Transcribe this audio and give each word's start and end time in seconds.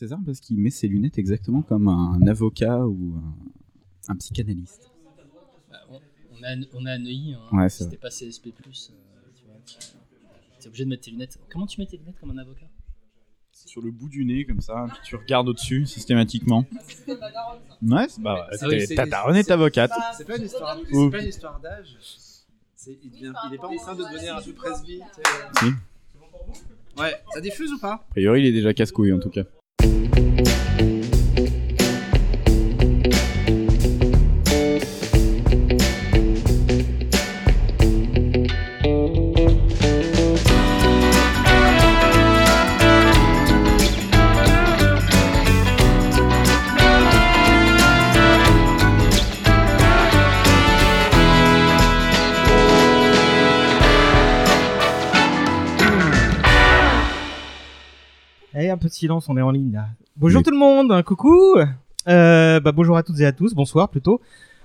César 0.00 0.18
parce 0.24 0.40
qu'il 0.40 0.56
met 0.56 0.70
ses 0.70 0.88
lunettes 0.88 1.18
exactement 1.18 1.60
comme 1.60 1.86
un 1.86 2.26
avocat 2.26 2.86
ou 2.86 3.16
un, 3.16 4.12
un 4.12 4.16
psychanalyste. 4.16 4.90
Bah, 5.70 5.76
on, 5.90 5.96
on 6.32 6.42
a, 6.42 6.56
on 6.72 6.86
a 6.86 6.92
un 6.92 6.98
Neuilly, 6.98 7.34
hein. 7.34 7.54
Ouais, 7.54 7.68
c'était 7.68 7.98
pas 7.98 8.08
CSP+, 8.08 8.48
euh, 8.48 8.52
tu 9.36 9.44
vois, 9.44 9.56
t'es 10.58 10.68
obligé 10.68 10.84
de 10.86 10.88
mettre 10.88 11.02
tes 11.02 11.10
lunettes. 11.10 11.38
Comment 11.52 11.66
tu 11.66 11.78
mets 11.82 11.86
tes 11.86 11.98
lunettes 11.98 12.18
comme 12.18 12.30
un 12.30 12.38
avocat? 12.38 12.64
Sur 13.52 13.82
le 13.82 13.90
bout 13.90 14.08
du 14.08 14.24
nez, 14.24 14.46
comme 14.46 14.62
ça, 14.62 14.86
puis 14.88 15.00
tu 15.04 15.16
regardes 15.16 15.50
au-dessus 15.50 15.84
systématiquement. 15.84 16.64
Ouais, 17.82 18.06
c'est 18.08 18.22
bah, 18.22 18.46
Ah 18.60 18.68
oui, 18.68 18.86
t'es- 18.86 18.94
ta 18.94 19.04
daronne 19.06 19.36
est 19.36 19.50
avocate. 19.50 19.90
C'est 20.16 20.26
pas 20.26 20.36
une 20.38 20.44
histoire, 20.44 20.78
Ou- 20.92 21.04
c'est 21.06 21.10
pas 21.10 21.22
une 21.22 21.28
histoire 21.28 21.60
d'âge. 21.60 21.96
C'est- 22.74 22.98
Il, 23.02 23.10
devient- 23.10 23.32
il 23.48 23.54
est 23.54 23.58
pas 23.58 23.68
en 23.68 23.76
train 23.76 23.94
de 23.94 24.02
devenir 24.02 24.36
un 24.36 24.42
peu 24.42 24.52
presby. 24.54 25.00
tu 25.14 25.22
sais. 25.22 25.72
Si. 26.54 27.00
Ouais, 27.00 27.14
ça 27.34 27.40
diffuse 27.42 27.72
ou 27.72 27.78
pas? 27.78 27.94
A 27.94 28.06
priori, 28.10 28.40
il 28.40 28.46
est 28.46 28.52
déjà 28.52 28.72
casse-couille 28.74 29.12
en 29.12 29.18
tout 29.18 29.30
cas. 29.30 29.44
Silence, 59.00 59.30
on 59.30 59.36
est 59.38 59.42
en 59.42 59.50
ligne 59.50 59.72
là. 59.72 59.88
Bonjour 60.16 60.40
Oui. 60.40 60.44
tout 60.44 60.50
le 60.50 60.58
monde, 60.58 61.02
coucou 61.04 61.56
Euh, 62.08 62.60
bah, 62.60 62.72
Bonjour 62.72 62.98
à 62.98 63.02
toutes 63.02 63.18
et 63.20 63.24
à 63.24 63.32
tous, 63.32 63.54
bonsoir 63.54 63.88
plutôt. 63.88 64.20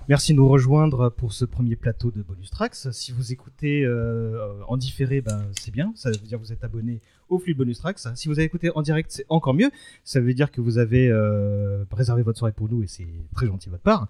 Merci 0.10 0.34
de 0.34 0.38
nous 0.38 0.50
rejoindre 0.50 1.08
pour 1.10 1.32
ce 1.32 1.46
premier 1.46 1.78
plateau 1.78 2.12
de 2.12 2.22
Bonus 2.22 2.50
Tracks. 2.52 2.76
Si 2.92 3.14
vous 3.14 3.32
écoutez 3.32 3.86
euh, 3.86 4.38
en 4.68 4.76
différé, 4.76 5.22
ben, 5.22 5.46
c'est 5.58 5.72
bien, 5.72 5.94
ça 5.96 6.12
veut 6.12 6.18
dire 6.18 6.38
que 6.38 6.44
vous 6.44 6.52
êtes 6.52 6.66
abonné 6.66 7.00
au 7.30 7.40
flux 7.40 7.54
de 7.54 7.58
Bonus 7.60 7.80
Tracks. 7.80 8.00
Si 8.16 8.28
vous 8.28 8.34
avez 8.38 8.44
écouté 8.44 8.72
en 8.76 8.82
direct, 8.82 9.10
c'est 9.10 9.26
encore 9.30 9.54
mieux. 9.54 9.72
Ça 10.04 10.20
veut 10.20 10.34
dire 10.34 10.52
que 10.52 10.60
vous 10.60 10.80
avez 10.80 11.08
euh, 11.10 11.86
réservé 11.94 12.22
votre 12.22 12.38
soirée 12.38 12.52
pour 12.54 12.70
nous 12.70 12.84
et 12.84 12.88
c'est 12.88 13.08
très 13.36 13.48
gentil 13.48 13.68
de 13.68 13.72
votre 13.72 13.84
part. 13.84 14.08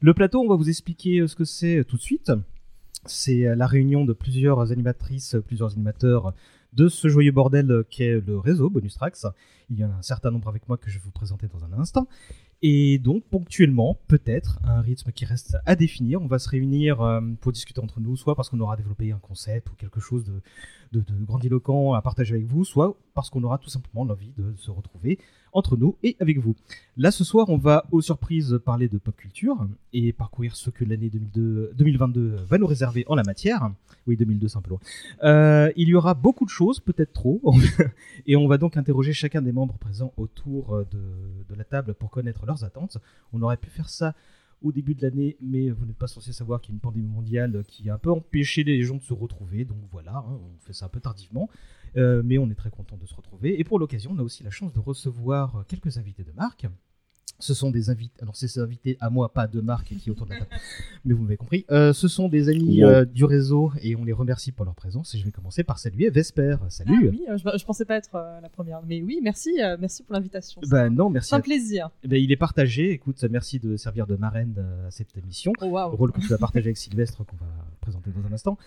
Le 0.00 0.12
plateau, 0.12 0.40
on 0.42 0.48
va 0.48 0.56
vous 0.56 0.68
expliquer 0.68 1.24
ce 1.28 1.36
que 1.36 1.44
c'est 1.44 1.84
tout 1.86 1.96
de 1.96 2.02
suite. 2.02 2.32
C'est 3.06 3.54
la 3.54 3.66
réunion 3.68 4.04
de 4.04 4.12
plusieurs 4.12 4.72
animatrices, 4.72 5.36
plusieurs 5.46 5.70
animateurs 5.72 6.34
de 6.72 6.88
ce 6.88 7.08
joyeux 7.08 7.32
bordel 7.32 7.84
qu'est 7.90 8.20
le 8.20 8.38
réseau 8.38 8.70
Bonus 8.70 8.94
Tracks. 8.94 9.24
Il 9.70 9.78
y 9.78 9.84
en 9.84 9.90
a 9.90 9.94
un 9.94 10.02
certain 10.02 10.30
nombre 10.30 10.48
avec 10.48 10.68
moi 10.68 10.76
que 10.76 10.90
je 10.90 10.98
vais 10.98 11.04
vous 11.04 11.10
présenter 11.10 11.46
dans 11.48 11.64
un 11.64 11.72
instant. 11.74 12.08
Et 12.60 12.98
donc, 12.98 13.24
ponctuellement, 13.30 14.00
peut-être, 14.08 14.58
un 14.64 14.80
rythme 14.80 15.12
qui 15.12 15.24
reste 15.24 15.56
à 15.64 15.76
définir. 15.76 16.20
On 16.20 16.26
va 16.26 16.40
se 16.40 16.48
réunir 16.48 17.00
euh, 17.00 17.20
pour 17.40 17.52
discuter 17.52 17.80
entre 17.80 18.00
nous, 18.00 18.16
soit 18.16 18.34
parce 18.34 18.50
qu'on 18.50 18.58
aura 18.58 18.76
développé 18.76 19.12
un 19.12 19.18
concept 19.18 19.70
ou 19.70 19.74
quelque 19.74 20.00
chose 20.00 20.24
de, 20.24 20.40
de, 20.92 21.00
de 21.00 21.24
grandiloquent 21.24 21.94
à 21.94 22.02
partager 22.02 22.34
avec 22.34 22.46
vous, 22.46 22.64
soit 22.64 22.96
parce 23.18 23.30
qu'on 23.30 23.42
aura 23.42 23.58
tout 23.58 23.68
simplement 23.68 24.04
l'envie 24.04 24.30
de 24.38 24.54
se 24.54 24.70
retrouver 24.70 25.18
entre 25.52 25.76
nous 25.76 25.96
et 26.04 26.14
avec 26.20 26.38
vous. 26.38 26.54
Là, 26.96 27.10
ce 27.10 27.24
soir, 27.24 27.48
on 27.48 27.58
va 27.58 27.84
aux 27.90 28.00
surprises 28.00 28.60
parler 28.64 28.86
de 28.86 28.96
pop 28.96 29.16
culture 29.16 29.66
et 29.92 30.12
parcourir 30.12 30.54
ce 30.54 30.70
que 30.70 30.84
l'année 30.84 31.10
2002 31.10 31.72
2022 31.76 32.36
va 32.48 32.58
nous 32.58 32.66
réserver 32.68 33.04
en 33.08 33.16
la 33.16 33.24
matière. 33.24 33.72
Oui, 34.06 34.16
2002, 34.16 34.46
c'est 34.46 34.58
un 34.58 34.60
peu 34.60 34.70
loin. 34.70 34.78
Euh, 35.24 35.72
il 35.74 35.88
y 35.88 35.96
aura 35.96 36.14
beaucoup 36.14 36.44
de 36.44 36.50
choses, 36.50 36.78
peut-être 36.78 37.12
trop, 37.12 37.42
et 38.28 38.36
on 38.36 38.46
va 38.46 38.56
donc 38.56 38.76
interroger 38.76 39.12
chacun 39.12 39.42
des 39.42 39.50
membres 39.50 39.78
présents 39.78 40.12
autour 40.16 40.84
de, 40.88 41.00
de 41.48 41.54
la 41.56 41.64
table 41.64 41.94
pour 41.94 42.10
connaître 42.10 42.46
leurs 42.46 42.62
attentes. 42.62 42.98
On 43.32 43.42
aurait 43.42 43.56
pu 43.56 43.68
faire 43.68 43.88
ça 43.88 44.14
au 44.62 44.70
début 44.70 44.94
de 44.94 45.02
l'année, 45.02 45.36
mais 45.40 45.70
vous 45.70 45.86
n'êtes 45.86 45.96
pas 45.96 46.06
censé 46.06 46.32
savoir 46.32 46.60
qu'il 46.60 46.70
y 46.70 46.74
a 46.74 46.76
une 46.76 46.80
pandémie 46.80 47.08
mondiale 47.08 47.64
qui 47.66 47.90
a 47.90 47.94
un 47.94 47.98
peu 47.98 48.10
empêché 48.10 48.62
les 48.64 48.82
gens 48.82 48.96
de 48.96 49.02
se 49.02 49.12
retrouver, 49.12 49.64
donc 49.64 49.78
voilà, 49.90 50.18
hein, 50.18 50.38
on 50.40 50.58
fait 50.64 50.72
ça 50.72 50.86
un 50.86 50.88
peu 50.88 51.00
tardivement. 51.00 51.48
Euh, 51.96 52.22
mais 52.24 52.38
on 52.38 52.50
est 52.50 52.54
très 52.54 52.70
content 52.70 52.96
de 52.96 53.06
se 53.06 53.14
retrouver. 53.14 53.58
Et 53.58 53.64
pour 53.64 53.78
l'occasion, 53.78 54.12
on 54.14 54.18
a 54.18 54.22
aussi 54.22 54.42
la 54.44 54.50
chance 54.50 54.72
de 54.72 54.80
recevoir 54.80 55.64
quelques 55.68 55.96
invités 55.98 56.24
de 56.24 56.32
marque. 56.32 56.66
Ce 57.40 57.54
sont 57.54 57.70
des 57.70 57.88
invités, 57.88 58.20
alors 58.20 58.34
c'est 58.34 58.48
ces 58.48 58.58
invités 58.58 58.96
à 58.98 59.10
moi, 59.10 59.32
pas 59.32 59.46
de 59.46 59.60
marque 59.60 59.94
qui 59.96 60.08
est 60.08 60.10
autour 60.10 60.26
de 60.26 60.32
la 60.32 60.38
table, 60.40 60.50
mais 61.04 61.14
vous 61.14 61.22
m'avez 61.22 61.36
compris. 61.36 61.64
Euh, 61.70 61.92
ce 61.92 62.08
sont 62.08 62.28
des 62.28 62.48
amis 62.48 62.82
Wow. 62.82 62.88
euh, 62.90 63.04
du 63.04 63.24
réseau 63.24 63.70
et 63.80 63.94
on 63.94 64.02
les 64.04 64.12
remercie 64.12 64.50
pour 64.50 64.64
leur 64.64 64.74
présence. 64.74 65.14
Et 65.14 65.18
je 65.18 65.24
vais 65.24 65.30
commencer 65.30 65.62
par 65.62 65.78
saluer 65.78 66.10
Vesper. 66.10 66.56
Salut. 66.68 66.94
Ah 66.96 67.10
oui, 67.12 67.22
euh, 67.30 67.36
je, 67.36 67.58
je 67.60 67.64
pensais 67.64 67.84
pas 67.84 67.94
être 67.96 68.16
euh, 68.16 68.40
la 68.40 68.48
première. 68.48 68.80
Mais 68.84 69.02
oui, 69.02 69.20
merci, 69.22 69.62
euh, 69.62 69.76
merci 69.78 70.02
pour 70.02 70.14
l'invitation. 70.14 70.60
C'est 70.64 70.70
Bah 70.70 70.82
un- 70.86 70.90
non, 70.90 71.10
merci. 71.10 71.28
C'est 71.28 71.36
un 71.36 71.38
à- 71.38 71.42
plaisir. 71.42 71.90
Ben, 72.04 72.20
il 72.20 72.32
est 72.32 72.36
partagé. 72.36 72.90
Écoute, 72.90 73.22
merci 73.30 73.60
de 73.60 73.76
servir 73.76 74.08
de 74.08 74.16
marraine 74.16 74.56
euh, 74.58 74.88
à 74.88 74.90
cette 74.90 75.16
émission. 75.16 75.52
Oh 75.60 75.66
waouh. 75.66 75.94
rôle 75.94 76.10
que 76.10 76.20
tu 76.20 76.26
vas 76.26 76.38
partager 76.38 76.66
avec 76.66 76.76
Sylvestre 76.76 77.24
qu'on 77.24 77.36
va 77.36 77.46
présenter 77.80 78.10
dans 78.10 78.26
un 78.28 78.32
instant. 78.32 78.58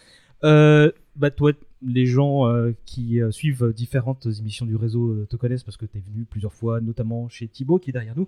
Euh, 0.44 0.91
bah 1.16 1.31
toi, 1.31 1.52
les 1.81 2.06
gens 2.06 2.47
euh, 2.47 2.72
qui 2.85 3.22
euh, 3.22 3.31
suivent 3.31 3.74
différentes 3.74 4.28
émissions 4.40 4.66
du 4.66 4.75
réseau 4.75 5.09
euh, 5.09 5.28
te 5.29 5.35
connaissent 5.35 5.63
parce 5.63 5.78
que 5.78 5.85
tu 5.85 5.97
es 5.97 6.02
venu 6.02 6.25
plusieurs 6.25 6.53
fois, 6.53 6.79
notamment 6.79 7.28
chez 7.28 7.47
Thibaut 7.47 7.79
qui 7.79 7.90
est 7.90 7.94
derrière 7.94 8.16
nous, 8.16 8.28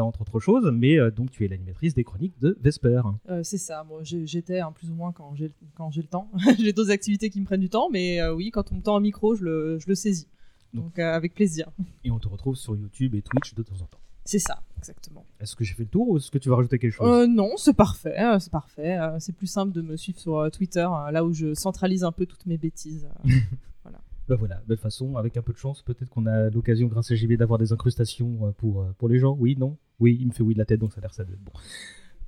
entre 0.00 0.22
autres 0.22 0.40
choses. 0.40 0.70
Mais 0.72 0.98
donc 1.10 1.30
tu 1.30 1.44
es 1.44 1.48
l'animatrice 1.48 1.94
des 1.94 2.04
chroniques 2.04 2.38
de 2.40 2.58
Vesper. 2.60 3.02
C'est 3.42 3.58
ça. 3.58 3.84
Moi, 3.84 4.02
j'étais 4.02 4.60
hein, 4.60 4.72
plus 4.72 4.90
ou 4.90 4.94
moins 4.94 5.12
quand 5.12 5.34
j'ai 5.34 5.50
quand 5.74 5.90
j'ai 5.90 6.02
le 6.02 6.08
temps. 6.08 6.30
j'ai 6.58 6.72
d'autres 6.72 6.90
activités 6.90 7.30
qui 7.30 7.40
me 7.40 7.46
prennent 7.46 7.60
du 7.60 7.70
temps, 7.70 7.88
mais 7.90 8.26
oui, 8.28 8.50
quand 8.50 8.72
on 8.72 8.76
me 8.76 8.82
tend 8.82 8.96
un 8.96 9.00
micro, 9.00 9.34
je 9.34 9.44
le, 9.44 9.78
je 9.78 9.88
le 9.88 9.94
saisis. 9.94 10.28
Donc 10.72 10.98
avec 10.98 11.34
plaisir. 11.34 11.70
Et 12.02 12.10
on 12.10 12.18
te 12.18 12.28
retrouve 12.28 12.56
sur 12.56 12.76
YouTube 12.76 13.14
et 13.14 13.22
Twitch 13.22 13.54
de 13.54 13.62
temps 13.62 13.76
en 13.76 13.86
temps. 13.86 14.00
C'est 14.24 14.38
ça, 14.38 14.62
exactement. 14.90 15.24
Est-ce 15.40 15.56
que 15.56 15.64
j'ai 15.64 15.74
fait 15.74 15.84
le 15.84 15.88
tour 15.88 16.08
ou 16.10 16.16
est-ce 16.18 16.30
que 16.30 16.38
tu 16.38 16.48
vas 16.48 16.56
rajouter 16.56 16.78
quelque 16.78 16.92
chose? 16.92 17.08
Euh, 17.08 17.26
non, 17.26 17.56
c'est 17.56 17.74
parfait, 17.74 18.18
euh, 18.20 18.38
c'est 18.38 18.52
parfait. 18.52 18.98
Euh, 18.98 19.16
c'est 19.18 19.32
plus 19.34 19.46
simple 19.46 19.72
de 19.72 19.82
me 19.82 19.96
suivre 19.96 20.18
sur 20.18 20.50
Twitter, 20.52 20.86
euh, 20.86 21.10
là 21.10 21.24
où 21.24 21.32
je 21.32 21.54
centralise 21.54 22.04
un 22.04 22.12
peu 22.12 22.26
toutes 22.26 22.46
mes 22.46 22.58
bêtises. 22.58 23.08
euh. 23.24 23.90
Bah 24.28 24.36
voilà, 24.38 24.62
belle 24.66 24.78
façon, 24.78 25.16
avec 25.16 25.36
un 25.36 25.42
peu 25.42 25.52
de 25.52 25.58
chance, 25.58 25.82
peut-être 25.82 26.10
qu'on 26.10 26.26
a 26.26 26.50
l'occasion 26.50 26.86
grâce 26.88 27.10
à 27.10 27.14
JB 27.14 27.32
d'avoir 27.34 27.58
des 27.58 27.72
incrustations 27.72 28.52
pour, 28.58 28.86
pour 28.98 29.08
les 29.08 29.18
gens. 29.18 29.36
Oui, 29.38 29.56
non? 29.58 29.76
Oui, 30.00 30.16
il 30.20 30.26
me 30.28 30.32
fait 30.32 30.42
oui 30.42 30.54
de 30.54 30.58
la 30.58 30.64
tête, 30.64 30.80
donc 30.80 30.92
ça 30.92 31.00
a 31.00 31.02
l'air 31.02 31.14
ça. 31.14 31.22
être 31.22 31.44
Bon. 31.44 31.52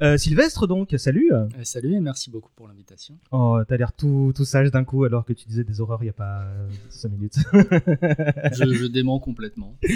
Euh, 0.02 0.18
Sylvestre, 0.18 0.66
donc, 0.66 0.94
salut 0.98 1.30
Euh, 1.32 1.46
Salut 1.62 1.94
et 1.94 2.00
merci 2.00 2.30
beaucoup 2.30 2.50
pour 2.54 2.68
l'invitation. 2.68 3.16
Oh, 3.32 3.58
t'as 3.66 3.78
l'air 3.78 3.92
tout, 3.94 4.30
tout 4.36 4.44
sage 4.44 4.70
d'un 4.70 4.84
coup 4.84 5.04
alors 5.04 5.24
que 5.24 5.32
tu 5.32 5.46
disais 5.48 5.64
des 5.64 5.80
horreurs 5.80 6.02
il 6.02 6.06
y 6.06 6.10
a 6.10 6.12
pas 6.12 6.44
5 6.90 7.08
minutes. 7.12 7.36
Je, 7.52 8.74
je 8.74 8.86
dément 8.86 9.18
complètement. 9.18 9.74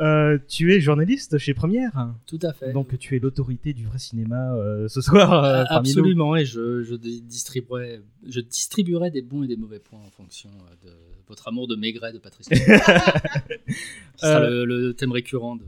Euh, 0.00 0.38
tu 0.48 0.72
es 0.72 0.80
journaliste 0.80 1.36
chez 1.36 1.52
Première, 1.52 2.14
Tout 2.24 2.38
à 2.40 2.54
fait. 2.54 2.72
donc 2.72 2.98
tu 2.98 3.16
es 3.16 3.18
l'autorité 3.18 3.74
du 3.74 3.84
vrai 3.84 3.98
cinéma 3.98 4.54
euh, 4.54 4.88
ce 4.88 5.02
soir 5.02 5.44
euh, 5.44 5.64
parmi 5.68 5.92
nous. 5.92 5.98
Absolument, 5.98 6.36
et 6.36 6.46
je, 6.46 6.94
distribuerai, 6.96 8.00
je 8.26 8.40
distribuerai 8.40 9.10
des 9.10 9.20
bons 9.20 9.42
et 9.42 9.46
des 9.46 9.56
mauvais 9.58 9.78
points 9.78 9.98
en 9.98 10.08
fonction 10.10 10.48
euh, 10.48 10.86
de 10.88 10.92
votre 11.28 11.48
amour 11.48 11.68
de 11.68 11.76
Maigret 11.76 12.14
de 12.14 12.18
Patrice. 12.18 12.48
Qui 12.48 12.56
sera 14.16 14.40
Euh, 14.40 14.64
le, 14.64 14.86
le 14.86 14.94
thème 14.94 15.12
récurrent 15.12 15.56
de. 15.56 15.64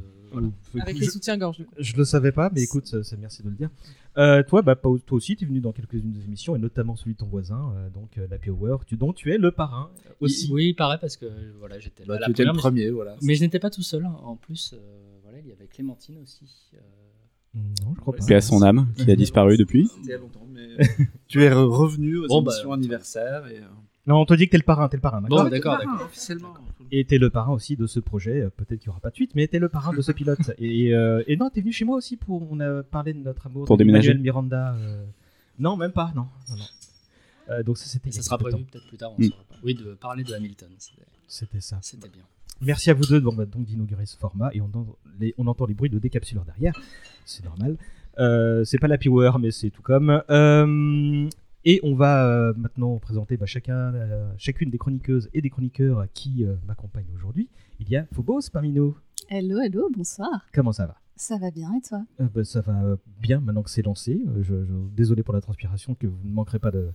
Avec 0.80 0.96
je, 0.96 1.00
les 1.02 1.08
soutiens-gorge. 1.08 1.64
je 1.78 1.96
le 1.96 2.04
savais 2.04 2.32
pas, 2.32 2.50
mais 2.54 2.62
écoute, 2.62 3.02
c'est 3.02 3.18
merci 3.18 3.42
de 3.42 3.48
le 3.50 3.54
dire. 3.56 3.70
Euh, 4.18 4.42
toi, 4.42 4.60
bah, 4.62 4.74
toi 4.76 4.98
aussi, 5.10 5.36
tu 5.36 5.44
es 5.44 5.46
venu 5.46 5.60
dans 5.60 5.72
quelques-unes 5.72 6.12
des 6.12 6.24
émissions, 6.24 6.54
et 6.54 6.58
notamment 6.58 6.96
celui 6.96 7.12
de 7.14 7.18
ton 7.18 7.26
voisin, 7.26 7.72
euh, 7.76 7.88
donc 7.90 8.18
euh, 8.18 8.26
l'Happy 8.30 8.50
Hour, 8.50 8.84
tu, 8.84 8.96
dont 8.96 9.12
tu 9.12 9.32
es 9.32 9.38
le 9.38 9.50
parrain 9.52 9.90
aussi. 10.20 10.50
Oui, 10.52 10.68
il 10.68 10.74
paraît 10.74 10.98
parce 11.00 11.16
que 11.16 11.26
voilà, 11.58 11.78
j'étais 11.78 12.04
Bah, 12.04 12.14
là. 12.14 12.16
à 12.16 12.20
la 12.20 12.26
Tu 12.26 12.32
étais 12.32 12.44
le 12.44 12.52
premier, 12.52 12.90
voilà. 12.90 13.12
mais, 13.22 13.28
mais 13.28 13.34
je 13.36 13.40
n'étais 13.42 13.58
pas 13.58 13.70
tout 13.70 13.82
seul. 13.82 14.04
En 14.04 14.36
plus, 14.36 14.74
euh, 14.74 14.78
voilà, 15.22 15.38
il 15.38 15.46
y 15.48 15.52
avait 15.52 15.66
Clémentine 15.66 16.18
aussi. 16.22 16.44
euh, 16.74 16.78
Non, 17.84 17.94
je 17.94 18.00
crois 18.00 18.14
pas. 18.14 18.34
À 18.34 18.40
son 18.42 18.60
âme, 18.62 18.88
qui 18.96 19.10
a 19.10 19.16
disparu 19.16 19.56
depuis. 19.56 19.86
C'était 19.88 20.00
il 20.04 20.08
y 20.10 20.12
a 20.14 20.18
longtemps, 20.18 20.46
mais 20.52 20.76
tu 21.28 21.42
es 21.42 21.48
re- 21.50 21.64
revenu 21.64 22.18
aux 22.18 22.26
Bon, 22.28 22.42
bah, 22.42 22.52
émissions 22.52 22.72
anniversaires 22.72 23.46
et. 23.46 23.60
Non, 24.06 24.16
on 24.20 24.24
te 24.26 24.34
dit 24.34 24.46
que 24.46 24.50
t'es 24.52 24.58
le 24.58 24.64
parrain, 24.64 24.88
t'es 24.88 24.96
le 24.96 25.00
parrain. 25.00 25.20
d'accord 25.22 25.44
Bon, 25.44 25.50
d'accord, 25.50 25.76
Ah, 25.80 25.84
d'accord. 25.84 26.06
Officiellement. 26.06 26.54
Et 26.90 27.04
t'es 27.04 27.18
le 27.18 27.30
parrain 27.30 27.52
aussi 27.52 27.76
de 27.76 27.86
ce 27.86 28.00
projet. 28.00 28.42
euh, 28.42 28.50
Peut-être 28.50 28.80
qu'il 28.80 28.88
n'y 28.88 28.90
aura 28.90 29.00
pas 29.00 29.10
de 29.10 29.14
suite, 29.14 29.32
mais 29.34 29.46
t'es 29.46 29.58
le 29.60 29.68
parrain 29.68 29.92
de 29.94 30.02
ce 30.02 30.10
pilote. 30.12 30.38
et, 30.58 30.92
euh, 30.94 31.22
et 31.28 31.36
non, 31.36 31.50
t'es 31.50 31.60
venu 31.60 31.72
chez 31.72 31.84
moi 31.84 31.96
aussi 31.96 32.16
pour. 32.16 32.50
On 32.50 32.58
a 32.60 32.82
parlé 32.82 33.12
de 33.14 33.20
notre 33.20 33.46
amour. 33.46 33.64
Pour 33.64 33.76
de 33.76 33.84
déménager. 33.84 34.14
Miranda. 34.14 34.74
euh, 34.74 35.04
Non, 35.58 35.76
même 35.76 35.92
pas. 35.92 36.12
Non, 36.16 36.26
non, 36.50 36.56
non. 36.56 36.64
Euh, 37.50 37.62
donc 37.62 37.78
ça 37.78 37.86
c'était. 37.86 38.10
Ça 38.10 38.22
sera 38.22 38.38
prévu 38.38 38.64
peut-être 38.64 38.86
plus 38.88 38.96
tard. 38.96 39.12
On 39.16 39.20
Mm. 39.22 39.28
saura 39.30 39.44
pas. 39.48 39.54
Oui, 39.62 39.74
de 39.74 39.94
parler 39.94 40.24
de 40.24 40.32
Hamilton. 40.34 40.68
C'était- 41.28 41.60
ça. 41.60 41.78
C'était 41.80 42.08
bien. 42.08 42.22
Merci 42.60 42.90
à 42.90 42.94
vous 42.94 43.04
deux 43.06 43.20
donc, 43.20 43.36
bah, 43.36 43.44
donc 43.46 43.64
d'inaugurer 43.64 44.06
ce 44.06 44.16
format 44.16 44.50
et 44.52 44.60
on 44.60 44.66
entend, 44.66 44.96
les, 45.18 45.34
on 45.38 45.46
entend 45.48 45.66
les 45.66 45.74
bruits 45.74 45.90
de 45.90 45.98
décapsuleurs 45.98 46.44
derrière. 46.44 46.74
C'est 47.24 47.44
normal. 47.44 47.76
Euh, 48.18 48.62
c'est 48.64 48.78
pas 48.78 48.86
la 48.88 48.98
Hour, 49.06 49.38
mais 49.38 49.50
c'est 49.50 49.70
tout 49.70 49.82
comme. 49.82 50.22
Euh, 50.30 51.28
et 51.64 51.80
on 51.82 51.94
va 51.94 52.26
euh, 52.26 52.52
maintenant 52.56 52.98
présenter 52.98 53.36
bah, 53.36 53.46
chacun, 53.46 53.94
euh, 53.94 54.30
chacune 54.36 54.70
des 54.70 54.78
chroniqueuses 54.78 55.28
et 55.32 55.40
des 55.40 55.50
chroniqueurs 55.50 56.06
qui 56.14 56.44
euh, 56.44 56.54
m'accompagnent 56.66 57.12
aujourd'hui. 57.14 57.48
Il 57.80 57.88
y 57.88 57.96
a 57.96 58.06
Phobos 58.12 58.40
parmi 58.52 58.72
nous. 58.72 58.96
Hello, 59.28 59.60
hello, 59.60 59.88
bonsoir. 59.96 60.46
Comment 60.52 60.72
ça 60.72 60.86
va? 60.86 60.96
Ça 61.16 61.38
va 61.38 61.50
bien 61.50 61.72
et 61.76 61.80
toi? 61.86 62.04
Euh, 62.20 62.26
bah, 62.34 62.44
Ça 62.44 62.60
va 62.62 62.96
bien 63.20 63.40
maintenant 63.40 63.62
que 63.62 63.70
c'est 63.70 63.82
lancé. 63.82 64.20
Je, 64.40 64.64
je- 64.64 64.72
désolé 64.94 65.22
pour 65.22 65.34
la 65.34 65.40
transpiration, 65.40 65.94
que 65.94 66.06
vous 66.06 66.18
ne 66.24 66.32
manquerez 66.32 66.58
pas 66.58 66.70
de 66.70 66.90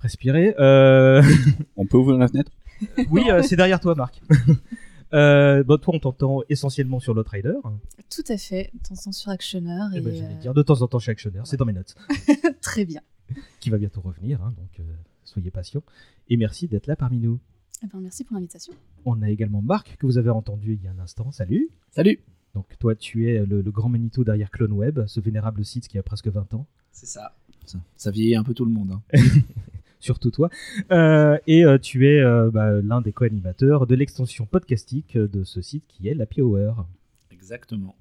respirer. 0.00 0.54
Euh, 0.58 1.22
On 1.76 1.86
peut 1.86 1.96
ouvrir 1.96 2.18
la 2.18 2.28
fenêtre? 2.28 2.52
Oui, 3.10 3.22
euh, 3.30 3.42
c'est 3.42 3.56
derrière 3.56 3.80
toi, 3.80 3.94
Marc. 3.94 4.20
Euh, 5.14 5.62
bon, 5.62 5.78
toi, 5.78 5.94
on 5.94 6.00
t'entend 6.00 6.40
essentiellement 6.48 6.98
sur 6.98 7.14
l'Outrider. 7.14 7.54
Tout 8.10 8.24
à 8.28 8.36
fait. 8.36 8.72
Attention 8.84 9.12
sur 9.12 9.30
Actionneur. 9.30 9.88
Eh 9.94 9.98
Et, 9.98 10.00
ben, 10.00 10.12
j'allais 10.12 10.34
euh, 10.34 10.38
dire 10.40 10.52
de 10.52 10.62
temps 10.62 10.82
en 10.82 10.88
temps 10.88 10.98
chez 10.98 11.12
Actionnaire, 11.12 11.46
c'est 11.46 11.56
dans 11.56 11.64
mes 11.64 11.72
notes, 11.72 11.94
Très 12.60 12.84
bien. 12.84 13.00
qui 13.60 13.70
va 13.70 13.78
bientôt 13.78 14.00
revenir, 14.00 14.42
hein, 14.42 14.52
donc 14.56 14.80
euh, 14.80 14.84
soyez 15.24 15.50
patients. 15.50 15.82
Et 16.28 16.36
merci 16.36 16.68
d'être 16.68 16.86
là 16.86 16.96
parmi 16.96 17.18
nous. 17.18 17.38
Eh 17.82 17.86
ben, 17.86 18.00
merci 18.00 18.24
pour 18.24 18.34
l'invitation. 18.34 18.72
On 19.04 19.20
a 19.22 19.30
également 19.30 19.62
Marc, 19.62 19.96
que 19.98 20.06
vous 20.06 20.18
avez 20.18 20.30
entendu 20.30 20.74
il 20.74 20.82
y 20.82 20.88
a 20.88 20.92
un 20.92 20.98
instant. 20.98 21.30
Salut. 21.30 21.68
Salut 21.90 22.18
Donc, 22.54 22.66
toi, 22.78 22.94
tu 22.94 23.28
es 23.30 23.44
le, 23.44 23.60
le 23.60 23.70
grand 23.70 23.88
Manito 23.88 24.24
derrière 24.24 24.50
CloneWeb, 24.50 25.06
ce 25.06 25.20
vénérable 25.20 25.64
site 25.64 25.88
qui 25.88 25.98
a 25.98 26.02
presque 26.02 26.28
20 26.28 26.54
ans. 26.54 26.66
C'est 26.90 27.06
ça. 27.06 27.36
ça. 27.66 27.78
Ça 27.96 28.10
vieillit 28.10 28.36
un 28.36 28.44
peu 28.44 28.54
tout 28.54 28.64
le 28.64 28.72
monde. 28.72 28.92
hein. 28.92 29.02
surtout 29.98 30.30
toi. 30.30 30.50
Euh, 30.90 31.38
et 31.46 31.64
euh, 31.64 31.78
tu 31.78 32.06
es 32.08 32.20
euh, 32.20 32.50
bah, 32.50 32.80
l'un 32.80 33.00
des 33.00 33.12
co-animateurs 33.12 33.86
de 33.86 33.94
l'extension 33.94 34.46
podcastique 34.46 35.16
de 35.18 35.44
ce 35.44 35.60
site 35.60 35.84
qui 35.88 36.08
est 36.08 36.14
l'Happy 36.14 36.40
Hour. 36.42 36.86
Exactement. 37.30 37.96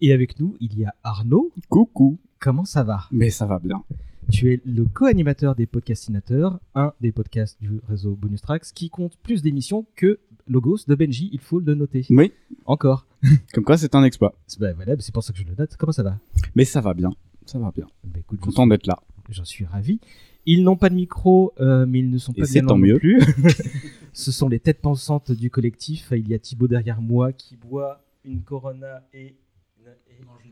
Et 0.00 0.12
avec 0.12 0.38
nous, 0.38 0.56
il 0.60 0.78
y 0.78 0.84
a 0.84 0.94
Arnaud. 1.02 1.52
Coucou. 1.68 2.18
Comment 2.38 2.64
ça 2.64 2.82
va? 2.82 3.06
Mais 3.10 3.30
ça 3.30 3.46
va 3.46 3.58
bien. 3.58 3.82
Tu 4.30 4.52
es 4.52 4.60
le 4.64 4.84
co-animateur 4.84 5.54
des 5.54 5.66
podcastinateurs, 5.66 6.58
un 6.74 6.92
des 7.00 7.12
podcasts 7.12 7.60
du 7.60 7.80
réseau 7.88 8.16
Bonus 8.16 8.40
Tracks 8.42 8.64
qui 8.74 8.90
compte 8.90 9.16
plus 9.22 9.40
d'émissions 9.42 9.86
que 9.94 10.18
Logos 10.48 10.78
de 10.88 10.94
Benji, 10.96 11.30
il 11.32 11.38
faut 11.40 11.60
le 11.60 11.74
noter. 11.74 12.04
Oui. 12.10 12.32
Encore. 12.64 13.06
Comme 13.54 13.64
quoi, 13.64 13.76
c'est 13.78 13.94
un 13.94 14.02
exploit. 14.04 14.34
C'est 14.46 14.58
bah, 14.60 14.72
voilà, 14.72 14.94
c'est 14.98 15.12
pour 15.14 15.22
ça 15.22 15.32
que 15.32 15.38
je 15.38 15.44
le 15.44 15.54
note. 15.56 15.76
Comment 15.76 15.92
ça 15.92 16.02
va? 16.02 16.18
Mais 16.56 16.64
ça 16.64 16.80
va 16.80 16.92
bien. 16.92 17.10
Ça 17.46 17.58
va 17.58 17.70
bien. 17.74 17.86
Bah, 18.04 18.18
écoute, 18.18 18.40
Content 18.40 18.62
suis- 18.64 18.70
d'être 18.70 18.86
là. 18.86 18.98
J'en 19.30 19.44
suis 19.44 19.64
ravi. 19.64 20.00
Ils 20.44 20.62
n'ont 20.62 20.76
pas 20.76 20.90
de 20.90 20.94
micro, 20.94 21.52
euh, 21.60 21.86
mais 21.86 22.00
ils 22.00 22.10
ne 22.10 22.18
sont 22.18 22.32
Et 22.32 22.40
pas 22.40 22.46
c'est 22.46 22.60
bien 22.60 22.68
tant 22.68 22.74
non 22.76 22.82
mieux. 22.84 22.98
plus. 22.98 23.20
Ce 24.12 24.32
sont 24.32 24.48
les 24.48 24.58
têtes 24.60 24.80
pensantes 24.80 25.30
du 25.32 25.50
collectif. 25.50 26.12
Il 26.16 26.28
y 26.28 26.34
a 26.34 26.38
Thibaut 26.38 26.68
derrière 26.68 27.00
moi 27.00 27.32
qui 27.32 27.56
boit 27.56 28.02
une 28.24 28.42
Corona 28.42 29.02
et, 29.12 29.36
et 29.84 30.24
mange 30.24 30.42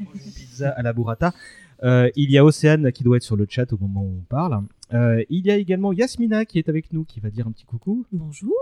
une 0.00 0.32
pizza 0.32 0.70
à 0.70 0.82
la 0.82 0.92
burrata. 0.92 1.32
Euh, 1.84 2.10
il 2.16 2.30
y 2.30 2.38
a 2.38 2.44
Océane 2.44 2.90
qui 2.92 3.04
doit 3.04 3.18
être 3.18 3.22
sur 3.22 3.36
le 3.36 3.46
chat 3.48 3.72
au 3.72 3.78
moment 3.78 4.02
où 4.02 4.16
on 4.18 4.24
parle. 4.28 4.62
Euh, 4.92 5.22
il 5.28 5.44
y 5.46 5.50
a 5.50 5.56
également 5.56 5.92
Yasmina 5.92 6.44
qui 6.44 6.58
est 6.58 6.68
avec 6.68 6.92
nous, 6.92 7.04
qui 7.04 7.20
va 7.20 7.30
dire 7.30 7.46
un 7.46 7.52
petit 7.52 7.64
coucou, 7.66 8.06
Bonjour. 8.12 8.54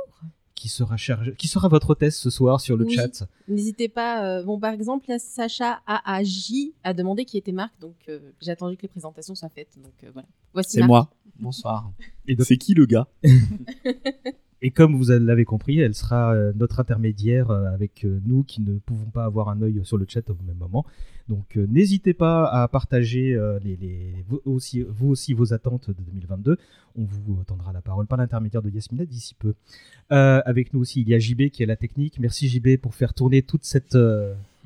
qui 0.54 0.68
sera 0.68 0.96
qui 1.38 1.48
sera 1.48 1.68
votre 1.68 1.90
hôtesse 1.90 2.18
ce 2.18 2.30
soir 2.30 2.60
sur 2.60 2.76
le 2.76 2.84
Oui. 2.84 2.94
chat. 2.94 3.24
N'hésitez 3.48 3.88
pas. 3.88 4.24
euh, 4.24 4.42
bon, 4.44 4.58
par 4.58 4.72
exemple, 4.72 5.06
là, 5.08 5.18
Sacha 5.18 5.80
AAJ 5.86 6.72
a 6.84 6.94
demandé 6.94 7.24
qui 7.24 7.38
était 7.38 7.52
Marc, 7.52 7.72
donc 7.80 7.94
euh, 8.08 8.18
j'ai 8.40 8.50
attendu 8.50 8.76
que 8.76 8.82
les 8.82 8.88
présentations 8.88 9.34
soient 9.34 9.48
faites. 9.50 9.76
Donc 9.82 9.92
euh, 10.04 10.10
voilà. 10.12 10.28
Voici 10.52 10.78
C'est 10.78 10.82
moi. 10.86 11.10
Bonsoir. 11.38 11.92
Et, 12.26 12.34
donc- 12.36 12.46
C'est 12.46 12.56
qui 12.56 12.74
le 12.74 12.86
gars? 12.86 13.06
et 14.64 14.70
comme 14.70 14.94
vous 14.94 15.10
l'avez 15.10 15.44
compris, 15.44 15.80
elle 15.80 15.94
sera 15.94 16.32
euh, 16.32 16.52
notre 16.54 16.78
intermédiaire 16.78 17.50
euh, 17.50 17.66
avec 17.74 18.04
euh, 18.04 18.20
nous 18.24 18.44
qui 18.44 18.62
ne 18.62 18.78
pouvons 18.78 19.10
pas 19.10 19.24
avoir 19.24 19.48
un 19.48 19.60
œil 19.60 19.80
sur 19.82 19.98
le 19.98 20.06
chat 20.08 20.30
au 20.30 20.36
même 20.46 20.56
moment. 20.56 20.86
Donc 21.28 21.56
n'hésitez 21.56 22.14
pas 22.14 22.46
à 22.46 22.68
partager 22.68 23.38
les, 23.62 23.78
vous, 24.28 24.40
aussi, 24.44 24.82
vous 24.82 25.08
aussi 25.08 25.32
vos 25.34 25.54
attentes 25.54 25.88
de 25.88 26.02
2022. 26.02 26.58
On 26.96 27.04
vous 27.04 27.42
tendra 27.44 27.72
la 27.72 27.80
parole 27.80 28.06
par 28.06 28.18
l'intermédiaire 28.18 28.60
de 28.60 28.68
Yasmina 28.68 29.06
d'ici 29.06 29.34
peu. 29.34 29.54
Avec 30.10 30.74
nous 30.74 30.80
aussi, 30.80 31.00
il 31.00 31.08
y 31.08 31.14
a 31.14 31.20
JB 31.20 31.48
qui 31.50 31.62
est 31.62 31.66
la 31.66 31.76
technique. 31.76 32.18
Merci 32.18 32.48
JB 32.48 32.76
pour 32.76 32.96
faire 32.96 33.14
tourner 33.14 33.42
toute 33.42 33.64
cette 33.64 33.96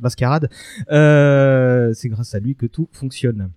mascarade. 0.00 0.48
C'est 0.88 2.08
grâce 2.08 2.34
à 2.34 2.40
lui 2.40 2.56
que 2.56 2.66
tout 2.66 2.88
fonctionne. 2.90 3.50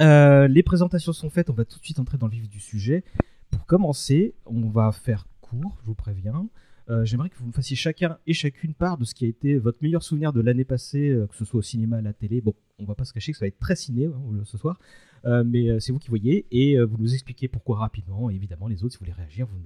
Les 0.00 0.62
présentations 0.64 1.12
sont 1.12 1.28
faites, 1.28 1.50
on 1.50 1.54
va 1.54 1.66
tout 1.66 1.78
de 1.78 1.84
suite 1.84 2.00
entrer 2.00 2.16
dans 2.16 2.28
le 2.28 2.32
vif 2.32 2.48
du 2.48 2.60
sujet. 2.60 3.04
Pour 3.50 3.66
commencer, 3.66 4.34
on 4.46 4.68
va 4.70 4.90
faire 4.90 5.26
court, 5.60 5.76
je 5.82 5.86
vous 5.86 5.94
préviens. 5.94 6.48
Euh, 6.90 7.04
J'aimerais 7.04 7.30
que 7.30 7.36
vous 7.38 7.46
me 7.46 7.52
fassiez 7.52 7.76
chacun 7.76 8.18
et 8.26 8.32
chacune 8.34 8.74
part 8.74 8.98
de 8.98 9.04
ce 9.04 9.14
qui 9.14 9.24
a 9.24 9.28
été 9.28 9.56
votre 9.58 9.78
meilleur 9.82 10.02
souvenir 10.02 10.32
de 10.32 10.40
l'année 10.40 10.64
passée, 10.64 11.10
euh, 11.10 11.26
que 11.26 11.36
ce 11.36 11.44
soit 11.44 11.58
au 11.58 11.62
cinéma, 11.62 11.98
à 11.98 12.00
la 12.02 12.12
télé. 12.12 12.40
Bon, 12.40 12.54
on 12.78 12.84
va 12.84 12.94
pas 12.94 13.04
se 13.04 13.12
cacher 13.12 13.32
que 13.32 13.38
ça 13.38 13.44
va 13.44 13.48
être 13.48 13.58
très 13.58 13.76
ciné 13.76 14.06
hein, 14.06 14.42
ce 14.44 14.58
soir, 14.58 14.78
Euh, 15.24 15.44
mais 15.46 15.78
c'est 15.78 15.92
vous 15.92 16.00
qui 16.00 16.08
voyez 16.08 16.46
et 16.50 16.80
vous 16.82 16.96
nous 16.98 17.14
expliquez 17.14 17.46
pourquoi 17.46 17.78
rapidement. 17.78 18.28
Et 18.30 18.34
évidemment, 18.34 18.66
les 18.66 18.82
autres, 18.82 18.94
si 18.94 18.98
vous 18.98 19.04
voulez 19.04 19.12
réagir, 19.16 19.46
vous, 19.46 19.56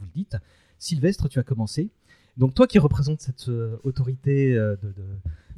le 0.00 0.08
dites. 0.14 0.36
Sylvestre, 0.78 1.28
tu 1.28 1.38
as 1.38 1.42
commencé. 1.42 1.90
Donc 2.38 2.54
toi 2.54 2.66
qui 2.66 2.78
représente 2.78 3.20
cette 3.20 3.48
autorité 3.84 4.54
de, 4.54 4.78
de- 4.82 4.88
de 4.88 5.04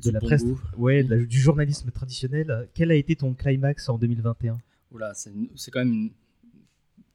Du 0.03 0.11
la 0.11 0.19
bon 0.19 0.27
presse, 0.27 0.45
goût. 0.45 0.61
ouais, 0.77 1.05
de 1.05 1.15
la- 1.15 1.25
du 1.25 1.39
journalisme 1.39 1.91
traditionnel, 1.93 2.69
quel 2.75 2.91
a 2.91 2.95
été 2.97 3.15
ton 3.15 3.33
climax 3.35 3.89
en 3.89 3.97
2021 3.97 4.59
Oula, 4.91 5.13
c'est 5.15 5.71
quand 5.71 5.79
même 5.85 5.93
une 5.95 6.11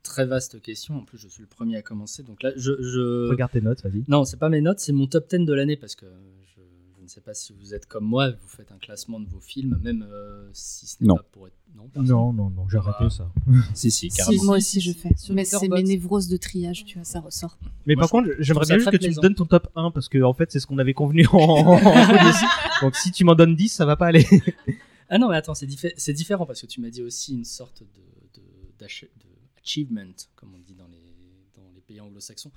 très 0.04 0.25
vaste 0.25 0.62
question. 0.62 0.98
En 0.98 1.04
plus, 1.06 1.18
je 1.18 1.28
suis 1.28 1.42
le 1.42 1.48
premier 1.48 1.78
à 1.78 1.81
commencer. 1.81 2.24
Donc 2.24 2.44
là, 2.44 2.51
je. 2.56 2.74
je... 2.81 3.30
Regarde 3.30 3.51
tes 3.51 3.62
notes, 3.62 3.81
vas-y. 3.84 4.04
Non, 4.07 4.25
c'est 4.25 4.38
pas 4.38 4.50
mes 4.50 4.62
notes, 4.62 4.80
c'est 4.80 4.94
mon 4.94 5.07
top 5.07 5.30
10 5.30 5.46
de 5.46 5.54
l'année 5.54 5.75
parce 5.78 5.96
que 5.96 6.06
je, 6.56 6.62
je 6.98 7.04
ne 7.04 7.07
sais 7.07 7.22
pas 7.22 7.34
si 7.34 7.54
vous 7.54 7.74
êtes 7.74 7.86
comme 7.86 8.06
moi, 8.06 8.30
vous 8.31 8.48
faites 8.48 8.72
un 8.72 8.78
classement 8.78 9.19
de 9.19 9.28
vos 9.28 9.40
films, 9.40 9.80
même 9.84 10.06
euh, 10.12 10.50
si 10.54 10.86
ce 10.88 10.98
n'est 11.04 11.07
pas 11.10 11.24
pour 11.31 11.48
être. 11.48 11.54
Non. 11.75 11.90
Non, 11.96 12.34
non, 12.34 12.50
non, 12.50 12.68
j'ai 12.68 12.78
arrêté 12.78 12.98
Ah. 13.01 13.10
ça. 13.10 13.31
Si, 13.75 13.92
si, 13.92 14.10
Si, 14.10 14.18
carrément. 14.18 14.44
moi 14.46 14.57
aussi 14.57 14.81
je 14.81 14.92
fais. 14.92 15.10
Sur 15.16 15.34
Mais 15.36 15.46
c'est 15.46 15.68
mes 15.69 15.84
névroses 15.84 16.28
de 16.28 16.38
triage, 16.38 16.84
tu 16.86 16.96
vois, 16.98 17.06
ça 17.06 17.19
ressort. 17.19 17.57
Mais 17.86 17.96
Moi, 17.96 18.01
par 18.01 18.07
je- 18.07 18.12
contre, 18.12 18.42
j'aimerais 18.42 18.66
bien 18.66 18.78
juste 18.78 18.92
que 18.92 18.98
tu 18.98 19.10
me 19.10 19.22
donnes 19.22 19.36
ton 19.36 19.46
top 19.46 19.69
1 19.75 19.92
parce 19.92 20.10
que 20.10 20.22
en 20.24 20.34
fait, 20.34 20.51
c'est 20.51 20.60
ce 20.60 20.66
qu'on 20.68 20.78
avait 20.80 20.94
convenu 20.96 21.25
en. 21.31 21.80
Donc 22.81 22.96
si 22.96 23.12
tu 23.12 23.24
m'en 23.24 23.36
donnes 23.36 23.56
10, 23.56 23.69
ça 23.69 23.86
va 23.86 23.96
pas 23.96 24.07
aller. 24.07 24.25
Ah 25.10 25.18
non, 25.18 25.30
mais 25.30 25.36
attends, 25.38 25.54
c'est 25.56 25.66
diffé- 25.68 25.94
c'est 25.98 26.13
différent 26.13 26.46
parce 26.46 26.62
que 26.62 26.68
tu 26.68 26.81
m'as 26.81 26.90
dit 26.90 27.01
aussi 27.01 27.34
une 27.34 27.46
sorte 27.46 27.81
de, 27.81 28.40
de, 28.42 28.46
d'ach- 28.80 29.06
de 29.06 29.25
achievement, 29.64 30.14
comme 30.36 30.50
on 30.56 30.60
dit 30.60 30.74
dans 30.76 30.88
les, 30.88 30.98
dans 31.56 31.70
les 31.76 31.82
pays 31.82 32.00
anglo-saxons, 32.02 32.52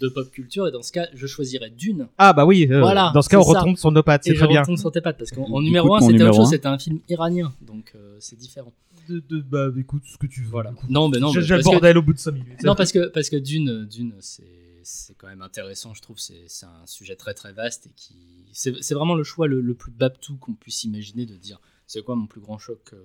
de 0.00 0.08
pop 0.08 0.30
culture. 0.30 0.66
Et 0.66 0.70
dans 0.70 0.82
ce 0.82 0.92
cas, 0.92 1.08
je 1.14 1.26
choisirais 1.26 1.70
D'une. 1.70 2.08
Ah 2.18 2.32
bah 2.32 2.46
oui, 2.46 2.66
euh, 2.70 2.80
Voilà, 2.80 3.10
dans 3.14 3.22
ce 3.22 3.28
cas, 3.28 3.38
on 3.38 3.42
retombe 3.42 3.76
sur 3.76 3.92
nos 3.92 4.02
pattes, 4.02 4.22
c'est 4.24 4.34
très 4.34 4.46
bien. 4.48 4.62
retombe 4.62 4.78
sur 4.78 4.90
tes 4.90 5.00
pattes 5.00 5.18
parce 5.18 5.30
qu'en 5.30 5.60
numéro 5.60 5.94
1, 5.94 6.00
mon 6.00 6.06
c'était 6.10 6.22
autre 6.24 6.34
chose, 6.34 6.46
un. 6.46 6.50
c'était 6.50 6.66
un 6.68 6.78
film 6.78 7.00
iranien. 7.08 7.52
Donc 7.60 7.92
euh, 7.94 8.16
c'est 8.20 8.36
différent. 8.36 8.72
De, 9.08 9.20
de- 9.28 9.42
bah 9.42 9.68
écoute, 9.78 10.02
ce 10.06 10.16
que 10.16 10.26
tu 10.26 10.42
veux. 10.44 10.48
Voilà. 10.48 10.72
Non, 10.88 11.10
mais 11.10 11.18
non, 11.18 11.30
J'ai 11.30 11.40
le 11.42 11.58
que- 11.58 11.64
bordel 11.64 11.98
au 11.98 12.02
bout 12.02 12.14
de 12.14 12.18
5 12.18 12.32
minutes. 12.32 12.62
Non, 12.64 12.74
parce 12.74 12.90
que, 12.92 13.08
parce 13.08 13.28
que 13.28 13.36
Dune, 13.36 13.84
Dune 13.84 14.14
c'est, 14.20 14.44
c'est 14.82 15.14
quand 15.18 15.26
même 15.26 15.42
intéressant, 15.42 15.92
je 15.92 16.00
trouve. 16.00 16.18
C'est, 16.18 16.44
c'est 16.46 16.64
un 16.64 16.86
sujet 16.86 17.14
très 17.14 17.34
très 17.34 17.52
vaste 17.52 17.86
et 17.86 17.90
qui. 17.96 18.14
C'est, 18.54 18.82
c'est 18.82 18.94
vraiment 18.94 19.14
le 19.14 19.24
choix 19.24 19.46
le, 19.46 19.60
le 19.60 19.74
plus 19.74 19.92
babtou 19.92 20.36
qu'on 20.36 20.54
puisse 20.54 20.84
imaginer 20.84 21.26
de 21.26 21.36
dire 21.36 21.60
c'est 21.86 22.02
quoi 22.02 22.16
mon 22.16 22.26
plus 22.26 22.40
grand 22.40 22.56
choc 22.56 22.80
euh, 22.94 22.96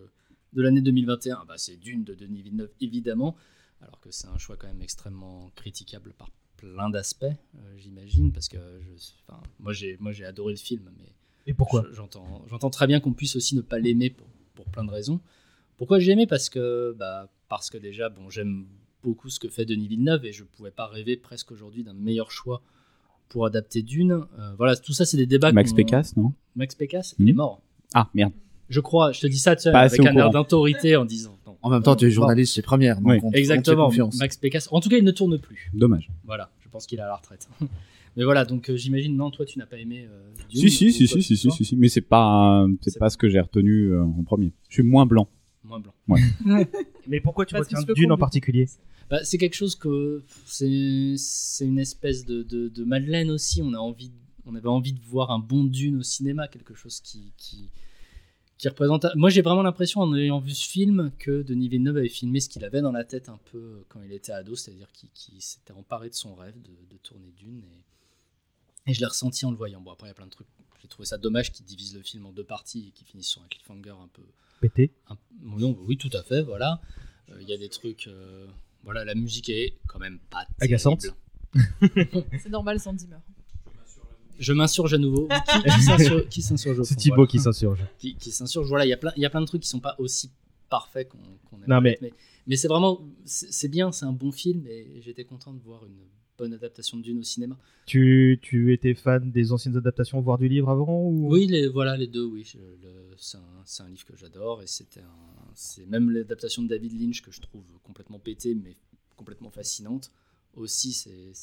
de 0.53 0.61
l'année 0.61 0.81
2021 0.81 1.45
bah, 1.47 1.55
C'est 1.57 1.77
Dune 1.77 2.03
de 2.03 2.13
Denis 2.15 2.41
Villeneuve, 2.41 2.69
évidemment, 2.81 3.35
alors 3.81 3.99
que 3.99 4.11
c'est 4.11 4.27
un 4.27 4.37
choix 4.37 4.57
quand 4.57 4.67
même 4.67 4.81
extrêmement 4.81 5.51
critiquable 5.55 6.13
par 6.17 6.29
plein 6.57 6.89
d'aspects, 6.89 7.23
euh, 7.23 7.77
j'imagine, 7.77 8.31
parce 8.33 8.49
que 8.49 8.57
je, 8.81 9.33
moi, 9.59 9.71
j'ai, 9.73 9.95
moi 9.99 10.11
j'ai 10.11 10.25
adoré 10.25 10.53
le 10.53 10.59
film, 10.59 10.89
mais 10.97 11.05
Et 11.47 11.53
pourquoi? 11.53 11.85
je- 11.89 11.93
J'entends, 11.95 12.43
j'entends 12.49 12.69
très 12.69 12.85
bien 12.87 12.99
qu'on 12.99 13.13
puisse 13.13 13.35
aussi 13.37 13.55
ne 13.55 13.61
pas 13.61 13.79
l'aimer 13.79 14.09
pour, 14.09 14.27
pour 14.55 14.65
plein 14.65 14.83
de 14.83 14.91
raisons. 14.91 15.21
Pourquoi 15.77 15.99
j'ai 15.99 16.11
aimé? 16.11 16.27
Parce 16.27 16.49
que, 16.49 16.93
bah, 16.99 17.29
parce 17.47 17.69
que 17.69 17.77
déjà, 17.77 18.09
bon, 18.09 18.29
j'aime 18.29 18.67
beaucoup 19.01 19.29
ce 19.29 19.39
que 19.39 19.47
fait 19.47 19.63
Denis 19.65 19.87
Villeneuve 19.87 20.25
et 20.25 20.33
je 20.33 20.43
pouvais 20.43 20.71
pas 20.71 20.87
rêver 20.87 21.15
presque 21.15 21.51
aujourd'hui 21.53 21.83
d'un 21.85 21.93
meilleur 21.93 22.31
choix 22.31 22.61
pour 23.29 23.45
adapter 23.45 23.81
Dune. 23.81 24.25
Euh, 24.37 24.53
voilà, 24.57 24.75
tout 24.75 24.91
ça, 24.91 25.05
c'est 25.05 25.15
des 25.15 25.25
débats. 25.25 25.53
Max 25.53 25.71
Pécasse, 25.71 26.17
non? 26.17 26.33
Max 26.57 26.75
Pécasse, 26.75 27.15
Hmm? 27.17 27.23
il 27.23 27.29
est 27.29 27.33
mort. 27.33 27.61
Ah, 27.93 28.09
merde. 28.13 28.33
Je 28.69 28.79
crois, 28.79 29.11
je 29.11 29.21
te 29.21 29.27
dis 29.27 29.37
ça 29.39 29.51
assez 29.51 29.69
avec 29.69 29.99
au 29.99 30.03
un 30.03 30.07
air 30.07 30.13
courant. 30.13 30.29
d'autorité 30.29 30.95
en 30.95 31.05
disant. 31.05 31.37
non. 31.47 31.57
En 31.61 31.69
même 31.69 31.81
temps, 31.83 31.95
tu 31.95 32.05
es 32.05 32.11
journaliste 32.11 32.53
chez 32.53 32.61
Première, 32.61 32.97
donc 33.01 33.07
Oui. 33.07 33.17
on 33.17 33.19
te- 33.21 33.25
on 33.25 33.29
te 33.31 33.33
fait 33.35 33.39
Exactement, 33.39 33.85
confiance. 33.87 34.17
Max 34.19 34.37
Pécasse. 34.37 34.69
En 34.71 34.79
tout 34.79 34.89
cas, 34.89 34.97
il 34.97 35.03
ne 35.03 35.11
tourne 35.11 35.37
plus. 35.39 35.69
Dommage. 35.73 36.09
Voilà, 36.25 36.51
je 36.59 36.69
pense 36.69 36.85
qu'il 36.85 36.99
est 36.99 37.01
à 37.01 37.07
la 37.07 37.15
retraite. 37.15 37.49
Mais 38.17 38.23
voilà, 38.23 38.43
donc 38.45 38.69
euh, 38.69 38.75
j'imagine, 38.75 39.15
non, 39.15 39.29
toi, 39.31 39.45
tu 39.45 39.59
n'as 39.59 39.65
pas 39.65 39.77
aimé. 39.77 40.07
euh, 40.09 40.21
Dune 40.49 40.61
Si, 40.61 40.69
si, 40.69 40.87
ou 40.87 40.91
si, 40.91 40.97
quoi 41.07 41.07
si, 41.07 41.15
que 41.15 41.21
si, 41.21 41.21
ce 41.21 41.35
si, 41.35 41.47
soit 41.47 41.51
si, 41.57 41.65
si. 41.65 41.75
Mais 41.75 41.89
c'est 41.89 42.01
pas, 42.01 42.65
c'est 42.81 42.89
C'est- 42.91 42.99
pas 42.99 43.09
ce 43.09 43.17
que 43.17 43.29
j'ai 43.29 43.39
retenu 43.39 43.91
euh, 43.91 44.03
en 44.03 44.23
premier. 44.23 44.51
Je 44.67 44.75
suis 44.75 44.83
moins 44.83 45.05
blanc. 45.05 45.27
Moins 45.63 45.79
blanc. 45.79 45.93
Mais 47.07 47.19
pourquoi 47.19 47.45
tu 47.45 47.53
Parce 47.55 47.67
retiens 47.73 47.93
Dune 47.93 48.11
en 48.11 48.17
particulier? 48.17 48.67
Bah, 49.09 49.19
c'est 49.23 49.37
quelque 49.37 49.55
chose 49.55 49.75
que 49.75 50.23
c'est 50.45 51.13
c'est 51.17 51.65
une 51.65 51.79
espèce 51.79 52.25
de, 52.25 52.43
de, 52.43 52.67
de 52.69 52.83
Madeleine 52.83 53.29
aussi. 53.31 53.61
On 53.61 53.73
a 53.73 53.77
envie, 53.77 54.11
on 54.45 54.55
avait 54.55 54.67
envie 54.67 54.93
de 54.93 54.99
voir 55.07 55.31
un 55.31 55.39
bon 55.39 55.63
Dune 55.63 55.97
au 55.97 56.03
cinéma, 56.03 56.47
quelque 56.47 56.73
chose 56.75 56.99
qui 57.01 57.31
qui, 57.37 57.69
qui 58.59 58.67
représente. 58.67 59.07
Moi, 59.15 59.29
j'ai 59.31 59.41
vraiment 59.41 59.63
l'impression 59.63 60.01
en 60.01 60.13
ayant 60.15 60.39
vu 60.39 60.51
ce 60.51 60.67
film 60.69 61.11
que 61.17 61.41
Denis 61.41 61.67
Villeneuve 61.69 61.97
avait 61.97 62.09
filmé 62.09 62.39
ce 62.41 62.49
qu'il 62.49 62.63
avait 62.65 62.81
dans 62.81 62.91
la 62.91 63.03
tête 63.05 63.27
un 63.29 63.39
peu 63.51 63.83
quand 63.89 64.01
il 64.03 64.11
était 64.13 64.31
ado, 64.33 64.55
c'est-à-dire 64.55 64.91
qu'il 64.91 65.09
qu'il 65.15 65.41
s'était 65.41 65.73
emparé 65.73 66.09
de 66.09 66.13
son 66.13 66.35
rêve 66.35 66.61
de, 66.61 66.69
de 66.91 66.97
tourner 67.01 67.31
Dune 67.37 67.63
et, 67.63 68.91
et 68.91 68.93
je 68.93 68.99
l'ai 68.99 69.05
ressenti 69.07 69.45
en 69.45 69.51
le 69.51 69.57
voyant. 69.57 69.81
Bon, 69.81 69.91
après, 69.91 70.07
il 70.07 70.09
y 70.09 70.11
a 70.11 70.15
plein 70.15 70.25
de 70.27 70.31
trucs. 70.31 70.47
J'ai 70.81 70.87
trouvé 70.87 71.05
ça 71.05 71.17
dommage 71.17 71.51
qu'il 71.51 71.65
divise 71.65 71.95
le 71.95 72.01
film 72.03 72.25
en 72.25 72.31
deux 72.31 72.43
parties 72.43 72.87
et 72.89 72.91
qu'il 72.91 73.07
finisse 73.07 73.27
sur 73.27 73.41
un 73.41 73.47
cliffhanger 73.47 73.89
un 74.01 74.07
peu 74.13 74.21
Pété 74.61 74.91
un- 75.09 75.17
non, 75.41 75.77
oui, 75.87 75.97
tout 75.97 76.09
à 76.13 76.21
fait, 76.23 76.41
voilà. 76.41 76.81
Euh, 77.31 77.37
Il 77.41 77.47
y 77.49 77.53
a 77.53 77.57
des 77.57 77.69
trucs. 77.69 78.07
euh, 78.07 78.45
Voilà, 78.83 79.03
la 79.05 79.15
musique 79.15 79.49
est 79.49 79.77
quand 79.87 79.99
même 79.99 80.19
pas 80.29 80.45
Agaçante. 80.59 81.07
C'est 82.41 82.49
normal 82.49 82.79
sans 82.79 82.97
Zimmer. 82.97 83.17
Je 84.39 84.53
m'insurge 84.53 84.93
à 84.93 84.97
nouveau. 84.97 85.27
Qui, 86.29 86.41
s'insurge- 86.41 86.83
C'est 86.83 86.95
Thibaut 86.95 87.15
voilà. 87.17 87.29
qui 87.29 87.39
s'insurge. 87.39 87.85
Qui, 87.97 88.15
qui 88.15 88.31
s'insurge. 88.31 88.67
Voilà, 88.67 88.85
il 88.85 88.89
y, 88.89 88.93
a 88.93 88.97
plein- 88.97 89.11
il 89.17 89.21
y 89.21 89.25
a 89.25 89.29
plein 89.29 89.41
de 89.41 89.45
trucs 89.45 89.61
qui 89.63 89.69
sont 89.69 89.79
pas 89.81 89.95
aussi 89.99 90.31
parfaits 90.69 91.09
qu'on 91.09 91.17
qu'on 91.49 91.57
Non, 91.57 91.77
aimerait. 91.77 91.81
mais- 91.81 91.97
Mais, 92.01 92.13
mais 92.47 92.55
c'est 92.55 92.67
vraiment. 92.67 93.01
C'est 93.25 93.67
bien, 93.67 93.91
c'est 93.91 94.05
un 94.05 94.13
bon 94.13 94.31
film 94.31 94.65
et 94.67 95.01
j'étais 95.01 95.25
content 95.25 95.53
de 95.53 95.59
voir 95.59 95.85
une 95.85 95.97
bonne 96.37 96.53
adaptation 96.53 96.97
de 96.97 97.03
Dune 97.03 97.19
au 97.19 97.23
cinéma. 97.23 97.57
Tu, 97.85 98.39
tu 98.41 98.71
étais 98.71 98.93
fan 98.93 99.29
des 99.29 99.51
anciennes 99.51 99.75
adaptations, 99.75 100.21
voire 100.21 100.37
du 100.37 100.47
livre 100.47 100.69
avant 100.69 101.01
ou... 101.09 101.27
Oui, 101.29 101.47
les, 101.47 101.67
voilà, 101.67 101.97
les 101.97 102.07
deux, 102.07 102.23
oui. 102.23 102.49
C'est 103.17 103.37
un, 103.37 103.85
un 103.85 103.89
livre 103.89 104.05
que 104.05 104.15
j'adore 104.15 104.61
et 104.63 104.67
c'est 104.67 105.85
même 105.87 106.09
l'adaptation 106.11 106.61
de 106.63 106.69
David 106.69 106.93
Lynch 107.01 107.21
que 107.21 107.31
je 107.31 107.41
trouve 107.41 107.63
complètement 107.83 108.19
pétée 108.19 108.55
mais 108.55 108.75
complètement 109.17 109.49
fascinante 109.49 110.11
aussi. 110.55 110.93
C'est- 110.93 111.33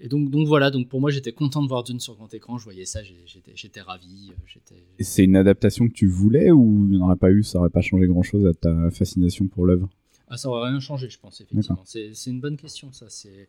et 0.00 0.08
donc, 0.08 0.30
donc 0.30 0.46
voilà, 0.46 0.70
donc 0.70 0.88
pour 0.88 1.00
moi 1.00 1.10
j'étais 1.10 1.32
content 1.32 1.62
de 1.62 1.68
voir 1.68 1.82
Dune 1.84 2.00
sur 2.00 2.14
grand 2.14 2.32
écran, 2.34 2.58
je 2.58 2.64
voyais 2.64 2.84
ça, 2.84 3.00
j'étais 3.02 3.52
j'étais 3.54 3.80
ravi, 3.80 4.30
euh, 4.30 4.74
Et 4.98 5.04
C'est 5.04 5.24
une 5.24 5.36
adaptation 5.36 5.88
que 5.88 5.92
tu 5.92 6.06
voulais 6.06 6.50
ou 6.50 6.84
il 6.84 6.90
n'y 6.90 7.02
en 7.02 7.06
aurait 7.06 7.16
pas 7.16 7.30
eu, 7.30 7.42
ça 7.42 7.58
aurait 7.58 7.70
pas 7.70 7.80
changé 7.82 8.06
grand 8.06 8.22
chose 8.22 8.46
à 8.46 8.54
ta 8.54 8.90
fascination 8.90 9.46
pour 9.48 9.66
l'œuvre? 9.66 9.88
Ah 10.28 10.36
ça 10.36 10.48
aurait 10.50 10.68
rien 10.70 10.80
changé 10.80 11.08
je 11.08 11.18
pense 11.18 11.40
effectivement. 11.40 11.82
C'est 11.84 12.12
une 12.26 12.40
bonne 12.40 12.56
question 12.56 12.92
ça. 12.92 13.06
C'est 13.08 13.48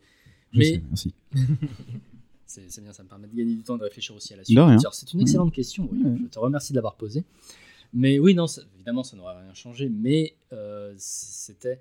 mais 0.52 0.64
sais, 0.64 0.82
merci. 0.88 1.14
C'est 2.46 2.80
bien, 2.82 2.92
ça 2.92 3.04
me 3.04 3.08
permet 3.08 3.28
de 3.28 3.36
gagner 3.36 3.54
du 3.54 3.62
temps 3.62 3.76
de 3.76 3.84
réfléchir 3.84 4.16
aussi 4.16 4.34
à 4.34 4.36
la 4.36 4.44
suite. 4.44 4.58
C'est 4.92 5.12
une 5.12 5.20
excellente 5.20 5.52
question, 5.52 5.88
oui. 5.92 6.02
Je 6.24 6.26
te 6.26 6.38
remercie 6.40 6.72
de 6.72 6.78
l'avoir 6.78 6.96
posée. 6.96 7.22
Mais 7.92 8.18
oui, 8.18 8.34
non, 8.34 8.48
ça- 8.48 8.62
évidemment, 8.74 9.04
ça 9.04 9.16
n'aurait 9.16 9.40
rien 9.40 9.54
changé, 9.54 9.88
mais 9.88 10.34
euh, 10.52 10.92
c'était. 10.96 11.78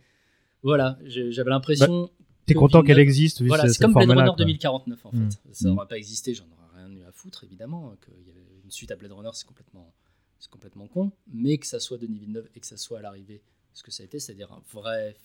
Voilà, 0.61 0.99
j'avais 1.05 1.49
l'impression. 1.49 2.11
T'es 2.49 2.59
content 2.59 2.83
qu'elle 2.83 2.99
existe 2.99 3.41
Voilà, 3.43 3.67
ce- 3.67 3.73
c'est 3.73 3.83
comme 3.83 3.93
Blade 3.93 4.09
Runner 4.09 4.25
quoi. 4.27 4.35
2049, 4.37 5.05
en 5.05 5.11
fait. 5.11 5.17
Mm. 5.17 5.29
Ça 5.51 5.69
n'aurait 5.69 5.87
pas 5.87 5.97
existé, 5.97 6.33
j'en 6.33 6.45
aurais 6.45 6.81
rien 6.83 6.91
eu 6.91 7.03
à 7.03 7.11
foutre, 7.11 7.43
évidemment. 7.43 7.95
Qu'il 8.03 8.27
y 8.27 8.29
avait 8.31 8.45
une 8.63 8.71
suite 8.71 8.91
à 8.91 8.95
Blade 8.95 9.11
Runner, 9.13 9.29
c'est 9.33 9.47
complètement, 9.47 9.93
c'est 10.39 10.49
complètement 10.51 10.87
con. 10.87 11.11
Mais 11.27 11.57
que 11.57 11.65
ça 11.67 11.79
soit 11.79 11.97
Denis 11.97 12.19
Villeneuve 12.19 12.49
et 12.55 12.59
que 12.59 12.67
ça 12.67 12.77
soit 12.77 12.99
à 12.99 13.01
l'arrivée 13.01 13.41
ce 13.73 13.83
que 13.83 13.91
ça 13.91 14.03
a 14.03 14.05
été, 14.05 14.19
c'est-à-dire 14.19 14.51
un 14.51 14.61
vrai, 14.73 15.15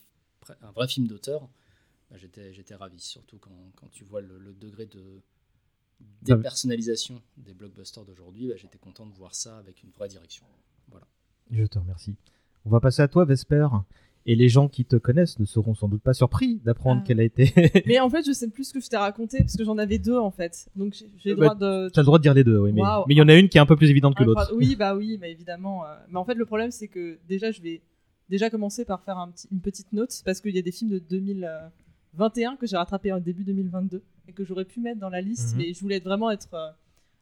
un 0.61 0.71
vrai 0.71 0.87
film 0.87 1.07
d'auteur, 1.07 1.49
bah, 2.09 2.17
j'étais, 2.17 2.53
j'étais 2.53 2.75
ravi. 2.75 2.99
Surtout 2.99 3.37
quand, 3.39 3.71
quand 3.75 3.87
tu 3.91 4.03
vois 4.03 4.21
le, 4.21 4.37
le 4.39 4.53
degré 4.53 4.85
de 4.85 5.21
dépersonnalisation 6.21 7.21
des 7.37 7.53
blockbusters 7.53 8.05
d'aujourd'hui, 8.05 8.47
bah, 8.49 8.55
j'étais 8.57 8.77
content 8.77 9.05
de 9.05 9.13
voir 9.13 9.33
ça 9.35 9.57
avec 9.57 9.83
une 9.83 9.89
vraie 9.91 10.07
direction. 10.07 10.45
Voilà. 10.89 11.07
Je 11.51 11.63
te 11.65 11.79
remercie. 11.79 12.15
On 12.65 12.69
va 12.69 12.79
passer 12.79 13.01
à 13.01 13.07
toi, 13.07 13.25
Vesper. 13.25 13.67
Et 14.27 14.35
les 14.35 14.49
gens 14.49 14.67
qui 14.67 14.85
te 14.85 14.95
connaissent 14.95 15.37
ne 15.39 15.45
seront 15.45 15.75
sans 15.75 15.87
doute 15.87 16.01
pas 16.01 16.13
surpris 16.15 16.55
d'apprendre 16.65 17.01
Ah. 17.03 17.07
qu'elle 17.07 17.19
a 17.19 17.23
été. 17.23 17.51
Mais 17.85 17.99
en 17.99 18.09
fait, 18.09 18.25
je 18.25 18.31
sais 18.31 18.49
plus 18.49 18.63
ce 18.69 18.73
que 18.73 18.79
je 18.79 18.89
t'ai 18.89 18.97
raconté 18.97 19.37
parce 19.39 19.55
que 19.55 19.63
j'en 19.63 19.77
avais 19.77 19.99
deux 19.99 20.17
en 20.17 20.31
fait. 20.31 20.67
Donc 20.75 20.95
j'ai 21.17 21.29
le 21.31 21.35
Bah, 21.35 21.53
droit 21.53 21.55
de. 21.55 21.89
T'as 21.89 22.01
le 22.01 22.05
droit 22.05 22.17
de 22.17 22.23
dire 22.23 22.33
les 22.33 22.43
deux, 22.43 22.57
oui. 22.57 22.73
Mais 22.73 22.81
il 23.09 23.17
y 23.17 23.21
en 23.21 23.29
a 23.29 23.35
une 23.35 23.49
qui 23.49 23.57
est 23.57 23.61
un 23.61 23.65
peu 23.67 23.75
plus 23.75 23.89
évidente 23.89 24.15
que 24.15 24.23
l'autre. 24.23 24.51
Oui, 24.55 24.75
bah 24.75 24.95
oui, 24.95 25.17
mais 25.21 25.31
évidemment. 25.31 25.85
euh, 25.85 25.95
Mais 26.09 26.17
en 26.17 26.25
fait, 26.25 26.33
le 26.35 26.45
problème, 26.45 26.71
c'est 26.71 26.87
que 26.87 27.19
déjà, 27.29 27.51
je 27.51 27.61
vais 27.61 27.81
déjà 28.29 28.49
commencer 28.49 28.83
par 28.85 29.03
faire 29.03 29.17
un 29.19 29.29
petit, 29.29 29.47
une 29.51 29.59
petite 29.61 29.93
note 29.93 30.11
parce 30.25 30.41
qu'il 30.41 30.55
y 30.55 30.59
a 30.59 30.63
des 30.63 30.71
films 30.71 30.89
de 30.89 30.97
2021 30.99 32.55
que 32.55 32.65
j'ai 32.67 32.77
rattrapés 32.77 33.11
en 33.11 33.19
début 33.19 33.43
2022 33.43 34.01
et 34.27 34.33
que 34.33 34.43
j'aurais 34.43 34.65
pu 34.65 34.79
mettre 34.79 34.99
dans 34.99 35.09
la 35.09 35.21
liste, 35.21 35.53
Mhm. 35.53 35.57
mais 35.61 35.73
je 35.73 35.79
voulais 35.81 35.99
vraiment 35.99 36.31
être 36.31 36.53
euh, 36.53 36.69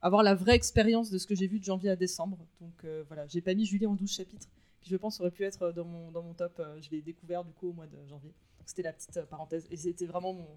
avoir 0.02 0.24
la 0.24 0.36
vraie 0.36 0.56
expérience 0.56 1.10
de 1.12 1.18
ce 1.18 1.28
que 1.28 1.36
j'ai 1.36 1.48
vu 1.48 1.60
de 1.60 1.66
janvier 1.66 1.90
à 1.90 1.96
décembre. 1.98 2.38
Donc 2.62 2.72
euh, 2.86 3.04
voilà, 3.10 3.26
j'ai 3.28 3.42
pas 3.42 3.54
mis 3.54 3.66
Julie 3.66 3.86
en 3.86 3.96
12 3.96 4.10
chapitres, 4.10 4.48
je 4.86 4.96
pense 4.96 5.20
aurait 5.20 5.32
pu 5.32 5.44
être 5.44 5.72
dans 5.72 5.86
mon, 5.86 6.12
dans 6.12 6.22
mon 6.22 6.34
top. 6.34 6.60
euh, 6.60 6.80
je 6.82 6.90
l'ai 6.92 7.02
découvert 7.02 7.44
du 7.44 7.54
coup 7.54 7.70
au 7.70 7.74
mois 7.74 7.88
de 7.88 7.98
janvier. 8.08 8.34
C'était 8.66 8.84
la 8.84 8.94
petite 8.94 9.18
euh, 9.18 9.26
parenthèse 9.26 9.68
et 9.72 9.78
c'était 9.78 10.06
vraiment 10.06 10.34
mon, 10.34 10.48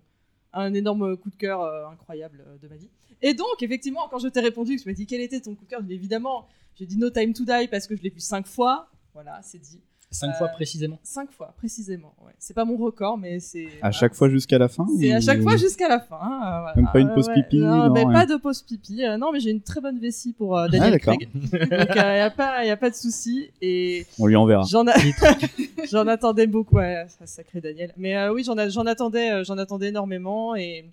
un 0.53 0.73
énorme 0.75 1.17
coup 1.17 1.31
de 1.31 1.37
cœur 1.37 1.61
euh, 1.63 1.89
incroyable 1.89 2.45
euh, 2.47 2.59
de 2.59 2.69
ma 2.69 2.77
vie. 2.77 2.91
Et 3.23 3.35
donc, 3.35 3.63
effectivement, 3.63 4.09
quand 4.09 4.19
je 4.19 4.29
t'ai 4.29 4.41
répondu, 4.41 4.77
tu 4.77 4.89
m'as 4.89 4.95
dit 4.95 5.07
quel 5.07 5.21
était 5.21 5.41
ton 5.41 5.55
coup 5.55 5.65
de 5.65 5.71
cœur, 5.71 5.83
évidemment, 5.89 6.49
j'ai 6.75 6.87
dit 6.87 6.99
No 6.99 7.11
Time 7.11 7.33
to 7.33 7.45
Die 7.45 7.69
parce 7.69 7.87
que 7.87 7.97
je 7.97 8.03
l'ai 8.03 8.11
vu 8.11 8.21
cinq 8.21 8.47
fois. 8.47 8.89
Voilà, 9.15 9.41
c'est 9.43 9.59
dit. 9.59 9.81
Cinq 10.19 10.31
Euh, 10.31 10.39
fois 10.39 10.49
précisément. 10.49 10.99
Cinq 11.03 11.31
fois, 11.33 11.53
précisément. 11.57 12.15
Ouais. 12.25 12.33
C'est 12.39 12.55
pas 12.55 12.65
mon 12.65 12.77
record, 12.77 13.19
mais 13.19 13.39
c'est. 13.41 13.69
À 13.83 13.91
chaque 13.93 14.15
fois 14.15 14.29
jusqu'à 14.29 14.59
la 14.59 14.69
fin 14.69 14.87
C'est 14.99 15.13
à 15.13 15.21
chaque 15.21 15.43
fois 15.43 15.57
jusqu'à 15.57 15.89
la 15.89 16.01
fin. 16.01 16.17
hein, 16.21 16.41
euh, 16.43 16.61
voilà. 16.61 16.73
Même 16.77 16.89
pas 16.93 17.01
une 17.01 17.13
pause 17.15 17.29
Ouais, 17.29 17.35
pipi, 17.35 17.59
Non, 17.59 17.89
non, 17.89 17.93
mais 17.93 18.05
pas 18.05 18.27
de 18.27 18.37
pause 18.37 18.63
pipi. 18.63 19.05
Euh, 19.05 19.17
non, 19.17 19.33
mais 19.33 19.41
j'ai 19.41 19.51
une 19.51 19.61
très 19.61 19.81
bonne 19.81 19.99
vessie 19.99 20.33
pour 20.33 20.57
euh, 20.57 20.65
Ah, 20.67 20.69
Daniel 20.69 20.93
d'accord. 20.93 21.17
Craig. 21.17 21.29
Donc, 21.33 21.51
il 21.53 22.03
n'y 22.03 22.21
a, 22.21 22.31
pas- 22.31 22.65
y 22.65 22.71
a 22.71 22.77
pas 22.77 22.91
de 22.91 22.95
souci. 22.95 23.51
Et 23.61 24.07
On 24.19 24.27
lui 24.27 24.37
enverra. 24.37 24.65
j'en, 24.69 24.87
a... 24.87 24.95
j'en 25.91 26.07
attendais 26.07 26.47
beaucoup. 26.47 26.77
Ouais, 26.77 27.05
ça, 27.09 27.27
sacré 27.27 27.61
Daniel. 27.61 27.93
Mais 27.97 28.17
euh, 28.17 28.33
oui, 28.33 28.43
j'en, 28.45 28.57
a- 28.59 28.69
j'en, 28.69 28.87
attendais, 28.87 29.31
euh, 29.33 29.45
j'en 29.45 29.59
attendais 29.59 29.89
énormément. 29.89 30.55
Et 30.57 30.85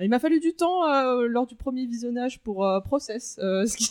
il 0.00 0.10
m'a 0.10 0.18
fallu 0.18 0.40
du 0.40 0.52
temps 0.54 0.86
euh, 0.90 1.26
lors 1.26 1.46
du 1.46 1.54
premier 1.54 1.86
visionnage 1.86 2.40
pour 2.40 2.66
euh, 2.66 2.80
Process, 2.80 3.38
euh, 3.42 3.64
ce, 3.66 3.76
qui... 3.76 3.90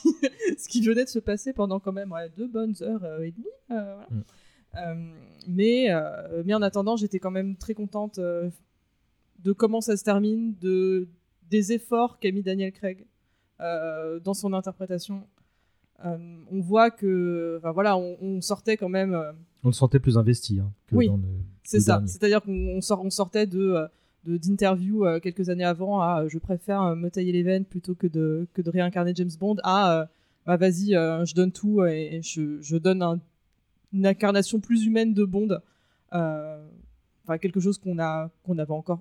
ce 0.58 0.68
qui 0.70 0.82
venait 0.82 1.04
de 1.06 1.10
se 1.10 1.20
passer 1.20 1.52
pendant 1.54 1.80
quand 1.80 1.92
même 1.94 2.12
ouais, 2.12 2.30
deux 2.38 2.48
bonnes 2.48 2.76
heures 2.82 3.04
euh, 3.04 3.24
et 3.24 3.32
demie. 3.32 3.46
euh, 3.72 3.94
voilà. 3.96 4.08
Mm. 4.12 4.22
Euh, 4.78 4.96
mais, 5.48 5.88
euh, 5.92 6.44
mais 6.46 6.54
en 6.54 6.62
attendant, 6.62 6.96
j'étais 6.96 7.20
quand 7.20 7.32
même 7.32 7.56
très 7.56 7.74
contente 7.74 8.18
euh, 8.20 8.50
de 9.44 9.52
comment 9.52 9.82
ça 9.82 9.96
se 9.98 10.04
termine, 10.04 10.56
de, 10.62 11.08
des 11.50 11.72
efforts 11.72 12.20
qu'a 12.20 12.32
mis 12.32 12.42
Daniel 12.42 12.72
Craig 12.72 13.06
dans 13.60 14.34
son 14.34 14.52
interprétation. 14.54 15.24
On 16.04 16.60
voit 16.60 16.92
que, 16.92 17.56
enfin 17.60 17.72
voilà, 17.72 17.96
on, 17.98 18.18
on 18.22 18.42
sortait 18.42 18.76
quand 18.76 18.90
même. 18.90 19.18
On 19.64 19.68
le 19.70 19.74
sentait 19.74 20.00
plus 20.00 20.18
investi 20.18 20.60
hein, 20.60 20.72
que 20.88 20.96
Oui, 20.96 21.08
dans 21.08 21.16
le. 21.18 21.24
c'est 21.64 21.80
ça. 21.80 22.04
C'est-à-dire 22.06 22.42
qu'on 22.42 22.52
on 22.52 22.82
sort, 22.82 23.02
on 23.04 23.10
sortait 23.10 23.48
de 23.48 23.88
euh, 25.06 25.20
quelques 25.22 25.50
années 25.50 25.64
avant 25.64 26.02
à 26.02 26.24
euh, 26.24 26.30
je 26.30 26.38
préfère 26.38 26.82
euh, 26.82 26.96
me 26.96 27.10
tailler 27.10 27.32
les 27.32 27.44
veines 27.44 27.64
plutôt 27.66 27.96
que 27.96 28.08
de 28.08 28.46
que 28.54 28.62
de 28.62 28.70
réincarner 28.70 29.14
James 29.16 29.32
Bond 29.40 29.56
à 29.64 30.10
bah, 30.46 30.58
vas-y 30.58 30.90
je 30.92 31.34
donne 31.34 31.52
tout 31.52 31.84
et, 31.86 32.16
et 32.18 32.22
je, 32.22 32.62
je 32.62 32.78
donne 32.78 33.02
un- 33.02 33.20
une 33.96 34.06
incarnation 34.06 34.60
plus 34.60 34.86
humaine 34.86 35.14
de 35.14 35.24
Bond. 35.26 35.60
Euh, 36.14 36.68
Enfin 37.24 37.40
quelque 37.40 37.60
chose 37.60 37.80
qu'on 37.80 37.98
a 37.98 38.30
qu'on 38.44 38.54
n'avait 38.54 38.72
encore 38.72 39.00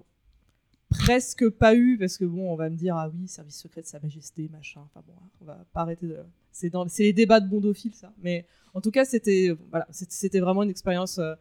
presque 0.89 1.47
pas 1.51 1.75
eu 1.75 1.99
parce 1.99 2.17
que 2.17 2.25
bon 2.25 2.51
on 2.51 2.57
va 2.57 2.71
me 2.71 2.77
dire 2.77 2.97
ah 2.97 3.11
oui 3.13 3.29
service 3.29 3.59
secret 3.59 3.83
de 3.83 3.87
sa 3.87 4.01
majesté 4.01 4.49
machin 4.51 4.81
enfin 4.87 5.03
bon 5.07 5.13
on 5.43 5.45
va 5.45 5.63
pas 5.75 5.81
arrêter 5.83 6.07
de 6.07 6.17
c'est 6.51 6.71
dans 6.71 6.89
c'est 6.89 7.03
les 7.03 7.13
débats 7.13 7.41
de 7.41 7.49
bondophiles 7.49 7.95
ça 7.95 8.15
mais 8.23 8.47
en 8.73 8.81
tout 8.81 8.91
cas 8.91 9.05
c'était 9.05 9.55
voilà 9.71 9.87
c'était 9.91 10.41
vraiment 10.41 10.63
une 10.63 10.71
expérience 10.71 11.19
euh, 11.19 11.35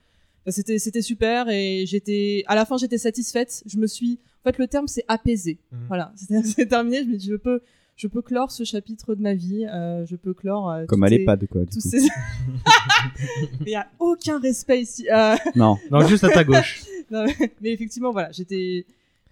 C'était 0.47 0.77
c'était 0.77 1.01
super 1.01 1.47
et 1.47 1.85
j'étais 1.85 2.43
à 2.47 2.55
la 2.55 2.65
fin 2.65 2.75
j'étais 2.77 2.97
satisfaite. 2.97 3.63
Je 3.65 3.77
me 3.77 3.87
suis 3.87 4.19
en 4.41 4.43
fait 4.49 4.57
le 4.57 4.67
terme 4.67 4.87
c'est 4.87 5.05
apaisé. 5.07 5.57
Mhm. 5.71 5.85
Voilà, 5.87 6.11
c'est 6.17 6.43
c'est 6.43 6.65
terminé. 6.65 7.03
Je 7.03 7.09
me 7.09 7.15
dis 7.15 7.27
je 7.29 7.35
peux 7.37 7.61
je 7.95 8.07
peux 8.07 8.21
clore 8.21 8.51
ce 8.51 8.63
chapitre 8.63 9.15
de 9.15 9.21
ma 9.21 9.33
vie. 9.33 9.65
euh, 9.65 10.05
je 10.05 10.15
peux 10.15 10.33
clore 10.33 10.69
euh, 10.71 10.85
Comme 10.85 11.03
à 11.03 11.09
l'EHPAD, 11.09 11.47
quoi. 11.47 11.61
du 11.63 11.67
tous 11.71 11.81
coup. 11.81 11.89
ces- 11.89 11.99
Mais 13.61 13.67
il 13.67 13.71
y 13.71 13.75
a 13.75 13.87
aucun 13.99 14.39
respect 14.39 14.81
ici. 14.81 15.07
Euh, 15.09 15.35
Non, 15.55 15.77
Non, 15.91 16.05
juste 16.07 16.23
à 16.23 16.29
ta 16.29 16.43
gauche. 16.43 16.83
non, 17.11 17.25
mais, 17.25 17.53
mais 17.61 17.71
effectivement 17.71 18.11
voilà 18.11 18.31
j'étais 18.31 18.85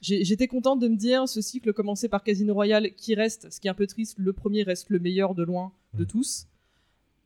J'étais 0.03 0.47
contente 0.47 0.79
de 0.79 0.87
me 0.87 0.95
dire 0.95 1.29
ce 1.29 1.41
cycle 1.41 1.73
commencé 1.73 2.09
par 2.09 2.23
Casino 2.23 2.55
Royale 2.55 2.89
qui 2.95 3.13
reste, 3.13 3.51
ce 3.51 3.59
qui 3.59 3.67
est 3.67 3.69
un 3.69 3.75
peu 3.75 3.85
triste, 3.85 4.17
le 4.17 4.33
premier 4.33 4.63
reste 4.63 4.89
le 4.89 4.97
meilleur 4.97 5.35
de 5.35 5.43
loin 5.43 5.71
de 5.93 6.01
Mhm. 6.03 6.07
tous. 6.07 6.47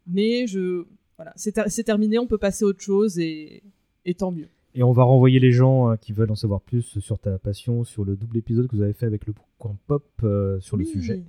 Mais 0.08 0.46
je 0.46 0.86
voilà, 1.16 1.32
c'est 1.38 1.54
ter- 1.54 1.70
c'est 1.72 1.84
terminé, 1.86 2.20
on 2.20 2.28
peut 2.28 2.38
passer 2.38 2.66
à 2.66 2.68
autre 2.68 2.82
chose 2.82 3.18
et, 3.18 3.64
et 4.04 4.14
tant 4.14 4.32
mieux. 4.32 4.50
Et 4.76 4.84
on 4.84 4.92
va 4.92 5.04
renvoyer 5.04 5.40
les 5.40 5.52
gens 5.54 5.92
euh, 5.92 5.96
qui 5.96 6.12
veulent 6.12 6.32
en 6.32 6.36
savoir 6.36 6.60
plus 6.62 7.00
sur 7.00 7.18
ta 7.18 7.40
passion, 7.40 7.86
sur 7.86 8.04
le 8.04 8.18
double 8.18 8.38
épisode 8.38 8.68
que 8.68 8.76
vous 8.76 8.82
avez 8.82 8.94
fait 8.94 9.06
avec 9.06 9.26
le 9.26 9.34
coin 9.58 9.78
pop 9.88 10.06
euh, 10.24 10.60
sur 10.60 10.76
le 10.76 10.84
sujet. 10.84 11.24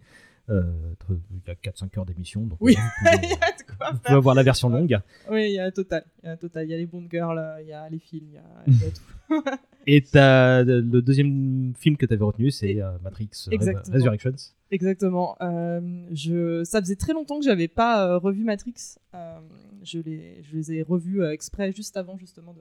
Euh, 0.50 0.62
il 1.11 1.41
y 1.47 1.50
a 1.50 1.55
4-5 1.55 1.99
heures 1.99 2.07
d'émission, 2.07 2.43
donc 2.43 2.59
Oui. 2.61 2.76
vous, 2.76 3.09
Il 3.12 3.15
y 3.15 3.21
pouvez, 3.21 3.35
a 3.35 3.53
de 3.53 3.76
quoi 3.76 3.91
vous 3.93 3.99
pouvez 3.99 4.17
avoir 4.17 4.35
la 4.35 4.43
version 4.43 4.69
longue. 4.69 4.99
Oui, 5.31 5.47
il 5.50 5.55
y 5.55 5.59
a 5.61 5.65
un 5.65 5.71
total. 5.71 6.05
Il 6.23 6.26
y 6.26 6.29
a 6.29 6.37
total. 6.37 6.67
Il 6.67 6.71
y 6.71 6.75
a 6.75 6.76
les 6.76 6.87
Bond 6.87 7.07
Girls, 7.11 7.41
il 7.62 7.69
y 7.69 7.73
a 7.73 7.88
les 7.88 7.99
films, 7.99 8.26
il 8.31 8.35
y 8.35 8.38
a, 8.38 8.43
il 8.67 8.75
y 8.75 8.85
a 8.85 8.91
tout. 8.91 9.43
Et 9.88 10.05
le 10.12 11.00
deuxième 11.00 11.73
film 11.76 11.97
que 11.97 12.07
tu 12.07 12.15
avais 12.15 12.25
retenu, 12.25 12.50
c'est 12.50 12.81
Matrix 13.03 13.31
Exactement. 13.50 13.95
Resurrections. 13.95 14.35
Exactement. 14.73 15.37
Euh, 15.41 16.07
je, 16.12 16.65
ça 16.65 16.81
faisait 16.81 16.97
très 16.97 17.12
longtemps 17.12 17.38
que 17.38 17.45
j'avais 17.45 17.69
pas 17.69 18.19
revu 18.19 18.43
Matrix. 18.43 18.97
Euh, 19.15 19.38
je, 19.83 20.00
les, 20.00 20.43
je 20.43 20.57
les 20.57 20.73
ai 20.73 20.83
revus 20.83 21.25
exprès 21.25 21.73
juste 21.73 21.97
avant 21.97 22.19
justement 22.19 22.53
de, 22.53 22.61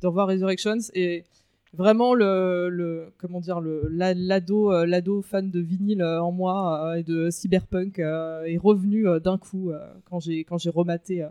de 0.00 0.06
revoir 0.06 0.28
Resurrections 0.28 0.78
et 0.94 1.24
vraiment 1.72 2.14
le, 2.14 3.12
comment 3.18 3.40
dire 3.40 3.60
le 3.60 3.86
la- 3.90 4.14
l'ado 4.14 4.72
euh, 4.72 4.86
l'ado 4.86 5.22
fan 5.22 5.50
de 5.50 5.60
vinyle 5.60 6.02
euh, 6.02 6.20
en 6.22 6.32
moi 6.32 6.84
euh, 6.84 6.94
et 6.94 7.02
de 7.04 7.30
cyberpunk 7.30 7.98
est 8.00 8.58
revenu 8.58 9.06
d'un 9.22 9.38
coup 9.38 9.70
quand 10.06 10.20
j'ai 10.20 10.44
quand 10.44 10.58
j'ai 10.58 10.70
rematé 10.70 11.24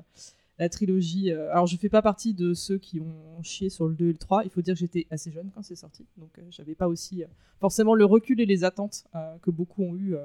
la 0.58 0.70
trilogie. 0.70 1.32
alors 1.32 1.68
je 1.68 1.78
fais 1.78 1.90
pas 1.90 2.02
partie 2.02 2.34
de 2.34 2.54
ceux 2.54 2.78
qui 2.78 3.00
ont 3.00 3.42
chié 3.44 3.70
sur 3.70 3.88
le 3.88 3.96
2 3.96 4.06
et 4.06 4.12
le 4.12 4.18
3. 4.18 4.44
Il 4.44 4.50
faut 4.50 4.62
dire 4.62 4.74
que 4.76 4.80
j'étais 4.82 5.08
assez 5.10 5.32
jeune 5.32 5.50
quand 5.56 5.64
c'est 5.64 5.76
sorti, 5.76 6.06
donc 6.18 6.30
euh, 6.38 6.42
j'avais 6.50 6.76
pas 6.76 6.88
aussi 6.88 7.24
forcément 7.62 7.94
le 7.96 8.04
recul 8.06 8.40
et 8.42 8.46
les 8.46 8.64
attentes 8.64 9.06
que 9.42 9.52
beaucoup 9.52 9.84
ont 9.84 9.96
eu 9.96 10.16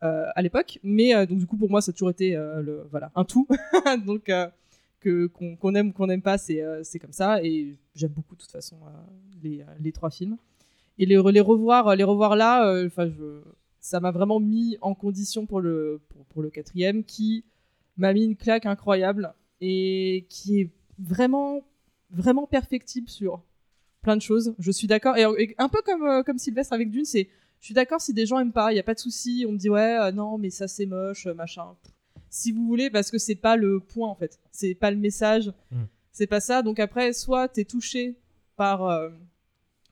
à 0.00 0.42
l'époque. 0.42 0.78
Mais 0.82 1.26
donc 1.26 1.38
du 1.38 1.46
coup 1.46 1.56
pour 1.56 1.70
moi 1.70 1.80
ça 1.80 1.90
a 1.90 1.92
toujours 1.92 2.10
été 2.10 2.32
le 2.36 2.86
voilà 2.90 3.10
un 3.14 3.24
tout. 3.24 3.46
donc 4.06 4.30
que 5.00 5.26
qu'on 5.26 5.74
aime 5.74 5.88
ou 5.88 5.92
qu'on 5.92 6.06
n'aime 6.06 6.22
pas 6.22 6.38
c'est 6.38 6.62
euh, 6.62 6.82
comme 7.00 7.12
ça 7.12 7.42
et 7.42 7.76
j'aime 7.94 8.10
beaucoup 8.10 8.34
de 8.34 8.40
toute 8.40 8.50
façon 8.50 8.76
euh, 8.86 8.90
les, 9.42 9.60
euh, 9.60 9.64
les 9.80 9.92
trois 9.92 10.10
films. 10.10 10.36
Et 11.00 11.06
les, 11.06 11.16
revoir 11.16 11.94
les 11.94 12.04
revoir 12.04 12.34
là, 12.34 12.68
euh, 12.68 12.86
enfin 12.86 13.08
je 13.08 13.42
ça 13.80 14.00
m'a 14.00 14.10
vraiment 14.10 14.40
mis 14.40 14.76
en 14.80 14.94
condition 14.94 15.46
pour 15.46 15.60
le 15.60 16.00
pour, 16.08 16.24
pour 16.26 16.42
le 16.42 16.50
quatrième 16.50 17.04
qui 17.04 17.44
m'a 17.96 18.12
mis 18.12 18.24
une 18.24 18.36
claque 18.36 18.66
incroyable 18.66 19.32
et 19.60 20.26
qui 20.28 20.60
est 20.60 20.70
vraiment 20.98 21.62
vraiment 22.10 22.46
perfectible 22.46 23.08
sur 23.08 23.42
plein 24.02 24.16
de 24.16 24.22
choses. 24.22 24.54
Je 24.58 24.70
suis 24.70 24.86
d'accord. 24.86 25.16
Et, 25.16 25.54
un 25.58 25.68
peu 25.68 25.82
comme, 25.84 26.04
euh, 26.04 26.22
comme 26.22 26.38
Sylvestre 26.38 26.72
avec 26.72 26.90
Dune, 26.90 27.04
c'est 27.04 27.28
je 27.60 27.66
suis 27.66 27.74
d'accord 27.74 28.00
si 28.00 28.14
des 28.14 28.24
gens 28.24 28.38
aiment 28.38 28.52
pas, 28.52 28.72
il 28.72 28.76
y 28.76 28.80
a 28.80 28.84
pas 28.84 28.94
de 28.94 29.00
souci. 29.00 29.44
On 29.48 29.52
me 29.52 29.58
dit 29.58 29.68
ouais, 29.68 29.98
euh, 30.00 30.12
non, 30.12 30.38
mais 30.38 30.50
ça 30.50 30.68
c'est 30.68 30.86
moche, 30.86 31.26
euh, 31.26 31.34
machin. 31.34 31.76
Si 32.38 32.52
vous 32.52 32.66
voulez, 32.66 32.88
parce 32.88 33.10
que 33.10 33.18
c'est 33.18 33.34
pas 33.34 33.56
le 33.56 33.80
point 33.80 34.08
en 34.08 34.14
fait. 34.14 34.38
C'est 34.52 34.74
pas 34.76 34.90
le 34.92 34.96
message. 34.96 35.52
Mm. 35.72 35.82
C'est 36.12 36.26
pas 36.28 36.38
ça. 36.40 36.62
Donc 36.62 36.78
après, 36.78 37.12
soit 37.12 37.48
t'es 37.48 37.64
touché 37.64 38.14
par, 38.56 38.84
euh, 38.84 39.08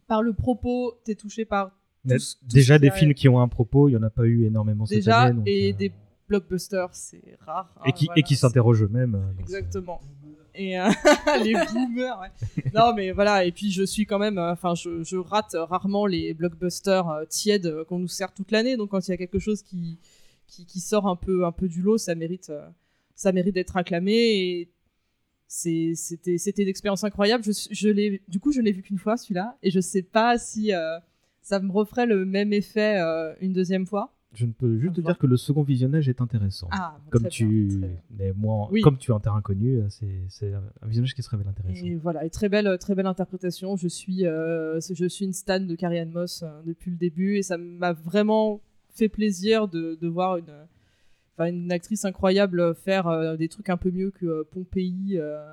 par 0.06 0.22
le 0.22 0.32
propos, 0.32 0.94
t'es 1.04 1.16
touché 1.16 1.44
par. 1.44 1.70
tout 2.08 2.16
tout 2.16 2.24
Déjà, 2.54 2.78
des 2.78 2.90
films 2.92 3.14
qui 3.14 3.28
ont 3.28 3.40
un 3.40 3.48
propos, 3.48 3.88
il 3.88 3.92
y 3.92 3.96
en 3.96 4.02
a 4.04 4.10
pas 4.10 4.24
eu 4.24 4.44
énormément 4.44 4.86
cette 4.86 4.98
Déjà, 4.98 5.22
année. 5.22 5.34
donc, 5.38 5.48
et 5.48 5.72
euh, 5.72 5.76
des 5.76 5.92
blockbusters, 6.28 6.88
c'est 6.92 7.36
rare. 7.44 7.72
hein, 7.78 7.82
et 7.86 7.92
qui, 7.92 8.04
voilà, 8.06 8.20
et 8.20 8.22
qui 8.22 8.36
s'interrogent 8.36 8.82
eux-mêmes. 8.84 9.14
euh, 9.16 9.40
Exactement. 9.40 10.00
Et 10.54 10.78
euh, 10.80 10.88
les 11.44 11.52
boomers, 11.72 12.18
ouais. 12.20 12.62
Non, 12.74 12.94
mais 12.94 13.10
voilà, 13.12 13.44
et 13.44 13.52
puis 13.52 13.70
je 13.72 13.82
suis 13.82 14.06
quand 14.06 14.18
même, 14.18 14.38
enfin, 14.38 14.74
je, 14.74 15.02
je 15.04 15.16
rate 15.16 15.54
rarement 15.58 16.06
les 16.06 16.32
blockbusters 16.32 17.24
tièdes 17.28 17.84
qu'on 17.88 17.98
nous 17.98 18.08
sert 18.08 18.32
toute 18.32 18.50
l'année. 18.52 18.76
Donc 18.76 18.90
quand 18.90 19.06
il 19.06 19.10
y 19.10 19.14
a 19.14 19.16
quelque 19.18 19.38
chose 19.38 19.62
qui, 19.62 19.98
qui, 20.46 20.64
qui 20.66 20.80
sort 20.80 21.06
un 21.08 21.16
peu, 21.16 21.44
un 21.44 21.52
peu 21.52 21.68
du 21.68 21.82
lot, 21.82 21.98
ça 21.98 22.14
mérite, 22.14 22.50
euh, 22.50 22.68
ça 23.14 23.32
mérite 23.32 23.54
d'être 23.54 23.76
acclamé. 23.76 24.12
Et 24.14 24.70
c'était, 25.48 26.38
c'était 26.38 26.62
une 26.62 26.68
expérience 26.68 27.04
incroyable. 27.04 27.44
Je, 27.44 27.52
suis- 27.52 27.74
je 27.74 27.88
l'ai, 27.88 28.22
du 28.28 28.40
coup, 28.40 28.52
je 28.52 28.60
l'ai 28.60 28.72
vu 28.72 28.82
qu'une 28.82 28.98
fois 28.98 29.16
celui-là, 29.16 29.56
et 29.62 29.70
je 29.70 29.80
sais 29.80 30.02
pas 30.02 30.38
si 30.38 30.72
euh, 30.72 30.98
ça 31.42 31.60
me 31.60 31.70
referait 31.70 32.06
le 32.06 32.24
même 32.24 32.52
effet 32.52 32.98
euh, 33.00 33.34
une 33.40 33.52
deuxième 33.52 33.86
fois. 33.86 34.12
Je 34.34 34.44
ne 34.44 34.52
peux 34.52 34.76
juste 34.78 34.96
te 34.96 35.00
dire 35.00 35.16
que 35.16 35.26
le 35.26 35.38
second 35.38 35.62
visionnage 35.62 36.10
est 36.10 36.20
intéressant. 36.20 36.68
Ah, 36.70 36.98
bon, 37.04 37.10
comme 37.10 37.28
tu 37.28 37.68
bien, 37.68 37.88
mais 38.10 38.32
moi, 38.36 38.68
Oui. 38.70 38.82
comme 38.82 38.98
tu 38.98 39.10
es 39.10 39.14
un 39.14 39.20
terrain 39.20 39.40
connu, 39.40 39.80
c'est 39.88 40.52
un 40.52 40.86
visionnage 40.86 41.14
qui 41.14 41.22
se 41.22 41.30
révèle 41.30 41.46
intéressant. 41.48 41.86
Et 41.86 41.94
voilà, 41.94 42.22
et 42.24 42.28
très 42.28 42.50
belle, 42.50 42.76
très 42.78 42.94
belle 42.94 43.06
interprétation. 43.06 43.76
Je 43.76 43.88
suis, 43.88 44.26
euh, 44.26 44.78
je 44.92 45.06
suis 45.08 45.24
une 45.24 45.32
stan 45.32 45.60
de 45.60 45.74
Carrie 45.74 46.00
Ann 46.00 46.10
Moss 46.10 46.44
depuis 46.66 46.90
le 46.90 46.98
début 46.98 47.36
et 47.36 47.42
ça 47.42 47.56
m'a 47.56 47.94
vraiment 47.94 48.60
fait 48.96 49.08
plaisir 49.08 49.68
de, 49.68 49.98
de 50.00 50.08
voir 50.08 50.38
une, 51.38 51.70
actrice 51.72 52.04
incroyable 52.04 52.74
faire 52.74 53.06
euh, 53.08 53.36
des 53.36 53.48
trucs 53.48 53.68
un 53.68 53.76
peu 53.76 53.90
mieux 53.90 54.10
que 54.10 54.26
euh, 54.26 54.44
Pompéi, 54.50 55.18
euh, 55.18 55.44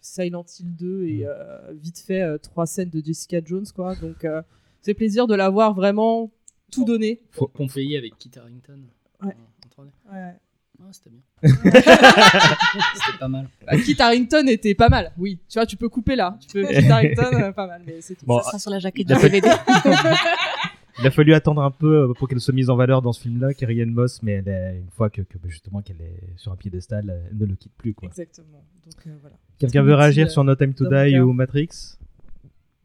Silent 0.00 0.44
Hill 0.58 0.74
2 0.76 1.04
et 1.04 1.26
euh, 1.26 1.72
vite 1.74 1.98
fait 1.98 2.22
euh, 2.22 2.38
trois 2.38 2.66
scènes 2.66 2.90
de 2.90 3.02
Jessica 3.04 3.40
Jones, 3.44 3.66
quoi. 3.74 3.94
Donc, 3.96 4.24
euh, 4.24 4.42
c'est 4.80 4.94
plaisir 4.94 5.26
de 5.26 5.34
la 5.34 5.48
voir 5.50 5.74
vraiment 5.74 6.30
tout 6.72 6.84
donné. 6.84 7.20
Faut 7.30 7.48
Pompéi 7.48 7.96
avec 7.96 8.16
Kit 8.18 8.30
Harington. 8.38 8.80
Ouais. 9.22 9.36
3D. 9.76 9.86
Ouais. 10.12 10.32
Ah, 10.80 10.88
c'était 10.90 11.10
bien. 11.10 11.20
c'était 11.42 13.18
pas 13.20 13.28
mal. 13.28 13.48
Bah, 13.66 13.76
Kit 13.78 13.96
Harington 13.98 14.46
était 14.48 14.74
pas 14.74 14.88
mal, 14.88 15.12
oui. 15.18 15.38
Tu 15.48 15.58
vois, 15.58 15.66
tu 15.66 15.76
peux 15.76 15.88
couper 15.88 16.16
là. 16.16 16.36
Tu 16.40 16.48
peux 16.48 16.66
Kit 16.66 16.90
Harington, 16.90 17.30
euh, 17.34 17.52
pas 17.52 17.66
mal, 17.66 17.82
mais 17.86 18.00
c'est 18.00 18.16
tout. 18.16 18.26
Bon, 18.26 18.40
Ça 18.40 18.48
sera 18.50 18.58
sur 18.58 18.70
la 18.72 18.78
jaquette 18.80 19.02
il 19.02 19.06
du 19.06 19.12
a 19.12 19.16
fallu- 19.18 19.40
DVD. 19.40 19.48
Il 21.00 21.06
a 21.06 21.10
fallu 21.10 21.34
attendre 21.34 21.62
un 21.62 21.70
peu 21.70 22.02
euh, 22.10 22.12
pour 22.14 22.28
qu'elle 22.28 22.40
soit 22.40 22.54
mise 22.54 22.70
en 22.70 22.76
valeur 22.76 23.02
dans 23.02 23.12
ce 23.12 23.20
film-là, 23.20 23.52
Carrie 23.54 23.84
Moss, 23.86 24.22
mais 24.22 24.32
elle 24.32 24.48
est- 24.48 24.78
une 24.78 24.90
fois 24.90 25.10
que, 25.10 25.22
que, 25.22 25.38
bah, 25.38 25.48
justement 25.48 25.82
qu'elle 25.82 26.00
est 26.00 26.20
sur 26.36 26.52
un 26.52 26.56
piédestal, 26.56 27.22
elle 27.30 27.36
ne 27.36 27.46
le 27.46 27.54
quitte 27.56 27.72
plus. 27.76 27.94
quoi. 27.94 28.06
Exactement. 28.08 28.62
Donc, 28.84 28.94
euh, 29.06 29.10
voilà. 29.20 29.36
Quelqu'un 29.58 29.82
veut 29.82 29.94
réagir 29.94 30.26
euh, 30.26 30.30
sur 30.30 30.44
No 30.44 30.54
Time 30.54 30.72
to 30.74 30.86
Die 30.88 31.18
ou 31.20 31.32
Matrix? 31.32 31.98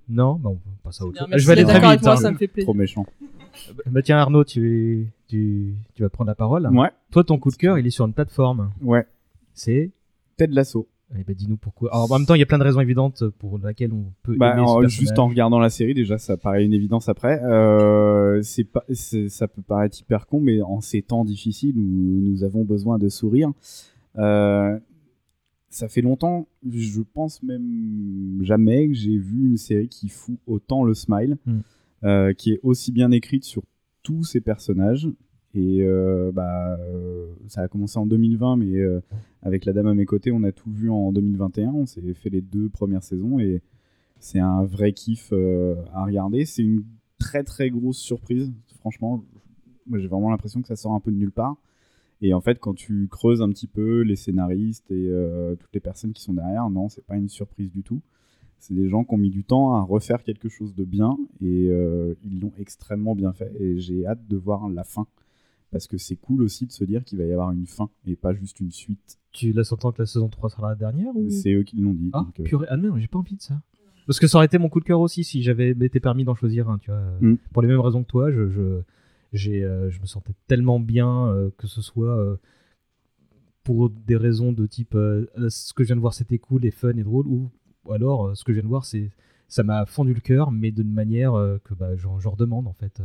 Non? 0.07 0.35
Bon, 0.35 0.59
on 0.65 0.83
passe 0.87 1.01
à 1.01 1.05
autre 1.05 1.19
chose. 1.19 1.27
Je 1.37 1.45
vais 1.45 1.51
aller 1.53 1.63
très 1.65 1.79
vite. 1.79 2.01
moi, 2.01 2.13
hein. 2.13 2.15
ça 2.17 2.31
me 2.31 2.37
fait 2.37 2.47
plaisir. 2.47 2.65
Trop 2.65 2.73
méchant. 2.73 3.05
Bah, 3.85 4.01
tiens 4.01 4.17
Arnaud, 4.17 4.43
tu, 4.43 5.07
tu, 5.27 5.75
tu 5.93 6.01
vas 6.03 6.09
prendre 6.09 6.29
la 6.29 6.35
parole. 6.35 6.65
Ouais, 6.67 6.89
Toi, 7.11 7.23
ton 7.23 7.37
coup 7.37 7.51
de 7.51 7.55
cœur, 7.57 7.77
il 7.77 7.85
est 7.85 7.91
sur 7.91 8.05
une 8.05 8.13
plateforme. 8.13 8.71
ouais. 8.81 9.05
C'est 9.53 9.91
Ted 10.37 10.53
Lasso. 10.53 10.87
Eh 11.17 11.23
ben, 11.23 11.35
dis-nous 11.35 11.57
pourquoi. 11.57 11.91
Alors, 11.91 12.11
en 12.11 12.17
même 12.19 12.27
temps, 12.27 12.35
il 12.35 12.39
y 12.39 12.43
a 12.43 12.45
plein 12.45 12.59
de 12.59 12.63
raisons 12.63 12.81
évidentes 12.81 13.23
pour 13.39 13.57
lesquelles 13.57 13.93
on 13.93 14.13
peut 14.21 14.35
Bah, 14.35 14.53
aimer 14.55 14.63
ce 14.83 14.87
juste 14.89 15.17
en 15.17 15.27
regardant 15.27 15.57
la 15.59 15.71
série, 15.71 15.95
déjà, 15.95 16.19
ça 16.19 16.37
paraît 16.37 16.63
une 16.63 16.73
évidence 16.73 17.09
après. 17.09 17.41
Euh, 17.43 18.41
c'est 18.43 18.63
pas, 18.63 18.83
ça 18.93 19.47
peut 19.47 19.63
paraître 19.63 19.99
hyper 19.99 20.27
con, 20.27 20.39
mais 20.39 20.61
en 20.61 20.81
ces 20.81 21.01
temps 21.01 21.25
difficiles 21.25 21.77
où 21.77 21.81
nous 22.21 22.43
avons 22.43 22.63
besoin 22.63 22.99
de 22.99 23.09
sourire, 23.09 23.51
euh, 24.17 24.77
ça 25.69 25.87
fait 25.87 26.01
longtemps, 26.01 26.47
je 26.69 27.01
pense 27.01 27.41
même 27.43 28.39
jamais 28.43 28.87
que 28.87 28.93
j'ai 28.93 29.17
vu 29.17 29.47
une 29.47 29.57
série 29.57 29.87
qui 29.89 30.09
fout 30.09 30.37
autant 30.47 30.83
le 30.83 30.93
smile, 30.93 31.37
Mm. 31.45 31.59
euh, 32.03 32.33
qui 32.33 32.53
est 32.53 32.59
aussi 32.63 32.91
bien 32.91 33.11
écrite 33.11 33.43
sur 33.45 33.63
tous 34.03 34.23
ces 34.23 34.41
personnages. 34.41 35.07
Et 35.55 35.81
euh, 35.81 36.31
bah, 36.31 36.77
euh, 36.79 37.33
ça 37.47 37.61
a 37.61 37.67
commencé 37.67 37.97
en 37.97 38.05
2020, 38.05 38.57
mais 38.57 38.77
euh, 38.77 39.01
avec 39.41 39.65
La 39.65 39.73
Dame 39.73 39.87
à 39.87 39.95
mes 39.95 40.05
côtés, 40.05 40.31
on 40.31 40.43
a 40.43 40.51
tout 40.51 40.69
vu 40.71 40.89
en 40.91 41.11
2021. 41.11 41.71
On 41.71 41.85
s'est 41.85 42.13
fait 42.13 42.29
les 42.29 42.41
deux 42.41 42.69
premières 42.69 43.03
saisons 43.03 43.39
et 43.39 43.61
c'est 44.19 44.39
un 44.39 44.63
vrai 44.63 44.91
kiff 44.93 45.33
à 45.93 46.05
regarder. 46.05 46.45
C'est 46.45 46.63
une 46.63 46.83
très 47.17 47.43
très 47.43 47.69
grosse 47.69 47.97
surprise, 47.97 48.51
franchement. 48.79 49.23
Moi, 49.87 49.97
j'ai 49.97 50.07
vraiment 50.07 50.29
l'impression 50.29 50.61
que 50.61 50.67
ça 50.67 50.75
sort 50.75 50.93
un 50.93 50.99
peu 50.99 51.11
de 51.11 51.17
nulle 51.17 51.31
part. 51.31 51.55
Et 52.21 52.33
en 52.33 52.41
fait, 52.41 52.59
quand 52.59 52.73
tu 52.73 53.07
creuses 53.09 53.41
un 53.41 53.49
petit 53.49 53.67
peu 53.67 54.01
les 54.01 54.17
scénaristes 54.17 54.91
et 54.91 55.09
toutes 55.57 55.73
les 55.73 55.79
personnes 55.79 56.11
qui 56.13 56.21
sont 56.21 56.33
derrière, 56.33 56.69
non, 56.69 56.89
c'est 56.89 57.03
pas 57.05 57.15
une 57.15 57.29
surprise 57.29 57.71
du 57.71 57.81
tout. 57.81 58.01
C'est 58.59 58.73
des 58.73 58.89
gens 58.89 59.05
qui 59.05 59.13
ont 59.13 59.17
mis 59.17 59.29
du 59.29 59.45
temps 59.45 59.73
à 59.75 59.81
refaire 59.81 60.21
quelque 60.21 60.49
chose 60.49 60.75
de 60.75 60.83
bien 60.83 61.17
et 61.41 61.69
ils 62.23 62.39
l'ont 62.39 62.51
extrêmement 62.59 63.15
bien 63.15 63.31
fait. 63.31 63.51
Et 63.59 63.79
j'ai 63.79 64.05
hâte 64.05 64.27
de 64.27 64.35
voir 64.37 64.69
la 64.69 64.83
fin. 64.83 65.07
Parce 65.71 65.87
que 65.87 65.97
c'est 65.97 66.15
cool 66.15 66.41
aussi 66.41 66.65
de 66.65 66.71
se 66.71 66.83
dire 66.83 67.03
qu'il 67.03 67.19
va 67.19 67.25
y 67.25 67.31
avoir 67.31 67.51
une 67.51 67.67
fin 67.67 67.89
et 68.05 68.15
pas 68.15 68.33
juste 68.33 68.59
une 68.59 68.71
suite. 68.71 69.19
Tu 69.31 69.51
laisses 69.51 69.71
entendre 69.71 69.95
que 69.95 70.01
la 70.01 70.07
saison 70.07 70.27
3 70.27 70.49
sera 70.49 70.69
la 70.69 70.75
dernière 70.75 71.15
ou... 71.15 71.29
C'est 71.29 71.53
eux 71.53 71.63
qui 71.63 71.77
l'ont 71.79 71.93
dit. 71.93 72.09
Ah, 72.13 72.23
donc, 72.25 72.39
euh, 72.39 72.43
purée. 72.43 72.65
Ah 72.69 72.77
non, 72.77 72.97
j'ai 72.97 73.07
pas 73.07 73.19
envie 73.19 73.35
de 73.35 73.41
ça. 73.41 73.61
Parce 74.07 74.19
que 74.19 74.25
ça 74.25 74.39
aurait 74.39 74.47
été 74.47 74.57
mon 74.57 74.69
coup 74.69 74.79
de 74.79 74.85
cœur 74.85 75.01
aussi 75.01 75.23
si 75.23 75.43
j'avais 75.43 75.69
été 75.69 75.99
permis 75.99 76.23
d'en 76.23 76.33
choisir 76.33 76.67
un, 76.67 76.79
tu 76.79 76.89
vois. 76.89 76.99
Mm. 77.21 77.37
Pour 77.53 77.61
les 77.61 77.67
mêmes 77.67 77.79
raisons 77.79 78.01
que 78.01 78.07
toi, 78.07 78.31
je, 78.31 78.49
je, 78.49 78.81
euh, 79.35 79.89
je 79.89 80.01
me 80.01 80.05
sentais 80.05 80.33
tellement 80.47 80.79
bien 80.79 81.27
euh, 81.27 81.51
que 81.57 81.67
ce 81.67 81.81
soit 81.81 82.17
euh, 82.17 82.37
pour 83.63 83.89
des 83.89 84.15
raisons 84.15 84.51
de 84.51 84.65
type 84.65 84.93
ce 84.93 85.73
que 85.73 85.83
je 85.83 85.87
viens 85.87 85.95
de 85.95 86.01
voir 86.01 86.13
c'était 86.13 86.39
cool 86.39 86.65
et 86.65 86.71
fun 86.71 86.97
et 86.97 87.03
drôle, 87.03 87.27
ou, 87.27 87.51
ou 87.85 87.93
alors 87.93 88.35
ce 88.35 88.43
que 88.43 88.51
je 88.51 88.55
viens 88.55 88.63
de 88.63 88.69
voir 88.69 88.85
c'est 88.85 89.11
ça 89.47 89.63
m'a 89.63 89.85
fendu 89.85 90.13
le 90.13 90.21
cœur, 90.21 90.51
mais 90.51 90.71
d'une 90.71 90.91
manière 90.91 91.33
que 91.63 91.73
bah, 91.73 91.95
j'en, 91.95 92.19
j'en 92.19 92.31
redemande 92.31 92.67
en 92.67 92.73
fait. 92.73 93.01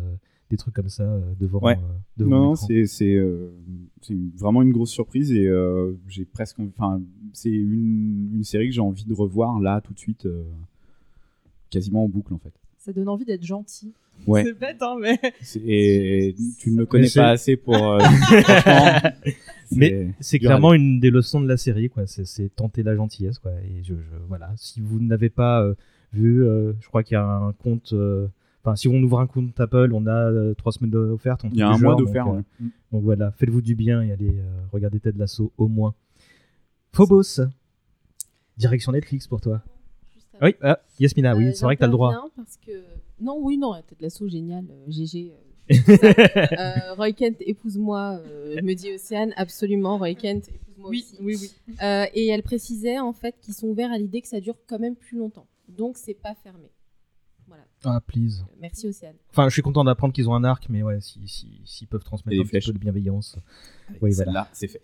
Des 0.54 0.58
trucs 0.58 0.74
comme 0.74 0.88
ça 0.88 1.02
euh, 1.04 1.20
devant, 1.40 1.60
Ouais. 1.60 1.76
euh, 1.76 1.80
devant 2.16 2.30
Non, 2.50 2.54
c'est 2.56 3.14
euh, 3.14 3.50
c'est 4.02 4.16
vraiment 4.38 4.62
une 4.62 4.72
grosse 4.72 4.90
surprise 4.90 5.32
et 5.32 5.46
euh, 5.46 5.92
j'ai 6.08 6.24
presque, 6.24 6.58
enfin, 6.60 7.00
c'est 7.32 7.50
une, 7.50 8.30
une 8.34 8.44
série 8.44 8.68
que 8.68 8.74
j'ai 8.74 8.80
envie 8.80 9.04
de 9.04 9.14
revoir 9.14 9.60
là 9.60 9.80
tout 9.80 9.92
de 9.94 9.98
suite, 9.98 10.26
euh, 10.26 10.42
quasiment 11.70 12.04
en 12.04 12.08
boucle 12.08 12.32
en 12.34 12.38
fait. 12.38 12.52
Ça 12.78 12.92
donne 12.92 13.08
envie 13.08 13.24
d'être 13.24 13.44
gentil. 13.44 13.92
Ouais. 14.28 14.44
C'est 14.44 14.58
bête, 14.58 14.80
hein, 14.80 14.96
mais. 15.00 15.18
Et 15.66 16.36
tu 16.58 16.70
ne 16.70 16.76
me 16.76 16.86
connais 16.86 17.08
pas 17.12 17.30
assez 17.30 17.56
pour. 17.56 17.74
euh, 17.74 17.98
Mais 19.72 20.10
c'est 20.20 20.38
clairement 20.38 20.72
une 20.74 21.00
des 21.00 21.10
leçons 21.10 21.40
de 21.40 21.48
la 21.48 21.56
série, 21.56 21.88
quoi. 21.88 22.06
C'est, 22.06 22.24
c'est 22.26 22.48
tenter 22.54 22.82
la 22.82 22.94
gentillesse, 22.94 23.38
quoi. 23.38 23.52
Et 23.62 23.82
je, 23.82 23.94
je- 23.94 24.00
voilà. 24.28 24.52
Si 24.56 24.80
vous 24.80 25.00
n'avez 25.00 25.30
pas 25.30 25.62
euh, 25.62 25.74
vu, 26.12 26.44
euh, 26.44 26.72
je 26.80 26.86
crois 26.88 27.02
qu'il 27.02 27.14
y 27.14 27.18
a 27.18 27.24
un 27.26 27.52
compte. 27.52 27.92
Enfin, 28.64 28.76
si 28.76 28.88
on 28.88 28.94
ouvre 29.02 29.20
un 29.20 29.26
compte 29.26 29.60
Apple, 29.60 29.90
on 29.92 30.06
a 30.06 30.30
euh, 30.30 30.54
trois 30.54 30.72
semaines 30.72 30.90
d'offerte. 30.90 31.44
Il 31.52 31.58
y 31.58 31.62
a 31.62 31.68
un 31.68 31.76
mois 31.78 31.96
d'offert. 31.96 32.24
Donc, 32.24 32.36
ouais. 32.36 32.42
euh, 32.62 32.66
donc 32.92 33.02
voilà, 33.02 33.30
faites-vous 33.32 33.60
du 33.60 33.74
bien 33.74 34.00
et 34.00 34.10
allez 34.10 34.38
euh, 34.38 34.42
regarder 34.72 35.00
Ted 35.00 35.18
Lasso 35.18 35.52
au 35.58 35.68
moins. 35.68 35.94
Phobos, 36.92 37.40
direction 38.56 38.92
Netflix 38.92 39.26
pour 39.26 39.42
toi. 39.42 39.60
Oui, 40.40 40.54
ah, 40.62 40.78
Yasmina, 40.98 41.36
oui, 41.36 41.54
c'est 41.54 41.64
vrai 41.64 41.76
que 41.76 41.80
t'as 41.80 41.86
le 41.86 41.92
droit. 41.92 42.14
Parce 42.36 42.56
que... 42.56 42.72
Non, 43.20 43.38
oui, 43.40 43.58
non, 43.58 43.74
tête 43.86 44.00
l'assaut, 44.00 44.28
génial, 44.28 44.64
euh, 44.70 44.90
GG. 44.90 45.30
euh. 45.32 45.36
Euh, 46.58 46.94
Roy 46.94 47.12
Kent, 47.12 47.36
épouse-moi, 47.40 48.20
euh, 48.26 48.62
me 48.62 48.74
dit 48.74 48.92
Océane, 48.94 49.32
absolument, 49.36 49.98
Roy 49.98 50.14
Kent, 50.14 50.48
épouse-moi 50.48 50.88
Oui, 50.90 51.04
aussi. 51.12 51.22
oui, 51.22 51.36
oui. 51.68 51.74
Euh, 51.82 52.06
et 52.14 52.28
elle 52.28 52.42
précisait 52.42 52.98
en 52.98 53.12
fait 53.12 53.34
qu'ils 53.40 53.54
sont 53.54 53.68
ouverts 53.68 53.92
à 53.92 53.98
l'idée 53.98 54.20
que 54.22 54.28
ça 54.28 54.40
dure 54.40 54.56
quand 54.66 54.78
même 54.78 54.96
plus 54.96 55.18
longtemps. 55.18 55.46
Donc 55.68 55.96
c'est 55.96 56.14
pas 56.14 56.34
fermé. 56.34 56.70
Voilà. 57.48 57.64
Ah, 57.84 58.00
please. 58.00 58.44
Merci 58.60 58.88
Océane. 58.88 59.14
Enfin, 59.30 59.48
je 59.48 59.52
suis 59.52 59.62
content 59.62 59.84
d'apprendre 59.84 60.12
qu'ils 60.14 60.28
ont 60.28 60.34
un 60.34 60.44
arc, 60.44 60.66
mais 60.70 60.82
ouais, 60.82 61.00
s'ils 61.00 61.28
si, 61.28 61.60
s'ils 61.64 61.86
peuvent 61.88 62.02
transmettre 62.04 62.40
un 62.40 62.44
petit 62.44 62.66
peu 62.66 62.72
de 62.72 62.78
bienveillance. 62.78 63.36
Allez, 63.88 63.98
Oui, 64.02 64.12
celle-là, 64.14 64.48
c'est 64.52 64.68
fait. 64.68 64.80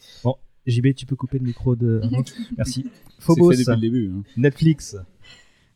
JB, 0.67 0.95
tu 0.95 1.07
peux 1.07 1.17
couper 1.17 1.39
le 1.39 1.47
micro 1.47 1.75
de. 1.77 2.03
Merci. 2.57 2.85
C'est 3.19 3.23
Phobos, 3.23 3.51
fait 3.53 3.57
depuis 3.59 3.71
le 3.75 3.81
début. 3.81 4.13
hein. 4.15 4.23
Netflix. 4.37 4.97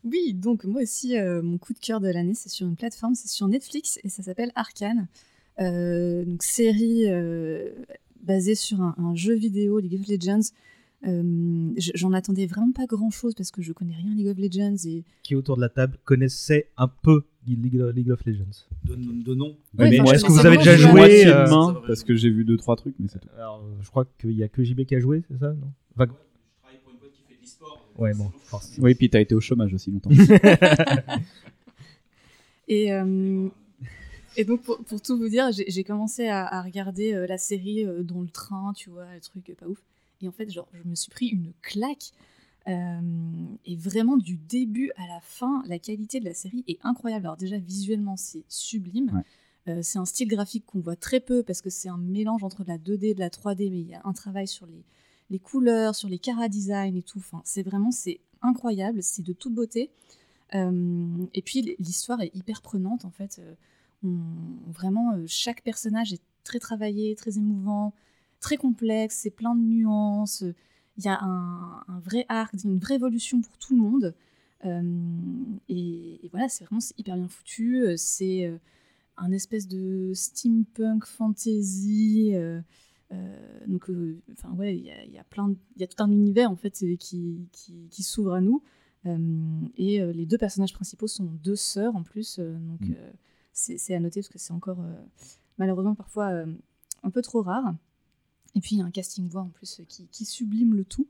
Oui, 0.03 0.33
donc 0.35 0.63
moi 0.65 0.83
aussi, 0.83 1.17
euh, 1.17 1.41
mon 1.41 1.57
coup 1.57 1.73
de 1.73 1.79
cœur 1.79 1.99
de 1.99 2.07
l'année, 2.07 2.35
c'est 2.35 2.49
sur 2.49 2.67
une 2.67 2.75
plateforme, 2.75 3.15
c'est 3.15 3.27
sur 3.27 3.47
Netflix 3.47 3.99
et 4.03 4.09
ça 4.09 4.21
s'appelle 4.21 4.51
Arcane. 4.53 5.07
Euh, 5.59 6.23
donc 6.25 6.43
série 6.43 7.07
euh, 7.07 7.71
basée 8.21 8.53
sur 8.55 8.81
un, 8.81 8.93
un 8.99 9.15
jeu 9.15 9.33
vidéo 9.33 9.79
League 9.79 9.99
of 9.99 10.07
Legends. 10.07 10.49
Euh, 11.07 11.73
J'en 11.77 12.13
attendais 12.13 12.47
vraiment 12.47 12.71
pas 12.71 12.85
grand 12.87 13.11
chose 13.11 13.35
parce 13.35 13.51
que 13.51 13.61
je 13.61 13.73
connais 13.73 13.93
rien 13.95 14.11
à 14.11 14.15
League 14.15 14.27
of 14.27 14.37
Legends 14.37 14.75
et 14.87 15.03
qui 15.21 15.35
autour 15.35 15.55
de 15.55 15.61
la 15.61 15.69
table 15.69 15.97
connaissait 16.03 16.69
un 16.77 16.87
peu 16.87 17.25
League 17.47 17.79
of, 17.79 17.93
League 17.93 18.09
of 18.09 18.25
Legends. 18.25 18.65
De, 18.85 18.95
de 18.95 19.35
nom. 19.35 19.55
Ouais, 19.77 19.89
mais 19.91 19.99
enfin, 19.99 20.13
est-ce 20.13 20.25
que 20.25 20.31
vous 20.31 20.45
avez 20.45 20.57
déjà 20.57 20.75
joué 20.77 21.27
euh, 21.27 21.47
main 21.47 21.79
Parce 21.85 22.03
que 22.03 22.15
j'ai 22.15 22.29
vu 22.31 22.43
deux 22.43 22.57
trois 22.57 22.75
trucs, 22.75 22.95
mais 22.97 23.07
c'est 23.07 23.19
tout. 23.19 23.27
Alors, 23.37 23.63
je 23.81 23.89
crois 23.89 24.05
qu'il 24.19 24.31
y 24.31 24.43
a 24.43 24.47
que 24.47 24.63
JB 24.63 24.85
qui 24.85 24.95
a 24.95 24.99
joué, 24.99 25.21
c'est 25.29 25.37
ça 25.37 25.53
non? 25.53 25.71
Enfin, 25.95 26.05
Je 26.07 26.59
travaille 26.61 26.79
pour 26.83 26.93
une 26.93 26.99
boîte 26.99 27.11
qui 27.11 27.21
fait 27.27 27.35
de 27.37 27.41
l'e-sport, 27.43 27.87
Ouais, 27.97 28.13
bon, 28.15 28.31
force. 28.45 28.75
Oui, 28.79 28.95
puis 28.95 29.09
t'as 29.09 29.21
été 29.21 29.35
au 29.35 29.41
chômage 29.41 29.73
aussi 29.73 29.91
longtemps. 29.91 30.09
Et, 32.67 32.91
euh, 32.91 33.47
et 34.37 34.43
donc, 34.43 34.63
pour, 34.63 34.77
pour 34.83 35.01
tout 35.01 35.17
vous 35.17 35.29
dire, 35.29 35.51
j'ai 35.51 35.65
j'ai 35.67 35.83
commencé 35.83 36.27
à, 36.27 36.45
à 36.47 36.61
regarder 36.63 37.13
euh, 37.13 37.27
la 37.27 37.37
série 37.37 37.85
euh, 37.85 38.01
dans 38.03 38.21
le 38.21 38.27
train, 38.27 38.73
tu 38.75 38.89
vois, 38.89 39.05
le 39.13 39.21
truc 39.21 39.55
pas 39.59 39.67
ouf. 39.67 39.81
Et 40.21 40.27
en 40.27 40.31
fait, 40.31 40.49
genre, 40.49 40.67
je 40.73 40.87
me 40.87 40.95
suis 40.95 41.09
pris 41.09 41.27
une 41.27 41.51
claque. 41.61 42.11
Euh, 42.67 42.99
et 43.65 43.75
vraiment, 43.75 44.17
du 44.17 44.37
début 44.37 44.91
à 44.97 45.07
la 45.07 45.19
fin, 45.21 45.63
la 45.67 45.77
qualité 45.79 46.19
de 46.19 46.25
la 46.25 46.33
série 46.33 46.63
est 46.67 46.79
incroyable. 46.83 47.25
Alors, 47.27 47.37
déjà, 47.37 47.57
visuellement, 47.57 48.17
c'est 48.17 48.43
sublime. 48.47 49.11
Ouais. 49.13 49.73
Euh, 49.73 49.79
c'est 49.81 49.97
un 49.99 50.05
style 50.05 50.27
graphique 50.27 50.65
qu'on 50.65 50.79
voit 50.79 50.95
très 50.95 51.19
peu 51.19 51.43
parce 51.43 51.61
que 51.61 51.69
c'est 51.69 51.89
un 51.89 51.97
mélange 51.97 52.43
entre 52.43 52.63
de 52.63 52.69
la 52.69 52.77
2D 52.77 53.09
et 53.09 53.13
de 53.13 53.19
la 53.19 53.29
3D, 53.29 53.69
mais 53.69 53.79
il 53.81 53.87
y 53.87 53.95
a 53.95 54.01
un 54.03 54.13
travail 54.13 54.47
sur 54.47 54.65
les, 54.67 54.83
les 55.31 55.39
couleurs, 55.39 55.95
sur 55.95 56.07
les 56.09 56.19
cara 56.19 56.49
design 56.49 56.95
et 56.95 57.01
tout. 57.01 57.17
Enfin, 57.19 57.41
c'est 57.45 57.63
vraiment 57.63 57.91
c'est 57.91 58.19
incroyable, 58.41 59.01
c'est 59.01 59.23
de 59.23 59.33
toute 59.33 59.53
beauté. 59.53 59.89
Euh, 60.53 61.25
et 61.33 61.41
puis 61.41 61.75
l'histoire 61.79 62.21
est 62.21 62.31
hyper 62.35 62.61
prenante 62.61 63.05
en 63.05 63.09
fait. 63.09 63.39
Euh, 63.39 63.55
on- 64.03 64.71
vraiment, 64.71 65.15
chaque 65.25 65.63
personnage 65.63 66.13
est 66.13 66.21
très 66.43 66.59
travaillé, 66.59 67.15
très 67.15 67.37
émouvant, 67.39 67.91
très 68.45 68.57
complexe, 68.57 69.15
c'est 69.23 69.31
plein 69.31 69.55
de 69.55 69.61
nuances. 69.61 70.43
Il 70.97 71.03
y 71.03 71.07
a 71.07 71.17
un, 71.19 71.83
un 71.87 71.99
vrai 71.99 72.25
arc, 72.29 72.53
une 72.63 72.77
vraie 72.77 72.95
évolution 72.95 73.41
pour 73.41 73.57
tout 73.57 73.75
le 73.75 73.81
monde. 73.81 74.13
Euh, 74.65 74.81
et, 75.67 76.23
et 76.23 76.29
voilà, 76.29 76.47
c'est 76.47 76.63
vraiment 76.65 76.81
hyper 76.97 77.15
bien 77.17 77.27
foutu. 77.27 77.81
Euh, 77.81 77.95
C'est 77.97 78.45
euh, 78.45 78.57
un 79.17 79.31
espèce 79.31 79.67
de 79.67 80.11
steampunk 80.13 81.05
fantasy. 81.05 82.31
euh, 82.35 82.61
euh, 83.11 83.59
donc, 83.67 83.89
euh, 83.89 84.21
enfin 84.33 84.51
ouais, 84.53 84.77
il 84.77 84.83
y 84.85 84.91
a, 84.91 85.03
il 85.05 85.11
y 85.11 85.17
a 85.17 85.23
plein, 85.23 85.55
il 85.75 85.81
y 85.81 85.83
a 85.83 85.87
tout 85.87 86.01
un 86.03 86.11
univers 86.11 86.49
en 86.51 86.55
fait 86.55 86.73
qui, 86.99 87.47
qui, 87.51 87.87
qui 87.89 88.03
s'ouvre 88.03 88.33
à 88.33 88.41
nous. 88.41 88.61
Et 89.77 89.99
les 90.19 90.25
deux 90.25 90.39
personnages 90.39 90.73
principaux 90.73 91.07
sont 91.07 91.29
deux 91.43 91.55
sœurs 91.55 91.95
en 91.95 92.01
plus, 92.03 92.39
donc 92.39 92.81
Mm. 92.89 92.95
c'est 93.53 93.93
à 93.95 93.99
noter 93.99 94.19
parce 94.21 94.29
que 94.29 94.39
c'est 94.39 94.51
encore 94.53 94.81
malheureusement 95.59 95.93
parfois 95.93 96.29
un 97.03 97.09
peu 97.11 97.21
trop 97.21 97.43
rare. 97.43 97.75
Et 98.55 98.61
puis 98.61 98.75
il 98.75 98.79
y 98.79 98.81
a 98.81 98.85
un 98.85 98.91
casting 98.91 99.27
voix 99.27 99.41
en 99.41 99.49
plus 99.49 99.79
euh, 99.79 99.83
qui, 99.87 100.07
qui 100.07 100.25
sublime 100.25 100.73
le 100.75 100.85
tout. 100.85 101.07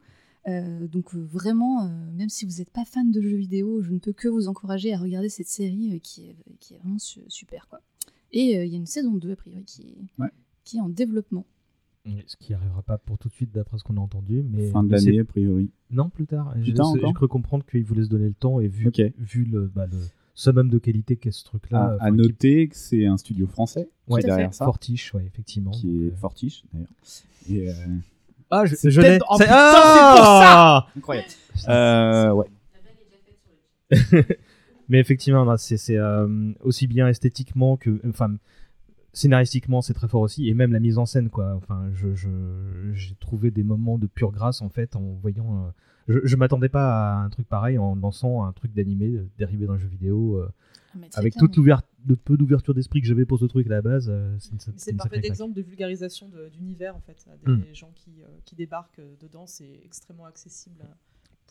Euh, 0.48 0.88
donc 0.88 1.16
euh, 1.16 1.20
vraiment, 1.24 1.86
euh, 1.86 2.12
même 2.12 2.30
si 2.30 2.46
vous 2.46 2.58
n'êtes 2.58 2.70
pas 2.70 2.86
fan 2.86 3.12
de 3.12 3.22
jeux 3.22 3.38
vidéo, 3.38 3.82
je 3.82 3.92
ne 3.92 3.98
peux 4.00 4.14
que 4.14 4.28
vous 4.28 4.48
encourager 4.48 4.94
à 4.94 4.98
regarder 5.00 5.30
cette 5.30 5.48
série 5.48 5.96
euh, 5.96 6.00
qui, 6.00 6.28
est, 6.30 6.36
qui 6.60 6.74
est 6.76 6.78
vraiment 6.78 7.00
su- 7.00 7.24
super. 7.30 7.68
Quoi. 7.68 7.82
Et 8.32 8.58
euh, 8.58 8.66
il 8.66 8.72
y 8.72 8.76
a 8.76 8.78
une 8.78 8.86
saison 8.86 9.14
2 9.16 9.32
a 9.32 9.36
priori 9.36 9.64
qui 9.64 9.82
est, 9.84 10.22
Ouais. 10.22 10.30
qui 10.64 10.78
est 10.78 10.82
en 10.82 10.90
développement. 10.90 11.46
Ce 12.28 12.36
qui 12.38 12.54
arrivera 12.54 12.84
pas 12.84 13.00
pour 13.00 13.18
tout 13.18 13.30
de 13.30 13.34
suite, 13.34 13.52
d'après 13.52 13.80
ce 13.80 13.84
qu'on 13.84 13.98
a 13.98 14.00
entendu. 14.00 14.44
Mais 14.48 14.70
fin 14.70 14.84
de 14.84 14.92
l'année, 14.92 15.20
a 15.20 15.26
priori. 15.26 15.72
Non, 15.90 16.10
plus 16.12 16.28
tard. 16.28 16.52
Plus 16.54 16.64
J'ai 16.66 16.74
tard 16.76 16.94
j'ai 16.96 17.14
cru 17.14 17.28
comprendre 17.28 17.66
qu'il 17.66 17.84
voulait 17.84 18.04
se 18.04 18.10
donner 18.10 18.28
le 18.28 18.36
temps 18.36 18.60
et 18.60 18.68
vu, 18.68 18.92
le, 19.46 19.66
bah, 19.68 19.88
le 19.88 19.98
summum 20.36 20.70
de 20.70 20.78
qualité 20.78 21.16
qu'est 21.16 21.32
ce 21.32 21.44
truc-là. 21.46 21.98
À, 22.00 22.12
qui- 22.12 22.18
noter 22.18 22.68
que 22.68 22.76
c'est 22.76 23.06
un 23.08 23.18
studio 23.18 23.48
français 23.48 23.90
Ouais, 24.08 24.20
qui 24.22 24.28
est 24.28 24.30
derrière 24.30 24.54
ça, 24.54 24.66
Fortiche, 24.66 25.14
ouais, 25.16 25.24
effectivement. 25.26 25.72
qui 25.72 26.06
est 26.06 26.12
euh, 26.12 26.16
Fortiche 26.16 26.64
d'ailleurs. 26.72 26.88
Et, 27.50 27.70
euh, 27.70 27.74
Ah, 28.52 28.66
je, 28.66 28.76
C'est 28.76 28.92
je 28.92 29.02
l'ai. 29.02 29.18
Oh, 29.30 29.36
C'est- 29.40 29.48
Ah 29.50 30.88
Incroyable. 30.96 31.28
Euh, 31.68 32.32
ouais. 32.32 32.46
Mais 34.90 35.00
effectivement, 35.00 35.58
c'est 35.58 35.78
c'est, 35.78 35.98
euh, 35.98 36.52
aussi 36.62 36.86
bien 36.88 37.08
esthétiquement 37.08 37.76
que, 37.78 38.00
enfin, 38.08 38.36
scénaristiquement, 39.14 39.82
c'est 39.82 39.94
très 39.94 40.08
fort 40.08 40.22
aussi, 40.22 40.48
et 40.50 40.54
même 40.54 40.74
la 40.74 40.80
mise 40.80 40.98
en 41.00 41.06
scène, 41.06 41.30
quoi. 41.30 41.56
Enfin, 41.56 41.90
je, 41.94 42.14
je- 42.14 42.92
j'ai 42.94 43.16
trouvé 43.16 43.50
des 43.50 43.64
moments 43.64 43.98
de 43.98 44.06
pure 44.08 44.32
grâce 44.32 44.62
en 44.62 44.70
fait 44.70 44.96
en 44.96 45.14
voyant. 45.22 45.66
euh, 45.66 45.70
je, 46.08 46.20
je 46.24 46.36
m'attendais 46.36 46.70
pas 46.70 47.14
à 47.14 47.16
un 47.18 47.30
truc 47.30 47.48
pareil 47.48 47.78
en 47.78 47.96
lançant 47.96 48.44
un 48.44 48.52
truc 48.54 48.74
d'animé 48.74 49.08
euh, 49.16 49.28
dérivé 49.38 49.66
d'un 49.68 49.78
jeu 49.78 49.88
vidéo 49.88 50.38
euh, 50.38 50.48
très 51.10 51.20
avec 51.20 51.36
toute 51.36 51.58
le 52.08 52.16
peu 52.16 52.38
d'ouverture 52.38 52.74
d'esprit 52.76 53.02
que 53.02 53.08
j'avais 53.08 53.26
pour 53.26 53.40
ce 53.40 53.46
truc 53.46 53.66
à 53.68 53.72
la 53.72 53.82
base. 53.82 54.08
euh, 54.10 54.36
c'est 54.40 54.96
parfait 54.96 55.10
claque. 55.22 55.26
exemple 55.26 55.54
de 55.56 55.62
vulgarisation 55.62 56.30
d'univers 56.54 56.96
en 56.96 57.00
fait. 57.02 57.26
Des 57.46 57.52
Mm. 57.52 57.64
gens 57.74 57.92
qui, 57.96 58.12
euh, 58.22 58.28
qui 58.46 58.56
débarquent 58.56 59.02
dedans, 59.20 59.48
c'est 59.48 59.82
extrêmement 59.84 60.26
accessible 60.26 60.86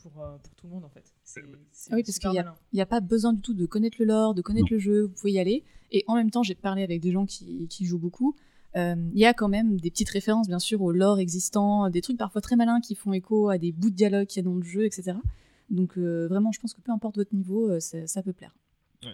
pour, 0.02 0.20
euh, 0.22 0.36
pour 0.42 0.54
tout 0.54 0.66
le 0.68 0.72
monde 0.74 0.84
en 0.84 0.88
fait. 0.88 1.12
C'est 1.24 1.42
c'est 1.72 1.92
Ah 1.92 1.96
oui, 1.96 2.02
parce 2.04 2.18
qu'il 2.18 2.38
a- 2.38 2.54
n'y 2.72 2.80
a 2.80 2.86
pas 2.86 3.00
besoin 3.00 3.32
du 3.32 3.40
tout 3.40 3.54
de 3.54 3.66
connaître 3.66 3.96
le 3.98 4.04
lore, 4.06 4.34
de 4.34 4.42
connaître 4.42 4.68
le 4.70 4.78
jeu, 4.78 5.02
vous 5.02 5.08
pouvez 5.14 5.32
y 5.32 5.38
aller. 5.40 5.64
Et 5.90 6.04
en 6.06 6.14
même 6.14 6.30
temps, 6.30 6.42
j'ai 6.44 6.54
parlé 6.54 6.82
avec 6.84 7.00
des 7.00 7.10
gens 7.12 7.26
qui, 7.26 7.66
qui 7.68 7.84
jouent 7.86 7.98
beaucoup. 7.98 8.36
Euh, 8.76 8.94
Il 9.12 9.18
y 9.20 9.24
a 9.26 9.34
quand 9.34 9.48
même 9.48 9.78
des 9.80 9.90
petites 9.90 10.08
références, 10.10 10.48
bien 10.48 10.58
sûr, 10.58 10.82
au 10.82 10.92
lore 10.92 11.18
existant, 11.18 11.88
des 11.90 12.00
trucs 12.00 12.16
parfois 12.18 12.40
très 12.40 12.56
malins 12.56 12.80
qui 12.80 12.94
font 12.94 13.12
écho 13.12 13.48
à 13.48 13.58
des 13.58 13.72
bouts 13.72 13.90
de 13.90 13.94
dialogue 13.94 14.26
qu'il 14.26 14.42
y 14.42 14.46
a 14.46 14.48
dans 14.50 14.56
le 14.56 14.62
jeu, 14.62 14.84
etc. 14.84 15.12
Donc 15.70 15.96
euh, 15.96 16.26
vraiment, 16.28 16.50
je 16.52 16.60
pense 16.60 16.74
que 16.74 16.80
peu 16.80 16.92
importe 16.92 17.16
votre 17.16 17.34
niveau, 17.34 17.68
euh, 17.70 17.80
ça, 17.80 18.06
ça 18.06 18.22
peut 18.22 18.32
plaire. 18.32 18.54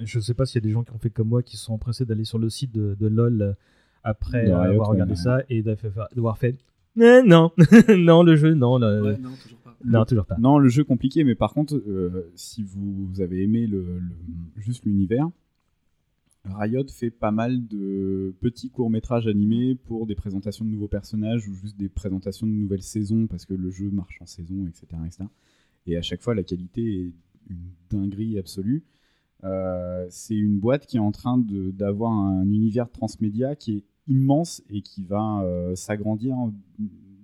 Je 0.04 0.20
sais 0.20 0.34
pas 0.34 0.46
s'il 0.46 0.62
y 0.62 0.64
a 0.64 0.66
des 0.66 0.72
gens 0.72 0.84
qui 0.84 0.92
ont 0.92 0.98
fait 0.98 1.10
comme 1.10 1.28
moi 1.28 1.42
qui 1.42 1.56
se 1.56 1.64
sont 1.64 1.72
empressés 1.74 2.04
d'aller 2.04 2.24
sur 2.24 2.38
le 2.38 2.48
site 2.48 2.72
de, 2.72 2.96
de 2.98 3.06
LoL 3.08 3.56
après 4.04 4.50
avoir 4.50 4.88
regardé 4.88 5.12
ouais. 5.12 5.16
ça 5.18 5.40
et 5.48 5.62
d'avoir 5.62 5.78
fait, 5.80 6.14
d'avoir 6.14 6.38
fait 6.38 6.56
Eh, 6.96 7.22
non, 7.26 7.50
non, 7.98 8.22
le 8.22 8.36
jeu, 8.36 8.54
non, 8.54 8.78
le- 8.78 9.02
Ouais, 9.02 9.18
non, 9.18 9.30
toujours 9.42 9.58
pas. 9.58 9.76
non, 9.84 10.04
toujours 10.04 10.26
pas. 10.26 10.36
Non, 10.38 10.58
le 10.58 10.68
jeu 10.68 10.84
compliqué, 10.84 11.24
mais 11.24 11.34
par 11.34 11.52
contre, 11.52 11.74
euh, 11.74 12.30
si 12.36 12.62
vous 12.62 13.20
avez 13.20 13.42
aimé 13.42 13.66
le, 13.66 13.98
le- 13.98 14.02
juste 14.62 14.84
l'univers, 14.86 15.28
Riot 16.44 16.88
fait 16.88 17.10
pas 17.10 17.30
mal 17.30 17.66
de 17.66 18.34
petits 18.40 18.70
courts-métrages 18.70 19.26
animés 19.26 19.74
pour 19.74 20.06
des 20.06 20.14
présentations 20.14 20.64
de 20.64 20.70
nouveaux 20.70 20.88
personnages 20.88 21.46
ou 21.48 21.54
juste 21.54 21.76
des 21.76 21.88
présentations 21.88 22.46
de 22.46 22.52
nouvelles 22.52 22.82
saisons 22.82 23.26
parce 23.26 23.44
que 23.44 23.54
le 23.54 23.70
jeu 23.70 23.90
marche 23.90 24.18
en 24.20 24.26
saison, 24.26 24.66
etc. 24.66 24.86
etc. 25.06 25.24
Et 25.86 25.96
à 25.96 26.02
chaque 26.02 26.22
fois, 26.22 26.34
la 26.34 26.42
qualité 26.42 26.82
est 26.82 27.12
une 27.50 27.70
dinguerie 27.90 28.38
absolue. 28.38 28.84
Euh, 29.44 30.06
c'est 30.10 30.36
une 30.36 30.58
boîte 30.58 30.86
qui 30.86 30.96
est 30.96 31.00
en 31.00 31.12
train 31.12 31.38
d'avoir 31.38 32.12
un 32.12 32.44
univers 32.44 32.90
transmédia 32.90 33.54
qui 33.56 33.78
est 33.78 33.84
immense 34.06 34.62
et 34.70 34.82
qui 34.82 35.02
va 35.02 35.42
euh, 35.42 35.74
s'agrandir 35.74 36.36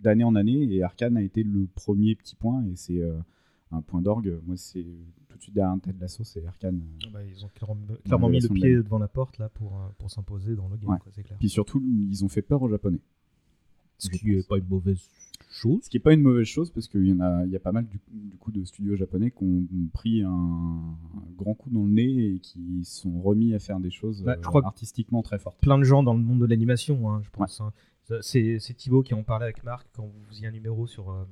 d'année 0.02 0.24
en 0.24 0.34
année. 0.34 0.62
Et 0.74 0.82
Arkane 0.82 1.16
a 1.16 1.22
été 1.22 1.42
le 1.42 1.66
premier 1.74 2.14
petit 2.14 2.36
point 2.36 2.64
et 2.64 2.76
c'est 2.76 3.00
euh, 3.00 3.16
un 3.72 3.80
point 3.80 4.02
d'orgue. 4.02 4.38
Moi, 4.46 4.56
c'est 4.56 4.86
tout 5.36 5.40
de 5.40 5.42
suite 5.44 5.54
derrière 5.54 5.72
un 5.72 5.78
tête 5.78 5.96
de 5.96 6.00
l'assaut, 6.00 6.24
c'est 6.24 6.44
Arkane. 6.46 6.80
Bah, 7.12 7.20
ils 7.24 7.44
ont 7.44 7.48
clairement, 7.54 7.76
clairement 8.04 8.28
mis 8.28 8.40
le 8.40 8.48
de 8.48 8.52
pied 8.54 8.74
devant 8.76 8.98
la 8.98 9.08
porte 9.08 9.38
là 9.38 9.48
pour, 9.48 9.74
euh, 9.76 9.86
pour 9.98 10.10
s'imposer 10.10 10.54
dans 10.56 10.68
le 10.68 10.76
game, 10.76 10.90
Ouais. 10.90 10.98
quoi, 10.98 11.12
c'est 11.14 11.22
clair. 11.22 11.38
Puis 11.38 11.48
surtout, 11.48 11.82
ils 12.10 12.24
ont 12.24 12.28
fait 12.28 12.42
peur 12.42 12.62
aux 12.62 12.68
Japonais. 12.68 13.00
Ce 13.98 14.08
je 14.12 14.18
qui 14.18 14.30
est 14.32 14.36
pense. 14.36 14.46
pas 14.46 14.58
une 14.58 14.68
mauvaise 14.68 15.08
chose. 15.50 15.80
Ce 15.84 15.88
qui 15.88 15.96
n'est 15.96 16.02
pas 16.02 16.12
une 16.12 16.20
mauvaise 16.20 16.46
chose 16.46 16.70
parce 16.70 16.86
qu'il 16.88 17.06
y, 17.06 17.12
en 17.12 17.20
a, 17.20 17.44
il 17.46 17.50
y 17.50 17.56
a 17.56 17.60
pas 17.60 17.72
mal 17.72 17.86
du, 17.86 17.98
du 18.12 18.36
coup 18.36 18.52
de 18.52 18.62
studios 18.64 18.94
japonais 18.94 19.30
qui 19.30 19.42
ont 19.42 19.64
pris 19.92 20.22
un, 20.22 20.28
un 20.30 21.32
grand 21.36 21.54
coup 21.54 21.70
dans 21.70 21.84
le 21.84 21.90
nez 21.92 22.34
et 22.34 22.38
qui 22.40 22.84
sont 22.84 23.20
remis 23.22 23.54
à 23.54 23.58
faire 23.58 23.80
des 23.80 23.90
choses 23.90 24.22
Bah, 24.22 24.34
je 24.34 24.38
euh, 24.38 24.42
crois 24.42 24.60
que- 24.60 24.66
artistiquement 24.66 25.22
très 25.22 25.38
fortes. 25.38 25.58
Plein 25.60 25.78
de 25.78 25.84
gens 25.84 26.02
dans 26.02 26.12
le 26.14 26.20
monde 26.20 26.40
de 26.40 26.46
l'animation, 26.46 27.10
hein, 27.10 27.22
je 27.24 27.30
pense. 27.30 27.60
hein. 27.60 27.72
C'est 28.20 28.58
c'est 28.60 28.74
Thibaut 28.74 29.02
qui 29.02 29.14
en 29.14 29.22
parlait 29.24 29.46
avec 29.46 29.64
Marc 29.64 29.88
quand 29.94 30.04
vous 30.06 30.24
faisiez 30.28 30.46
un 30.46 30.52
numéro 30.52 30.86
sur, 30.86 31.10
euh, 31.10 31.24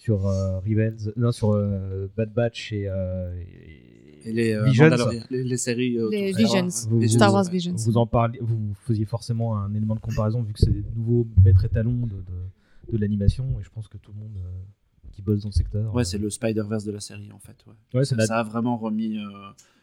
sur 0.00 0.26
euh, 0.26 0.58
Rebels, 0.60 1.12
non, 1.16 1.30
sur 1.30 1.52
euh, 1.52 2.08
Bad 2.16 2.32
Batch 2.32 2.72
et, 2.72 2.88
euh, 2.88 3.38
et- 3.38 4.28
Et 4.28 4.32
les, 4.32 4.52
euh, 4.54 4.64
Visions. 4.64 4.88
Les, 5.30 5.44
les 5.44 5.56
séries. 5.58 5.98
Les 6.10 6.32
Visions. 6.32 6.62
Wars. 6.64 6.88
Vous- 6.88 7.06
Star 7.08 7.32
Wars 7.34 7.44
Visions. 7.50 7.74
Vous 7.74 7.96
en 7.98 8.06
parliez, 8.06 8.38
vous 8.42 8.72
faisiez 8.86 9.04
forcément 9.04 9.56
un 9.58 9.72
élément 9.74 9.94
de 9.94 10.00
comparaison 10.00 10.42
vu 10.42 10.52
que 10.54 10.58
c'est 10.58 10.70
des 10.72 10.84
nouveaux 10.96 11.26
maîtres 11.44 11.64
étalons 11.66 12.06
de, 12.06 12.16
de, 12.16 12.92
de 12.92 12.96
l'animation 12.98 13.58
et 13.60 13.62
je 13.62 13.68
pense 13.70 13.88
que 13.88 13.98
tout 13.98 14.12
le 14.12 14.18
monde 14.20 14.36
euh, 14.38 15.10
qui 15.12 15.20
bosse 15.22 15.42
dans 15.42 15.48
le 15.50 15.54
secteur. 15.54 15.94
Ouais, 15.94 16.00
euh, 16.00 16.04
c'est 16.04 16.18
le 16.18 16.30
Spider-Verse 16.30 16.84
de 16.84 16.92
la 16.92 17.00
série 17.00 17.30
en 17.32 17.38
fait. 17.38 17.56
Ouais. 17.66 17.74
ouais, 17.98 18.04
c'est 18.06 18.14
Ça, 18.14 18.20
la- 18.22 18.26
ça 18.26 18.38
a 18.38 18.42
vraiment 18.42 18.76
remis, 18.78 19.18
euh, 19.18 19.28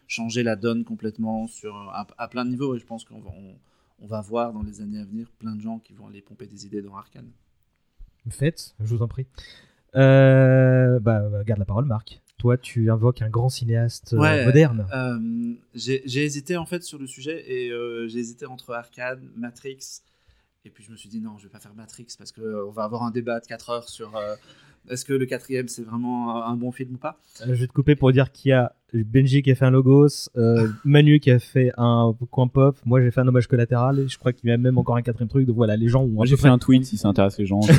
changé 0.07 0.41
la 0.41 0.55
donne 0.55 0.83
complètement 0.83 1.45
sur, 1.47 1.75
à, 1.75 2.07
à 2.17 2.27
plein 2.27 2.43
de 2.45 2.49
niveaux 2.51 2.75
et 2.75 2.79
je 2.79 2.85
pense 2.85 3.03
qu'on 3.05 3.19
va, 3.21 3.29
on, 3.37 3.55
on 4.03 4.07
va 4.07 4.21
voir 4.21 4.51
dans 4.53 4.63
les 4.63 4.81
années 4.81 4.99
à 4.99 5.05
venir 5.05 5.29
plein 5.39 5.55
de 5.55 5.61
gens 5.61 5.77
qui 5.79 5.93
vont 5.93 6.07
aller 6.07 6.21
pomper 6.21 6.45
des 6.47 6.65
idées 6.65 6.81
dans 6.81 6.95
Arkane. 6.95 7.29
Faites, 8.29 8.75
je 8.79 8.95
vous 8.95 9.01
en 9.03 9.07
prie. 9.07 9.25
Euh, 9.95 10.99
bah, 10.99 11.27
bah, 11.29 11.43
garde 11.43 11.59
la 11.59 11.65
parole, 11.65 11.85
Marc. 11.85 12.21
Toi, 12.37 12.57
tu 12.57 12.91
invoques 12.91 13.21
un 13.21 13.29
grand 13.29 13.49
cinéaste 13.49 14.13
euh, 14.13 14.19
Ouais, 14.19 14.45
moderne. 14.45 14.87
Euh, 14.93 15.55
j'ai 15.73 16.23
hésité 16.23 16.55
en 16.55 16.65
fait 16.65 16.83
sur 16.83 16.99
le 16.99 17.07
sujet 17.07 17.43
et 17.51 17.71
euh, 17.71 18.07
j'ai 18.07 18.19
hésité 18.19 18.45
entre 18.45 18.73
Arkane, 18.73 19.29
Matrix 19.35 20.01
et 20.63 20.69
puis 20.69 20.83
je 20.83 20.91
me 20.91 20.97
suis 20.97 21.09
dit 21.09 21.21
non 21.21 21.37
je 21.37 21.43
vais 21.43 21.49
pas 21.49 21.59
faire 21.59 21.73
Matrix 21.73 22.07
parce 22.17 22.31
que 22.31 22.41
euh, 22.41 22.67
on 22.67 22.71
va 22.71 22.83
avoir 22.83 23.03
un 23.03 23.11
débat 23.11 23.39
de 23.39 23.47
4 23.47 23.69
heures 23.69 23.89
sur 23.89 24.13
est-ce 24.89 25.03
que 25.03 25.13
le 25.13 25.25
quatrième 25.25 25.67
c'est 25.67 25.81
vraiment 25.81 26.43
un, 26.43 26.55
bon 26.55 26.71
film 26.71 26.95
ou 26.95 26.97
pas. 26.97 27.19
Je 27.43 27.53
vais 27.53 27.67
te 27.67 27.73
couper 27.73 27.95
pour 27.95 28.11
dire 28.11 28.31
qu'il 28.31 28.49
y 28.49 28.53
a 28.53 28.75
Benji 28.93 29.41
qui 29.43 29.51
a 29.51 29.55
fait 29.55 29.65
un 29.65 29.69
logos, 29.71 30.29
euh, 30.37 30.67
Manu 30.85 31.19
qui 31.19 31.29
a 31.29 31.39
fait 31.39 31.71
un 31.77 32.15
coin 32.31 32.47
pop, 32.47 32.77
moi 32.85 33.01
j'ai 33.01 33.11
fait 33.11 33.19
un 33.21 33.27
hommage 33.27 33.47
collatéral 33.47 33.99
et 33.99 34.07
je 34.07 34.17
crois 34.17 34.31
qu'il 34.31 34.49
y 34.49 34.53
a 34.53 34.57
même 34.57 34.77
encore 34.77 34.95
un 34.95 35.01
quatrième 35.01 35.27
truc. 35.27 35.45
Donc 35.45 35.57
voilà, 35.57 35.75
les 35.75 35.89
gens 35.89 36.03
ont. 36.03 36.07
Moi, 36.07 36.23
à 36.23 36.27
j'ai 36.27 36.37
fait 36.37 36.47
un 36.47 36.57
tweet 36.57 36.85
si 36.85 36.95
ça 36.97 37.09
intéresse 37.09 37.37
les 37.37 37.45
gens. 37.45 37.59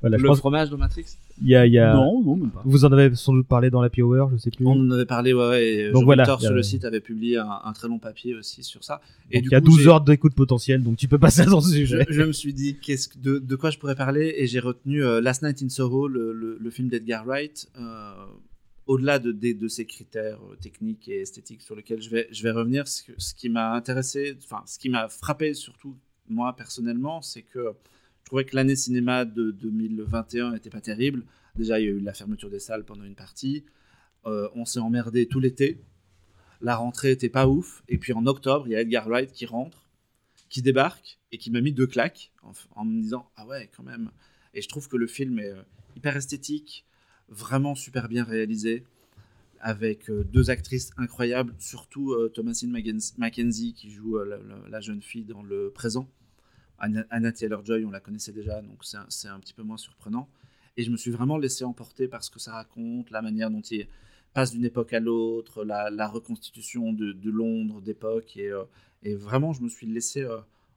Voilà, 0.00 0.16
je 0.18 0.22
le 0.22 0.28
pense 0.28 0.38
fromage 0.38 0.68
de 0.68 0.76
Matrix. 0.76 1.04
y 1.40 1.54
a, 1.54 1.64
il 1.64 1.72
y 1.72 1.78
a- 1.78 1.94
non, 1.94 2.20
non, 2.22 2.36
même 2.36 2.50
pas. 2.50 2.60
Vous 2.64 2.84
en 2.84 2.92
avez 2.92 3.14
sans 3.14 3.32
doute 3.32 3.46
parlé 3.46 3.70
dans 3.70 3.80
la 3.80 3.88
Hour, 3.96 4.28
je 4.32 4.36
sais 4.36 4.50
plus. 4.50 4.66
On 4.66 4.72
en 4.72 4.90
avait 4.90 5.06
parlé, 5.06 5.32
ouais, 5.32 5.48
ouais. 5.48 5.64
Et 5.66 5.86
Donc 5.92 6.00
Jean 6.00 6.04
voilà, 6.06 6.24
Victor 6.24 6.40
sur 6.40 6.52
le 6.52 6.62
site 6.62 6.84
avait 6.84 7.00
publié 7.00 7.38
un, 7.38 7.48
un 7.64 7.72
très 7.72 7.86
long 7.86 7.98
papier 8.00 8.34
aussi 8.34 8.64
sur 8.64 8.82
ça. 8.82 9.00
Et 9.30 9.36
Donc, 9.36 9.42
du 9.44 9.48
il 9.48 9.52
y 9.52 9.54
a 9.54 9.60
coup, 9.60 9.66
12 9.68 9.80
j'ai- 9.82 9.88
heures 9.88 10.00
d'écoute 10.00 10.34
potentielle, 10.34 10.82
donc 10.82 10.96
tu 10.96 11.06
peux 11.06 11.18
passer 11.18 11.44
dans 11.46 11.60
ce 11.60 11.70
Je, 11.72 11.78
sujet. 11.78 12.04
je 12.10 12.22
me 12.22 12.32
suis 12.32 12.52
dit 12.52 12.76
qu'est-ce 12.82 13.08
que- 13.08 13.18
de, 13.18 13.38
de 13.38 13.56
quoi 13.56 13.70
je 13.70 13.78
pourrais 13.78 13.94
parler? 13.94 14.34
Et 14.38 14.46
j'ai 14.48 14.58
retenu 14.60 15.04
euh, 15.04 15.20
Last 15.20 15.42
Night 15.42 15.62
Night 15.62 15.62
in 15.62 15.68
Soho, 15.74 16.08
le, 16.08 16.32
le- 16.32 16.58
le 16.60 16.70
film 16.70 16.88
d'Edgar 16.88 17.24
Wright, 17.24 17.68
euh, 17.78 18.10
au-delà 18.90 19.20
de, 19.20 19.68
ces 19.68 19.86
critères 19.86 20.40
euh, 20.42 20.56
techniques 20.56 21.08
et 21.08 21.20
esthétiques 21.20 21.62
sur 21.62 21.76
lesquels 21.76 22.02
je 22.02 22.10
vais, 22.10 22.50
revenir, 22.50 22.88
ce 22.88 23.34
qui 23.34 23.48
m'a 23.48 23.72
intéressé, 23.72 24.36
enfin, 24.42 24.64
ce 24.66 24.80
qui 24.80 24.88
m'a 24.88 25.08
frappé 25.08 25.54
surtout, 25.54 25.96
moi 26.28 26.56
personnellement, 26.56 27.22
c'est 27.22 27.42
que 27.42 27.72
je 28.18 28.24
trouvais 28.24 28.44
que 28.44 28.56
l'année 28.56 28.74
cinéma 28.74 29.24
de 29.24 29.52
2021 29.52 30.54
n'était 30.54 30.70
pas 30.70 30.80
terrible. 30.80 31.24
Déjà, 31.54 31.78
il 31.78 31.84
y 31.84 31.86
a 31.86 31.92
eu 31.92 32.00
la 32.00 32.12
fermeture 32.14 32.50
des 32.50 32.58
salles 32.58 32.84
pendant 32.84 33.04
une 33.04 33.14
partie. 33.14 33.64
Euh, 34.26 34.48
on 34.56 34.64
s'est 34.64 34.80
emmerdé 34.80 35.26
tout 35.26 35.38
l'été. 35.38 35.80
La 36.60 36.74
rentrée 36.74 37.12
était 37.12 37.28
pas 37.28 37.46
ouf. 37.46 37.84
Et 37.88 37.96
puis 37.96 38.12
en 38.12 38.26
octobre, 38.26 38.66
il 38.66 38.72
y 38.72 38.74
a 38.74 38.80
Edgar 38.80 39.06
Wright 39.06 39.30
qui 39.30 39.46
rentre, 39.46 39.86
qui 40.48 40.62
débarque 40.62 41.20
et 41.30 41.38
qui 41.38 41.52
m'a 41.52 41.60
mis 41.60 41.72
deux 41.72 41.86
claques 41.86 42.32
en, 42.42 42.50
en 42.74 42.84
me 42.84 43.00
disant 43.00 43.30
Ah 43.36 43.46
ouais, 43.46 43.70
quand 43.76 43.84
même. 43.84 44.10
Et 44.52 44.62
je 44.62 44.68
trouve 44.68 44.88
que 44.88 44.96
le 44.96 45.06
film 45.06 45.38
est 45.38 45.52
euh, 45.52 45.62
hyper 45.94 46.16
esthétique, 46.16 46.84
vraiment 47.30 47.74
super 47.74 48.08
bien 48.08 48.24
réalisé, 48.24 48.84
avec 49.60 50.10
euh, 50.10 50.24
deux 50.24 50.50
actrices 50.50 50.90
incroyables, 50.96 51.54
surtout 51.58 52.12
euh, 52.12 52.28
Thomasine 52.28 52.70
Mackenzie- 52.70 53.74
qui 53.74 53.90
joue 53.90 54.18
euh, 54.18 54.38
la, 54.68 54.80
jeune 54.80 55.02
fille 55.02 55.24
dans 55.24 55.42
le 55.42 55.70
présent. 55.70 56.08
Anna, 56.78 57.32
Taylor-Joy, 57.32 57.84
on 57.84 57.90
la 57.90 58.00
connaissait 58.00 58.32
déjà, 58.32 58.62
donc 58.62 58.84
c'est 58.84 58.96
un, 59.28 59.34
un 59.34 59.40
petit 59.40 59.52
peu 59.52 59.62
moins 59.62 59.76
surprenant. 59.76 60.30
Et 60.78 60.82
je 60.82 60.90
me 60.90 60.96
suis 60.96 61.10
vraiment 61.10 61.36
laissé 61.36 61.64
emporter 61.64 62.08
par 62.08 62.24
ce 62.24 62.30
que 62.30 62.38
ça 62.38 62.52
raconte, 62.52 63.10
la 63.10 63.20
manière 63.20 63.50
dont 63.50 63.60
il 63.60 63.86
passe 64.32 64.52
d'une 64.52 64.64
époque 64.64 64.94
à 64.94 65.00
l'autre, 65.00 65.62
la, 65.62 66.08
reconstitution 66.08 66.94
de, 66.94 67.30
Londres 67.30 67.82
d'époque. 67.82 68.34
Et, 68.38 68.50
et 69.02 69.14
vraiment, 69.14 69.52
je 69.52 69.60
me 69.60 69.68
suis 69.68 69.86
laissé 69.86 70.26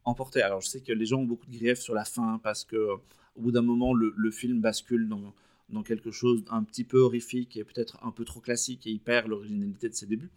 emporter. 0.05 0.41
Alors, 0.41 0.61
je 0.61 0.67
sais 0.67 0.81
que 0.81 0.91
les 0.91 1.05
gens 1.05 1.19
ont 1.19 1.25
beaucoup 1.25 1.45
de 1.45 1.57
griefs 1.57 1.79
sur 1.79 1.93
la 1.93 2.05
fin 2.05 2.39
parce 2.43 2.63
que 2.63 2.75
euh, 2.75 2.95
au 3.35 3.41
bout 3.41 3.51
d'un 3.51 3.61
moment, 3.61 3.93
le, 3.93 4.13
le 4.15 4.31
film 4.31 4.61
bascule 4.61 5.07
dans, 5.07 5.33
dans 5.69 5.84
quelque 5.84 6.12
chose 6.12 6.43
d'un 6.43 6.63
petit 6.63 6.84
peu 6.84 6.99
horrifique 6.99 7.58
et 7.58 7.63
peut-être 7.63 7.97
un 8.04 8.12
peu 8.12 8.26
trop 8.26 8.39
classique 8.39 8.86
et 8.88 8.91
il 8.91 8.99
perd 8.99 9.28
l'originalité 9.28 9.89
de 9.89 9.93
ses 9.93 10.06
débuts. 10.06 10.32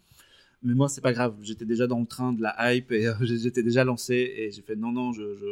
Mais 0.63 0.75
moi, 0.75 0.89
c'est 0.89 1.01
pas 1.01 1.13
grave. 1.13 1.37
J'étais 1.43 1.65
déjà 1.65 1.87
dans 1.87 2.01
le 2.01 2.07
train 2.07 2.33
de 2.33 2.43
la 2.43 2.75
hype 2.75 2.91
et 2.93 3.07
euh, 3.07 3.15
j'étais 3.21 3.63
déjà 3.63 3.85
lancé 3.85 4.15
et 4.37 4.51
j'ai 4.51 4.63
fait 4.63 4.77
non, 4.77 4.93
non, 4.93 5.13
je, 5.13 5.37
je, 5.37 5.47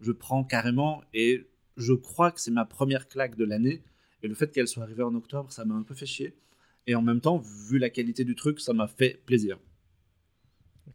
je 0.00 0.12
prends 0.12 0.44
carrément. 0.44 1.02
Et 1.14 1.46
je 1.76 1.92
crois 1.92 2.30
que 2.30 2.40
c'est 2.40 2.50
ma 2.50 2.64
première 2.64 3.08
claque 3.08 3.36
de 3.36 3.44
l'année. 3.44 3.82
Et 4.22 4.28
le 4.28 4.34
fait 4.34 4.50
qu'elle 4.52 4.68
soit 4.68 4.82
arrivée 4.82 5.02
en 5.02 5.14
octobre, 5.14 5.52
ça 5.52 5.64
m'a 5.64 5.74
un 5.74 5.82
peu 5.82 5.94
fait 5.94 6.06
chier. 6.06 6.34
Et 6.86 6.94
en 6.94 7.02
même 7.02 7.20
temps, 7.20 7.38
vu 7.38 7.78
la 7.78 7.90
qualité 7.90 8.24
du 8.24 8.34
truc, 8.34 8.60
ça 8.60 8.72
m'a 8.72 8.88
fait 8.88 9.22
plaisir. 9.26 9.58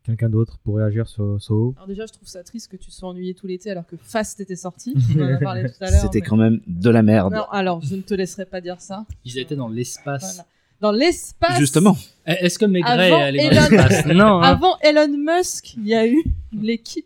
Quelqu'un 0.04 0.30
d'autre 0.30 0.58
pour 0.64 0.78
réagir 0.78 1.08
sur 1.08 1.42
Soho 1.42 1.74
Alors 1.78 1.88
déjà, 1.88 2.06
je 2.06 2.14
trouve 2.14 2.28
ça 2.28 2.44
triste 2.44 2.72
que 2.72 2.78
tu 2.78 2.90
sois 2.90 3.10
ennuyé 3.10 3.34
tout 3.34 3.46
l'été 3.48 3.70
alors 3.70 3.86
que 3.86 3.96
Fast 4.02 4.40
était 4.40 4.56
sorti. 4.56 4.96
On 5.18 5.22
en 5.22 5.34
a 5.36 5.38
parlé 5.38 5.64
tout 5.70 5.84
à 5.84 5.92
l'heure. 5.92 6.02
C'était 6.02 6.20
mais- 6.22 6.26
quand 6.26 6.38
même 6.38 6.62
de 6.68 6.90
la 6.90 7.04
merde. 7.04 7.34
Non, 7.34 7.44
alors 7.52 7.82
je 7.82 7.96
ne 7.96 8.02
te 8.02 8.14
laisserai 8.14 8.46
pas 8.46 8.62
dire 8.62 8.80
ça. 8.82 9.06
Ils 9.26 9.38
étaient 9.38 9.56
dans 9.56 9.68
l'espace. 9.68 10.36
Voilà. 10.36 10.48
Dans 10.82 10.92
l'espace. 10.94 11.60
Justement. 11.60 11.98
Eh, 12.26 12.32
Est-ce 12.46 12.58
que 12.58 12.66
Maigret 12.66 12.90
Avant 13.12 13.18
est 13.20 13.24
allé 13.24 13.38
dans 13.40 13.50
Elon- 13.52 13.70
l'espace 13.70 14.06
Non. 14.06 14.42
hein. 14.42 14.42
Avant 14.44 14.78
Elon 14.82 15.10
Musk, 15.18 15.76
il 15.76 15.88
y 15.88 15.94
a 15.94 16.08
eu 16.08 16.24
l'équipe. 16.54 17.06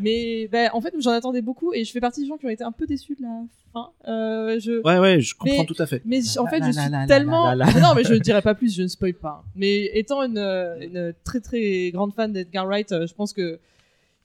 Mais 0.00 0.48
ben, 0.48 0.70
en 0.72 0.80
fait, 0.80 0.92
j'en 0.98 1.10
attendais 1.12 1.42
beaucoup 1.42 1.72
et 1.72 1.84
je 1.84 1.92
fais 1.92 2.00
partie 2.00 2.22
des 2.22 2.26
gens 2.26 2.36
qui 2.36 2.46
ont 2.46 2.50
été 2.50 2.64
un 2.64 2.72
peu 2.72 2.86
déçus 2.86 3.14
de 3.14 3.22
la 3.22 3.42
fin. 3.72 3.90
Euh, 4.08 4.58
je... 4.60 4.82
Ouais, 4.82 4.98
ouais, 4.98 5.20
je 5.20 5.34
comprends 5.34 5.58
Mais- 5.60 5.66
tout 5.66 5.76
à 5.78 5.86
fait. 5.86 6.02
Mais 6.04 6.20
en 6.38 6.46
fait, 6.46 6.58
La, 6.60 6.66
je 6.66 6.72
suis 6.72 6.90
la, 6.90 7.00
la, 7.00 7.06
tellement. 7.06 7.46
la, 7.46 7.54
la, 7.54 7.72
la. 7.72 7.80
Non, 7.80 7.88
mais 7.94 8.04
je 8.04 8.14
ne 8.14 8.18
dirai 8.18 8.42
pas 8.42 8.54
plus, 8.54 8.74
je 8.74 8.82
ne 8.82 8.88
spoil 8.88 9.14
pas. 9.14 9.44
Mais 9.54 9.90
étant 9.94 10.22
une, 10.22 10.38
euh, 10.38 10.78
une 10.80 11.14
très 11.24 11.40
très 11.40 11.90
grande 11.92 12.12
fan 12.14 12.32
d'Edgar 12.32 12.66
Wright, 12.66 12.90
euh, 12.92 13.06
je 13.06 13.14
pense 13.14 13.32
que. 13.32 13.58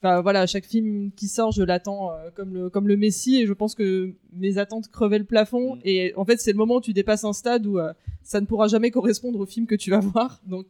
Enfin, 0.02 0.22
voilà, 0.22 0.46
chaque 0.46 0.66
film 0.66 1.10
qui 1.16 1.28
sort, 1.28 1.52
je 1.52 1.64
l'attends 1.64 2.12
comme, 2.36 2.54
le, 2.54 2.70
comme 2.70 2.88
le 2.88 2.96
Messie 2.96 3.38
et 3.42 3.48
je 3.48 3.54
pense 3.54 3.74
que 3.74 4.12
mes 4.34 4.60
attentes 4.60 4.90
crevaient 4.90 5.18
le 5.18 5.24
plafond. 5.26 5.78
Mm. 5.78 5.80
Et 5.86 6.14
en 6.16 6.26
fait, 6.26 6.40
c'est 6.40 6.52
le 6.52 6.58
moment 6.58 6.76
où 6.76 6.82
tu 6.82 6.94
dépasses 6.94 7.24
un 7.24 7.34
stade 7.34 7.66
où 7.66 7.80
euh, 7.80 7.92
ça 8.22 8.40
ne 8.40 8.46
pourra 8.46 8.68
jamais 8.68 8.92
correspondre 8.92 9.40
au 9.40 9.46
film 9.48 9.66
que 9.66 9.74
tu 9.74 9.90
vas 9.90 10.00
voir. 10.02 10.42
Donc, 10.46 10.68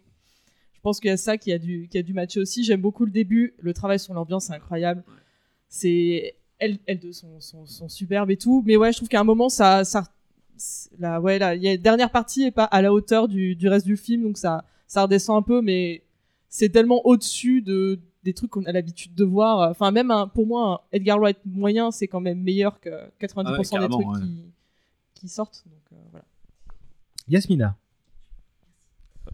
pense 0.86 1.00
qu'il 1.00 1.10
y 1.10 1.14
a 1.14 1.18
ça 1.18 1.38
qui 1.38 1.52
a 1.52 1.58
dû, 1.58 1.88
qui 1.90 1.98
a 1.98 2.04
dû 2.04 2.14
matcher 2.14 2.40
aussi. 2.40 2.64
J'aime 2.64 2.80
beaucoup 2.80 3.06
le 3.06 3.12
début, 3.12 3.56
le 3.60 3.74
travail 3.74 4.00
sur 4.00 4.14
l'ambiance, 4.14 4.46
c'est 4.46 4.54
incroyable. 4.54 5.04
C'est 5.68 6.36
elles, 6.60 6.78
elles 6.86 7.00
deux 7.00 7.12
sont, 7.12 7.40
sont, 7.42 7.66
sont 7.66 7.90
superbes 7.90 8.30
et 8.30 8.38
tout. 8.38 8.64
Mais 8.68 8.78
ouais, 8.78 8.92
je 8.92 8.98
trouve 8.98 9.10
qu'à 9.10 9.20
un 9.20 9.24
moment, 9.24 9.50
ça, 9.50 9.84
ça, 9.84 10.04
la, 11.00 11.20
ouais, 11.20 11.40
la, 11.40 11.56
y 11.56 11.68
a 11.68 11.76
dernière 11.78 12.12
partie 12.12 12.44
est 12.44 12.52
pas 12.52 12.66
à 12.66 12.82
la 12.84 12.94
hauteur 12.94 13.28
du, 13.28 13.56
du 13.56 13.68
reste 13.68 13.86
du 13.88 13.98
film, 13.98 14.22
donc 14.24 14.38
ça, 14.38 14.64
ça 14.88 15.02
redescend 15.04 15.38
un 15.38 15.42
peu, 15.42 15.62
mais 15.62 16.04
c'est 16.50 16.70
tellement 16.70 17.02
au-dessus 17.06 17.62
de 17.64 18.00
des 18.24 18.34
trucs 18.34 18.50
qu'on 18.52 18.64
a 18.66 18.72
l'habitude 18.72 19.14
de 19.16 19.24
voir. 19.24 19.70
Enfin, 19.70 19.92
même 19.92 20.10
un- 20.12 20.28
pour 20.28 20.48
moi, 20.48 20.86
un 20.92 20.96
Edgar 20.98 21.20
Wright 21.20 21.38
moyen, 21.46 21.92
c'est 21.92 22.08
quand 22.08 22.22
même 22.22 22.40
meilleur 22.42 22.80
que 22.80 22.90
90% 23.20 23.76
Ah 23.78 23.82
ouais, 23.82 23.88
des 23.88 23.90
trucs 23.90 24.08
ouais. 24.08 24.22
qui, 24.22 24.44
qui 25.16 25.28
sortent. 25.30 25.64
Donc 25.66 25.82
euh, 25.94 25.96
voilà. 26.12 26.26
Yasmina. 27.28 27.76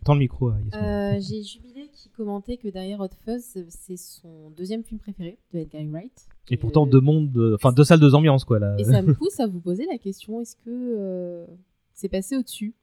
Tends 0.04 0.14
le 0.14 0.20
micro 0.20 0.50
à 0.50 0.56
Yasmina. 0.60 1.14
Euh, 1.16 1.20
J'ai 1.22 1.44
Jubilé 1.44 1.90
qui 1.94 2.10
commentait 2.10 2.58
que 2.58 2.68
derrière 2.70 3.00
Hot 3.02 3.10
Fuzz, 3.24 3.64
c'est 3.70 3.98
son 3.98 4.50
deuxième 4.58 4.84
film 4.84 5.00
préféré 5.00 5.38
de 5.54 5.60
Edgar 5.60 5.84
Wright. 5.92 6.28
Et 6.50 6.58
pourtant 6.58 6.88
Euh, 6.88 6.90
deux 6.90 7.02
mondes, 7.02 7.32
de- 7.32 7.54
enfin 7.56 7.72
deux 7.72 7.84
salles, 7.84 8.00
deux 8.00 8.16
ambiances 8.16 8.44
quoi 8.44 8.58
là. 8.60 8.76
Et 8.80 8.84
ça 8.84 9.02
me 9.02 9.14
pousse 9.14 9.40
à 9.40 9.46
vous 9.48 9.60
poser 9.60 9.86
la 9.86 9.98
question 10.00 10.42
est-ce 10.42 10.56
que 10.56 10.70
euh, 10.70 11.46
c'est 11.94 12.10
passé 12.10 12.36
au-dessus 12.36 12.74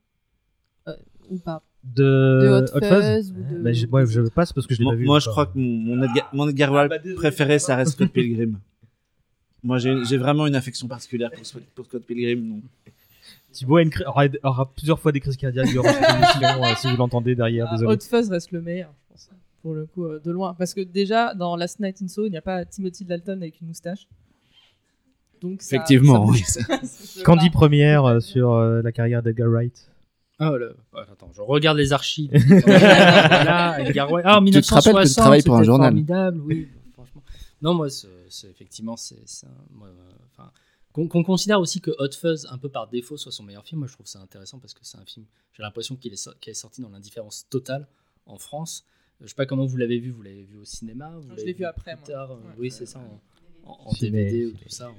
Euh, 0.86 0.94
ou 1.28 1.38
pas 1.38 1.62
De, 1.82 2.02
De 2.02 2.48
Hot 2.48 2.76
Hot 2.76 2.80
Fuzz 2.86 3.32
ou 3.32 3.34
de- 3.54 3.62
Bah, 3.62 3.72
je, 3.72 3.86
ouais, 3.86 4.06
je 4.06 4.20
passe 4.22 4.52
parce 4.52 4.66
que 4.68 4.74
je 4.74 4.78
l'ai 4.78 4.84
Moi, 4.84 4.92
pas 4.92 4.96
vu. 4.98 5.04
moi, 5.06 5.18
je 5.18 5.28
crois 5.28 5.46
que 5.46 5.58
mon, 5.58 5.96
mon 5.96 6.02
Edgar, 6.04 6.30
mon 6.32 6.48
Edgar 6.48 6.70
Wright 6.72 6.88
bah, 6.90 6.98
préféré, 7.16 7.58
ça 7.58 7.74
reste 7.76 7.92
Scott 7.92 8.10
Pilgrim. 8.12 8.58
Moi, 9.64 9.78
j'ai 9.78 10.16
vraiment 10.18 10.46
une 10.46 10.54
affection 10.54 10.86
particulière 10.86 11.32
pour, 11.32 11.44
Scott- 11.44 11.64
pour 11.74 11.84
Scott 11.86 12.04
Pilgrim. 12.04 12.48
donc. 12.48 12.62
Thibaut 13.52 13.76
a 13.76 13.82
une 13.82 13.90
cri- 13.90 14.04
aura, 14.06 14.24
aura 14.42 14.70
plusieurs 14.72 14.98
fois 15.00 15.10
des 15.12 15.20
crises 15.20 15.36
cardiaques 15.36 15.68
durant 15.68 15.88
cette 15.92 16.02
émission 16.14 16.64
euh, 16.64 16.74
si 16.76 16.86
vous 16.90 16.96
l'entendez 16.96 17.34
derrière. 17.34 17.66
Ah. 17.70 17.76
Hot 17.84 17.98
Fuzz 18.00 18.28
reste 18.30 18.52
le 18.52 18.60
meilleur, 18.60 18.90
je 18.92 19.12
pense, 19.12 19.30
pour 19.62 19.74
le 19.74 19.86
coup, 19.86 20.04
euh, 20.04 20.20
de 20.24 20.30
loin. 20.30 20.54
Parce 20.54 20.74
que 20.74 20.80
déjà, 20.82 21.34
dans 21.34 21.56
Last 21.56 21.80
Night 21.80 22.00
in 22.02 22.08
Soho, 22.08 22.26
il 22.26 22.30
n'y 22.30 22.36
a 22.36 22.42
pas 22.42 22.64
Timothy 22.64 23.04
Dalton 23.04 23.38
avec 23.40 23.60
une 23.60 23.68
moustache. 23.68 24.06
Donc 25.40 25.62
ça- 25.62 25.76
Effectivement, 25.76 26.32
ça- 26.34 26.60
oui. 26.68 26.82
je 27.18 27.22
Candy 27.24 27.50
première 27.50 28.04
euh, 28.04 28.20
sur 28.20 28.52
euh, 28.52 28.82
la 28.82 28.92
carrière 28.92 29.22
d'Edgar 29.22 29.48
Wright. 29.48 29.90
Ah, 30.40 30.52
le- 30.52 30.76
ouais, 30.94 31.00
attends, 31.10 31.30
je 31.34 31.40
regarde 31.40 31.78
les 31.78 31.92
archives. 31.92 32.30
Là, 32.32 33.78
Edgar 33.80 34.08
Wright. 34.10 34.24
Ah, 34.28 34.38
en 34.40 34.44
Tu 34.44 34.60
te 34.60 34.74
rappelles 34.74 34.94
que 34.94 34.98
tu 35.02 35.08
1960, 35.08 35.22
travailles 35.22 35.42
pour 35.42 35.56
un 35.56 35.62
journal. 35.64 35.88
formidable, 35.90 36.40
oui, 36.44 36.68
franchement. 36.92 37.22
Non, 37.62 37.74
moi, 37.74 37.90
c'est 37.90 38.06
c'est- 38.28 38.48
effectivement, 38.50 38.96
c'est 38.96 39.16
moi, 39.74 39.88
euh, 39.88 40.12
enfin, 40.32 40.50
qu'on 41.06 41.22
considère 41.22 41.60
aussi 41.60 41.80
que 41.80 41.90
Hot 41.98 42.12
Fuzz, 42.12 42.46
un 42.50 42.58
peu 42.58 42.68
par 42.68 42.88
défaut, 42.88 43.16
soit 43.16 43.30
son 43.32 43.42
meilleur 43.44 43.64
film. 43.64 43.78
Moi, 43.80 43.88
je 43.88 43.92
trouve 43.92 44.06
ça 44.06 44.20
intéressant 44.20 44.58
parce 44.58 44.74
que 44.74 44.80
c'est 44.84 44.98
un 44.98 45.04
film. 45.04 45.26
J'ai 45.52 45.62
l'impression 45.62 45.94
qu'il 45.96 46.12
est, 46.12 46.16
so- 46.16 46.32
qu'il 46.40 46.50
est 46.50 46.54
sorti 46.54 46.80
dans 46.80 46.88
l'indifférence 46.90 47.46
totale 47.48 47.86
en 48.26 48.38
France. 48.38 48.84
Je 49.20 49.26
sais 49.26 49.34
pas 49.34 49.46
comment 49.46 49.66
vous 49.66 49.76
l'avez 49.76 49.98
vu. 49.98 50.10
Vous 50.10 50.22
l'avez 50.22 50.44
vu 50.44 50.56
au 50.56 50.64
cinéma? 50.64 51.10
Vous 51.18 51.28
Je 51.36 51.44
l'ai 51.44 51.52
vu 51.52 51.64
après, 51.64 51.92
plus 51.92 52.00
moi. 52.00 52.06
tard, 52.08 52.30
euh, 52.32 52.36
Ouais. 52.36 52.54
Oui, 52.58 52.70
c'est 52.70 52.86
ça. 52.86 53.00
En, 53.00 53.70
en- 53.70 53.86
en 53.86 53.90
Ciné, 53.90 54.10
DVD 54.24 54.46
ou 54.46 54.52
tout 54.52 54.68
ça. 54.68 54.92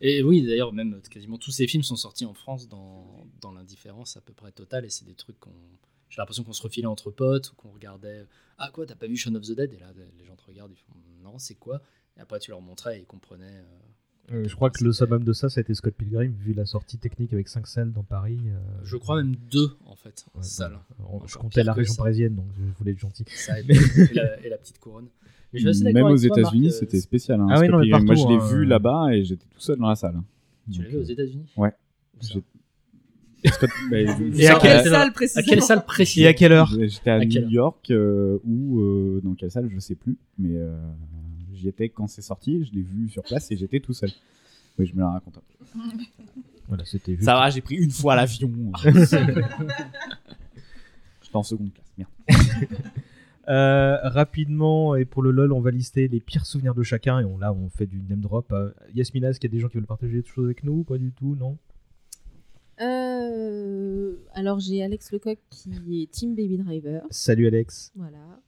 Et 0.00 0.22
oui, 0.22 0.42
d'ailleurs, 0.46 0.72
même 0.72 1.00
quasiment 1.10 1.38
tous 1.38 1.50
ces 1.50 1.66
films 1.66 1.82
sont 1.82 1.96
sortis 1.96 2.24
en 2.24 2.34
France 2.34 2.68
dans, 2.68 3.26
dans 3.40 3.50
l'indifférence 3.52 4.16
à 4.16 4.20
peu 4.20 4.32
près 4.32 4.52
totale. 4.52 4.84
Et 4.84 4.90
c'est 4.90 5.04
des 5.04 5.14
trucs 5.14 5.38
qu'on. 5.40 5.52
J'ai 6.08 6.16
l'impression 6.22 6.42
qu'on 6.44 6.52
se 6.52 6.62
refilait 6.62 6.86
entre 6.86 7.10
potes 7.10 7.50
ou 7.52 7.54
qu'on 7.56 7.70
regardait. 7.72 8.24
Ah, 8.58 8.70
quoi, 8.72 8.86
t'as 8.86 8.94
pas 8.94 9.06
vu 9.06 9.16
Shaun 9.16 9.34
of 9.34 9.42
the 9.42 9.52
Dead? 9.52 9.72
Et 9.74 9.78
là, 9.78 9.92
les 10.18 10.24
gens 10.24 10.36
te 10.36 10.44
regardent, 10.46 10.72
ils 10.72 10.76
font 10.78 10.94
Non, 11.22 11.38
c'est 11.38 11.56
quoi? 11.56 11.82
Et 12.18 12.20
après, 12.22 12.38
tu 12.40 12.50
leur 12.50 12.60
montrais 12.60 12.96
et 12.98 13.00
ils 13.00 13.06
comprenaient. 13.06 13.44
euh, 13.44 14.34
Euh, 14.34 14.44
je 14.46 14.54
crois 14.54 14.68
que 14.70 14.84
le 14.84 14.92
summum 14.92 15.24
de 15.24 15.32
ça, 15.32 15.48
ça 15.48 15.60
a 15.60 15.62
été 15.62 15.72
Scott 15.72 15.94
Pilgrim, 15.94 16.32
vu 16.38 16.52
la 16.52 16.66
sortie 16.66 16.98
technique 16.98 17.32
avec 17.32 17.48
5 17.48 17.66
salles 17.66 17.92
dans 17.92 18.02
Paris. 18.02 18.38
euh, 18.48 18.58
Je 18.82 18.96
crois 18.98 19.16
même 19.22 19.34
deux, 19.50 19.70
en 19.86 19.96
fait, 19.96 20.26
ouais, 20.34 20.42
salles. 20.42 20.78
bah, 20.98 21.06
on- 21.08 21.20
je 21.26 21.34
Encore 21.36 21.42
comptais 21.44 21.62
la 21.64 21.72
région 21.72 21.94
ça. 21.94 22.02
parisienne, 22.02 22.34
donc 22.34 22.44
je 22.58 22.62
voulais 22.78 22.92
être 22.92 22.98
gentil. 22.98 23.24
Ça 23.28 23.58
et, 23.58 23.62
la, 24.14 24.44
et 24.44 24.48
la 24.50 24.58
petite 24.58 24.78
couronne. 24.80 25.06
Mais 25.54 25.60
je 25.60 25.84
Même 25.92 26.04
aux 26.06 26.16
États-Unis, 26.16 26.72
c'était 26.72 27.00
spécial. 27.00 27.40
hein, 27.40 27.46
Ah 27.50 27.58
oui, 27.60 27.68
non, 27.70 27.78
mais 27.78 27.84
Pilgrim. 27.84 28.04
Moi, 28.04 28.14
je 28.16 28.20
partout, 28.22 28.34
l'ai 28.36 28.42
hein, 28.42 28.48
vu 28.58 28.64
là-bas 28.66 29.14
et 29.14 29.24
j'étais 29.24 29.46
tout 29.50 29.60
seul 29.60 29.78
dans 29.78 29.88
la 29.88 29.96
salle. 29.96 30.20
Tu 30.70 30.82
l'as 30.82 30.88
vu 30.88 30.96
aux 30.98 31.02
États-Unis? 31.04 31.46
Ouais. 31.56 31.72
Scott- 33.46 33.70
bah, 33.90 33.98
Et 34.00 34.06
ça, 34.42 34.56
à 34.56 34.60
quelle 34.60 34.82
salle- 34.84 35.08
À 35.08 35.10
précisément? 35.12 35.46
quelle 35.48 35.62
salle 35.62 35.84
précise 35.86 36.22
Et 36.22 36.26
à 36.26 36.34
quelle 36.34 36.52
heure? 36.52 36.68
J'étais 36.68 37.10
à, 37.10 37.24
New 37.24 37.48
York 37.48 37.90
euh, 37.92 38.38
ou 38.44 38.80
euh, 38.80 39.20
dans 39.22 39.34
quelle 39.34 39.50
salle, 39.50 39.70
je 39.72 39.78
sais 39.78 39.94
plus. 39.94 40.18
Mais 40.38 40.56
euh, 40.56 40.76
j'y 41.58 41.68
étais 41.68 41.88
quand 41.88 42.06
c'est 42.06 42.22
sorti. 42.22 42.64
Je 42.64 42.72
l'ai 42.72 42.82
vu 42.82 43.08
sur 43.08 43.22
place 43.22 43.50
et 43.50 43.56
j'étais 43.56 43.80
tout 43.80 43.92
seul. 43.92 44.10
Oui, 44.78 44.86
je 44.86 44.94
me 44.94 45.00
la 45.00 45.10
raconte. 45.10 45.38
un 45.38 45.40
peu. 45.40 46.04
Voilà, 46.68 46.84
c'était 46.84 47.12
juste. 47.12 47.24
Ça 47.24 47.34
va, 47.34 47.50
j'ai 47.50 47.60
pris 47.60 47.74
une 47.76 47.90
fois 47.90 48.14
l'avion. 48.14 48.50
J'étais 51.22 51.36
en 51.36 51.42
seconde 51.42 51.72
classe. 51.72 51.92
Merde. 51.96 52.10
Euh, 53.48 53.96
rapidement, 54.02 54.94
et 54.94 55.06
pour 55.06 55.22
le 55.22 55.30
LOL, 55.30 55.54
on 55.54 55.60
va 55.62 55.70
lister 55.70 56.06
les 56.06 56.20
pires 56.20 56.44
souvenirs 56.44 56.74
de 56.74 56.82
chacun. 56.82 57.20
Et 57.20 57.24
on, 57.24 57.38
là, 57.38 57.50
on 57.54 57.70
fait 57.70 57.86
du 57.86 58.02
name 58.02 58.20
drop. 58.20 58.52
Euh, 58.52 58.70
Yasmina, 58.94 59.30
est-ce 59.30 59.40
qu'il 59.40 59.50
y 59.50 59.54
a 59.54 59.56
des 59.56 59.60
gens 59.60 59.68
qui 59.68 59.78
veulent 59.78 59.86
partager 59.86 60.20
des 60.20 60.28
choses 60.28 60.44
avec 60.44 60.64
nous 60.64 60.84
Pas 60.84 60.98
du 60.98 61.12
tout, 61.12 61.34
non? 61.34 61.56
Euh, 62.80 64.16
alors 64.34 64.60
j'ai 64.60 64.82
Alex 64.82 65.10
Lecoq 65.12 65.38
qui 65.50 66.02
est 66.02 66.10
Team 66.10 66.34
Baby 66.34 66.58
Driver. 66.58 67.02
Salut 67.10 67.46
Alex. 67.46 67.90
Voilà. 67.96 68.40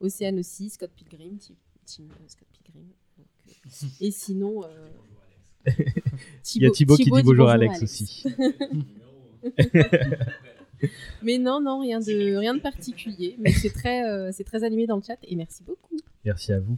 Océane 0.00 0.38
aussi, 0.38 0.70
Scott 0.70 0.90
Pilgrim, 0.96 1.36
Team, 1.36 1.54
team, 1.86 2.06
euh, 2.10 2.24
Scott 2.28 2.48
Pilgrim. 2.52 2.84
Donc, 3.16 3.26
Et 4.00 4.10
sinon. 4.10 4.62
euh, 4.64 5.72
Il 6.54 6.62
y 6.62 6.66
a 6.66 6.70
Thibaut 6.70 6.96
qui 6.96 7.10
dit 7.10 7.22
bonjour 7.22 7.48
Alex 7.48 7.82
aussi. 7.82 8.24
Mais 11.22 11.38
non, 11.38 11.60
non, 11.60 11.80
rien 11.80 12.00
de, 12.00 12.36
rien 12.36 12.54
de 12.54 12.60
particulier. 12.60 13.36
Mais 13.38 13.52
c'est 13.52 13.70
très, 13.70 14.06
euh, 14.08 14.30
c'est 14.32 14.44
très 14.44 14.62
animé 14.64 14.86
dans 14.86 14.96
le 14.96 15.02
chat 15.02 15.16
et 15.22 15.34
merci 15.34 15.62
beaucoup. 15.64 15.96
Merci 16.24 16.52
à 16.52 16.60
vous. 16.60 16.76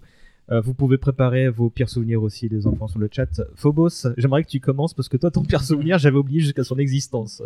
Euh, 0.50 0.60
vous 0.60 0.72
pouvez 0.72 0.96
préparer 0.98 1.48
vos 1.50 1.68
pires 1.68 1.90
souvenirs 1.90 2.22
aussi, 2.22 2.48
les 2.48 2.66
enfants, 2.66 2.86
sur 2.88 2.98
le 2.98 3.08
chat. 3.10 3.28
Phobos, 3.54 4.06
j'aimerais 4.16 4.44
que 4.44 4.48
tu 4.48 4.60
commences 4.60 4.94
parce 4.94 5.08
que 5.08 5.16
toi, 5.16 5.30
ton 5.30 5.42
pire 5.42 5.62
souvenir, 5.62 5.98
j'avais 5.98 6.16
oublié 6.16 6.40
jusqu'à 6.40 6.64
son 6.64 6.78
existence. 6.78 7.42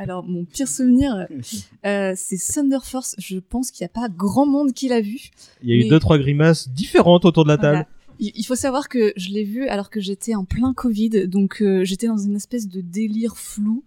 Alors, 0.00 0.24
mon 0.24 0.46
pire 0.46 0.66
souvenir, 0.66 1.26
euh, 1.84 2.14
c'est 2.16 2.38
Thunder 2.38 2.78
Force. 2.82 3.14
Je 3.18 3.36
pense 3.36 3.70
qu'il 3.70 3.84
n'y 3.84 3.90
a 3.90 3.92
pas 3.92 4.08
grand 4.08 4.46
monde 4.46 4.72
qui 4.72 4.88
l'a 4.88 5.02
vu. 5.02 5.28
Il 5.62 5.68
y 5.68 5.72
a 5.74 5.76
eu 5.76 5.90
deux, 5.90 5.98
trois 5.98 6.16
grimaces 6.16 6.70
différentes 6.70 7.26
autour 7.26 7.44
de 7.44 7.50
la 7.50 7.58
table. 7.58 7.86
Voilà. 8.18 8.34
Il 8.38 8.46
faut 8.46 8.54
savoir 8.54 8.88
que 8.88 9.12
je 9.16 9.28
l'ai 9.28 9.44
vu 9.44 9.68
alors 9.68 9.90
que 9.90 10.00
j'étais 10.00 10.34
en 10.34 10.46
plein 10.46 10.72
Covid, 10.72 11.28
donc 11.28 11.60
euh, 11.60 11.84
j'étais 11.84 12.06
dans 12.06 12.16
une 12.16 12.34
espèce 12.34 12.66
de 12.66 12.80
délire 12.80 13.36
flou. 13.36 13.84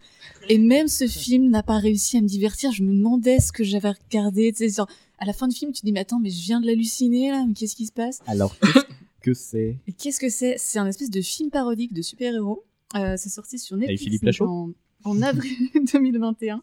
Et 0.49 0.59
même 0.59 0.87
ce 0.87 1.07
film 1.07 1.49
n'a 1.49 1.63
pas 1.63 1.79
réussi 1.79 2.17
à 2.17 2.21
me 2.21 2.27
divertir. 2.27 2.71
Je 2.71 2.83
me 2.83 2.93
demandais 2.93 3.39
ce 3.39 3.51
que 3.51 3.63
j'avais 3.63 3.89
regardé. 3.89 4.51
Tu 4.51 4.69
sais, 4.69 4.75
genre, 4.75 4.89
à 5.17 5.25
la 5.25 5.33
fin 5.33 5.47
du 5.47 5.55
film, 5.55 5.71
tu 5.71 5.81
te 5.81 5.85
dis, 5.87 5.93
mais 5.93 6.01
attends, 6.01 6.19
mais 6.19 6.29
je 6.29 6.43
viens 6.43 6.61
de 6.61 6.67
l'halluciner 6.67 7.31
là, 7.31 7.43
mais 7.47 7.55
qu'est-ce 7.55 7.75
qui 7.75 7.87
se 7.87 7.91
passe? 7.91 8.19
Alors, 8.27 8.55
qu'est-ce 8.59 8.85
que 9.23 9.33
c'est? 9.33 9.77
Et 9.87 9.93
qu'est-ce 9.93 10.19
que 10.19 10.29
c'est? 10.29 10.57
C'est 10.59 10.77
un 10.77 10.85
espèce 10.85 11.09
de 11.09 11.21
film 11.21 11.49
parodique 11.49 11.91
de 11.91 12.03
super-héros. 12.03 12.63
Euh, 12.95 13.15
c'est 13.17 13.29
sorti 13.29 13.57
sur 13.57 13.77
Netflix 13.77 14.03
Philippe 14.03 14.21
donc 14.21 14.27
Lachaud 14.27 14.47
en, 14.47 14.69
en 15.03 15.21
avril 15.21 15.69
2021, 15.93 16.61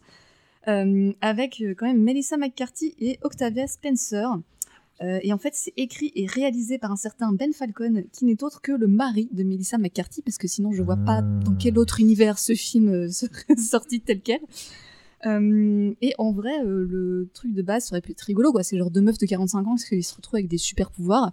euh, 0.67 1.13
avec 1.21 1.61
euh, 1.61 1.73
quand 1.75 1.85
même 1.85 2.01
Melissa 2.01 2.37
McCarthy 2.37 2.95
et 2.99 3.19
Octavia 3.23 3.67
Spencer. 3.67 4.27
Euh, 5.01 5.19
et 5.23 5.33
en 5.33 5.39
fait, 5.39 5.53
c'est 5.55 5.73
écrit 5.77 6.11
et 6.15 6.27
réalisé 6.27 6.77
par 6.77 6.91
un 6.91 6.95
certain 6.95 7.31
Ben 7.31 7.53
Falcon, 7.53 8.03
qui 8.13 8.25
n'est 8.25 8.43
autre 8.43 8.61
que 8.61 8.71
le 8.71 8.87
mari 8.87 9.29
de 9.31 9.43
Melissa 9.43 9.79
McCarthy, 9.79 10.21
parce 10.21 10.37
que 10.37 10.47
sinon, 10.47 10.71
je 10.73 10.83
vois 10.83 10.97
pas 10.97 11.19
Ah. 11.19 11.39
dans 11.43 11.55
quel 11.55 11.79
autre 11.79 11.99
univers 11.99 12.37
ce 12.37 12.53
film 12.53 13.09
serait 13.11 13.57
sorti 13.57 14.01
tel 14.01 14.21
quel. 14.21 14.41
Euh, 15.25 15.93
et 16.01 16.13
en 16.17 16.31
vrai, 16.31 16.59
euh, 16.63 16.85
le 16.87 17.29
truc 17.33 17.53
de 17.53 17.61
base 17.61 17.89
pu 18.03 18.11
être 18.11 18.21
rigolo, 18.21 18.51
quoi. 18.51 18.63
C'est 18.63 18.77
genre 18.77 18.91
deux 18.91 19.01
meufs 19.01 19.17
de 19.17 19.25
45 19.25 19.59
ans 19.59 19.63
parce 19.71 19.85
qu'ils 19.85 20.03
se 20.03 20.15
retrouvent 20.15 20.37
avec 20.37 20.47
des 20.47 20.57
super 20.57 20.91
pouvoirs. 20.91 21.31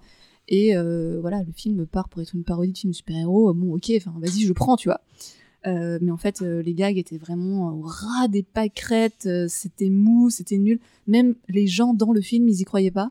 Et 0.49 0.77
euh, 0.77 1.19
voilà, 1.21 1.43
le 1.43 1.53
film 1.53 1.87
part 1.87 2.09
pour 2.09 2.23
être 2.23 2.35
une 2.35 2.45
parodie 2.45 2.73
de 2.73 2.79
film 2.79 2.93
super-héros. 2.95 3.53
Bon, 3.53 3.75
ok, 3.75 3.93
enfin, 3.97 4.15
vas-y, 4.19 4.41
je 4.47 4.53
prends, 4.55 4.77
tu 4.77 4.89
vois. 4.89 5.03
Euh, 5.67 5.99
mais 6.01 6.11
en 6.13 6.17
fait, 6.17 6.41
euh, 6.43 6.63
les 6.63 6.73
gags 6.75 6.97
étaient 6.99 7.19
vraiment 7.19 7.73
au 7.73 7.83
ras 7.83 8.29
des 8.29 8.43
pâquerettes. 8.43 9.27
euh, 9.27 9.47
c'était 9.49 9.91
mou, 9.91 10.31
c'était 10.31 10.57
nul. 10.59 10.79
Même 11.07 11.35
les 11.49 11.67
gens 11.67 11.95
dans 11.95 12.13
le 12.13 12.21
film, 12.21 12.49
ils 12.49 12.61
y 12.61 12.65
croyaient 12.65 12.91
pas. 12.93 13.11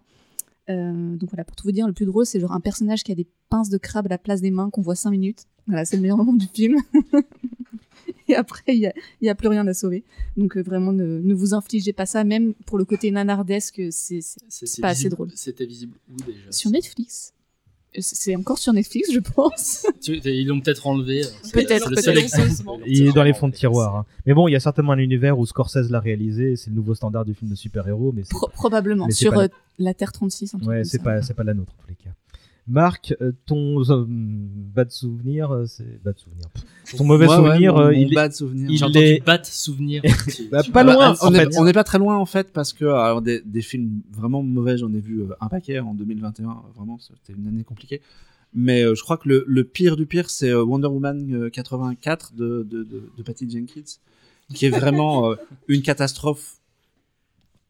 Euh, 0.69 1.15
donc 1.15 1.29
voilà, 1.29 1.43
pour 1.43 1.55
tout 1.55 1.65
vous 1.65 1.71
dire, 1.71 1.87
le 1.87 1.93
plus 1.93 2.05
drôle, 2.05 2.25
c'est 2.25 2.39
genre 2.39 2.51
un 2.53 2.59
personnage 2.59 3.03
qui 3.03 3.11
a 3.11 3.15
des 3.15 3.27
pinces 3.49 3.69
de 3.69 3.77
crabe 3.77 4.05
à 4.07 4.09
la 4.09 4.17
place 4.17 4.41
des 4.41 4.51
mains 4.51 4.69
qu'on 4.69 4.81
voit 4.81 4.95
5 4.95 5.11
minutes. 5.11 5.43
Voilà, 5.67 5.85
c'est 5.85 5.95
le 5.97 6.01
meilleur 6.01 6.17
moment 6.17 6.33
du 6.33 6.47
film. 6.47 6.77
Et 8.29 8.35
après, 8.35 8.63
il 8.75 8.79
n'y 8.79 8.87
a, 8.87 8.93
il 9.21 9.25
y 9.25 9.29
a 9.29 9.35
plus 9.35 9.47
rien 9.47 9.65
à 9.67 9.73
sauver. 9.73 10.03
Donc 10.35 10.57
euh, 10.57 10.61
vraiment, 10.61 10.91
ne, 10.91 11.19
ne 11.19 11.33
vous 11.33 11.53
infligez 11.53 11.93
pas 11.93 12.05
ça. 12.05 12.23
Même 12.23 12.53
pour 12.65 12.77
le 12.77 12.85
côté 12.85 13.09
nanardesque, 13.11 13.81
c'est 13.91 14.19
pas 14.81 14.89
assez 14.89 15.09
drôle. 15.09 15.31
C'était 15.35 15.65
visible 15.65 15.97
où 16.09 16.15
déjà 16.23 16.51
sur 16.51 16.69
Netflix. 16.71 17.33
C'est 17.99 18.35
encore 18.35 18.59
sur 18.59 18.73
Netflix, 18.73 19.11
je 19.11 19.19
pense. 19.19 19.87
Ils 20.07 20.47
l'ont 20.47 20.59
peut-être 20.61 20.85
enlevé. 20.85 21.23
c'est- 21.41 21.51
Peut-être, 21.53 21.91
exemple. 22.37 22.83
Il 22.85 23.07
est 23.07 23.11
dans 23.13 23.23
les 23.23 23.33
fonds 23.33 23.47
de 23.47 23.55
tiroir. 23.55 23.95
hein. 23.95 24.05
Mais 24.25 24.33
bon, 24.33 24.47
il 24.47 24.51
y 24.51 24.55
a 24.55 24.59
certainement 24.59 24.91
un 24.91 24.97
univers 24.99 25.39
où 25.39 25.45
Scorsese 25.45 25.89
l'a 25.89 25.99
réalisé. 25.99 26.55
C'est 26.57 26.69
le 26.69 26.75
nouveau 26.75 26.93
standard 26.93 27.25
du 27.25 27.33
film 27.33 27.49
de 27.49 27.55
super-héros. 27.55 28.11
Mais 28.15 28.21
Pro- 28.29 28.49
probablement. 28.53 29.07
Mais 29.07 29.13
Sur 29.13 29.33
pas- 29.33 29.43
euh, 29.45 29.47
la 29.79 29.93
Terre 29.93 30.11
36. 30.11 30.53
un 30.53 30.57
truc 30.59 30.69
Ouais, 30.69 30.83
c'est 30.83 31.01
pas, 31.01 31.21
c'est 31.21 31.33
pas 31.33 31.43
la 31.43 31.53
nôtre 31.55 31.73
en 31.77 31.81
tous 31.81 31.89
les 31.89 31.95
cas. 31.95 32.11
Marc, 32.69 33.15
euh, 33.21 33.31
ton 33.45 33.81
euh, 33.89 34.05
bad 34.07 34.91
souvenir, 34.91 35.51
euh, 35.51 35.65
c'est 35.65 36.03
bad 36.03 36.17
souvenir. 36.17 36.45
Ton 36.97 37.05
mauvais 37.05 37.25
ouais, 37.27 37.35
souvenir, 37.35 37.73
mon- 37.75 37.79
euh, 37.79 37.85
mon 37.85 37.91
il 37.91 38.11
est- 38.11 38.15
bad 38.15 38.33
souvenir. 38.33 38.69
il 38.69 38.97
est- 38.97 39.25
bat 39.25 39.41
souvenir. 39.43 40.01
Bah, 40.51 40.61
pas 40.63 40.83
bah, 40.83 40.93
loin, 40.93 41.15
on 41.21 41.27
en 41.27 41.33
est- 41.33 41.39
fait. 41.51 41.57
on 41.57 41.63
n'est 41.63 41.71
pas 41.73 41.85
très 41.85 41.97
loin 41.97 42.17
en 42.17 42.25
fait 42.25 42.51
parce 42.51 42.73
que 42.73 42.83
alors, 42.85 43.21
des, 43.21 43.41
des 43.45 43.61
films 43.61 44.01
vraiment 44.11 44.43
mauvais, 44.43 44.77
j'en 44.77 44.91
ai 44.93 44.99
vu 44.99 45.21
euh, 45.21 45.27
un 45.39 45.47
paquet 45.47 45.79
en 45.79 45.93
2021. 45.93 46.61
Vraiment, 46.75 46.99
c'était 46.99 47.39
une 47.39 47.47
année 47.47 47.63
compliquée. 47.63 48.01
Mais 48.53 48.83
euh, 48.83 48.95
je 48.95 49.01
crois 49.03 49.17
que 49.17 49.29
le, 49.29 49.45
le 49.47 49.63
pire 49.63 49.95
du 49.95 50.05
pire, 50.05 50.29
c'est 50.29 50.53
Wonder 50.53 50.87
Woman 50.87 51.33
euh, 51.33 51.49
84 51.49 52.33
de, 52.35 52.67
de, 52.69 52.83
de, 52.83 53.09
de 53.17 53.23
Patty 53.23 53.49
Jenkins, 53.49 53.81
qui 54.53 54.65
est 54.65 54.69
vraiment 54.69 55.31
euh, 55.31 55.35
une 55.69 55.81
catastrophe 55.81 56.55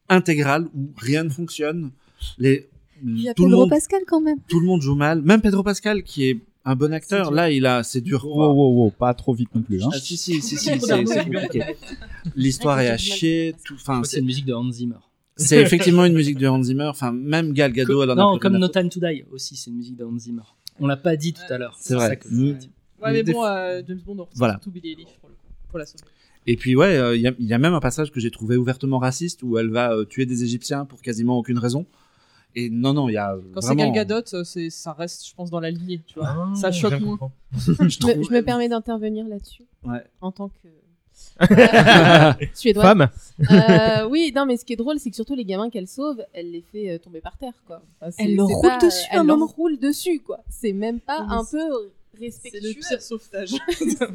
intégrale 0.08 0.66
où 0.74 0.88
rien 0.96 1.24
ne 1.24 1.28
fonctionne. 1.28 1.90
Les, 2.38 2.68
Il 3.04 3.20
y 3.22 3.28
a 3.28 3.34
tout, 3.34 3.44
le 3.44 3.48
Pedro 3.50 3.60
monde, 3.62 3.70
Pascal 3.70 4.00
quand 4.06 4.20
même. 4.20 4.38
tout 4.48 4.60
le 4.60 4.66
monde 4.66 4.82
joue 4.82 4.94
mal. 4.94 5.22
Même 5.22 5.40
Pedro 5.40 5.62
Pascal, 5.62 6.02
qui 6.02 6.24
est 6.28 6.38
un 6.64 6.76
bon 6.76 6.92
acteur, 6.92 7.30
là, 7.30 7.50
il 7.50 7.64
a, 7.66 7.82
c'est 7.82 8.00
dur. 8.00 8.26
Wow, 8.26 8.52
wow, 8.52 8.74
wow, 8.84 8.90
pas 8.90 9.14
trop 9.14 9.32
vite 9.34 9.54
non 9.54 9.62
plus. 9.62 9.82
Hein. 9.82 9.88
Ah, 9.92 9.98
si, 9.98 10.16
si, 10.16 10.40
si, 10.42 10.56
si, 10.56 10.56
c'est 10.56 10.78
c'est 10.80 11.04
compliqué. 11.24 11.62
L'histoire 12.36 12.80
est 12.80 12.88
à 12.90 12.96
chier. 12.98 13.54
Tout, 13.64 13.74
enfin, 13.74 14.02
C'est 14.04 14.18
une 14.20 14.26
musique 14.26 14.44
de 14.46 14.54
Hans 14.54 14.70
Zimmer. 14.70 14.96
c'est 15.36 15.60
effectivement 15.62 16.04
une 16.04 16.14
musique 16.14 16.38
de 16.38 16.46
Hans 16.46 16.62
Zimmer. 16.62 16.84
Enfin, 16.84 17.12
même 17.12 17.52
Gal 17.52 17.72
Gadot, 17.72 18.02
elle 18.02 18.10
en 18.10 18.12
a 18.12 18.16
non, 18.16 18.38
comme 18.38 18.56
No. 18.58 18.68
Time 18.68 18.88
to 18.88 19.00
Die 19.00 19.24
aussi, 19.30 19.56
c'est 19.56 19.70
une 19.70 19.76
musique 19.76 19.96
de 19.96 20.04
Hans 20.04 20.18
Zimmer. 20.18 20.42
On 20.80 20.86
l'a 20.86 20.96
pas 20.96 21.16
dit 21.16 21.32
tout 21.32 21.42
à 21.52 21.58
l'heure. 21.58 21.76
C'est 21.80 21.94
vrai. 21.94 22.18
Ouais, 23.00 23.12
mais 23.12 23.22
bon, 23.22 23.44
euh, 23.44 23.80
James 23.86 24.00
Bond, 24.04 24.16
on 24.20 24.28
Voilà. 24.34 24.54
surtout 24.54 24.70
Billie 24.72 24.90
Eilish 24.90 25.06
pour, 25.20 25.28
le 25.28 25.34
coup, 25.36 25.40
pour 25.68 25.78
la 25.78 25.86
sauver. 25.86 26.02
Et 26.48 26.56
puis 26.56 26.74
ouais, 26.74 26.96
euh, 26.96 27.14
il 27.14 27.22
y, 27.22 27.28
a- 27.28 27.34
il 27.38 27.46
y 27.46 27.52
a 27.54 27.58
même 27.58 27.74
un 27.74 27.80
passage 27.80 28.10
que 28.10 28.18
j'ai 28.20 28.30
trouvé 28.30 28.56
ouvertement 28.56 28.98
raciste 28.98 29.42
où 29.42 29.56
elle 29.58 29.70
va 29.70 29.92
euh, 29.92 30.04
tuer 30.04 30.26
des 30.26 30.42
Égyptiens 30.44 30.84
pour 30.84 31.00
quasiment 31.02 31.38
aucune 31.38 31.58
raison. 31.58 31.86
Et 32.54 32.70
non, 32.70 32.92
non, 32.94 33.08
il 33.08 33.12
y 33.12 33.16
a 33.16 33.36
Quand 33.54 33.60
c'est 33.60 33.68
vraiment... 33.74 33.92
Gal 33.92 34.06
Gadot, 34.06 34.44
c'est- 34.44 34.70
ça 34.70 34.92
reste, 34.92 35.28
je 35.28 35.34
pense, 35.34 35.50
dans 35.50 35.60
la 35.60 35.70
lignée, 35.70 36.00
tu 36.06 36.18
vois. 36.18 36.28
Ah, 36.28 36.52
ça 36.56 36.72
choque 36.72 36.98
moins. 37.00 37.18
je 37.56 37.70
me, 37.72 37.88
trouve- 37.98 38.24
je 38.28 38.32
me 38.34 38.40
permets 38.42 38.68
d'intervenir 38.68 39.26
là-dessus 39.28 39.64
Ouais. 39.84 40.02
en 40.20 40.32
tant 40.32 40.48
que 40.48 40.68
euh, 41.50 42.32
suédoise. 42.54 42.84
Femme 42.86 43.08
Euh, 43.50 44.08
oui, 44.08 44.32
non, 44.34 44.46
mais 44.46 44.56
ce 44.56 44.64
qui 44.64 44.72
est 44.72 44.76
drôle, 44.76 44.98
c'est 44.98 45.10
que 45.10 45.16
surtout 45.16 45.34
les 45.34 45.44
gamins 45.44 45.70
qu'elle 45.70 45.86
sauve, 45.88 46.22
elle 46.32 46.50
les 46.50 46.62
fait 46.72 46.90
euh, 46.90 46.98
tomber 46.98 47.20
par 47.20 47.36
terre, 47.36 47.52
quoi. 47.66 47.82
Enfin, 48.00 48.10
c'est- 48.10 48.24
Elle 48.24 48.36
leur 48.36 48.48
c'est 48.48 48.54
roule 48.54 48.68
pas- 48.68 48.78
dessus, 48.78 49.06
Elle 49.12 49.18
un 49.18 49.24
leur 49.24 49.38
roule 49.48 49.78
dessus, 49.78 50.20
quoi. 50.20 50.40
C'est 50.48 50.72
même 50.72 51.00
pas 51.00 51.20
Oui, 51.20 51.26
un 51.30 51.44
c'est- 51.44 51.56
peu 51.58 51.90
C'est 52.14 52.24
respectueux. 52.24 52.60
le 52.68 52.74
pire 52.74 53.02
sauvetage. 53.02 53.54
C'est 53.68 53.90
ça. 53.90 54.06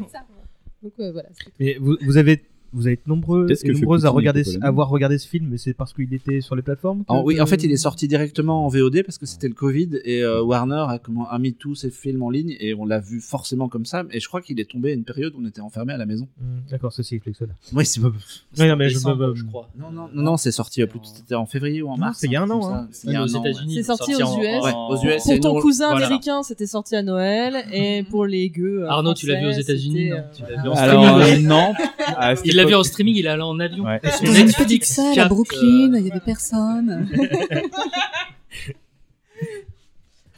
Donc 0.81 0.93
euh, 0.99 1.11
voilà. 1.13 1.29
c'est. 1.33 1.51
Mais 1.59 1.77
vous, 1.79 1.95
vous 2.01 2.17
avez, 2.17 2.43
vous 2.73 2.87
avez 2.87 2.93
été 2.93 3.03
nombreux 3.07 3.47
et 3.51 3.55
que 3.55 3.71
nombreuses 3.71 4.05
à 4.05 4.09
regarder, 4.09 4.43
avoir 4.61 4.89
regardé 4.89 5.17
ce 5.17 5.27
film, 5.27 5.47
mais 5.51 5.57
c'est 5.57 5.73
parce 5.73 5.93
qu'il 5.93 6.13
était 6.13 6.41
sur 6.41 6.55
les 6.55 6.61
plateformes. 6.61 6.99
que- 7.05 7.11
En- 7.13 7.23
oui, 7.23 7.39
en 7.39 7.45
fait, 7.45 7.63
il 7.63 7.71
est 7.71 7.77
sorti 7.77 8.07
directement 8.07 8.65
en 8.65 8.69
VOD 8.69 9.03
parce 9.03 9.17
que 9.17 9.25
c'était 9.25 9.47
le 9.47 9.53
Covid 9.53 9.89
et 10.03 10.23
euh, 10.23 10.41
Warner 10.43 10.85
a, 10.89 10.99
comment, 10.99 11.29
a 11.29 11.37
mis 11.39 11.53
tous 11.53 11.75
ses 11.75 11.91
films 11.91 12.23
en 12.23 12.29
ligne 12.29 12.55
et 12.59 12.73
on 12.73 12.85
l'a 12.85 12.99
vu 12.99 13.21
forcément 13.21 13.69
comme 13.69 13.85
ça. 13.85 14.03
Et 14.11 14.19
je 14.19 14.27
crois 14.27 14.41
qu'il 14.41 14.59
est 14.59 14.69
tombé 14.69 14.91
à 14.91 14.93
une 14.93 15.03
période 15.03 15.33
où 15.35 15.41
on 15.41 15.47
était 15.47 15.61
enfermé 15.61 15.93
à 15.93 15.97
la 15.97 16.05
maison. 16.05 16.27
Hmm, 16.41 16.59
D'accord, 16.71 16.91
ceci 16.93 17.15
explique 17.15 17.35
cela. 17.37 17.53
Oui, 17.73 17.85
c'est 17.85 18.01
pas... 18.01 18.11
Oui, 18.59 18.67
non, 18.67 18.75
mais 18.75 18.89
je, 18.89 18.95
Décembre, 18.95 19.27
me- 19.29 19.35
je 19.35 19.43
crois. 19.45 19.69
Non, 19.77 19.91
non, 19.91 20.09
non, 20.13 20.23
non, 20.23 20.37
c'est 20.37 20.51
sorti 20.51 20.81
euh, 20.81 20.87
c'était 21.03 21.35
en 21.35 21.45
février 21.45 21.81
ou 21.81 21.89
en 21.89 21.97
mars. 21.97 22.17
c'est 22.19 22.27
il 22.27 22.33
y 22.33 22.35
a 22.35 22.41
un 22.41 22.49
an, 22.49 22.73
hein. 22.73 22.87
C'est 22.91 23.07
il 23.07 23.13
y 23.13 23.15
a 23.15 23.23
aux 23.23 23.35
un 23.35 23.39
an, 23.39 23.43
ouais. 23.43 23.49
États-Unis. 23.51 23.73
C'est 23.75 23.83
sorti 23.83 24.15
aux 24.15 24.21
en- 24.21 24.39
US. 24.41 24.63
Ouais, 24.63 24.71
aux 24.89 24.97
US, 25.05 25.23
Pour 25.23 25.39
ton 25.39 25.59
cousin 25.61 25.89
voilà. 25.91 26.05
américain, 26.07 26.43
c'était 26.43 26.65
sorti 26.67 26.95
à 26.95 27.03
Noël, 27.03 27.63
et 27.71 28.03
pour 28.09 28.25
les 28.25 28.49
gueux. 28.49 28.83
euh, 28.83 28.89
Arnaud, 28.89 29.13
tu 29.13 29.27
l'as 29.27 29.39
vu 29.39 29.47
aux 29.47 29.51
États-Unis 29.51 30.09
non? 30.09 30.17
Tu 30.35 30.41
l'as 30.43 30.61
vu 30.61 30.69
en 30.69 30.73
Alors, 30.73 31.19
non. 31.41 31.73
L'a 32.63 32.69
vu 32.69 32.75
en 32.75 32.83
streaming, 32.83 33.15
il 33.15 33.25
est 33.25 33.29
allé 33.29 33.41
en 33.43 33.59
avion. 33.59 33.83
Ouais. 33.85 33.99
Sur 34.17 34.25
Dans 34.25 34.33
une 34.33 34.51
petite 34.53 34.85
salle 34.85 35.11
à 35.11 35.15
4, 35.15 35.29
Brooklyn, 35.29 35.93
euh, 35.93 35.99
il 35.99 36.07
y 36.07 36.11
avait 36.11 36.19
personne. 36.19 37.07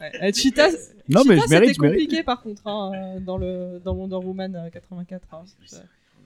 ouais. 0.01 0.11
Euh, 0.23 0.31
Cheetah, 0.33 0.69
Non, 1.09 1.23
mais 1.25 1.35
Cheetah, 1.35 1.45
je 1.45 1.49
mérite, 1.49 1.67
c'était 1.75 1.87
compliqué 1.87 2.23
par 2.23 2.41
contre 2.41 2.61
hein, 2.67 2.91
euh, 2.93 3.19
dans, 3.19 3.37
le, 3.37 3.79
dans 3.83 3.93
Wonder 3.93 4.15
Woman 4.25 4.55
euh, 4.55 4.69
84. 4.69 5.23
hein. 5.33 5.43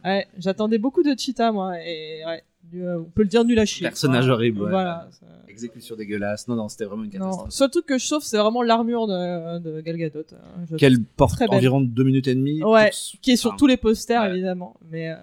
Ouais, 0.06 0.28
J'attendais 0.38 0.78
beaucoup 0.78 1.04
de 1.04 1.14
Cheetah, 1.18 1.52
moi, 1.52 1.74
et 1.84 2.24
ouais, 2.26 2.42
du- 2.72 2.84
euh, 2.84 3.00
on 3.00 3.04
peut 3.04 3.24
le 3.24 3.28
dire 3.28 3.44
nul 3.44 3.60
à 3.60 3.66
chier. 3.66 3.86
Personnage 3.88 4.26
quoi. 4.26 4.34
horrible, 4.36 4.62
ouais. 4.64 4.70
Voilà. 4.70 5.08
ça- 5.12 5.26
Exécution 5.50 5.98
dégueulasse. 5.98 6.48
Non, 6.48 6.56
non, 6.56 6.70
c'était 6.70 6.86
vraiment 6.86 7.04
une 7.04 7.10
Non, 7.12 7.20
catastrophe. 7.26 7.50
seul 7.52 7.70
truc 7.70 7.86
que 7.86 7.98
je 7.98 8.06
sauve, 8.06 8.24
c'est 8.24 8.38
vraiment 8.38 8.62
l'armure 8.64 9.08
de, 9.08 9.60
de 9.60 9.82
Gal 9.82 9.98
Gadot. 9.98 10.24
hein. 10.32 10.76
Qu'elle 10.78 11.04
porte 11.04 11.42
environ 11.50 11.82
deux 11.82 12.06
minutes 12.06 12.30
et 12.30 12.36
demie. 12.36 12.64
Ouais, 12.64 12.92
qui 13.22 13.32
est 13.32 13.36
sur 13.36 13.50
Enfin, 13.50 13.58
tous 13.58 13.68
les 13.68 13.76
posters 13.76 14.22
ouais. 14.22 14.32
évidemment 14.32 14.78
mais 14.90 15.10
euh, 15.10 15.16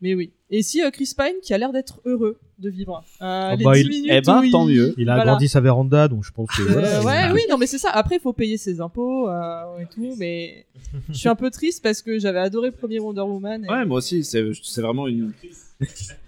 mais 0.00 0.14
oui 0.14 0.30
et 0.50 0.62
si 0.62 0.82
euh, 0.82 0.90
Chris 0.90 1.10
Pine 1.16 1.34
qui 1.42 1.52
a 1.54 1.58
l'air 1.58 1.72
d'être 1.72 2.00
heureux 2.04 2.38
de 2.58 2.70
vivre 2.70 3.02
euh, 3.20 3.50
Oh 3.52 3.56
les 3.58 3.64
bah, 3.64 3.72
10 3.74 3.80
il- 3.80 3.88
minutes 3.88 4.10
eh 4.12 4.20
ben, 4.20 4.42
où 4.44 4.50
tant 4.50 4.64
mieux. 4.64 4.94
Il 4.96 5.08
a 5.10 5.14
Voilà. 5.16 5.30
agrandi 5.32 5.48
sa 5.48 5.60
véranda, 5.60 6.08
donc 6.08 6.24
je 6.24 6.30
pense 6.30 6.48
que. 6.50 6.62
Euh, 6.62 7.00
voilà, 7.00 7.28
ouais 7.28 7.32
oui 7.34 7.40
non 7.50 7.58
mais 7.58 7.66
c'est 7.66 7.78
ça 7.78 7.90
après 7.90 8.16
il 8.16 8.20
faut 8.20 8.32
payer 8.32 8.56
ses 8.56 8.80
impôts 8.80 9.28
euh, 9.28 9.78
et 9.80 9.86
tout 9.86 10.14
mais 10.18 10.64
je 11.10 11.14
suis 11.14 11.28
un 11.28 11.34
peu 11.34 11.50
triste 11.50 11.82
parce 11.82 12.00
que 12.02 12.18
j'avais 12.18 12.38
adoré 12.38 12.68
le 12.68 12.74
premier 12.76 12.98
Wonder 13.00 13.22
Woman 13.22 13.64
et- 13.64 13.68
Ouais, 13.68 13.84
moi 13.84 13.98
aussi, 13.98 14.22
c'est 14.24 14.42
vraiment 14.80 15.06
une. 15.08 15.32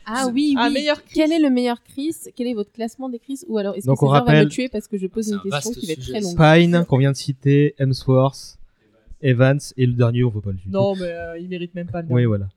Ah 0.05 0.27
oui, 0.27 0.53
oui. 0.55 0.55
Ah, 0.59 0.69
meilleur 0.71 1.03
Quel 1.05 1.33
est 1.33 1.39
le 1.39 1.49
meilleur 1.51 1.83
Chris? 1.83 2.15
Quel 2.37 2.47
est 2.49 2.55
votre 2.55 2.73
classement 2.73 3.09
des 3.09 3.19
Chris? 3.19 3.41
Ou 3.49 3.57
alors 3.59 3.75
est-ce 3.75 3.87
que 3.87 3.91
Donc, 3.91 4.03
on 4.03 4.07
César 4.09 4.25
va 4.25 4.31
rappelle- 4.33 4.45
me 4.47 4.51
tuer 4.51 4.69
parce 4.69 4.87
que 4.89 4.99
je 4.99 5.07
pose 5.07 5.29
une 5.29 5.35
un 5.37 5.39
question 5.39 5.71
qui 5.73 5.87
va 5.87 5.93
être 5.95 6.01
très 6.07 6.21
longue? 6.21 6.37
Pine, 6.37 6.85
qu'on 6.87 6.99
vient 6.99 7.13
de 7.13 7.17
citer, 7.17 7.75
Hemsworth, 7.79 8.59
Evans, 9.23 9.59
et 9.77 9.87
le 9.87 9.93
dernier, 9.95 10.25
on 10.25 10.29
veut 10.31 10.41
pas 10.43 10.51
le 10.51 10.59
tuer. 10.59 10.71
non 10.71 10.95
mais 10.97 11.05
euh, 11.09 11.39
il 11.39 11.49
mérite 11.49 11.75
même 11.75 11.89
pas 11.91 12.03
le 12.03 12.09
Oui, 12.11 12.23
nom. 12.25 12.29
voilà. 12.29 12.49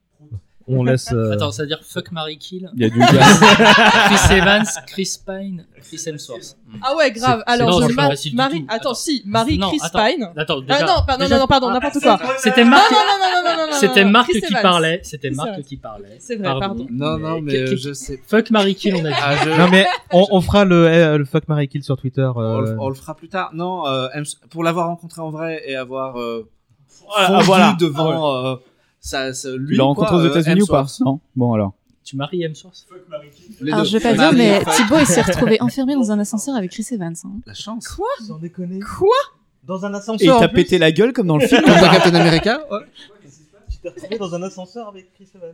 On 0.79 0.83
laisse. 0.85 1.11
euh, 1.13 1.31
Attends, 1.33 1.51
ça 1.51 1.63
veut 1.63 1.67
dire 1.67 1.79
fuck 1.83 2.11
Marie 2.11 2.37
Kill. 2.37 2.69
Il 2.75 2.81
y 2.81 2.85
a 2.85 2.89
du. 2.89 2.99
Chris 2.99 4.35
Evans, 4.37 4.65
Chris 4.87 5.17
Pine, 5.25 5.65
Chris 5.81 6.01
Hemsworth. 6.07 6.57
Hmm. 6.67 6.77
Ah 6.83 6.95
ouais, 6.95 7.11
grave. 7.11 7.43
Alors, 7.45 7.81
je 7.81 7.87
du 7.87 8.35
Marie. 8.35 8.59
tout. 8.61 8.65
Attends, 8.69 8.89
Attends. 8.89 8.93
si, 8.93 9.23
Marie 9.25 9.57
Non, 9.57 9.69
Chris 9.69 9.79
attends. 9.83 10.05
Pine. 10.05 10.29
Attends, 10.35 10.55
Ah 10.67 10.73
déjà- 10.73 10.85
non, 10.85 10.93
pardon, 11.05 11.23
déjà- 11.23 11.35
non, 11.35 11.41
non, 11.41 11.47
pardon, 11.47 11.69
n'importe 11.71 11.99
quoi. 11.99 12.19
C'était 12.37 12.63
Non, 12.63 12.69
Marc, 12.71 12.91
non, 12.91 12.97
non, 12.97 13.17
non, 13.19 13.41
non, 13.51 13.57
non, 13.65 13.71
non, 13.73 13.77
c'était 13.79 14.05
Marc 14.05 14.31
qui 14.31 14.53
parlait. 14.61 14.99
C'était 15.03 15.29
Marc 15.31 15.61
qui 15.63 15.77
parlait. 15.77 16.17
C'est 16.19 16.35
vrai, 16.37 16.53
pardon. 16.59 16.87
Non, 16.89 17.17
non, 17.17 17.41
mais 17.41 17.55
euh, 17.55 17.75
je 17.77 17.93
sais. 17.93 18.21
Fuck 18.27 18.49
Marie 18.51 18.75
Kill, 18.75 18.95
on 18.95 19.05
a 19.05 19.09
dit. 19.09 19.15
Ah, 19.21 19.35
je- 19.43 19.49
Non 19.49 19.67
mais 19.69 19.85
on, 20.11 20.25
on 20.31 20.41
fera 20.41 20.65
le, 20.65 20.87
euh, 20.87 21.17
le 21.17 21.25
fuck 21.25 21.47
Mary 21.47 21.67
Kill 21.67 21.83
sur 21.83 21.97
Twitter. 21.97 22.29
on, 22.35 22.39
euh, 22.39 22.61
le- 22.61 22.77
on 22.79 22.89
le 22.89 22.95
fera 22.95 23.15
plus 23.15 23.29
tard. 23.29 23.51
Non, 23.53 23.85
euh, 23.87 24.07
pour 24.49 24.63
l'avoir 24.63 24.87
rencontré 24.87 25.21
en 25.21 25.29
vrai 25.29 25.61
et 25.65 25.75
avoir 25.75 26.19
euh, 26.19 26.49
Ah, 27.15 27.39
voilà. 27.43 27.75
devant 27.79 28.45
euh, 28.45 28.55
ça, 29.01 29.33
ça- 29.33 29.49
lui. 29.51 29.73
Tu 29.73 29.73
l'as 29.75 29.83
rencontré 29.83 30.09
quoi, 30.11 30.17
aux 30.19 30.25
euh, 30.25 30.29
États-Unis 30.29 30.61
ou 30.61 30.67
pas. 30.67 30.85
Non. 31.01 31.19
Bon 31.35 31.53
alors. 31.53 31.73
Tu 32.03 32.15
maries 32.15 32.43
Hemsworth 32.43 32.87
Les 33.61 33.71
Alors 33.71 33.83
deux. 33.83 33.89
je 33.89 33.97
vais 33.97 34.03
pas 34.03 34.13
dire, 34.13 34.21
Marie, 34.31 34.37
mais 34.37 34.63
Thibaut 34.75 34.97
il 34.99 35.05
s'est 35.05 35.21
retrouvé 35.21 35.57
enfermé 35.61 35.93
dans 35.95 36.11
un 36.11 36.19
ascenseur 36.19 36.55
avec 36.55 36.71
Chris 36.71 36.87
Evans. 36.91 37.13
hein. 37.23 37.29
La 37.45 37.53
chance. 37.53 37.99
Sans 38.27 38.37
déconner. 38.39 38.79
Quoi 38.79 39.09
Dans 39.63 39.85
un 39.85 39.93
Et 39.93 39.97
ascenseur. 39.97 40.17
il 40.21 40.31
en 40.31 40.39
t'a 40.39 40.47
pété 40.49 40.77
la 40.79 40.91
gueule 40.91 41.13
comme 41.13 41.27
dans 41.27 41.37
le 41.37 41.45
film. 41.47 41.61
Comme 41.61 41.75
dans 41.79 41.91
Captain 41.91 42.15
America 42.15 42.61
ouais. 42.71 42.79
Tu 43.69 43.77
t'es 43.81 43.89
retrouvé 43.89 44.17
dans 44.17 44.33
un 44.35 44.41
ascenseur 44.43 44.87
avec 44.87 45.13
Chris 45.13 45.27
Evans. 45.35 45.53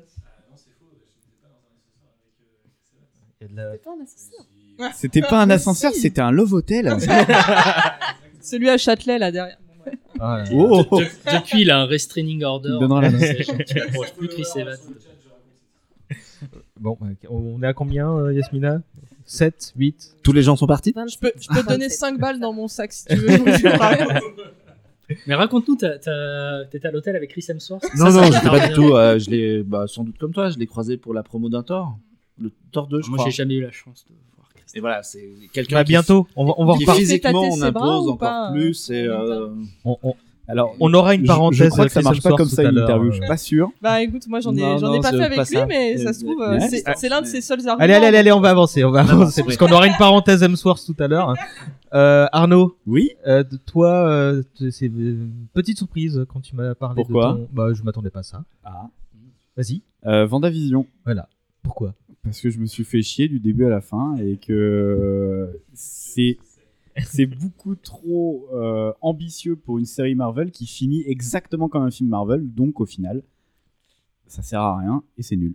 Il 3.41 3.47
C'est 3.49 3.83
pas 3.83 3.91
un 3.91 4.03
ascenseur. 4.03 4.93
C'était 4.95 5.21
pas 5.21 5.41
un 5.41 5.49
ascenseur, 5.49 5.91
c'était 5.93 6.21
un 6.21 6.31
love 6.31 6.53
hotel. 6.53 6.97
Celui 8.41 8.69
à 8.69 8.77
Châtelet, 8.77 9.17
là, 9.19 9.31
derrière. 9.31 9.57
Ah. 10.19 10.43
Oh. 10.51 10.83
De- 10.99 11.05
Depuis, 11.35 11.61
il 11.61 11.71
a 11.71 11.79
un 11.81 11.85
restraining 11.85 12.43
order. 12.43 12.69
Il 12.73 12.79
donnera 12.79 13.01
la 13.01 13.09
plus 13.11 14.27
Chris 14.29 14.45
Evans. 14.55 14.77
Bon, 16.79 16.97
on 17.29 17.63
est 17.63 17.67
à 17.67 17.73
combien, 17.73 18.09
euh, 18.11 18.33
Yasmina? 18.33 18.81
7, 19.25 19.73
8 19.75 20.15
Tous 20.23 20.31
les 20.31 20.41
gens 20.43 20.55
sont 20.55 20.67
partis? 20.67 20.93
Je 20.95 21.17
peux, 21.19 21.31
je 21.39 21.47
peux 21.49 21.61
te 21.63 21.67
donner 21.69 21.89
5 21.89 22.17
balles 22.19 22.39
dans 22.39 22.53
mon 22.53 22.67
sac 22.67 22.93
si 22.93 23.05
tu 23.05 23.15
veux. 23.15 23.27
Mais 25.25 25.35
raconte-nous, 25.35 25.75
t'étais 25.77 26.09
à 26.87 26.91
l'hôtel 26.91 27.15
avec 27.15 27.31
Chris 27.31 27.45
Hemsworth 27.49 27.83
Non, 27.95 28.11
Ça, 28.11 28.21
non, 28.21 28.29
t'a 28.29 28.37
j'étais 28.37 28.49
pas 28.49 28.67
du 28.67 28.73
tout. 28.73 28.93
euh, 28.95 29.17
je 29.19 29.29
l'ai, 29.29 29.63
bah, 29.63 29.85
sans 29.87 30.03
doute 30.03 30.17
comme 30.17 30.33
toi, 30.33 30.49
je 30.49 30.57
l'ai 30.59 30.67
croisé 30.67 30.97
pour 30.97 31.13
la 31.13 31.23
promo 31.23 31.49
d'un 31.49 31.63
Thor. 31.63 31.97
Le 32.39 32.51
Thor 32.71 32.87
2, 32.87 33.01
je 33.01 33.07
Moi, 33.09 33.17
crois. 33.17 33.29
j'ai 33.29 33.35
jamais 33.35 33.55
eu 33.55 33.61
la 33.61 33.71
chance 33.71 34.05
de. 34.09 34.13
Et 34.75 34.79
voilà, 34.79 35.01
c'est 35.03 35.27
quelqu'un 35.53 35.77
Bah, 35.77 35.83
qui- 35.83 35.89
bientôt, 35.89 36.27
on 36.35 36.45
va, 36.45 36.53
on 36.57 36.65
va 36.65 36.73
qui 36.75 36.79
reparler. 36.83 37.01
physiquement 37.01 37.41
on 37.41 37.61
impose 37.61 38.07
encore 38.09 38.17
pas, 38.17 38.51
plus. 38.51 38.89
euh, 38.91 38.93
Et, 38.93 39.09
en 39.09 39.21
euh, 39.21 39.49
On, 39.85 39.97
on- 40.03 40.15
Alors, 40.49 40.75
on 40.79 40.93
aura 40.93 41.13
une 41.15 41.21
je- 41.23 41.27
parenthèse. 41.27 41.57
Je, 41.59 41.69
crois 41.69 41.85
que 41.85 41.91
ça 41.91 41.99
Chris 42.01 42.05
marche 42.05 42.21
pas 42.21 42.31
comme 42.31 42.47
ça 42.47 42.63
une 42.63 42.77
interview. 42.77 43.09
euh. 43.09 43.11
Je 43.11 43.17
suis 43.17 43.27
pas 43.27 43.37
sûr. 43.37 43.69
Bah 43.81 44.01
écoute, 44.01 44.23
moi 44.27 44.39
j'en 44.39 44.55
ai, 44.55 44.77
j'en 44.79 44.93
ai 44.93 44.99
pas 45.01 45.11
fait 45.11 45.21
avec 45.23 45.37
pas 45.37 45.43
lui, 45.43 45.55
ça. 45.55 45.65
mais 45.65 45.95
Euh, 45.99 46.03
ça 46.03 46.13
se 46.13 46.23
trouve, 46.23 46.41
euh, 46.41 46.57
c'est 46.69 46.83
mais- 46.87 46.93
c'est 46.95 47.09
l'un 47.09 47.21
de 47.21 47.25
ses 47.27 47.41
seuls 47.41 47.59
arguments. 47.67 47.83
Allez, 47.83 47.93
allez, 47.95 48.05
allez, 48.07 48.17
allez, 48.17 48.31
on 48.31 48.39
va 48.39 48.51
avancer, 48.51 48.83
on 48.85 48.91
va 48.91 49.01
avancer, 49.01 49.43
parce 49.43 49.57
qu'on 49.57 49.71
aura 49.71 49.87
une 49.87 49.97
parenthèse 49.97 50.43
Hemsworth 50.43 50.85
tout 50.85 50.95
à 51.03 51.07
l'heure. 51.07 51.33
Euh, 51.93 52.27
Arnaud, 52.33 52.77
Oui. 52.85 53.11
euh, 53.25 53.43
de 53.43 53.57
toi, 53.57 53.89
euh, 54.09 54.43
c'est 54.71 54.85
une 54.87 55.31
petite 55.53 55.77
surprise 55.77 56.25
quand 56.31 56.39
tu 56.41 56.55
m'as 56.55 56.75
parlé 56.75 56.95
Pourquoi 56.95 57.33
de 57.33 57.37
ton... 57.39 57.47
Bah, 57.51 57.73
je 57.73 57.81
m'attendais 57.83 58.09
pas 58.09 58.19
à 58.19 58.23
ça. 58.23 58.43
Ah. 58.65 58.87
Vas-y. 59.55 59.81
Euh, 60.05 60.25
Vendavision. 60.25 60.85
Pourquoi? 61.63 61.93
Parce 62.27 62.41
que 62.41 62.49
je 62.49 62.59
me 62.59 62.65
suis 62.65 62.83
fait 62.83 63.01
chier 63.01 63.27
du 63.27 63.39
début 63.39 63.65
à 63.65 63.69
la 63.69 63.81
fin 63.81 64.15
et 64.17 64.37
que 64.37 65.59
c'est 65.73 66.37
c'est 67.05 67.25
beaucoup 67.27 67.75
trop 67.75 68.47
euh, 68.53 68.91
ambitieux 69.01 69.55
pour 69.55 69.77
une 69.77 69.85
série 69.85 70.15
Marvel 70.15 70.51
qui 70.51 70.65
finit 70.65 71.03
exactement 71.07 71.69
comme 71.69 71.83
un 71.83 71.91
film 71.91 72.09
Marvel. 72.09 72.41
Donc 72.53 72.79
au 72.81 72.85
final, 72.85 73.21
ça 74.27 74.41
sert 74.41 74.61
à 74.61 74.77
rien 74.79 75.03
et 75.17 75.23
c'est 75.23 75.35
nul. 75.35 75.53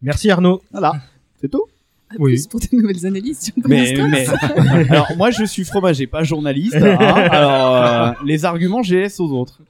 Merci 0.00 0.30
Arnaud. 0.30 0.62
Voilà. 0.70 0.94
C'est 1.40 1.50
tout. 1.50 1.64
À 2.10 2.14
Oui. 2.18 2.32
plus 2.34 2.46
pour 2.46 2.60
de 2.60 2.66
nouvelles 2.72 3.04
analyses 3.06 3.40
sur 3.40 3.54
Mais, 3.66 3.94
mais... 4.08 4.26
alors 4.90 5.08
moi 5.16 5.30
je 5.30 5.44
suis 5.44 5.64
fromager, 5.64 6.06
pas 6.06 6.22
journaliste. 6.22 6.74
hein. 6.76 6.96
Alors 6.98 7.76
euh, 7.76 8.12
les 8.24 8.44
arguments, 8.44 8.82
je 8.82 8.94
les 8.94 9.00
laisse 9.02 9.18
aux 9.20 9.30
autres. 9.32 9.60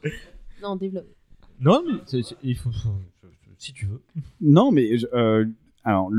Non, 0.62 0.76
développe. 0.76 1.06
Non, 1.60 1.82
mais 1.86 2.20
il 2.42 2.56
faut, 2.56 2.70
faut- 2.70 2.88
si 3.58 3.72
tu 3.72 3.86
veux. 3.86 4.02
Non, 4.42 4.70
mais 4.72 4.90
euh, 5.14 5.46
alors 5.84 6.10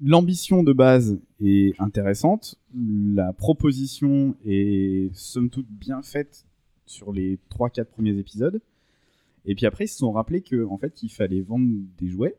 l'ambition 0.00 0.62
de 0.62 0.72
base 0.72 1.18
est 1.40 1.78
intéressante, 1.80 2.56
la 2.74 3.32
proposition 3.32 4.36
est 4.44 5.10
somme 5.14 5.50
toute 5.50 5.68
bien 5.68 6.02
faite 6.02 6.46
sur 6.86 7.12
les 7.12 7.38
3-4 7.50 7.86
premiers 7.86 8.16
épisodes. 8.16 8.60
Et 9.44 9.54
puis 9.54 9.66
après, 9.66 9.84
ils 9.84 9.88
se 9.88 9.98
sont 9.98 10.12
rappelés 10.12 10.42
que 10.42 10.64
en 10.66 10.78
fait, 10.78 11.02
il 11.02 11.08
fallait 11.08 11.40
vendre 11.40 11.68
des 11.98 12.08
jouets, 12.08 12.36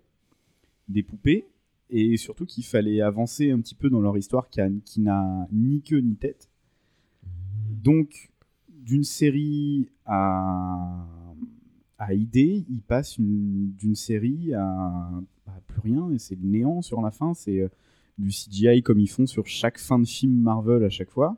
des 0.87 1.03
poupées, 1.03 1.47
et 1.89 2.17
surtout 2.17 2.45
qu'il 2.45 2.63
fallait 2.63 3.01
avancer 3.01 3.51
un 3.51 3.59
petit 3.59 3.75
peu 3.75 3.89
dans 3.89 4.01
leur 4.01 4.17
histoire 4.17 4.49
qui 4.49 5.01
n'a 5.01 5.47
ni 5.51 5.81
queue 5.81 5.99
ni 5.99 6.15
tête. 6.15 6.49
Donc, 7.69 8.31
d'une 8.69 9.03
série 9.03 9.89
à, 10.05 11.05
à 11.99 12.13
idée, 12.13 12.65
il 12.69 12.81
passe 12.81 13.17
une- 13.17 13.71
d'une 13.77 13.93
série 13.95 14.53
à, 14.55 14.63
à 15.47 15.59
plus 15.67 15.81
rien, 15.81 16.09
et 16.11 16.17
c'est 16.17 16.35
le 16.35 16.47
néant 16.47 16.81
sur 16.81 17.01
la 17.01 17.11
fin. 17.11 17.33
C'est 17.35 17.59
euh, 17.59 17.67
du 18.17 18.31
CGI 18.31 18.81
comme 18.83 18.99
ils 18.99 19.07
font 19.09 19.27
sur 19.27 19.45
chaque 19.45 19.77
fin 19.77 19.99
de 19.99 20.05
film 20.07 20.33
Marvel 20.33 20.83
à 20.83 20.89
chaque 20.89 21.09
fois. 21.11 21.37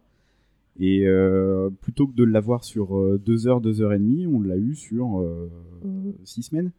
Et 0.79 1.05
euh, 1.05 1.69
plutôt 1.81 2.07
que 2.07 2.13
de 2.15 2.23
l'avoir 2.23 2.63
sur 2.63 3.19
2 3.19 3.47
heures, 3.47 3.59
2 3.59 3.81
heures 3.81 3.91
et 3.93 3.99
demie, 3.99 4.25
on 4.25 4.39
l'a 4.39 4.57
eu 4.57 4.73
sur 4.73 5.21
6 6.23 6.43
semaines. 6.43 6.71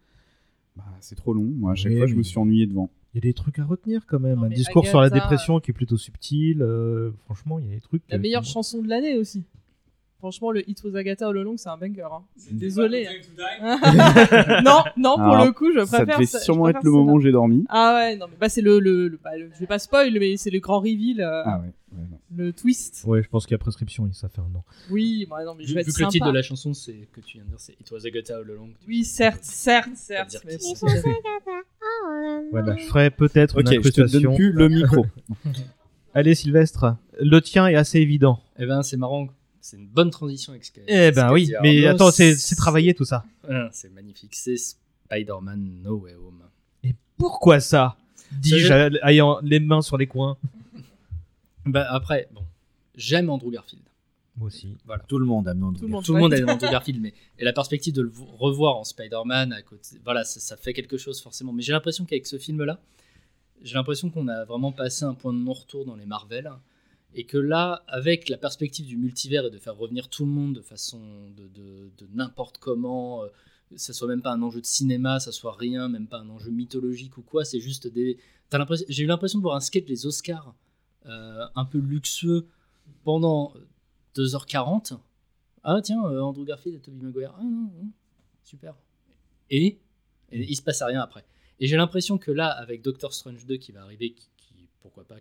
Bah, 0.77 0.85
c'est 1.01 1.15
trop 1.17 1.35
long. 1.35 1.45
Moi, 1.45 1.73
à 1.73 1.75
chaque 1.75 1.93
Oui, 1.93 1.99
fois, 1.99 2.07
je 2.07 2.15
me 2.15 2.23
suis 2.23 2.39
ennuyé 2.39 2.67
devant. 2.67 2.91
Il 3.13 3.19
y 3.19 3.19
a 3.19 3.21
des 3.21 3.35
trucs 3.35 3.59
à 3.59 3.65
retenir 3.65 4.07
quand 4.07 4.19
même. 4.19 4.39
Non, 4.39 4.45
un 4.45 4.49
discours 4.49 4.87
sur 4.87 5.01
la 5.03 5.11
dépression 5.11 5.61
qui 5.61 5.71
est 5.71 5.75
plutôt 5.75 5.99
subtil. 5.99 6.63
euh, 6.63 7.11
franchement, 7.27 7.59
il 7.59 7.67
y 7.67 7.73
a 7.73 7.75
des 7.75 7.81
trucs. 7.83 8.03
La 8.09 8.17
euh, 8.17 8.21
meilleure 8.21 8.43
qui- 8.43 8.53
chanson 8.53 8.81
de 8.83 8.89
l'année 8.89 9.19
aussi. 9.19 9.45
Franchement, 10.23 10.53
le 10.53 10.63
Hit 10.71 10.81
Was 10.85 10.97
Agatha 10.97 11.27
All 11.27 11.37
Along, 11.37 11.57
c'est 11.57 11.69
un 11.69 11.77
banger. 11.77 12.03
hein. 12.03 12.23
Désolé. 12.53 13.09
non, 14.65 14.85
non, 14.97 15.17
pour 15.17 15.23
Alors, 15.23 15.47
le 15.47 15.51
coup, 15.53 15.73
je 15.73 15.85
Ça 15.85 15.97
préfère. 15.99 16.17
devait 16.19 16.27
ça- 16.27 16.39
sûrement 16.39 16.63
préfère 16.63 16.79
être 16.79 16.85
le 16.85 16.91
moment 16.93 17.15
où 17.15 17.21
j'ai 17.21 17.33
dormi. 17.33 17.65
Ah 17.69 17.95
ouais, 17.97 18.17
non, 18.17 18.27
mais 18.31 18.37
bah, 18.41 18.49
c'est 18.49 18.61
le, 18.61 18.79
le, 18.79 19.09
le- 19.09 19.19
bah, 19.23 19.37
le- 19.37 19.51
Je 19.53 19.59
vais 19.59 19.67
pas 19.67 19.81
spoil, 19.81 20.13
mais 20.21 20.37
c'est 20.37 20.51
le 20.51 20.61
grand 20.61 20.79
reveal, 20.79 21.21
euh, 21.21 21.43
Ah 21.45 21.59
ouais. 21.59 21.67
ouais, 21.99 22.05
non. 22.09 22.19
le 22.37 22.53
twist. 22.53 23.03
Ouais, 23.05 23.21
je 23.23 23.29
pense 23.29 23.47
qu'il 23.47 23.55
y 23.55 23.57
a 23.57 23.59
prescription, 23.59 24.09
ça 24.13 24.29
fait 24.29 24.41
un 24.41 24.55
an. 24.57 24.65
Oui, 24.91 25.27
bah, 25.29 25.45
non, 25.45 25.55
mais 25.57 25.65
je 25.65 25.71
Vu, 25.71 25.75
vais 25.75 25.83
vu 25.83 25.89
être 25.91 25.97
que 25.97 26.03
le 26.05 26.09
titre 26.09 26.27
de 26.29 26.33
la 26.33 26.43
chanson, 26.43 26.73
c'est 26.73 27.09
que 27.13 27.21
tu 27.21 27.39
viens 27.39 27.45
de 27.45 27.49
dire, 27.49 27.59
c'est 27.61 27.73
It 27.81 27.91
was 27.91 28.07
Agatha 28.07 28.37
all 28.37 28.43
along. 28.51 28.71
Oui, 28.87 29.05
certes, 29.05 29.43
certes, 29.43 29.91
certes. 29.97 30.37
Mais 30.47 30.57
bon, 30.59 30.75
c'est. 30.77 30.89
c'est- 30.89 31.09
Voilà, 32.53 32.77
je 32.77 32.85
ferai 32.87 33.11
peut-être 33.11 33.57
Ok, 33.59 33.63
une 33.63 33.67
je 33.67 33.73
te 33.73 33.79
incrustation. 34.01 34.21
donne 34.31 34.37
plus 34.37 34.53
le 34.53 34.69
micro. 34.69 35.05
Allez, 36.15 36.35
Sylvestre, 36.35 36.97
le 37.21 37.41
tien 37.41 37.67
est 37.67 37.75
assez 37.75 37.99
évident. 37.99 38.39
Eh 38.59 38.67
ben, 38.67 38.83
c'est 38.83 38.97
marrant. 38.99 39.29
C'est 39.65 39.77
une 39.79 39.87
bonne 39.87 40.11
transition 40.11 40.53
avec 40.53 40.65
ce 40.65 40.73
Eh 40.89 41.13
ben 41.13 41.33
oui, 41.33 41.53
mais 41.63 41.87
Arnaud. 41.87 41.95
attends, 41.97 42.11
c'est 42.11 42.35
c'est 42.35 42.57
travaillé 42.57 42.93
tout 42.95 43.05
ça. 43.07 43.25
C'est 43.71 43.91
magnifique. 43.95 44.35
C'est 44.35 44.57
Spider-Man 44.57 45.81
No 45.83 45.97
Way 46.01 46.15
Home. 46.17 46.43
Pourquoi 47.17 47.61
ça 47.61 47.97
Dis-je 48.33 48.67
Ça, 48.67 48.89
ayant 49.09 49.39
les 49.43 49.61
mains 49.61 49.81
sur 49.83 49.97
les 49.97 50.07
coins. 50.07 50.37
Bah, 51.65 51.87
après, 51.91 52.29
bon, 52.33 52.43
j'aime 52.97 53.31
Andrew 53.31 53.51
Garfield. 53.53 53.85
Moi 54.37 54.49
aussi. 54.49 54.77
Voilà. 54.85 55.05
Tout 55.07 55.19
le 55.19 55.27
monde 55.27 55.47
a 55.47 55.55
demandé. 55.55 55.79
Tout 55.79 55.85
le 55.87 55.93
monde. 55.93 56.05
Tout 56.05 56.15
le 56.15 56.21
monde 56.21 56.33
aime 56.33 56.49
Andrew 56.49 56.69
Garfield, 56.71 57.01
mais 57.01 57.15
et 57.39 57.45
la 57.45 57.53
perspective 57.53 57.95
de 57.95 58.03
le 58.03 58.09
vo- 58.09 58.25
revoir 58.37 58.77
en 58.79 58.83
Spider-Man 58.85 59.53
à 59.53 59.63
côté, 59.63 59.97
voilà, 60.05 60.25
ça, 60.25 60.41
ça 60.41 60.57
fait 60.57 60.73
quelque 60.73 60.97
chose 60.97 61.21
forcément. 61.21 61.53
Mais 61.53 61.63
j'ai 61.63 61.73
l'impression 61.73 62.05
qu'avec 62.05 62.27
ce 62.27 62.37
film-là, 62.39 62.81
j'ai 63.63 63.75
l'impression 63.75 64.11
qu'on 64.11 64.27
a 64.27 64.45
vraiment 64.45 64.73
passé 64.73 65.05
un 65.05 65.15
point 65.15 65.33
de 65.33 65.39
non-retour 65.39 65.85
dans 65.85 65.95
les 65.95 66.07
Marvel, 66.07 66.51
et 67.15 67.25
que 67.25 67.37
là, 67.39 67.85
avec 67.89 68.29
la 68.29 68.39
perspective 68.39 68.87
du 68.87 68.97
multivers 68.97 69.47
et 69.47 69.51
de 69.51 69.59
faire 69.59 69.77
revenir 69.77 70.09
tout 70.09 70.25
le 70.25 70.31
monde 70.33 70.55
de 70.55 70.63
façon 70.63 71.01
de, 71.37 71.47
de- 71.49 71.91
de 71.99 72.09
n'importe 72.15 72.59
comment, 72.59 73.23
euh, 73.25 73.29
ça 73.77 73.93
soit 73.93 74.09
même 74.09 74.23
pas 74.23 74.33
un 74.33 74.43
enjeu 74.43 74.61
de 74.61 74.67
cinéma, 74.67 75.21
ça 75.21 75.33
soit 75.33 75.55
rien, 75.55 75.89
même 75.89 76.07
pas 76.07 76.19
un 76.19 76.29
enjeu 76.31 76.51
mythologique 76.51 77.17
ou 77.19 77.23
quoi, 77.23 77.45
c'est 77.45 77.61
juste 77.61 77.87
des. 77.87 78.19
J'ai 78.89 79.05
eu 79.05 79.07
l'impression 79.07 79.39
de 79.39 79.43
voir 79.43 79.57
un 79.57 79.61
sketch 79.61 79.87
des 79.87 80.05
Oscars 80.07 80.55
euh, 81.07 81.47
un 81.55 81.65
peu 81.65 81.79
luxueux 81.79 82.47
pendant 83.05 83.55
2h40. 84.17 84.99
Ah 85.65 85.81
tiens, 85.83 86.05
euh, 86.07 86.21
Andrew 86.21 86.45
Garfield 86.45 86.77
et 86.77 86.81
Tobey 86.81 87.03
Maguire. 87.05 87.35
Ah 87.39 87.43
non, 87.43 87.71
non, 87.73 87.91
super. 88.45 88.75
Et, 89.51 89.79
et 90.33 90.43
il 90.51 90.57
se 90.57 90.63
passe 90.63 90.83
rien 90.83 91.01
après. 91.01 91.25
Et 91.61 91.67
j'ai 91.67 91.77
l'impression 91.77 92.19
que 92.19 92.31
là, 92.31 92.49
avec 92.49 92.83
Doctor 92.83 93.15
Strange 93.15 93.47
2 93.47 93.57
qui 93.57 93.73
va 93.73 93.83
arriver, 93.83 94.13
qui, 94.13 94.29
pourquoi 94.81 95.05
pas, 95.05 95.17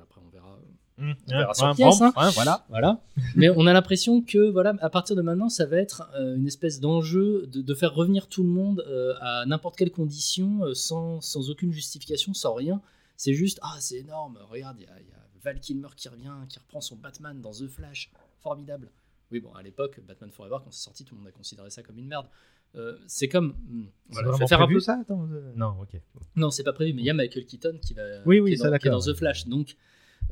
après 0.00 0.20
on 0.24 0.28
verra. 0.30 0.58
Mmh, 0.98 1.12
verra 1.28 1.48
ouais, 1.48 1.54
sur 1.54 1.66
ouais, 1.66 1.74
pièce, 1.74 1.98
bon, 1.98 2.06
hein. 2.06 2.12
ouais, 2.16 2.30
voilà. 2.32 2.64
Voilà. 2.68 3.00
Mais 3.34 3.50
on 3.50 3.66
a 3.66 3.72
l'impression 3.72 4.22
que, 4.22 4.50
voilà, 4.50 4.74
à 4.80 4.88
partir 4.88 5.14
de 5.14 5.22
maintenant, 5.22 5.48
ça 5.48 5.66
va 5.66 5.76
être 5.76 6.08
euh, 6.14 6.36
une 6.36 6.46
espèce 6.46 6.80
d'enjeu 6.80 7.46
de, 7.48 7.60
de 7.60 7.74
faire 7.74 7.94
revenir 7.94 8.28
tout 8.28 8.42
le 8.42 8.48
monde 8.48 8.82
euh, 8.88 9.14
à 9.20 9.44
n'importe 9.46 9.76
quelle 9.76 9.90
condition, 9.90 10.64
euh, 10.64 10.74
sans, 10.74 11.20
sans 11.20 11.50
aucune 11.50 11.72
justification, 11.72 12.32
sans 12.32 12.54
rien. 12.54 12.80
C'est 13.18 13.34
juste, 13.34 13.58
ah, 13.62 13.76
c'est 13.78 13.96
énorme, 13.96 14.38
regarde, 14.50 14.78
il 14.78 14.84
y, 14.84 14.86
y 14.86 15.12
a 15.12 15.16
Val 15.42 15.60
Kilmer 15.60 15.88
qui 15.96 16.08
revient, 16.08 16.32
qui 16.48 16.58
reprend 16.58 16.80
son 16.80 16.96
Batman 16.96 17.40
dans 17.40 17.52
The 17.52 17.66
Flash. 17.66 18.10
Formidable. 18.40 18.90
Oui, 19.30 19.40
bon, 19.40 19.52
à 19.54 19.62
l'époque, 19.62 20.00
Batman 20.06 20.30
Forever, 20.30 20.58
quand 20.64 20.70
c'est 20.70 20.84
sorti, 20.84 21.04
tout 21.04 21.14
le 21.14 21.20
monde 21.20 21.28
a 21.28 21.32
considéré 21.32 21.68
ça 21.68 21.82
comme 21.82 21.98
une 21.98 22.06
merde. 22.06 22.26
Euh, 22.74 22.98
c'est 23.06 23.28
comme. 23.28 23.54
hmm, 23.68 23.84
voilà, 24.10 24.28
vraiment 24.30 24.46
faire 24.46 24.60
un 24.60 24.68
peu 24.68 24.80
ça 24.80 24.98
Attends, 25.00 25.26
euh, 25.32 25.52
Non, 25.56 25.76
ok. 25.80 26.00
Non, 26.36 26.50
c'est 26.50 26.62
pas 26.64 26.72
prévu, 26.72 26.92
mais 26.92 27.02
il 27.02 27.06
y 27.06 27.10
a 27.10 27.14
Michael 27.14 27.46
Keaton 27.46 27.78
qui 27.80 27.94
va 27.94 28.02
Oui, 28.26 28.40
oui, 28.40 28.50
qui 28.50 28.54
est 28.54 28.56
ça, 28.58 28.70
dans, 28.70 28.76
qui 28.78 28.86
est 28.88 28.90
dans 28.90 28.98
d'accord. 28.98 29.14
The 29.14 29.16
Flash. 29.18 29.46
Donc, 29.46 29.76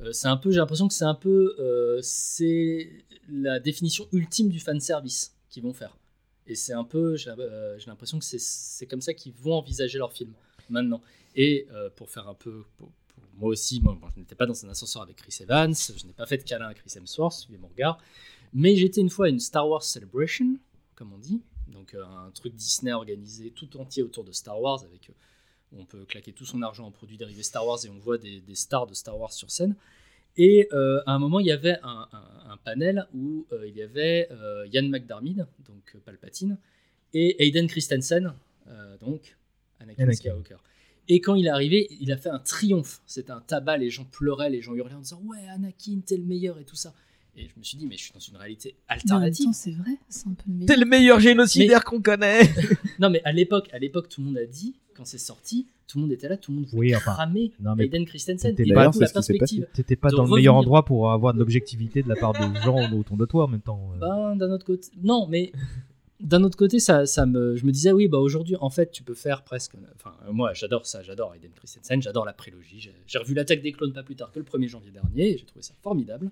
euh, 0.02 0.12
c'est 0.12 0.28
un 0.28 0.36
peu, 0.36 0.50
j'ai 0.50 0.58
l'impression 0.58 0.88
que 0.88 0.94
c'est 0.94 1.04
un 1.04 1.14
peu, 1.14 1.54
euh, 1.58 1.98
c'est 2.02 2.90
la 3.30 3.60
définition 3.60 4.06
ultime 4.12 4.48
du 4.50 4.60
fan 4.60 4.80
service 4.80 5.34
qu'ils 5.48 5.62
vont 5.62 5.72
faire. 5.72 5.96
Et 6.46 6.54
c'est 6.54 6.74
un 6.74 6.84
peu, 6.84 7.16
j'ai 7.16 7.30
euh, 7.38 7.78
l'impression 7.86 8.18
que 8.18 8.24
c'est- 8.24 8.38
c'est 8.40 8.86
comme 8.86 9.00
ça 9.00 9.14
qu'ils 9.14 9.32
vont 9.32 9.54
envisager 9.54 9.96
leur 9.98 10.12
film 10.12 10.32
maintenant. 10.68 11.00
Et 11.36 11.66
euh, 11.72 11.88
pour 11.96 12.10
faire 12.10 12.28
un 12.28 12.34
peu, 12.34 12.64
pour- 12.76 12.92
pour 13.08 13.24
moi 13.38 13.48
aussi, 13.48 13.80
moi, 13.80 13.96
bon, 13.98 14.08
je 14.14 14.20
n'étais 14.20 14.34
pas 14.34 14.44
dans 14.46 14.66
un 14.66 14.68
ascenseur 14.68 15.02
avec 15.02 15.16
Chris 15.16 15.36
Evans, 15.40 15.72
je 15.74 16.06
n'ai 16.06 16.12
pas 16.12 16.26
fait 16.26 16.36
de 16.38 16.42
câlin 16.42 16.66
à 16.66 16.74
Chris 16.74 16.92
Hemsworth, 16.96 17.32
suivez 17.40 17.58
mon 17.58 17.68
regard, 17.68 17.98
mais 18.52 18.76
j'étais 18.76 19.00
une 19.00 19.08
fois 19.10 19.26
à 19.26 19.28
une 19.30 19.40
Star 19.40 19.66
Wars 19.68 19.82
Celebration, 19.82 20.56
comme 20.94 21.12
on 21.14 21.18
dit, 21.18 21.40
donc 21.68 21.94
euh, 21.94 22.04
un 22.04 22.30
truc 22.30 22.54
Disney 22.54 22.92
organisé 22.92 23.50
tout 23.50 23.76
entier 23.78 24.02
autour 24.02 24.24
de 24.24 24.32
Star 24.32 24.60
Wars 24.60 24.82
avec 24.84 25.10
euh, 25.10 25.12
on 25.78 25.84
peut 25.84 26.04
claquer 26.04 26.32
tout 26.32 26.44
son 26.44 26.62
argent 26.62 26.86
en 26.86 26.90
produits 26.90 27.16
dérivés 27.16 27.42
Star 27.42 27.66
Wars 27.66 27.78
et 27.84 27.88
on 27.88 27.98
voit 27.98 28.18
des, 28.18 28.40
des 28.40 28.54
stars 28.54 28.86
de 28.86 28.94
Star 28.94 29.18
Wars 29.18 29.32
sur 29.32 29.50
scène. 29.50 29.74
Et 30.36 30.68
euh, 30.72 31.00
à 31.06 31.12
un 31.12 31.18
moment, 31.18 31.38
il 31.40 31.46
y 31.46 31.52
avait 31.52 31.78
un, 31.82 32.08
un- 32.12 32.50
un 32.52 32.56
panel 32.58 33.06
où 33.14 33.46
euh, 33.52 33.66
il 33.68 33.76
y 33.76 33.82
avait 33.82 34.28
euh, 34.32 34.66
Ian 34.72 34.88
McDermid, 34.88 35.46
donc 35.66 35.96
Palpatine, 36.04 36.58
et 37.12 37.44
Hayden 37.44 37.66
Christensen, 37.68 38.34
donc 39.00 39.36
Anakin, 39.80 40.02
Anakin. 40.04 40.12
Skywalker. 40.12 40.56
Et 41.08 41.20
quand 41.20 41.34
il 41.34 41.46
est 41.46 41.50
arrivé, 41.50 41.86
il 42.00 42.10
a 42.12 42.16
fait 42.16 42.30
un 42.30 42.38
triomphe. 42.40 43.00
C'était 43.06 43.30
un 43.30 43.40
tabac, 43.40 43.76
les 43.76 43.90
gens 43.90 44.04
pleuraient, 44.04 44.50
les 44.50 44.62
gens 44.62 44.74
hurlaient 44.74 44.94
en 44.94 45.00
disant 45.00 45.20
Ouais, 45.24 45.46
Anakin, 45.48 46.00
t'es 46.04 46.16
le 46.16 46.24
meilleur 46.24 46.58
et 46.58 46.64
tout 46.64 46.76
ça. 46.76 46.94
Et 47.36 47.48
je 47.48 47.58
me 47.58 47.62
suis 47.64 47.76
dit, 47.76 47.86
mais 47.86 47.96
je 47.96 48.02
suis 48.04 48.12
dans 48.12 48.20
une 48.20 48.36
réalité 48.36 48.76
alternative. 48.88 49.48
c'est 49.52 49.72
vrai, 49.72 49.90
c'est 50.08 50.28
un 50.28 50.34
peu 50.34 50.44
le 50.46 50.66
T'es 50.66 50.74
meilleur. 50.74 50.78
le 50.78 50.86
meilleur 50.86 51.20
génocidaire 51.20 51.84
qu'on 51.84 52.00
connaît 52.00 52.42
Non, 53.00 53.10
mais 53.10 53.20
à 53.24 53.32
l'époque, 53.32 53.68
à 53.72 53.78
l'époque, 53.78 54.08
tout 54.08 54.20
le 54.20 54.28
monde 54.28 54.38
a 54.38 54.46
dit, 54.46 54.76
quand 54.94 55.04
c'est 55.04 55.18
sorti, 55.18 55.66
tout 55.88 55.98
le 55.98 56.02
monde 56.02 56.12
était 56.12 56.28
là, 56.28 56.36
tout 56.36 56.52
le 56.52 56.58
monde 56.58 56.66
voulait 56.66 56.90
Oui, 56.90 56.96
enfin, 56.96 57.12
cramer 57.14 57.50
non, 57.60 57.74
mais 57.74 57.84
Hayden 57.86 58.04
Christensen. 58.06 58.54
Et 58.56 58.64
d'ailleurs, 58.64 58.94
c'est 58.94 59.06
ce 59.06 59.12
perspective. 59.12 59.66
T'étais 59.74 59.96
pas 59.96 60.10
dans 60.10 60.18
le 60.18 60.22
revenir. 60.22 60.36
meilleur 60.36 60.54
endroit 60.54 60.84
pour 60.84 61.10
avoir 61.10 61.34
de 61.34 61.38
l'objectivité 61.40 62.02
de 62.04 62.08
la 62.08 62.14
part 62.16 62.32
des 62.32 62.60
gens 62.60 62.92
autour 62.92 63.16
de 63.16 63.26
toi 63.26 63.44
en 63.44 63.48
même 63.48 63.60
temps. 63.60 63.90
euh. 63.94 63.98
Ben, 63.98 64.36
d'un 64.36 64.50
autre 64.52 64.64
côté, 64.64 64.88
non, 65.02 65.26
mais 65.28 65.50
d'un 66.20 66.42
autre 66.44 66.56
côté, 66.56 66.78
ça, 66.78 67.04
ça 67.06 67.26
me, 67.26 67.56
je 67.56 67.66
me 67.66 67.72
disais, 67.72 67.90
oui, 67.92 68.06
bah 68.08 68.18
aujourd'hui, 68.18 68.54
en 68.60 68.70
fait, 68.70 68.92
tu 68.92 69.02
peux 69.02 69.14
faire 69.14 69.42
presque. 69.42 69.72
Enfin, 69.96 70.14
euh, 70.28 70.32
moi, 70.32 70.52
j'adore 70.54 70.86
ça, 70.86 71.02
j'adore 71.02 71.34
Hayden 71.34 71.50
Christensen, 71.54 72.00
j'adore 72.00 72.24
la 72.24 72.32
prélogie. 72.32 72.78
J'ai- 72.78 72.94
J'ai 73.08 73.18
revu 73.18 73.34
l'attaque 73.34 73.60
des 73.60 73.72
clones 73.72 73.92
pas 73.92 74.04
plus 74.04 74.14
tard 74.14 74.30
que 74.30 74.38
le 74.38 74.44
1er 74.44 74.68
janvier 74.68 74.92
dernier, 74.92 75.32
et 75.34 75.38
j'ai 75.38 75.44
trouvé 75.44 75.62
ça 75.62 75.74
formidable. 75.82 76.30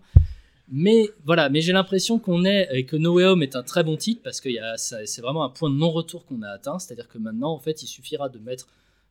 Mais 0.74 1.10
voilà, 1.24 1.50
mais 1.50 1.60
j'ai 1.60 1.72
l'impression 1.74 2.18
qu'on 2.18 2.44
est 2.46 2.66
et 2.72 2.86
que 2.86 2.96
No 2.96 3.12
Way 3.14 3.24
Home 3.26 3.42
est 3.42 3.56
un 3.56 3.62
très 3.62 3.84
bon 3.84 3.96
titre 3.98 4.22
parce 4.24 4.40
que 4.40 4.48
c'est 4.76 5.20
vraiment 5.20 5.44
un 5.44 5.50
point 5.50 5.68
de 5.68 5.74
non-retour 5.74 6.24
qu'on 6.24 6.40
a 6.40 6.48
atteint. 6.48 6.78
C'est-à-dire 6.78 7.08
que 7.08 7.18
maintenant, 7.18 7.52
en 7.52 7.58
fait, 7.58 7.82
il 7.82 7.86
suffira 7.86 8.30
de 8.30 8.38
mettre 8.38 8.68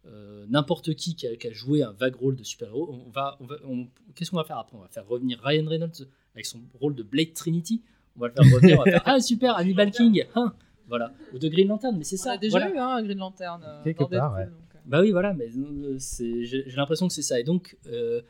euh, 0.08 0.46
n'importe 0.50 0.96
qui 0.96 1.14
qui 1.16 1.28
a, 1.28 1.36
qui 1.36 1.48
a 1.48 1.52
joué 1.54 1.84
un 1.84 1.92
vague 1.92 2.16
rôle 2.16 2.36
de 2.36 2.44
super-héros. 2.44 2.90
On 3.06 3.12
va, 3.12 3.38
on 3.42 3.46
va, 3.46 3.58
on- 3.68 3.88
qu'est-ce 4.16 4.32
qu'on 4.32 4.38
va 4.38 4.44
faire 4.44 4.58
après? 4.58 4.76
On 4.76 4.82
va 4.82 4.88
faire 4.88 5.08
revenir 5.08 5.40
Ryan 5.44 5.68
Reynolds 5.68 6.08
avec 6.34 6.48
son 6.48 6.60
rôle 6.80 6.96
de 6.96 7.04
Blade 7.04 7.34
Trinity? 7.36 7.84
On 8.18 8.22
va 8.22 8.30
le 8.30 8.34
faire 8.34 8.52
revenir. 8.56 8.80
on 8.80 8.84
va 8.84 8.90
faire 8.92 9.04
ah 9.06 9.20
super, 9.20 9.56
Hannibal 9.56 9.92
King. 9.92 10.26
hein, 10.34 10.56
voilà. 10.88 11.14
Ou 11.32 11.38
de 11.38 11.48
Green 11.48 11.68
Lantern, 11.68 11.96
mais 11.96 12.04
c'est 12.04 12.20
On 12.20 12.24
ça. 12.24 12.32
a 12.32 12.38
déjà 12.38 12.58
voilà. 12.58 12.74
eu 12.74 12.78
hein, 12.80 12.88
un 12.98 13.04
Green 13.04 13.20
Lantern. 13.20 13.62
euh, 13.64 13.84
Quelque 13.84 14.04
part, 14.06 14.34
ouais. 14.34 14.46
donc, 14.46 14.54
euh. 14.74 14.80
Bah 14.88 15.02
oui, 15.02 15.12
voilà, 15.12 15.36
mais 15.36 15.50
euh, 15.56 15.96
c'est- 16.00 16.44
j'ai 16.46 16.64
l'impression 16.76 17.08
que 17.08 17.14
c'est 17.14 17.22
ça. 17.22 17.40
Et 17.40 17.44
donc, 17.44 17.78
euh, 17.86 18.22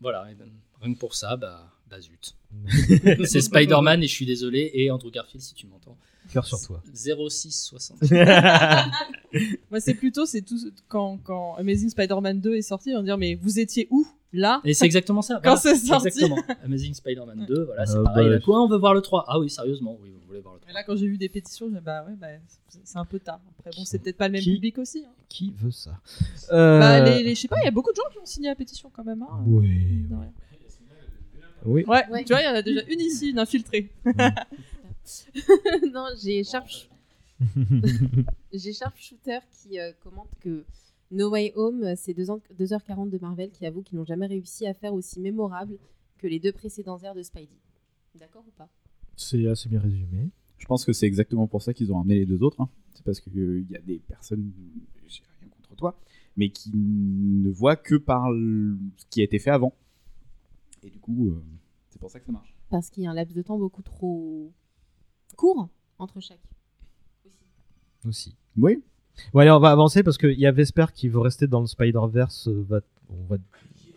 voilà, 0.00 0.30
et 0.30 0.36
ben, 0.36 0.48
rien 0.80 0.94
que 0.94 0.98
pour 1.00 1.16
ça, 1.16 1.36
bah, 1.36 1.72
bah 1.96 2.00
zut. 2.00 2.34
c'est 3.26 3.40
Spider-Man 3.40 4.02
et 4.02 4.06
je 4.06 4.12
suis 4.12 4.26
désolé. 4.26 4.70
Et 4.74 4.90
Andrew 4.90 5.10
Garfield, 5.10 5.42
si 5.42 5.54
tu 5.54 5.66
m'entends. 5.66 5.96
Cœur 6.32 6.46
sur 6.46 6.60
toi. 6.60 6.82
0660. 6.94 7.98
Moi, 9.70 9.80
c'est 9.80 9.94
plutôt 9.94 10.26
c'est 10.26 10.42
tout 10.42 10.58
quand, 10.88 11.18
quand 11.22 11.54
Amazing 11.56 11.90
Spider-Man 11.90 12.40
2 12.40 12.54
est 12.56 12.62
sorti, 12.62 12.92
on 12.94 12.98
va 12.98 13.02
dire 13.02 13.18
mais 13.18 13.34
vous 13.34 13.58
étiez 13.58 13.86
où? 13.90 14.06
Là? 14.32 14.60
Et 14.64 14.74
c'est 14.74 14.86
exactement 14.86 15.22
ça. 15.22 15.34
Quand 15.44 15.54
voilà. 15.54 15.60
c'est 15.60 15.76
sorti. 15.76 16.08
Exactement. 16.08 16.42
Amazing 16.64 16.94
Spider-Man 16.94 17.46
2, 17.46 17.64
voilà, 17.66 17.86
c'est 17.86 17.96
Euh, 17.96 18.02
pareil. 18.02 18.28
bah, 18.30 18.40
quoi, 18.40 18.62
on 18.64 18.68
veut 18.68 18.78
voir 18.78 18.92
le 18.94 19.00
3. 19.00 19.26
Ah 19.28 19.38
oui, 19.38 19.48
sérieusement, 19.48 19.96
oui, 20.02 20.10
vous 20.10 20.26
voulez 20.26 20.40
voir 20.40 20.54
le 20.54 20.60
3. 20.60 20.70
Et 20.70 20.74
là, 20.74 20.82
quand 20.82 20.96
j'ai 20.96 21.06
vu 21.06 21.18
des 21.18 21.28
pétitions, 21.28 21.68
j'ai 21.68 21.76
dit, 21.76 21.84
bah 21.84 22.04
ouais, 22.08 22.14
bah, 22.20 22.26
c'est- 22.68 22.80
c'est 22.82 22.98
un 22.98 23.04
peu 23.04 23.20
tard. 23.20 23.40
Après, 23.60 23.70
bon, 23.76 23.84
c'est 23.84 24.00
peut-être 24.00 24.16
pas 24.16 24.26
le 24.26 24.32
même 24.32 24.42
Qui- 24.42 24.54
public 24.54 24.78
aussi. 24.78 25.04
hein. 25.06 25.12
Qui 25.28 25.52
veut 25.56 25.70
ça? 25.70 26.00
Euh, 26.52 26.80
Bah, 26.80 27.00
les, 27.04 27.22
les- 27.22 27.34
je 27.36 27.42
sais 27.42 27.48
pas, 27.48 27.60
il 27.60 27.64
y 27.64 27.68
a 27.68 27.70
beaucoup 27.70 27.92
de 27.92 27.96
gens 27.96 28.02
qui 28.12 28.18
ont 28.18 28.26
signé 28.26 28.48
la 28.48 28.56
pétition 28.56 28.90
quand 28.92 29.04
même. 29.04 29.22
Hein. 29.22 29.44
Oui. 29.46 30.04
Ouais. 30.10 30.26
Oui. 31.64 31.84
Ouais, 31.86 32.02
Ouais. 32.10 32.24
tu 32.24 32.32
vois, 32.32 32.42
il 32.42 32.44
y 32.44 32.48
en 32.48 32.54
a 32.54 32.62
déjà 32.62 32.82
une 32.88 33.00
ici, 33.00 33.30
une 33.30 33.38
infiltrée. 33.38 33.90
non, 35.92 36.06
j'ai 36.22 36.44
Sharp... 36.44 36.66
j'ai 38.52 38.72
Sharpshooter 38.72 39.38
qui 39.50 39.78
euh, 39.80 39.92
commente 40.02 40.30
que 40.40 40.64
No 41.10 41.30
Way 41.30 41.52
Home, 41.56 41.82
euh, 41.82 41.94
c'est 41.96 42.14
2 42.14 42.30
ans- 42.30 42.40
2h40 42.58 43.10
de 43.10 43.18
Marvel 43.18 43.50
qui 43.50 43.66
avoue 43.66 43.82
qu'ils 43.82 43.98
n'ont 43.98 44.04
jamais 44.04 44.26
réussi 44.26 44.66
à 44.66 44.74
faire 44.74 44.94
aussi 44.94 45.20
mémorable 45.20 45.76
que 46.18 46.26
les 46.26 46.38
deux 46.38 46.52
précédents 46.52 46.98
airs 47.02 47.14
de 47.14 47.22
Spidey. 47.22 47.48
D'accord 48.18 48.44
ou 48.46 48.50
pas? 48.56 48.68
C'est 49.16 49.46
assez 49.48 49.68
bien 49.68 49.80
résumé. 49.80 50.30
Je 50.58 50.66
pense 50.66 50.84
que 50.84 50.92
c'est 50.92 51.06
exactement 51.06 51.46
pour 51.46 51.60
ça 51.62 51.74
qu'ils 51.74 51.92
ont 51.92 51.96
ramené 51.98 52.14
les 52.20 52.26
deux 52.26 52.42
autres. 52.42 52.60
hein. 52.60 52.68
C'est 52.94 53.04
parce 53.04 53.20
qu'il 53.20 53.66
y 53.70 53.76
a 53.76 53.80
des 53.80 53.98
personnes, 53.98 54.52
j'ai 55.08 55.22
rien 55.40 55.50
contre 55.50 55.76
toi, 55.76 55.98
mais 56.36 56.48
qui 56.48 56.70
ne 56.74 57.50
voient 57.50 57.76
que 57.76 57.96
par 57.96 58.30
le- 58.30 58.78
ce 58.96 59.04
qui 59.10 59.20
a 59.20 59.24
été 59.24 59.38
fait 59.38 59.50
avant. 59.50 59.74
Et 60.84 60.90
du 60.90 61.00
coup, 61.00 61.28
euh, 61.28 61.42
c'est 61.88 61.98
pour 61.98 62.10
ça 62.10 62.20
que 62.20 62.26
ça 62.26 62.32
marche. 62.32 62.54
Parce 62.70 62.90
qu'il 62.90 63.02
y 63.02 63.06
a 63.06 63.10
un 63.10 63.14
laps 63.14 63.34
de 63.34 63.42
temps 63.42 63.58
beaucoup 63.58 63.82
trop 63.82 64.52
court 65.36 65.68
entre 65.98 66.20
chaque. 66.20 66.40
Aussi. 67.24 67.34
Aussi. 68.06 68.36
Oui, 68.56 68.82
Bon, 69.32 69.40
allez, 69.40 69.50
on 69.52 69.60
va 69.60 69.70
avancer 69.70 70.02
parce 70.02 70.18
qu'il 70.18 70.38
y 70.40 70.44
a 70.46 70.50
Vesper 70.52 70.86
qui 70.92 71.08
veut 71.08 71.20
rester 71.20 71.46
dans 71.46 71.60
le 71.60 71.66
Spider-Verse. 71.66 72.48
euh, 72.48 72.64
va... 72.68 72.80
On 73.08 73.24
va... 73.26 73.36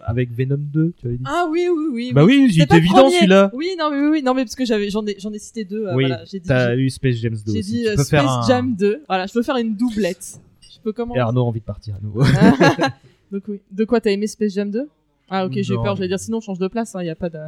Avec 0.02 0.32
Venom 0.32 0.58
2, 0.60 0.94
tu 0.96 1.08
avais 1.08 1.18
dit 1.18 1.24
Ah 1.26 1.48
oui, 1.52 1.68
oui, 1.76 1.86
oui. 1.92 2.14
Bah 2.14 2.24
oui, 2.24 2.46
il 2.48 2.54
C'est 2.54 2.62
est 2.62 2.68
pas 2.68 2.76
le 2.76 2.82
évident 2.82 2.96
premier. 3.02 3.16
celui-là. 3.16 3.50
Oui, 3.54 3.76
non, 3.80 3.90
mais 3.90 4.00
oui, 4.00 4.08
oui, 4.12 4.22
non, 4.24 4.34
mais 4.36 4.44
parce 4.46 4.56
que 4.56 4.64
j'avais, 4.64 4.90
j'en 4.92 5.04
ai, 5.08 5.16
j'en 5.20 5.34
ai 5.34 5.40
cité 5.40 5.66
deux. 5.66 5.88
euh, 5.88 5.96
oui, 5.96 6.04
voilà, 6.06 6.24
j'ai 6.26 6.40
dit, 6.40 6.48
t'as 6.48 6.76
j'ai- 6.76 6.82
eu 6.84 6.90
Space 6.92 7.16
James 7.16 7.36
2 7.46 7.52
j'ai 7.52 7.60
aussi. 7.60 7.72
dit 7.72 7.82
tu 7.82 7.88
euh, 7.90 7.96
peux 7.96 8.04
Space 8.04 8.10
faire 8.22 8.30
un... 8.32 8.48
Jam 8.48 8.76
2. 8.76 9.04
Voilà, 9.08 9.26
je 9.26 9.34
peux 9.34 9.42
faire 9.42 9.58
une 9.58 9.76
doublette. 9.76 10.40
Je 10.62 10.80
peux 10.82 10.92
Et 10.92 10.94
commencer. 10.94 11.20
Arnaud 11.20 11.42
a 11.42 11.46
envie 11.46 11.60
de 11.62 11.66
partir 11.66 11.96
à 11.96 12.00
nouveau. 12.00 12.22
Donc 13.32 13.44
oui. 13.48 13.60
De 13.72 13.84
quoi 13.86 14.00
t'as 14.00 14.12
aimé 14.12 14.28
Space 14.28 14.54
Jam 14.54 14.70
2 14.70 14.88
Ah 15.30 15.46
ok, 15.46 15.54
j'ai 15.56 15.76
peur, 15.76 15.96
j'allais 15.96 16.08
dire 16.08 16.20
sinon 16.20 16.40
change 16.40 16.60
de 16.60 16.68
place, 16.68 16.96
il 17.00 17.04
n'y 17.04 17.10
a 17.10 17.16
pas 17.16 17.30
de... 17.30 17.40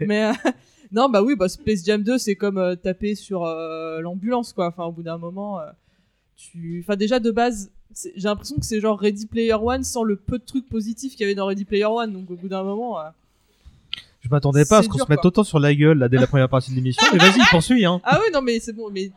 Mais 0.06 0.24
euh, 0.24 0.32
non, 0.92 1.10
bah 1.10 1.22
oui, 1.22 1.36
bah, 1.36 1.48
Space 1.48 1.84
Jam 1.84 2.02
2 2.02 2.16
c'est 2.18 2.36
comme 2.36 2.58
euh, 2.58 2.74
taper 2.74 3.14
sur 3.14 3.44
euh, 3.44 4.00
l'ambulance 4.00 4.52
quoi. 4.52 4.68
Enfin 4.68 4.84
au 4.84 4.92
bout 4.92 5.02
d'un 5.02 5.18
moment, 5.18 5.60
tu... 6.36 6.82
Enfin 6.82 6.96
déjà 6.96 7.20
de 7.20 7.30
base, 7.30 7.70
j'ai 7.94 8.28
l'impression 8.28 8.56
que 8.56 8.64
c'est 8.64 8.80
genre 8.80 8.98
Ready 8.98 9.26
Player 9.26 9.54
One 9.54 9.84
sans 9.84 10.04
le 10.04 10.16
peu 10.16 10.38
de 10.38 10.44
trucs 10.44 10.68
positifs 10.68 11.12
qu'il 11.12 11.22
y 11.22 11.24
avait 11.24 11.34
dans 11.34 11.46
Ready 11.46 11.66
Player 11.66 11.84
One. 11.84 12.12
Donc 12.12 12.30
au 12.30 12.36
bout 12.36 12.48
d'un 12.48 12.62
moment... 12.62 12.98
Je 14.20 14.28
m'attendais 14.28 14.64
pas 14.64 14.78
à 14.78 14.82
ce 14.82 14.88
qu'on 14.88 14.98
se 14.98 15.10
mette 15.10 15.24
autant 15.24 15.44
sur 15.44 15.58
la 15.58 15.74
gueule 15.74 15.98
là, 15.98 16.08
dès 16.08 16.16
la 16.16 16.28
première 16.28 16.48
partie 16.48 16.70
de 16.70 16.76
l'émission. 16.76 17.04
Mais 17.12 17.18
vas-y, 17.18 17.40
poursuis. 17.50 17.84
Hein. 17.84 18.00
Ah 18.04 18.20
oui, 18.22 18.30
non 18.32 18.40
mais 18.40 18.58
c'est 18.60 18.72
bon, 18.72 18.88
mais 18.90 19.10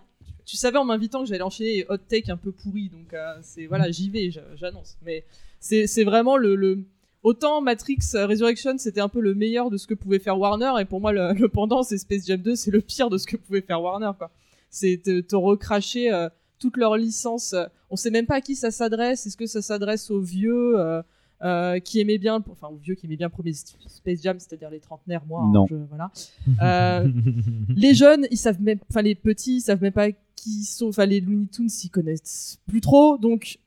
tu 0.46 0.58
savais 0.58 0.78
en 0.78 0.84
m'invitant 0.84 1.22
que 1.22 1.30
j'allais 1.30 1.43
enchaîner 1.43 1.86
hot 1.89 1.98
take 1.98 2.32
un 2.32 2.38
peu 2.38 2.52
pourri, 2.52 2.89
donc 2.89 3.16
c'est 3.41 3.68
voilà, 3.68 3.89
j'y 3.89 4.10
vais, 4.10 4.32
j'annonce. 4.56 4.98
Mais 5.06 5.24
c'est 5.60 5.88
c'est 5.88 6.04
vraiment 6.04 6.38
le, 6.38 6.56
le 6.56 6.84
autant 7.26 7.59
Matrix 7.61 7.99
euh, 8.15 8.26
Resurrection 8.28 8.76
c'était 8.78 9.01
un 9.01 9.09
peu 9.09 9.19
le 9.19 9.34
meilleur 9.34 9.69
de 9.69 9.78
ce 9.78 9.88
que 9.88 9.93
pouvait 9.93 10.19
faire 10.19 10.38
Warner 10.39 10.71
et 10.80 10.86
pour 10.86 11.01
moi 11.01 11.11
le, 11.11 11.34
le 11.34 11.47
pendant 11.49 11.84
c'est 11.84 11.97
Space 11.97 12.26
Jam 12.26 12.39
2 12.41 12.55
c'est 12.55 12.71
le 12.71 12.82
pire 12.82 13.09
de 13.09 13.17
ce 13.17 13.26
que 13.28 13.36
pouvait 13.38 13.61
faire 13.61 13.82
Warner 13.82 14.11
quoi. 14.17 14.32
C'est 14.69 15.01
te, 15.03 15.21
te 15.21 15.36
recracher 15.36 16.11
euh, 16.13 16.30
toutes 16.59 16.78
leurs 16.78 16.97
licences. 16.97 17.53
euh, 17.53 17.65
on 17.89 17.95
sait 17.95 18.09
même 18.11 18.26
pas 18.26 18.36
à 18.36 18.41
qui 18.41 18.55
ça 18.55 18.71
s'adresse. 18.71 19.26
Est-ce 19.26 19.38
que 19.38 19.45
ça 19.45 19.61
s'adresse 19.61 20.09
aux 20.11 20.19
vieux 20.21 20.73
euh, 20.78 21.80
qui 21.80 21.99
aimaient 22.01 22.17
bien, 22.17 22.43
enfin 22.51 22.67
aux 22.67 22.78
vieux 22.78 22.95
qui 22.95 23.05
aimaient 23.05 23.15
bien 23.17 23.28
le 23.28 23.32
premier 23.32 23.53
Space 23.53 24.21
Jam, 24.23 24.38
c'est-à-dire 24.39 24.69
les 24.69 24.80
trentenaires, 24.80 25.23
moi. 25.28 25.41
hein, 25.43 25.51
Non. 25.53 25.65
je- 25.69 25.76
voilà. 25.89 26.11
Les 27.76 27.93
jeunes, 27.93 28.28
ils 28.32 28.38
savent 28.38 28.61
même, 28.61 28.80
enfin 28.89 29.01
les 29.01 29.15
petits, 29.15 29.57
ils 29.57 29.61
savent 29.61 29.82
même 29.82 29.93
pas 29.93 30.09
qui 30.36 30.63
sont, 30.65 30.88
enfin 30.88 31.05
les 31.05 31.21
Looney 31.21 31.47
Tunes, 31.47 31.69
ils 31.84 31.89
connaissent 31.89 32.59
plus 32.67 32.82
trop, 32.82 33.17
donc 33.17 33.59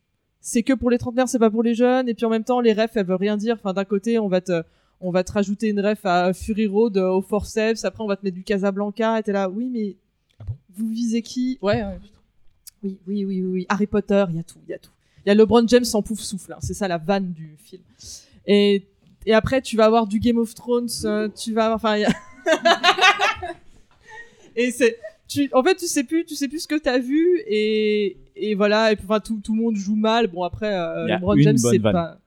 c'est 0.51 0.62
que 0.62 0.72
pour 0.72 0.88
les 0.90 0.99
trentenaires, 0.99 1.28
c'est 1.28 1.38
pas 1.38 1.51
pour 1.51 1.62
les 1.62 1.74
jeunes. 1.74 2.09
Et 2.09 2.14
puis 2.14 2.24
en 2.26 2.30
même 2.30 2.44
temps, 2.44 2.61
les 2.61 2.72
refs, 2.72 2.96
elles 2.96 3.05
veulent 3.07 3.16
rien 3.16 3.36
dire. 3.36 3.57
Enfin 3.59 3.72
d'un 3.74 3.84
côté, 3.84 4.18
on 4.18 4.28
va 4.28 4.40
te, 4.40 4.62
on 5.01 5.11
va 5.11 5.22
te 5.24 5.32
rajouter 5.32 5.68
une 5.68 5.80
ref 5.80 6.05
à 6.07 6.32
Fury 6.32 6.66
Road, 6.66 6.96
euh, 6.96 7.09
au 7.11 7.20
Forceps. 7.22 7.84
Après, 7.84 8.03
on 8.03 8.07
va 8.09 8.16
te 8.16 8.24
mettre 8.24 8.34
du 8.36 8.42
Casablanca. 8.44 9.18
Et 9.18 9.22
t'es 9.22 9.32
là, 9.32 9.49
oui, 9.51 9.68
mais 9.72 9.96
Ah 10.40 10.44
bon? 10.46 10.55
vous 10.76 10.88
visez 10.88 11.20
qui? 11.22 11.59
Ouais. 11.62 11.82
ouais. 11.82 11.99
Oui, 12.82 12.96
oui, 13.07 13.24
oui, 13.24 13.42
oui, 13.42 13.51
oui. 13.53 13.66
Harry 13.68 13.86
Potter, 13.86 14.24
il 14.30 14.36
y 14.36 14.38
a 14.38 14.42
tout, 14.42 14.59
il 14.66 14.70
y 14.70 14.74
a 14.74 14.78
tout. 14.78 14.90
Il 15.26 15.28
y 15.28 15.32
a 15.32 15.34
LeBron 15.34 15.66
James 15.68 15.84
en 15.92 16.01
pouf 16.03 16.20
souffle. 16.20 16.53
hein. 16.53 16.59
C'est 16.61 16.74
ça 16.74 16.88
la 16.88 16.96
vanne 16.99 17.32
du 17.32 17.57
film. 17.59 17.82
Et 18.46 18.86
et 19.26 19.34
après, 19.34 19.61
tu 19.61 19.76
vas 19.76 19.84
avoir 19.84 20.07
du 20.07 20.20
Game 20.20 20.38
of 20.38 20.55
Thrones. 20.55 20.88
euh, 21.05 21.28
tu 21.28 21.53
vas, 21.53 21.74
enfin, 21.74 22.01
a- 22.03 22.09
et 24.57 24.70
c'est, 24.70 24.96
tu, 25.29 25.49
en 25.53 25.62
fait, 25.62 25.76
tu 25.76 25.87
sais 25.87 26.05
plus, 26.05 26.24
tu 26.24 26.35
sais 26.35 26.49
plus 26.49 26.61
ce 26.61 26.68
que 26.68 26.79
t'as 26.79 26.99
vu 26.99 27.41
et 27.47 28.16
et 28.35 28.55
voilà. 28.55 28.93
Et 28.93 28.97
puis, 28.97 29.05
enfin, 29.09 29.20
tout, 29.20 29.41
tout 29.43 29.55
le 29.55 29.61
monde 29.62 29.76
joue 29.76 29.97
mal. 29.97 30.26
Bon 30.29 30.43
après, 30.43 30.74
euh, 30.74 31.05
Il 31.07 31.09
y 31.11 31.12
a 31.12 31.16
LeBron 31.16 31.35
une 31.35 31.43
James, 31.43 31.57
bonne 31.62 31.72
c'est 31.72 31.79
vanne. 31.79 31.93
pas. 31.93 32.18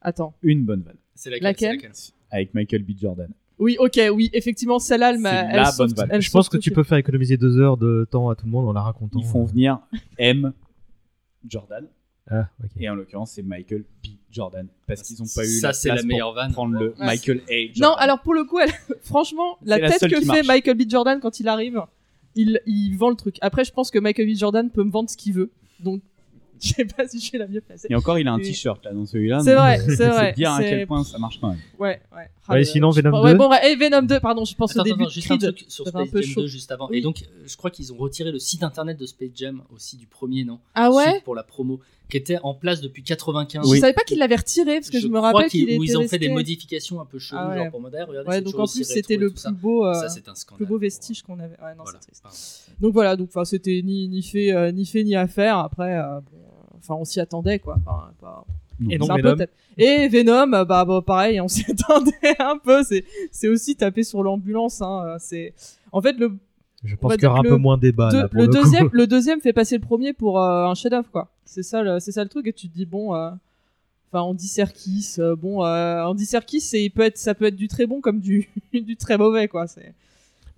Attends. 0.00 0.34
une 0.42 0.64
bonne 0.64 0.82
vanne 0.82 0.96
C'est 1.14 1.30
laquelle, 1.30 1.76
Laquelle 1.76 1.90
c'est 1.92 2.12
avec 2.30 2.54
Michael 2.54 2.82
B. 2.82 2.90
Jordan. 3.00 3.28
Oui, 3.58 3.76
ok, 3.78 4.00
oui, 4.12 4.28
effectivement, 4.32 4.78
celle-là, 4.80 5.10
elle 5.10 5.18
m'a. 5.18 5.30
C'est 5.30 5.46
elle 5.50 5.56
la 5.56 5.72
bonne 5.78 5.92
vanne. 5.94 6.08
elle 6.10 6.20
Je 6.22 6.30
pense 6.30 6.48
que 6.48 6.56
tu 6.56 6.70
peux 6.72 6.82
faire 6.82 6.98
économiser 6.98 7.36
deux 7.36 7.58
heures 7.60 7.76
de 7.76 8.06
temps 8.10 8.28
à 8.30 8.34
tout 8.34 8.46
le 8.46 8.50
monde 8.50 8.68
en 8.68 8.72
la 8.72 8.80
racontant. 8.82 9.20
Ils 9.20 9.26
font 9.26 9.44
venir 9.44 9.78
M. 10.18 10.52
Jordan. 11.48 11.86
Ah, 12.30 12.48
ok. 12.62 12.70
Et 12.80 12.88
en 12.88 12.94
l'occurrence, 12.94 13.32
c'est 13.32 13.42
Michael 13.42 13.84
B. 14.02 14.08
Jordan. 14.30 14.66
Parce 14.86 15.02
qu'ils 15.02 15.16
n'ont 15.18 15.26
pas 15.34 15.44
eu 15.44 15.48
Ça, 15.60 15.68
la 15.68 15.72
c'est 15.74 15.88
la 15.88 15.94
place 15.96 16.06
meilleure 16.06 16.28
pour 16.28 16.34
vanne. 16.36 16.52
prendre 16.52 16.72
le 16.78 16.88
Ouais. 16.88 16.94
Michael 17.06 17.40
A. 17.48 17.52
Jordan. 17.74 17.82
Non, 17.82 17.94
alors 17.96 18.20
pour 18.22 18.34
le 18.34 18.44
coup, 18.44 18.58
elle... 18.58 18.70
franchement, 19.02 19.58
la 19.62 19.76
C'est 19.76 19.82
la 19.82 19.88
tête 19.90 20.00
seule 20.00 20.10
que 20.10 20.16
qui 20.16 20.22
fait 20.22 20.28
marche. 20.28 20.46
Michael 20.46 20.76
B. 20.76 20.82
Jordan 20.88 21.20
quand 21.20 21.38
il 21.40 21.48
arrive, 21.48 21.80
il, 22.34 22.60
il 22.66 22.96
vend 22.96 23.10
le 23.10 23.16
truc. 23.16 23.36
Après, 23.40 23.64
je 23.64 23.72
pense 23.72 23.90
que 23.90 23.98
Michael 23.98 24.26
B. 24.26 24.36
Jordan 24.36 24.70
peut 24.70 24.84
me 24.84 24.90
vendre 24.90 25.08
ce 25.10 25.16
qu'il 25.16 25.32
veut. 25.34 25.50
Donc, 25.80 26.00
je 26.62 26.74
sais 26.74 26.84
pas 26.84 27.08
si 27.08 27.18
je 27.18 27.24
suis 27.24 27.38
la 27.38 27.48
mieux 27.48 27.60
placée. 27.60 27.88
Et 27.90 27.94
encore, 27.96 28.18
il 28.20 28.28
a 28.28 28.32
un 28.32 28.38
Et- 28.38 28.42
t-shirt 28.42 28.84
là 28.84 28.92
dans 28.92 29.04
celui-là. 29.04 29.40
C'est 29.40 29.54
vrai, 29.54 29.80
euh, 29.80 29.94
c'est 29.96 30.08
vrai, 30.08 30.32
dire 30.32 30.52
à 30.52 30.58
c'est- 30.58 30.70
quel 30.70 30.86
point 30.86 31.02
ça 31.02 31.18
marche 31.18 31.40
quand 31.40 31.48
même. 31.48 31.58
Ouais, 31.78 32.00
ouais. 32.14 32.28
Ah, 32.46 32.52
Ouais, 32.52 32.58
mais, 32.58 32.64
sinon, 32.64 32.90
Venom 32.90 33.22
ouais, 33.22 33.32
2. 33.32 33.38
bon, 33.38 33.48
ouais, 33.50 33.72
et 33.72 33.76
Venom 33.76 34.02
2, 34.02 34.20
pardon, 34.20 34.44
je 34.44 34.54
pense 34.54 34.70
Attends, 34.72 34.80
au 34.80 34.84
début 34.84 35.02
attends, 35.02 35.08
de 35.08 35.10
juste 35.14 35.30
un 35.30 35.38
truc 35.38 35.64
sur 35.68 35.86
Space 35.86 36.10
peu 36.10 36.22
Jam 36.22 36.30
chaud. 36.30 36.40
2 36.42 36.46
juste 36.46 36.70
avant. 36.72 36.88
Oui. 36.90 36.98
Et 36.98 37.00
donc, 37.00 37.22
euh, 37.22 37.44
je 37.46 37.56
crois 37.56 37.70
qu'ils 37.70 37.92
ont 37.92 37.96
retiré 37.96 38.30
le 38.32 38.38
site 38.38 38.62
internet 38.62 38.96
de 38.98 39.06
Space 39.06 39.30
Jam 39.34 39.62
aussi 39.74 39.96
du 39.96 40.06
premier, 40.06 40.44
non? 40.44 40.58
Ah 40.74 40.90
ouais? 40.90 41.10
Suite 41.10 41.24
Pour 41.24 41.34
la 41.34 41.42
promo, 41.42 41.80
qui 42.12 42.18
était 42.18 42.38
en 42.42 42.52
place 42.54 42.82
depuis 42.82 43.02
95. 43.02 43.66
Je 43.74 43.80
savais 43.80 43.94
pas 43.94 44.02
qu'il 44.04 44.18
l'avait 44.18 44.36
retiré 44.36 44.74
parce 44.76 44.90
que 44.90 45.00
je, 45.00 45.08
me 45.08 45.18
rappelle 45.18 45.48
qu'ils- 45.48 45.62
était 45.70 45.76
ils 45.82 45.96
ont 45.96 46.06
fait 46.06 46.18
des 46.18 46.28
modifications 46.28 47.00
un 47.00 47.06
peu 47.06 47.18
cheloues, 47.18 47.40
Ah 47.42 47.48
ouais. 47.48 47.56
genre 47.56 47.70
pour 47.70 47.80
modèle. 47.80 48.04
Regardez, 48.06 48.28
Ouais, 48.28 48.34
c'est 48.36 48.42
donc 48.42 48.54
en 48.58 48.66
plus 48.66 48.84
c'était 48.84 49.14
et 49.14 49.16
le 49.16 49.30
plus 49.30 49.46
beau, 49.52 49.86
euh, 49.86 49.94
Ça, 49.94 50.08
c'est 50.10 50.28
un 50.28 50.34
scandale. 50.34 50.58
plus 50.58 50.66
beau 50.66 50.78
vestige 50.78 51.22
qu'on 51.22 51.38
avait. 51.40 51.58
Ouais, 51.62 51.74
non, 51.76 51.84
Voilà. 51.84 51.98
c'est 52.00 52.08
triste. 52.08 52.22
Pardon. 52.22 52.36
Donc 52.80 52.92
voilà, 52.92 53.16
donc 53.16 53.28
enfin 53.30 53.44
c'était 53.46 53.80
ni 53.82 54.08
ni 54.08 54.22
fait 54.22 54.52
euh, 54.52 54.70
ni 54.72 54.84
fait 54.84 55.04
ni 55.04 55.16
à 55.16 55.26
faire. 55.26 55.56
Après, 55.56 55.96
euh, 55.96 56.16
euh, 56.18 56.20
enfin 56.78 56.94
on 56.96 57.04
s'y 57.06 57.18
attendait 57.18 57.58
quoi. 57.58 57.76
Enfin, 57.86 58.10
pas- 58.20 58.44
Et 58.90 58.98
donc, 58.98 59.10
Venom 59.10 59.36
tap- 59.36 59.50
Et 59.78 60.08
Venom, 60.08 60.52
euh, 60.52 60.64
bah, 60.66 60.84
bah, 60.84 61.00
pareil, 61.06 61.40
on 61.40 61.48
s'y 61.48 61.64
attendait 61.70 62.12
un 62.40 62.58
peu. 62.58 62.82
C'est 63.30 63.48
aussi 63.48 63.74
taper 63.76 64.02
sur 64.02 64.22
l'ambulance. 64.22 64.82
Hein. 64.82 65.02
euh, 65.06 65.16
C'est 65.18 65.54
en 65.92 66.02
fait 66.02 66.12
le 66.18 66.32
Je 66.84 66.96
pense 66.96 67.14
qu'il 67.14 67.22
y 67.22 67.26
aura 67.26 67.38
un 67.40 67.42
peu 67.42 67.56
moins 67.56 67.78
débat 67.78 68.08
deux- 68.10 68.18
là 68.18 68.28
pour 68.28 68.40
le, 68.40 68.48
deuxième 68.48 68.88
le 68.92 69.06
deuxième 69.06 69.40
fait 69.40 69.52
passer 69.52 69.76
le 69.76 69.82
premier 69.82 70.12
pour 70.12 70.40
euh, 70.40 70.66
un 70.66 70.74
chef-d'œuvre 70.74 71.08
quoi. 71.10 71.28
C'est 71.44 71.62
ça 71.62 71.82
le 71.82 72.00
c'est 72.00 72.12
ça 72.12 72.22
le 72.24 72.28
truc 72.28 72.46
et 72.46 72.52
tu 72.52 72.68
te 72.68 72.74
dis 72.74 72.86
bon. 72.86 73.14
euh, 73.14 73.30
Enfin, 74.14 74.24
Andy 74.24 74.46
Serkis, 74.46 75.14
euh, 75.20 75.34
bon, 75.34 75.64
euh, 75.64 76.02
Andy 76.04 76.26
Serkis, 76.26 76.60
c'est, 76.60 76.84
il 76.84 76.90
peut 76.90 77.00
être, 77.00 77.16
ça 77.16 77.34
peut 77.34 77.46
être 77.46 77.56
du 77.56 77.66
très 77.66 77.86
bon 77.86 78.02
comme 78.02 78.20
du, 78.20 78.46
du 78.74 78.94
très 78.94 79.16
mauvais, 79.16 79.48
quoi. 79.48 79.66
C'est, 79.66 79.94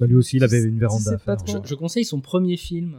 Bah, 0.01 0.07
lui 0.07 0.17
aussi, 0.17 0.39
il 0.39 0.43
avait 0.43 0.61
une 0.65 0.77
véranda 0.81 1.13
à 1.13 1.19
pas 1.19 1.37
faire. 1.37 1.45
trop. 1.45 1.63
Je, 1.63 1.69
je 1.69 1.75
conseille 1.77 2.05
son 2.05 2.21
premier 2.21 2.57
film, 2.57 2.97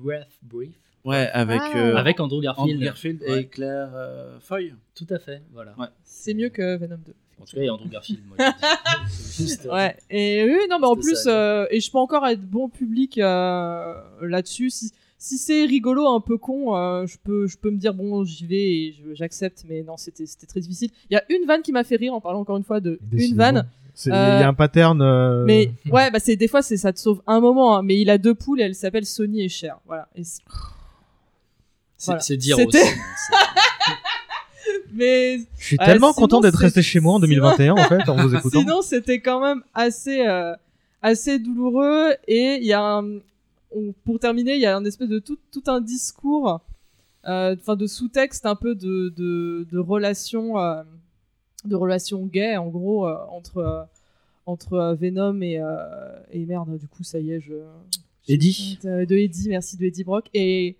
Breath 0.00 0.26
Brief, 0.42 0.70
Ouais, 1.04 1.28
avec, 1.34 1.60
Ah. 1.62 1.76
euh, 1.76 1.96
avec 1.96 2.20
Andrew 2.20 2.40
Garfield. 2.40 2.76
Andrew 2.76 2.84
Garfield 2.86 3.20
Ouais. 3.28 3.40
et 3.42 3.46
Claire 3.48 3.90
euh, 3.94 4.38
Foy. 4.40 4.72
Tout 4.94 5.06
à 5.10 5.18
fait, 5.18 5.42
voilà. 5.52 5.74
Ouais. 5.78 5.88
c'est 6.04 6.32
mieux 6.32 6.48
que 6.48 6.78
Venom 6.78 6.96
2. 7.04 7.12
En 7.40 7.44
tout 7.44 7.56
cas, 7.56 7.62
il 7.62 7.66
y 7.66 7.68
a 7.68 7.74
Andrew 7.74 7.88
Garfield. 7.88 8.20
Moi, 8.26 8.36
juste, 9.36 9.66
euh, 9.66 9.72
Ouais, 9.74 9.96
et 10.10 10.44
oui, 10.44 10.58
non, 10.70 10.78
mais 10.80 10.86
en 10.86 10.96
plus, 10.96 11.14
ça, 11.22 11.30
euh, 11.30 11.66
et 11.70 11.80
je 11.80 11.90
peux 11.90 11.98
encore 11.98 12.26
être 12.26 12.42
bon 12.42 12.68
public 12.68 13.18
euh, 13.18 13.94
là-dessus. 14.22 14.70
Si, 14.70 14.92
si 15.18 15.38
c'est 15.38 15.64
rigolo, 15.64 16.06
un 16.08 16.20
peu 16.20 16.36
con, 16.38 16.76
euh, 16.76 17.06
je, 17.06 17.16
peux, 17.22 17.46
je 17.46 17.56
peux 17.56 17.70
me 17.70 17.76
dire, 17.76 17.94
bon, 17.94 18.24
j'y 18.24 18.46
vais 18.46 18.56
et 18.70 18.92
je- 18.92 19.14
j'accepte, 19.14 19.64
mais 19.68 19.82
non, 19.82 19.96
c'était 19.96 20.26
c'était 20.26 20.46
très 20.46 20.60
difficile. 20.60 20.90
Il 21.10 21.14
y 21.14 21.16
a 21.16 21.24
une 21.30 21.46
vanne 21.46 21.62
qui 21.62 21.72
m'a 21.72 21.84
fait 21.84 21.96
rire 21.96 22.14
en 22.14 22.20
parlant 22.20 22.40
encore 22.40 22.56
une 22.56 22.64
fois 22.64 22.80
de 22.80 22.98
une 23.12 23.34
vanne. 23.36 23.66
C'est- 23.94 24.10
Il 24.10 24.12
y 24.12 24.16
a 24.16 24.46
un 24.48 24.54
pattern. 24.54 25.00
euh, 25.02 25.44
Mais 25.44 25.72
ouais, 25.90 26.10
bah 26.12 26.20
c'est 26.20 26.36
des 26.36 26.46
fois 26.46 26.62
c'est 26.62 26.76
ça 26.76 26.92
te 26.92 27.00
sauve 27.00 27.20
un 27.26 27.40
moment, 27.40 27.76
hein, 27.76 27.82
mais 27.82 28.00
il 28.00 28.10
a 28.10 28.18
deux 28.18 28.34
poules 28.34 28.60
et 28.60 28.64
elle 28.64 28.76
s'appelle 28.76 29.04
Sony 29.06 29.42
et 29.42 29.48
Cher. 29.48 29.78
Voilà. 29.86 30.08
Et 30.14 30.22
c'est- 30.22 30.42
C'est 31.96 32.06
Voilà. 32.06 32.20
c'est 32.20 32.36
dire 32.36 32.56
C'était- 32.56 32.80
aussi. 32.82 32.92
mais 34.92 35.38
Je 35.58 35.64
suis 35.64 35.76
tellement 35.78 36.12
sinon, 36.12 36.26
content 36.26 36.40
d'être 36.40 36.56
resté 36.56 36.82
chez 36.82 37.00
moi 37.00 37.14
en 37.14 37.20
2021 37.20 37.72
en 37.72 37.76
fait, 37.84 38.08
en 38.08 38.16
vous 38.16 38.34
écoutant. 38.36 38.60
Sinon, 38.60 38.82
c'était 38.82 39.20
quand 39.20 39.40
même 39.40 39.62
assez, 39.74 40.26
euh, 40.26 40.54
assez 41.02 41.38
douloureux. 41.38 42.14
Et 42.26 42.56
il 42.56 42.66
y 42.66 42.72
a 42.72 42.82
un, 42.82 43.18
pour 44.04 44.18
terminer, 44.18 44.54
il 44.54 44.60
y 44.60 44.66
a 44.66 44.76
un 44.76 44.84
espèce 44.84 45.08
de 45.08 45.18
tout, 45.18 45.38
tout 45.52 45.62
un 45.66 45.80
discours, 45.80 46.60
euh, 47.26 47.56
enfin 47.58 47.76
de 47.76 47.86
sous-texte 47.86 48.46
un 48.46 48.54
peu 48.54 48.74
de, 48.74 49.12
de, 49.16 49.66
de 49.70 49.78
relations, 49.78 50.58
euh, 50.58 50.82
de 51.64 51.74
relations 51.74 52.24
gays, 52.26 52.56
en 52.56 52.68
gros, 52.68 53.06
euh, 53.06 53.16
entre, 53.30 53.86
entre 54.46 54.96
Venom 54.98 55.40
et, 55.42 55.60
et 56.32 56.46
merde, 56.46 56.78
du 56.78 56.88
coup, 56.88 57.04
ça 57.04 57.18
y 57.18 57.32
est, 57.32 57.40
je. 57.40 57.54
Eddie. 58.28 58.78
De 58.82 59.16
Eddie, 59.16 59.48
merci 59.48 59.76
de 59.76 59.86
Eddie 59.86 60.04
Brock. 60.04 60.26
Et 60.34 60.76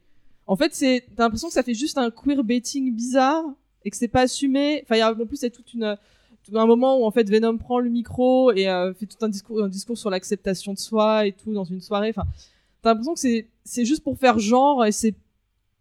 en 0.47 0.57
fait, 0.57 0.75
c'est, 0.75 1.05
t'as 1.17 1.25
l'impression 1.25 1.49
que 1.49 1.55
ça 1.55 1.63
fait 1.63 1.75
juste 1.75 1.97
un 1.99 2.11
queerbaiting 2.11 2.95
bizarre 2.95 3.45
et 3.85 3.91
que 3.91 3.97
c'est 3.97 4.09
pas 4.09 4.23
assumé. 4.23 4.81
Enfin, 4.85 4.97
il 4.97 4.99
y 4.99 5.03
a 5.03 5.13
en 5.13 5.27
plus, 5.27 5.37
c'est 5.37 5.51
toute 5.51 5.73
une, 5.75 5.97
tout 6.45 6.59
un 6.59 6.67
moment 6.67 6.99
où 6.99 7.05
en 7.05 7.11
fait 7.11 7.29
Venom 7.29 7.57
prend 7.59 7.79
le 7.79 7.91
micro 7.91 8.53
et 8.53 8.69
euh, 8.69 8.93
fait 8.95 9.07
tout 9.07 9.23
un 9.25 9.29
discours, 9.29 9.63
un 9.63 9.69
discours 9.69 9.99
sur 9.99 10.11
l'acceptation 10.11 10.73
de 10.73 10.79
soi 10.79 11.27
et 11.27 11.33
tout 11.33 11.53
dans 11.53 11.65
une 11.65 11.81
soirée. 11.81 12.11
Enfin, 12.11 12.25
t'as 12.83 12.91
l'impression 12.91 13.15
que 13.15 13.21
c'est, 13.21 13.47
c'est 13.65 13.85
juste 13.85 14.03
pour 14.03 14.19
faire 14.19 14.39
genre 14.39 14.85
et 14.85 14.93
c'est 14.93 15.15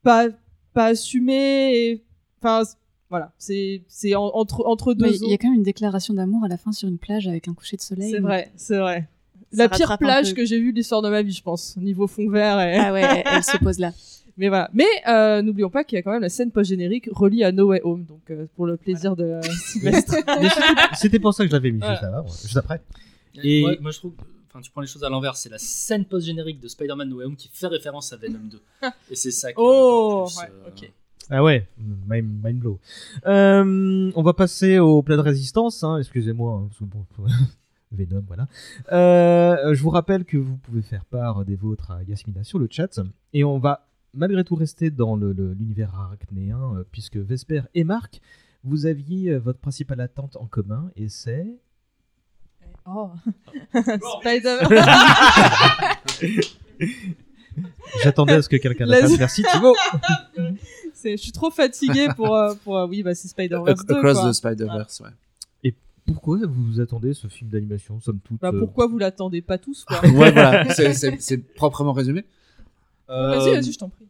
pas, 0.04 0.28
pas 0.74 0.88
assumé. 0.88 1.76
Et, 1.76 2.04
enfin, 2.42 2.64
voilà, 3.10 3.32
c'est, 3.38 3.82
c'est 3.88 4.16
en- 4.16 4.26
entre, 4.36 4.66
entre 4.66 4.94
deux. 4.94 5.08
Il 5.24 5.30
y 5.30 5.34
a 5.34 5.38
quand 5.38 5.48
même 5.50 5.58
une 5.58 5.64
déclaration 5.64 6.14
d'amour 6.14 6.44
à 6.44 6.48
la 6.48 6.58
fin 6.58 6.72
sur 6.72 6.90
une 6.90 6.98
plage 6.98 7.28
avec 7.28 7.48
un 7.48 7.54
coucher 7.54 7.78
de 7.78 7.82
soleil. 7.82 8.12
C'est 8.12 8.20
vrai, 8.20 8.52
c'est 8.56 8.78
vrai. 8.78 9.08
Ça 9.54 9.64
La 9.64 9.70
pire 9.70 9.98
plage 9.98 10.34
que 10.34 10.44
j'ai 10.44 10.60
vue 10.60 10.74
de 10.74 10.78
l'histoire 10.78 11.02
de 11.02 11.10
ma 11.10 11.22
vie, 11.22 11.32
je 11.32 11.42
pense, 11.42 11.78
niveau 11.78 12.06
fond 12.08 12.30
vert. 12.30 12.60
Et... 12.60 12.76
Ah 12.78 12.92
ouais, 12.92 13.24
elle 13.26 13.44
se 13.44 13.58
pose 13.58 13.80
là. 13.80 13.94
Mais 14.38 14.50
voilà. 14.50 14.70
Mais 14.74 14.86
euh, 15.08 15.42
n'oublions 15.42 15.70
pas 15.70 15.84
qu'il 15.84 15.96
y 15.96 16.00
a 16.00 16.04
quand 16.04 16.12
même 16.12 16.22
la 16.22 16.30
scène 16.30 16.52
post-générique 16.52 17.10
reliée 17.12 17.44
à 17.44 17.52
No 17.52 17.68
Way 17.70 17.82
Home, 17.84 18.06
donc 18.06 18.22
euh, 18.30 18.46
pour 18.56 18.66
le 18.68 18.78
plaisir 18.78 19.16
de 19.16 19.24
euh, 19.24 19.42
Sylvestre. 19.66 20.16
C'était- 20.96 21.20
pour 21.20 21.34
ça 21.34 21.44
que 21.44 21.50
je 21.50 21.56
l'avais 21.56 21.72
mis 21.72 21.80
Voilà. 21.80 21.94
juste, 21.96 22.04
avant, 22.06 22.28
juste 22.28 22.58
après. 22.58 22.82
Et... 23.44 23.62
Moi, 23.82 23.92
je 23.92 23.98
trouve, 23.98 24.14
enfin, 24.50 24.62
tu 24.62 24.70
prends 24.72 24.82
les 24.82 24.88
choses 24.88 25.04
à 25.04 25.10
l'envers, 25.10 25.36
c'est 25.36 25.50
la 25.50 25.58
scène 25.58 26.06
post-générique 26.06 26.60
de 26.60 26.68
Spider-Man 26.68 27.10
No 27.10 27.18
Way 27.18 27.26
Home 27.26 27.36
qui 27.36 27.50
fait 27.52 27.68
référence 27.68 28.14
à 28.14 28.18
Venom 28.18 28.40
2. 28.50 28.62
Et 29.12 29.16
c'est 29.16 29.32
ça 29.32 29.48
qui 29.52 29.60
est 29.60 29.64
Oh, 29.64 30.26
plus, 30.28 30.38
ouais, 30.40 30.52
euh, 30.66 30.70
ok. 30.70 30.92
Ah 31.30 31.44
ouais, 31.44 31.68
mind, 32.08 32.42
mind 32.44 32.60
blow. 32.60 32.80
Euh, 33.26 34.12
on 34.16 34.22
va 34.24 34.34
passer 34.34 34.80
au 34.80 35.02
plat 35.02 35.18
de 35.18 35.22
résistance, 35.22 35.84
hein, 35.84 35.98
excusez-moi. 35.98 36.64
hein, 36.72 37.28
Venom, 37.92 38.24
voilà. 38.28 38.48
Euh, 38.92 39.74
je 39.74 39.82
vous 39.82 39.90
rappelle 39.90 40.26
que 40.26 40.38
vous 40.38 40.58
pouvez 40.58 40.82
faire 40.82 41.06
part 41.06 41.44
des 41.46 41.56
vôtres 41.56 41.92
à 41.92 42.04
Yasmina 42.04 42.44
sur 42.44 42.60
le 42.60 42.68
chat. 42.70 43.00
Et 43.34 43.44
on 43.44 43.60
va 43.60 43.87
malgré 44.14 44.44
tout 44.44 44.56
rester 44.56 44.90
dans 44.90 45.16
le- 45.16 45.34
le- 45.34 45.54
l'univers 45.54 45.94
arachnéen, 45.96 46.76
euh, 46.76 46.84
puisque 46.92 47.18
Vesper 47.18 47.62
et 47.76 47.84
Marc, 47.84 48.22
vous 48.64 48.86
aviez 48.86 49.32
euh, 49.32 49.40
votre 49.40 49.60
principale 49.60 50.02
attente 50.02 50.36
en 50.38 50.46
commun, 50.46 50.90
et 50.96 51.10
c'est... 51.10 51.48
Oh. 52.86 53.10
Spider. 54.22 54.60
J'attendais 58.04 58.34
à 58.34 58.42
ce 58.42 58.50
que 58.50 58.58
quelqu'un 58.58 58.86
la 58.86 59.00
fasse. 59.02 59.18
Merci 59.18 59.44
Thibaut 59.44 59.76
C'est- 60.94 61.18
Je 61.18 61.22
suis 61.22 61.32
trop 61.32 61.52
fatiguée 61.52 62.08
pour. 62.16 62.36
euh, 62.36 62.54
pour 62.64 62.78
euh, 62.78 62.88
oui, 62.88 63.04
bah 63.04 63.16
c'est 63.16 63.28
Spider-Verse 63.28 63.86
2. 63.86 63.96
Across 63.96 64.20
quoi. 64.20 64.30
the 64.30 64.34
Spider-Verse, 64.34 65.00
ouais. 65.02 65.74
Pourquoi 66.06 66.40
vous 66.48 66.80
attendez 66.80 67.14
ce 67.14 67.28
film 67.28 67.50
d'animation, 67.50 68.00
somme 68.00 68.20
toute 68.24 68.40
Bah, 68.40 68.52
euh, 68.54 68.60
pourquoi 68.60 68.88
vous 68.88 68.98
l'attendez 68.98 69.42
pas 69.42 69.58
tous 69.58 69.84
quoi 69.84 70.00
Ouais, 70.06 70.32
voilà, 70.32 70.70
c'est- 70.74 70.94
c'est 70.94 71.20
c'est 71.22 71.38
proprement 71.54 71.92
résumé. 71.92 72.24
Vas-y, 73.08 73.50
Euh, 73.50 73.54
vas-y, 73.56 73.72
je 73.72 73.78
t'en 73.78 73.90
prie. 73.90 74.06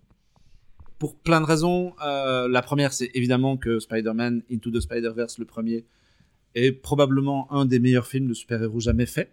pour 0.99 1.15
plein 1.15 1.39
de 1.41 1.45
raisons. 1.45 1.93
Euh, 2.03 2.47
la 2.47 2.61
première, 2.61 2.91
c'est 2.93 3.11
évidemment 3.13 3.55
que 3.57 3.79
Spider-Man 3.79 4.41
Into 4.51 4.71
the 4.71 4.79
Spider-Verse, 4.79 5.37
le 5.37 5.45
premier, 5.45 5.85
est 6.55 6.71
probablement 6.71 7.51
un 7.51 7.65
des 7.65 7.79
meilleurs 7.79 8.07
films 8.07 8.27
de 8.27 8.33
super-héros 8.33 8.79
jamais 8.79 9.05
fait. 9.05 9.31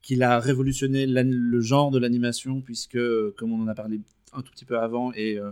Qu'il 0.00 0.22
a 0.22 0.38
révolutionné 0.38 1.04
le 1.06 1.60
genre 1.60 1.90
de 1.90 1.98
l'animation, 1.98 2.60
puisque, 2.62 2.96
euh, 2.96 3.34
comme 3.36 3.52
on 3.52 3.62
en 3.62 3.68
a 3.68 3.74
parlé 3.74 4.00
un 4.32 4.40
tout 4.42 4.52
petit 4.52 4.64
peu 4.64 4.78
avant, 4.78 5.12
et, 5.12 5.36
euh, 5.38 5.50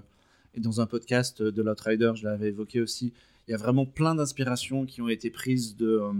et 0.54 0.60
dans 0.60 0.80
un 0.80 0.86
podcast 0.86 1.42
de 1.42 1.62
l'Outrider, 1.62 2.12
je 2.14 2.24
l'avais 2.24 2.48
évoqué 2.48 2.80
aussi, 2.80 3.12
il 3.46 3.50
y 3.50 3.54
a 3.54 3.58
vraiment 3.58 3.84
plein 3.84 4.14
d'inspirations 4.14 4.86
qui 4.86 5.02
ont 5.02 5.08
été 5.08 5.28
prises 5.28 5.76
de, 5.76 5.86
euh, 6.00 6.12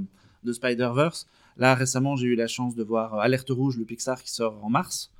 de 0.42 0.52
Spider-Verse. 0.52 1.26
Là, 1.56 1.74
récemment, 1.74 2.16
j'ai 2.16 2.26
eu 2.26 2.34
la 2.34 2.48
chance 2.48 2.74
de 2.74 2.82
voir 2.82 3.14
euh, 3.14 3.18
Alerte 3.20 3.48
Rouge, 3.50 3.78
le 3.78 3.84
Pixar, 3.84 4.20
qui 4.22 4.30
sort 4.30 4.62
en 4.62 4.68
mars. 4.68 5.10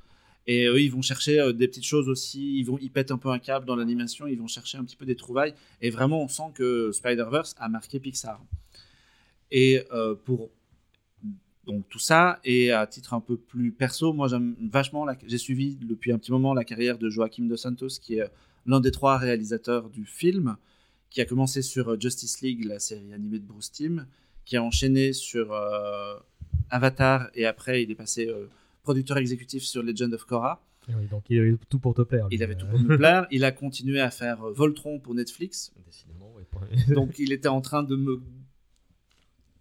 Et 0.46 0.66
eux, 0.66 0.80
ils 0.80 0.90
vont 0.90 1.02
chercher 1.02 1.40
euh, 1.40 1.52
des 1.52 1.68
petites 1.68 1.86
choses 1.86 2.08
aussi. 2.08 2.58
Ils 2.58 2.64
vont, 2.64 2.78
ils 2.80 2.90
pètent 2.90 3.10
un 3.10 3.18
peu 3.18 3.30
un 3.30 3.38
câble 3.38 3.66
dans 3.66 3.76
l'animation. 3.76 4.26
Ils 4.26 4.38
vont 4.38 4.46
chercher 4.46 4.78
un 4.78 4.84
petit 4.84 4.96
peu 4.96 5.06
des 5.06 5.16
trouvailles. 5.16 5.54
Et 5.80 5.90
vraiment, 5.90 6.22
on 6.22 6.28
sent 6.28 6.52
que 6.54 6.92
Spider-Verse 6.92 7.54
a 7.58 7.68
marqué 7.68 7.98
Pixar. 7.98 8.42
Et 9.50 9.84
euh, 9.92 10.14
pour 10.14 10.50
donc 11.64 11.88
tout 11.88 11.98
ça, 11.98 12.40
et 12.44 12.72
à 12.72 12.86
titre 12.86 13.14
un 13.14 13.20
peu 13.20 13.38
plus 13.38 13.72
perso, 13.72 14.12
moi 14.12 14.28
j'aime 14.28 14.54
vachement. 14.70 15.06
J'ai 15.26 15.38
suivi 15.38 15.76
depuis 15.76 16.12
un 16.12 16.18
petit 16.18 16.30
moment 16.30 16.52
la 16.52 16.64
carrière 16.64 16.98
de 16.98 17.08
Joaquim 17.08 17.44
Dos 17.44 17.56
Santos, 17.56 18.00
qui 18.02 18.18
est 18.18 18.30
l'un 18.66 18.80
des 18.80 18.90
trois 18.90 19.16
réalisateurs 19.16 19.88
du 19.88 20.04
film, 20.04 20.56
qui 21.08 21.22
a 21.22 21.24
commencé 21.24 21.62
sur 21.62 21.88
euh, 21.88 21.96
Justice 21.98 22.42
League, 22.42 22.66
la 22.66 22.78
série 22.78 23.14
animée 23.14 23.38
de 23.38 23.46
Bruce 23.46 23.72
Timm, 23.72 24.06
qui 24.44 24.58
a 24.58 24.62
enchaîné 24.62 25.14
sur 25.14 25.54
Avatar, 26.68 27.30
et 27.34 27.46
après 27.46 27.82
il 27.82 27.90
est 27.90 27.94
passé 27.94 28.30
producteur 28.84 29.16
exécutif 29.18 29.64
sur 29.64 29.82
Legend 29.82 30.14
of 30.14 30.24
Korra. 30.24 30.62
Oui, 30.88 31.06
donc 31.10 31.24
il 31.30 31.40
avait 31.40 31.56
tout 31.70 31.78
pour 31.78 31.94
te 31.94 32.02
plaire. 32.02 32.28
lui. 32.28 32.36
Il 32.36 32.42
avait 32.42 32.54
tout 32.54 32.66
pour 32.66 32.78
me 32.78 32.96
plaire. 32.98 33.26
Il 33.32 33.42
a 33.44 33.50
continué 33.52 34.00
à 34.00 34.10
faire 34.10 34.44
euh, 34.44 34.52
Voltron 34.52 35.00
pour 35.00 35.14
Netflix. 35.14 35.72
Décidément, 35.86 36.32
Donc 36.94 37.18
il 37.18 37.32
était 37.32 37.48
en 37.48 37.60
train 37.62 37.82
de 37.82 37.96
me 37.96 38.20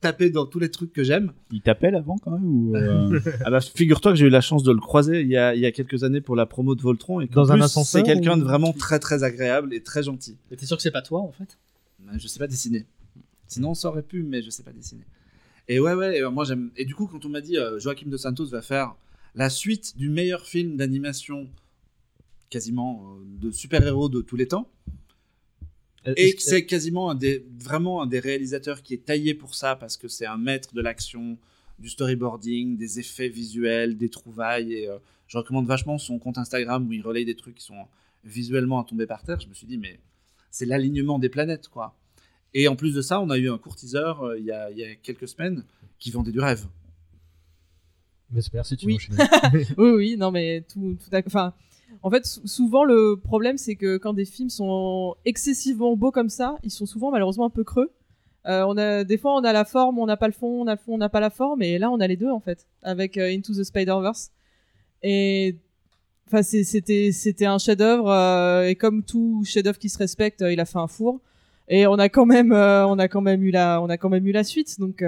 taper 0.01 0.29
dans 0.29 0.45
tous 0.45 0.59
les 0.59 0.69
trucs 0.69 0.91
que 0.91 1.03
j'aime. 1.03 1.31
Il 1.51 1.61
t'appelle 1.61 1.95
avant 1.95 2.17
quand 2.17 2.31
même 2.31 2.43
ou 2.45 2.75
euh, 2.75 3.19
Ah 3.45 3.49
bah, 3.49 3.61
figure-toi 3.61 4.11
que 4.11 4.17
j'ai 4.17 4.25
eu 4.25 4.29
la 4.29 4.41
chance 4.41 4.61
de 4.63 4.71
le 4.73 4.79
croiser 4.79 5.21
il 5.21 5.29
y 5.29 5.37
a, 5.37 5.55
il 5.55 5.61
y 5.61 5.65
a 5.65 5.71
quelques 5.71 6.03
années 6.03 6.19
pour 6.19 6.35
la 6.35 6.45
promo 6.45 6.75
de 6.75 6.81
Voltron 6.81 7.21
et 7.21 7.27
Dans 7.27 7.51
un 7.51 7.55
plus, 7.55 7.63
ascenseur 7.63 8.01
c'est 8.01 8.05
quelqu'un 8.05 8.35
ou- 8.37 8.39
de 8.39 8.43
vraiment 8.43 8.73
très 8.73 8.99
très 8.99 9.23
agréable 9.23 9.73
et 9.73 9.81
très 9.81 10.03
gentil. 10.03 10.37
Mais 10.51 10.57
t'es 10.57 10.65
sûr 10.65 10.75
que 10.75 10.83
c'est 10.83 10.91
pas 10.91 11.01
toi 11.01 11.21
en 11.21 11.31
fait? 11.31 11.57
Mais 11.99 12.19
Je 12.19 12.27
sais 12.27 12.39
pas 12.39 12.47
dessiner. 12.47 12.85
Sinon, 13.47 13.73
ça 13.75 13.87
aurait 13.87 14.01
pu, 14.03 14.23
mais 14.23 14.41
je 14.41 14.49
sais 14.49 14.63
pas 14.63 14.73
dessiner. 14.73 15.03
Et 15.69 15.79
ouais, 15.79 15.93
ouais, 15.93 16.17
et, 16.19 16.23
moi 16.29 16.43
j'aime. 16.43 16.71
Et 16.75 16.83
du 16.85 16.95
coup, 16.95 17.07
quand 17.07 17.23
on 17.25 17.29
m'a 17.29 17.39
dit 17.39 17.57
euh, 17.57 17.79
Joaquim 17.79 18.09
de 18.09 18.17
Santos 18.17 18.47
va 18.47 18.61
faire 18.61 18.95
la 19.35 19.49
suite 19.49 19.97
du 19.97 20.09
meilleur 20.09 20.45
film 20.45 20.77
d'animation 20.77 21.49
quasiment 22.49 23.15
euh, 23.17 23.23
de 23.41 23.51
super-héros 23.51 24.09
de 24.09 24.21
tous 24.21 24.35
les 24.35 24.47
temps, 24.47 24.69
Euh, 26.05 26.13
et 26.17 26.35
c'est 26.37 26.65
quasiment 26.65 27.09
un 27.11 27.15
des, 27.15 27.45
vraiment 27.59 28.01
un 28.01 28.07
des 28.07 28.19
réalisateurs 28.19 28.83
qui 28.83 28.93
est 28.93 29.05
taillé 29.05 29.33
pour 29.33 29.55
ça 29.55 29.75
parce 29.75 29.95
que 29.97 30.07
c'est 30.07 30.25
un 30.25 30.37
maître 30.37 30.73
de 30.73 30.81
l'action, 30.81 31.37
du 31.79 31.89
storyboarding, 31.89 32.77
des 32.77 32.99
effets 32.99 33.29
visuels, 33.29 33.97
des 33.97 34.09
trouvailles. 34.09 34.73
Et 34.73 34.89
euh, 34.89 34.97
je 35.27 35.37
recommande 35.37 35.65
vachement 35.65 35.97
son 35.97 36.19
compte 36.19 36.37
Instagram 36.37 36.85
où 36.87 36.91
il 36.91 37.01
relaye 37.01 37.25
des 37.25 37.35
trucs 37.35 37.55
qui 37.55 37.63
sont 37.63 37.87
visuellement 38.25 38.79
à 38.81 38.83
tomber 38.83 39.05
par 39.05 39.23
terre. 39.23 39.39
Je 39.39 39.47
me 39.47 39.53
suis 39.53 39.67
dit, 39.67 39.77
mais 39.77 39.99
c'est 40.51 40.65
l'alignement 40.65 41.19
des 41.19 41.29
planètes, 41.29 41.69
quoi. 41.69 41.95
Et 42.53 42.67
en 42.67 42.75
plus 42.75 42.93
de 42.93 43.01
ça, 43.01 43.19
on 43.19 43.29
a 43.29 43.37
eu 43.37 43.49
un 43.49 43.57
court 43.57 43.75
teaser 43.75 44.13
euh, 44.21 44.37
il 44.37 44.45
y, 44.45 44.51
a, 44.51 44.69
il 44.71 44.77
y 44.77 44.83
a 44.83 44.95
quelques 44.95 45.27
semaines 45.27 45.63
qui 45.99 46.11
vendait 46.11 46.31
du 46.31 46.39
rêve. 46.39 46.67
C'est 48.41 48.53
merci, 48.53 48.77
tu 48.77 48.85
Oui. 48.87 48.97
veux 49.09 49.59
oui, 49.77 49.91
oui, 49.91 50.17
non, 50.17 50.31
mais 50.31 50.61
tout, 50.61 50.95
tout 51.03 51.15
à- 51.15 51.21
Enfin, 51.25 51.53
en 52.01 52.09
fait, 52.09 52.25
sou- 52.25 52.45
souvent 52.47 52.83
le 52.83 53.15
problème, 53.17 53.57
c'est 53.57 53.75
que 53.75 53.97
quand 53.97 54.13
des 54.13 54.25
films 54.25 54.49
sont 54.49 55.15
excessivement 55.25 55.95
beaux 55.95 56.11
comme 56.11 56.29
ça, 56.29 56.55
ils 56.63 56.71
sont 56.71 56.85
souvent 56.85 57.11
malheureusement 57.11 57.45
un 57.45 57.49
peu 57.49 57.63
creux. 57.63 57.91
Euh, 58.45 58.65
on 58.67 58.75
a 58.77 59.03
des 59.05 59.17
fois 59.17 59.35
on 59.35 59.43
a 59.43 59.53
la 59.53 59.63
forme, 59.65 59.99
on 59.99 60.05
n'a 60.05 60.17
pas 60.17 60.27
le 60.27 60.33
fond, 60.33 60.61
on 60.63 60.67
a 60.67 60.71
le 60.73 60.77
fond, 60.77 60.95
on 60.95 60.97
n'a 60.97 61.07
pas 61.09 61.21
la 61.21 61.29
forme, 61.29 61.61
et 61.61 61.77
là 61.79 61.89
on 61.91 61.99
a 62.01 62.07
les 62.07 62.17
deux 62.17 62.29
en 62.29 62.39
fait, 62.41 62.67
avec 62.81 63.17
euh, 63.17 63.29
Into 63.33 63.53
the 63.53 63.63
Spider-Verse. 63.63 64.31
Et 65.01 65.55
enfin, 66.27 66.41
c'est- 66.43 66.63
c'était 66.63 67.11
c'était 67.11 67.45
un 67.45 67.57
chef-d'œuvre, 67.57 68.09
euh, 68.09 68.67
et 68.67 68.75
comme 68.75 69.03
tout 69.03 69.43
chef-d'œuvre 69.45 69.77
qui 69.79 69.89
se 69.89 69.97
respecte, 69.97 70.43
il 70.47 70.59
a 70.59 70.65
fait 70.65 70.79
un 70.79 70.87
four. 70.87 71.21
Et 71.69 71.87
on 71.87 71.93
a 71.95 72.09
quand 72.09 72.25
même, 72.25 72.51
on 72.51 72.99
a 72.99 73.07
quand 73.07 73.21
même 73.21 73.41
eu 73.43 73.51
la, 73.51 73.81
on 73.81 73.87
a 73.89 73.97
quand 73.97 74.09
même 74.09 74.27
eu 74.27 74.31
la 74.33 74.43
suite, 74.43 74.79
donc. 74.79 75.01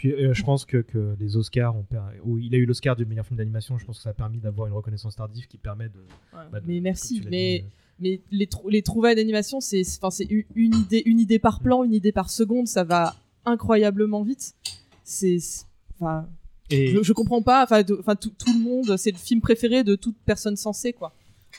Puis 0.00 0.12
euh, 0.14 0.32
je 0.32 0.42
pense 0.42 0.64
que, 0.64 0.78
que 0.78 1.14
les 1.20 1.36
Oscars 1.36 1.76
ont 1.76 1.82
per- 1.82 1.98
où 2.24 2.38
il 2.38 2.54
a 2.54 2.56
eu 2.58 2.64
l'Oscar 2.64 2.96
du 2.96 3.04
meilleur 3.04 3.26
film 3.26 3.36
d'animation, 3.36 3.76
je 3.76 3.84
pense 3.84 3.98
que 3.98 4.02
ça 4.02 4.08
a 4.10 4.14
permis 4.14 4.38
d'avoir 4.38 4.66
une 4.66 4.72
reconnaissance 4.72 5.14
tardive 5.14 5.46
qui 5.46 5.58
permet 5.58 5.90
de. 5.90 5.98
ouais. 5.98 6.44
bah, 6.50 6.60
de- 6.60 6.66
mais 6.66 6.80
merci, 6.80 7.20
mais. 7.28 7.58
dit, 7.58 7.64
euh, 7.64 7.68
mais 8.00 8.20
les, 8.30 8.46
trou- 8.46 8.70
les 8.70 8.80
trouvailles 8.80 9.14
d'animation, 9.16 9.60
c'est 9.60 9.82
enfin 9.98 10.08
c'est 10.10 10.24
u- 10.30 10.46
une 10.54 10.74
idée, 10.74 11.02
une 11.04 11.20
idée 11.20 11.38
par 11.38 11.60
plan, 11.60 11.84
une 11.84 11.92
idée 11.92 12.12
par 12.12 12.30
seconde, 12.30 12.66
ça 12.66 12.82
va 12.82 13.14
incroyablement 13.44 14.22
vite. 14.22 14.54
C'est 15.04 15.38
c'est- 15.38 15.66
enfin, 16.00 16.26
Et 16.70 16.86
je, 16.94 17.02
je 17.02 17.12
comprends 17.12 17.42
pas. 17.42 17.62
Enfin, 17.64 17.82
tout, 17.84 18.30
tout 18.30 18.52
le 18.54 18.58
monde, 18.58 18.96
c'est 18.96 19.10
le 19.10 19.18
film 19.18 19.42
préféré 19.42 19.84
de 19.84 19.96
toute 19.96 20.16
personne 20.24 20.56
sensée, 20.56 20.94
quoi. 20.94 21.12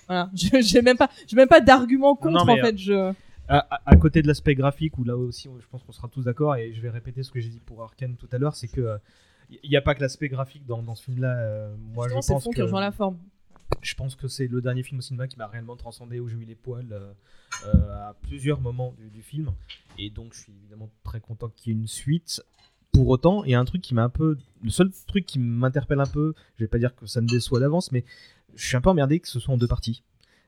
Voilà, 0.07 0.31
Je- 0.35 0.61
j'ai 0.61 0.81
même 0.81 0.97
pas, 0.97 1.11
j'ai 1.27 1.35
même 1.35 1.47
pas 1.47 1.61
d'argument 1.61 2.15
contre 2.15 2.39
Non, 2.39 2.45
mais, 2.45 2.59
en 2.59 2.65
fait. 2.65 2.75
Je 2.77 3.13
à, 3.59 3.95
côté 3.97 4.21
de 4.21 4.27
l'aspect 4.27 4.55
graphique, 4.55 4.97
où 4.97 5.03
là 5.03 5.15
aussi, 5.17 5.47
on- 5.49 5.59
je 5.59 5.67
pense 5.67 5.83
qu'on 5.83 5.91
sera 5.91 6.07
tous 6.07 6.23
d'accord, 6.23 6.55
et 6.55 6.73
je 6.73 6.81
vais 6.81 6.89
répéter 6.89 7.23
ce 7.23 7.31
que 7.31 7.39
j'ai 7.39 7.49
dit 7.49 7.59
pour 7.59 7.83
Arkane 7.83 8.15
tout 8.15 8.29
à 8.31 8.37
l'heure, 8.37 8.55
c'est 8.55 8.67
que 8.67 8.97
il 9.63 9.69
n'y 9.69 9.75
a 9.75 9.81
pas 9.81 9.95
que 9.95 9.99
l'aspect 10.01 10.29
graphique 10.29 10.65
dans, 10.65 10.81
dans 10.81 10.95
ce 10.95 11.03
film-là. 11.03 11.37
euh, 11.39 11.75
moi, 11.77 12.07
je 12.07 12.13
c'est 12.21 12.31
le 12.31 12.35
pense 12.35 12.43
fond 12.45 12.49
que 12.51 12.55
qui 12.55 12.61
rejoint 12.61 12.79
la 12.79 12.91
forme. 12.91 13.17
je 13.81 13.93
pense 13.95 14.15
que 14.15 14.27
c'est 14.29 14.47
le 14.47 14.61
dernier 14.61 14.81
film 14.83 14.99
au 14.99 15.01
cinéma 15.01 15.27
qui 15.27 15.37
m'a 15.37 15.47
réellement 15.47 15.75
transcendé, 15.75 16.19
où 16.21 16.27
j'ai 16.29 16.37
eu 16.37 16.45
les 16.45 16.55
poils 16.55 16.87
euh, 16.93 17.11
euh, 17.65 18.09
à 18.09 18.15
plusieurs 18.21 18.61
moments 18.61 18.93
du, 18.97 19.09
du 19.09 19.21
film. 19.21 19.51
Et 19.97 20.09
donc, 20.09 20.33
je 20.33 20.39
suis 20.39 20.53
évidemment 20.53 20.89
très 21.03 21.19
content 21.19 21.49
qu'il 21.49 21.73
y 21.73 21.75
ait 21.75 21.79
une 21.79 21.87
suite. 21.87 22.41
Pour 22.93 23.09
autant, 23.09 23.43
il 23.43 23.51
y 23.51 23.55
a 23.55 23.59
un 23.59 23.65
truc 23.65 23.81
qui 23.81 23.93
m'a 23.93 24.03
un 24.03 24.09
peu. 24.09 24.37
Le 24.63 24.69
seul 24.69 24.89
truc 25.07 25.25
qui 25.25 25.39
m'interpelle 25.39 25.99
un 25.99 26.05
peu, 26.05 26.33
je 26.57 26.63
vais 26.63 26.67
pas 26.69 26.77
dire 26.79 26.95
que 26.95 27.05
ça 27.05 27.19
me 27.19 27.27
déçoit 27.27 27.59
d'avance, 27.59 27.91
mais 27.91 28.05
je 28.55 28.65
suis 28.65 28.77
un 28.77 28.81
peu 28.81 28.89
emmerdé 28.89 29.19
que 29.19 29.27
ce 29.27 29.39
soit 29.39 29.53
en 29.53 29.57
deux 29.57 29.67
parties. 29.67 30.03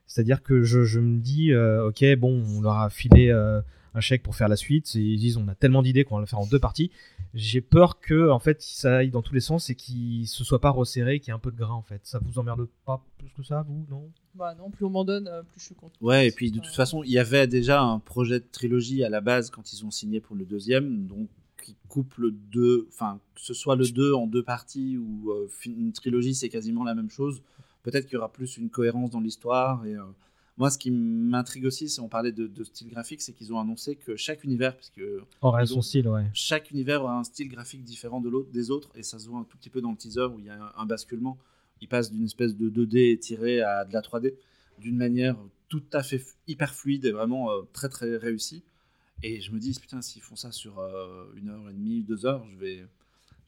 C'est-à-dire 0.06 0.42
que 0.42 0.62
je, 0.62 0.84
je 0.84 1.00
me 1.00 1.18
dis, 1.18 1.52
euh, 1.52 1.88
ok, 1.88 2.04
bon, 2.16 2.44
on 2.56 2.60
leur 2.60 2.78
a 2.78 2.90
filé 2.90 3.30
euh, 3.30 3.60
un 3.94 4.00
chèque 4.00 4.22
pour 4.22 4.36
faire 4.36 4.48
la 4.48 4.56
suite, 4.56 4.94
et 4.96 5.00
ils 5.00 5.18
disent, 5.18 5.36
on 5.36 5.48
a 5.48 5.54
tellement 5.54 5.82
d'idées 5.82 6.04
qu'on 6.04 6.16
va 6.16 6.20
le 6.20 6.26
faire 6.26 6.40
en 6.40 6.46
deux 6.46 6.58
parties. 6.58 6.90
J'ai 7.32 7.60
peur 7.60 8.00
que, 8.00 8.30
en 8.30 8.38
fait, 8.38 8.62
ça 8.62 8.98
aille 8.98 9.10
dans 9.10 9.22
tous 9.22 9.34
les 9.34 9.40
sens 9.40 9.70
et 9.70 9.74
qu'il 9.74 10.28
se 10.28 10.44
soit 10.44 10.60
pas 10.60 10.70
resserré, 10.70 11.18
qu'il 11.18 11.28
y 11.28 11.30
ait 11.30 11.34
un 11.34 11.40
peu 11.40 11.50
de 11.50 11.56
gras, 11.56 11.74
en 11.74 11.82
fait. 11.82 12.00
Ça 12.04 12.20
vous 12.24 12.38
emmerde 12.38 12.68
pas 12.84 13.04
plus 13.18 13.30
que 13.36 13.42
ça, 13.42 13.64
vous, 13.66 13.86
non? 13.90 14.10
Bah 14.34 14.54
non, 14.56 14.70
plus 14.70 14.84
on 14.84 14.90
m'en 14.90 15.04
donne, 15.04 15.28
euh, 15.28 15.42
plus 15.42 15.60
je 15.60 15.66
suis 15.66 15.74
content. 15.74 15.94
Ouais, 16.00 16.28
et 16.28 16.32
puis 16.32 16.50
de 16.50 16.58
toute 16.58 16.74
façon, 16.74 17.02
il 17.04 17.10
y 17.10 17.18
avait 17.18 17.46
déjà 17.46 17.82
un 17.82 17.98
projet 18.00 18.40
de 18.40 18.46
trilogie 18.50 19.04
à 19.04 19.08
la 19.08 19.20
base 19.20 19.50
quand 19.50 19.72
ils 19.72 19.84
ont 19.84 19.90
signé 19.90 20.20
pour 20.20 20.34
le 20.34 20.44
deuxième, 20.44 21.06
donc 21.06 21.28
qui 21.64 21.76
coupe 21.88 22.14
le 22.18 22.30
2, 22.30 22.88
enfin, 22.88 23.20
que 23.34 23.40
ce 23.40 23.54
soit 23.54 23.76
le 23.76 23.88
2 23.88 24.12
en 24.12 24.26
deux 24.26 24.42
parties 24.42 24.98
ou 24.98 25.30
euh, 25.30 25.48
une 25.64 25.92
trilogie, 25.92 26.34
c'est 26.34 26.48
quasiment 26.48 26.84
la 26.84 26.94
même 26.94 27.10
chose. 27.10 27.42
Peut-être 27.84 28.06
qu'il 28.06 28.14
y 28.14 28.16
aura 28.16 28.32
plus 28.32 28.56
une 28.56 28.70
cohérence 28.70 29.10
dans 29.10 29.20
l'histoire. 29.20 29.86
Et 29.86 29.94
euh, 29.94 30.02
moi, 30.56 30.70
ce 30.70 30.78
qui 30.78 30.90
m'intrigue 30.90 31.66
aussi, 31.66 31.88
c'est 31.88 32.00
on 32.00 32.08
parlait 32.08 32.32
de, 32.32 32.46
de 32.48 32.64
style 32.64 32.88
graphique, 32.88 33.20
c'est 33.22 33.32
qu'ils 33.32 33.52
ont 33.52 33.60
annoncé 33.60 33.94
que 33.94 34.16
chaque 34.16 34.42
univers, 34.42 34.74
vrai, 35.42 35.62
Ils 35.64 35.72
ont- 35.72 35.76
son 35.76 35.82
style, 35.82 36.08
ouais. 36.08 36.24
chaque 36.32 36.70
univers 36.72 37.02
aura 37.02 37.16
un 37.18 37.24
style 37.24 37.48
graphique 37.48 37.84
différent 37.84 38.20
de 38.20 38.28
l'autre, 38.28 38.50
des 38.50 38.70
autres, 38.70 38.90
et 38.96 39.02
ça 39.02 39.18
se 39.18 39.28
voit 39.28 39.38
un 39.38 39.44
tout 39.44 39.56
petit 39.58 39.70
peu 39.70 39.80
dans 39.80 39.90
le 39.90 39.96
teaser 39.96 40.26
où 40.34 40.40
il 40.40 40.46
y 40.46 40.50
a 40.50 40.72
un, 40.76 40.86
basculement. 40.86 41.38
Il 41.80 41.88
passe 41.88 42.10
d'une 42.10 42.24
espèce 42.24 42.56
de 42.56 42.70
2D 42.70 43.12
étiré 43.12 43.60
à 43.60 43.84
de 43.84 43.92
la 43.92 44.00
3D 44.00 44.34
d'une 44.78 44.96
manière 44.96 45.36
tout 45.68 45.82
à 45.92 46.02
fait 46.02 46.24
hyper 46.48 46.74
fluide 46.74 47.04
et 47.04 47.12
vraiment 47.12 47.50
euh, 47.50 47.62
très 47.72 47.88
très 47.88 48.16
réussie. 48.16 48.62
Et 49.22 49.40
je 49.40 49.52
me 49.52 49.58
dis, 49.58 49.76
putain, 49.78 50.00
s'ils 50.02 50.22
font 50.22 50.36
ça 50.36 50.52
sur 50.52 50.78
euh, 50.78 51.26
une 51.36 51.48
heure 51.48 51.68
et 51.68 51.72
demie, 51.72 52.02
deux 52.02 52.26
heures, 52.26 52.46
je 52.50 52.56
vais, 52.56 52.86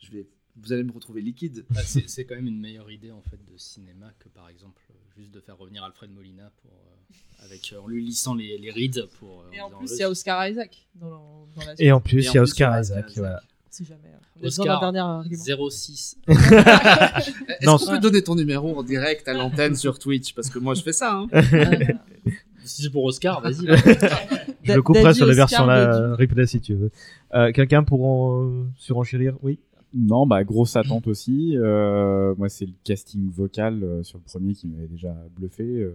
je 0.01 0.11
vais, 0.11 0.26
vous 0.63 0.73
allez 0.73 0.85
me 0.85 0.93
retrouver 0.93 1.21
liquide. 1.23 1.65
Bah, 1.71 1.81
c'est 1.85 2.09
c'est 2.09 2.25
quand 2.25 2.35
même 2.37 2.47
une 2.47 2.61
meilleure 2.61 2.91
idée 2.91 3.13
en 3.13 3.23
fait 3.23 3.37
de 3.51 3.57
cinéma 3.57 4.13
que 4.19 4.29
par 4.29 4.49
exemple 4.49 4.81
juste 5.17 5.31
de 5.33 5.41
faire 5.41 5.57
revenir 5.57 5.83
Alfred 5.85 6.11
Molina 6.13 6.51
pour 6.63 6.71
euh, 6.73 7.45
avec 7.47 7.73
euh, 7.73 7.81
en 7.81 7.87
lui 7.87 8.05
lissant 8.05 8.35
les, 8.35 8.59
les 8.59 8.71
rides 8.71 9.07
pour. 9.19 9.41
euh, 9.43 9.51
Et 9.53 9.61
en 9.61 9.71
plus, 9.71 9.91
il 9.93 9.99
y 10.01 10.03
a 10.03 10.11
Oscar 10.11 10.47
Isaac 10.49 10.87
dans, 10.95 11.09
la- 11.11 11.17
dans 11.17 11.61
la 11.61 11.65
suite. 11.77 11.81
Et 11.81 11.93
en 11.93 12.01
plus, 12.01 12.27
il 12.27 12.35
y 12.35 12.39
a 12.39 12.43
Oscar 12.43 12.81
Isaac. 12.81 13.07
Voilà. 13.17 13.41
Si 13.71 13.85
jamais. 13.85 14.01
euh, 14.07 14.41
besoin 14.43 14.65
Oscar, 14.65 14.85
argument. 14.85 15.71
06. 15.71 16.17
Est-ce 16.29 17.67
Non, 17.67 17.77
qu'on 17.79 17.87
peut 17.87 17.99
donner 17.99 18.23
ton 18.23 18.35
numéro 18.35 18.77
en 18.79 18.83
direct 18.83 19.29
à 19.29 19.35
l'antenne 19.35 19.75
sur 19.77 19.99
Twitch? 19.99 20.35
Parce 20.35 20.49
que 20.51 20.59
moi, 20.59 20.75
je 20.75 20.83
fais 20.83 20.93
ça. 20.95 21.13
hein. 21.15 21.27
si 22.65 22.83
c'est 22.83 22.91
pour 22.91 23.05
Oscar, 23.05 23.41
vas-y. 23.41 23.67
Je 24.65 24.73
le 24.73 24.83
couperai 24.83 25.15
sur 25.15 25.27
la 25.27 25.35
version 25.35 25.65
là, 25.67 26.15
replay 26.17 26.47
si 26.47 26.61
tu 26.61 26.75
veux. 26.75 26.91
Euh, 27.35 27.53
Quelqu'un 27.53 27.85
pour 27.85 28.05
en 28.05 28.67
surenchérir? 28.77 29.37
Oui. 29.43 29.61
Non, 29.97 30.26
bah 30.26 30.44
grosse 30.44 30.76
attente 30.76 31.07
aussi. 31.07 31.57
Euh, 31.57 32.34
moi, 32.36 32.49
c'est 32.49 32.66
le 32.66 32.72
casting 32.84 33.30
vocal 33.30 33.82
euh, 33.82 34.03
sur 34.03 34.18
le 34.18 34.24
premier 34.24 34.53
qui 34.55 34.66
m'avait 34.68 34.88
déjà 34.88 35.14
bluffé. 35.34 35.64
euh, 35.64 35.94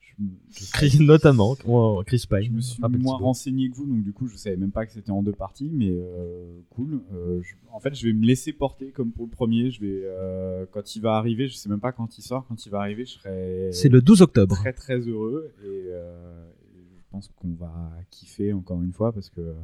je, 0.00 0.12
je 0.50 0.64
savais- 0.64 0.88
Chris- 0.88 1.04
Notamment, 1.04 1.56
moi, 1.66 2.02
Chris 2.04 2.24
Pine. 2.28 2.42
je 2.42 2.50
me 2.50 2.60
suis 2.60 2.80
Rappelle 2.82 3.00
moins 3.00 3.16
renseigné 3.16 3.70
que 3.70 3.76
vous, 3.76 3.86
donc 3.86 4.02
du 4.04 4.12
coup, 4.12 4.26
je 4.28 4.36
savais 4.36 4.56
même 4.56 4.70
pas 4.70 4.84
que 4.86 4.92
c'était 4.92 5.10
en 5.10 5.22
deux 5.22 5.32
parties, 5.32 5.70
mais 5.72 5.88
euh, 5.90 6.60
cool. 6.70 7.00
Euh, 7.14 7.40
je- 7.42 7.54
en 7.72 7.80
fait, 7.80 7.94
je 7.94 8.06
vais 8.06 8.12
me 8.12 8.24
laisser 8.26 8.52
porter 8.52 8.90
comme 8.90 9.10
pour 9.10 9.24
le 9.24 9.30
premier. 9.30 9.70
Je 9.70 9.80
vais, 9.80 10.02
euh, 10.04 10.66
quand 10.70 10.94
il 10.94 11.02
va 11.02 11.14
arriver, 11.16 11.48
je 11.48 11.54
sais 11.56 11.68
même 11.70 11.80
pas 11.80 11.92
quand 11.92 12.18
il 12.18 12.22
sort. 12.22 12.46
Quand 12.46 12.64
il 12.66 12.68
va 12.70 12.80
arriver, 12.80 13.04
je 13.06 13.12
serai 13.12 13.70
C'est 13.72 13.88
le 13.88 14.00
12 14.02 14.22
octobre. 14.22 14.54
très 14.56 14.72
très 14.74 14.98
heureux 15.00 15.50
et, 15.64 15.86
euh, 15.88 16.44
et 16.76 16.84
je 16.98 17.02
pense 17.10 17.28
qu'on 17.36 17.54
va 17.58 17.90
kiffer 18.10 18.52
encore 18.52 18.80
une 18.82 18.92
fois 18.92 19.12
parce 19.12 19.28
que 19.30 19.54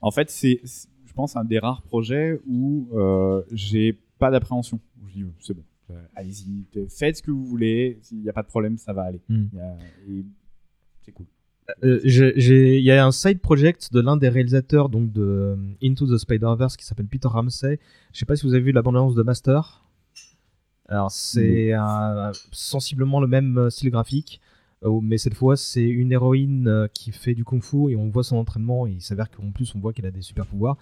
en 0.00 0.10
fait 0.10 0.30
c'est 0.30 0.60
pense 1.18 1.36
un 1.36 1.44
des 1.44 1.58
rares 1.58 1.82
projets 1.82 2.40
où 2.46 2.88
euh, 2.94 3.42
j'ai 3.52 3.88
pas 4.20 4.30
d'appréhension. 4.30 4.78
Je 5.08 5.12
dis 5.14 5.24
c'est 5.40 5.54
bon. 5.54 5.64
Euh, 5.90 5.94
allez-y 6.14 6.64
faites 6.98 7.16
ce 7.18 7.22
que 7.22 7.30
vous 7.30 7.44
voulez. 7.44 7.98
S'il 8.02 8.20
n'y 8.22 8.28
a 8.28 8.32
pas 8.32 8.42
de 8.42 8.52
problème 8.54 8.76
ça 8.78 8.92
va 8.92 9.02
aller. 9.02 9.20
Hmm. 9.28 9.46
C'est 11.02 11.12
cool. 11.12 11.26
Euh, 11.84 12.00
j'ai- 12.04 12.78
Il 12.78 12.84
y 12.84 12.90
a 12.92 13.04
un 13.04 13.10
side 13.12 13.40
project 13.40 13.92
de 13.92 14.00
l'un 14.00 14.16
des 14.16 14.28
réalisateurs 14.28 14.88
donc 14.88 15.12
de 15.12 15.22
euh, 15.22 15.56
Into 15.82 16.06
the 16.06 16.18
Spider-Verse 16.18 16.76
qui 16.78 16.84
s'appelle 16.86 17.08
Peter 17.08 17.28
Ramsey. 17.28 17.78
Je 18.12 18.18
sais 18.18 18.26
pas 18.26 18.36
si 18.36 18.46
vous 18.46 18.54
avez 18.54 18.62
vu 18.62 18.72
la 18.72 18.82
bande-annonce 18.82 19.14
de 19.14 19.22
Master. 19.22 19.84
Alors 20.88 21.10
c'est 21.10 21.72
sensiblement 22.52 23.20
le 23.20 23.26
même 23.26 23.58
euh, 23.58 23.70
style 23.70 23.90
graphique, 23.90 24.40
euh, 24.84 25.00
mais 25.02 25.18
cette 25.18 25.34
fois 25.34 25.54
c'est 25.56 25.84
une 26.02 26.12
héroïne 26.12 26.66
euh, 26.68 26.86
qui 26.88 27.12
fait 27.12 27.34
du 27.34 27.44
kung-fu 27.44 27.90
et 27.90 27.96
on 27.96 28.08
voit 28.08 28.24
son 28.24 28.36
entraînement. 28.36 28.86
Et 28.86 28.92
il 28.92 29.02
s'avère 29.02 29.30
qu'en 29.30 29.50
plus 29.50 29.74
on 29.74 29.80
voit 29.80 29.92
qu'elle 29.92 30.06
a 30.06 30.10
des 30.10 30.22
super 30.22 30.46
pouvoirs. 30.46 30.76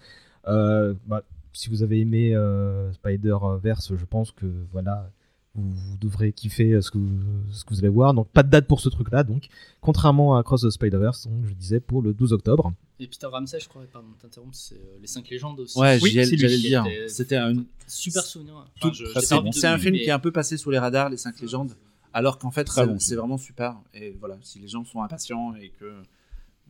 Euh, 0.49 0.94
bah, 1.07 1.22
si 1.53 1.68
vous 1.70 1.82
avez 1.82 2.01
aimé 2.01 2.34
euh, 2.34 2.92
Spider-Verse, 2.92 3.97
je 3.97 4.05
pense 4.05 4.30
que 4.32 4.47
voilà, 4.72 5.11
vous, 5.55 5.70
vous 5.72 5.97
devrez 5.99 6.32
kiffer 6.32 6.72
euh, 6.72 6.80
ce 6.82 6.90
que, 6.90 6.99
vous, 6.99 7.09
ce 7.51 7.64
que 7.64 7.70
vous 7.70 7.78
allez 7.80 7.88
voir. 7.88 8.12
Donc 8.14 8.28
pas 8.28 8.42
de 8.42 8.51
date 8.51 8.66
pour 8.66 8.80
ce 8.80 8.88
truc-là, 8.88 9.24
donc 9.24 9.49
contrairement 9.80 10.36
à 10.36 10.42
Cross 10.42 10.62
the 10.62 10.70
Spider-Verse, 10.70 11.26
donc 11.28 11.47
je 11.47 11.55
disais 11.55 11.80
pour 11.80 12.03
le 12.03 12.12
12 12.12 12.32
octobre. 12.34 12.72
Et 12.99 13.07
Peter 13.07 13.26
Ramsey, 13.26 13.59
je 13.61 13.68
crois, 13.68 13.82
pardon 13.92 14.09
de 14.09 14.14
t'interrompre, 14.22 14.55
c'est 14.55 14.74
euh, 14.76 14.99
les 15.01 15.07
5 15.07 15.28
légendes 15.28 15.61
aussi. 15.61 15.78
Ouais, 15.78 15.99
Oui, 16.03 16.11
j'allais 16.12 16.30
le 16.30 16.59
dire. 16.59 16.86
était- 16.86 17.09
C'était 17.09 17.36
un, 17.36 17.55
Super 17.86 18.22
souvenir. 18.22 18.55
Enfin, 18.55 18.66
Tout- 18.80 18.94
je- 18.94 19.05
c'est 19.53 19.66
un 19.66 19.78
film 19.78 19.94
mais- 19.94 20.01
qui 20.03 20.09
est 20.09 20.12
un 20.12 20.18
peu 20.18 20.32
passé 20.32 20.57
sous 20.57 20.70
les 20.70 20.78
radars, 20.78 21.09
les 21.11 21.16
5 21.18 21.38
légendes, 21.40 21.72
alors 22.14 22.38
qu'en 22.38 22.51
fait, 22.51 22.68
c'est 22.68 22.86
bon. 22.86 22.99
c'est 22.99 23.14
vraiment 23.16 23.36
super. 23.38 23.76
Et 23.94 24.16
voilà, 24.18 24.36
si 24.42 24.59
les 24.59 24.68
gens 24.68 24.84
sont 24.84 25.03
impatients 25.03 25.55
et 25.55 25.70
que 25.78 25.92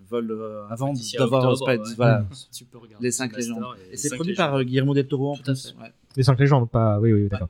volent 0.08 0.28
euh, 0.34 0.66
avant 0.68 0.92
d'avoir 1.18 1.60
ouais. 1.62 1.78
voilà, 1.96 2.24
les 3.00 3.10
ce 3.10 3.18
5 3.18 3.32
master 3.32 3.38
légendes. 3.56 3.64
et 3.90 3.96
c'est 3.96 4.08
cinq 4.08 4.16
produit 4.16 4.32
légendes. 4.32 4.46
par 4.46 4.54
euh, 4.56 4.62
Guillermo 4.64 4.94
del 4.94 5.06
Toro 5.08 5.32
en 5.32 5.36
plus. 5.36 5.74
ouais. 5.80 5.92
Les 6.16 6.22
cinq 6.22 6.38
légendes, 6.38 6.70
pas. 6.70 6.98
Oui, 7.00 7.12
oui, 7.12 7.28
d'accord. 7.28 7.48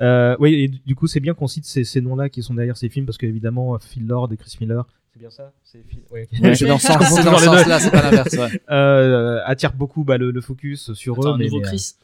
Euh, 0.00 0.36
oui, 0.40 0.54
et 0.54 0.68
du 0.68 0.94
coup, 0.94 1.06
c'est 1.06 1.20
bien 1.20 1.34
qu'on 1.34 1.46
cite 1.46 1.64
ces, 1.66 1.84
ces 1.84 2.00
noms-là 2.00 2.28
qui 2.28 2.42
sont 2.42 2.54
derrière 2.54 2.76
ces 2.76 2.88
films 2.88 3.06
parce 3.06 3.18
qu'évidemment, 3.18 3.78
Phil 3.78 4.06
Lord 4.06 4.32
et 4.32 4.36
Chris 4.36 4.56
Miller. 4.60 4.86
C'est 5.12 5.18
bien 5.20 5.30
ça? 5.30 5.52
C'est 5.64 5.82
ouais. 6.10 6.28
Ouais, 6.42 6.50
dans 6.66 6.78
ce 6.78 6.86
sens-là, 6.92 7.78
c'est 7.80 7.90
pas 7.90 8.02
l'inverse. 8.02 8.32
ouais. 8.36 8.60
euh, 8.70 9.40
attire 9.44 9.72
beaucoup 9.74 10.04
bah, 10.04 10.16
le, 10.18 10.30
le 10.30 10.40
focus 10.40 10.92
sur 10.92 11.18
Attends, 11.18 11.30
eux. 11.30 11.34
un 11.34 11.38
mais, 11.38 11.44
nouveau 11.46 11.60
mais, 11.60 11.66
euh, 11.66 11.68
Chris. 11.70 11.94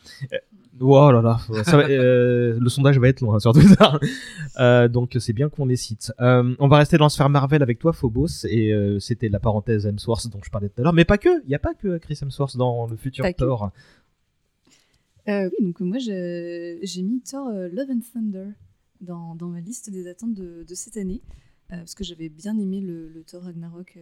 Oh 0.85 1.13
là 1.13 1.23
là, 1.23 1.39
ça 1.65 1.77
va- 1.77 1.85
euh, 1.89 2.59
le 2.61 2.69
sondage 2.69 2.99
va 2.99 3.07
être 3.09 3.21
long 3.21 3.33
hein, 3.35 3.39
sur 3.39 3.53
Twitter. 3.53 3.85
Euh, 4.59 4.89
donc 4.89 5.17
c'est 5.21 5.33
bien 5.33 5.49
qu'on 5.49 5.65
les 5.65 5.77
cite. 5.77 6.13
Euh, 6.21 6.55
on 6.59 6.67
va 6.69 6.79
rester 6.79 6.97
dans 6.99 7.05
la 7.05 7.09
sphère 7.09 7.29
Marvel 7.31 7.63
avec 7.63 7.79
toi, 7.79 7.93
Phobos, 7.93 8.45
et 8.49 8.73
euh, 8.73 8.99
c'était 8.99 9.29
la 9.29 9.39
parenthèse 9.39 9.87
Hemsworth 9.87 10.29
dont 10.29 10.41
je 10.43 10.51
parlais 10.51 10.69
tout 10.69 10.81
à 10.81 10.85
l'heure. 10.85 10.93
Mais 10.93 11.05
pas 11.05 11.19
que, 11.19 11.43
il 11.45 11.49
n'y 11.49 11.55
a 11.55 11.59
pas 11.61 11.75
que 11.75 11.99
Chris 11.99 12.19
Hemsworth 12.21 12.57
dans 12.57 12.87
le 12.87 12.97
futur 12.97 13.23
Pas. 13.25 13.33
Thor. 13.33 13.71
Oui, 15.29 15.51
donc 15.61 15.81
moi 15.81 15.99
j'ai 15.99 17.03
mis 17.03 17.21
Thor 17.23 17.49
Love 17.51 17.91
and 17.91 18.01
Thunder 18.13 18.49
dans, 19.01 19.35
dans 19.37 19.49
ma 19.49 19.61
liste 19.61 19.91
des 19.91 20.09
attentes 20.09 20.35
de, 20.35 20.65
de 20.69 20.75
cette 20.75 20.97
année, 20.97 21.23
parce 21.69 21.95
que 21.95 22.03
j'avais 22.05 22.29
bien 22.29 22.59
aimé 22.59 22.81
le, 22.81 23.09
le 23.09 23.23
Thor 23.23 23.43
Ragnarok 23.45 23.99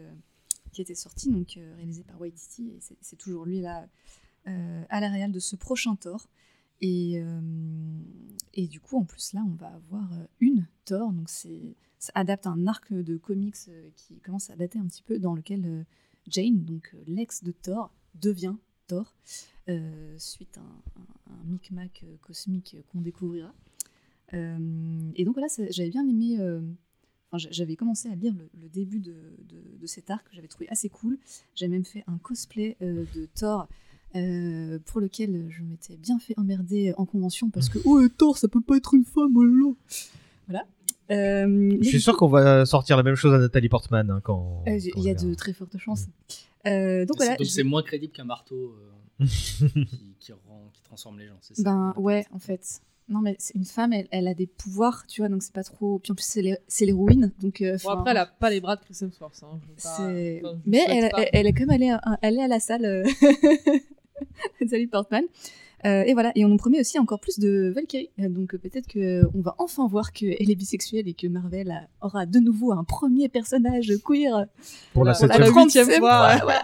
qui 0.73 0.81
était 0.83 0.95
sorti, 0.95 1.31
donc 1.31 1.59
réalisé 1.77 2.05
par 2.05 2.19
Waititi, 2.21 2.69
et 2.71 2.79
c'est- 2.81 3.17
toujours 3.17 3.45
lui 3.45 3.61
là 3.61 3.87
à 4.47 5.01
la 5.01 5.11
réal 5.11 5.31
de 5.33 5.39
ce 5.39 5.57
prochain 5.57 5.95
Thor. 5.95 6.27
Et, 6.81 7.21
euh, 7.23 7.41
et 8.55 8.67
du 8.67 8.81
coup, 8.81 8.97
en 8.99 9.05
plus, 9.05 9.33
là, 9.35 9.43
on 9.47 9.55
va 9.55 9.69
avoir 9.69 10.13
euh, 10.15 10.25
une 10.41 10.67
Thor, 10.85 11.13
donc 11.13 11.29
c'est 11.29 11.77
ça 11.99 12.13
adapte 12.15 12.47
un 12.47 12.67
arc 12.67 12.93
de 12.95 13.17
comics 13.19 13.55
euh, 13.69 13.91
qui 13.95 14.19
commence 14.21 14.49
à 14.49 14.57
dater 14.57 14.79
un 14.79 14.87
petit 14.87 15.03
peu, 15.03 15.19
dans 15.19 15.35
lequel 15.35 15.85
Jane, 16.27 16.65
donc 16.65 16.95
l'ex 17.07 17.45
de 17.45 17.53
Thor, 17.53 17.93
devient 18.15 18.57
Thor, 18.87 19.15
suite 20.19 20.57
à 20.59 20.63
un, 20.63 20.83
un- 20.97 21.41
un 21.41 21.45
micmac 21.45 22.05
cosmique 22.23 22.77
qu'on 22.91 23.01
découvrira. 23.03 23.55
Et 24.33 25.25
donc 25.25 25.35
voilà, 25.35 25.49
j'avais 25.71 25.91
bien 25.91 26.07
aimé. 26.09 26.37
enfin, 27.29 27.39
j'a- 27.39 27.51
j'avais 27.51 27.77
commencé 27.77 28.09
à 28.09 28.15
lire 28.15 28.35
le, 28.35 28.69
début 28.69 29.01
de, 29.01 29.15
de- 29.49 29.87
cet 29.87 30.11
arc, 30.11 30.27
j'avais 30.33 30.49
trouvé 30.49 30.69
assez 30.71 30.89
cool. 30.89 31.19
J'avais 31.55 31.71
même 31.71 31.85
fait 31.85 32.03
un 32.07 32.19
cosplay 32.19 32.77
de 32.81 33.27
Thor. 33.35 33.69
Euh, 34.17 34.79
pour 34.87 35.01
lequel 35.01 35.47
je 35.51 35.63
m'étais 35.63 35.97
bien 35.97 36.19
fait 36.19 36.35
emmerder 36.39 36.93
en 36.97 37.07
convention 37.07 37.49
parce 37.51 37.69
que 37.69 37.79
oh 37.85 38.01
Thor 38.09 38.39
ça 38.39 38.49
peut 38.49 38.61
pas 38.61 38.77
être 38.77 38.95
une 38.95 39.05
femme 39.05 39.33
oh 39.37 39.43
là 39.43 39.53
là. 39.69 39.75
voilà 40.49 40.65
Euh, 41.11 41.77
Je 41.81 41.89
suis 41.89 42.01
sûr 42.01 42.17
qu'on 42.17 42.29
va 42.29 42.65
sortir 42.67 42.97
la 42.97 43.03
même 43.03 43.15
chose 43.17 43.35
à 43.35 43.39
Nathalie 43.39 43.69
Portman 43.69 44.11
hein, 44.11 44.21
quand. 44.23 44.63
euh, 44.69 44.79
il 44.79 44.93
quand 44.93 45.03
y 45.03 45.11
a 45.11 45.15
de 45.15 45.35
très 45.35 45.53
fortes 45.53 45.77
chances 45.79 46.07
Euh, 46.67 47.07
donc 47.07 47.17
C'est- 47.19 47.25
voilà 47.25 47.37
Donc 47.37 47.47
c'est 47.47 47.63
moins 47.65 47.83
crédible 47.83 48.13
qu'un 48.13 48.25
marteau 48.25 48.75
euh, 49.21 49.25
qui, 49.27 50.15
qui 50.21 50.33
rend, 50.33 50.71
qui 50.73 50.83
transforme 50.83 51.19
les 51.19 51.27
gens. 51.27 51.39
c'est 51.41 51.57
ça 51.57 51.63
Ben 51.63 51.95
ouais, 51.97 52.27
en 52.33 52.39
fait. 52.39 52.81
Non, 53.09 53.21
mais 53.21 53.35
c'est 53.41 53.57
une 53.57 53.65
femme, 53.65 53.93
elle, 53.93 54.07
elle 54.13 54.29
a 54.29 54.35
des 54.35 54.47
pouvoirs, 54.47 55.05
tu 55.09 55.21
vois, 55.21 55.29
donc 55.29 55.43
c'est 55.43 55.53
pas 55.53 55.65
trop. 55.65 55.99
Puis 55.99 56.13
en 56.13 56.15
plus, 56.15 56.25
c'est 56.25 56.43
l'hé- 56.43 56.59
c'est 56.69 56.85
l'héroïne, 56.87 57.33
donc. 57.43 57.61
euh, 57.61 57.77
Bon, 57.83 57.91
après, 57.91 58.13
elle 58.13 58.17
a 58.19 58.27
pas 58.27 58.51
les 58.51 58.61
bras 58.61 58.77
de 58.77 58.83
Chris 58.83 58.97
Hemsworth. 59.03 59.43
Hein. 59.43 59.59
Pas- 59.83 59.91
enfin, 59.95 60.11
je 60.11 60.41
Mais 60.65 60.85
elle, 60.89 61.11
pas. 61.11 61.23
elle, 61.23 61.29
elle 61.33 61.47
est 61.49 61.53
quand 61.53 61.67
même 61.67 61.71
allée 61.71 61.91
à, 61.91 61.99
allée 62.23 62.39
à 62.41 62.47
la 62.47 62.61
salle. 62.61 63.05
Nathalie 64.61 64.87
Portman. 64.87 65.25
Euh, 65.87 66.03
et 66.03 66.13
voilà, 66.13 66.31
et 66.35 66.45
on 66.45 66.49
nous 66.49 66.59
promet 66.59 66.79
aussi 66.81 66.99
encore 66.99 67.21
plus 67.21 67.39
de 67.39 67.73
Valkyrie. 67.75 68.11
Euh, 68.21 68.29
Donc 68.29 68.55
euh, 68.55 68.59
peut-être 68.59 68.87
qu'on 68.93 69.41
va 69.41 69.55
enfin 69.59 69.87
voir 69.89 70.13
qu'elle 70.13 70.51
est 70.51 70.55
bisexuelle 70.55 71.09
et 71.09 71.15
que 71.15 71.27
Marvel 71.27 71.71
a- 71.71 71.89
aura 72.07 72.27
de 72.27 72.39
nouveau 72.39 72.73
un 72.73 72.85
premier 72.85 73.29
personnage 73.31 73.91
queer 74.05 74.45
Pour 74.93 75.05
la 75.05 75.15
Pour 75.15 75.29
la 75.29 75.47
septième 75.47 75.89
la 75.89 75.99
fois. 75.99 76.37
voilà. 76.43 76.63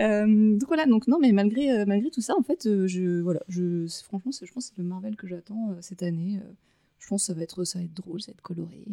Euh, 0.00 0.52
donc 0.58 0.68
voilà, 0.68 0.84
donc 0.86 1.08
non, 1.08 1.18
mais 1.20 1.32
malgré, 1.32 1.72
euh, 1.72 1.84
malgré 1.86 2.10
tout 2.10 2.20
ça, 2.20 2.34
en 2.38 2.42
fait, 2.42 2.66
euh, 2.66 2.86
je, 2.86 3.20
voilà, 3.20 3.40
je, 3.48 3.86
franchement, 4.04 4.30
je 4.30 4.52
pense 4.52 4.68
que 4.70 4.74
c'est 4.76 4.82
le 4.82 4.86
Marvel 4.88 5.16
que 5.16 5.26
j'attends 5.26 5.70
euh, 5.70 5.78
cette 5.80 6.02
année. 6.02 6.38
euh, 6.44 6.52
je 7.00 7.08
pense 7.08 7.22
que 7.22 7.26
ça 7.28 7.34
va 7.34 7.42
être, 7.42 7.64
ça 7.64 7.78
va 7.78 7.84
être 7.86 7.94
drôle, 7.94 8.20
ça 8.20 8.30
va 8.30 8.34
être 8.34 8.42
coloré. 8.42 8.84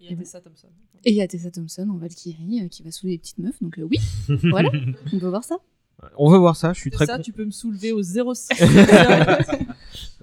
Il 0.00 0.08
y 0.08 0.12
a 0.12 0.16
Tessa 0.16 0.40
Thompson. 0.40 0.68
Et 1.04 1.10
il 1.10 1.16
y 1.16 1.20
a 1.22 1.26
Tessa 1.28 1.50
Thompson 1.50 1.88
en 1.90 1.96
Valkyrie 1.96 2.62
euh, 2.62 2.68
qui 2.68 2.82
va 2.82 2.90
saouler 2.92 3.14
les 3.14 3.18
petites 3.18 3.38
meufs, 3.38 3.60
donc 3.60 3.78
euh, 3.78 3.82
oui, 3.82 3.98
voilà, 4.50 4.70
on 5.12 5.18
peut 5.18 5.26
voir 5.28 5.44
ça. 5.44 5.56
On 6.16 6.30
veut 6.30 6.38
voir 6.38 6.54
ça, 6.56 6.72
je 6.72 6.80
suis 6.80 6.90
très 6.90 7.06
ça, 7.06 7.16
con- 7.16 7.22
tu 7.22 7.32
peux 7.32 7.44
me 7.44 7.50
soulever 7.50 7.92
au 7.92 8.02
06. 8.02 8.48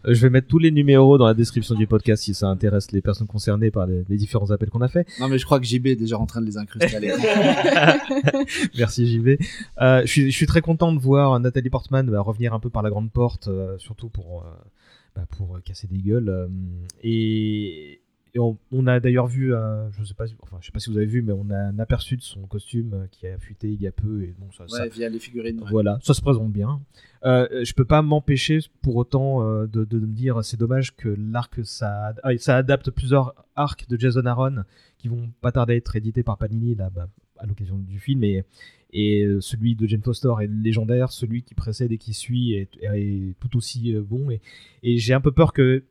Euh, 0.08 0.14
Je 0.14 0.22
vais 0.22 0.30
mettre 0.30 0.48
tous 0.48 0.60
les 0.60 0.70
numéros 0.70 1.18
dans 1.18 1.26
la 1.26 1.34
description 1.34 1.74
du 1.74 1.88
podcast 1.88 2.22
si 2.22 2.36
ça 2.36 2.46
intéresse 2.48 2.92
les 2.92 3.02
personnes 3.02 3.26
concernées 3.26 3.72
par 3.72 3.88
les, 3.88 4.04
les 4.08 4.18
différents 4.18 4.52
appels 4.52 4.70
qu'on 4.70 4.82
a 4.82 4.88
fait. 4.88 5.08
Non, 5.20 5.28
mais 5.28 5.40
je 5.40 5.46
crois 5.46 5.60
que 5.60 5.66
JB 5.66 5.88
est 5.88 5.96
déjà 5.96 6.20
en 6.20 6.28
train 6.28 6.42
de 6.42 6.46
les 6.46 6.58
incruster. 6.58 7.00
Merci 8.78 9.08
JV. 9.08 9.40
Euh, 9.82 10.02
je, 10.02 10.08
suis, 10.08 10.32
je 10.32 10.36
suis 10.36 10.46
très 10.46 10.62
content 10.62 10.94
de 10.94 11.00
voir 11.00 11.40
Nathalie 11.40 11.70
Portman 11.72 12.06
bah, 12.06 12.22
revenir 12.22 12.54
un 12.54 12.60
peu 12.60 12.70
par 12.70 12.84
la 12.84 12.90
grande 12.92 13.12
porte, 13.12 13.48
euh, 13.48 13.78
surtout 13.80 14.10
pour, 14.10 14.44
euh, 14.46 14.52
bah, 15.16 15.26
pour 15.38 15.60
casser 15.64 15.88
des 15.88 15.98
gueules. 15.98 16.30
euh, 16.30 16.48
et 17.04 18.00
et 18.36 18.40
on, 18.40 18.58
on 18.72 18.86
a 18.86 19.00
d'ailleurs 19.00 19.28
vu, 19.28 19.54
euh, 19.56 19.90
je 19.92 20.04
sais 20.04 20.14
pas, 20.14 20.26
enfin 20.44 20.58
je 20.60 20.66
sais 20.66 20.72
pas 20.74 20.80
si 20.80 20.90
vous 20.92 20.98
avez 20.98 21.06
vu, 21.06 21.22
mais 21.22 21.32
on 21.32 21.50
a 21.50 21.58
un 21.58 21.80
aperçu 21.80 22.18
de 22.18 22.22
son 22.22 22.42
costume 22.48 22.94
euh, 22.94 23.08
qui 23.10 23.26
a 23.28 23.38
fuité 23.40 23.70
il 23.72 23.82
y 23.82 23.88
a 23.88 23.92
peu 23.94 24.24
et 24.24 24.36
bon 24.38 24.52
ça, 24.52 24.68
ça- 24.68 24.84
Ouais, 24.84 24.90
via 24.90 25.08
les 25.10 25.20
figurines. 25.20 25.62
ouais. 25.62 25.70
voilà, 25.72 25.98
ça 26.04 26.14
se 26.14 26.22
présente 26.22 26.52
bien. 26.52 26.82
Euh, 27.24 27.64
je 27.64 27.74
peux 27.74 27.86
pas 27.86 28.02
m'empêcher 28.02 28.60
pour 28.82 28.98
autant 28.98 29.42
euh, 29.48 29.68
de, 29.68 29.86
de 29.86 30.00
me 30.00 30.14
dire 30.14 30.44
c'est 30.44 30.60
dommage 30.60 30.96
que 30.96 31.08
l'arc 31.18 31.60
ça, 31.66 32.14
ah, 32.24 32.38
ça 32.38 32.58
adapte 32.58 32.92
plusieurs 32.92 33.34
arcs 33.56 33.88
de 33.90 33.98
Jason 33.98 34.26
Aaron 34.26 34.64
qui 34.98 35.08
vont 35.08 35.30
pas 35.42 35.52
tarder 35.54 35.74
à 35.74 35.76
être 35.78 35.96
édités 35.96 36.22
par 36.24 36.38
Panini 36.38 36.76
là, 36.76 36.90
bah, 36.94 37.08
à 37.38 37.46
l'occasion 37.46 37.78
du 37.78 38.00
film 38.00 38.24
et, 38.26 38.44
et 38.92 39.26
celui 39.40 39.76
de 39.76 39.88
Jane 39.88 40.02
Foster 40.04 40.34
est 40.42 40.48
légendaire, 40.48 41.12
celui 41.12 41.42
qui 41.44 41.54
précède 41.56 41.92
et 41.92 41.98
qui 41.98 42.14
suit 42.14 42.54
est, 42.54 42.70
est 42.82 43.34
tout 43.40 43.56
aussi 43.58 43.94
bon 43.96 44.30
et, 44.30 44.42
et 44.84 44.98
j'ai 44.98 45.14
un 45.14 45.22
peu 45.22 45.32
peur 45.32 45.52
que 45.54 45.84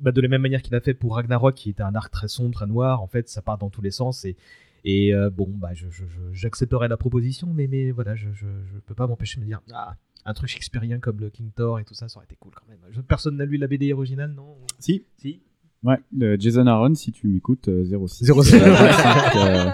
bah, 0.00 0.12
de 0.12 0.20
la 0.20 0.28
même 0.28 0.42
manière 0.42 0.62
qu'il 0.62 0.74
a 0.74 0.80
fait 0.80 0.94
pour 0.94 1.16
Ragnarok 1.16 1.54
qui 1.54 1.70
était 1.70 1.82
un 1.82 1.94
arc 1.94 2.10
très 2.12 2.28
sombre, 2.28 2.52
très 2.54 2.66
noir, 2.66 3.02
en 3.02 3.06
fait 3.06 3.28
ça 3.28 3.42
part 3.42 3.58
dans 3.58 3.70
tous 3.70 3.82
les 3.82 3.90
sens 3.90 4.24
et 4.24 4.36
et 4.84 5.12
euh, 5.12 5.30
bon, 5.30 5.48
bah, 5.48 5.70
je, 5.74 5.88
je- 5.90 6.06
je- 6.06 6.32
j'accepterai 6.32 6.86
la 6.86 6.96
proposition, 6.96 7.52
mais, 7.52 7.66
mais 7.66 7.90
voilà, 7.90 8.14
je, 8.14 8.28
je, 8.32 8.46
je 8.72 8.78
peux 8.86 8.94
pas 8.94 9.08
m'empêcher 9.08 9.38
de 9.40 9.44
me 9.44 9.48
dire, 9.48 9.60
ah, 9.72 9.96
un 10.24 10.32
truc 10.32 10.48
shakespearien 10.48 11.00
comme 11.00 11.18
le 11.18 11.28
King 11.28 11.50
Thor 11.50 11.80
et 11.80 11.84
tout 11.84 11.94
ça, 11.94 12.08
ça 12.08 12.18
aurait 12.18 12.26
été 12.26 12.36
cool 12.38 12.52
quand 12.54 12.68
même. 12.68 12.78
Je- 12.92 13.00
personne 13.00 13.36
n'a 13.36 13.44
lu 13.46 13.56
la 13.56 13.66
BD 13.66 13.92
originale, 13.92 14.32
non? 14.32 14.56
Si, 14.78 15.04
Si 15.18 15.40
ouais, 15.82 15.98
euh, 16.22 16.36
Jason 16.38 16.66
Aaron, 16.68 16.94
si 16.94 17.10
tu 17.10 17.26
m'écoutes, 17.26 17.66
euh, 17.66 17.84
06. 18.06 18.26
06. 18.26 18.54
Euh, 18.54 18.58
25, 18.74 19.36
euh, 19.36 19.70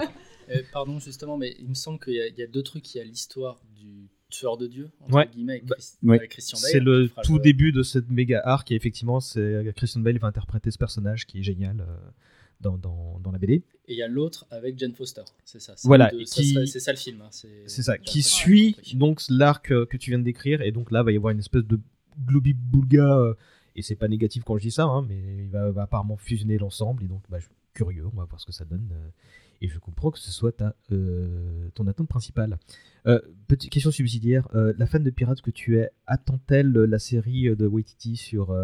Euh, 0.49 0.61
pardon, 0.73 0.97
justement, 0.99 1.37
mais 1.37 1.55
il 1.59 1.69
me 1.69 1.73
semble 1.75 1.99
qu'il 1.99 2.13
y, 2.15 2.19
a- 2.21 2.27
il 2.27 2.35
y 2.37 2.41
a 2.43 2.47
deux 2.47 2.63
trucs. 2.63 2.93
Il 2.95 2.97
y 2.97 3.01
a 3.01 3.03
l'histoire 3.03 3.61
du 3.75 4.09
tueur 4.33 4.57
de 4.57 4.67
Dieu, 4.67 4.89
entre 5.01 5.13
Ouais. 5.13 5.27
guillemets, 5.33 5.53
avec, 5.53 5.65
Bah, 5.65 5.75
ouais. 6.03 6.17
avec 6.17 6.31
Christian 6.31 6.57
Bale. 6.61 6.71
C'est 6.71 6.79
le 6.79 7.09
tout 7.23 7.39
début 7.39 7.71
de 7.71 7.83
cette 7.83 8.09
méga 8.09 8.41
arc, 8.43 8.71
et 8.71 8.75
effectivement, 8.75 9.19
c'est 9.19 9.71
Christian 9.75 10.01
Bale 10.01 10.17
va 10.17 10.27
interpréter 10.27 10.71
ce 10.71 10.77
personnage 10.77 11.25
qui 11.25 11.39
est 11.39 11.43
génial 11.43 11.79
euh, 11.81 11.85
dans, 12.61 12.77
dans, 12.77 13.19
dans 13.23 13.31
la 13.31 13.37
BD. 13.39 13.53
Et 13.87 13.93
il 13.93 13.97
y 13.97 14.03
a 14.03 14.07
l'autre 14.07 14.45
avec 14.49 14.77
Jane 14.79 14.93
Foster. 14.93 15.23
C'est 15.45 15.59
ça. 15.59 15.73
c'est 15.75 15.87
Voilà, 15.87 16.11
C'est 16.25 16.65
ça 16.79 16.91
le 16.91 16.97
film. 16.97 17.21
hein, 17.21 17.29
C'est 17.31 17.81
ça, 17.83 17.97
qui 17.97 18.21
suit 18.23 18.75
donc 18.95 19.21
l'arc 19.29 19.71
euh, 19.71 19.85
que 19.85 19.97
tu 19.97 20.09
viens 20.11 20.19
de 20.19 20.23
décrire, 20.23 20.61
et 20.61 20.71
donc 20.71 20.91
là, 20.91 21.03
va 21.03 21.11
y 21.11 21.15
avoir 21.17 21.31
une 21.31 21.39
espèce 21.39 21.63
de 21.65 21.79
globi-boulga, 22.27 23.17
euh, 23.19 23.33
et 23.75 23.81
c'est 23.81 23.95
pas 23.95 24.07
négatif 24.07 24.43
quand 24.43 24.57
je 24.57 24.63
dis 24.63 24.71
ça, 24.71 24.83
hein, 24.85 25.05
mais 25.07 25.43
il 25.43 25.49
va, 25.49 25.71
va 25.71 25.83
apparemment 25.83 26.17
fusionner 26.17 26.57
l'ensemble, 26.57 27.03
et 27.03 27.07
donc 27.07 27.21
bah, 27.29 27.39
je 27.39 27.45
suis 27.45 27.53
curieux, 27.73 28.05
on 28.05 28.15
va 28.17 28.25
voir 28.25 28.39
ce 28.39 28.45
que 28.45 28.51
ça 28.51 28.65
donne, 28.65 28.87
euh, 28.93 29.07
et 29.61 29.67
je 29.67 29.79
comprends 29.79 30.11
que 30.11 30.19
ce 30.19 30.31
soit 30.31 30.61
euh, 30.91 31.69
ton 31.73 31.87
attente 31.87 32.07
principale. 32.07 32.57
Euh, 33.07 33.19
petite 33.47 33.71
question 33.71 33.91
subsidiaire, 33.91 34.47
euh, 34.55 34.73
la 34.77 34.85
fan 34.85 35.03
de 35.03 35.09
pirates 35.09 35.41
que 35.41 35.51
tu 35.51 35.77
es, 35.77 35.89
attend-elle 36.07 36.71
la 36.71 36.99
série 36.99 37.55
de 37.55 37.67
Waititi 37.67 38.15
sur, 38.15 38.55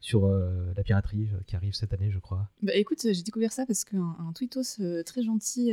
sur 0.00 0.28
la 0.28 0.82
piraterie 0.82 1.28
qui 1.46 1.56
arrive 1.56 1.74
cette 1.74 1.92
année, 1.92 2.10
je 2.10 2.18
crois? 2.18 2.50
Bah 2.62 2.74
écoute, 2.74 3.00
j'ai 3.02 3.22
découvert 3.22 3.52
ça 3.52 3.66
parce 3.66 3.84
qu'un 3.84 4.16
un 4.18 4.32
tweetos 4.32 5.02
très 5.04 5.22
gentil 5.22 5.72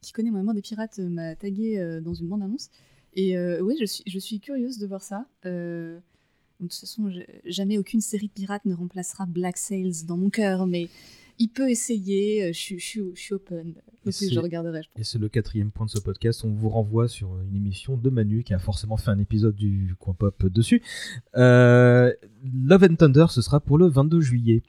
qui 0.00 0.12
connaît 0.12 0.30
mon 0.30 0.40
amour 0.40 0.54
des 0.54 0.62
pirates 0.62 0.98
m'a 0.98 1.34
tagué 1.36 2.00
dans 2.02 2.14
une 2.14 2.28
bande-annonce. 2.28 2.70
Et 3.14 3.38
ouais, 3.38 3.76
je 3.78 3.84
suis, 3.84 4.04
je 4.06 4.18
suis 4.18 4.40
curieuse 4.40 4.78
de 4.78 4.86
voir 4.86 5.02
ça. 5.02 5.26
De 5.44 6.00
toute 6.60 6.74
façon, 6.74 7.10
jamais 7.44 7.76
aucune 7.76 8.00
série 8.00 8.28
de 8.28 8.32
pirates 8.32 8.64
ne 8.64 8.74
remplacera 8.74 9.26
Black 9.26 9.58
Sails 9.58 10.06
dans 10.06 10.16
mon 10.16 10.30
cœur, 10.30 10.66
mais 10.66 10.88
il 11.38 11.48
peut 11.48 11.70
essayer. 11.70 12.44
euh, 12.44 12.52
Je 12.52 12.58
suis, 12.58 12.78
je 12.78 12.84
suis, 12.84 13.00
je 13.14 13.20
suis 13.20 13.34
open. 13.34 13.74
C'est- 14.10 14.32
je 14.32 14.38
regarderai. 14.38 14.82
je 14.84 14.88
pense. 14.88 15.00
Et 15.00 15.04
c'est 15.04 15.18
le 15.18 15.28
quatrième 15.28 15.70
point 15.72 15.84
de 15.86 15.90
ce 15.90 15.98
podcast. 15.98 16.44
On 16.44 16.50
vous 16.52 16.68
renvoie 16.68 17.08
sur 17.08 17.36
une 17.40 17.56
émission 17.56 17.96
de 17.96 18.08
Manu 18.10 18.44
qui 18.44 18.54
a 18.54 18.58
forcément 18.58 18.96
fait 18.96 19.10
un 19.10 19.18
épisode 19.18 19.56
du 19.56 19.94
coin 19.98 20.14
pop 20.14 20.46
dessus. 20.46 20.80
Euh, 21.36 22.12
Love 22.44 22.84
and 22.90 22.94
Thunder, 22.96 23.26
ce 23.30 23.42
sera 23.42 23.60
pour 23.60 23.78
le 23.78 23.86
22 23.88 24.20
juillet. 24.20 24.62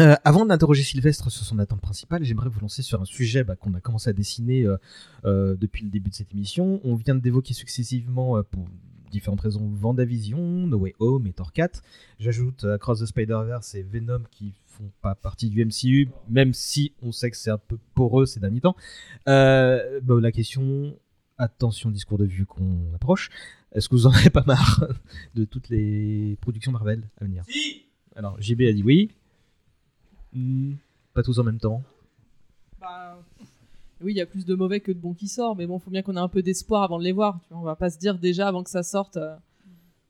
Euh, 0.00 0.14
avant 0.24 0.44
d'interroger 0.46 0.82
Sylvestre 0.82 1.30
sur 1.30 1.44
son 1.44 1.58
attente 1.60 1.80
principale, 1.80 2.24
j'aimerais 2.24 2.48
vous 2.48 2.60
lancer 2.60 2.82
sur 2.82 3.00
un 3.00 3.04
sujet 3.04 3.44
bah, 3.44 3.54
qu'on 3.56 3.74
a 3.74 3.80
commencé 3.80 4.10
à 4.10 4.12
dessiner 4.12 4.66
euh, 5.24 5.56
depuis 5.56 5.84
le 5.84 5.90
début 5.90 6.10
de 6.10 6.14
cette 6.14 6.32
émission. 6.32 6.80
On 6.84 6.94
vient 6.96 7.14
d'évoquer 7.14 7.54
successivement, 7.54 8.42
pour 8.44 8.66
différentes 9.14 9.40
raisons, 9.40 9.68
Vendavision, 9.68 10.66
No 10.66 10.78
Way 10.78 10.94
Home 10.98 11.26
et 11.26 11.32
Thor 11.32 11.52
4. 11.52 11.82
J'ajoute 12.18 12.64
euh, 12.64 12.74
Across 12.74 13.00
the 13.00 13.06
Spider-Verse 13.06 13.74
et 13.76 13.82
Venom 13.82 14.24
qui 14.30 14.54
font 14.66 14.90
pas 15.02 15.14
partie 15.14 15.50
du 15.50 15.64
MCU, 15.64 16.10
même 16.28 16.52
si 16.52 16.92
on 17.00 17.12
sait 17.12 17.30
que 17.30 17.36
c'est 17.36 17.50
un 17.50 17.58
peu 17.58 17.78
poreux 17.94 18.26
ces 18.26 18.40
derniers 18.40 18.60
temps. 18.60 18.74
Euh, 19.28 20.00
bon, 20.02 20.20
la 20.20 20.32
question, 20.32 20.98
attention 21.38 21.90
discours 21.90 22.18
de 22.18 22.24
vue 22.24 22.44
qu'on 22.44 22.92
approche, 22.92 23.30
est-ce 23.72 23.88
que 23.88 23.94
vous 23.94 24.06
en 24.08 24.10
avez 24.12 24.30
pas 24.30 24.42
marre 24.46 24.84
de 25.34 25.44
toutes 25.44 25.68
les 25.68 26.36
productions 26.40 26.72
Marvel 26.72 27.08
à 27.20 27.24
venir? 27.24 27.44
Si 27.48 27.86
Alors, 28.16 28.40
JB 28.40 28.62
a 28.62 28.72
dit 28.72 28.82
oui. 28.82 29.12
Hmm, 30.32 30.74
pas 31.12 31.22
tous 31.22 31.38
en 31.38 31.44
même 31.44 31.60
temps. 31.60 31.84
Bah, 32.80 33.16
oui, 34.04 34.12
il 34.12 34.16
y 34.16 34.20
a 34.20 34.26
plus 34.26 34.44
de 34.44 34.54
mauvais 34.54 34.80
que 34.80 34.92
de 34.92 34.98
bons 34.98 35.14
qui 35.14 35.28
sortent, 35.28 35.58
mais 35.58 35.66
bon, 35.66 35.78
faut 35.78 35.90
bien 35.90 36.02
qu'on 36.02 36.16
ait 36.16 36.20
un 36.20 36.28
peu 36.28 36.42
d'espoir 36.42 36.82
avant 36.82 36.98
de 36.98 37.04
les 37.04 37.12
voir. 37.12 37.40
Tu 37.42 37.48
vois, 37.52 37.58
on 37.58 37.64
va 37.64 37.74
pas 37.74 37.90
se 37.90 37.98
dire 37.98 38.18
déjà 38.18 38.46
avant 38.46 38.62
que 38.62 38.70
ça 38.70 38.82
sorte, 38.82 39.16
euh, 39.16 39.34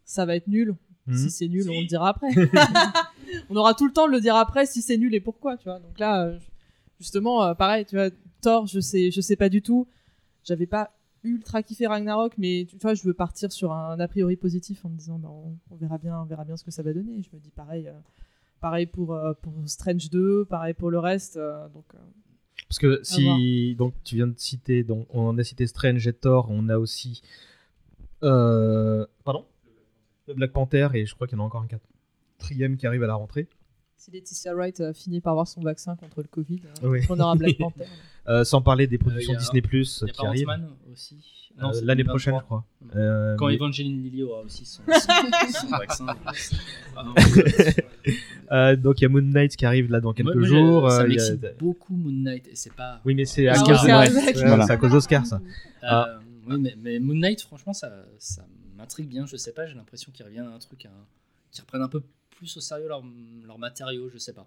ça 0.04 0.26
va 0.26 0.34
être 0.34 0.48
nul. 0.48 0.74
Mhm. 1.06 1.16
Si 1.16 1.30
c'est 1.30 1.48
nul, 1.48 1.70
on 1.70 1.80
le 1.80 1.86
dira 1.86 2.08
après. 2.08 2.28
on 3.50 3.56
aura 3.56 3.74
tout 3.74 3.86
le 3.86 3.92
temps 3.92 4.06
de 4.06 4.12
le 4.12 4.20
dire 4.20 4.36
après 4.36 4.66
si 4.66 4.82
c'est 4.82 4.96
nul 4.96 5.14
et 5.14 5.20
pourquoi, 5.20 5.56
tu 5.56 5.64
vois. 5.64 5.78
Donc 5.78 5.98
là, 5.98 6.24
euh, 6.24 6.38
justement, 6.98 7.44
euh, 7.44 7.54
pareil, 7.54 7.84
tu 7.84 7.94
vois, 7.94 8.10
Thor, 8.40 8.66
je 8.66 8.80
sais, 8.80 9.10
je 9.10 9.20
sais 9.20 9.36
pas 9.36 9.48
du 9.48 9.62
tout. 9.62 9.86
J'avais 10.42 10.66
pas 10.66 10.90
ultra 11.22 11.62
kiffé 11.62 11.86
Ragnarok, 11.86 12.34
mais 12.36 12.66
tu 12.68 12.76
vois, 12.78 12.94
je 12.94 13.02
veux 13.04 13.14
partir 13.14 13.52
sur 13.52 13.72
un 13.72 13.98
a 14.00 14.08
priori 14.08 14.36
positif 14.36 14.84
en 14.84 14.88
me 14.88 14.96
disant, 14.96 15.18
bah, 15.18 15.30
on, 15.30 15.56
on 15.70 15.76
verra 15.76 15.98
bien, 15.98 16.20
on 16.20 16.24
verra 16.24 16.44
bien 16.44 16.56
ce 16.56 16.64
que 16.64 16.72
ça 16.72 16.82
va 16.82 16.92
donner. 16.92 17.22
Je 17.22 17.34
me 17.34 17.40
dis 17.40 17.50
pareil, 17.50 17.88
pareil 18.60 18.86
pour, 18.86 19.18
pour 19.40 19.52
Strange 19.66 20.10
2, 20.10 20.46
pareil 20.46 20.74
pour 20.74 20.90
le 20.90 20.98
reste. 20.98 21.38
donc, 21.38 21.86
Parce 22.68 22.78
que 22.78 23.00
si 23.02 23.74
donc 23.76 23.94
tu 24.04 24.16
viens 24.16 24.26
de 24.26 24.38
citer, 24.38 24.82
donc 24.82 25.06
on 25.10 25.36
a 25.38 25.44
cité 25.44 25.66
Strange 25.66 26.06
et 26.06 26.12
Thor, 26.12 26.48
on 26.50 26.68
a 26.68 26.78
aussi 26.78 27.22
euh, 28.22 29.06
pardon? 29.24 29.44
Le 30.26 30.34
Black 30.34 30.52
Panther 30.52 30.88
et 30.94 31.04
je 31.04 31.14
crois 31.14 31.26
qu'il 31.26 31.36
y 31.36 31.40
en 31.40 31.44
a 31.44 31.46
encore 31.46 31.62
un 31.62 31.66
quatrième 31.66 32.76
qui 32.76 32.86
arrive 32.86 33.02
à 33.02 33.06
la 33.06 33.14
rentrée. 33.14 33.48
Si 34.04 34.10
Laetitia 34.10 34.54
Wright 34.54 34.80
euh, 34.80 34.92
finit 34.92 35.20
par 35.20 35.30
avoir 35.32 35.48
son 35.48 35.60
vaccin 35.62 35.96
contre 35.96 36.20
le 36.20 36.28
Covid, 36.28 36.60
euh, 36.82 36.88
Oui. 36.88 37.00
on 37.08 37.18
aura 37.20 37.34
Black 37.36 37.56
Panther. 37.58 37.84
Euh, 38.28 38.44
sans 38.44 38.60
parler 38.62 38.86
des 38.86 38.98
productions 38.98 39.34
a- 39.34 39.36
Disney 39.36 39.62
Plus 39.62 40.00
Il 40.02 40.08
y 40.08 40.10
a 40.10 40.12
qui 40.12 40.26
arrivent 40.26 40.48
Ant-Man 40.48 40.68
aussi. 40.92 41.16
Euh, 41.58 41.62
Non, 41.62 41.72
c'est 41.72 41.84
l'année 41.84 42.02
2023. 42.04 42.12
prochaine, 42.12 42.34
je 42.38 42.44
crois. 42.44 42.64
Quand 43.38 43.46
mais- 43.46 43.54
Evangeline 43.54 44.02
Lilly 44.02 44.22
aura 44.24 44.40
aussi 44.42 44.64
son, 44.66 44.82
son- 44.86 44.92
son 45.60 45.68
vaccin. 45.68 46.06
Donc 48.76 49.00
il 49.00 49.02
y 49.02 49.06
a 49.06 49.08
Moon 49.08 49.22
Knight 49.22 49.56
qui 49.56 49.64
arrive 49.66 49.90
là 49.90 50.00
dans 50.00 50.12
quelques 50.12 50.34
Moi- 50.34 50.36
moi, 50.36 50.46
jours. 50.48 50.90
Ça 50.90 51.02
euh, 51.02 51.08
il 51.08 51.14
y 51.14 51.20
a- 51.20 51.30
m'excite 51.30 51.58
beaucoup 51.58 51.94
Moon 51.94 52.12
Knight 52.12 52.46
et 52.48 52.56
c'est 52.56 52.72
pas. 52.74 53.00
Oui, 53.04 53.14
mais 53.14 53.24
c'est 53.24 53.48
à 53.48 53.52
Oscar, 53.52 53.84
Oscar 53.84 54.06
Voilà. 54.46 54.64
à 54.64 54.76
cause 54.76 54.92
d'Oscar 54.92 55.26
ça. 55.26 55.40
Ah. 55.82 56.18
Oui, 56.46 56.56
mais, 56.60 56.74
mais 56.78 56.98
Moon 56.98 57.14
Knight, 57.14 57.40
franchement, 57.40 57.72
ça, 57.72 57.90
ça 58.18 58.44
m'intrigue 58.76 59.08
bien. 59.08 59.24
Je 59.26 59.36
sais 59.36 59.52
pas, 59.52 59.66
j'ai 59.66 59.74
l'impression 59.74 60.12
qu'ils 60.12 60.26
reviennent 60.26 60.46
à 60.46 60.54
un 60.54 60.58
truc, 60.58 60.84
à- 60.84 60.90
qu'ils 61.50 61.62
reprennent 61.62 61.82
un 61.82 61.88
peu 61.88 62.02
plus 62.34 62.56
au 62.56 62.60
sérieux 62.60 62.88
leur, 62.88 63.02
leur 63.46 63.58
matériau. 63.58 64.08
Je 64.12 64.18
sais 64.18 64.32
pas. 64.32 64.46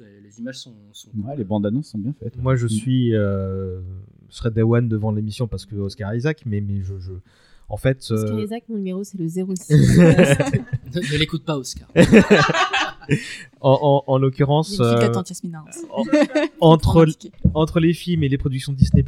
Les 0.00 0.38
images 0.40 0.58
sont. 0.58 0.74
sont 0.92 1.10
Ouais, 1.24 1.36
les 1.36 1.44
bandes 1.44 1.66
annonces 1.66 1.88
sont 1.88 1.98
bien 1.98 2.14
faites. 2.18 2.36
Moi, 2.36 2.56
je 2.56 2.66
suis, 2.66 3.14
euh, 3.14 3.80
je 4.28 4.36
serais 4.36 4.50
Day 4.50 4.62
One 4.62 4.88
devant 4.88 5.12
l'émission 5.12 5.46
parce 5.46 5.66
que 5.66 5.76
Oscar 5.76 6.14
Isaac, 6.14 6.42
mais 6.46 6.60
mais 6.60 6.82
je, 6.82 6.98
je 6.98 7.12
en 7.68 7.76
fait, 7.76 8.06
euh, 8.10 8.14
Oscar 8.14 8.40
Isaac, 8.40 8.64
mon 8.68 8.76
numéro 8.76 9.04
c'est 9.04 9.18
le 9.18 9.26
06. 9.28 9.38
ne 9.70 11.12
ne 11.12 11.18
l'écoute 11.18 11.44
pas, 11.44 11.56
Oscar. 11.56 11.88
en, 13.60 14.04
en, 14.06 14.18
l'occurrence, 14.18 14.80
euh, 14.80 14.96
hein. 14.96 15.64
en- 16.60 16.76
entre 17.54 17.80
les 17.80 17.92
films 17.94 18.22
et 18.22 18.28
les 18.28 18.38
productions 18.38 18.72
Disney 18.72 19.04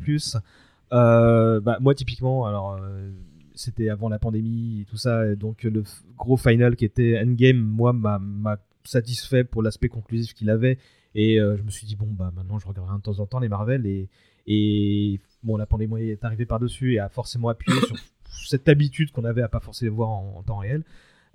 euh, 0.93 1.61
bah, 1.61 1.79
moi 1.81 1.95
typiquement, 1.95 2.47
alors 2.47 2.75
euh, 2.75 3.11
c'était 3.57 3.89
avant 3.89 4.09
la 4.09 4.19
pandémie 4.19 4.83
et 4.83 4.85
tout 4.85 4.97
ça, 4.97 5.35
donc 5.35 5.65
le 5.65 5.83
gros 6.17 6.37
final 6.37 6.77
qui 6.77 6.85
était 6.85 7.19
Endgame, 7.21 7.59
moi 7.59 7.93
m'a 7.93 8.59
satisfait 8.85 9.45
pour 9.45 9.63
l'aspect 9.63 9.89
conclusif 9.89 10.35
qu'il 10.35 10.51
avait, 10.51 10.79
et 11.17 11.41
euh, 11.41 11.57
je 11.57 11.63
me 11.63 11.71
suis 11.71 11.87
dit 11.87 11.97
bon 11.97 12.07
bah 12.07 12.31
maintenant 12.37 12.59
je 12.59 12.67
regarderai 12.67 12.99
de 12.99 13.03
temps 13.03 13.19
en 13.21 13.27
temps 13.27 13.41
les 13.41 13.49
Marvel 13.49 13.87
et 13.87 14.09
et 14.47 15.19
bon 15.43 15.57
la 15.57 15.65
pandémie 15.65 16.03
est 16.03 16.25
arrivée 16.25 16.45
par 16.45 16.61
dessus 16.61 16.95
et 16.95 16.99
a 16.99 17.09
forcément 17.09 17.49
appuyé 17.49 17.81
sur 17.81 17.97
cette 18.47 18.69
habitude 18.69 19.11
qu'on 19.11 19.25
avait 19.25 19.43
à 19.43 19.49
pas 19.49 19.61
forcément 19.61 19.97
voir 19.97 20.11
en, 20.11 20.43
temps 20.43 20.59
réel. 20.59 20.85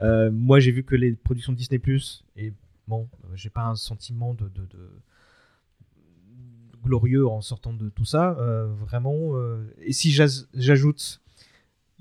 Euh, 0.02 0.32
moi 0.32 0.60
j'ai 0.60 0.72
vu 0.72 0.84
que 0.84 0.96
les 0.96 1.14
productions 1.14 1.52
Disney 1.52 1.82
et 2.38 2.54
bon 2.88 3.10
euh, 3.26 3.28
j'ai 3.34 3.50
pas 3.50 3.64
un 3.64 3.76
sentiment 3.76 4.36
de, 4.36 4.46
de, 4.50 4.62
de- 4.62 5.02
glorieux 6.84 7.28
en 7.28 7.42
sortant 7.42 7.74
de 7.74 7.90
tout 7.90 8.06
ça, 8.06 8.32
vraiment. 8.80 9.36
et 9.82 9.94
si 9.94 10.12
j'ajoute 10.12 11.21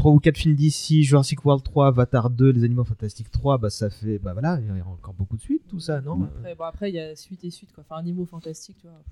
3 0.00 0.12
ou 0.12 0.18
4 0.18 0.38
films 0.38 0.54
d'ici, 0.54 1.04
Jurassic 1.04 1.44
World 1.44 1.62
3, 1.62 1.88
Avatar 1.88 2.30
2, 2.30 2.52
Les 2.52 2.64
Animaux 2.64 2.84
Fantastiques 2.84 3.30
3, 3.30 3.58
bah 3.58 3.68
ça 3.68 3.90
fait, 3.90 4.18
bah 4.18 4.32
voilà, 4.32 4.58
il 4.58 4.74
y 4.74 4.80
a 4.80 4.86
encore 4.86 5.12
beaucoup 5.12 5.36
de 5.36 5.42
suites, 5.42 5.66
tout 5.68 5.78
ça, 5.78 6.00
non 6.00 6.22
Après, 6.22 6.54
bon, 6.54 6.64
après, 6.64 6.90
il 6.90 6.94
y 6.94 6.98
a 6.98 7.14
suite 7.14 7.44
et 7.44 7.50
suite, 7.50 7.70
quoi. 7.74 7.84
Enfin, 7.86 8.00
animaux 8.00 8.24
fantastiques, 8.24 8.78
tu 8.80 8.86
vois. 8.86 9.02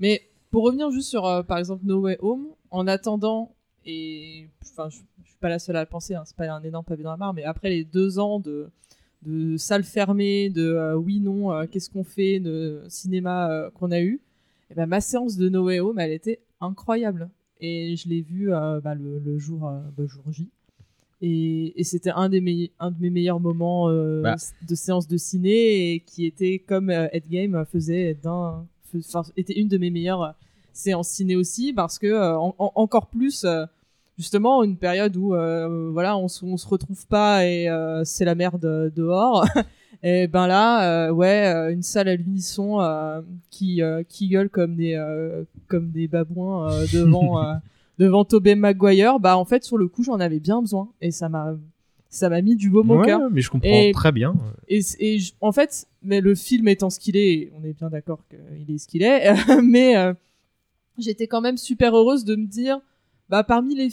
Mais 0.00 0.22
pour 0.50 0.64
revenir 0.64 0.90
juste 0.90 1.10
sur, 1.10 1.26
euh, 1.26 1.42
par 1.42 1.58
exemple, 1.58 1.82
No 1.84 2.00
Way 2.00 2.16
Home, 2.20 2.46
en 2.70 2.86
attendant, 2.86 3.54
et 3.84 4.48
enfin, 4.62 4.88
je, 4.88 5.00
je 5.22 5.28
suis 5.28 5.38
pas 5.38 5.50
la 5.50 5.58
seule 5.58 5.76
à 5.76 5.80
le 5.80 5.86
penser, 5.86 6.14
hein, 6.14 6.22
c'est 6.24 6.36
pas 6.36 6.50
un 6.50 6.62
énorme 6.62 6.86
pavé 6.86 7.02
dans 7.02 7.10
la 7.10 7.18
mare, 7.18 7.34
mais 7.34 7.44
après 7.44 7.68
les 7.68 7.84
deux 7.84 8.18
ans 8.18 8.40
de, 8.40 8.70
de 9.26 9.58
salles 9.58 9.84
fermées, 9.84 10.48
de 10.48 10.62
euh, 10.62 10.94
oui, 10.94 11.20
non, 11.20 11.52
euh, 11.52 11.66
qu'est-ce 11.70 11.90
qu'on 11.90 12.04
fait, 12.04 12.40
de 12.40 12.82
cinéma 12.88 13.68
qu'on 13.74 13.90
a 13.90 14.00
eu, 14.00 14.18
et 14.70 14.74
ben, 14.74 14.86
ma 14.86 15.02
séance 15.02 15.36
de 15.36 15.50
No 15.50 15.64
Way 15.64 15.80
Home, 15.80 15.98
elle 15.98 16.12
était 16.12 16.40
incroyable. 16.58 17.28
Et 17.62 17.96
je 17.96 18.08
l'ai 18.08 18.20
vue 18.22 18.52
euh, 18.52 18.80
bah, 18.80 18.94
le, 18.94 19.18
le 19.24 19.38
jour, 19.38 19.66
euh, 19.68 19.78
bah, 19.96 20.04
jour 20.06 20.22
J. 20.30 20.48
Et, 21.20 21.80
et 21.80 21.84
c'était 21.84 22.10
un, 22.10 22.28
des 22.28 22.72
un 22.80 22.90
de 22.90 22.96
mes 23.00 23.10
meilleurs 23.10 23.38
moments 23.38 23.88
euh, 23.88 24.22
Bah. 24.22 24.34
de 24.68 24.74
séance 24.74 25.06
de 25.06 25.16
ciné 25.16 25.92
et 25.94 26.00
qui 26.00 26.26
était 26.26 26.58
comme 26.58 26.90
euh, 26.90 27.06
Endgame 27.14 27.64
faisait 27.70 28.14
d'un 28.20 28.66
enfin, 28.96 29.22
était 29.36 29.52
une 29.58 29.68
de 29.68 29.78
mes 29.78 29.90
meilleures 29.90 30.34
séances 30.72 31.08
ciné 31.08 31.36
aussi 31.36 31.72
parce 31.72 31.98
que 32.00 32.12
en- 32.36 32.54
en- 32.58 32.72
encore 32.74 33.06
plus 33.06 33.46
justement 34.18 34.64
une 34.64 34.76
période 34.76 35.16
où 35.16 35.28
voilà 35.92 36.16
on, 36.18 36.26
se- 36.28 36.44
on 36.44 36.56
se 36.56 36.66
retrouve 36.66 37.06
pas 37.06 37.46
et 37.46 37.68
c'est 38.04 38.24
la 38.24 38.34
merde 38.34 38.92
dehors 38.94 39.46
et 40.02 40.26
ben 40.26 40.46
là 40.46 41.06
euh, 41.08 41.10
ouais 41.12 41.46
euh, 41.54 41.72
une 41.72 41.82
salle 41.82 42.08
à 42.08 42.16
l'unisson 42.16 42.80
euh, 42.80 43.20
qui 43.50 43.82
euh, 43.82 44.02
qui 44.08 44.28
gueule 44.28 44.48
comme 44.50 44.74
des 44.76 44.94
euh, 44.94 45.44
comme 45.68 45.90
des 45.90 46.08
babouins 46.08 46.70
euh, 46.72 46.86
devant 46.92 47.42
euh, 47.42 47.54
devant 47.98 48.24
Tobey 48.24 48.54
Maguire. 48.54 49.20
Bah 49.20 49.36
en 49.36 49.44
fait 49.44 49.64
sur 49.64 49.78
le 49.78 49.88
coup 49.88 50.02
j'en 50.02 50.18
avais 50.20 50.40
bien 50.40 50.60
besoin. 50.60 50.88
Et 51.00 51.10
ça 51.10 51.28
m'a 51.28 51.54
ça 52.08 52.28
m'a 52.28 52.42
mis 52.42 52.56
du 52.56 52.68
baume 52.68 52.90
au 52.90 52.98
Ouais, 52.98 53.06
cœur. 53.06 53.20
mais 53.30 53.40
je 53.40 53.50
comprends 53.50 53.68
Et- 53.68 53.92
très 53.92 54.12
bien. 54.12 54.34
et, 54.68 54.80
et 54.98 55.18
je- 55.18 55.32
en 55.40 55.50
fait, 55.50 55.86
mais 56.02 56.20
le 56.20 56.34
film 56.34 56.68
étant 56.68 56.90
ce 56.90 57.00
qu'il 57.00 57.16
est, 57.16 57.50
on 57.58 57.64
est 57.64 57.72
bien 57.72 57.88
d'accord 57.88 58.18
qu'il 58.28 58.74
est 58.74 58.78
ce 58.78 58.86
qu'il 58.86 59.02
est, 59.02 59.32
mais 59.62 59.96
euh, 59.96 60.12
j'étais 60.98 61.26
quand 61.26 61.40
même 61.40 61.56
super 61.56 61.96
heureuse 61.96 62.24
de 62.26 62.36
me 62.36 62.46
dire, 62.46 62.80
bah 63.30 63.44
parmi 63.44 63.74
les 63.74 63.88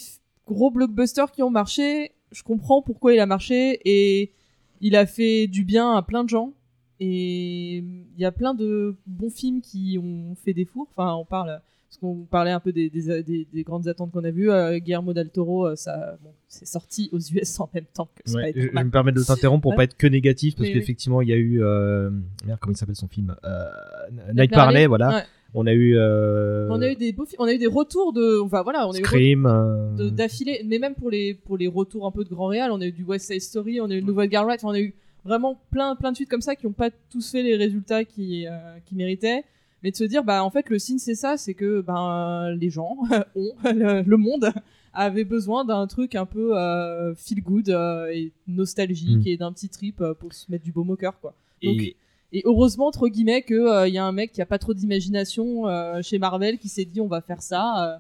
gros 0.46 0.70
blockbusters 0.70 1.32
qui 1.32 1.44
ont 1.44 1.50
marché, 1.50 2.12
je 2.34 2.44
comprends 2.44 2.82
pourquoi 2.82 3.14
il 3.14 3.20
a 3.20 3.26
marché 3.26 3.80
et 3.86 4.34
il 4.82 4.96
a 4.96 5.06
fait 5.06 5.48
du 5.48 5.64
bien 5.64 5.94
à 5.96 6.02
plein 6.02 6.24
de 6.24 6.30
gens. 6.30 6.54
Et 7.02 7.78
il 7.78 8.18
y 8.20 8.26
a 8.26 8.32
plein 8.32 8.54
de 8.54 8.98
bons 9.08 9.30
films 9.30 9.62
qui 9.62 9.98
ont 10.04 10.36
fait 10.36 10.54
des 10.54 10.66
fours. 10.66 10.88
Enfin, 10.96 11.14
on 11.14 11.24
parle, 11.24 11.62
parce 11.88 11.98
qu'on 12.02 12.26
parlait 12.26 12.52
un 12.52 12.60
peu 12.60 12.74
des, 12.74 12.90
des, 12.90 13.24
des- 13.24 13.48
des 13.54 13.64
grandes 13.64 13.88
attentes 13.88 14.12
qu'on 14.12 14.24
a 14.26 14.32
vues. 14.32 14.52
Euh, 14.52 14.80
Guillermo 14.80 15.14
del 15.14 15.30
Toro, 15.30 15.66
euh, 15.68 15.76
ça, 15.78 16.18
bon, 16.22 16.32
c'est 16.50 16.68
sorti 16.68 17.08
aux 17.14 17.20
US 17.20 17.58
en 17.62 17.70
même 17.74 17.86
temps 17.94 18.10
que 18.16 18.34
Ouais, 18.34 18.52
je, 18.54 18.62
je 18.64 18.68
me 18.84 18.90
permets 18.90 19.14
de 19.14 19.24
t'interrompre 19.24 19.62
pour 19.62 19.72
Ouais. 19.72 19.78
pas 19.78 19.84
être 19.86 19.96
que 19.96 20.08
négatif 20.08 20.56
parce 20.58 20.68
oui. 20.68 20.74
qu'effectivement 20.74 21.22
il 21.22 21.30
y 21.30 21.34
a 21.34 21.38
eu 21.38 21.64
euh, 21.64 22.10
merde 22.46 22.60
comment 22.60 22.74
il 22.74 22.78
s'appelle 22.78 22.96
son 22.98 23.08
film 23.08 23.34
euh, 23.46 23.66
Night 24.12 24.36
Nightmare 24.36 24.66
Parley 24.66 24.78
Alley, 24.80 24.88
voilà 24.88 25.10
ouais. 25.10 25.24
On 25.54 25.66
a 25.66 25.74
eu 25.74 25.98
euh, 25.98 26.68
On 26.70 26.82
a 26.82 26.92
eu 26.92 26.96
des 26.96 27.12
beaux 27.12 27.26
on 27.38 27.46
a 27.46 27.54
eu 27.54 27.58
des 27.58 27.68
retours 27.68 28.14
de, 28.14 28.40
enfin 28.42 28.62
voilà, 28.62 28.88
on 28.88 28.92
a 28.92 28.98
eu 29.00 29.04
Scream 29.04 29.46
euh, 29.46 30.10
d'affilée, 30.10 30.62
mais 30.66 30.80
même 30.80 30.96
pour 30.96 31.10
les 31.10 31.34
pour 31.34 31.58
les 31.58 31.68
retours 31.68 32.06
un 32.06 32.12
peu 32.12 32.24
de 32.24 32.30
grand 32.30 32.48
réal, 32.48 32.72
on 32.72 32.82
a 32.82 32.86
eu 32.86 32.92
du 32.92 33.04
West 33.04 33.32
Side 33.32 33.42
Story, 33.42 33.82
on 33.82 33.90
a 33.90 33.96
eu 33.96 34.02
Nouvelle 34.02 34.30
Garde 34.30 34.48
Right, 34.48 34.64
on 34.64 34.72
a 34.72 34.80
eu 34.80 34.94
vraiment 35.26 35.60
plein 35.72 35.96
plein 35.96 36.12
de 36.12 36.16
suites 36.16 36.30
comme 36.30 36.42
ça 36.42 36.56
qui 36.56 36.68
ont 36.68 36.72
pas 36.72 36.90
tous 37.12 37.32
fait 37.32 37.44
les 37.44 37.56
résultats 37.56 38.06
qui 38.06 38.48
euh, 38.48 38.52
qui 38.86 38.96
méritaient, 38.96 39.44
mais 39.84 39.92
de 39.92 39.96
se 39.96 40.04
dire 40.04 40.24
bah 40.24 40.44
en 40.44 40.50
fait 40.50 40.70
le 40.70 40.80
signe 40.80 41.00
c'est 41.00 41.16
ça, 41.16 41.38
c'est 41.38 41.54
que 41.54 41.82
ben 41.82 42.56
les 42.60 42.70
gens 42.70 42.98
ont 43.36 43.54
le, 43.64 44.04
le 44.04 44.18
monde 44.18 44.52
avait 44.94 45.24
besoin 45.24 45.66
d'un 45.66 45.88
truc 45.88 46.16
un 46.16 46.26
peu 46.26 46.58
euh, 46.58 47.14
feel 47.16 47.42
good 47.42 47.70
euh, 47.70 48.08
et 48.08 48.32
nostalgique 48.48 49.26
Mm. 49.26 49.28
et 49.28 49.38
d'un 49.38 49.52
petit 49.52 49.70
trip 49.70 50.02
euh, 50.02 50.14
pour 50.14 50.34
se 50.34 50.52
mettre 50.52 50.64
du 50.64 50.72
baume 50.72 50.90
au 50.90 50.96
cœur 50.96 51.20
quoi. 51.20 51.34
Donc, 51.64 51.82
et, 51.82 51.96
et 52.32 52.42
heureusement, 52.46 52.88
entre 52.88 53.08
guillemets, 53.08 53.42
qu'il 53.44 53.58
y 53.88 53.98
a 53.98 54.06
un 54.06 54.12
mec 54.12 54.32
qui 54.32 54.42
a 54.42 54.46
pas 54.46 54.60
trop 54.60 54.74
d'imagination 54.74 55.68
euh, 55.68 56.02
chez 56.02 56.20
Marvel 56.20 56.58
qui 56.58 56.70
s'est 56.70 56.86
dit 56.86 57.02
on 57.02 57.08
va 57.08 57.22
faire 57.22 57.42
ça 57.42 57.94
euh, 57.94 57.98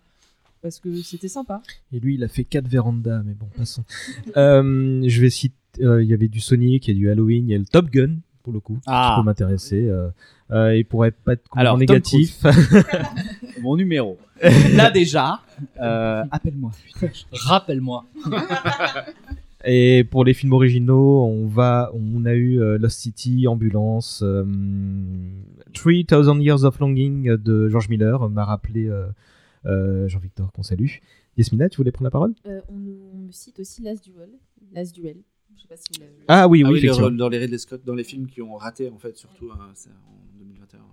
parce 0.62 0.80
que 0.80 1.02
c'était 1.02 1.28
sympa. 1.30 1.62
et 1.94 2.00
lui 2.00 2.16
il 2.16 2.24
a 2.24 2.28
fait 2.28 2.44
4 2.44 2.68
vérandas 2.68 3.22
mais 3.26 3.34
bon 3.34 3.48
passons 3.58 3.84
Euh, 4.38 5.02
je 5.08 5.22
vais 5.22 5.30
citer 5.30 5.56
euh, 5.82 6.04
il 6.04 6.10
y 6.10 6.14
avait 6.14 6.28
du 6.28 6.40
Sonic 6.42 6.88
il 6.88 6.92
y 6.92 6.98
a 6.98 7.00
du 7.00 7.10
Halloween 7.10 7.48
il 7.48 7.52
y 7.52 7.56
a 7.56 7.58
le 7.58 7.66
Top 7.66 7.90
Gun 7.90 8.16
pour 8.44 8.52
le 8.54 8.60
coup 8.60 8.78
Ah. 8.88 9.14
qui 9.16 9.22
peut 9.22 9.26
m'intéresser 9.26 9.88
euh, 9.88 10.10
euh, 10.52 10.72
et 10.72 10.84
pourrait 10.84 11.12
pas 11.12 11.34
être 11.34 11.44
complètement 11.48 11.62
Alors, 11.62 11.78
négatif 11.78 12.44
Mon 13.62 13.76
numéro. 13.76 14.18
Là 14.74 14.90
déjà, 14.90 15.42
euh, 15.82 16.24
appelle-moi. 16.32 16.72
Rappelle-moi. 17.34 18.06
Et 19.66 20.05
pour 20.10 20.24
les 20.24 20.34
films 20.34 20.53
originaux, 20.53 21.26
on 21.26 21.45
va, 21.45 21.91
on 21.93 22.26
a 22.26 22.34
eu 22.34 22.62
euh, 22.62 22.78
Lost 22.78 22.99
City, 22.99 23.45
Ambulance, 23.47 24.22
euh, 24.24 24.45
3000 25.74 26.05
Years 26.41 26.64
of 26.64 26.80
Longing 26.80 27.36
de 27.36 27.68
George 27.68 27.89
Miller, 27.89 28.30
m'a 28.30 28.45
rappelé 28.45 28.88
euh, 28.88 29.07
euh, 29.66 30.07
Jean-Victor 30.07 30.51
qu'on 30.53 30.64
salue. 30.64 30.88
Yasmina, 31.38 31.70
tu 31.70 31.78
voulais 31.78 31.91
prendre 31.91 32.05
la 32.05 32.12
parole? 32.12 32.34
Euh, 32.45 32.62
on, 32.70 32.76
me 32.76 33.32
cite 33.32 33.60
aussi 33.60 33.82
Last 33.82 34.03
Duel. 34.03 34.30
Last 34.72 34.95
Duel. 34.95 35.18
Je 35.55 35.62
sais 35.62 35.68
pas 35.68 35.76
si 35.76 35.88
vous 35.93 35.99
l'avez 35.99 36.14
vu. 36.14 36.24
Ah 36.28 36.47
oui, 36.47 36.64
Ah 36.64 36.68
oui, 36.68 36.74
oui, 36.74 36.80
les 36.80 36.86
effectivement. 36.86 37.07
rôles 37.07 37.18
dans 37.18 37.30
les 37.30 37.38
Ridley 37.38 37.57
Scott, 37.57 37.82
dans 37.86 37.95
les 37.95 38.03
films 38.03 38.28
qui 38.28 38.41
ont 38.41 38.55
raté 38.55 38.89
en 38.89 38.97
fait, 38.97 39.18
surtout 39.18 39.49
hein, 39.51 39.60
en 39.60 40.39
2021. 40.39 40.80
ouais. 40.80 40.86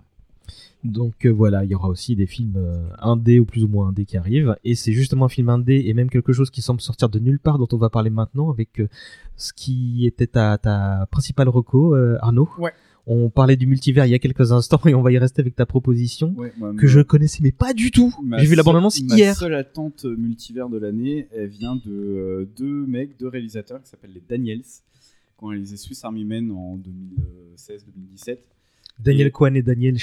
Donc 0.84 1.26
euh, 1.26 1.30
voilà, 1.30 1.64
il 1.64 1.70
y 1.70 1.74
aura 1.74 1.88
aussi 1.88 2.14
des 2.14 2.26
films 2.26 2.54
euh, 2.56 2.88
indés 3.00 3.40
ou 3.40 3.44
plus 3.44 3.64
ou 3.64 3.68
moins 3.68 3.88
indés 3.88 4.04
qui 4.04 4.16
arrivent. 4.16 4.56
Et 4.64 4.74
c'est 4.76 4.92
justement 4.92 5.24
un 5.24 5.28
film 5.28 5.48
indé 5.48 5.84
et 5.86 5.94
même 5.94 6.08
quelque 6.10 6.32
chose 6.32 6.50
qui 6.50 6.62
semble 6.62 6.80
sortir 6.80 7.08
de 7.08 7.18
nulle 7.18 7.40
part 7.40 7.58
dont 7.58 7.66
on 7.72 7.76
va 7.76 7.90
parler 7.90 8.10
maintenant 8.10 8.50
avec 8.50 8.78
euh, 8.80 8.88
ce 9.36 9.52
qui 9.52 10.06
était 10.06 10.28
ta, 10.28 10.58
ta 10.58 11.06
principale 11.10 11.48
reco, 11.48 11.94
euh, 11.96 12.18
Arnaud. 12.20 12.48
Ouais. 12.58 12.72
On 13.08 13.30
parlait 13.30 13.56
du 13.56 13.66
multivers 13.66 14.04
il 14.06 14.10
y 14.10 14.14
a 14.14 14.18
quelques 14.18 14.50
instants 14.52 14.80
et 14.86 14.94
on 14.94 15.02
va 15.02 15.12
y 15.12 15.18
rester 15.18 15.40
avec 15.40 15.54
ta 15.56 15.64
proposition 15.66 16.34
que 16.76 16.86
je 16.88 17.00
connaissais 17.00 17.38
mais 17.42 17.52
pas 17.52 17.72
du 17.72 17.90
tout. 17.92 18.12
J'ai 18.38 18.46
vu 18.46 18.54
la 18.54 18.62
seule- 18.62 18.64
bande-annonce 18.64 19.00
Ma 19.02 19.14
hier. 19.16 19.36
seule 19.36 19.54
attente 19.54 20.04
multivers 20.04 20.68
de 20.68 20.78
l'année, 20.78 21.28
elle 21.32 21.48
vient 21.48 21.76
de 21.76 21.82
euh, 21.92 22.48
deux 22.56 22.84
mecs, 22.86 23.16
deux 23.18 23.28
réalisateurs 23.28 23.80
qui 23.82 23.88
s'appellent 23.88 24.12
les 24.14 24.22
Daniels, 24.28 24.62
qui 24.62 25.44
ont 25.44 25.46
réalisé 25.48 25.76
Swiss 25.76 26.04
Army 26.04 26.24
Men 26.24 26.50
en 26.50 26.78
2016-2017. 27.56 28.38
Daniel 28.98 29.30
Kwan 29.30 29.54
et 29.56 29.62
Daniel. 29.62 29.96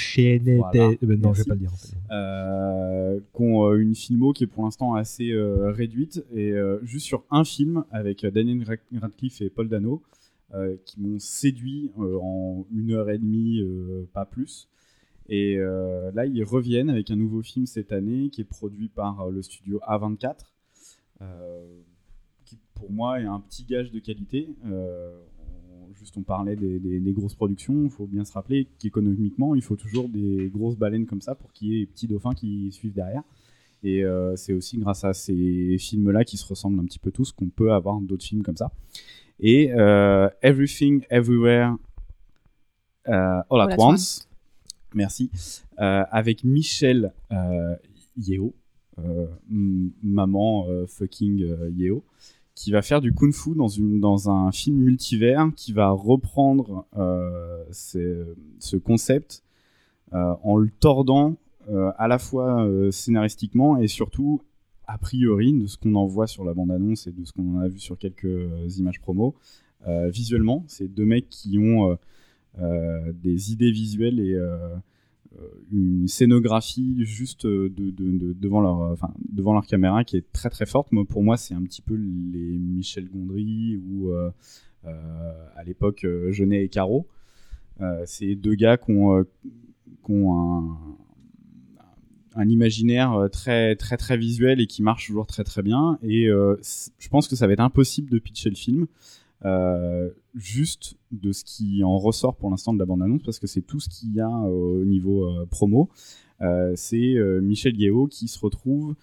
Voilà. 0.58 0.92
étaient- 0.92 1.04
euh, 1.06 1.16
non, 1.16 1.34
je 1.34 1.38
Merci. 1.38 1.42
vais 1.42 1.48
pas 1.48 1.54
le 1.54 1.60
dire. 1.60 1.72
En 1.72 1.76
fait. 1.76 1.96
euh, 2.10 3.20
qui 3.34 3.42
ont 3.42 3.64
euh, 3.68 3.76
une 3.78 3.94
filmo 3.94 4.32
qui 4.32 4.44
est 4.44 4.46
pour 4.46 4.64
l'instant 4.64 4.94
assez 4.94 5.30
euh, 5.32 5.70
réduite 5.72 6.24
et 6.32 6.52
euh, 6.52 6.78
juste 6.84 7.06
sur 7.06 7.24
un 7.30 7.44
film 7.44 7.84
avec 7.90 8.24
Daniel 8.26 8.62
Rad- 8.64 9.00
Radcliffe 9.00 9.40
et 9.42 9.50
Paul 9.50 9.68
Dano 9.68 10.02
qui 10.84 11.00
m'ont 11.00 11.18
séduit 11.18 11.90
en 11.98 12.64
une 12.72 12.92
heure 12.92 13.10
et 13.10 13.18
demie, 13.18 13.60
pas 14.12 14.24
plus. 14.24 14.68
Et 15.28 15.56
là, 15.56 16.26
ils 16.26 16.44
reviennent 16.44 16.90
avec 16.90 17.10
un 17.10 17.16
nouveau 17.16 17.42
film 17.42 17.66
cette 17.66 17.90
année 17.90 18.28
qui 18.30 18.42
est 18.42 18.44
produit 18.44 18.86
par 18.88 19.30
le 19.30 19.42
studio 19.42 19.80
A24, 19.84 20.36
euh, 21.22 21.64
qui 22.44 22.56
pour 22.74 22.92
moi 22.92 23.20
est 23.20 23.24
un 23.24 23.40
petit 23.40 23.64
gage 23.64 23.90
de 23.90 23.98
qualité. 23.98 24.48
Juste, 25.98 26.16
on 26.16 26.22
parlait 26.22 26.56
des, 26.56 26.78
des- 26.78 27.00
des 27.00 27.12
grosses 27.12 27.34
productions. 27.34 27.84
Il 27.84 27.90
faut 27.90 28.06
bien 28.06 28.24
se 28.24 28.32
rappeler 28.32 28.66
qu'économiquement, 28.78 29.54
il 29.54 29.62
faut 29.62 29.76
toujours 29.76 30.08
des 30.08 30.50
grosses 30.52 30.76
baleines 30.76 31.06
comme 31.06 31.20
ça 31.20 31.34
pour 31.34 31.52
qu'il 31.52 31.68
y 31.68 31.76
ait 31.76 31.80
des 31.80 31.86
petits 31.86 32.06
dauphins 32.06 32.34
qui 32.34 32.70
suivent 32.72 32.94
derrière. 32.94 33.22
Et 33.82 34.02
euh, 34.04 34.34
c'est 34.36 34.52
aussi 34.54 34.78
grâce 34.78 35.04
à 35.04 35.12
ces 35.12 35.76
films-là 35.78 36.24
qui 36.24 36.36
se 36.38 36.46
ressemblent 36.46 36.80
un 36.80 36.84
petit 36.86 36.98
peu 36.98 37.10
tous 37.10 37.32
qu'on 37.32 37.48
peut 37.48 37.72
avoir 37.72 38.00
d'autres 38.00 38.24
films 38.24 38.42
comme 38.42 38.56
ça. 38.56 38.72
Et 39.40 39.72
euh, 39.72 40.28
Everything 40.42 41.04
Everywhere 41.10 41.76
euh, 43.08 43.12
All 43.12 43.60
at 43.60 43.64
All 43.64 43.72
at 43.72 43.76
Once, 43.78 44.28
merci, 44.94 45.30
euh, 45.80 46.04
avec 46.10 46.44
Michel 46.44 47.12
Yeo, 48.16 48.54
maman 50.02 50.66
fucking 50.86 51.44
Yeo, 51.76 52.04
qui 52.54 52.70
va 52.70 52.82
faire 52.82 53.00
du 53.00 53.12
dans, 53.56 53.68
une, 53.68 54.00
dans 54.00 54.30
un 54.30 54.52
film 54.52 54.78
multivers 54.78 55.50
qui 55.56 55.72
va 55.72 55.90
reprendre 55.90 56.86
euh, 56.96 57.64
ce 57.70 58.76
concept 58.76 59.42
euh, 60.12 60.34
en 60.42 60.56
le 60.56 60.70
tordant 60.70 61.36
euh, 61.68 61.90
à 61.98 62.06
la 62.08 62.18
fois 62.18 62.68
scénaristiquement 62.90 63.78
et 63.78 63.88
surtout 63.88 64.42
a 64.86 64.98
priori 64.98 65.52
de 65.52 65.66
ce 65.66 65.78
qu'on 65.78 65.94
en 65.94 66.06
voit 66.06 66.26
sur 66.26 66.44
la 66.44 66.54
bande-annonce 66.54 67.06
et 67.06 67.12
de 67.12 67.24
ce 67.24 67.32
qu'on 67.32 67.56
en 67.56 67.60
a 67.60 67.68
vu 67.68 67.78
sur 67.78 67.98
quelques 67.98 68.78
images 68.78 69.00
promo. 69.00 69.34
visuellement, 69.86 70.64
c'est 70.68 70.88
deux 70.88 71.06
mecs 71.06 71.28
qui 71.30 71.58
ont 71.58 71.96
des 72.58 73.52
idées 73.52 73.72
visuelles 73.72 74.20
et 74.20 74.38
une 75.72 76.06
scénographie 76.08 77.04
juste 77.04 77.44
euh, 77.46 77.72
euh, 77.78 78.34
devant 78.40 79.52
leur 79.52 79.66
caméra 79.66 80.04
qui 80.04 80.16
est 80.16 80.32
très 80.32 80.50
très 80.50 80.66
forte. 80.66 80.92
Moi, 80.92 81.04
pour 81.04 81.22
moi, 81.22 81.36
c'est 81.36 81.54
un 81.54 81.62
petit 81.62 81.82
peu 81.82 81.94
les 81.94 82.58
Michel 82.58 83.08
Gondry 83.08 83.76
ou 83.76 84.10
euh, 84.10 84.30
euh, 84.86 85.48
à 85.56 85.64
l'époque 85.64 86.04
euh, 86.04 86.30
Genet 86.30 86.64
et 86.64 86.68
Caro. 86.68 87.06
Euh, 87.80 88.02
c'est 88.06 88.34
deux 88.34 88.54
gars 88.54 88.76
qui 88.76 88.92
ont, 88.92 89.16
euh, 89.16 89.24
un, 90.08 90.76
un 92.36 92.48
imaginaire 92.48 93.12
euh, 93.14 93.28
très 93.28 93.74
très 93.76 93.96
très 93.96 94.16
visuel 94.16 94.60
et 94.60 94.66
qui 94.66 94.82
marche 94.82 95.06
toujours 95.06 95.26
très 95.26 95.44
très 95.44 95.62
bien. 95.62 95.98
Et 96.02 96.28
euh, 96.28 96.56
je 96.98 97.08
pense 97.08 97.26
que 97.28 97.36
ça 97.36 97.46
va 97.46 97.54
être 97.54 97.60
impossible 97.60 98.10
de 98.10 98.18
pitcher 98.18 98.50
le 98.50 98.56
film. 98.56 98.86
Euh, 99.44 100.08
juste 100.34 100.96
de 101.12 101.32
ce 101.32 101.44
qui 101.44 101.84
en 101.84 101.98
ressort 101.98 102.34
pour 102.36 102.50
l'instant 102.50 102.72
de 102.72 102.78
la 102.78 102.86
bande-annonce, 102.86 103.22
parce 103.22 103.38
que 103.38 103.46
c'est 103.46 103.62
tout 103.62 103.78
ce 103.78 103.88
qu'il 103.88 104.14
y 104.14 104.20
a 104.20 104.28
euh, 104.28 104.80
au 104.80 104.84
niveau 104.84 105.28
euh, 105.28 105.46
promo. 105.46 105.90
C'est 106.74 107.16
Michel 107.40 107.80
Yeo 107.80 108.06
qui 108.06 108.28
se 108.28 108.38
retrouve 108.38 108.94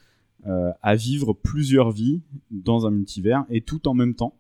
à 0.44 0.96
vivre 0.96 1.34
plusieurs 1.34 1.89
vies 1.89 2.22
dans 2.52 2.86
un 2.86 2.92
multivers 2.92 3.46
et 3.50 3.62
tout 3.62 3.88
en 3.88 3.96
même 3.96 4.14
temps. 4.14 4.36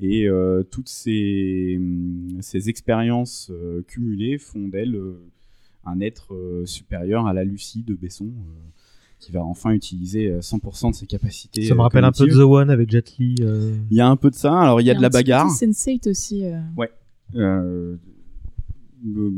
Et 0.00 0.28
toutes 0.70 0.90
ces, 0.90 1.76
hum, 1.78 2.36
ces 2.42 2.68
expériences 2.68 3.50
cumulées 3.86 4.36
font 4.36 4.68
d'elle 4.68 5.00
un 5.86 6.00
être 6.00 6.62
supérieur 6.66 7.26
à 7.26 7.32
la 7.32 7.44
Lucie 7.44 7.82
de 7.82 7.94
Besson, 7.94 8.32
qui 9.22 9.30
va 9.32 9.44
enfin 9.44 9.70
utiliser 9.70 10.26
euh, 10.32 10.40
100% 10.40 10.90
de 10.90 10.94
ses 10.96 11.06
capacités. 11.06 11.62
Ça 11.62 11.74
me 11.74 11.80
euh, 11.80 11.82
rappelle 11.84 12.04
un 12.04 12.10
peu. 12.12 12.26
The 12.28 12.36
One 12.38 12.70
avec 12.70 12.90
Jet 12.90 13.16
Li. 13.18 13.36
euh. 13.40 13.76
Il 13.90 13.96
y 13.96 14.00
a 14.00 14.08
un 14.08 14.16
peu 14.16 14.30
de 14.30 14.34
ça. 14.34 14.52
Alors 14.60 14.80
il 14.80 14.86
y 14.86 14.90
a 14.90 14.94
de 14.94 15.00
la 15.00 15.08
petit 15.10 15.18
bagarre. 15.18 15.46
côté 15.46 15.66
Sense8 15.66 16.10
aussi. 16.10 16.44
euh. 16.44 16.58
Euh, 17.36 17.96
euh, 19.06 19.30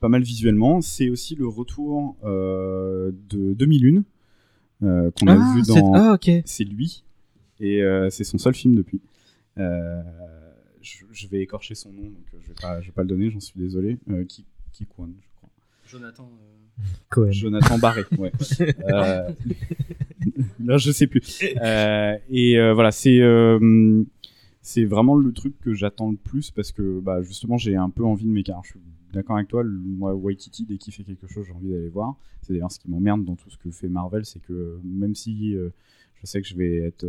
pas 0.00 0.08
mal 0.08 0.22
visuellement. 0.22 0.80
C'est 0.80 1.10
aussi 1.10 1.34
le 1.34 1.46
retour 1.48 2.16
euh, 2.24 3.10
de 3.30 3.52
2001 3.54 4.04
euh, 4.84 5.10
qu'on 5.10 5.26
a 5.26 5.32
Ah, 5.34 5.54
vu 5.56 5.62
dans. 5.66 5.92
ah, 5.94 6.12
ok. 6.14 6.30
C'est 6.44 6.64
lui 6.64 7.04
et 7.60 7.82
euh, 7.82 8.10
c'est 8.10 8.24
son 8.24 8.38
seul 8.38 8.54
film 8.54 8.74
depuis. 8.76 9.00
Euh, 9.58 10.00
je, 10.80 11.04
je 11.12 11.26
vais 11.28 11.40
écorcher 11.40 11.74
son 11.74 11.92
nom, 11.92 12.02
donc 12.02 12.24
euh, 12.34 12.38
je 12.42 12.48
vais 12.48 12.54
pas, 12.60 12.80
je 12.80 12.86
vais 12.86 12.92
pas 12.92 13.02
le 13.02 13.08
donner, 13.08 13.30
j'en 13.30 13.38
suis 13.40 13.58
désolé. 13.58 13.98
Euh, 14.08 14.24
Kwan, 14.88 15.12
je 15.20 15.26
crois. 15.36 15.50
Jonathan. 15.86 16.24
euh, 16.32 16.61
Cohen. 17.10 17.30
Jonathan 17.32 17.78
Barré, 17.78 18.04
ouais. 18.18 18.32
Euh, 18.90 19.30
là, 20.64 20.78
je 20.78 20.90
sais 20.92 21.06
plus. 21.06 21.40
Euh, 21.62 22.16
et 22.30 22.58
euh, 22.58 22.74
voilà, 22.74 22.92
c'est 22.92 23.20
euh, 23.20 24.02
c'est 24.60 24.84
vraiment 24.84 25.16
le 25.16 25.32
truc 25.32 25.58
que 25.60 25.74
j'attends 25.74 26.10
le 26.10 26.16
plus 26.16 26.50
parce 26.50 26.70
que 26.72 27.00
bah, 27.00 27.22
justement, 27.22 27.56
j'ai 27.58 27.76
un 27.76 27.90
peu 27.90 28.04
envie 28.04 28.26
de 28.26 28.30
m'écarter. 28.30 28.62
Je 28.64 28.70
suis 28.72 28.80
d'accord 29.12 29.36
avec 29.36 29.48
toi, 29.48 29.62
le- 29.62 29.70
moi, 29.70 30.14
Waititi, 30.14 30.64
dès 30.64 30.76
qu'il 30.78 30.92
fait 30.92 31.02
quelque 31.02 31.26
chose, 31.26 31.44
j'ai 31.46 31.52
envie 31.52 31.70
d'aller 31.70 31.88
voir. 31.88 32.14
C'est 32.42 32.52
d'ailleurs 32.52 32.70
ce 32.72 32.78
qui 32.78 32.88
m'emmerde 32.90 33.24
dans 33.24 33.34
tout 33.36 33.50
ce 33.50 33.56
que 33.58 33.70
fait 33.70 33.88
Marvel, 33.88 34.24
c'est 34.24 34.40
que 34.40 34.78
même 34.84 35.14
si 35.14 35.52
je 35.54 36.26
sais 36.26 36.40
que 36.40 36.46
je 36.48 36.54
vais 36.56 36.76
être 36.76 37.04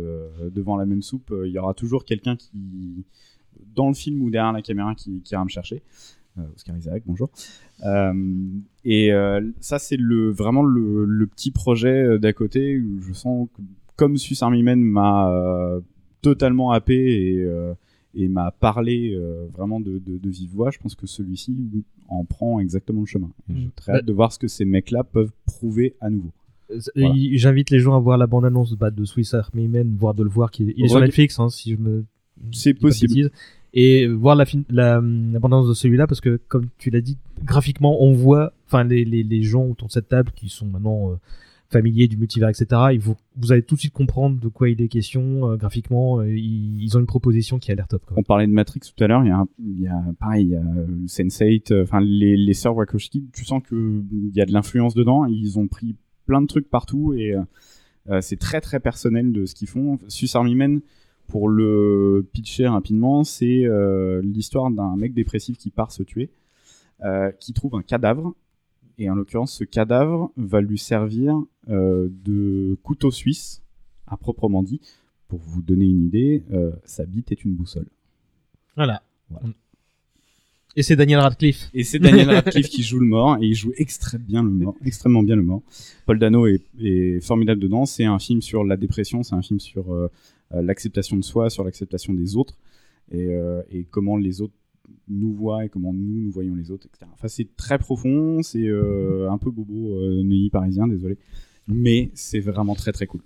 devant 0.52 0.76
la 0.76 0.86
même 0.86 1.02
soupe, 1.02 1.32
il 1.44 1.50
y 1.52 1.58
aura 1.58 1.74
toujours 1.74 2.04
quelqu'un 2.04 2.36
qui, 2.36 3.04
dans 3.74 3.88
le 3.88 3.94
film 3.94 4.22
ou 4.22 4.30
derrière 4.30 4.52
la 4.52 4.62
caméra, 4.62 4.94
qui, 4.94 5.20
qui 5.22 5.34
ira 5.34 5.44
me 5.44 5.48
chercher. 5.48 5.82
Euh, 6.38 6.42
Oscar 6.54 6.76
Isaac, 6.76 7.02
bonjour. 7.06 7.30
Euh, 7.84 8.12
et 8.84 9.12
euh, 9.12 9.40
ça, 9.60 9.78
c'est 9.78 9.96
le, 9.96 10.30
vraiment 10.30 10.62
le, 10.62 11.04
le 11.04 11.26
petit 11.26 11.50
projet 11.50 12.18
d'à 12.18 12.32
côté 12.32 12.78
où 12.78 13.00
je 13.00 13.12
sens 13.12 13.48
que, 13.56 13.62
comme 13.96 14.16
Swiss 14.16 14.42
Army 14.42 14.62
Man 14.62 14.80
m'a 14.80 15.80
totalement 16.22 16.72
happé 16.72 16.94
et, 16.96 17.48
et 18.14 18.28
m'a 18.28 18.50
parlé 18.50 19.16
vraiment 19.52 19.78
de, 19.78 19.98
de, 19.98 20.18
de 20.18 20.30
vive 20.30 20.50
voix, 20.50 20.70
je 20.72 20.78
pense 20.78 20.94
que 20.96 21.06
celui-ci 21.06 21.56
en 22.08 22.24
prend 22.24 22.58
exactement 22.58 23.00
le 23.00 23.06
chemin. 23.06 23.30
Et 23.50 23.54
J'ai 23.56 23.70
très 23.76 23.92
Bah- 23.92 23.98
hâte 23.98 24.04
de 24.06 24.12
voir 24.12 24.32
ce 24.32 24.38
que 24.40 24.48
ces 24.48 24.64
mecs-là 24.64 25.04
peuvent 25.04 25.32
prouver 25.46 25.94
à 26.00 26.10
nouveau. 26.10 26.32
Voilà. 26.96 27.14
J'invite 27.34 27.70
les 27.70 27.78
gens 27.78 27.94
à 27.94 28.00
voir 28.00 28.18
la 28.18 28.26
bande-annonce 28.26 28.72
bah, 28.72 28.90
de 28.90 29.04
Swiss 29.04 29.34
Army 29.34 29.68
Men, 29.68 29.94
voire 29.96 30.14
de 30.14 30.24
le 30.24 30.30
voir. 30.30 30.50
Qui 30.50 30.64
est, 30.64 30.74
il 30.76 30.86
est 30.86 30.88
sur 30.88 30.98
Netflix, 31.06 31.38
hein, 31.38 31.48
si 31.50 31.72
je 31.72 31.76
me. 31.76 32.04
C'est 32.50 32.74
possible. 32.74 33.30
Et 33.76 34.06
voir 34.06 34.36
la, 34.36 34.44
fin- 34.46 34.62
la, 34.70 34.94
la 35.00 35.38
bande-annonce 35.40 35.68
de 35.68 35.74
celui-là, 35.74 36.06
parce 36.06 36.20
que, 36.20 36.40
comme 36.48 36.68
tu 36.78 36.90
l'as 36.90 37.00
dit, 37.00 37.18
graphiquement, 37.42 38.00
on 38.02 38.12
voit, 38.12 38.52
enfin, 38.66 38.84
les, 38.84 39.04
les, 39.04 39.24
les 39.24 39.42
gens 39.42 39.64
autour 39.66 39.88
de 39.88 39.92
cette 39.92 40.08
table 40.08 40.30
qui 40.36 40.48
sont 40.48 40.66
maintenant 40.66 41.10
euh, 41.10 41.16
familiers 41.70 42.06
du 42.06 42.16
multivers, 42.16 42.48
etc., 42.50 42.66
il 42.92 43.00
faut, 43.00 43.16
vous 43.36 43.50
allez 43.50 43.62
tout 43.64 43.74
de 43.74 43.80
suite 43.80 43.92
comprendre 43.92 44.38
de 44.38 44.46
quoi 44.46 44.68
il 44.70 44.80
est 44.80 44.86
question. 44.86 45.50
euh, 45.50 45.56
graphiquement, 45.56 46.20
euh, 46.20 46.30
ils, 46.32 46.96
ont 46.96 47.00
une 47.00 47.06
proposition 47.06 47.58
qui 47.58 47.72
a 47.72 47.74
l'air 47.74 47.88
top. 47.88 48.02
On 48.16 48.22
parlait 48.22 48.46
de 48.46 48.52
Matrix 48.52 48.78
tout 48.96 49.02
à 49.02 49.08
l'heure, 49.08 49.24
il 49.24 49.28
y 49.28 49.32
a, 49.32 49.44
il 49.58 49.80
y 49.80 49.88
a 49.88 50.04
pareil, 50.20 50.44
il 50.46 50.50
y 50.50 50.54
a 50.54 50.60
euh, 50.60 50.86
Sense8, 51.08 51.72
euh, 51.72 51.82
enfin 51.82 52.00
les, 52.00 52.36
les 52.36 52.54
sœurs 52.54 52.76
Wachowski, 52.76 53.28
tu 53.32 53.44
sens 53.44 53.60
qu'il 53.68 54.04
y 54.32 54.40
a 54.40 54.46
de 54.46 54.52
l'influence 54.52 54.94
dedans, 54.94 55.24
ils 55.24 55.58
ont 55.58 55.66
pris 55.66 55.96
plein 56.26 56.40
de 56.40 56.46
trucs 56.46 56.70
partout 56.70 57.12
et 57.12 57.34
c'est 58.20 58.38
très 58.38 58.60
très 58.60 58.80
personnel 58.80 59.32
de 59.32 59.46
ce 59.46 59.54
qu'ils 59.54 59.68
font. 59.68 59.98
Swiss 60.08 60.36
Army 60.36 60.54
Men, 60.54 60.80
pour 61.28 61.48
le 61.48 62.26
pitcher 62.32 62.68
rapidement, 62.68 63.24
c'est 63.24 63.64
euh, 63.64 64.20
l'histoire 64.22 64.70
d'un 64.70 64.96
mec 64.96 65.14
dépressif 65.14 65.58
qui 65.58 65.70
part 65.70 65.92
se 65.92 66.02
tuer, 66.02 66.30
euh, 67.04 67.30
qui 67.40 67.52
trouve 67.52 67.74
un 67.74 67.82
cadavre, 67.82 68.34
et 68.98 69.10
en 69.10 69.14
l'occurrence 69.14 69.52
ce 69.52 69.64
cadavre 69.64 70.30
va 70.36 70.60
lui 70.60 70.78
servir 70.78 71.40
euh, 71.68 72.08
de 72.24 72.76
couteau 72.82 73.10
suisse, 73.10 73.62
à 74.06 74.16
proprement 74.16 74.62
dit, 74.62 74.80
pour 75.28 75.40
vous 75.40 75.62
donner 75.62 75.86
une 75.86 76.04
idée, 76.04 76.42
sa 76.84 77.04
bite 77.06 77.32
est 77.32 77.44
une 77.44 77.54
boussole. 77.54 77.88
Voilà. 78.76 79.02
Voilà. 79.30 79.48
Et 80.76 80.82
c'est 80.82 80.96
Daniel 80.96 81.20
Radcliffe. 81.20 81.70
Et 81.72 81.84
c'est 81.84 82.00
Daniel 82.00 82.30
Radcliffe 82.30 82.68
qui 82.68 82.82
joue 82.82 82.98
le 82.98 83.06
mort, 83.06 83.38
et 83.40 83.46
il 83.46 83.54
joue 83.54 83.72
extrêmement 83.76 84.26
bien 84.26 84.42
le 84.42 84.50
mort. 84.50 84.74
Extrêmement 84.84 85.22
bien 85.22 85.36
le 85.36 85.42
mort. 85.42 85.62
Paul 86.04 86.18
Dano 86.18 86.46
est, 86.46 86.62
est 86.80 87.20
formidable 87.20 87.60
dedans. 87.60 87.86
C'est 87.86 88.04
un 88.04 88.18
film 88.18 88.42
sur 88.42 88.64
la 88.64 88.76
dépression, 88.76 89.22
c'est 89.22 89.34
un 89.34 89.42
film 89.42 89.60
sur 89.60 89.94
euh, 89.94 90.10
l'acceptation 90.50 91.16
de 91.16 91.22
soi, 91.24 91.50
sur 91.50 91.64
l'acceptation 91.64 92.14
des 92.14 92.36
autres, 92.36 92.56
et, 93.10 93.34
euh, 93.34 93.62
et 93.70 93.84
comment 93.84 94.16
les 94.16 94.40
autres 94.40 94.54
nous 95.08 95.32
voient 95.32 95.64
et 95.64 95.68
comment 95.68 95.92
nous, 95.92 96.20
nous 96.22 96.30
voyons 96.30 96.54
les 96.54 96.70
autres, 96.70 96.86
etc. 96.86 97.10
Enfin, 97.14 97.28
c'est 97.28 97.54
très 97.56 97.78
profond, 97.78 98.42
c'est 98.42 98.66
euh, 98.66 99.30
un 99.30 99.38
peu 99.38 99.50
bobo 99.50 99.96
euh, 99.98 100.22
Neuilly 100.22 100.50
parisien, 100.50 100.86
désolé. 100.86 101.16
Mais 101.66 102.10
c'est 102.14 102.40
vraiment 102.40 102.74
très 102.74 102.92
très 102.92 103.06
cool. 103.06 103.22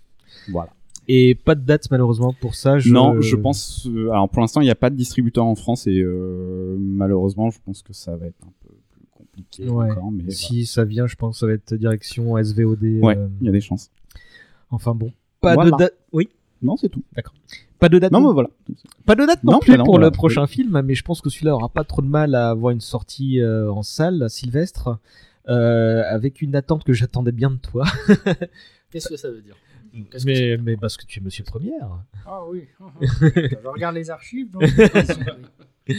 Voilà. 0.50 0.70
Et 1.08 1.34
pas 1.34 1.54
de 1.54 1.64
date 1.64 1.90
malheureusement 1.90 2.34
pour 2.40 2.54
ça. 2.54 2.78
Je... 2.78 2.92
Non, 2.92 3.20
je 3.20 3.34
pense. 3.34 3.86
euh, 3.88 4.10
alors 4.10 4.28
pour 4.28 4.40
l'instant, 4.40 4.60
il 4.60 4.64
n'y 4.64 4.70
a 4.70 4.74
pas 4.76 4.90
de 4.90 4.94
distributeur 4.96 5.44
en 5.44 5.54
France 5.54 5.86
et 5.86 6.00
euh, 6.00 6.76
malheureusement, 6.78 7.50
je 7.50 7.58
pense 7.64 7.82
que 7.82 7.92
ça 7.92 8.14
va 8.16 8.26
être 8.26 8.44
un 8.44 8.52
peu 8.62 8.74
plus 8.90 9.06
compliqué 9.10 9.68
Ouais. 9.68 9.90
encore. 9.90 10.12
Mais 10.12 10.30
Si 10.30 10.66
ça 10.66 10.84
vient, 10.84 11.06
je 11.06 11.16
pense 11.16 11.36
que 11.36 11.40
ça 11.40 11.46
va 11.46 11.52
être 11.54 11.74
direction 11.74 12.36
SVOD. 12.36 12.84
euh, 12.84 13.00
ouais, 13.00 13.18
il 13.40 13.46
y 13.46 13.48
a 13.48 13.52
des 13.52 13.60
chances. 13.60 13.90
Enfin 14.70 14.94
bon. 14.94 15.10
Pas 15.40 15.54
Voilà. 15.54 15.70
de 15.72 15.76
date. 15.76 15.94
Oui. 16.12 16.28
Non, 16.62 16.76
c'est 16.76 16.88
tout. 16.88 17.02
Pas 17.78 17.88
de 17.88 17.98
date. 17.98 18.10
Non, 18.12 18.20
mais 18.20 18.32
voilà. 18.32 18.50
Pas 19.06 19.14
de 19.14 19.24
date 19.24 19.44
non, 19.44 19.52
Non, 19.52 19.58
plus 19.60 19.72
bah 19.72 19.78
non, 19.78 19.84
pour 19.84 19.94
voilà. 19.94 20.06
le 20.06 20.10
prochain 20.12 20.46
film, 20.46 20.80
mais 20.84 20.94
je 20.94 21.02
pense 21.04 21.20
que 21.20 21.30
celui-là 21.30 21.54
aura 21.54 21.68
pas 21.68 21.84
trop 21.84 22.02
de 22.02 22.08
mal 22.08 22.34
à 22.34 22.50
avoir 22.50 22.72
une 22.72 22.80
sortie 22.80 23.40
euh, 23.40 23.70
en 23.70 23.82
salle, 23.82 24.22
à 24.22 24.28
Sylvestre, 24.28 24.98
euh, 25.48 26.02
avec 26.08 26.42
une 26.42 26.56
attente 26.56 26.84
que 26.84 26.92
j'attendais 26.92 27.32
bien 27.32 27.50
de 27.50 27.56
toi. 27.58 27.84
Qu'est-ce 28.90 29.08
que 29.08 29.16
ça 29.16 29.30
veut 29.30 29.42
dire? 29.42 29.56
Que 30.10 30.56
Mais, 30.60 30.76
parce 30.76 30.96
que 30.96 31.06
tu 31.06 31.20
es 31.20 31.22
Monsieur 31.22 31.44
Première. 31.44 31.88
Ah 32.26 32.42
oui. 32.48 32.64
Je 33.00 33.68
regarde 33.68 33.94
les 33.94 34.10
archives. 34.10 34.50
donc. 34.50 34.64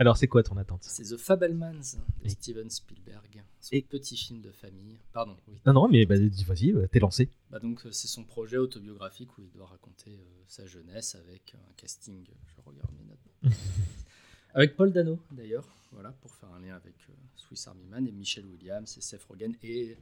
Alors 0.00 0.16
c'est 0.16 0.28
quoi 0.28 0.42
ton 0.44 0.56
attente? 0.56 0.82
C'est 0.84 1.02
The 1.04 1.16
Fabelmans 1.16 1.96
de 2.22 2.28
Steven 2.28 2.70
Spielberg. 2.70 3.42
Son 3.60 3.74
Et- 3.74 3.82
petit 3.82 4.16
film 4.16 4.40
de 4.40 4.52
famille. 4.52 4.96
Pardon, 5.12 5.36
oui. 5.48 5.56
Non 5.66 5.72
non, 5.72 5.88
mais 5.88 6.06
bah, 6.06 6.14
vas-y, 6.46 6.72
t'es 6.88 7.00
lancé. 7.00 7.30
Bah 7.50 7.58
donc 7.58 7.84
euh, 7.84 7.90
c'est 7.90 8.06
son 8.06 8.24
projet 8.24 8.56
autobiographique 8.58 9.36
où 9.38 9.42
il 9.42 9.50
doit 9.50 9.66
raconter 9.66 10.12
euh, 10.12 10.42
sa 10.46 10.66
jeunesse 10.66 11.16
avec 11.16 11.54
un 11.54 11.72
casting. 11.76 12.24
Je 12.46 12.62
regarde 12.64 12.90
mes 12.96 13.04
notes. 13.04 13.56
avec 14.54 14.76
Paul 14.76 14.92
Dano 14.92 15.18
d'ailleurs, 15.32 15.66
voilà 15.92 16.12
pour 16.12 16.32
faire 16.34 16.50
un 16.52 16.60
lien 16.60 16.76
avec 16.76 16.94
euh, 17.10 17.12
Swiss 17.34 17.66
Army 17.66 17.86
Man 17.86 18.06
et 18.06 18.12
Michelle 18.12 18.46
Williams 18.46 18.96
et 18.96 19.00
Seth 19.00 19.24
Rogen 19.24 19.54
et 19.62 19.96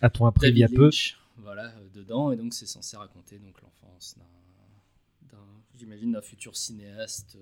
A-t-on 0.00 0.26
appris 0.26 0.48
il 0.50 0.58
y 0.58 0.62
a 0.64 0.66
David 0.66 0.76
peu 0.76 0.84
Lynch, 0.84 1.18
voilà 1.38 1.68
euh, 1.76 1.88
dedans 1.92 2.30
et 2.32 2.36
donc 2.36 2.54
c'est 2.54 2.66
censé 2.66 2.96
raconter 2.96 3.38
donc 3.38 3.60
l'enfance 3.62 4.16
d'un, 5.30 5.38
j'imagine 5.76 6.12
d'un 6.12 6.22
futur 6.22 6.56
cinéaste 6.56 7.36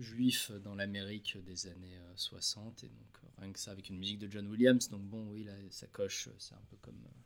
juif 0.00 0.50
dans 0.64 0.74
l'Amérique 0.74 1.36
des 1.44 1.66
années 1.66 1.98
euh, 1.98 2.12
60 2.16 2.84
et 2.84 2.88
donc 2.88 3.18
euh, 3.22 3.28
rien 3.38 3.52
que 3.52 3.58
ça 3.58 3.70
avec 3.70 3.88
une 3.88 3.98
musique 3.98 4.18
de 4.18 4.30
John 4.30 4.46
Williams 4.48 4.88
donc 4.88 5.02
bon 5.02 5.28
oui 5.30 5.44
là 5.44 5.52
ça 5.70 5.86
coche 5.88 6.28
euh, 6.28 6.34
c'est 6.38 6.54
un 6.54 6.64
peu 6.70 6.76
comme 6.80 7.02
euh, 7.04 7.20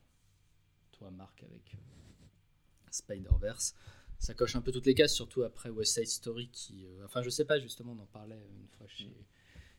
toi 0.92 1.10
Marc 1.10 1.42
avec 1.42 1.74
euh, 1.74 1.78
Spider-Verse. 2.90 3.74
Ça 4.18 4.32
coche 4.34 4.56
un 4.56 4.62
peu 4.62 4.72
toutes 4.72 4.86
les 4.86 4.94
cases 4.94 5.14
surtout 5.14 5.42
après 5.42 5.68
West 5.68 5.94
Side 5.94 6.06
Story 6.08 6.48
qui 6.48 6.86
euh, 6.86 7.04
enfin 7.04 7.22
je 7.22 7.30
sais 7.30 7.44
pas 7.44 7.58
justement 7.58 7.92
on 7.92 8.02
en 8.02 8.06
parlait 8.06 8.40
une 8.60 8.68
fois 8.68 8.86
chez 8.86 9.12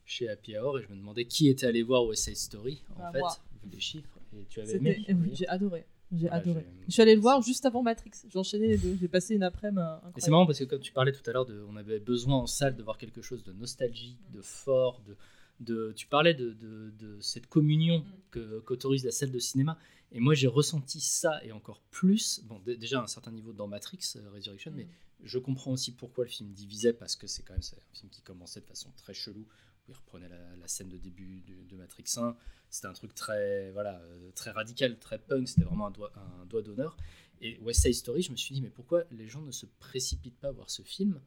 chez 0.06 0.30
Happy 0.30 0.58
Hour 0.58 0.80
et 0.80 0.84
je 0.84 0.88
me 0.90 0.96
demandais 0.96 1.26
qui 1.26 1.48
était 1.50 1.66
allé 1.66 1.84
voir 1.84 2.06
West 2.06 2.24
Side 2.26 2.38
Story 2.38 2.84
en 2.96 3.00
Bah, 3.00 3.12
fait 3.12 3.20
moi. 3.20 3.38
vu 3.64 3.70
les 3.72 3.80
chiffres 3.80 4.20
et 4.38 4.46
tu 4.50 4.60
avais 4.62 4.74
C'était- 4.74 5.04
aimé 5.08 5.22
oui, 5.30 5.36
J'ai 5.36 5.48
adoré. 5.48 5.86
J'ai 6.12 6.30
adoré. 6.30 6.64
Je 6.88 6.92
suis 6.94 7.02
allée 7.02 7.16
le 7.16 7.22
voir 7.22 7.42
juste 7.42 7.66
avant 7.66 7.82
Matrix. 7.82 8.12
J'ai 8.30 8.38
enchaîné 8.40 8.68
les 8.68 8.78
deux. 8.78 8.96
J'ai 9.02 9.08
passé 9.08 9.34
une 9.36 9.42
après-midi 9.44 9.82
c'est 10.18 10.30
marrant 10.30 10.46
parce 10.46 10.60
que 10.60 10.66
comme 10.66 10.80
tu 10.80 10.92
parlais 10.94 11.12
tout 11.12 11.28
à 11.28 11.34
l'heure, 11.34 11.48
on 11.68 11.76
avait 11.76 12.00
besoin 12.00 12.36
en 12.36 12.46
salle 12.48 12.76
de 12.76 12.84
voir 12.84 12.98
quelque 13.00 13.22
chose 13.24 13.44
de 13.44 13.52
nostalgique, 13.52 14.20
de 14.32 14.42
fort, 14.42 15.02
de, 15.08 15.18
de 15.62 15.94
tu 15.96 16.06
parlais 16.06 16.36
de, 16.36 16.52
de- 16.54 16.92
de 17.00 17.20
cette 17.22 17.48
communion 17.48 18.06
que 18.30 18.60
qu'autorise 18.60 19.04
la 19.04 19.12
salle 19.12 19.32
de 19.32 19.40
cinéma. 19.40 19.80
Et 20.12 20.20
moi 20.20 20.36
j'ai 20.36 20.48
ressenti 20.48 21.02
ça 21.02 21.44
et 21.44 21.52
encore 21.52 21.82
plus, 21.90 22.42
bon 22.46 22.60
dé- 22.60 22.78
déjà 22.78 23.00
à 23.00 23.04
un 23.04 23.08
certain 23.08 23.32
niveau 23.32 23.52
dans 23.52 23.68
Matrix 23.68 24.00
euh, 24.18 24.30
Resurrection, 24.32 24.72
mais 24.76 24.88
je 25.24 25.40
comprends 25.40 25.72
aussi 25.72 25.92
pourquoi 25.92 26.26
le 26.26 26.30
film 26.30 26.52
divisait 26.52 26.94
parce 26.94 27.16
que 27.16 27.26
c'est 27.26 27.42
quand 27.42 27.54
même 27.54 27.62
un 27.64 27.96
film 27.96 28.10
qui 28.12 28.22
commençait 28.22 28.62
de 28.62 28.66
façon 28.68 28.92
très 28.96 29.14
chelou 29.16 29.46
où 29.88 29.92
il 29.92 29.96
reprenait 29.96 30.30
la, 30.30 30.56
la 30.56 30.68
scène 30.68 30.90
de 30.90 30.98
début 30.98 31.42
de, 31.42 31.64
de 31.64 31.76
Matrix 31.76 32.06
1. 32.18 32.36
C'était 32.70 32.88
un 32.88 32.94
truc 32.94 33.14
très 33.14 33.72
voilà 33.72 34.00
euh, 34.00 34.32
très 34.32 34.52
radical, 34.52 34.98
très 35.00 35.20
punk. 35.20 35.48
C'était 35.48 35.64
vraiment 35.64 35.88
un 35.88 35.92
doigt, 35.92 36.12
un 36.16 36.46
doigt 36.46 36.62
d'honneur. 36.62 36.98
Et 37.42 37.60
West 37.60 37.82
Side 37.82 37.94
Story, 37.94 38.22
je 38.22 38.32
me 38.32 38.38
suis 38.38 38.56
dit, 38.56 38.62
mais 38.62 38.70
pourquoi 38.70 39.04
les 39.12 39.28
gens 39.28 39.42
ne 39.42 39.52
se 39.52 39.66
précipitent 39.66 40.40
pas 40.40 40.50
à 40.50 40.52
voir 40.52 40.70
ce 40.70 40.82
film? 40.82 41.22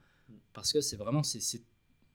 Parce 0.52 0.72
que 0.72 0.80
c'est 0.80 0.96
vraiment, 0.96 1.22
c'est, 1.22 1.40
c'est, 1.40 1.62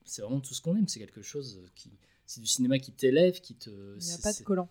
c'est 0.04 0.22
vraiment 0.22 0.40
tout 0.40 0.54
ce 0.54 0.60
qu'on 0.60 0.76
aime. 0.76 0.88
C'est 0.88 1.00
quelque 1.00 1.22
chose 1.22 1.60
qui. 1.74 1.90
C'est 2.26 2.40
du 2.40 2.46
cinéma 2.46 2.78
qui 2.78 2.92
t'élève, 2.92 3.40
qui 3.40 3.54
te. 3.54 3.70
Il 3.70 4.04
n'y 4.04 4.12
a 4.12 4.18
pas 4.18 4.32
de 4.32 4.42
collant. 4.42 4.68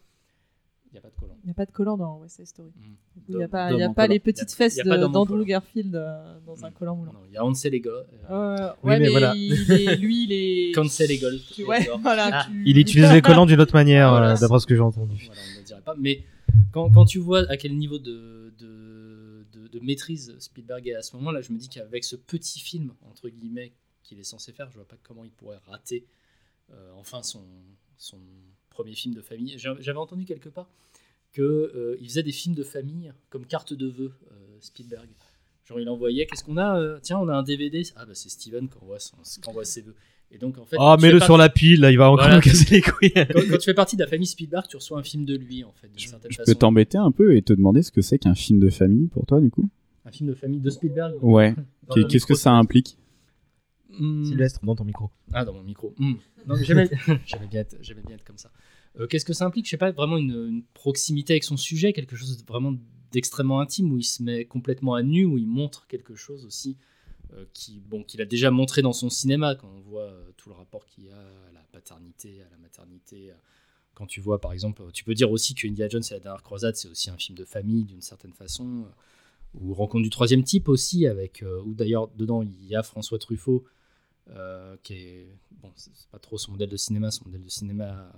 Il 0.94 0.98
n'y 0.98 1.00
a 1.00 1.02
pas 1.02 1.10
de 1.10 1.16
collant. 1.20 1.36
Il 1.44 1.46
n'y 1.48 1.52
a 1.52 1.54
pas 1.56 1.66
de 1.66 1.72
collant 1.72 1.98
dans 1.98 2.18
West 2.20 2.36
Side 2.36 2.46
Story. 2.46 2.70
Mm. 2.76 2.82
Il 3.30 3.38
n'y 3.38 3.44
a 3.44 3.48
pas, 3.48 3.72
y 3.72 3.82
a 3.82 3.90
pas 3.90 4.06
les 4.06 4.20
petites 4.20 4.52
fesses 4.52 4.76
d'Andrew. 4.78 5.44
Garfield 5.44 5.96
euh, 5.96 6.40
dans 6.46 6.64
un 6.64 6.70
Mm. 6.70 6.74
collant 6.74 6.96
moulant. 6.96 7.14
Non, 7.14 7.20
il 7.28 7.34
y 7.34 7.38
a 7.38 7.44
Hansel 7.44 7.74
et 7.74 7.80
Gold. 7.80 8.06
Euh, 8.30 8.56
Oui, 8.84 8.90
ouais, 8.92 9.00
mais 9.00 9.06
mais, 9.06 9.10
voilà. 9.12 9.34
il 9.36 9.72
est- 9.72 9.96
lui, 9.98 10.26
il 10.26 10.32
est. 10.32 10.72
Cancel 10.76 11.10
et 11.10 11.18
Gold. 11.18 11.42
Tu- 11.52 11.66
ouais, 11.66 11.90
voilà. 12.02 12.30
Ah, 12.32 12.46
tu- 12.48 12.64
Il 12.66 12.78
utilise 12.78 13.12
les 13.12 13.22
collants 13.24 13.48
d'une 13.48 13.60
autre 13.60 13.74
manière, 13.74 14.12
Voilà, 14.12 14.34
euh, 14.34 14.38
d'après 14.40 14.60
ce 14.60 14.68
que 14.68 14.76
j'ai 14.76 14.82
entendu. 14.82 15.24
Voilà, 15.26 15.42
on 15.42 15.52
ne 15.54 15.58
le 15.58 15.64
dirait 15.64 15.82
pas. 15.82 15.96
Mais 15.98 16.24
quand, 16.72 16.92
quand 16.92 17.06
tu 17.06 17.18
vois 17.18 17.50
à 17.50 17.58
quel 17.58 17.76
niveau 17.76 17.98
de, 17.98 18.54
de, 18.60 19.46
de- 19.52 19.68
de 19.68 19.80
maîtrise 19.80 20.36
Spielberg 20.38 20.88
est 20.88 20.94
à 20.96 21.02
ce 21.02 21.16
moment-là, 21.16 21.42
je 21.42 21.52
me 21.52 21.58
dis 21.58 21.70
qu'avec 21.70 22.04
ce 22.04 22.16
petit 22.16 22.60
film, 22.60 22.94
entre 23.10 23.30
guillemets, 23.30 23.74
qu'il 24.04 24.20
est 24.20 24.24
censé 24.24 24.52
faire, 24.52 24.70
je 24.70 24.76
vois 24.76 24.88
pas 24.88 24.98
comment 25.02 25.24
il 25.24 25.32
pourrait 25.32 25.60
rater 25.68 26.06
euh, 26.72 26.92
enfin 26.98 27.24
son, 27.24 27.42
son 27.98 28.18
premier 28.74 28.94
film 28.94 29.14
de 29.14 29.22
famille. 29.22 29.54
J'a- 29.58 29.78
J'avais 29.80 29.98
entendu 30.00 30.26
quelque 30.26 30.50
part 30.50 30.68
qu'il 31.34 32.08
faisait 32.08 32.24
des 32.24 32.32
films 32.32 32.56
de 32.56 32.64
famille 32.64 33.12
comme 33.30 33.46
carte 33.46 33.74
de 33.74 33.88
vœux, 33.88 34.12
euh, 34.32 34.36
Spielberg. 34.60 35.08
Genre, 35.66 35.80
il 35.80 35.88
envoyait, 35.90 36.26
qu'est-ce 36.26 36.44
qu'on 36.44 36.58
a 36.58 36.78
euh, 36.80 37.00
Tiens, 37.02 37.20
on 37.20 37.28
a 37.30 37.34
un 37.36 37.44
DVD. 37.44 37.84
Ah, 37.96 38.06
bah 38.06 38.12
c'est 38.16 38.30
Steven 38.30 38.68
qui 38.68 38.78
envoie, 38.82 39.00
son- 39.00 39.16
qui 39.42 39.50
envoie 39.50 39.64
ses 39.66 39.82
vœux. 39.82 39.96
Et 40.32 40.38
donc, 40.38 40.58
en 40.58 40.66
fait, 40.66 40.76
Ah, 40.80 40.98
mets-le 41.00 41.20
partie- 41.20 41.26
sur 41.26 41.38
la 41.38 41.48
pile, 41.50 41.80
là, 41.82 41.92
il 41.92 41.98
va 41.98 42.10
encore 42.10 42.26
Voilà. 42.26 42.36
nous 42.38 42.42
casser 42.42 42.66
les 42.76 42.82
couilles. 42.82 43.12
quand, 43.14 43.42
quand 43.50 43.58
tu 43.58 43.66
fais 43.66 43.74
partie 43.74 43.96
de 43.96 44.02
la 44.04 44.08
famille 44.10 44.26
Spielberg, 44.28 44.66
tu 44.68 44.76
reçois 44.76 45.00
un 45.00 45.04
film 45.04 45.26
de 45.26 45.36
lui, 45.36 45.64
en 45.64 45.72
fait, 45.74 45.88
d'une 45.88 46.00
certaine 46.10 46.32
Je 46.32 46.38
façon. 46.38 46.52
peux 46.52 46.56
t'embêter 46.58 46.98
un 46.98 47.12
peu 47.12 47.36
et 47.36 47.42
te 47.42 47.54
demander 47.54 47.82
ce 47.84 47.92
que 47.92 48.02
c'est 48.02 48.18
qu'un 48.20 48.36
film 48.36 48.60
de 48.60 48.70
famille 48.70 49.08
pour 49.08 49.26
toi, 49.26 49.40
du 49.40 49.50
coup? 49.52 49.70
Un 50.06 50.12
film 50.12 50.30
de 50.30 50.36
famille 50.36 50.60
de 50.60 50.70
Spielberg? 50.70 51.16
Ouais. 51.24 51.56
Qu'est-ce 52.10 52.26
que 52.26 52.36
ça 52.36 52.52
implique? 52.52 52.98
Hmm. 54.00 54.26
Sylvestre, 54.26 54.60
dans 54.66 54.76
ton 54.76 54.84
micro. 54.86 55.10
Ah, 55.34 55.46
dans 55.46 55.54
mon 55.54 55.64
micro. 55.64 55.94
Mais 56.00 56.64
j'aimais 56.64 56.88
bien, 57.50 57.62
être- 57.62 57.78
j'aimais 57.82 58.02
bien 58.06 58.16
être 58.16 58.24
comme 58.24 58.38
ça. 58.38 58.52
Euh, 59.00 59.08
Qu'est-ce 59.08 59.26
que 59.26 59.34
ça 59.34 59.46
implique? 59.46 59.66
Je 59.66 59.72
sais 59.72 59.78
pas, 59.78 59.92
vraiment 59.92 60.18
une, 60.18 60.32
une 60.48 60.64
proximité 60.74 61.34
avec 61.34 61.44
son 61.44 61.58
sujet, 61.58 61.94
quelque 61.94 62.16
chose 62.16 62.38
de 62.38 62.46
vraiment 62.46 62.74
d'extrêmement 63.12 63.60
intime, 63.60 63.92
où 63.92 63.98
il 63.98 64.04
se 64.04 64.24
met 64.24 64.46
complètement 64.46 64.96
à 64.96 65.04
nu, 65.04 65.26
où 65.26 65.38
il 65.38 65.48
montre 65.48 65.88
quelque 65.88 66.16
chose 66.16 66.46
aussi 66.46 66.78
euh, 67.34 67.46
qui, 67.54 67.80
bon, 67.80 68.04
qu'il 68.04 68.22
a 68.22 68.26
déjà 68.26 68.52
montré 68.52 68.82
dans 68.82 68.94
son 68.94 69.10
cinéma, 69.10 69.56
quand 69.56 69.70
on 69.76 69.82
voit 69.82 70.04
euh, 70.04 70.32
tout 70.38 70.50
le 70.50 70.56
rapport 70.56 70.86
qu'il 70.86 71.06
y 71.06 71.10
a 71.10 71.18
à 71.20 71.52
la 71.54 71.62
paternité, 71.72 72.42
à 72.42 72.50
la 72.52 72.58
maternité. 72.58 73.32
à- 73.32 73.38
Quand 73.96 74.06
tu 74.08 74.20
vois, 74.22 74.40
par 74.42 74.54
exemple, 74.54 74.84
tu 74.94 75.04
peux 75.04 75.14
dire 75.14 75.32
aussi 75.32 75.54
que 75.56 75.68
Indiana 75.68 75.90
Jones 75.90 76.04
et 76.10 76.14
la 76.14 76.20
dernière 76.20 76.44
croisade, 76.44 76.76
c'est 76.76 76.88
aussi 76.90 77.10
un 77.12 77.18
film 77.18 77.38
de 77.38 77.46
famille, 77.46 77.84
d'une 77.86 78.02
certaine 78.02 78.34
façon. 78.34 78.86
Ou 79.60 79.74
Rencontre 79.76 80.04
du 80.04 80.10
troisième 80.10 80.44
type 80.44 80.68
aussi, 80.68 81.06
avec, 81.06 81.44
euh, 81.44 81.62
où 81.64 81.76
d'ailleurs, 81.76 82.08
dedans, 82.16 82.42
il 82.42 82.66
y 82.66 82.76
a 82.76 82.82
François 82.82 83.20
Truffaut, 83.20 83.64
euh, 84.32 84.76
qui 84.84 84.94
est 84.94 85.28
bon 85.62 85.70
c'est 85.76 85.92
pas 86.12 86.20
trop 86.20 86.38
son 86.38 86.52
modèle 86.52 86.70
de 86.70 86.78
cinéma 86.78 87.12
son 87.12 87.26
modèle 87.26 87.44
de 87.44 87.50
cinéma 87.50 88.10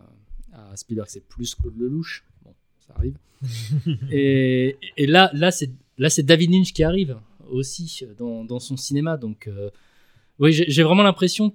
à, 0.54 0.72
à 0.72 0.76
Spielberg 0.78 1.08
c'est 1.10 1.26
plus 1.28 1.56
Claude 1.56 1.78
Lelouch 1.78 2.24
bon 2.44 2.54
ça 2.88 2.94
arrive 2.98 3.18
et, 4.12 4.78
et 4.98 5.08
là 5.08 5.30
là 5.34 5.52
c'est 5.52 5.70
là 5.98 6.10
c'est 6.10 6.24
David 6.24 6.52
Lynch 6.52 6.74
qui 6.74 6.84
arrive 6.84 7.18
aussi 7.50 8.04
dans, 8.18 8.44
dans 8.44 8.60
son 8.60 8.78
cinéma 8.78 9.18
donc 9.18 9.48
euh, 9.48 9.70
oui 10.40 10.52
j'ai 10.54 10.66
j'ai 10.70 10.84
vraiment 10.84 11.04
l'impression 11.04 11.54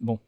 bon 0.00 0.18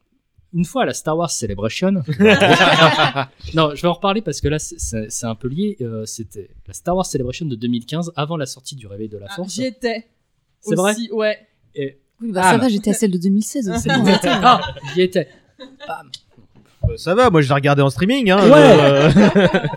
une 0.54 0.66
fois 0.66 0.82
à 0.82 0.86
la 0.86 0.92
Star 0.94 1.16
Wars 1.16 1.30
Celebration 1.30 1.92
non 3.54 3.74
je 3.74 3.82
vais 3.82 3.88
en 3.88 3.94
reparler 3.94 4.20
parce 4.22 4.40
que 4.40 4.48
là 4.48 4.58
c'est- 4.58 4.78
c'est 4.78 5.10
c'est 5.10 5.26
un 5.26 5.34
peu 5.34 5.48
lié 5.48 5.76
Euh, 5.80 6.04
c'était 6.06 6.50
la 6.66 6.74
Star 6.74 6.94
Wars 6.96 7.06
Celebration 7.06 7.46
de 7.46 7.56
2015 7.56 8.12
avant 8.16 8.36
la 8.36 8.46
sortie 8.46 8.76
du 8.76 8.86
Réveil 8.86 9.08
de 9.08 9.16
la 9.18 9.26
Ah, 9.30 9.36
Force 9.36 9.54
J'y 9.54 9.64
étais. 9.64 10.06
C'est 10.60 10.74
vrai 10.76 10.94
Ouais. 11.10 11.38
et 11.74 11.98
Oui, 12.22 12.32
bah, 12.32 12.40
Ah, 12.44 12.50
ça 12.52 12.56
bah. 12.58 12.64
va, 12.64 12.68
j'étais 12.68 12.90
à 12.90 12.94
celle 12.94 13.10
de 13.10 13.18
2016 13.18 13.68
aussi. 13.70 13.88
ah, 14.24 14.60
j'y 14.94 15.02
étais 15.02 15.28
Bam. 15.86 16.10
Euh, 16.88 16.96
ça 16.96 17.14
va, 17.14 17.30
moi 17.30 17.40
je 17.42 17.48
l'ai 17.48 17.54
regardé 17.54 17.82
en 17.82 17.90
streaming. 17.90 18.30
Hein, 18.30 18.48
Ouais. 18.50 18.80
euh, 18.80 19.48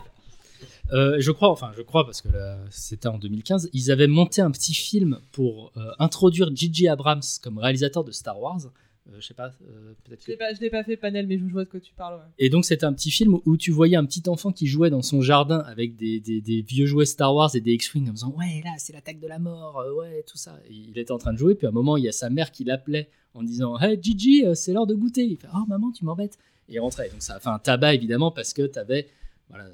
Euh, 0.93 1.15
je 1.19 1.31
crois, 1.31 1.49
enfin, 1.49 1.71
je 1.75 1.81
crois 1.81 2.05
parce 2.05 2.21
que 2.21 2.27
là, 2.29 2.57
c'était 2.69 3.07
en 3.07 3.17
2015. 3.17 3.69
Ils 3.73 3.89
avaient 3.91 4.05
monté 4.07 4.41
un 4.43 4.51
petit 4.51 4.75
film 4.75 5.19
pour 5.31 5.71
euh, 5.77 5.89
introduire 5.97 6.49
J.J. 6.53 6.87
Abrams 6.89 7.23
comme 7.41 7.57
réalisateur 7.57 8.03
de 8.03 8.11
Star 8.11 8.39
Wars. 8.39 8.59
Euh, 9.07 9.17
je 9.19 9.27
sais 9.27 9.33
pas, 9.35 9.51
euh, 9.61 9.93
peut-être 10.03 10.21
Je 10.21 10.25
que 10.25 10.31
l'ai 10.31 10.37
pas, 10.37 10.53
je 10.53 10.59
l'ai 10.61 10.69
pas 10.71 10.83
fait 10.83 10.97
panel, 10.97 11.27
mais 11.27 11.37
je 11.37 11.43
vois 11.45 11.63
de 11.65 11.69
quoi 11.69 11.79
tu 11.79 11.93
parles. 11.93 12.15
ouais. 12.15 12.25
et 12.39 12.49
donc 12.49 12.65
c'était 12.65 12.85
un 12.85 12.93
petit 12.93 13.11
film 13.11 13.37
où 13.45 13.55
tu 13.55 13.69
voyais 13.71 13.95
un 13.95 14.05
petit 14.05 14.27
enfant 14.27 14.51
qui 14.51 14.65
jouait 14.65 14.89
dans 14.89 15.03
son 15.03 15.21
jardin 15.21 15.59
avec 15.59 15.95
des, 15.95 16.19
des- 16.19 16.41
des 16.41 16.61
vieux 16.63 16.87
jouets 16.87 17.05
Star 17.05 17.33
Wars 17.35 17.55
et 17.55 17.61
des 17.61 17.73
X-Wing 17.73 18.09
en 18.09 18.13
disant 18.13 18.33
ouais 18.35 18.61
là 18.63 18.71
c'est 18.79 18.93
l'attaque 18.93 19.19
de 19.19 19.27
la 19.27 19.37
mort, 19.37 19.79
euh, 19.79 19.93
ouais 19.93 20.23
tout 20.27 20.37
ça. 20.37 20.59
Et 20.69 20.73
il 20.73 20.97
était 20.97 21.11
en 21.11 21.19
train 21.19 21.33
de 21.33 21.37
jouer, 21.37 21.53
puis 21.53 21.67
à 21.67 21.69
un 21.69 21.73
moment 21.73 21.97
il 21.97 22.03
y 22.03 22.09
a 22.09 22.11
sa 22.11 22.31
mère 22.31 22.51
qui 22.51 22.63
l'appelait 22.63 23.09
en 23.35 23.43
disant 23.43 23.77
hey 23.79 23.99
Gigi 24.01 24.43
c'est 24.55 24.73
l'heure 24.73 24.87
de 24.87 24.95
goûter. 24.95 25.23
Il 25.23 25.37
fait 25.37 25.47
oh 25.53 25.65
maman 25.67 25.91
tu 25.91 26.03
m'embêtes. 26.03 26.39
Et 26.67 26.73
il 26.73 26.79
rentrait. 26.79 27.09
Donc 27.09 27.21
ça 27.21 27.35
a 27.35 27.39
fait 27.39 27.49
un 27.49 27.59
tabac 27.59 27.93
évidemment 27.93 28.31
parce 28.31 28.53
que 28.53 28.63
t'avais 28.65 29.07
voilà 29.49 29.65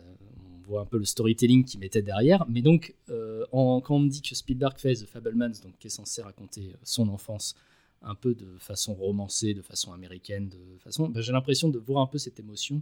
on 0.66 0.68
voit 0.70 0.82
un 0.82 0.86
peu 0.86 0.98
le 0.98 1.06
storytelling 1.06 1.64
qui 1.64 1.78
mettait 1.78 2.02
derrière. 2.02 2.46
Mais 2.50 2.62
donc 2.62 2.94
euh, 3.10 3.46
en- 3.54 3.80
quand 3.80 3.96
on 3.96 4.00
me 4.00 4.10
dit 4.10 4.22
que 4.22 4.36
Spielberg 4.36 4.78
fait 4.78 4.96
The 4.96 5.06
Fablemans 5.06 5.54
donc 5.64 5.78
qui 5.80 5.88
est 5.88 5.90
censé 5.90 6.22
raconter 6.22 6.74
son 6.84 7.08
enfance 7.08 7.56
un 8.04 8.16
peu 8.16 8.34
de 8.34 8.58
façon 8.58 8.94
romancée, 8.94 9.54
de 9.54 9.62
façon 9.62 9.94
américaine, 9.94 10.50
de 10.50 10.78
façon. 10.80 11.08
ben, 11.10 11.22
j'ai 11.22 11.32
l'impression 11.32 11.70
de 11.70 11.78
voir 11.80 12.02
un 12.02 12.08
peu 12.08 12.18
cette 12.18 12.40
émotion 12.40 12.82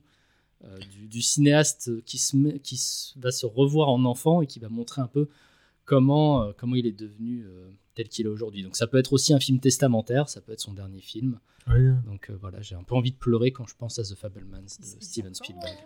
euh, 0.64 0.78
du, 0.92 1.08
du 1.08 1.22
cinéaste 1.22 2.04
qui, 2.06 2.18
se 2.18 2.36
met- 2.38 2.60
qui 2.60 2.78
se- 2.78 3.18
va 3.20 3.32
se 3.32 3.46
revoir 3.46 3.90
en 3.90 4.04
enfant 4.06 4.42
et 4.42 4.48
qui 4.48 4.60
va 4.60 4.70
montrer 4.70 5.02
un 5.02 5.08
peu 5.08 5.28
comment, 5.86 6.44
euh, 6.44 6.52
comment 6.58 6.76
il 6.76 6.86
est 6.86 6.92
devenu 6.98 7.46
euh, 7.46 7.70
tel 7.96 8.08
qu'il 8.10 8.26
est 8.26 8.30
aujourd'hui. 8.30 8.64
Donc 8.64 8.76
ça 8.76 8.88
peut 8.88 8.98
être 8.98 9.14
aussi 9.14 9.34
un 9.34 9.40
film 9.40 9.60
testamentaire, 9.60 10.30
ça 10.30 10.42
peut 10.42 10.52
être 10.54 10.60
son 10.62 10.74
dernier 10.74 11.02
film. 11.02 11.40
Donc 12.06 12.30
euh, 12.30 12.38
voilà, 12.40 12.62
j'ai 12.62 12.76
un 12.76 12.84
peu 12.84 12.96
envie 12.96 13.12
de 13.12 13.18
pleurer 13.18 13.52
quand 13.52 13.66
je 13.68 13.76
pense 13.76 14.00
à 14.00 14.04
The 14.04 14.16
Fablemans 14.16 14.62
de 14.64 14.86
Steven 15.02 15.34
Spielberg. 15.36 15.78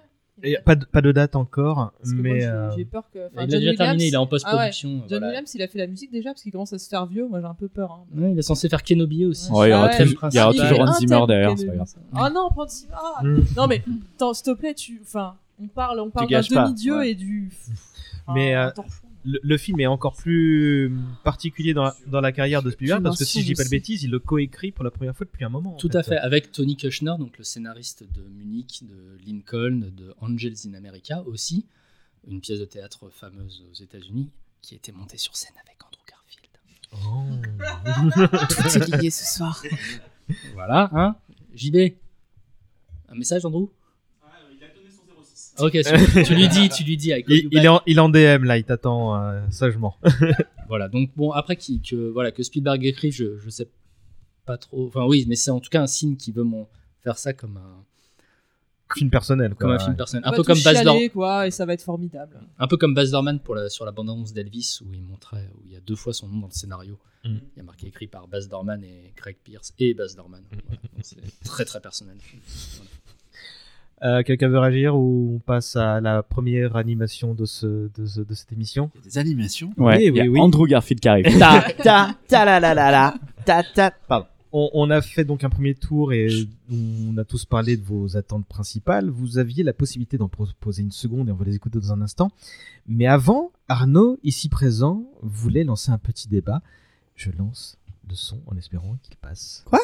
Et 0.41 0.57
pas, 0.65 0.75
de, 0.75 0.83
pas 0.85 1.01
de 1.01 1.11
date 1.11 1.35
encore, 1.35 1.77
moi, 1.77 1.93
mais 2.15 2.39
j'ai- 2.41 2.45
euh, 2.47 2.71
j'ai 2.75 2.85
peur 2.85 3.03
que. 3.13 3.19
enfin, 3.27 3.45
il 3.47 3.55
a 3.55 3.59
déjà 3.59 3.75
terminé, 3.75 4.07
il 4.07 4.13
est 4.13 4.17
en 4.17 4.21
Ah 4.21 4.23
ouais, 4.23 4.29
post-production. 4.29 4.89
John 4.89 5.07
voilà. 5.09 5.27
Williams, 5.27 5.53
il 5.53 5.61
a 5.61 5.67
fait 5.67 5.77
la 5.77 5.87
musique 5.87 6.11
déjà 6.11 6.31
parce 6.31 6.41
qu'il 6.41 6.51
commence 6.51 6.73
à 6.73 6.79
se 6.79 6.89
faire 6.89 7.05
vieux. 7.05 7.27
Moi, 7.29 7.39
j'ai 7.39 7.45
un 7.45 7.53
peu 7.53 7.67
peur. 7.67 7.91
hein. 7.91 8.05
Ouais, 8.19 8.31
il 8.31 8.39
est 8.39 8.41
censé 8.41 8.67
faire 8.67 8.83
Kenobi 8.83 9.25
aussi. 9.25 9.51
Ouais, 9.51 9.69
il 9.69 9.71
y 9.71 9.73
aura 9.73 9.89
Ah 9.91 9.97
toujours- 10.03 10.29
il 10.31 10.35
y 10.35 10.39
aura 10.41 10.51
Il 10.51 10.59
toujours 10.59 10.75
fait 10.77 10.81
Hans 10.81 10.87
un 10.87 10.93
Zimmer 10.93 11.23
derrière, 11.27 11.57
c'est 11.57 11.65
pas 11.67 11.75
grave. 11.75 11.87
ça. 11.87 11.97
Ah 12.15 12.29
non, 12.29 12.49
Hans 12.55 12.67
Zimmer. 12.67 13.43
Non 13.55 13.67
mais, 13.67 13.83
attends, 14.15 14.33
s'il 14.33 14.45
te 14.45 14.57
plaît, 14.59 14.73
tu, 14.73 14.99
enfin, 15.03 15.35
on 15.61 15.67
parle, 15.67 15.99
on 15.99 16.09
parle 16.09 16.27
d'un 16.27 16.41
demi-dieu 16.41 16.97
ouais. 16.97 17.11
et 17.11 17.15
du. 17.15 17.51
Mais, 18.33 18.55
euh. 18.55 18.69
Le, 19.25 19.39
le 19.41 19.57
film 19.57 19.79
est 19.79 19.87
encore 19.87 20.15
plus 20.15 20.91
particulier 21.23 21.73
dans 21.73 21.83
la, 21.83 21.95
dans 22.07 22.21
la 22.21 22.31
carrière 22.31 22.61
de 22.61 22.71
Spielberg 22.71 23.03
parce 23.03 23.19
que 23.19 23.25
si 23.25 23.41
je 23.41 23.47
dis 23.47 23.53
pas 23.53 23.63
de 23.63 23.69
bêtises, 23.69 24.03
il 24.03 24.11
le 24.11 24.19
coécrit 24.19 24.71
pour 24.71 24.83
la 24.83 24.91
première 24.91 25.15
fois 25.15 25.25
depuis 25.25 25.45
un 25.45 25.49
moment. 25.49 25.75
en 25.75 25.77
Tout 25.77 25.89
à 25.93 26.03
fait, 26.03 26.17
avec 26.17 26.51
Tony 26.51 26.75
Kushner, 26.75 27.13
donc 27.19 27.37
le 27.37 27.43
scénariste 27.43 28.03
de 28.13 28.21
Munich, 28.21 28.83
de 28.83 29.17
Lincoln, 29.25 29.91
de 29.95 30.13
Angels 30.21 30.67
in 30.67 30.73
America 30.73 31.23
aussi, 31.25 31.65
une 32.27 32.41
pièce 32.41 32.59
de 32.59 32.65
théâtre 32.65 33.09
fameuse 33.09 33.63
aux 33.71 33.75
États-Unis 33.75 34.29
qui 34.61 34.75
a 34.75 34.77
été 34.77 34.91
montée 34.91 35.17
sur 35.17 35.35
scène 35.35 35.53
avec 35.61 35.77
Andrew 35.83 36.03
Garfield. 36.09 36.49
Oh. 36.93 37.27
Tout 38.79 38.93
est 38.93 39.01
lié 39.01 39.09
ce 39.09 39.37
soir. 39.37 39.61
Voilà, 40.53 40.89
hein 40.93 41.15
JB 41.53 41.93
Un 43.09 43.15
message, 43.15 43.45
Andrew? 43.45 43.69
Ok, 45.59 45.71
tu, 45.73 46.23
tu 46.23 46.35
lui 46.35 46.47
dis, 46.47 46.69
tu 46.69 46.83
lui 46.83 46.97
dis. 46.97 47.11
I 47.11 47.23
Il, 47.27 47.63
est 47.63 47.67
en, 47.67 47.81
il 47.85 47.97
est 47.97 48.01
en 48.01 48.09
DM 48.09 48.43
là, 48.43 48.57
il 48.57 48.63
t'attend 48.63 49.15
euh, 49.15 49.41
sagement. 49.49 49.97
Voilà, 50.69 50.87
donc 50.87 51.11
bon, 51.15 51.31
après 51.31 51.55
qui, 51.55 51.81
que, 51.81 52.09
voilà, 52.09 52.31
que 52.31 52.41
Spielberg 52.41 52.83
écrive, 52.85 53.13
je, 53.13 53.37
je 53.37 53.49
sais 53.49 53.67
pas 54.45 54.57
trop. 54.57 54.87
Enfin, 54.87 55.05
oui, 55.05 55.25
mais 55.27 55.35
c'est 55.35 55.51
en 55.51 55.59
tout 55.59 55.69
cas 55.69 55.81
un 55.81 55.87
signe 55.87 56.15
qui 56.15 56.31
veut 56.31 56.43
mon, 56.43 56.67
faire 57.03 57.17
ça 57.17 57.33
comme 57.33 57.57
un, 57.57 57.83
Film 58.95 59.09
personnel. 59.09 59.55
Quoi, 59.55 59.57
comme 59.57 59.71
un 59.71 59.79
film 59.79 59.95
personnel. 59.95 60.23
On 60.25 60.31
Un 60.31 60.35
peu, 60.35 60.43
comme 60.43 60.61
Baz 60.61 60.83
Luhrmann, 60.83 61.09
quoi, 61.09 61.47
et 61.47 61.51
ça 61.51 61.65
va 61.65 61.73
être 61.73 61.81
formidable. 61.81 62.39
un 62.59 62.67
peu 62.67 62.77
comme 62.77 62.93
Baz 62.93 63.11
Luhrmann 63.11 63.39
pour 63.39 63.55
la, 63.55 63.69
sur 63.69 63.85
la 63.85 63.91
bande-annonce 63.91 64.33
d'Elvis, 64.33 64.79
où 64.85 64.93
il 64.93 65.01
montrait, 65.01 65.49
où 65.55 65.61
il 65.65 65.71
y 65.71 65.75
a 65.75 65.79
deux 65.79 65.95
fois 65.95 66.13
son 66.13 66.27
nom 66.27 66.39
dans 66.41 66.47
le 66.47 66.53
scénario. 66.53 66.99
Mm. 67.23 67.29
Il 67.29 67.57
y 67.57 67.59
a 67.59 67.63
marqué 67.63 67.87
écrit 67.87 68.07
par 68.07 68.27
Baz 68.27 68.47
Luhrmann 68.49 68.83
et 68.83 69.13
Craig 69.15 69.37
Pierce 69.43 69.73
et 69.79 69.93
Baz 69.93 70.15
Luhrmann. 70.15 70.43
Voilà, 70.51 70.81
donc 70.93 71.01
c'est 71.01 71.17
très 71.43 71.65
très 71.65 71.81
personnel. 71.81 72.17
Voilà. 72.77 72.91
Euh, 74.03 74.21
Quelqu'un 74.23 74.49
veut 74.49 74.59
réagir 74.59 74.95
ou 74.97 75.35
on 75.35 75.39
passe 75.39 75.75
à 75.77 76.01
la 76.01 76.23
première 76.23 76.75
animation 76.75 77.33
de, 77.33 77.45
ce, 77.45 77.89
de, 77.97 78.05
ce- 78.05 78.21
de 78.21 78.33
cette 78.33 78.51
émission? 78.51 78.91
Il 78.95 78.99
y 78.99 79.01
a 79.01 79.03
des 79.11 79.17
animations? 79.17 79.71
Ouais, 79.77 79.95
Oui, 79.97 80.05
il 80.07 80.15
y 80.15 80.19
a 80.19 80.23
oui, 80.23 80.29
oui. 80.29 80.39
Andrew 80.41 80.67
Garfield 80.67 80.99
qui 80.99 81.07
arrive. 81.07 81.25
ta, 81.39 81.61
ta, 81.81 82.15
ta 82.27 82.43
la 82.45 82.59
la 82.59 82.73
la 82.73 82.91
la, 82.91 83.13
ta 83.45 83.63
ta. 83.63 83.91
Pardon. 84.09 84.27
on, 84.51 84.69
on 84.73 84.89
a 84.89 85.01
fait 85.01 85.23
donc 85.23 85.43
un 85.45 85.49
premier 85.49 85.73
tour 85.73 86.11
et 86.11 86.27
on 86.69 87.17
a 87.17 87.23
tous 87.23 87.45
parlé 87.45 87.77
de 87.77 87.83
vos 87.85 88.17
attentes 88.17 88.45
principales. 88.45 89.09
Vous 89.09 89.37
aviez 89.37 89.63
la 89.63 89.71
possibilité 89.73 90.17
d'en 90.17 90.27
proposer 90.27 90.81
une 90.83 90.91
seconde 90.91 91.29
et 91.29 91.31
on 91.31 91.35
va 91.35 91.45
les 91.45 91.55
écouter 91.55 91.79
dans 91.79 91.93
un 91.93 92.01
instant. 92.01 92.29
Mais 92.87 93.05
avant, 93.07 93.51
Arnaud, 93.69 94.19
ici 94.23 94.49
présent, 94.49 95.05
voulait 95.21 95.63
lancer 95.63 95.91
un 95.91 95.97
petit 95.97 96.27
débat. 96.27 96.61
Je 97.15 97.29
lance 97.37 97.77
le 98.09 98.15
son 98.15 98.41
en 98.47 98.57
espérant 98.57 98.97
qu'il 99.01 99.15
passe. 99.15 99.63
Quoi? 99.65 99.79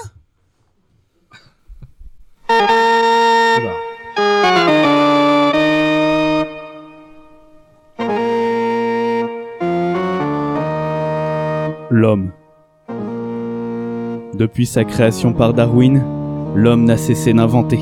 L'homme. 11.92 12.32
Depuis 14.36 14.66
sa 14.66 14.86
création 14.86 15.34
par 15.34 15.54
Darwin, 15.54 16.02
l'homme 16.56 16.86
n'a 16.86 16.98
cessé 16.98 17.34
d'inventer. 17.34 17.80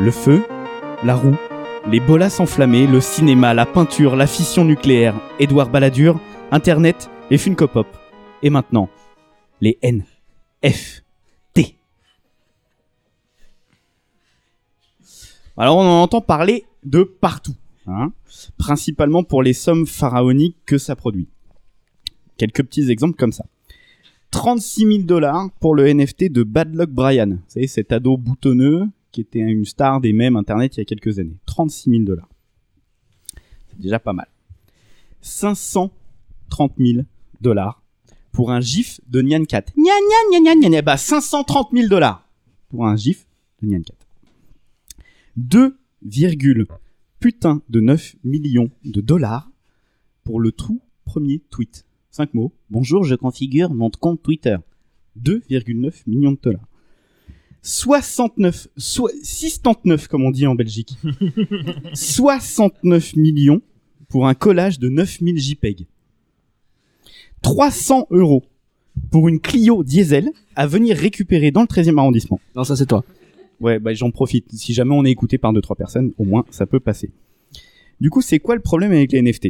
Le 0.00 0.10
feu, 0.10 0.42
la 1.04 1.16
roue, 1.16 1.36
les 1.90 2.00
bolas 2.00 2.40
enflammées, 2.40 2.86
le 2.86 3.00
cinéma, 3.00 3.52
la 3.52 3.66
peinture, 3.66 4.16
la 4.16 4.26
fission 4.26 4.64
nucléaire, 4.64 5.14
Édouard 5.38 5.70
Balladur, 5.70 6.18
Internet 6.50 7.10
et 7.30 7.36
Funko 7.36 7.66
Pop. 7.66 7.86
Et 8.42 8.50
maintenant, 8.50 8.88
les 9.60 9.76
N, 9.82 10.04
F, 10.64 11.02
Alors 15.58 15.76
on 15.76 15.82
en 15.82 16.02
entend 16.02 16.20
parler 16.20 16.64
de 16.84 17.02
partout, 17.02 17.56
hein, 17.88 18.12
principalement 18.58 19.24
pour 19.24 19.42
les 19.42 19.52
sommes 19.52 19.86
pharaoniques 19.86 20.56
que 20.64 20.78
ça 20.78 20.94
produit. 20.94 21.26
Quelques 22.36 22.62
petits 22.62 22.88
exemples 22.90 23.16
comme 23.16 23.32
ça. 23.32 23.44
36 24.30 24.86
000 24.86 24.98
dollars 25.02 25.50
pour 25.58 25.74
le 25.74 25.92
NFT 25.92 26.30
de 26.30 26.44
Bad 26.44 26.74
Luck 26.74 26.90
Brian. 26.90 27.30
Vous 27.30 27.38
savez, 27.48 27.66
cet 27.66 27.90
ado 27.90 28.16
boutonneux 28.16 28.86
qui 29.10 29.20
était 29.20 29.40
une 29.40 29.64
star 29.64 30.00
des 30.00 30.12
mèmes 30.12 30.36
internet 30.36 30.76
il 30.76 30.80
y 30.80 30.82
a 30.82 30.84
quelques 30.84 31.18
années. 31.18 31.36
36 31.46 31.90
000 31.90 32.02
dollars. 32.04 32.28
C'est 33.68 33.80
déjà 33.80 33.98
pas 33.98 34.12
mal. 34.12 34.28
530 35.22 36.72
000 36.78 37.02
dollars 37.40 37.82
pour 38.30 38.52
un 38.52 38.60
gif 38.60 39.00
de 39.08 39.22
Nyan 39.22 39.44
Cat. 39.44 39.64
Nyan 39.76 39.84
Nyan 40.32 40.40
Nyan 40.40 40.54
Nyan 40.60 40.70
Nyan. 40.70 40.82
Bah 40.82 40.96
530 40.96 41.70
000 41.72 41.88
dollars 41.88 42.28
pour 42.68 42.86
un 42.86 42.94
gif 42.94 43.26
de 43.60 43.68
Nyan 43.68 43.82
Cat. 43.82 43.97
2, 45.38 45.78
putain 47.20 47.62
de 47.68 47.80
9 47.80 48.16
millions 48.24 48.70
de 48.84 49.00
dollars 49.00 49.48
pour 50.24 50.40
le 50.40 50.50
tout 50.52 50.80
premier 51.04 51.40
tweet. 51.50 51.84
5 52.10 52.34
mots. 52.34 52.52
Bonjour, 52.70 53.04
je 53.04 53.14
configure 53.14 53.72
mon 53.72 53.88
compte 53.90 54.20
Twitter. 54.22 54.56
2,9 55.22 55.92
millions 56.08 56.32
de 56.32 56.38
dollars. 56.42 56.66
69, 57.62 58.68
so- 58.76 59.08
69 59.22 60.08
comme 60.08 60.24
on 60.24 60.30
dit 60.30 60.46
en 60.46 60.54
Belgique. 60.56 60.96
69 61.94 63.14
millions 63.16 63.62
pour 64.08 64.26
un 64.26 64.34
collage 64.34 64.78
de 64.80 64.88
9000 64.88 65.38
JPEG. 65.38 65.86
300 67.42 68.08
euros 68.10 68.44
pour 69.12 69.28
une 69.28 69.38
Clio 69.38 69.84
diesel 69.84 70.30
à 70.56 70.66
venir 70.66 70.96
récupérer 70.96 71.52
dans 71.52 71.60
le 71.62 71.66
13e 71.68 71.96
arrondissement. 71.98 72.40
Non, 72.56 72.64
ça 72.64 72.74
c'est 72.74 72.86
toi. 72.86 73.04
Ouais, 73.60 73.78
bah 73.78 73.94
j'en 73.94 74.10
profite. 74.10 74.50
Si 74.52 74.72
jamais 74.72 74.94
on 74.94 75.04
est 75.04 75.10
écouté 75.10 75.38
par 75.38 75.52
deux 75.52 75.60
trois 75.60 75.76
personnes, 75.76 76.12
au 76.18 76.24
moins 76.24 76.44
ça 76.50 76.66
peut 76.66 76.80
passer. 76.80 77.10
Du 78.00 78.10
coup, 78.10 78.22
c'est 78.22 78.38
quoi 78.38 78.54
le 78.54 78.62
problème 78.62 78.92
avec 78.92 79.12
les 79.12 79.22
NFT 79.22 79.48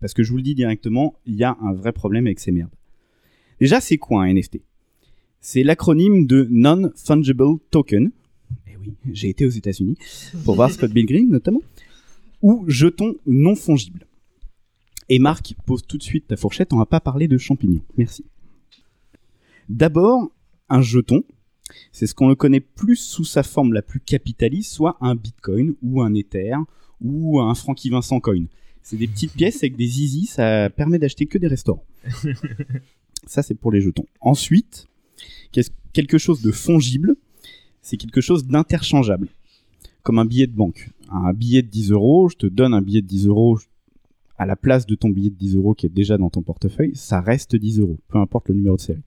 Parce 0.00 0.14
que 0.14 0.22
je 0.22 0.30
vous 0.30 0.36
le 0.36 0.42
dis 0.42 0.54
directement, 0.54 1.16
il 1.26 1.34
y 1.34 1.44
a 1.44 1.56
un 1.60 1.72
vrai 1.72 1.92
problème 1.92 2.26
avec 2.26 2.38
ces 2.38 2.52
merdes. 2.52 2.70
Déjà, 3.60 3.80
c'est 3.80 3.98
quoi 3.98 4.22
un 4.22 4.32
NFT 4.32 4.60
C'est 5.40 5.64
l'acronyme 5.64 6.26
de 6.26 6.46
Non-Fungible 6.50 7.58
Token. 7.70 8.10
Eh 8.68 8.76
oui, 8.76 8.92
j'ai 9.12 9.28
été 9.28 9.44
aux 9.44 9.50
États-Unis 9.50 9.96
pour 10.44 10.54
voir 10.54 10.70
Scott 10.70 10.92
Pilgrim 10.92 11.28
notamment. 11.28 11.62
Ou 12.42 12.64
jeton 12.68 13.14
non 13.26 13.54
fongible. 13.54 14.06
Et 15.08 15.18
Marc, 15.18 15.54
pose 15.66 15.82
tout 15.86 15.98
de 15.98 16.02
suite 16.02 16.28
ta 16.28 16.36
fourchette, 16.36 16.72
on 16.72 16.78
va 16.78 16.86
pas 16.86 17.00
parler 17.00 17.28
de 17.28 17.38
champignons. 17.38 17.82
Merci. 17.96 18.24
D'abord, 19.68 20.30
un 20.68 20.82
jeton, 20.82 21.22
c'est 21.92 22.06
ce 22.06 22.14
qu'on 22.14 22.28
le 22.28 22.34
connaît 22.34 22.60
plus 22.60 22.96
sous 22.96 23.24
sa 23.24 23.42
forme 23.42 23.72
la 23.72 23.82
plus 23.82 24.00
capitaliste, 24.00 24.72
soit 24.72 24.96
un 25.00 25.14
bitcoin 25.14 25.74
ou 25.82 26.02
un 26.02 26.14
ether 26.14 26.56
ou 27.00 27.40
un 27.40 27.54
Frankie 27.54 27.90
Vincent 27.90 28.20
coin. 28.20 28.44
C'est 28.82 28.96
des 28.96 29.06
petites 29.06 29.32
pièces 29.32 29.62
avec 29.62 29.76
des 29.76 30.00
easy, 30.00 30.26
ça 30.26 30.68
permet 30.70 30.98
d'acheter 30.98 31.26
que 31.26 31.38
des 31.38 31.46
restaurants. 31.46 31.84
ça, 33.26 33.42
c'est 33.42 33.54
pour 33.54 33.70
les 33.70 33.80
jetons. 33.80 34.06
Ensuite, 34.20 34.88
quelque 35.92 36.18
chose 36.18 36.42
de 36.42 36.50
fongible, 36.50 37.16
c'est 37.80 37.96
quelque 37.96 38.20
chose 38.20 38.46
d'interchangeable. 38.46 39.28
Comme 40.02 40.18
un 40.18 40.24
billet 40.24 40.48
de 40.48 40.52
banque. 40.52 40.90
Un 41.10 41.32
billet 41.32 41.62
de 41.62 41.68
10 41.68 41.92
euros, 41.92 42.28
je 42.28 42.36
te 42.36 42.46
donne 42.46 42.74
un 42.74 42.82
billet 42.82 43.02
de 43.02 43.06
10 43.06 43.28
euros 43.28 43.58
à 44.38 44.46
la 44.46 44.56
place 44.56 44.86
de 44.86 44.96
ton 44.96 45.10
billet 45.10 45.30
de 45.30 45.36
10 45.36 45.56
euros 45.56 45.74
qui 45.74 45.86
est 45.86 45.90
déjà 45.90 46.18
dans 46.18 46.30
ton 46.30 46.42
portefeuille, 46.42 46.96
ça 46.96 47.20
reste 47.20 47.54
10 47.54 47.78
euros, 47.80 47.98
peu 48.08 48.18
importe 48.18 48.48
le 48.48 48.56
numéro 48.56 48.76
de 48.76 48.80
série. 48.80 49.02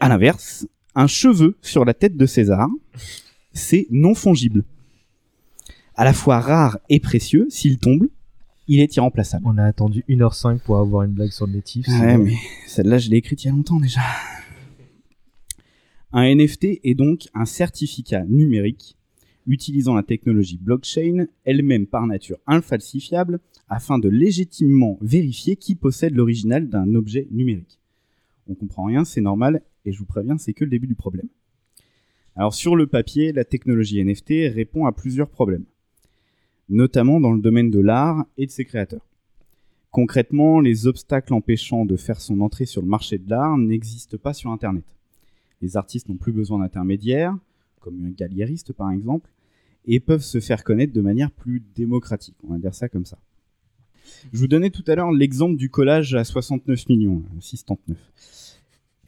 À 0.00 0.08
l'inverse, 0.08 0.66
un 0.94 1.08
cheveu 1.08 1.56
sur 1.60 1.84
la 1.84 1.92
tête 1.92 2.16
de 2.16 2.24
César, 2.26 2.68
c'est 3.52 3.88
non 3.90 4.14
fongible. 4.14 4.64
À 5.96 6.04
la 6.04 6.12
fois 6.12 6.38
rare 6.38 6.78
et 6.88 7.00
précieux, 7.00 7.48
s'il 7.50 7.78
tombe, 7.78 8.08
il 8.68 8.78
est 8.78 8.94
irremplaçable. 8.94 9.44
On 9.44 9.58
a 9.58 9.64
attendu 9.64 10.04
1h05 10.08 10.60
pour 10.60 10.78
avoir 10.78 11.02
une 11.02 11.12
blague 11.12 11.32
sur 11.32 11.48
le 11.48 11.54
natif. 11.54 11.88
Ouais, 11.88 12.16
mais 12.16 12.34
celle-là, 12.66 12.98
je 12.98 13.10
l'ai 13.10 13.16
écrite 13.16 13.42
il 13.42 13.46
y 13.48 13.50
a 13.50 13.52
longtemps 13.52 13.80
déjà. 13.80 14.00
Un 16.12 16.32
NFT 16.32 16.80
est 16.84 16.94
donc 16.94 17.26
un 17.34 17.44
certificat 17.44 18.24
numérique 18.24 18.96
utilisant 19.48 19.94
la 19.94 20.02
technologie 20.04 20.58
blockchain, 20.58 21.26
elle-même 21.44 21.86
par 21.86 22.06
nature 22.06 22.38
infalsifiable, 22.46 23.40
afin 23.68 23.98
de 23.98 24.08
légitimement 24.08 24.98
vérifier 25.00 25.56
qui 25.56 25.74
possède 25.74 26.14
l'original 26.14 26.68
d'un 26.68 26.94
objet 26.94 27.26
numérique. 27.32 27.80
On 28.46 28.54
comprend 28.54 28.84
rien, 28.84 29.04
c'est 29.04 29.20
normal, 29.20 29.62
et 29.88 29.92
je 29.92 29.98
vous 29.98 30.04
préviens, 30.04 30.36
c'est 30.36 30.52
que 30.52 30.64
le 30.64 30.70
début 30.70 30.86
du 30.86 30.94
problème. 30.94 31.28
Alors 32.36 32.52
sur 32.52 32.76
le 32.76 32.86
papier, 32.86 33.32
la 33.32 33.44
technologie 33.44 34.04
NFT 34.04 34.52
répond 34.54 34.84
à 34.86 34.92
plusieurs 34.92 35.30
problèmes, 35.30 35.64
notamment 36.68 37.20
dans 37.20 37.32
le 37.32 37.40
domaine 37.40 37.70
de 37.70 37.80
l'art 37.80 38.26
et 38.36 38.44
de 38.44 38.50
ses 38.50 38.66
créateurs. 38.66 39.06
Concrètement, 39.90 40.60
les 40.60 40.86
obstacles 40.86 41.32
empêchant 41.32 41.86
de 41.86 41.96
faire 41.96 42.20
son 42.20 42.40
entrée 42.42 42.66
sur 42.66 42.82
le 42.82 42.88
marché 42.88 43.16
de 43.16 43.30
l'art 43.30 43.56
n'existent 43.56 44.18
pas 44.18 44.34
sur 44.34 44.50
Internet. 44.50 44.84
Les 45.62 45.78
artistes 45.78 46.08
n'ont 46.08 46.16
plus 46.16 46.32
besoin 46.32 46.58
d'intermédiaires, 46.58 47.36
comme 47.80 48.04
un 48.04 48.10
galériste 48.10 48.74
par 48.74 48.90
exemple, 48.90 49.30
et 49.86 50.00
peuvent 50.00 50.22
se 50.22 50.38
faire 50.38 50.64
connaître 50.64 50.92
de 50.92 51.00
manière 51.00 51.30
plus 51.30 51.62
démocratique, 51.74 52.36
on 52.44 52.52
va 52.52 52.58
dire 52.58 52.74
ça 52.74 52.90
comme 52.90 53.06
ça. 53.06 53.18
Je 54.32 54.38
vous 54.38 54.48
donnais 54.48 54.70
tout 54.70 54.84
à 54.86 54.94
l'heure 54.94 55.12
l'exemple 55.12 55.56
du 55.56 55.70
collage 55.70 56.14
à 56.14 56.24
69 56.24 56.88
millions, 56.90 57.22
euh, 57.36 57.40
639. 57.40 57.96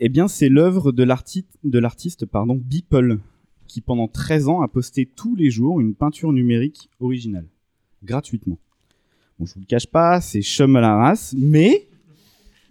Eh 0.02 0.08
bien, 0.08 0.28
c'est 0.28 0.48
l'œuvre 0.48 0.92
de 0.92 1.02
l'artiste, 1.02 2.24
pardon, 2.24 2.54
Beeple, 2.54 3.18
qui 3.66 3.82
pendant 3.82 4.08
13 4.08 4.48
ans 4.48 4.62
a 4.62 4.68
posté 4.68 5.04
tous 5.04 5.36
les 5.36 5.50
jours 5.50 5.78
une 5.78 5.94
peinture 5.94 6.32
numérique 6.32 6.88
originale, 7.00 7.46
gratuitement. 8.02 8.58
Bon, 9.38 9.44
je 9.44 9.52
vous 9.52 9.60
le 9.60 9.66
cache 9.66 9.86
pas, 9.86 10.22
c'est 10.22 10.40
chum 10.40 10.74
à 10.76 10.80
la 10.80 10.96
race, 10.96 11.34
mais 11.38 11.86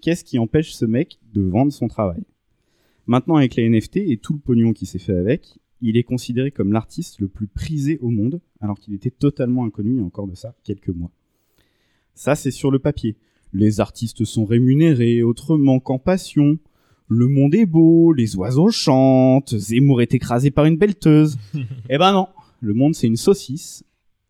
qu'est-ce 0.02 0.24
qui 0.24 0.40
empêche 0.40 0.72
ce 0.72 0.86
mec 0.86 1.20
de 1.32 1.42
vendre 1.42 1.72
son 1.72 1.88
travail? 1.88 2.24
Maintenant, 3.06 3.36
avec 3.36 3.56
les 3.56 3.70
NFT 3.70 3.98
et 3.98 4.18
tout 4.18 4.34
le 4.34 4.40
pognon 4.40 4.74
qui 4.74 4.88
s'est 4.88 4.98
fait 4.98 5.16
avec, 5.16 5.60
il 5.82 5.98
est 5.98 6.04
considéré 6.04 6.50
comme 6.50 6.74
l'artiste 6.74 7.20
le 7.20 7.28
plus 7.28 7.48
prisé 7.48 8.00
au 8.02 8.10
monde, 8.10 8.42
alors 8.60 8.80
qu'il 8.80 8.96
était 8.96 9.12
totalement 9.12 9.66
inconnu 9.66 9.92
il 9.92 9.98
y 9.98 10.02
a 10.02 10.04
encore 10.04 10.28
de 10.28 10.34
ça 10.36 10.56
quelques 10.64 10.90
mois. 10.90 11.12
Ça, 12.16 12.34
c'est 12.34 12.50
sur 12.50 12.72
le 12.72 12.80
papier. 12.80 13.18
Les 13.54 13.80
artistes 13.80 14.26
sont 14.26 14.46
rémunérés 14.46 15.22
autrement 15.22 15.80
qu'en 15.80 16.00
passion. 16.00 16.58
Le 17.12 17.28
monde 17.28 17.56
est 17.56 17.66
beau, 17.66 18.14
les 18.14 18.36
oiseaux 18.36 18.70
chantent, 18.70 19.58
Zemmour 19.58 20.04
est 20.04 20.14
écrasé 20.14 20.52
par 20.52 20.66
une 20.66 20.78
belteuse. 20.78 21.40
eh 21.90 21.98
ben 21.98 22.14
non, 22.14 22.28
le 22.62 22.76
monde 22.76 22.94
c'est 22.94 23.08
une 23.08 23.18
saucisse, 23.18 23.84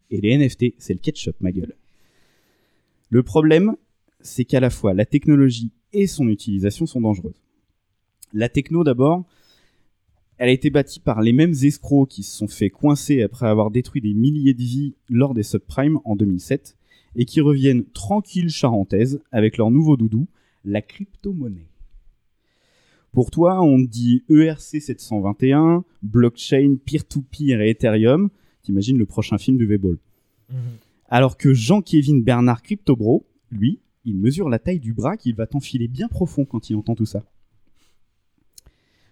et 0.10 0.22
les 0.22 0.38
NFT 0.38 0.76
c'est 0.78 0.94
le 0.94 1.00
ketchup, 1.00 1.36
ma 1.42 1.52
gueule. 1.52 1.76
Le 3.10 3.22
problème, 3.22 3.76
c'est 4.22 4.46
qu'à 4.46 4.62
la 4.62 4.70
fois 4.70 4.94
la 4.94 5.06
technologie 5.06 5.72
et 5.92 6.08
son 6.08 6.30
utilisation 6.30 6.86
sont 6.86 7.02
dangereuses. 7.02 7.42
La 8.32 8.48
techno 8.48 8.86
d'abord, 8.86 9.26
elle 10.38 10.48
a 10.48 10.54
été 10.54 10.70
bâtie 10.70 11.02
par 11.02 11.22
les 11.22 11.34
mêmes 11.34 11.56
escrocs 11.64 12.08
qui 12.08 12.24
se 12.24 12.38
sont 12.38 12.48
fait 12.48 12.70
coincer 12.70 13.22
après 13.24 13.48
avoir 13.48 13.72
détruit 13.72 14.00
des 14.00 14.14
milliers 14.14 14.54
de 14.54 14.64
vies 14.64 14.94
lors 15.10 15.34
des 15.34 15.44
subprimes 15.44 16.00
en 16.06 16.16
2007 16.16 16.78
et 17.18 17.26
qui 17.26 17.42
reviennent 17.42 17.84
tranquilles 17.84 18.50
charentaises 18.50 19.22
avec 19.34 19.58
leur 19.58 19.70
nouveau 19.70 19.98
doudou, 19.98 20.28
la 20.64 20.82
crypto-monnaie. 20.82 21.69
Pour 23.12 23.32
toi, 23.32 23.62
on 23.62 23.80
dit 23.80 24.24
ERC 24.30 24.82
721, 24.82 25.84
blockchain, 26.04 26.76
peer-to-peer 26.86 27.62
et 27.62 27.72
Ethereum. 27.72 28.30
T'imagines 28.62 28.98
le 28.98 29.06
prochain 29.06 29.38
film 29.38 29.58
du 29.58 29.66
V-Ball. 29.66 29.98
Alors 31.08 31.38
que 31.38 31.54
Jean-Kévin 31.54 32.20
Bernard 32.20 32.62
Cryptobro, 32.62 33.26
lui, 33.52 33.80
il 34.06 34.16
mesure 34.16 34.50
la 34.50 34.60
taille 34.60 34.80
du 34.80 34.94
bras 34.94 35.18
qu'il 35.18 35.36
va 35.36 35.48
t'enfiler 35.48 35.88
bien 35.88 36.08
profond 36.08 36.46
quand 36.46 36.70
il 36.70 36.76
entend 36.76 36.96
tout 36.96 37.06
ça. 37.06 37.24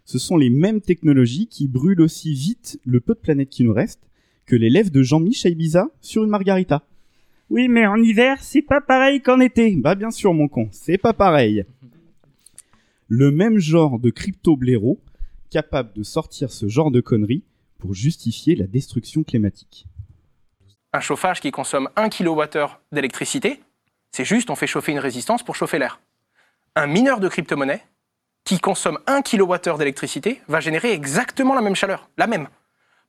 Ce 0.05 0.19
sont 0.19 0.37
les 0.37 0.49
mêmes 0.49 0.79
technologies 0.79 1.47
qui 1.47 1.67
brûlent 1.67 2.01
aussi 2.01 2.33
vite 2.33 2.79
le 2.85 3.01
peu 3.01 3.13
de 3.13 3.19
planète 3.19 3.49
qui 3.49 3.63
nous 3.63 3.73
reste 3.73 4.07
que 4.45 4.55
les 4.55 4.69
lèvres 4.69 4.91
de 4.91 5.01
Jean-Michel 5.01 5.53
Ibiza 5.53 5.89
sur 6.01 6.23
une 6.23 6.29
margarita. 6.29 6.87
Oui, 7.49 7.67
mais 7.67 7.85
en 7.85 7.97
hiver, 7.97 8.41
c'est 8.41 8.61
pas 8.61 8.79
pareil 8.79 9.21
qu'en 9.21 9.39
été. 9.39 9.75
Bah 9.75 9.95
bien 9.95 10.11
sûr, 10.11 10.33
mon 10.33 10.47
con, 10.47 10.69
c'est 10.71 10.97
pas 10.97 11.13
pareil. 11.13 11.65
Le 13.09 13.31
même 13.31 13.57
genre 13.57 13.99
de 13.99 14.09
crypto-blaireau 14.09 14.99
capable 15.49 15.93
de 15.93 16.03
sortir 16.03 16.51
ce 16.51 16.67
genre 16.67 16.91
de 16.91 16.99
conneries 16.99 17.45
pour 17.79 17.93
justifier 17.93 18.55
la 18.55 18.67
destruction 18.67 19.23
climatique. 19.23 19.87
un 20.91 20.99
chauffage 20.99 21.39
qui 21.39 21.51
consomme 21.51 21.89
1 21.95 22.09
kWh 22.09 22.67
d'électricité, 22.91 23.61
c'est 24.11 24.25
juste 24.25 24.49
on 24.49 24.55
fait 24.55 24.67
chauffer 24.67 24.91
une 24.91 24.99
résistance 24.99 25.43
pour 25.43 25.55
chauffer 25.55 25.79
l'air. 25.79 26.01
Un 26.75 26.87
mineur 26.87 27.19
de 27.19 27.29
crypto-monnaie 27.29 27.83
qui 28.43 28.59
consomme 28.59 28.99
1 29.07 29.21
kWh 29.21 29.77
d'électricité 29.77 30.41
va 30.47 30.59
générer 30.59 30.91
exactement 30.91 31.53
la 31.53 31.61
même 31.61 31.75
chaleur, 31.75 32.09
la 32.17 32.27
même. 32.27 32.49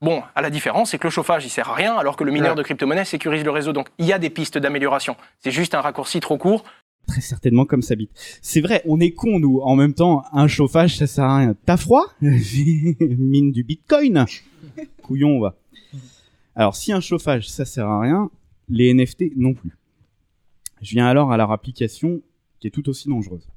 Bon, 0.00 0.22
à 0.36 0.42
la 0.42 0.50
différence, 0.50 0.90
c'est 0.90 0.98
que 0.98 1.08
le 1.08 1.10
chauffage, 1.10 1.44
il 1.44 1.50
sert 1.50 1.70
à 1.70 1.74
rien, 1.74 1.96
alors 1.96 2.16
que 2.16 2.22
le 2.22 2.30
mineur 2.30 2.54
de 2.54 2.62
crypto-monnaie 2.62 3.04
sécurise 3.04 3.42
le 3.42 3.50
réseau. 3.50 3.72
Donc, 3.72 3.88
il 3.98 4.06
y 4.06 4.12
a 4.12 4.18
des 4.20 4.30
pistes 4.30 4.58
d'amélioration. 4.58 5.16
C'est 5.40 5.50
juste 5.50 5.74
un 5.74 5.80
raccourci 5.80 6.20
trop 6.20 6.38
court. 6.38 6.62
Très 7.08 7.22
certainement 7.22 7.64
comme 7.64 7.80
ça 7.80 7.96
bite. 7.96 8.10
C'est 8.42 8.60
vrai, 8.60 8.82
on 8.84 9.00
est 9.00 9.12
con 9.12 9.40
nous. 9.40 9.60
En 9.60 9.74
même 9.76 9.94
temps, 9.94 10.22
un 10.32 10.46
chauffage, 10.46 10.98
ça 10.98 11.06
sert 11.06 11.24
à 11.24 11.38
rien. 11.38 11.56
T'as 11.64 11.78
froid 11.78 12.04
Mine 12.20 13.50
du 13.50 13.64
bitcoin. 13.64 14.26
Couillon, 15.02 15.30
on 15.30 15.40
va. 15.40 15.56
Alors, 16.54 16.76
si 16.76 16.92
un 16.92 17.00
chauffage, 17.00 17.48
ça 17.48 17.64
sert 17.64 17.88
à 17.88 18.02
rien, 18.02 18.30
les 18.68 18.92
NFT 18.92 19.36
non 19.36 19.54
plus. 19.54 19.78
Je 20.82 20.90
viens 20.90 21.06
alors 21.06 21.32
à 21.32 21.38
leur 21.38 21.50
application 21.50 22.20
qui 22.60 22.66
est 22.66 22.70
tout 22.70 22.88
aussi 22.90 23.08
dangereuse. 23.08 23.48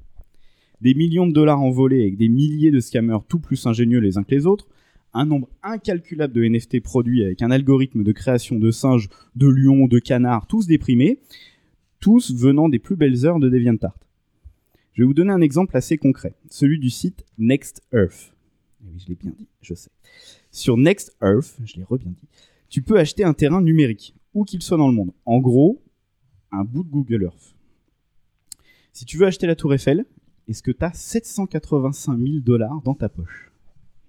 Des 0.80 0.94
millions 0.94 1.28
de 1.28 1.34
dollars 1.34 1.61
envolés 1.61 2.02
avec 2.02 2.18
des 2.18 2.30
milliers 2.30 2.72
de 2.72 2.80
scammers 2.80 3.19
tout 3.28 3.40
plus 3.40 3.65
ingénieux 3.65 3.99
les 3.99 4.18
uns 4.18 4.23
que 4.23 4.34
les 4.34 4.48
autres, 4.48 4.68
un 5.14 5.26
nombre 5.26 5.49
incalculable 5.61 6.34
de 6.34 6.44
NFT 6.44 6.82
produits 6.82 7.23
avec 7.23 7.41
un 7.41 7.52
algorithme 7.52 8.03
de 8.03 8.11
création 8.14 8.57
de 8.57 8.72
singes, 8.72 9.10
de 9.36 9.48
lions, 9.48 9.88
de 9.88 9.99
canards, 9.99 10.48
tous 10.48 10.68
déprimés, 10.68 11.19
tous 12.02 12.34
venant 12.34 12.68
des 12.68 12.80
plus 12.80 12.98
belles 12.98 13.26
heures 13.26 13.40
de 13.40 13.48
DeviantArt. 13.48 13.98
Je 14.94 15.03
vais 15.03 15.06
vous 15.06 15.14
donner 15.14 15.32
un 15.32 15.40
exemple 15.40 15.78
assez 15.78 15.98
concret, 15.98 16.36
celui 16.49 16.80
du 16.80 16.90
site 16.90 17.23
Next 17.38 17.82
Earth. 17.94 18.34
Eh 18.84 18.90
oui, 18.91 18.99
je 18.99 19.07
l'ai 19.07 19.15
bien 19.15 19.32
dit, 19.32 19.48
je 19.61 19.73
sais. 19.73 19.91
Sur 20.52 20.76
Next 20.76 21.15
Earth, 21.22 21.57
je 21.64 21.76
l'ai 21.78 21.84
re-bien 21.84 22.11
dit, 22.11 22.28
tu 22.68 22.82
peux 22.82 22.99
acheter 22.99 23.23
un 23.23 23.34
terrain 23.34 23.61
numérique, 23.61 24.15
où 24.34 24.44
qu'il 24.44 24.61
soit 24.61 24.78
dans 24.78 24.88
le 24.88 24.94
monde. 24.94 25.14
En 25.26 25.40
gros, 25.40 25.82
un 26.52 26.65
bout 26.65 26.84
de 26.84 26.90
Google 26.90 27.23
Earth. 27.23 27.56
Si 28.91 29.06
tu 29.06 29.18
veux 29.18 29.28
acheter 29.28 29.48
la 29.48 29.56
Tour 29.56 29.73
Eiffel, 29.73 30.06
est-ce 30.48 30.64
que 30.64 30.72
tu 30.72 30.84
as 30.84 30.94
785 30.94 32.18
000 32.18 32.40
dollars 32.40 32.82
dans 32.82 32.95
ta 32.95 33.07
poche? 33.07 33.52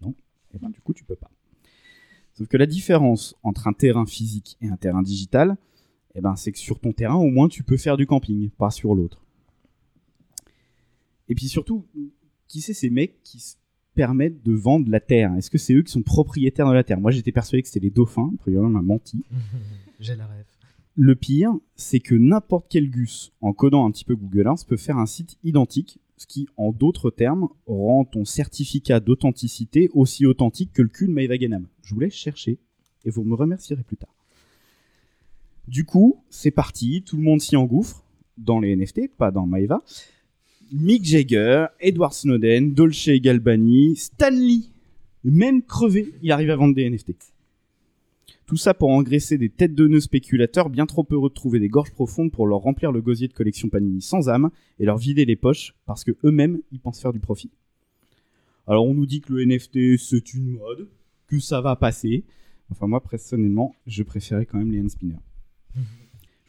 Non? 0.00 0.14
Et 0.54 0.58
ben 0.58 0.70
du 0.70 0.80
coup, 0.80 0.94
tu 0.94 1.04
peux 1.04 1.14
pas. 1.14 1.30
Sauf 2.34 2.48
que 2.48 2.56
la 2.56 2.66
différence 2.66 3.36
entre 3.42 3.68
un 3.68 3.72
terrain 3.72 4.06
physique 4.06 4.56
et 4.62 4.68
un 4.68 4.76
terrain 4.76 5.02
digital, 5.02 5.56
eh 6.14 6.20
ben, 6.20 6.36
c'est 6.36 6.52
que 6.52 6.58
sur 6.58 6.78
ton 6.78 6.92
terrain, 6.92 7.16
au 7.16 7.30
moins, 7.30 7.48
tu 7.48 7.62
peux 7.62 7.76
faire 7.76 7.96
du 7.96 8.06
camping, 8.06 8.50
pas 8.50 8.70
sur 8.70 8.94
l'autre. 8.94 9.22
Et 11.28 11.34
puis 11.34 11.48
surtout, 11.48 11.86
qui 12.48 12.60
c'est 12.60 12.74
ces 12.74 12.90
mecs 12.90 13.22
qui 13.22 13.40
se 13.40 13.56
permettent 13.94 14.42
de 14.44 14.52
vendre 14.52 14.90
la 14.90 15.00
terre? 15.00 15.34
Est-ce 15.36 15.50
que 15.50 15.58
c'est 15.58 15.74
eux 15.74 15.82
qui 15.82 15.92
sont 15.92 16.02
propriétaires 16.02 16.68
de 16.68 16.74
la 16.74 16.84
terre? 16.84 17.00
Moi, 17.00 17.10
j'étais 17.10 17.32
persuadé 17.32 17.62
que 17.62 17.68
c'était 17.68 17.80
les 17.80 17.90
dauphins. 17.90 18.32
Priori, 18.38 18.66
on 18.66 18.70
m'a 18.70 18.82
menti. 18.82 19.24
J'ai 20.00 20.16
la 20.16 20.26
rêve. 20.26 20.44
Le 20.94 21.14
pire, 21.14 21.54
c'est 21.74 22.00
que 22.00 22.14
n'importe 22.14 22.66
quel 22.68 22.90
gus, 22.90 23.32
en 23.40 23.54
codant 23.54 23.86
un 23.86 23.90
petit 23.90 24.04
peu 24.04 24.14
Google 24.14 24.46
Earth, 24.46 24.66
peut 24.66 24.76
faire 24.76 24.98
un 24.98 25.06
site 25.06 25.38
identique, 25.42 25.98
ce 26.18 26.26
qui, 26.26 26.46
en 26.58 26.70
d'autres 26.70 27.10
termes, 27.10 27.48
rend 27.66 28.04
ton 28.04 28.26
certificat 28.26 29.00
d'authenticité 29.00 29.88
aussi 29.94 30.26
authentique 30.26 30.72
que 30.72 30.82
le 30.82 30.88
cul 30.88 31.08
de 31.08 31.34
Genam. 31.40 31.66
Je 31.82 31.94
vous 31.94 32.00
laisse 32.00 32.12
chercher, 32.12 32.58
et 33.04 33.10
vous 33.10 33.24
me 33.24 33.34
remercierez 33.34 33.82
plus 33.82 33.96
tard. 33.96 34.14
Du 35.68 35.84
coup, 35.84 36.22
c'est 36.28 36.50
parti, 36.50 37.02
tout 37.02 37.16
le 37.16 37.22
monde 37.22 37.40
s'y 37.40 37.56
engouffre, 37.56 38.04
dans 38.38 38.60
les 38.60 38.74
NFT, 38.74 39.14
pas 39.16 39.30
dans 39.30 39.46
Maïva. 39.46 39.82
Mick 40.72 41.04
Jagger, 41.04 41.66
Edward 41.80 42.14
Snowden, 42.14 42.72
Dolce 42.72 43.10
Galbani, 43.20 43.96
Stanley, 43.96 44.60
même 45.24 45.62
crevé, 45.62 46.14
il 46.22 46.32
arrive 46.32 46.50
à 46.50 46.56
vendre 46.56 46.74
des 46.74 46.88
NFT. 46.88 47.14
Tout 48.46 48.56
ça 48.56 48.74
pour 48.74 48.90
engraisser 48.90 49.38
des 49.38 49.48
têtes 49.48 49.74
de 49.74 49.86
nœuds 49.86 50.00
spéculateurs 50.00 50.68
bien 50.68 50.86
trop 50.86 51.06
heureux 51.10 51.28
de 51.28 51.34
trouver 51.34 51.60
des 51.60 51.68
gorges 51.68 51.92
profondes 51.92 52.32
pour 52.32 52.46
leur 52.46 52.58
remplir 52.58 52.90
le 52.92 53.00
gosier 53.00 53.28
de 53.28 53.32
collection 53.32 53.68
Panini 53.68 54.02
sans 54.02 54.28
âme 54.28 54.50
et 54.78 54.84
leur 54.84 54.98
vider 54.98 55.24
les 55.24 55.36
poches 55.36 55.74
parce 55.86 56.04
que 56.04 56.10
eux-mêmes 56.24 56.60
ils 56.72 56.80
pensent 56.80 57.00
faire 57.00 57.12
du 57.12 57.20
profit. 57.20 57.50
Alors 58.66 58.86
on 58.86 58.94
nous 58.94 59.06
dit 59.06 59.20
que 59.20 59.32
le 59.32 59.44
NFT 59.44 59.96
c'est 59.98 60.34
une 60.34 60.58
mode, 60.58 60.88
que 61.28 61.38
ça 61.38 61.60
va 61.60 61.76
passer. 61.76 62.24
Enfin 62.70 62.86
moi 62.86 63.02
personnellement 63.02 63.74
je 63.86 64.02
préférais 64.02 64.44
quand 64.44 64.58
même 64.58 64.72
les 64.72 64.80
hand 64.80 64.90
spinners. 64.90 65.16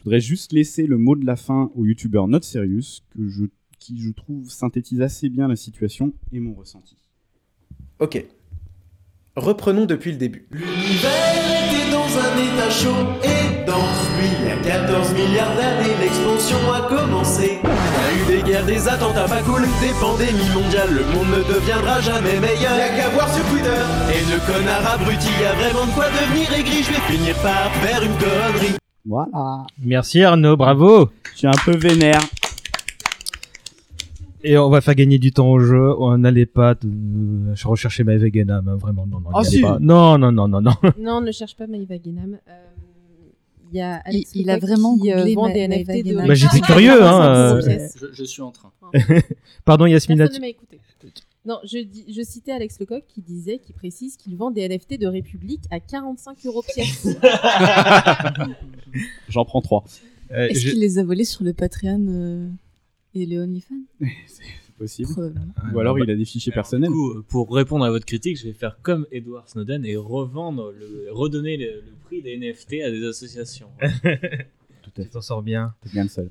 Je 0.04 0.10
voudrais 0.10 0.20
juste 0.20 0.52
laisser 0.52 0.86
le 0.86 0.98
mot 0.98 1.16
de 1.16 1.26
la 1.26 1.38
fin 1.38 1.72
au 1.76 1.86
youtubeur 1.86 2.28
Not 2.28 2.42
Serious, 2.42 3.00
que 3.16 3.26
je, 3.30 3.46
qui 3.80 4.02
je 4.02 4.12
trouve 4.12 4.50
synthétise 4.50 5.00
assez 5.00 5.30
bien 5.30 5.48
la 5.48 5.56
situation 5.56 6.12
et 6.34 6.42
mon 6.42 6.54
ressenti. 6.54 6.98
Ok. 8.00 8.26
Reprenons 9.38 9.86
depuis 9.86 10.12
le 10.12 10.18
début. 10.18 10.46
L'univers 10.52 11.40
était 11.72 11.90
dans 11.90 12.04
un 12.20 12.36
état 12.36 12.70
chaud 12.70 12.90
et 13.24 13.66
dense. 13.66 14.10
Il 14.20 14.46
y 14.46 14.52
a 14.52 14.58
14 14.58 15.14
milliards 15.14 15.56
d'années, 15.56 15.96
l'expansion 16.02 16.58
a 16.74 16.82
commencé. 16.82 17.60
Il 17.64 17.64
y 17.64 18.36
a 18.36 18.38
eu 18.38 18.42
des 18.42 18.44
guerres, 18.44 18.66
des 18.66 18.86
attentats 18.86 19.30
pas 19.30 19.42
cool, 19.44 19.62
des 19.80 19.96
pandémies 20.02 20.54
mondiales. 20.54 20.96
Le 20.96 21.06
monde 21.16 21.32
ne 21.32 21.54
deviendra 21.54 22.02
jamais 22.02 22.42
meilleur. 22.42 22.76
Y'a 22.76 22.90
qu'à 22.90 23.08
voir 23.08 23.34
sur 23.34 23.46
Twitter. 23.46 23.80
Et 24.12 24.20
de 24.30 24.52
connard 24.52 24.86
abruti, 24.96 25.30
y 25.40 25.46
a 25.46 25.54
vraiment 25.54 25.88
de 25.88 25.94
quoi 25.94 26.08
devenir 26.10 26.52
aigri. 26.52 26.84
Je 26.84 26.92
vais 26.92 27.16
finir 27.16 27.36
par 27.42 27.74
faire 27.76 28.04
une 28.04 28.18
connerie. 28.20 28.76
Voilà. 29.06 29.66
Merci 29.82 30.22
Arnaud, 30.24 30.56
bravo. 30.56 31.10
Je 31.34 31.38
suis 31.40 31.48
un 31.48 31.52
peu 31.66 31.76
vénère. 31.76 32.22
Et 34.46 34.58
on 34.58 34.70
va 34.70 34.82
faire 34.82 34.96
gagner 34.96 35.20
du 35.20 35.32
temps 35.32 35.50
au 35.50 35.60
jeu. 35.60 35.94
On 36.00 36.18
n'allait 36.18 36.46
pas 36.46 36.76
euh, 36.84 37.54
rechercher 37.64 38.04
ma 38.04 38.18
Veganam, 38.18 38.68
hein, 38.68 38.76
vraiment. 38.76 39.06
Non, 39.06 39.20
non, 39.22 39.30
Ah, 39.34 39.44
si. 39.44 39.62
pas. 39.62 39.78
non, 39.80 40.18
non, 40.18 40.32
non, 40.32 40.48
non, 40.50 40.62
non. 40.62 40.74
Non, 41.00 41.22
ne 41.22 41.32
cherche 41.32 41.56
pas 41.56 41.66
Maïva 41.68 41.98
Guénam. 41.98 42.38
Euh, 42.50 42.52
Il 43.72 43.78
y 43.78 43.82
a 43.82 44.02
Il- 44.12 44.26
il 44.36 44.50
a 44.50 44.58
vraiment 44.60 44.98
qui 44.98 45.12
euh, 45.14 45.26
vend 45.34 45.48
des 45.50 45.68
NFT 45.68 45.88
de 45.90 46.02
Guénam. 46.04 46.28
Bah, 46.28 46.34
j'étais 46.34 46.56
Richard 46.58 46.68
curieux, 46.78 47.04
hein, 47.04 47.62
500 47.62 47.70
euh. 47.72 47.88
Je, 48.02 48.08
je 48.14 48.24
suis 48.26 48.42
en 48.42 48.52
train. 48.52 48.72
Pardon, 49.66 49.86
Yasmina. 49.86 50.26
Personne. 50.28 50.44
Non, 51.45 51.60
je, 51.65 51.80
dis, 51.80 52.06
je 52.14 52.22
citais 52.22 52.52
Alex 52.53 52.80
Lecoq 52.80 53.03
qui 53.07 53.22
disait, 53.22 53.60
qui 53.60 53.74
précise 53.74 54.15
qu'il 54.15 54.36
vend 54.38 54.49
des 54.52 54.68
NFT 54.68 54.98
de 54.99 55.07
République 55.07 55.64
à 55.72 55.80
45 55.82 56.38
euros 56.45 56.64
pièce. 56.74 57.06
J'en 59.30 59.45
prends 59.45 59.61
trois. 59.61 59.84
Euh, 60.32 60.48
Est-ce 60.48 60.61
je- 60.61 60.70
qu'il 60.72 60.80
les 60.80 60.99
a 60.99 61.03
volés 61.03 61.26
sur 61.26 61.44
le 61.44 61.53
Patreon 61.53 62.06
euh, 62.10 62.48
et 63.14 63.26
les 63.26 63.40
OnlyFans? 63.40 63.76
C'est 64.28 64.74
possible. 64.78 65.10
Ou 65.74 65.80
alors 65.80 65.99
il 65.99 66.10
a 66.10 66.15
des 66.15 66.26
fichiers 66.26 66.52
personnels. 66.52 66.90
Du 66.90 66.95
coup, 66.95 67.22
pour 67.28 67.53
répondre 67.53 67.84
à 67.86 67.90
votre 67.91 68.06
critique, 68.06 68.38
je 68.38 68.45
vais 68.45 68.53
faire 68.53 68.80
comme 68.82 69.06
Edward 69.11 69.48
Snowden 69.49 69.86
et 69.86 69.95
revendre, 69.95 70.72
le, 70.72 71.07
redonner 71.11 71.57
le, 71.57 71.65
le 71.82 71.94
prix 72.06 72.22
des 72.22 72.38
NFT 72.38 72.82
à 72.86 72.90
des 72.91 73.03
associations. 73.06 73.68
Tu 74.95 75.10
t'en 75.10 75.22
sors 75.22 75.41
bien. 75.41 75.74
T'es 75.82 75.90
bien 75.90 76.03
le 76.03 76.10
seul. 76.10 76.30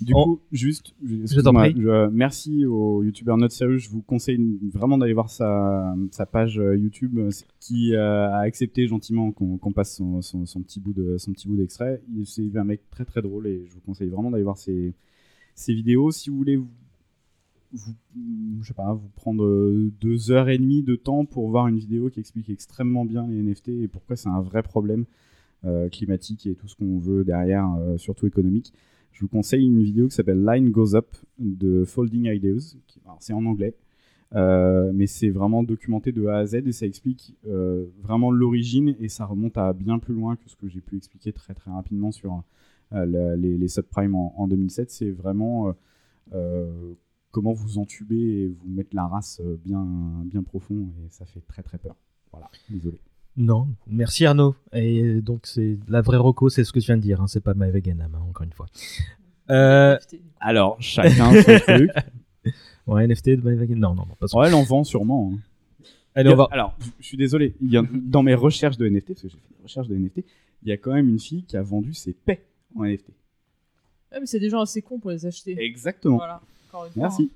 Du 0.00 0.12
On- 0.14 0.24
coup, 0.24 0.40
juste, 0.50 0.94
t'en 1.00 1.22
excuse-moi, 1.22 1.70
prie. 1.70 1.80
je- 1.80 2.08
merci 2.08 2.64
au 2.66 3.02
youtubeur 3.04 3.36
Not 3.36 3.50
Serious. 3.50 3.78
Je 3.78 3.88
vous 3.90 4.02
conseille 4.02 4.58
vraiment 4.72 4.98
d'aller 4.98 5.12
voir 5.12 5.30
sa, 5.30 5.94
sa 6.10 6.26
page 6.26 6.58
euh, 6.58 6.76
YouTube 6.76 7.18
euh, 7.18 7.30
qui 7.60 7.94
euh, 7.94 8.28
a 8.30 8.38
accepté 8.40 8.86
gentiment 8.88 9.30
qu'on 9.30 9.72
passe 9.72 9.94
son, 9.96 10.22
son- 10.22 10.44
son 10.46 10.60
petit 10.62 10.80
bout 10.80 10.92
de 10.92 11.18
son 11.18 11.32
petit 11.32 11.46
bout 11.46 11.56
d'extrait. 11.56 12.02
Il- 12.12 12.26
C'est 12.26 12.56
un 12.56 12.64
mec 12.64 12.80
très 12.90 13.04
très 13.04 13.22
drôle 13.22 13.46
et 13.46 13.64
je 13.66 13.74
vous 13.74 13.80
conseille 13.80 14.08
vraiment 14.08 14.30
d'aller 14.32 14.42
voir 14.44 14.58
ses, 14.58 14.92
ses 15.54 15.72
vidéos. 15.74 16.10
Si 16.10 16.30
vous 16.30 16.36
voulez 16.36 16.56
vous, 16.56 16.68
vous- 17.72 17.94
je 18.62 18.66
sais 18.66 18.74
pas, 18.74 18.92
vous 18.92 19.08
prendre 19.14 19.44
deux 20.00 20.32
heures 20.32 20.48
et 20.48 20.58
demie 20.58 20.82
de 20.82 20.96
temps 20.96 21.24
pour 21.24 21.48
voir 21.48 21.68
une 21.68 21.78
vidéo 21.78 22.10
qui 22.10 22.18
explique 22.18 22.50
extrêmement 22.50 23.04
bien 23.04 23.26
les 23.28 23.40
NFT 23.42 23.68
et 23.68 23.86
pourquoi 23.88 24.16
c'est 24.16 24.28
un 24.28 24.40
vrai 24.40 24.64
problème 24.64 25.04
climatique 25.90 26.46
et 26.46 26.54
tout 26.54 26.68
ce 26.68 26.76
qu'on 26.76 26.98
veut 26.98 27.24
derrière, 27.24 27.68
euh, 27.80 27.96
surtout 27.98 28.26
économique. 28.26 28.72
Je 29.12 29.20
vous 29.20 29.28
conseille 29.28 29.66
une 29.66 29.82
vidéo 29.82 30.08
qui 30.08 30.14
s'appelle 30.14 30.44
Line 30.44 30.70
Goes 30.70 30.94
Up 30.94 31.08
de 31.38 31.84
Folding 31.84 32.26
Ideas. 32.26 32.76
C'est 33.18 33.32
en 33.32 33.44
anglais, 33.44 33.74
euh, 34.34 34.92
mais 34.94 35.06
c'est 35.06 35.30
vraiment 35.30 35.62
documenté 35.62 36.12
de 36.12 36.26
A 36.26 36.38
à 36.38 36.46
Z 36.46 36.54
et 36.66 36.72
ça 36.72 36.86
explique 36.86 37.36
euh, 37.46 37.86
vraiment 38.02 38.30
l'origine 38.30 38.94
et 39.00 39.08
ça 39.08 39.26
remonte 39.26 39.58
à 39.58 39.72
bien 39.72 39.98
plus 39.98 40.14
loin 40.14 40.36
que 40.36 40.48
ce 40.48 40.56
que 40.56 40.68
j'ai 40.68 40.80
pu 40.80 40.96
expliquer 40.96 41.32
très 41.32 41.54
très 41.54 41.70
rapidement 41.70 42.12
sur 42.12 42.42
euh, 42.92 43.36
les, 43.36 43.58
les 43.58 43.68
subprimes 43.68 44.14
en, 44.14 44.32
en 44.40 44.48
2007. 44.48 44.90
C'est 44.90 45.10
vraiment 45.10 45.68
euh, 45.68 45.72
euh, 46.32 46.94
comment 47.30 47.52
vous 47.52 47.78
entuber 47.78 48.42
et 48.42 48.48
vous 48.48 48.68
mettre 48.68 48.94
la 48.94 49.06
race 49.06 49.40
euh, 49.44 49.56
bien, 49.56 49.84
bien 50.24 50.42
profond 50.42 50.88
et 51.04 51.08
ça 51.10 51.24
fait 51.24 51.40
très 51.40 51.62
très 51.62 51.78
peur. 51.78 51.96
Voilà, 52.32 52.48
désolé. 52.68 53.00
Non, 53.42 53.68
merci 53.86 54.26
Arnaud. 54.26 54.54
Et 54.74 55.14
donc, 55.22 55.46
c'est 55.46 55.78
la 55.88 56.02
vraie 56.02 56.18
Rocco, 56.18 56.50
c'est 56.50 56.62
ce 56.62 56.72
que 56.72 56.78
tu 56.78 56.86
viens 56.86 56.96
de 56.98 57.02
dire. 57.02 57.20
Hein, 57.22 57.26
c'est 57.26 57.40
pas 57.40 57.54
ma 57.54 57.70
Veganam, 57.70 58.14
hein, 58.14 58.20
encore 58.28 58.44
une 58.44 58.52
fois. 58.52 58.66
Euh, 59.48 59.96
Alors, 60.40 60.76
chacun 60.80 61.32
son 61.42 61.58
truc. 61.66 61.90
ouais, 62.86 63.06
NFT 63.06 63.30
de 63.30 63.48
My 63.50 63.56
Veganam. 63.56 63.80
Non, 63.80 63.94
non, 63.94 64.06
non, 64.08 64.14
pas 64.18 64.26
Ouais, 64.38 64.48
elle 64.48 64.54
en 64.54 64.62
vend 64.62 64.84
sûrement. 64.84 65.32
hein. 65.34 65.38
Allez, 66.14 66.30
on 66.30 66.36
va. 66.36 66.48
Alors, 66.50 66.74
je- 66.80 66.90
je 67.00 67.06
suis 67.06 67.16
désolé. 67.16 67.54
Il 67.62 67.70
y 67.70 67.76
a, 67.78 67.82
dans 67.90 68.22
mes 68.22 68.34
recherches 68.34 68.76
de 68.76 68.86
NFT, 68.86 69.08
parce 69.14 69.22
que 69.22 69.28
j'ai 69.28 69.38
fait 69.38 69.54
des 69.56 69.62
recherches 69.62 69.88
de 69.88 69.94
NFT, 69.96 70.24
il 70.64 70.68
y 70.68 70.72
a 70.72 70.76
quand 70.76 70.92
même 70.92 71.08
une 71.08 71.18
fille 71.20 71.44
qui 71.44 71.56
a 71.56 71.62
vendu 71.62 71.94
ses 71.94 72.12
paix 72.12 72.44
en 72.76 72.84
NFT. 72.84 73.08
Ouais, 74.12 74.20
mais 74.20 74.26
c'est 74.26 74.40
des 74.40 74.50
gens 74.50 74.60
assez 74.60 74.82
cons 74.82 74.98
pour 74.98 75.12
les 75.12 75.24
acheter. 75.24 75.56
Exactement. 75.58 76.16
Voilà, 76.16 76.42
encore 76.68 76.84
une 76.86 76.92
fois. 76.92 77.02
Merci. 77.04 77.30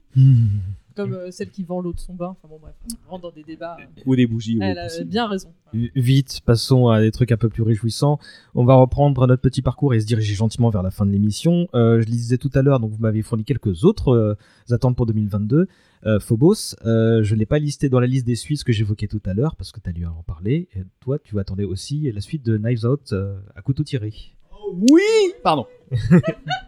Comme 0.97 1.13
euh, 1.15 1.31
celle 1.31 1.51
qui 1.51 1.65
vend 1.65 1.81
l'eau 1.81 1.93
de 1.93 1.99
son 1.99 2.15
bain. 2.15 2.37
Enfin 2.39 2.49
bon, 2.49 2.59
bref, 2.61 2.75
on 3.07 3.11
rentre 3.11 3.23
dans 3.23 3.31
des 3.33 3.43
débats. 3.43 3.77
euh. 3.81 4.03
Ou 4.07 4.15
des 4.17 4.27
bougies. 4.27 4.59
Elle 4.63 4.79
a 4.79 4.85
possible. 4.85 5.11
bien 5.11 5.27
raison. 5.27 5.53
Vite, 5.97 6.41
passons 6.45 6.89
à 6.89 7.01
des 7.01 7.11
trucs 7.11 7.33
un 7.33 7.37
peu 7.37 7.49
plus 7.49 7.63
réjouissants. 7.63 8.19
On 8.55 8.65
va 8.65 8.75
reprendre 8.77 9.27
notre 9.27 9.43
petit 9.43 9.61
parcours 9.63 9.93
et 9.95 10.01
se 10.01 10.07
diriger 10.07 10.35
gentiment 10.35 10.71
vers 10.71 10.83
la 10.85 10.91
fin 10.93 11.05
de 11.05 11.11
l'émission. 11.11 11.67
Euh, 11.75 11.95
je 12.01 12.07
le 12.07 12.13
disais 12.13 12.39
tout 12.39 12.51
à 12.55 12.63
l'heure, 12.63 12.79
donc 12.79 12.93
vous 12.93 13.01
m'avez 13.01 13.23
fourni 13.23 13.45
quelques 13.45 13.83
autres 13.85 14.11
euh, 14.13 14.35
attentes 14.71 14.97
pour 14.97 15.07
2022. 15.07 15.67
Euh, 16.07 16.21
Phobos, 16.21 16.77
euh, 16.85 17.23
je 17.25 17.35
ne 17.35 17.39
l'ai 17.41 17.47
pas 17.47 17.59
listé 17.59 17.89
dans 17.89 17.99
la 17.99 18.07
liste 18.07 18.27
des 18.27 18.37
Suisses 18.37 18.63
que 18.63 18.73
j'évoquais 18.73 19.09
tout 19.09 19.23
à 19.25 19.33
l'heure 19.35 19.57
parce 19.57 19.73
que 19.73 19.81
tu 19.81 19.89
as 19.89 19.93
dû 19.93 20.05
en 20.07 20.23
parler. 20.23 20.69
Et 20.77 20.83
toi, 21.01 21.19
tu 21.19 21.41
attendais 21.41 21.65
aussi 21.65 22.13
la 22.13 22.21
suite 22.21 22.45
de 22.45 22.57
Knives 22.59 22.85
Out 22.85 23.13
euh, 23.13 23.37
à 23.57 23.63
couteau 23.63 23.83
tiré. 23.85 24.13
Oui 24.77 25.01
Pardon. 25.43 25.67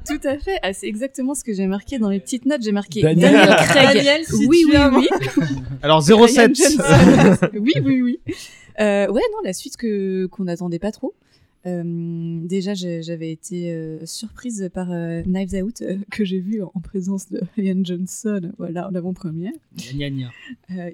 Tout 0.06 0.20
à 0.24 0.38
fait. 0.38 0.58
Ah, 0.62 0.72
c'est 0.72 0.86
exactement 0.86 1.34
ce 1.34 1.42
que 1.44 1.52
j'ai 1.52 1.66
marqué 1.66 1.98
dans 1.98 2.10
les 2.10 2.20
petites 2.20 2.46
notes. 2.46 2.62
J'ai 2.62 2.72
marqué 2.72 3.02
Daniel. 3.02 3.32
Daniel, 3.32 3.56
Craig. 3.56 3.94
Daniel, 3.96 4.24
si 4.24 4.46
oui, 4.46 4.60
tu 4.64 4.70
oui, 4.70 4.76
as- 4.76 4.90
oui. 4.96 5.08
Alors 5.82 6.02
Ryan 6.02 6.26
07 6.26 6.54
Johnson. 6.56 6.82
oui, 7.54 7.72
oui, 7.84 8.02
oui. 8.02 8.20
Euh, 8.80 9.08
ouais, 9.08 9.22
non, 9.32 9.38
la 9.44 9.52
suite 9.52 9.76
que 9.76 10.26
qu'on 10.26 10.44
n'attendait 10.44 10.78
pas 10.78 10.92
trop. 10.92 11.14
Euh, 11.66 11.82
déjà, 12.44 12.74
j'avais 12.74 13.32
été 13.32 13.72
euh, 13.72 13.98
surprise 14.06 14.70
par 14.72 14.92
euh, 14.92 15.22
Knives 15.26 15.54
Out 15.64 15.82
euh, 15.82 15.96
que 16.12 16.24
j'ai 16.24 16.38
vu 16.38 16.62
en, 16.62 16.70
en 16.72 16.80
présence 16.80 17.28
de 17.28 17.40
Ryan 17.56 17.80
Johnson. 17.82 18.52
Voilà, 18.56 18.88
en 18.88 18.94
avant-première. 18.94 19.50
Euh, 19.74 19.90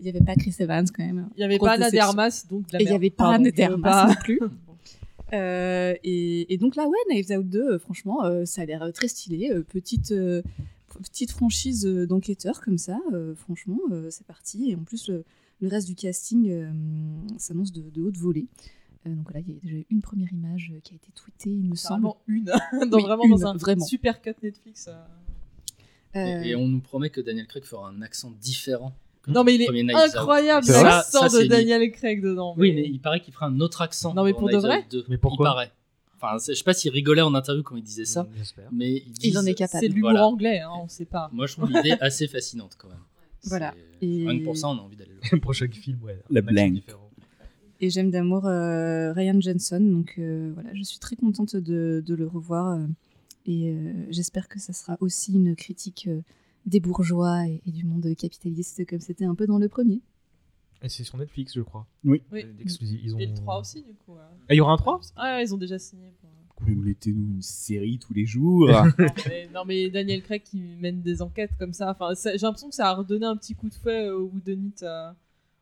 Il 0.01 0.07
y 0.07 0.09
avait 0.09 0.21
pas 0.25 0.35
Chris 0.35 0.55
Evans 0.61 0.87
quand 0.97 1.05
même. 1.05 1.29
Il 1.37 1.41
n'y 1.41 1.45
avait 1.45 1.59
Grosse 1.59 1.69
pas 1.69 1.75
Anna 1.75 1.91
déception. 1.91 2.15
Dermas, 2.15 2.45
donc 2.51 2.65
il 2.73 2.87
n'y 2.87 2.93
avait 2.95 3.11
pas 3.11 3.37
veux 3.37 3.51
Dermas 3.53 4.07
non 4.09 4.15
plus. 4.15 4.41
Euh, 5.33 5.95
et, 6.05 6.53
et 6.53 6.59
donc 6.59 6.77
là, 6.77 6.87
ouais, 6.89 6.97
Knives 7.09 7.31
Out 7.39 7.49
2, 7.49 7.61
euh, 7.75 7.79
franchement, 7.79 8.25
euh, 8.25 8.45
ça 8.45 8.63
a 8.63 8.65
l'air 8.67 8.93
très 8.93 9.09
stylé. 9.09 9.51
euh, 9.51 9.63
petite, 9.63 10.13
euh, 10.13 10.43
petite 11.03 11.31
franchise 11.31 11.85
d'enquêteurs 11.87 12.61
comme 12.61 12.79
ça, 12.79 12.99
euh, 13.13 13.35
franchement, 13.35 13.79
euh, 13.91 14.09
c'est 14.11 14.27
parti. 14.27 14.71
Et 14.71 14.77
en 14.77 14.85
plus, 14.85 15.09
le, 15.09 15.25
le 15.61 15.69
reste 15.69 15.87
du 15.87 15.95
casting 15.95 16.51
euh, 16.51 16.71
s'annonce 17.39 17.73
de, 17.73 17.83
de 17.89 18.03
haute 18.03 18.17
volée. 18.19 18.47
Euh, 19.07 19.15
donc 19.15 19.33
là, 19.33 19.41
il 19.41 19.49
y 19.55 19.57
a 19.57 19.61
déjà 19.61 19.75
eu 19.77 19.87
une 19.91 20.01
première 20.03 20.33
image 20.33 20.73
qui 20.85 20.93
a 20.93 20.97
été 20.97 21.11
tweetée, 21.13 21.51
il 21.51 21.69
me 21.71 21.75
semble. 21.77 22.03
Vraiment 22.03 22.19
une. 22.29 22.45
dans, 22.91 22.97
Oui, 22.99 23.03
vraiment 23.03 23.25
une, 23.25 23.31
dans 23.31 23.47
un 23.47 23.57
vraiment. 23.57 23.85
super 23.85 24.21
cut 24.21 24.35
Netflix. 24.43 24.89
euh. 24.89 24.93
Euh, 26.15 26.43
Et, 26.43 26.51
et 26.51 26.57
on 26.57 26.69
nous 26.69 26.81
promet 26.81 27.09
que 27.09 27.23
Daniel 27.23 27.47
Craig 27.47 27.65
fera 27.65 27.89
un 27.89 28.03
accent 28.03 28.31
différent. 28.41 28.93
Non, 29.29 29.45
mais 29.45 29.55
il 29.55 29.61
le 29.61 29.77
est 29.91 29.95
Out. 29.95 30.17
incroyable 30.17 30.67
ça- 30.67 30.83
l'accent 30.83 31.29
ça, 31.29 31.39
de 31.39 31.43
c'est- 31.43 31.49
Daniel 31.49 31.91
Craig 31.93 32.23
dedans. 32.23 32.55
Oui, 32.57 32.73
mais 32.73 32.85
il 32.89 33.01
paraît 33.01 33.21
qu'il 33.21 33.33
fera 33.33 33.47
un 33.47 33.61
autre 33.61 33.81
accent. 33.83 34.15
Non, 34.15 34.25
mais 34.25 34.33
dans 34.33 34.39
pour 34.39 34.49
de 34.49 34.55
Knives 34.55 34.63
vrai 34.63 34.79
Out 34.79 34.85
2. 34.91 35.05
Mais 35.09 35.17
pourquoi 35.19 35.47
Il 35.47 35.51
paraît. 35.53 35.73
Enfin, 36.21 36.39
c'est- 36.39 36.53
je 36.55 36.59
sais 36.59 36.65
pas 36.65 36.75
s'il 36.75 36.91
rigolait 36.93 37.21
en 37.23 37.35
interview 37.35 37.63
quand 37.63 37.77
il 37.77 37.83
disait 37.83 38.05
ça, 38.05 38.29
J'espère. 38.37 38.69
mais 38.73 38.93
il, 38.93 39.05
Il 39.23 39.39
en 39.39 39.45
est 39.47 39.55
capable. 39.55 39.81
C'est 39.81 39.89
de 39.89 39.95
l'humour 39.95 40.11
Voilà. 40.11 40.27
anglais, 40.27 40.61
hein, 40.61 40.71
on 40.83 40.89
sait 40.89 41.05
pas. 41.05 41.29
Moi, 41.33 41.47
je 41.47 41.53
trouve 41.55 41.71
l'idée 41.71 41.93
assez 42.01 42.27
fascinante 42.29 42.77
quand 42.79 42.89
même. 42.89 42.99
Voilà. 43.45 43.75
C'est- 44.01 44.07
Et- 44.07 44.27
Rien 44.29 44.39
que 44.41 44.45
pour 44.45 44.57
ça, 44.57 44.69
on 44.69 44.79
a 44.79 44.81
envie 44.81 44.97
d'aller 44.97 45.13
le 45.13 45.21
voir. 45.31 45.41
Prochain 45.41 45.69
film, 45.71 45.99
ouais. 46.03 46.21
La 46.31 46.41
un 46.41 46.43
accent 46.43 46.53
blank. 46.55 46.73
différent. 46.75 47.11
Et 47.81 47.91
j'aime 47.91 48.11
d'amour 48.13 48.47
euh, 48.47 49.13
Ryan 49.13 49.41
Johnson, 49.41 49.81
donc 49.81 50.15
euh, 50.19 50.53
voilà, 50.55 50.71
je 50.75 50.83
suis 50.85 51.01
très 51.01 51.17
contente 51.17 51.57
de, 51.57 52.03
de 52.07 52.15
le 52.15 52.27
revoir. 52.29 52.79
euh, 52.79 52.87
et 53.47 53.73
euh, 53.73 53.93
j'espère 54.11 54.49
que 54.49 54.61
ça 54.61 54.73
sera 54.73 54.97
aussi 55.01 55.33
une 55.35 55.57
critique 55.57 56.05
euh, 56.09 56.21
des 56.67 56.81
bourgeois 56.81 57.47
et, 57.47 57.61
et 57.67 57.71
du 57.73 57.85
monde 57.85 58.07
capitaliste 58.17 58.87
comme 58.87 59.01
c'était 59.01 59.25
un 59.25 59.35
peu 59.35 59.47
dans 59.47 59.59
le 59.59 59.69
premier. 59.69 60.01
Et 60.83 60.89
c'est 60.89 61.05
sur 61.05 61.17
Netflix, 61.19 61.53
je 61.55 61.61
crois. 61.63 61.87
Oui. 62.05 62.23
Oui. 62.33 62.45
D'exclusif- 62.59 63.01
Ils 63.05 63.15
ont... 63.15 63.19
Et 63.19 63.27
le 63.27 63.35
3 63.35 63.61
aussi, 63.61 63.83
du 63.83 63.95
coup. 63.95 64.15
euh. 64.17 64.23
Ah, 64.49 64.55
il 64.55 64.57
y 64.57 64.61
a 64.61 64.65
un 64.67 64.77
3 64.77 65.01
Ah, 65.17 65.41
ils 65.43 65.55
ont 65.55 65.59
déjà 65.59 65.79
signé. 65.79 66.13
pour- 66.21 66.29
mettez-nous 66.67 67.35
une 67.35 67.43
série 67.43 67.99
tous 67.99 68.15
les 68.15 68.25
jours. 68.27 68.69
non, 68.99 69.07
mais, 69.29 69.49
non, 69.55 69.65
mais 69.65 69.91
Daniel 69.91 70.23
Craig 70.23 70.43
qui 70.45 70.59
mène 70.81 71.01
des 71.03 71.21
enquêtes 71.23 71.53
comme 71.59 71.73
ça. 71.73 71.91
Enfin, 71.91 72.15
ça- 72.15 72.33
j'ai 72.37 72.43
l'impression 72.47 72.69
que 72.69 72.75
ça 72.75 72.89
a 72.89 72.95
redonné 72.95 73.27
un 73.27 73.37
petit 73.37 73.55
coup 73.55 73.69
de 73.69 73.75
fouet 73.75 74.07
euh, 74.09 74.17
au 74.19 74.27
Whodunit. 74.35 74.73
Euh, 74.83 75.11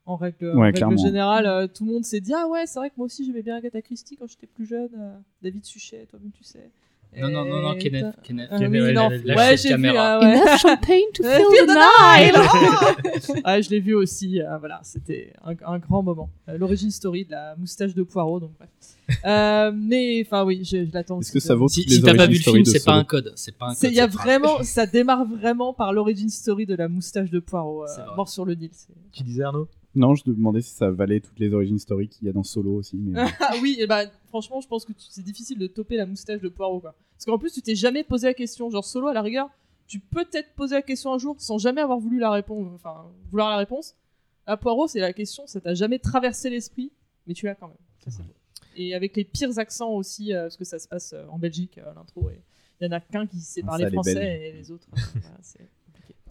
en 0.06 0.16
règle, 0.16 0.50
en 0.56 0.60
règle 0.62 0.98
générale, 0.98 1.46
euh, 1.46 1.66
tout 1.68 1.84
le 1.84 1.92
monde 1.92 2.04
s'est 2.04 2.20
dit 2.20 2.32
Ah 2.34 2.48
ouais, 2.48 2.66
c'est 2.66 2.78
vrai 2.78 2.88
que 2.90 2.94
moi 2.96 3.04
aussi 3.06 3.24
j'aimais 3.24 3.42
bien 3.42 3.56
Agatha 3.56 3.80
Christie 3.82 4.16
quand 4.16 4.26
j'étais 4.26 4.46
plus 4.46 4.64
jeune. 4.66 4.88
euh, 4.98 5.16
David 5.42 5.64
Suchet, 5.64 6.06
toi-même 6.10 6.32
tu 6.32 6.42
sais. 6.42 6.70
Non, 7.18 7.28
non, 7.28 7.44
non, 7.44 7.60
non, 7.60 7.72
Et 7.74 7.78
Kenneth. 7.78 8.14
Kenneth. 8.22 8.48
Ah 8.52 8.58
Kenneth, 8.58 8.70
oui, 8.72 8.80
ouais, 8.86 8.92
non. 8.92 9.08
la- 9.08 9.16
la 9.18 9.34
Ouais, 9.36 9.56
j'ai 9.56 9.74
vu. 9.76 9.88
ah 9.96 10.20
ouais. 10.20 10.36
Enough 10.36 10.58
champagne 10.60 11.02
to 11.12 11.24
Euh, 11.24 11.38
fill 11.50 11.66
the 11.66 11.74
night. 11.74 13.40
Ah, 13.44 13.60
je 13.60 13.68
l'ai 13.70 13.80
vu 13.80 13.94
aussi. 13.94 14.40
euh, 14.40 14.58
voilà, 14.58 14.80
c'était 14.84 15.32
un, 15.44 15.54
un 15.66 15.78
grand 15.78 16.02
moment. 16.02 16.30
Euh, 16.48 16.56
L'origine 16.56 16.90
story 16.90 17.24
de 17.24 17.32
la 17.32 17.56
moustache 17.56 17.94
de 17.94 18.02
poireau. 18.04 18.38
Donc 18.40 18.52
bref. 18.58 18.70
Euh, 19.26 19.72
mais 19.74 20.22
enfin 20.24 20.44
oui, 20.44 20.62
je, 20.64 20.84
je 20.84 20.92
l'attends. 20.92 21.20
Est-ce 21.20 21.32
que 21.32 21.40
ça 21.40 21.54
vaut 21.56 21.68
Si, 21.68 21.82
si 21.82 22.00
t'as 22.00 22.14
pas 22.14 22.26
vu 22.26 22.34
le 22.34 22.40
film, 22.40 22.64
c'est 22.64 22.84
pas 22.84 22.94
un 22.94 23.04
code. 23.04 23.32
C'est 23.34 23.56
pas 23.56 23.66
un 23.66 23.74
code. 23.74 23.90
Il 23.90 23.94
y 23.96 24.00
a 24.00 24.06
vraiment, 24.06 24.62
ça 24.62 24.86
démarre 24.86 25.24
vraiment 25.26 25.72
par 25.74 25.92
l'origine 25.92 26.28
story 26.30 26.64
de 26.66 26.76
la 26.76 26.88
moustache 26.88 27.30
de 27.30 27.40
poireau, 27.40 27.84
euh, 27.84 28.16
mort 28.16 28.28
sur 28.28 28.44
le 28.44 28.54
Nil. 28.54 28.70
c'est- 28.72 28.92
Tu 29.12 29.24
disais 29.24 29.42
Arnaud? 29.42 29.68
Non, 29.96 30.14
je 30.14 30.22
te 30.22 30.30
demandais 30.30 30.60
si 30.60 30.72
ça 30.72 30.88
valait 30.92 31.18
toutes 31.18 31.40
les 31.40 31.52
origines 31.52 31.78
story 31.80 32.08
qu'il 32.08 32.24
y 32.28 32.30
a 32.30 32.32
dans 32.32 32.44
Solo 32.44 32.74
aussi. 32.74 32.96
Mais... 32.96 33.20
Ah 33.40 33.54
oui, 33.60 33.76
et 33.80 33.88
bah, 33.88 34.02
franchement, 34.30 34.60
je 34.62 34.68
pense 34.68 34.84
que 34.86 34.92
c'est 34.96 35.22
difficile 35.22 35.58
de 35.58 35.66
toper 35.66 35.96
la 35.96 36.06
moustache 36.06 36.40
de 36.40 36.48
poireau. 36.48 36.80
Quoi. 36.80 36.94
Parce 37.12 37.26
qu'en 37.26 37.38
plus, 37.38 37.52
tu 37.52 37.60
t'es 37.60 37.74
jamais 37.74 38.02
posé 38.02 38.26
la 38.26 38.34
question. 38.34 38.70
Genre, 38.70 38.84
solo, 38.84 39.08
à 39.08 39.12
la 39.12 39.20
rigueur, 39.22 39.50
tu 39.86 40.00
peux 40.00 40.24
peut-être 40.24 40.54
poser 40.54 40.76
la 40.76 40.82
question 40.82 41.12
un 41.12 41.18
jour 41.18 41.36
sans 41.38 41.58
jamais 41.58 41.82
avoir 41.82 41.98
voulu 41.98 42.18
la 42.18 42.30
réponse. 42.30 42.66
Enfin, 42.74 43.04
vouloir 43.30 43.50
la 43.50 43.58
réponse. 43.58 43.94
À 44.46 44.56
poireau, 44.56 44.88
c'est 44.88 45.00
la 45.00 45.12
question, 45.12 45.46
ça 45.46 45.60
t'a 45.60 45.74
jamais 45.74 45.98
traversé 45.98 46.48
l'esprit, 46.48 46.90
mais 47.26 47.34
tu 47.34 47.44
l'as 47.46 47.54
quand 47.54 47.68
même. 47.68 47.76
Ça, 48.04 48.10
c'est 48.10 48.22
beau. 48.22 48.32
Et 48.76 48.94
avec 48.94 49.14
les 49.16 49.24
pires 49.24 49.58
accents 49.58 49.90
aussi, 49.90 50.32
euh, 50.32 50.42
parce 50.44 50.56
que 50.56 50.64
ça 50.64 50.78
se 50.78 50.88
passe 50.88 51.12
euh, 51.12 51.26
en 51.28 51.38
Belgique, 51.38 51.78
euh, 51.78 51.92
l'intro. 51.94 52.30
Il 52.80 52.86
y 52.86 52.88
en 52.88 52.92
a 52.92 53.00
qu'un 53.00 53.26
qui 53.26 53.38
sait 53.40 53.60
Ah, 53.64 53.68
parler 53.68 53.84
ça, 53.84 53.90
français 53.90 54.48
et 54.48 54.52
les 54.52 54.70
autres. 54.70 54.86
voilà, 54.92 55.36
c'est. 55.42 55.68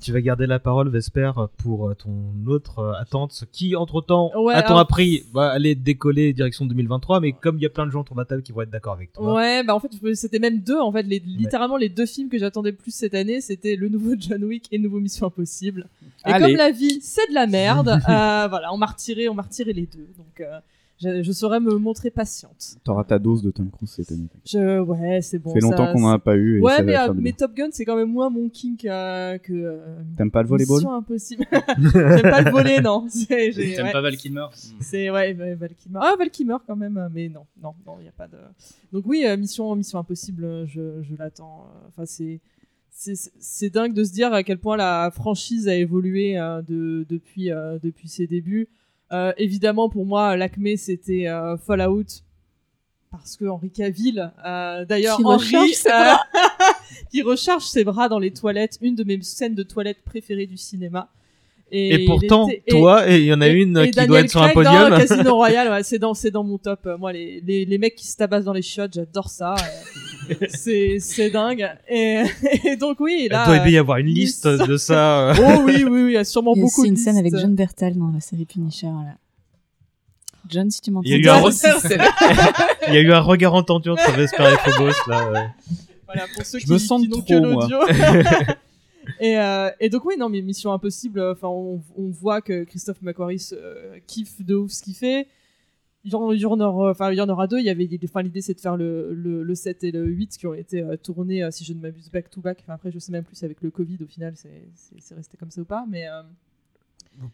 Tu 0.01 0.11
vas 0.13 0.21
garder 0.21 0.47
la 0.47 0.59
parole, 0.59 0.89
Vesper, 0.89 1.31
pour 1.57 1.89
euh, 1.89 1.93
ton 1.93 2.33
autre 2.47 2.79
euh, 2.79 2.93
attente, 2.93 3.43
qui 3.51 3.75
entre-temps, 3.75 4.31
Ouais, 4.41 4.53
a-t-on 4.53 4.67
alors- 4.69 4.79
appris, 4.79 5.23
va 5.33 5.49
aller 5.49 5.75
décoller 5.75 6.33
direction 6.33 6.65
2023, 6.65 7.19
mais 7.19 7.33
comme 7.33 7.57
il 7.57 7.63
y 7.63 7.65
a 7.65 7.69
plein 7.69 7.85
de 7.85 7.91
gens 7.91 8.01
autour 8.01 8.15
de 8.15 8.21
la 8.21 8.25
table 8.25 8.41
qui 8.41 8.51
vont 8.51 8.61
être 8.61 8.69
d'accord 8.69 8.93
avec 8.93 9.11
toi. 9.13 9.33
Ouais, 9.35 9.63
bah 9.63 9.75
en 9.75 9.79
fait, 9.79 9.89
c'était 10.15 10.39
même 10.39 10.59
deux. 10.61 10.79
En 10.79 10.91
fait, 10.91 11.03
les, 11.03 11.19
littéralement, 11.19 11.77
les 11.77 11.89
deux 11.89 12.05
films 12.05 12.29
que 12.29 12.37
j'attendais 12.37 12.71
le 12.71 12.77
plus 12.77 12.91
cette 12.95 13.13
année, 13.13 13.41
c'était 13.41 13.75
le 13.75 13.89
nouveau 13.89 14.15
John 14.17 14.43
Wick 14.43 14.67
et 14.71 14.77
le 14.77 14.83
nouveau 14.83 14.99
Mission 14.99 15.27
Impossible. 15.27 15.87
Et 16.25 16.31
Allez. 16.31 16.45
comme 16.47 16.55
la 16.57 16.71
vie, 16.71 16.99
c'est 17.01 17.27
de 17.29 17.33
la 17.33 17.47
merde, 17.47 17.89
euh, 18.09 18.47
voilà, 18.47 18.73
on 18.73 18.77
m'a 18.77 18.85
retiré, 18.87 19.27
on 19.29 19.33
m'a 19.33 19.43
retiré 19.43 19.73
les 19.73 19.85
deux. 19.85 20.07
Donc, 20.17 20.39
euh, 20.41 20.59
je, 21.01 21.23
je 21.23 21.31
saurais 21.31 21.59
me 21.59 21.77
montrer 21.77 22.11
patiente. 22.11 22.75
T'auras 22.83 23.03
ta 23.05 23.19
dose 23.19 23.41
de 23.41 23.51
Tom 23.51 23.69
Cruise 23.71 23.89
cette 23.91 24.11
année. 24.11 24.27
Je, 24.45 24.79
ouais, 24.81 25.21
c'est 25.21 25.39
bon. 25.39 25.49
Ça 25.49 25.53
fait 25.55 25.59
longtemps 25.61 25.85
ça- 25.85 25.93
qu'on 25.93 26.03
en 26.03 26.09
a 26.09 26.19
pas 26.19 26.35
eu. 26.35 26.57
Et 26.57 26.61
Ouais, 26.61 26.75
ça 26.77 26.83
mais, 26.83 26.97
euh, 26.97 27.13
mais. 27.15 27.31
Top 27.31 27.53
Gun, 27.55 27.69
c'est 27.71 27.85
quand 27.85 27.95
même 27.95 28.11
moins 28.11 28.29
mon 28.29 28.49
kink 28.49 28.83
euh, 28.85 29.37
que. 29.37 29.53
euh, 29.53 30.01
T'aimes 30.17 30.31
pas 30.31 30.41
le 30.41 30.49
volleyball 30.49 30.77
Mission 30.77 30.93
Impossible. 30.93 31.45
J'aime 31.51 32.21
pas 32.21 32.41
le 32.41 32.51
volet, 32.51 32.81
non. 32.81 33.05
C'est- 33.09 33.51
j'ai- 33.53 33.75
T'aimes 33.75 33.85
ouais. 33.85 33.91
pas 33.91 34.01
Val 34.01 34.17
Kilmer 34.17 34.45
C'est 34.81 35.09
ouais, 35.09 35.33
Val 35.33 35.73
Kilmer. 35.75 35.99
Ah, 36.01 36.15
Val 36.17 36.29
Kilmer 36.29 36.57
quand 36.67 36.75
même, 36.75 37.09
mais 37.13 37.29
non, 37.29 37.45
non, 37.63 37.73
non, 37.85 37.95
il 37.99 38.05
y 38.05 38.09
a 38.09 38.11
pas 38.11 38.27
de. 38.27 38.37
Donc 38.91 39.05
oui, 39.07 39.25
Mission, 39.37 39.75
Mission 39.75 39.99
Impossible, 39.99 40.65
je, 40.67 41.01
je 41.01 41.15
l'attends. 41.17 41.67
Enfin, 41.87 42.05
c'est, 42.05 42.41
c'est, 42.91 43.13
c'est 43.39 43.69
dingue 43.69 43.93
de 43.93 44.03
se 44.03 44.11
dire 44.11 44.33
à 44.33 44.43
quel 44.43 44.57
point 44.57 44.75
la 44.75 45.11
franchise 45.11 45.67
a 45.69 45.75
évolué 45.75 46.37
euh, 46.37 46.61
de, 46.61 47.05
depuis, 47.07 47.51
euh, 47.51 47.79
depuis 47.81 48.09
ses 48.09 48.27
débuts. 48.27 48.67
Euh, 49.11 49.33
évidemment, 49.37 49.89
pour 49.89 50.05
moi, 50.05 50.35
l'acmé 50.37 50.77
c'était 50.77 51.27
euh, 51.27 51.57
Fallout. 51.57 52.05
Parce 53.11 53.35
que 53.37 53.45
Henri 53.45 53.71
Cavill, 53.71 54.31
euh, 54.45 54.85
d'ailleurs, 54.85 55.17
Qui 55.17 55.23
Henri, 55.25 55.37
recharge 55.45 55.71
ses 55.71 55.89
euh, 55.89 55.91
bras. 55.93 56.19
qui 57.11 57.21
recharge 57.23 57.63
ses 57.63 57.83
bras 57.83 58.07
dans 58.07 58.19
les 58.19 58.31
toilettes, 58.31 58.77
une 58.83 58.93
de 58.93 59.03
mes 59.03 59.19
scènes 59.23 59.55
de 59.55 59.63
toilettes 59.63 60.03
préférées 60.05 60.45
du 60.45 60.57
cinéma. 60.57 61.09
Et, 61.71 62.05
pourtant, 62.05 62.47
était- 62.49 62.63
et- 62.67 62.71
toi, 62.71 63.09
et 63.09 63.17
il 63.19 63.25
y 63.25 63.33
en 63.33 63.41
a 63.41 63.47
et- 63.47 63.51
une 63.53 63.77
et 63.79 63.85
qui 63.89 63.95
doit 63.95 64.05
Daniel 64.05 64.25
être 64.25 64.29
sur 64.31 64.41
un 64.43 64.49
podium. 64.49 64.89
Dans 64.91 64.97
Casino 64.97 65.35
Royale, 65.35 65.69
ouais, 65.69 65.83
c'est 65.83 65.97
dans, 65.99 66.13
c'est 66.13 66.29
dans 66.31 66.43
mon 66.43 66.57
top. 66.59 66.87
Moi, 66.99 67.11
les, 67.13 67.41
les, 67.41 67.65
les 67.65 67.77
mecs 67.79 67.95
qui 67.95 68.05
se 68.07 68.15
tabassent 68.15 68.45
dans 68.45 68.53
les 68.53 68.61
shots, 68.61 68.91
j'adore 68.93 69.29
ça. 69.29 69.55
Euh, 70.29 70.45
c'est, 70.49 70.97
c'est 70.99 71.29
dingue. 71.29 71.69
Et, 71.89 72.23
et 72.65 72.75
donc, 72.75 72.99
oui, 72.99 73.23
Il 73.25 73.31
là. 73.31 73.45
doit 73.45 73.59
bien 73.59 73.71
y 73.73 73.77
avoir 73.77 73.97
une 73.97 74.09
il 74.09 74.15
liste 74.15 74.47
de 74.47 74.77
ça. 74.77 75.29
euh. 75.29 75.33
Oh 75.39 75.61
oui, 75.65 75.83
oui, 75.83 76.03
oui, 76.03 76.11
il 76.11 76.13
y 76.13 76.17
a 76.17 76.23
sûrement 76.23 76.53
Il 76.55 76.59
y 76.59 76.61
a 76.61 76.63
beaucoup 76.65 76.81
aussi 76.81 76.89
de 76.89 76.95
une 76.95 76.97
scène 76.97 77.17
avec. 77.17 77.35
John 77.35 77.55
Bertal 77.55 77.95
dans 77.97 78.11
la 78.13 78.19
série 78.19 78.45
Punisher. 78.45 78.87
Là. 78.87 79.15
John, 80.47 80.69
si 80.71 80.81
tu 80.81 80.91
m'entends. 80.91 81.07
Il 81.07 81.11
y 81.11 81.15
a 81.15 81.17
eu 81.17 81.29
un, 81.29 81.41
John- 81.41 81.51
re- 81.51 82.67
il 82.87 82.93
y 82.93 82.97
a 82.97 83.01
eu 83.01 83.11
un 83.11 83.19
regard 83.19 83.53
entendu 83.53 83.89
entre 83.89 84.11
Vesper 84.13 84.43
et 84.53 84.69
Phobos 84.71 84.91
là. 85.07 85.31
ouais. 85.31 85.47
Voilà, 86.05 86.23
pour 86.35 86.43
ceux 86.45 86.57
Je 86.59 86.65
qui, 86.65 86.71
me 86.71 86.77
sens 86.79 87.01
qui 87.01 87.09
trop, 87.09 87.21
que 87.21 87.39
moi. 87.39 87.67
l'audio. 87.69 87.77
et, 89.19 89.37
euh, 89.37 89.69
et 89.79 89.89
donc 89.89 90.05
oui, 90.05 90.15
non, 90.17 90.27
mais 90.29 90.41
Mission 90.41 90.71
Impossible, 90.73 91.19
euh, 91.19 91.33
enfin, 91.33 91.47
on, 91.49 91.81
on 91.97 92.09
voit 92.09 92.41
que 92.41 92.63
Christophe 92.63 93.01
McQuarrie 93.03 93.43
euh, 93.53 93.97
kiffe 94.07 94.41
de 94.43 94.55
ouf 94.55 94.71
ce 94.71 94.81
qu'il 94.81 94.95
fait. 94.95 95.27
Il 96.05 96.11
y, 96.13 96.15
en, 96.15 96.31
il 96.31 96.39
y 96.39 96.45
en 96.45 96.57
aura, 96.61 96.91
enfin, 96.91 97.11
il 97.11 97.17
y 97.17 97.21
en 97.21 97.27
aura 97.27 97.47
deux. 97.47 97.59
Il 97.59 97.65
y 97.65 97.69
avait, 97.69 97.89
enfin, 98.05 98.21
l'idée 98.21 98.41
c'est 98.41 98.53
de 98.53 98.59
faire 98.61 98.77
le, 98.77 99.13
le, 99.13 99.43
le 99.43 99.55
7 99.55 99.83
et 99.83 99.91
le 99.91 100.05
8 100.05 100.37
qui 100.37 100.47
ont 100.47 100.53
été 100.53 100.81
euh, 100.81 100.95
tournés, 100.95 101.43
euh, 101.43 101.51
si 101.51 101.65
je 101.65 101.73
ne 101.73 101.79
m'abuse, 101.81 102.09
back 102.09 102.29
to 102.29 102.39
back. 102.39 102.59
Enfin, 102.61 102.73
après, 102.73 102.89
je 102.91 102.99
sais 102.99 103.11
même 103.11 103.25
plus 103.25 103.35
si 103.35 103.43
avec 103.43 103.61
le 103.61 103.69
Covid, 103.69 103.97
au 104.01 104.07
final, 104.07 104.33
c'est 104.35 105.13
resté 105.15 105.35
comme 105.37 105.51
ça 105.51 105.59
ou 105.59 105.65
pas. 105.65 105.85
Mais, 105.89 106.07
euh, 106.07 106.21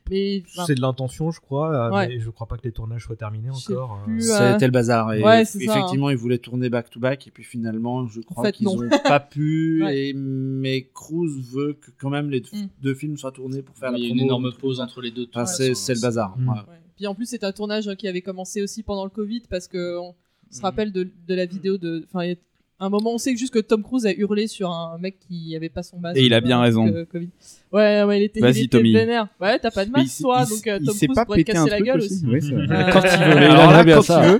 mais 0.09 0.41
enfin, 0.47 0.63
C'est 0.65 0.73
de 0.73 0.81
l'intention, 0.81 1.29
je 1.29 1.39
crois, 1.39 1.91
Ouais. 1.93 2.07
mais 2.07 2.19
je 2.19 2.29
crois 2.31 2.47
pas 2.47 2.57
que 2.57 2.63
les 2.63 2.71
tournages 2.71 3.03
soient 3.03 3.15
terminés 3.15 3.51
encore. 3.51 4.01
plus, 4.03 4.31
euh, 4.31 4.53
C'était 4.53 4.65
le 4.65 4.71
bazar. 4.71 5.13
Et 5.13 5.21
Ouais, 5.23 5.45
c'est 5.45 5.59
ça, 5.59 5.71
hein. 5.71 5.75
effectivement, 5.77 6.09
ils 6.09 6.17
voulaient 6.17 6.39
tourner 6.39 6.69
back-to-back. 6.69 7.27
et 7.27 7.31
puis 7.31 7.43
finalement, 7.43 8.07
je 8.07 8.21
crois 8.21 8.45
fait, 8.45 8.51
qu'ils 8.53 8.65
non. 8.65 8.81
n'ont 8.81 8.89
pas 9.03 9.19
pu. 9.31 9.83
Ouais. 9.83 10.07
et, 10.09 10.13
mais 10.13 10.89
Cruise 10.91 11.53
veut 11.53 11.73
que 11.73 11.91
quand 11.99 12.09
même 12.09 12.31
les 12.31 12.41
deux, 12.41 12.49
Mm. 12.51 12.67
deux 12.81 12.95
films 12.95 13.17
soient 13.17 13.31
tournés 13.31 13.61
pour 13.61 13.77
faire 13.77 13.91
Il 13.95 13.99
y 14.01 14.05
a 14.05 14.07
la 14.09 14.13
une 14.15 14.21
énorme 14.21 14.51
pause 14.53 14.79
entre 14.79 15.01
les 15.01 15.11
deux. 15.11 15.27
Enfin, 15.31 15.45
c'est 15.45 15.69
le 15.69 16.01
bazar. 16.01 16.35
Mm. 16.39 16.63
Puis 16.95 17.07
en 17.07 17.15
plus, 17.15 17.25
c'est 17.27 17.43
un 17.43 17.51
tournage 17.51 17.93
qui 17.95 18.07
avait 18.07 18.21
commencé 18.21 18.61
aussi 18.61 18.83
pendant 18.83 19.03
le 19.03 19.09
Covid 19.09 19.41
parce 19.49 19.67
que 19.67 19.97
on 19.97 20.15
se 20.51 20.57
Mhm. 20.59 20.63
rappelle 20.63 20.91
de, 20.91 21.07
de 21.27 21.33
la 21.35 21.45
vidéo 21.45 21.77
de. 21.77 22.05
Enfin, 22.13 22.33
un 22.79 22.89
moment, 22.89 23.13
on 23.13 23.17
sait 23.17 23.35
juste 23.37 23.53
que 23.53 23.59
Tom 23.59 23.83
Cruise 23.83 24.05
a 24.05 24.11
hurlé 24.11 24.47
sur 24.47 24.69
un 24.69 24.97
mec 24.99 25.17
qui 25.27 25.55
avait 25.55 25.69
pas 25.69 25.81
son 25.81 25.97
masque. 25.97 26.17
Et 26.17 26.25
il 26.25 26.33
a 26.33 26.41
bien 26.41 26.59
raison. 26.59 26.87
euh, 26.87 27.05
Covid. 27.09 27.29
Ouais, 27.71 28.03
ouais, 28.03 28.19
il 28.19 28.23
était, 28.23 28.39
Vas-y, 28.41 28.59
il 28.59 28.63
était 28.65 28.77
Tommy. 28.77 28.93
vénère. 28.93 29.27
Ouais, 29.39 29.57
t'as 29.59 29.71
pas 29.71 29.85
de 29.85 29.91
masque, 29.91 30.19
il- 30.19 30.23
toi, 30.23 30.43
il- 30.45 30.49
donc 30.49 30.67
euh, 30.67 30.79
Tom 30.85 30.95
Cruise 30.95 31.09
pas 31.15 31.25
pourrait 31.25 31.43
te 31.43 31.51
casser 31.51 31.69
la 31.69 31.81
gueule 31.81 31.99
aussi. 32.01 32.13
aussi. 32.15 32.25
Ouais, 32.27 32.41
c'est 32.41 32.51
vrai. 32.51 32.65
Euh, 32.69 32.91
Quand 32.91 33.01
il 33.03 33.09
veut. 33.09 33.35
Mais 33.39 33.45
alors 33.45 33.71
là, 33.71 33.83
bien 33.83 33.95
quand 33.95 34.01
ça. 34.01 34.37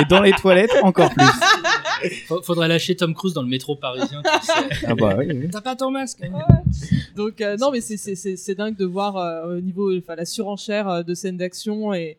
Et 0.00 0.04
dans 0.04 0.20
les 0.22 0.32
toilettes, 0.32 0.70
encore 0.82 1.10
plus. 1.14 1.24
Fa- 2.28 2.42
Faudrait 2.42 2.68
lâcher 2.68 2.94
Tom 2.96 3.14
Cruise 3.14 3.32
dans 3.32 3.42
le 3.42 3.48
métro 3.48 3.76
parisien. 3.76 4.22
tu 4.22 4.46
sais. 4.46 4.86
Ah 4.86 4.94
bah 4.94 5.16
oui, 5.18 5.26
oui. 5.30 5.48
T'as 5.50 5.62
pas 5.62 5.74
ton 5.74 5.90
masque 5.90 6.20
Donc 7.16 7.40
euh, 7.40 7.56
non, 7.56 7.70
mais 7.70 7.80
c'est- 7.80 7.96
c'est 7.96 8.14
c'est- 8.14 8.36
c'est 8.36 8.54
dingue 8.54 8.76
de 8.76 8.84
voir 8.84 9.16
euh, 9.16 9.56
au 9.56 9.60
niveau, 9.60 9.96
enfin 9.96 10.14
la 10.16 10.24
surenchère 10.26 11.02
de 11.04 11.14
scènes 11.14 11.38
d'action 11.38 11.94
et, 11.94 12.18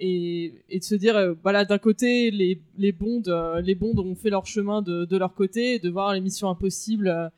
et 0.00 0.54
et 0.68 0.78
de 0.80 0.84
se 0.84 0.94
dire, 0.94 1.16
euh, 1.16 1.34
voilà, 1.42 1.64
d'un 1.64 1.78
côté 1.78 2.30
les 2.30 2.60
les 2.78 2.92
bondes, 2.92 3.28
euh, 3.28 3.60
les 3.60 3.74
bondes 3.74 3.98
ont 4.00 4.14
fait 4.14 4.30
leur 4.30 4.46
chemin 4.46 4.82
de, 4.82 5.04
de 5.04 5.16
leur 5.16 5.34
côté, 5.34 5.74
et 5.74 5.78
de 5.78 5.88
voir 5.90 6.12
les 6.14 6.20
missions 6.20 6.48
impossibles 6.48 7.08
euh, 7.08 7.28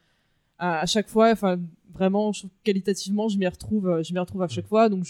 à, 0.58 0.80
à 0.80 0.86
chaque 0.86 1.08
fois, 1.08 1.30
enfin 1.32 1.58
vraiment 1.94 2.32
je 2.32 2.46
qualitativement, 2.64 3.28
je 3.28 3.36
m'y 3.38 3.46
retrouve, 3.46 4.00
je 4.02 4.12
m'y 4.14 4.18
retrouve 4.18 4.42
à 4.42 4.48
chaque 4.48 4.66
fois, 4.66 4.88
donc 4.88 5.04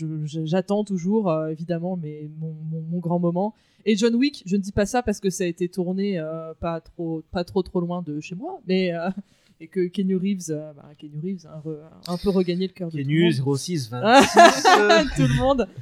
j'attends 0.44 0.82
toujours 0.82 1.30
euh, 1.30 1.48
évidemment, 1.48 1.96
mais 1.96 2.28
mon, 2.40 2.54
mon, 2.70 2.80
mon 2.90 2.98
grand 2.98 3.18
moment. 3.20 3.54
Et 3.84 3.96
John 3.96 4.14
Wick, 4.14 4.42
je 4.46 4.56
ne 4.56 4.60
dis 4.62 4.72
pas 4.72 4.86
ça 4.86 5.02
parce 5.02 5.18
que 5.20 5.28
ça 5.30 5.44
a 5.44 5.46
été 5.46 5.68
tourné 5.68 6.18
euh, 6.18 6.54
pas 6.58 6.80
trop 6.80 7.22
pas 7.30 7.44
trop 7.44 7.62
trop 7.62 7.80
loin 7.80 8.00
de 8.02 8.20
chez 8.20 8.34
moi, 8.34 8.60
mais 8.66 8.92
euh, 8.94 9.10
et 9.60 9.68
que 9.68 9.86
Kenny 9.88 10.14
Reeves, 10.14 10.48
bah, 10.76 10.90
Kenny 10.98 11.18
Reeves 11.22 11.46
a 11.46 11.56
un, 11.56 11.60
re- 11.60 11.78
un 12.08 12.16
peu 12.16 12.30
regagné 12.30 12.66
le 12.66 12.72
cœur 12.72 12.90
de 12.90 12.96
monde. 12.98 13.56
06 13.58 13.90
Ah, 13.92 14.20
26. 14.34 15.16
tout 15.16 15.28
le 15.28 15.36
monde. 15.38 15.68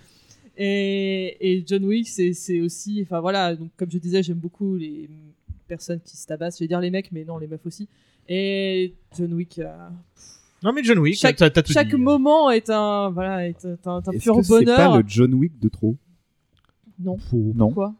Et, 0.62 1.36
et 1.40 1.64
John 1.66 1.84
Wick, 1.86 2.06
c'est 2.06 2.60
aussi, 2.60 3.00
enfin 3.02 3.20
voilà, 3.20 3.56
donc 3.56 3.70
comme 3.78 3.90
je 3.90 3.96
disais, 3.96 4.22
j'aime 4.22 4.36
beaucoup 4.36 4.76
les 4.76 5.08
personnes 5.66 6.00
qui 6.04 6.18
se 6.18 6.26
tabassent, 6.26 6.58
je 6.58 6.64
vais 6.64 6.68
dire 6.68 6.80
les 6.80 6.90
mecs, 6.90 7.10
mais 7.12 7.24
non, 7.24 7.38
les 7.38 7.46
meufs 7.46 7.64
aussi. 7.64 7.88
Et 8.28 8.92
John 9.16 9.32
Wick, 9.32 9.58
euh, 9.58 9.72
Non 10.62 10.72
mais 10.74 10.84
John 10.84 10.98
Wick, 10.98 11.16
chaque, 11.16 11.36
tout 11.38 11.72
dit. 11.96 12.02
moment 12.02 12.50
est 12.50 12.68
un, 12.68 13.08
voilà, 13.08 13.48
est 13.48 13.64
un, 13.64 13.78
un- 13.86 14.02
un 14.06 14.12
Est-ce 14.12 14.22
pur 14.22 14.36
que 14.36 14.42
c'est 14.42 14.64
pas 14.66 14.76
bonheur. 14.76 14.96
le 14.98 15.04
John 15.06 15.32
Wick 15.32 15.58
de 15.58 15.68
trop? 15.70 15.96
Non, 16.98 17.16
Non. 17.32 17.66
pourquoi? 17.68 17.94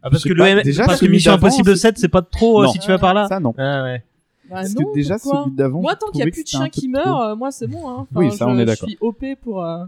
Ah, 0.00 0.08
parce 0.10 0.22
Je 0.22 0.28
que 0.28 0.34
le 0.34 0.62
déjà, 0.62 0.84
parce 0.84 1.00
que 1.00 1.06
Mission 1.06 1.32
Impossible 1.32 1.70
c'est- 1.76 1.88
7 1.88 1.98
c'est 1.98 2.08
pas 2.08 2.22
trop 2.22 2.62
euh, 2.62 2.66
Non. 2.66 2.72
si 2.72 2.78
tu 2.78 2.86
vas 2.86 2.98
par 2.98 3.14
là? 3.14 3.26
Ça, 3.28 3.40
non. 3.40 3.52
Ah 3.58 3.82
ouais. 3.82 4.04
Bah 4.48 4.56
Parce 4.60 4.72
non, 4.76 4.84
que 4.92 4.94
déjà, 4.94 5.18
celui 5.18 5.56
d'avant. 5.56 5.80
Moi, 5.82 5.94
je 5.94 5.98
tant 5.98 6.12
qu'il 6.12 6.18
n'y 6.22 6.28
a 6.28 6.30
plus 6.30 6.44
de 6.44 6.48
chiens 6.48 6.68
qui 6.68 6.82
trop. 6.82 6.90
meurent, 7.04 7.20
euh, 7.22 7.34
moi 7.34 7.50
c'est 7.50 7.66
bon. 7.66 7.88
Hein. 7.90 8.06
Oui, 8.14 8.30
ça, 8.30 8.44
je, 8.46 8.50
on 8.50 8.54
est 8.58 8.60
Je 8.60 8.64
d'accord. 8.66 8.88
suis 8.88 8.98
OP 9.00 9.24
pour, 9.42 9.64
euh, 9.64 9.84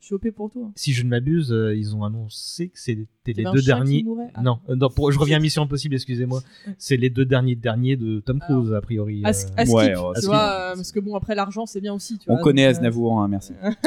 je 0.00 0.06
suis 0.06 0.14
OP 0.14 0.30
pour 0.30 0.50
toi. 0.50 0.70
Si 0.76 0.92
je 0.92 1.04
ne 1.04 1.08
m'abuse, 1.10 1.52
euh, 1.52 1.76
ils 1.76 1.94
ont 1.94 2.04
annoncé 2.04 2.68
que 2.68 2.78
c'était 2.78 3.32
les 3.32 3.44
deux 3.44 3.60
derniers. 3.62 4.04
Ah. 4.34 4.42
Non, 4.42 4.58
euh, 4.68 4.74
non, 4.74 4.88
pour- 4.88 5.12
je 5.12 5.18
reviens 5.18 5.36
à 5.36 5.40
Mission 5.40 5.62
Impossible, 5.62 5.94
excusez-moi. 5.94 6.40
C'est 6.78 6.96
les 6.96 7.10
deux 7.10 7.24
derniers 7.26 7.54
derniers 7.54 7.96
de 7.96 8.20
Tom 8.20 8.40
Cruise 8.40 8.72
a 8.72 8.80
priori. 8.80 9.20
À, 9.24 9.28
euh. 9.28 9.30
à 9.30 9.32
skip, 9.34 9.74
Ouais, 9.74 9.92
tu 9.92 9.98
ouais, 10.00 10.10
à 10.10 10.14
skip. 10.14 10.24
vois, 10.28 10.50
euh, 10.52 10.74
parce 10.74 10.90
que 10.92 11.00
bon 11.00 11.14
après 11.14 11.34
l'argent 11.34 11.66
c'est 11.66 11.80
bien 11.80 11.92
aussi. 11.94 12.18
Tu 12.18 12.30
On 12.30 12.34
vois, 12.34 12.42
connaît 12.42 12.62
donc, 12.66 12.74
euh, 12.74 12.78
Aznavour, 12.78 13.20
hein, 13.20 13.28
merci. 13.28 13.52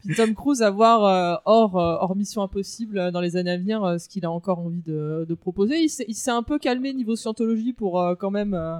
Puis 0.00 0.14
Tom 0.14 0.34
Cruise 0.34 0.62
à 0.62 0.70
voir 0.70 1.04
euh, 1.04 1.36
hors, 1.44 1.76
euh, 1.78 1.96
hors 2.00 2.16
Mission 2.16 2.42
Impossible 2.42 3.10
dans 3.12 3.20
les 3.20 3.36
années 3.36 3.50
à 3.50 3.58
venir 3.58 3.82
euh, 3.84 3.98
ce 3.98 4.08
qu'il 4.08 4.24
a 4.24 4.30
encore 4.30 4.60
envie 4.60 4.82
de, 4.82 5.26
de 5.28 5.34
proposer. 5.34 5.76
Il 5.82 5.88
s'est 5.88 6.04
il 6.08 6.14
s'est 6.14 6.30
un 6.30 6.42
peu 6.42 6.58
calmé 6.58 6.92
niveau 6.94 7.16
scientologie 7.16 7.72
pour 7.72 8.00
euh, 8.00 8.14
quand 8.14 8.30
même 8.30 8.54
euh, 8.54 8.78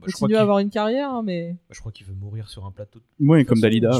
Bah, 0.00 0.06
je 0.08 0.12
crois 0.12 0.26
continuer 0.26 0.38
à 0.38 0.42
avoir 0.42 0.58
une 0.58 0.70
carrière, 0.70 1.10
hein, 1.10 1.22
mais, 1.22 1.56
je 1.70 1.78
crois 1.80 1.92
qu'il 1.92 2.06
veut 2.06 2.14
mourir 2.14 2.48
sur 2.48 2.64
un 2.64 2.70
plateau. 2.70 3.00
Oui, 3.20 3.44
comme 3.44 3.58
façon, 3.58 3.62
Dalida. 3.62 3.90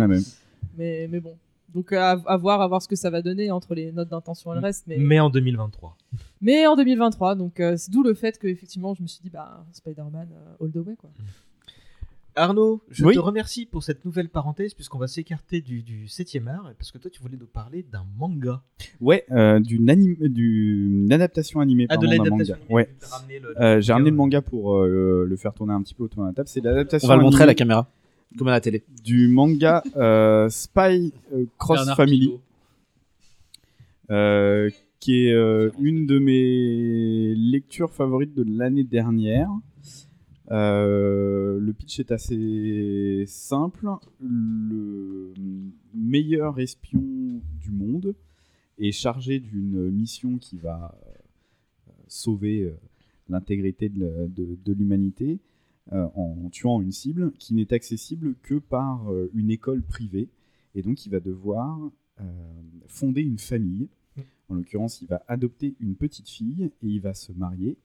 euh, 0.00 0.20
mais, 0.78 1.08
mais 1.08 1.20
bon. 1.20 1.36
Donc 1.74 1.92
euh, 1.92 1.98
à, 1.98 2.10
à 2.26 2.36
voir, 2.36 2.60
à 2.60 2.68
voir 2.68 2.82
ce 2.82 2.88
que 2.88 2.96
ça 2.96 3.10
va 3.10 3.22
donner 3.22 3.50
entre 3.50 3.74
les 3.74 3.92
notes 3.92 4.08
d'intention 4.08 4.52
et 4.52 4.56
le 4.56 4.62
reste. 4.62 4.84
Mais, 4.86 4.96
Mais 4.98 5.20
en 5.20 5.30
2023. 5.30 5.96
Mais 6.40 6.66
en 6.66 6.74
2023, 6.76 7.34
donc 7.36 7.60
euh, 7.60 7.76
c'est 7.76 7.90
d'où 7.90 8.02
le 8.02 8.14
fait 8.14 8.38
que 8.38 8.46
effectivement, 8.48 8.94
je 8.94 9.02
me 9.02 9.06
suis 9.06 9.20
dit, 9.22 9.30
bah, 9.30 9.64
Spider-Man 9.72 10.28
euh, 10.32 10.64
all 10.64 10.72
the 10.72 10.84
way, 10.86 10.96
quoi. 10.96 11.10
Arnaud, 12.36 12.80
je 12.90 13.04
Oui. 13.04 13.14
te 13.14 13.18
remercie 13.18 13.66
pour 13.66 13.82
cette 13.82 14.04
nouvelle 14.04 14.28
parenthèse, 14.28 14.74
puisqu'on 14.74 14.98
va 14.98 15.08
s'écarter 15.08 15.60
du, 15.60 15.82
du 15.82 16.06
7 16.08 16.36
art, 16.46 16.70
parce 16.78 16.92
que 16.92 16.98
toi, 16.98 17.10
tu 17.10 17.20
voulais 17.20 17.36
nous 17.38 17.46
parler 17.46 17.82
d'un 17.90 18.04
manga. 18.18 18.62
Ouais, 19.00 19.24
euh, 19.32 19.58
d'une 19.60 19.90
anim- 19.90 21.12
adaptation 21.12 21.60
animée. 21.60 21.86
Ah, 21.88 21.96
de 21.96 22.06
pardon, 22.06 22.22
l'adaptation 22.24 22.54
manga. 22.54 22.64
animée. 22.64 22.74
Ouais. 22.74 22.88
T'as 23.00 23.06
ramené 23.16 23.38
le- 23.40 23.60
Euh, 23.60 23.80
J'ai 23.80 23.92
ramené 23.92 24.10
le 24.10 24.16
manga. 24.16 24.42
pour 24.42 24.76
euh, 24.78 25.26
le 25.28 25.36
faire 25.36 25.52
tourner 25.54 25.72
un 25.74 25.82
petit 25.82 25.94
peu 25.94 26.04
autour 26.04 26.22
de 26.22 26.28
la 26.28 26.34
table. 26.34 26.48
C'est 26.48 26.62
l'adaptation. 26.62 27.06
On 27.06 27.10
va 27.10 27.16
le 27.16 27.22
montrer 27.22 27.42
à 27.42 27.46
la 27.46 27.54
caméra, 27.54 27.90
comme 28.38 28.48
à 28.48 28.52
la 28.52 28.60
télé. 28.60 28.84
Du 29.04 29.28
manga 29.28 29.82
euh, 29.96 30.48
Spy 30.48 31.12
Cross 31.58 31.78
Bernard 31.78 31.96
Family. 31.96 32.32
Qui 35.00 35.26
est 35.28 35.32
euh, 35.32 35.70
une 35.80 36.04
de 36.06 36.18
mes 36.18 37.34
lectures 37.34 37.90
favorites 37.90 38.34
de 38.34 38.44
l'année 38.46 38.84
dernière. 38.84 39.48
Euh, 40.50 41.60
le 41.60 41.72
pitch 41.72 42.00
est 42.00 42.10
assez 42.10 43.24
simple. 43.26 43.88
Le 44.20 45.32
meilleur 45.94 46.58
espion 46.58 47.40
du 47.60 47.70
monde 47.70 48.14
est 48.78 48.92
chargé 48.92 49.38
d'une 49.38 49.90
mission 49.90 50.38
qui 50.38 50.58
va 50.58 50.98
euh, 51.06 51.92
sauver 52.08 52.62
euh, 52.62 52.72
l'intégrité 53.28 53.88
de, 53.88 54.72
l'humanité 54.72 55.38
en 55.92 56.48
tuant 56.52 56.80
une 56.80 56.92
cible 56.92 57.32
qui 57.32 57.52
n'est 57.54 57.72
accessible 57.72 58.36
que 58.42 58.54
par 58.54 59.12
une 59.34 59.50
école 59.50 59.82
privée. 59.82 60.28
Et 60.76 60.82
donc 60.82 61.04
il 61.04 61.10
va 61.10 61.18
devoir 61.18 61.78
fonder 62.86 63.22
une 63.22 63.38
famille. 63.38 63.88
En 64.48 64.54
l'occurrence, 64.54 65.00
il 65.00 65.08
va 65.08 65.24
adopter 65.26 65.74
une 65.80 65.96
petite 65.96 66.28
fille 66.28 66.70
et 66.82 66.86
il 66.86 67.00
va 67.00 67.14
se 67.14 67.32
marier. 67.32 67.76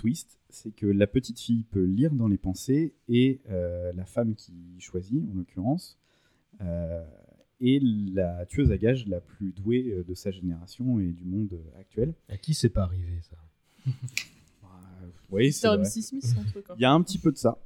Twist, 0.00 0.38
c'est 0.48 0.70
que 0.74 0.86
la 0.86 1.06
petite 1.06 1.38
fille 1.38 1.64
peut 1.64 1.84
lire 1.84 2.12
dans 2.14 2.26
les 2.26 2.38
pensées 2.38 2.94
et 3.08 3.42
euh, 3.50 3.92
la 3.92 4.06
femme 4.06 4.34
qui 4.34 4.54
choisit, 4.78 5.22
en 5.30 5.34
l'occurrence, 5.34 5.98
euh, 6.62 7.04
est 7.60 7.82
la 8.14 8.46
tueuse 8.46 8.72
à 8.72 8.78
gages 8.78 9.06
la 9.06 9.20
plus 9.20 9.52
douée 9.52 9.90
euh, 9.90 10.02
de 10.02 10.14
sa 10.14 10.30
génération 10.30 10.98
et 11.00 11.12
du 11.12 11.24
monde 11.24 11.60
actuel. 11.78 12.14
À 12.30 12.38
qui 12.38 12.54
c'est 12.54 12.70
pas 12.70 12.84
arrivé, 12.84 13.20
ça? 13.22 13.36
Oui, 15.30 15.52
c'est 15.52 15.68
Smith, 15.84 16.26
son 16.26 16.42
truc. 16.44 16.64
hein. 16.70 16.74
Il 16.76 16.82
y 16.82 16.84
a 16.84 16.90
un 16.90 17.00
petit 17.02 17.18
peu 17.18 17.30
de 17.30 17.36
ça. 17.36 17.58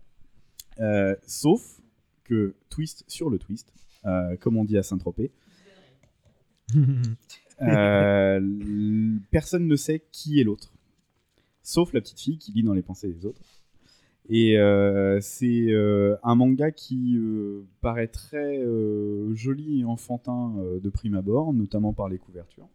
Euh, 0.80 1.16
sauf 1.26 1.80
que 2.24 2.54
twist 2.68 3.04
sur 3.08 3.30
le 3.30 3.38
twist, 3.38 3.72
euh, 4.04 4.36
comme 4.36 4.56
on 4.58 4.64
dit 4.64 4.76
à 4.76 4.82
Saint-Tropez, 4.82 5.30
euh, 7.62 9.16
personne 9.30 9.66
ne 9.66 9.76
sait 9.76 10.04
qui 10.12 10.40
est 10.40 10.44
l'autre. 10.44 10.74
Sauf 11.64 11.94
la 11.94 12.02
petite 12.02 12.20
fille 12.20 12.38
qui 12.38 12.52
lit 12.52 12.62
dans 12.62 12.74
les 12.74 12.82
pensées 12.82 13.08
des 13.08 13.24
autres. 13.24 13.40
Et 14.28 14.58
euh, 14.58 15.18
c'est 15.20 15.66
euh, 15.70 16.16
un 16.22 16.34
manga 16.34 16.70
qui 16.70 17.16
euh, 17.16 17.66
paraît 17.80 18.06
très 18.06 18.62
joli 19.32 19.80
et 19.80 19.84
enfantin 19.84 20.54
de 20.82 20.90
prime 20.90 21.14
abord, 21.14 21.52
notamment 21.52 21.92
par 21.92 22.08
les 22.08 22.18
couvertures, 22.18 22.68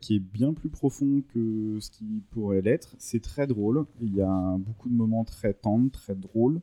qui 0.00 0.16
est 0.16 0.20
bien 0.20 0.52
plus 0.52 0.68
profond 0.68 1.22
que 1.32 1.78
ce 1.80 1.90
qui 1.90 2.22
pourrait 2.30 2.60
l'être. 2.60 2.94
C'est 2.98 3.22
très 3.22 3.46
drôle. 3.46 3.86
Il 4.02 4.14
y 4.14 4.20
a 4.20 4.56
beaucoup 4.58 4.90
de 4.90 4.94
moments 4.94 5.24
très 5.24 5.54
tendres, 5.54 5.90
très 5.90 6.14
drôles, 6.14 6.60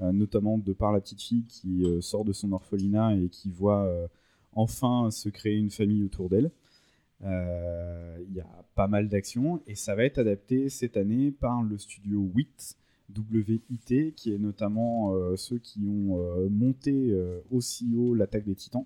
notamment 0.00 0.58
de 0.58 0.72
par 0.72 0.92
la 0.92 1.00
petite 1.00 1.22
fille 1.22 1.44
qui 1.48 1.84
sort 2.00 2.24
de 2.24 2.32
son 2.32 2.52
orphelinat 2.52 3.16
et 3.16 3.28
qui 3.28 3.50
voit 3.50 3.88
enfin 4.52 5.10
se 5.10 5.28
créer 5.28 5.56
une 5.56 5.70
famille 5.70 6.04
autour 6.04 6.28
d'elle. 6.28 6.50
Euh, 7.24 8.18
Il 8.28 8.34
y 8.34 8.40
a 8.40 8.64
pas 8.74 8.88
mal 8.88 9.08
d'actions 9.08 9.62
et 9.66 9.74
ça 9.74 9.94
va 9.94 10.04
être 10.04 10.18
adapté 10.18 10.68
cette 10.68 10.96
année 10.96 11.30
par 11.30 11.62
le 11.62 11.78
studio 11.78 12.20
WIT, 12.34 12.76
WIT, 13.16 14.12
qui 14.14 14.32
est 14.32 14.38
notamment 14.38 15.14
euh, 15.14 15.36
ceux 15.36 15.58
qui 15.58 15.80
ont 15.86 16.18
euh, 16.18 16.48
monté 16.50 17.14
aussi 17.50 17.94
haut 17.96 18.14
l'attaque 18.14 18.44
des 18.44 18.54
titans. 18.54 18.84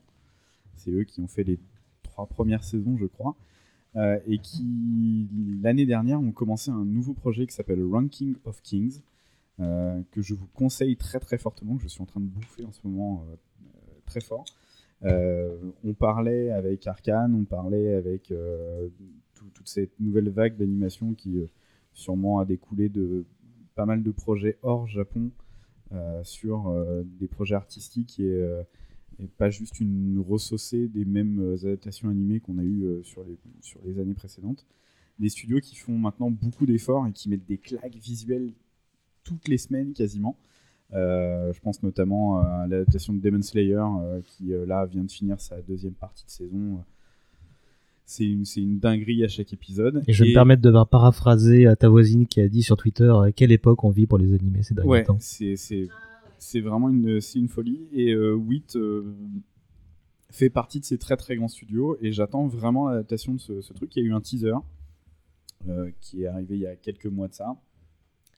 C'est 0.77 0.91
eux 0.91 1.05
qui 1.05 1.21
ont 1.21 1.29
fait 1.29 1.45
les 1.45 1.59
trois 2.03 2.27
premières 2.27 2.65
saisons, 2.65 2.97
je 2.97 3.07
crois. 3.07 3.37
Et 4.27 4.39
qui, 4.39 5.29
l'année 5.61 5.85
dernière, 5.85 6.21
ont 6.21 6.31
commencé 6.31 6.71
un 6.71 6.85
nouveau 6.85 7.13
projet 7.13 7.47
qui 7.47 7.55
s'appelle 7.55 7.83
Ranking 7.83 8.37
of 8.45 8.63
Kings, 8.63 9.01
que 9.59 10.23
je 10.23 10.35
vous 10.35 10.47
conseille 10.55 10.97
très 10.97 11.19
très 11.19 11.39
fortement, 11.39 11.77
que 11.77 11.83
je 11.83 11.89
suis 11.89 12.01
en 12.01 12.07
train 12.07 12.21
de 12.21 12.27
bouffer 12.27 12.65
en 12.65 12.73
ce 12.73 12.81
moment 12.85 13.27
très 14.07 14.21
fort. 14.21 14.45
Euh, 15.05 15.57
on 15.83 15.95
parlait 15.95 16.51
avec 16.51 16.87
Arkane, 16.87 17.35
on 17.35 17.45
parlait 17.45 17.95
avec 17.95 18.31
euh, 18.31 18.89
tout- 19.35 19.49
toute 19.55 19.69
cette 19.69 19.99
nouvelle 19.99 20.29
vague 20.29 20.57
d'animation 20.57 21.15
qui 21.15 21.39
euh, 21.39 21.47
sûrement 21.95 22.39
a 22.39 22.45
découlé 22.45 22.89
de 22.89 23.25
pas 23.75 23.87
mal 23.87 24.03
de 24.03 24.11
projets 24.11 24.59
hors 24.63 24.87
Japon 24.87 25.31
sur 26.23 26.73
des 27.19 27.27
projets 27.27 27.57
artistiques 27.57 28.21
et, 28.21 28.45
pas 29.39 29.51
juste 29.51 29.81
une 29.81 30.21
ressaucée 30.21 30.87
des 30.87 31.05
mêmes 31.05 31.57
adaptations 31.65 32.09
animées 32.09 32.39
qu'on 32.39 32.59
a 32.59 32.63
eues 32.63 33.01
sur, 33.03 33.25
les, 33.25 33.37
sur 33.61 33.81
les 33.85 33.99
années 33.99 34.15
précédentes. 34.15 34.67
Des 35.19 35.29
studios 35.29 35.59
qui 35.61 35.75
font 35.75 35.99
maintenant 35.99 36.31
beaucoup 36.31 36.65
d'efforts 36.65 37.07
et 37.09 37.13
qui 37.13 37.29
mettent 37.29 37.47
des 37.47 37.59
claques 37.59 37.97
visuelles 37.97 38.53
toutes 39.25 39.49
les 39.49 39.59
semaines 39.59 39.93
quasiment. 39.93 40.37
Euh, 40.93 41.53
je 41.53 41.61
pense 41.61 41.83
notamment 41.83 42.41
à 42.41 42.67
l'adaptation 42.67 43.13
de 43.13 43.21
Demon 43.21 43.43
Slayer 43.43 43.77
euh, 43.77 44.21
qui 44.25 44.53
euh, 44.53 44.67
là 44.67 44.87
vient 44.87 45.05
de 45.05 45.11
finir 45.11 45.41
sa 45.41 45.61
deuxième 45.63 45.93
partie 45.93 46.25
de 46.25 46.31
saison. 46.31 46.83
C'est 48.05 48.25
une, 48.25 48.81
dinguerie 48.81 49.23
à 49.23 49.29
chaque 49.29 49.53
épisode. 49.53 50.03
Et 50.09 50.13
je 50.13 50.25
vais 50.25 50.31
me 50.31 50.35
permettre 50.35 50.63
de 50.63 50.85
paraphraser 50.85 51.69
à 51.69 51.77
ta 51.77 51.89
voisine 51.89 52.27
qui 52.27 52.41
a 52.41 52.49
dit 52.49 52.65
sur 52.65 52.77
Twitter 52.77 53.05
euh, 53.05 53.31
quelle 53.35 53.53
époque 53.53 53.85
on 53.85 53.91
vit 53.91 54.07
pour 54.07 54.19
les 54.19 54.35
animés 54.35 54.65
ces 54.65 54.75
derniers 54.75 54.91
Ouais, 54.91 55.05
temps. 55.05 55.19
c'est 55.21 56.61
vraiment 56.61 56.89
une 56.89 57.49
folie 57.49 57.87
et 57.93 58.17
WIT 58.17 58.77
fait 60.33 60.51
partie 60.51 60.81
de 60.81 60.85
ces 60.85 60.99
très 60.99 61.17
très 61.17 61.37
grands 61.37 61.49
studios 61.49 61.97
et 62.01 62.13
j'attends 62.13 62.47
vraiment 62.49 62.89
l'adaptation 62.89 63.35
de 63.35 63.39
ce, 63.39 63.61
ce 63.61 63.73
truc. 63.73 63.95
Il 63.95 64.03
y 64.03 64.07
a 64.07 64.09
eu 64.09 64.13
un 64.13 64.21
teaser 64.21 64.57
qui 66.01 66.25
est 66.25 66.27
arrivé 66.27 66.57
il 66.57 66.63
y 66.63 66.67
a 66.67 66.75
quelques 66.75 67.07
mois 67.07 67.29
de 67.29 67.35
ça. 67.35 67.55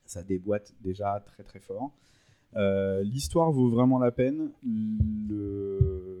Ça 0.05 0.21
déboîte 0.21 0.75
déjà 0.83 1.19
très 1.25 1.41
très 1.41 1.59
fort. 1.59 1.91
Euh, 2.55 3.03
L'histoire 3.03 3.51
vaut 3.51 3.69
vraiment 3.69 3.99
la 3.99 4.11
peine. 4.11 4.49
Le- 5.29 6.19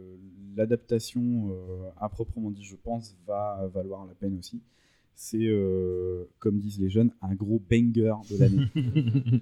L'adaptation, 0.55 1.49
euh, 1.49 1.89
à 1.99 2.09
proprement 2.09 2.51
dit, 2.51 2.63
je 2.63 2.75
pense, 2.75 3.15
va 3.27 3.67
valoir 3.73 4.05
la 4.05 4.13
peine 4.13 4.37
aussi. 4.37 4.61
C'est, 5.15 5.45
euh, 5.47 6.25
comme 6.39 6.59
disent 6.59 6.79
les 6.79 6.89
jeunes, 6.89 7.09
un 7.23 7.33
gros 7.33 7.59
banger 7.69 8.13
de 8.29 8.37
l'année. 8.39 8.67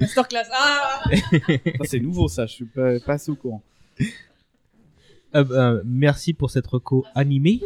Masterclass. 0.00 0.44
Ah 0.52 1.02
c'est 1.84 2.00
nouveau, 2.00 2.28
ça. 2.28 2.44
Je 2.46 2.52
suis 2.52 2.64
pas, 2.66 2.98
pas 3.00 3.14
assez 3.14 3.30
au 3.30 3.36
courant. 3.36 3.62
Euh, 5.34 5.44
euh, 5.50 5.82
merci 5.86 6.34
pour 6.34 6.50
cette 6.50 6.66
reco 6.66 7.04
animée. 7.14 7.60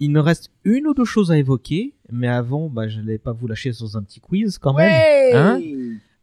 Il 0.00 0.12
nous 0.12 0.22
reste 0.22 0.50
une 0.64 0.86
ou 0.86 0.94
deux 0.94 1.04
choses 1.04 1.30
à 1.32 1.38
évoquer, 1.38 1.94
mais 2.10 2.28
avant, 2.28 2.68
bah, 2.68 2.88
je 2.88 3.00
n'allais 3.00 3.18
pas 3.18 3.32
vous 3.32 3.46
lâcher 3.46 3.72
sur 3.72 3.96
un 3.96 4.02
petit 4.02 4.20
quiz 4.20 4.58
quand 4.58 4.74
même. 4.74 4.90
Hein? 5.34 5.58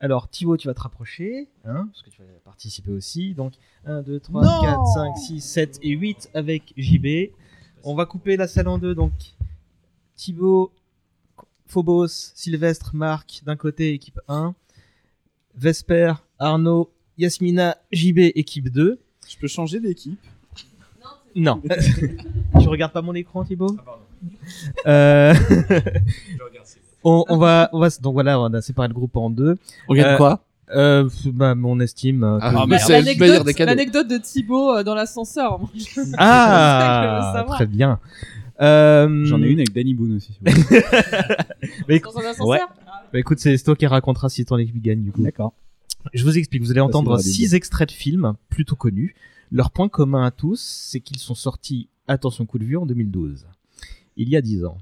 Alors, 0.04 0.28
Thibaut, 0.28 0.58
tu 0.58 0.68
vas 0.68 0.74
te 0.74 0.82
rapprocher, 0.82 1.48
hein, 1.64 1.88
parce 1.92 2.02
que 2.02 2.10
tu 2.10 2.24
vas 2.24 2.28
participer 2.44 2.90
aussi. 2.92 3.36
Donc, 3.36 3.54
1, 3.86 4.02
2, 4.02 4.20
3, 4.20 4.44
Non 4.44 4.62
4, 4.62 4.86
5, 4.96 5.18
6, 5.18 5.42
7 5.42 5.80
et 5.84 5.92
8 5.92 6.32
avec 6.34 6.74
JB. 6.76 7.32
On 7.84 7.94
va 7.94 8.08
couper 8.08 8.36
la 8.36 8.48
salle 8.48 8.68
en 8.68 8.80
deux. 8.80 8.96
Donc, 8.96 9.14
Thibaut, 10.16 10.72
Phobos, 11.68 12.08
Sylvestre, 12.08 12.96
Marc, 12.96 13.44
d'un 13.46 13.56
côté, 13.56 13.94
équipe 13.94 14.20
1. 14.28 14.56
Vesper, 15.54 16.14
Arnaud, 16.40 16.92
Yasmina, 17.20 17.78
JB, 17.92 18.32
équipe 18.34 18.70
2. 18.70 19.00
Je 19.30 19.38
peux 19.38 19.48
changer 19.48 19.80
d'équipe? 19.80 20.20
Non. 21.36 21.62
tu 22.60 22.68
regardes 22.68 22.92
pas 22.92 23.04
mon 23.04 23.14
écran, 23.14 23.46
Thibaut? 23.46 23.78
Euh, 24.88 25.36
on, 27.04 27.26
on 27.30 27.38
va, 27.38 27.70
on 27.74 27.80
va, 27.80 27.90
donc 28.02 28.14
voilà, 28.14 28.40
on 28.40 28.54
a 28.54 28.62
séparé 28.62 28.88
le 28.88 28.94
groupe 28.94 29.16
en 29.18 29.30
deux. 29.30 29.58
On 29.88 29.94
gagne 29.94 30.06
Euh, 30.14 30.18
quoi? 30.18 30.44
euh, 30.76 31.10
bah, 31.26 31.56
mon 31.56 31.80
estime. 31.80 32.24
euh, 32.24 32.38
Ah, 32.42 32.52
que- 32.64 32.70
mais 32.70 32.80
c'est 32.80 33.02
le 33.02 33.66
L'anecdote 33.66 34.08
de 34.08 34.18
Thibaut 34.18 34.76
euh, 34.78 34.84
dans 34.84 34.96
l'ascenseur. 34.96 35.60
Ah, 36.18 37.46
très 37.50 37.66
bien. 37.66 38.00
Euh, 38.62 39.26
J'en 39.26 39.42
ai 39.42 39.48
une 39.48 39.60
avec 39.60 39.74
Danny 39.74 39.94
Boone 39.94 40.18
aussi. 40.18 40.34
si 40.34 40.40
voulez. 40.40 40.54
mais- 41.88 42.00
Dans 42.00 42.18
un 42.18 42.22
ascenseur? 42.22 42.48
Ouais. 42.48 42.60
Ah. 42.88 43.04
Bah, 43.12 43.20
écoute, 43.20 43.40
c'est 43.40 43.58
toi 43.64 43.76
qui 43.76 43.88
racontera 43.88 44.30
si 44.30 44.46
ton 44.46 44.58
équipe 44.58 44.82
gagne 44.82 45.02
du 45.02 45.12
coup. 45.12 45.22
D'accord. 45.24 45.54
Je 46.14 46.24
vous 46.24 46.38
explique, 46.38 46.62
vous 46.64 46.72
allez 46.72 46.80
entendre 46.82 47.20
six 47.20 47.54
extraits 47.54 47.90
de 47.90 47.94
films 47.94 48.34
plutôt 48.50 48.76
connus. 48.76 49.16
Leur 49.52 49.70
point 49.72 49.90
commun 49.90 50.26
à 50.26 50.32
tous, 50.32 50.62
c'est 50.90 51.00
qu'ils 51.00 51.18
sont 51.20 51.36
sortis, 51.36 51.90
attention 52.08 52.46
coup 52.46 52.58
de 52.58 52.64
vue, 52.64 52.78
en 52.78 52.86
2012. 52.86 53.46
Il 54.18 54.30
y 54.30 54.36
a 54.38 54.42
10 54.42 54.64
ans. 54.66 54.78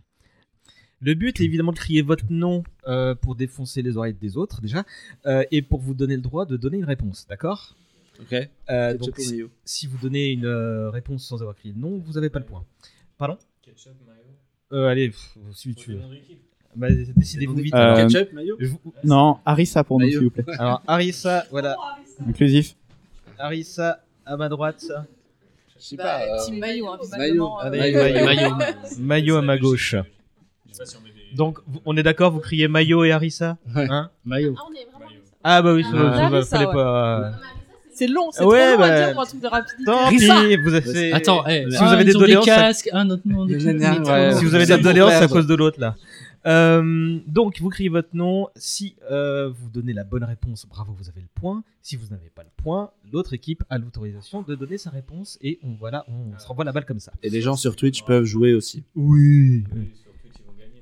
Le 1.02 1.14
but 1.14 1.40
est 1.40 1.44
évidemment 1.46 1.72
de 1.72 1.78
crier 1.78 2.02
votre 2.02 2.26
nom 2.30 2.64
euh, 2.88 3.16
pour 3.16 3.36
défoncer 3.36 3.82
les 3.82 3.96
oreilles 3.98 4.14
des 4.14 4.36
autres 4.38 4.62
déjà, 4.62 4.84
euh, 5.26 5.44
et 5.52 5.62
pour 5.62 5.80
vous 5.80 5.94
donner 5.94 6.16
le 6.16 6.22
droit 6.22 6.46
de 6.46 6.58
donner 6.58 6.78
une 6.78 6.86
réponse, 6.86 7.26
d'accord? 7.30 7.76
Ok. 8.20 8.34
Euh, 8.34 8.92
Ketchup 8.94 9.06
donc, 9.06 9.18
si, 9.20 9.34
mayo? 9.34 9.50
si 9.64 9.88
vous 9.88 9.98
donnez 9.98 10.32
une 10.32 10.46
euh, 10.46 10.90
réponse 10.90 11.26
sans 11.26 11.40
avoir 11.42 11.56
crié 11.56 11.74
le 11.74 11.80
nom, 11.80 12.00
vous 12.00 12.14
n'avez 12.14 12.30
pas 12.30 12.40
le 12.40 12.46
point. 12.46 12.66
Pardon? 13.18 13.38
Euh, 14.74 14.88
allez, 14.88 15.10
pff, 15.10 15.38
si 15.54 15.74
tu 15.74 15.94
veux. 15.94 16.00
Bah, 16.76 16.88
décidez-vous 17.16 17.56
vite. 17.56 17.74
Euh, 17.74 17.78
alors. 17.96 18.08
Ketchup, 18.10 18.34
mayo? 18.34 18.58
vous- 18.60 18.94
Non, 19.04 19.40
Harissa 19.46 19.84
pour 19.86 20.00
nous, 20.00 20.06
Maillot. 20.06 20.20
s'il 20.20 20.28
vous 20.28 20.32
plaît. 20.32 20.44
Alors, 20.60 20.84
Harissa, 20.86 21.46
voilà. 21.50 21.76
Inclusif. 22.28 22.76
Harissa 23.38 24.04
à 24.26 24.38
ma 24.38 24.50
droite. 24.50 24.86
Je 25.78 25.82
sais 25.84 25.96
Bah, 25.96 26.04
pas. 26.04 26.22
euh, 26.24 26.46
Team 26.46 26.60
Maillot, 26.60 26.88
hein, 26.90 26.98
Maillot. 27.18 27.24
visiblement, 27.24 27.60
Ah, 27.60 27.70
euh. 30.80 31.36
Donc, 31.36 31.60
vous- 31.68 31.82
on 31.86 31.96
est 31.98 32.04
d'accord, 32.04 32.32
vous 32.32 32.40
criez 32.40 32.68
Maillot 32.68 33.04
et 33.06 33.12
Harissa 33.12 33.58
Ouais. 33.76 33.88
Hein 33.90 34.10
Maillot. 34.26 34.56
Ah, 34.58 34.64
on 34.70 34.74
est 34.74 34.86
vraiment. 34.92 35.06
Ah 35.44 35.62
bah 35.62 35.74
oui, 35.74 35.84
ça, 35.84 35.90
Ah. 35.94 36.14
ça, 36.14 36.26
Harissa, 36.26 36.58
fallait 36.58 36.68
ouais. 36.68 36.74
pas... 36.74 37.32
C'est 37.94 38.08
long, 38.08 38.30
c'est 38.32 38.44
Ouais, 38.46 38.60
trop 38.68 38.72
long 38.74 38.80
bah, 38.80 38.94
à 38.94 38.98
dire 39.06 39.14
pour 39.14 39.22
un 39.22 39.26
truc 39.26 39.42
de 39.42 39.48
rapidité. 39.48 39.84
Tant 39.86 39.98
Harissa. 40.06 40.42
pis, 40.48 40.58
vous 40.58 40.74
avez... 40.74 41.14
Attends, 41.14 41.44
eh, 41.48 41.66
si 41.70 41.78
ah, 41.80 41.86
vous 41.86 41.94
avez 41.94 42.04
des 42.06 42.12
ils 42.12 42.18
ont 42.18 42.20
doléances, 42.22 42.46
ça- 42.46 42.56
casques, 42.56 42.90
un 42.94 43.10
autre 43.10 43.24
nom, 43.26 43.46
des 43.46 43.58
Gna, 43.58 43.74
gna, 43.74 43.96
trucs, 43.96 44.08
ouais. 44.08 44.34
si 44.36 44.46
vous 44.46 44.56
avez 44.56 44.66
des 44.66 44.74
pour 44.76 44.84
doléances, 44.84 45.10
c'est 45.12 45.16
à 45.16 45.20
perdre. 45.20 45.34
cause 45.36 45.48
de 45.48 45.56
l'autre 45.56 45.80
là. 45.80 45.96
Euh, 46.48 47.20
donc, 47.28 47.60
vous 47.60 47.68
criez 47.70 47.90
votre 47.90 48.10
nom. 48.14 48.48
Si 48.56 48.96
euh, 49.12 49.50
vous 49.50 49.70
donnez 49.70 49.92
la 49.92 50.06
bonne 50.06 50.24
réponse, 50.24 50.66
bravo, 50.70 50.94
vous 50.98 51.10
avez 51.10 51.20
le 51.20 51.28
point. 51.36 51.64
Si 51.82 51.98
vous 51.98 52.08
n'avez 52.12 52.30
pas 52.34 52.44
le 52.44 52.50
point, 52.64 52.92
l'autre 53.12 53.34
équipe 53.34 53.64
a 53.70 53.78
l'autorisation 53.78 54.42
de 54.44 54.56
donner 54.56 54.78
sa 54.78 54.90
réponse 54.90 55.38
et 55.42 55.60
on 55.64 55.74
voilà, 55.78 56.06
on 56.08 56.40
se 56.40 56.48
renvoie 56.48 56.64
la 56.64 56.72
balle 56.72 56.86
comme 56.86 57.00
ça. 57.02 57.12
Et 57.24 57.30
les 57.30 57.42
gens 57.42 57.58
sur 57.58 57.76
Twitch 57.76 58.04
peuvent 58.04 58.24
jouer 58.24 58.54
aussi. 58.54 58.84
Oui. 58.96 59.66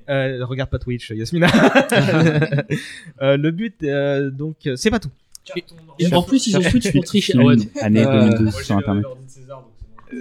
Euh, 0.08 0.44
regarde 0.46 0.70
pas 0.70 0.78
Twitch, 0.78 1.10
Yasmina. 1.10 1.48
Euh, 3.20 3.36
le 3.36 3.50
but, 3.50 3.82
euh, 3.82 4.30
donc, 4.30 4.66
euh, 4.66 4.76
c'est 4.76 4.90
pas 4.90 5.00
tout. 5.00 5.10
Et 5.98 6.12
en 6.12 6.22
plus, 6.22 6.46
ils 6.46 6.56
ont 6.56 6.60
Twitch 6.60 6.92
pour 6.92 7.04
tricher. 7.04 7.34
Ah 7.38 7.42
ouais. 7.44 7.56
Année 7.80 8.04
Euh, 8.06 8.28
2012 8.30 8.54
sur 8.62 8.76
internet. 8.76 9.04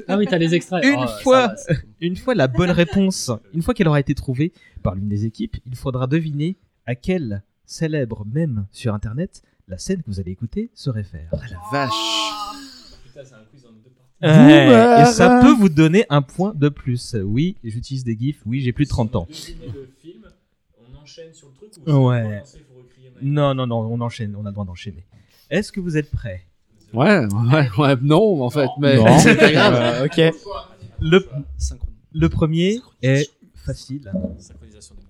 Ah 0.08 0.18
oui, 0.18 0.26
t'as 0.30 0.38
les 0.38 0.54
extraits. 0.54 0.84
Une 0.84 0.96
Oh, 1.00 1.08
ça 1.08 1.18
fois, 1.20 1.48
va, 1.48 1.56
une 2.02 2.16
fois 2.18 2.36
la 2.36 2.48
bonne 2.48 2.72
réponse, 2.72 3.32
une 3.54 3.62
fois 3.62 3.74
qu'elle 3.74 3.88
aura 3.88 4.00
été 4.00 4.14
trouvée 4.16 4.52
par 4.84 4.96
l'une 4.96 5.08
des 5.08 5.26
équipes, 5.26 5.58
il 5.66 5.76
faudra 5.76 6.08
deviner 6.08 6.58
à 6.86 6.96
quel 6.96 7.44
célèbre 7.66 8.26
mème 8.26 8.66
sur 8.72 8.94
internet 8.94 9.42
la 9.70 9.78
scène 9.78 10.02
que 10.02 10.08
vous 10.08 10.20
allez 10.20 10.32
écouter 10.32 10.72
se 10.74 10.90
réfère. 10.90 11.30
La 11.32 11.58
vache. 11.72 11.94
Ouais, 14.22 14.30
Boomer. 14.34 15.02
et 15.02 15.06
ça 15.06 15.40
peut 15.42 15.54
vous 15.54 15.70
donner 15.70 16.06
un 16.10 16.22
point 16.22 16.54
de 16.56 16.70
plus. 16.70 17.16
Oui, 17.24 17.56
j'utilise 17.64 18.04
des 18.04 18.18
gifs. 18.18 18.42
Oui, 18.46 18.62
j'ai 18.62 18.74
plus 18.74 18.86
de 18.86 18.90
30 18.90 19.16
ans. 19.16 19.28
Ouais. 21.86 22.44
Non, 23.22 23.54
non, 23.56 23.68
non, 23.68 23.80
on 23.82 24.02
enchaîne. 24.02 24.36
On 24.36 24.46
a 24.46 24.50
le 24.50 24.54
droit 24.54 24.66
d'enchaîner. 24.66 25.06
Est-ce 25.50 25.72
que 25.72 25.80
vous 25.80 25.98
êtes 25.98 26.12
prêts? 26.12 26.44
Ouais, 26.94 27.26
ouais, 27.26 27.70
ouais, 27.78 27.96
non, 28.02 28.42
en 28.44 28.50
fait, 28.50 28.70
mais 28.80 28.98
Non. 28.98 29.20
c'est 29.20 29.36
pas 29.36 29.52
grave. 29.52 29.74
Euh, 29.76 30.06
ok. 30.06 30.36
le, 31.00 31.28
le 32.14 32.30
premier 32.30 32.80
est 33.02 33.30
facile. 33.56 34.12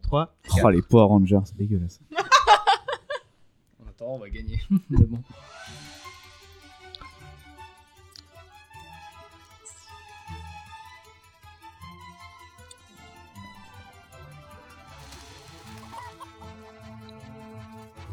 3, 0.03 0.35
Oh, 0.63 0.69
les 0.69 0.81
Power 0.81 1.05
Rangers, 1.07 1.39
c'est 1.45 1.57
dégueulasse. 1.57 1.99
Attends, 3.89 4.15
on 4.15 4.19
va 4.19 4.29
gagner. 4.29 4.59
Mais 4.89 5.05
bon. 5.05 5.19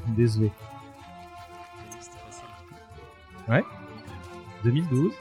Désolé. 0.08 0.50
Ouais. 3.48 3.62
2012. 4.64 5.12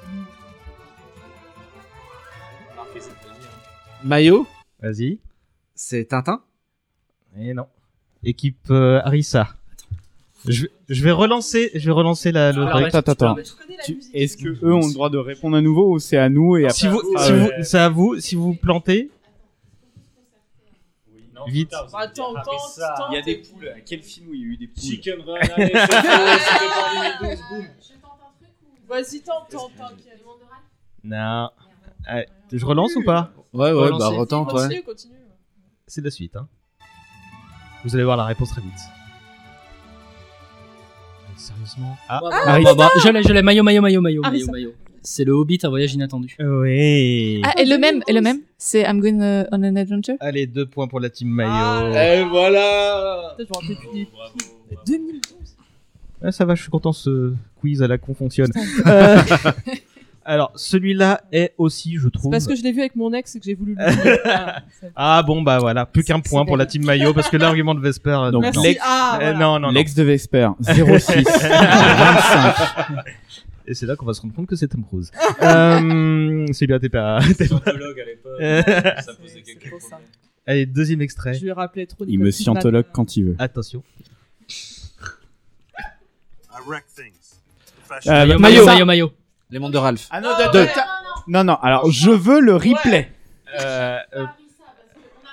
Maillot, 4.03 4.45
Vas-y. 4.81 5.19
c'est 5.76 6.05
Tintin? 6.05 6.41
Et 7.39 7.53
non. 7.53 7.68
Équipe 8.23 8.57
euh, 8.69 8.99
Harissa. 9.03 9.47
Je, 10.45 10.65
je 10.89 11.03
vais 11.03 11.11
relancer, 11.11 11.72
je 11.73 11.85
vais 11.85 11.91
relancer 11.93 12.34
la, 12.34 12.51
le 12.51 12.64
Alors, 12.64 12.81
truc. 12.81 12.93
Attends, 12.95 13.11
attends. 13.14 13.35
Tu-. 13.85 13.97
Est-ce 14.14 14.35
que 14.35 14.49
eux 14.65 14.73
ont 14.73 14.85
le 14.85 14.93
droit 14.93 15.10
de 15.10 15.18
répondre 15.18 15.55
à 15.55 15.61
nouveau 15.61 15.93
ou 15.93 15.99
c'est 15.99 16.18
à 16.18 16.27
nous 16.27 16.57
et 16.57 16.65
après 16.65 16.77
Si 16.77 16.88
vous, 16.89 17.01
Ah, 17.15 17.26
si 17.26 17.31
ouais. 17.31 17.39
vous, 17.39 17.49
c'est 17.64 17.77
à 17.80 17.88
vous. 17.89 18.19
Si 18.19 18.35
vous 18.35 18.43
vous 18.51 18.55
plantez, 18.55 19.10
vite. 21.48 21.72
Bah, 21.72 21.88
Attends, 21.99 22.34
tente, 22.34 22.45
tente. 22.45 23.07
Il 23.11 23.15
y 23.15 23.18
a 23.18 23.22
des 23.22 23.38
poules. 23.38 23.74
Quel 23.86 24.02
film 24.02 24.30
où 24.30 24.34
il 24.34 24.41
y 24.41 24.44
a 24.44 24.48
eu 24.48 24.57
des 24.57 24.68
poules 24.68 24.84
Chicken 24.84 25.22
Run, 25.22 25.36
allez, 25.56 25.65
c'était 25.68 26.02
pas 26.02 27.20
en 27.20 27.22
2012, 27.22 27.44
boum. 27.49 27.68
Vas-y, 28.88 29.22
tente, 29.22 29.49
tente, 29.49 29.72
t'inquiète. 29.78 30.24
Non. 31.03 31.49
Allez, 32.06 32.28
je 32.52 32.65
relance 32.65 32.95
ou 32.95 33.03
pas 33.03 33.32
Ouais, 33.53 33.72
ouais, 33.72 33.90
bah 33.98 34.07
retente, 34.07 34.52
ouais. 34.53 34.61
Continue, 34.64 34.84
continue. 34.84 35.15
C'est 35.88 36.03
la 36.03 36.11
suite. 36.11 36.36
Hein. 36.36 36.48
Vous 37.84 37.95
allez 37.95 38.03
voir 38.03 38.18
la 38.18 38.26
réponse 38.26 38.49
très 38.49 38.61
vite. 38.61 38.72
Sérieusement? 41.36 41.98
Ah. 42.07 42.20
Bah, 42.22 42.30
bah, 42.32 42.60
bah, 42.64 42.74
bah, 42.76 42.90
je 43.03 43.10
l'ai, 43.10 43.24
je 43.24 43.34
l'ai. 43.34 43.41
Maillot, 43.41 43.64
maillot, 43.64 43.82
maillot, 43.82 44.02
maillot, 44.02 44.22
maillot. 44.22 44.74
C'est 45.06 45.26
le 45.26 45.34
Hobbit, 45.34 45.60
un 45.64 45.70
voyage 45.70 45.94
inattendu. 45.94 46.36
Oui. 46.40 47.42
Ah, 47.44 47.54
et 47.60 47.66
le 47.66 47.78
même, 47.78 48.02
et 48.08 48.14
le 48.14 48.22
même, 48.22 48.40
c'est 48.58 48.82
I'm 48.84 49.00
going 49.02 49.20
uh, 49.22 49.46
on 49.52 49.62
an 49.64 49.76
adventure. 49.76 50.16
Allez, 50.22 50.48
deux 50.48 50.66
points 50.66 50.88
pour 50.88 51.00
la 51.02 51.10
team 51.10 51.28
maillot. 51.30 51.50
Ah. 51.52 52.16
Et 52.16 52.24
voilà 52.24 53.36
je 53.38 53.44
me 53.44 53.48
rappelle 53.54 53.76
plus 53.76 54.00
des 54.00 54.08
2012. 54.88 55.22
Ah, 56.24 56.32
ça 56.32 56.46
va, 56.46 56.56
je 56.56 56.62
suis 56.62 56.72
content, 56.72 56.94
ce 56.94 57.34
quiz 57.60 57.82
à 57.84 57.88
la 57.88 57.98
con 57.98 58.14
fonctionne. 58.14 58.50
Euh, 58.88 59.18
Alors, 60.26 60.54
celui-là 60.56 61.20
est 61.34 61.54
aussi, 61.58 61.98
je 61.98 62.08
trouve. 62.08 62.32
parce 62.32 62.48
que 62.48 62.56
je 62.56 62.64
l'ai 62.64 62.72
vu 62.72 62.80
avec 62.80 62.96
mon 62.96 63.12
ex 63.12 63.36
et 63.36 63.40
que 63.40 63.46
j'ai 63.46 63.56
voulu 63.56 63.76
le 63.78 63.82
Ah, 64.26 64.62
Ah 64.96 65.22
bon, 65.22 65.42
bah 65.42 65.58
voilà, 65.60 65.86
plus 65.86 66.06
qu'un 66.06 66.22
point 66.22 66.46
pour 66.46 66.56
la 66.56 66.66
team 66.66 66.86
maillot 66.86 67.14
parce 67.14 67.28
que 67.30 67.36
l'argument 67.36 67.76
de 67.76 67.82
Vesper. 67.82 68.12
euh, 68.28 68.32
Donc, 68.32 68.46
l'ex- 68.64 68.80
Ah, 68.82 69.16
Euh, 69.16 69.18
voilà. 69.20 69.38
non, 69.38 69.54
non, 69.60 69.68
non. 69.68 69.72
L'ex 69.72 69.94
de 69.96 70.04
Vesper, 70.04 70.48
06 70.62 71.24
25. 71.26 72.56
Et 73.65 73.73
c'est 73.73 73.85
là 73.85 73.95
qu'on 73.95 74.06
va 74.06 74.14
se 74.14 74.22
rendre 74.22 74.34
compte 74.34 74.48
que 74.48 74.56
c'est 74.56 74.68
Tom 74.68 74.84
Cruise. 74.85 75.11
euh, 75.41 76.45
c'est 76.52 76.68
bien, 76.68 76.80
t'es 76.80 76.90
pas. 76.90 77.19
t'es 77.22 77.34
pas- 77.34 77.45
Scientologue 77.45 77.99
à 77.99 78.06
l'époque, 78.06 78.41
Euh. 78.41 78.61
ça 79.02 79.14
posait 79.14 79.41
quelques 79.41 79.69
problèmes. 79.69 79.99
Allez, 80.45 80.65
deuxième 80.65 81.02
extrait. 81.02 81.34
Je 81.35 81.85
trop 81.85 82.06
Il 82.07 82.19
me 82.19 82.31
scientologue 82.31 82.85
quand 82.91 83.15
il 83.15 83.26
veut. 83.26 83.35
Attention. 83.40 83.84
Euh, 88.07 88.38
Maillot, 88.40 88.65
maillot. 88.65 88.85
maillot. 88.85 89.14
Les 89.49 89.60
mondes 89.60 89.73
de 89.73 89.77
Ralph. 89.77 90.07
Ah 90.10 90.19
non, 90.19 90.30
deux. 90.52 90.68
non, 91.27 91.44
non, 91.44 91.56
alors 91.61 91.91
je 91.91 92.10
veux 92.10 92.40
le 92.40 92.56
replay. 92.56 93.11
Euh, 93.60 93.98
euh, 94.15 94.26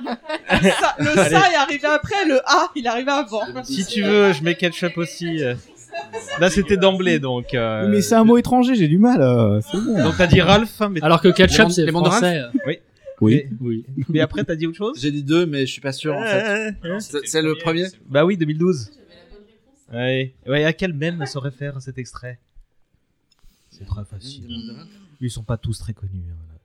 Ça- 0.05 0.95
le 0.99 1.15
ça 1.15 1.51
est 1.51 1.57
arrivé 1.57 1.87
après, 1.87 2.25
le 2.27 2.39
A 2.47 2.69
il 2.77 2.85
est 2.85 2.89
arrivé 2.89 3.11
avant. 3.11 3.43
si 3.65 3.85
tu 3.87 4.03
veux, 4.03 4.33
je 4.33 4.43
mets 4.43 4.55
ketchup 4.57 4.97
aussi. 4.99 5.43
Euh. 6.15 6.41
Là, 6.41 6.51
c'était 6.51 6.77
d'emblée, 6.77 7.19
donc. 7.19 7.55
euh, 7.55 7.89
Mais 7.89 8.01
c'est 8.03 8.15
un 8.15 8.25
mot 8.25 8.37
étranger, 8.39 8.75
j'ai 8.75 8.89
du 8.89 8.99
mal. 8.99 9.21
euh, 9.21 9.61
c'est 9.61 9.79
bon. 9.79 10.03
Donc 10.03 10.15
t'as 10.17 10.27
dit 10.27 10.41
Ralph, 10.41 10.81
mais, 10.91 11.03
Alors 11.03 11.21
que 11.21 11.29
Les 11.29 11.35
ketchup, 11.35 11.71
c'est 11.71 11.85
les 11.85 11.93
mondes 11.93 12.05
de 12.05 12.11
français. 12.11 12.43
Oui. 12.67 12.79
Oui. 13.61 13.85
mais 14.09 14.21
après 14.21 14.45
t'as 14.45 14.55
dit 14.57 14.67
autre 14.67 14.79
chose 14.79 14.99
J'ai 14.99 15.13
dit 15.13 15.23
deux, 15.23 15.45
mais 15.45 15.67
je 15.67 15.73
suis 15.73 15.83
pas 15.83 15.93
sûr 15.93 16.15
en 16.17 16.23
fait. 16.23 16.75
C'est 17.01 17.27
c'est 17.27 17.43
le 17.43 17.55
premier 17.55 17.87
Bah 18.09 18.25
oui, 18.25 18.37
2012. 18.39 18.91
Ouais. 19.93 20.33
ouais, 20.47 20.65
à 20.65 20.73
quel 20.73 20.93
même 20.95 21.27
se 21.27 21.37
réfère 21.37 21.83
cet 21.83 21.99
extrait 21.99 22.39
C'est 23.71 23.85
très 23.85 24.05
facile. 24.05 24.45
Ils 25.21 25.31
sont 25.31 25.43
pas 25.43 25.57
tous 25.59 25.79
très 25.79 25.93
connus. 25.93 26.23
hein. 26.31 26.57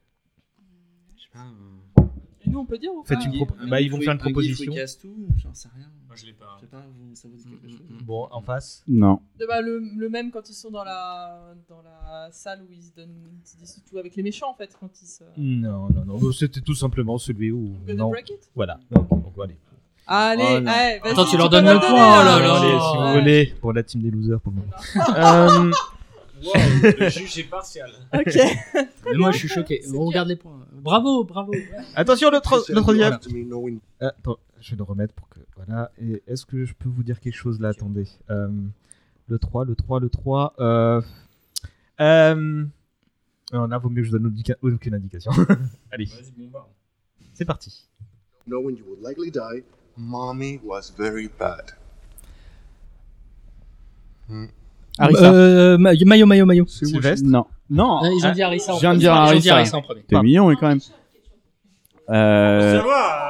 Je 1.17 1.23
sais 1.23 1.29
pas. 1.33 1.39
euh, 1.99 2.03
Et 2.45 2.49
nous 2.49 2.59
on 2.59 2.65
peut 2.65 2.77
dire 2.77 2.91
ou 2.93 3.03
Faites 3.03 3.17
une 3.25 3.31
un 3.31 3.35
propo- 3.35 3.67
bah, 3.69 3.81
ils 3.81 3.91
vont 3.91 3.99
faire 3.99 4.13
une 4.13 4.19
proposition. 4.19 4.71
il 4.71 4.75
casse 4.75 4.97
tout, 4.99 5.27
j'en 5.43 5.53
sais 5.53 5.67
rien. 5.75 5.87
Moi, 6.15 6.21
je 6.21 6.25
l'ai 6.27 6.33
pas. 6.33 6.55
Je 6.57 6.61
sais 6.61 6.67
pas, 6.67 6.77
vous- 6.77 7.15
ça 7.15 7.27
vous 7.27 7.35
dit 7.37 7.43
quelque 7.61 7.69
chose 7.77 7.81
Bon, 8.03 8.27
en 8.31 8.41
face. 8.41 8.83
Non. 8.87 9.19
De- 9.39 9.45
bah, 9.45 9.59
le, 9.61 9.79
le 9.97 10.09
même 10.09 10.31
quand 10.31 10.47
ils 10.49 10.53
sont 10.53 10.71
dans 10.71 10.83
la, 10.85 11.53
dans 11.67 11.81
la 11.81 12.29
salle 12.31 12.61
où 12.61 12.71
ils 12.71 12.81
se 12.83 12.91
donnent 12.95 13.13
ils 13.43 13.47
se 13.49 13.57
disent 13.57 13.83
tout 13.89 13.97
avec 13.97 14.15
les 14.15 14.23
méchants 14.23 14.49
en 14.49 14.53
fait 14.55 14.75
quand 14.79 14.89
ils 15.01 15.05
se. 15.07 15.23
Non, 15.37 15.89
non, 15.89 16.05
non. 16.05 16.31
C'était 16.31 16.61
tout 16.61 16.75
simplement 16.75 17.17
celui 17.17 17.51
où. 17.51 17.73
Gonna 17.85 17.93
Non. 17.95 18.09
break 18.11 18.29
it 18.29 18.49
Voilà. 18.55 18.79
Donc, 18.91 19.09
donc, 19.09 19.33
allez. 19.43 19.57
Allez, 20.07 20.43
Oh, 20.43 20.55
allez, 20.69 20.99
vas-y, 20.99 21.11
Attends, 21.11 21.25
tu 21.25 21.35
leur 21.37 21.49
donnes 21.49 21.65
le 21.65 21.79
point, 21.79 21.89
oh 21.89 22.23
là 22.23 22.39
là. 22.39 22.55
Allez, 22.61 22.79
si 22.79 22.97
vous 22.97 23.19
voulez, 23.19 23.55
pour 23.59 23.73
la 23.73 23.83
team 23.83 24.01
des 24.03 24.11
losers 24.11 24.39
pour 24.39 24.53
le 24.53 24.59
moment. 24.59 24.71
euh, 25.67 25.71
Wow, 26.43 26.51
le 26.99 27.09
juge 27.09 27.39
est 27.39 27.43
partial. 27.49 27.89
Ok. 28.13 28.35
Mais 29.05 29.13
moi, 29.17 29.31
je 29.31 29.37
suis 29.37 29.47
choqué. 29.47 29.81
On 29.95 30.05
regarde 30.05 30.27
les 30.27 30.35
points. 30.35 30.59
Bravo, 30.85 31.23
bravo. 31.23 31.51
attention, 31.95 32.29
le, 32.29 32.39
tro- 32.39 32.57
le 32.69 32.75
troisième. 32.81 33.17
troisième. 33.19 33.79
Attends, 33.99 34.37
je 34.61 34.71
vais 34.71 34.77
le 34.77 34.83
remettre 34.83 35.15
pour 35.15 35.27
que. 35.29 35.39
Voilà. 35.55 35.91
Et 35.99 36.21
est-ce 36.27 36.45
que 36.45 36.63
je 36.63 36.75
peux 36.75 36.87
vous 36.89 37.01
dire 37.01 37.19
quelque 37.19 37.33
chose 37.35 37.59
là? 37.59 37.69
Attendez. 37.69 38.07
Euh, 38.29 38.47
le 39.27 39.39
3, 39.39 39.65
le 39.65 39.75
3, 39.75 39.99
le 39.99 40.09
3. 40.09 40.53
Euh. 40.59 41.01
Euh. 41.99 42.65
Non, 43.51 43.65
là, 43.67 43.77
vaut 43.79 43.89
mieux 43.89 44.03
que 44.03 44.07
je 44.07 44.11
donne 44.11 44.27
aucune- 44.61 44.93
indication. 44.93 45.31
Allez, 45.91 46.07
c'est 47.33 47.45
parti. 47.45 47.87
Knowing 48.45 48.77
you 48.77 48.85
would 48.87 49.01
likely 49.03 49.31
die, 49.31 49.63
mommy 49.97 50.59
was 50.63 50.91
very 50.95 51.29
bad. 51.39 51.71
Euh, 55.01 55.77
maillot, 55.79 56.25
maillot, 56.27 56.45
maillot. 56.45 56.67
Sylvestre? 56.67 57.27
Non. 57.27 57.45
Non. 57.69 57.99
Ah, 58.03 58.09
Ils 58.11 58.25
ont 58.25 58.31
dit 58.31 58.41
Harissa 58.43 58.73
en 58.73 58.75
Je 58.75 58.81
viens 58.81 58.93
de 58.93 58.99
premier. 58.99 59.01
dire 59.01 59.13
Ils 59.13 59.17
ont 59.17 59.39
dit 59.39 59.49
Harissa. 59.49 59.55
Harissa 59.55 59.77
en 59.77 59.81
premier. 59.81 60.03
T'es 60.03 60.21
mignon, 60.21 60.47
oui, 60.47 60.55
quand 60.59 60.67
même. 60.67 60.79
Euh, 62.09 62.81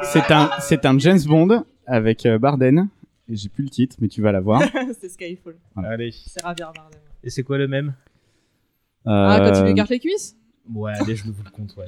c'est 0.03 0.31
un, 0.31 0.49
c'est 0.59 0.85
un 0.85 0.97
James 0.99 1.19
Bond 1.25 1.63
avec 1.87 2.25
euh, 2.25 2.37
Barden. 2.37 2.89
Et 3.27 3.35
j'ai 3.35 3.49
plus 3.49 3.63
le 3.63 3.69
titre, 3.69 3.95
mais 3.99 4.07
tu 4.07 4.21
vas 4.21 4.31
la 4.31 4.41
voir. 4.41 4.61
c'est 4.99 5.09
Skyfall. 5.09 5.55
Voilà. 5.73 5.89
Allez. 5.91 6.11
C'est 6.11 6.41
Javier 6.43 6.65
Bardem. 6.75 6.99
Et 7.23 7.29
c'est 7.29 7.43
quoi 7.43 7.57
le 7.57 7.67
même? 7.67 7.93
Ah, 9.05 9.37
quand 9.39 9.51
tu 9.53 9.59
Euh, 9.59 9.63
lui 9.63 9.71
écartes 9.71 9.89
les 9.89 9.99
cuisses? 9.99 10.35
Ouais, 10.73 10.91
allez, 10.99 11.15
je 11.15 11.23
vous 11.23 11.33
le 11.43 11.49
compte, 11.51 11.75
ouais. 11.77 11.85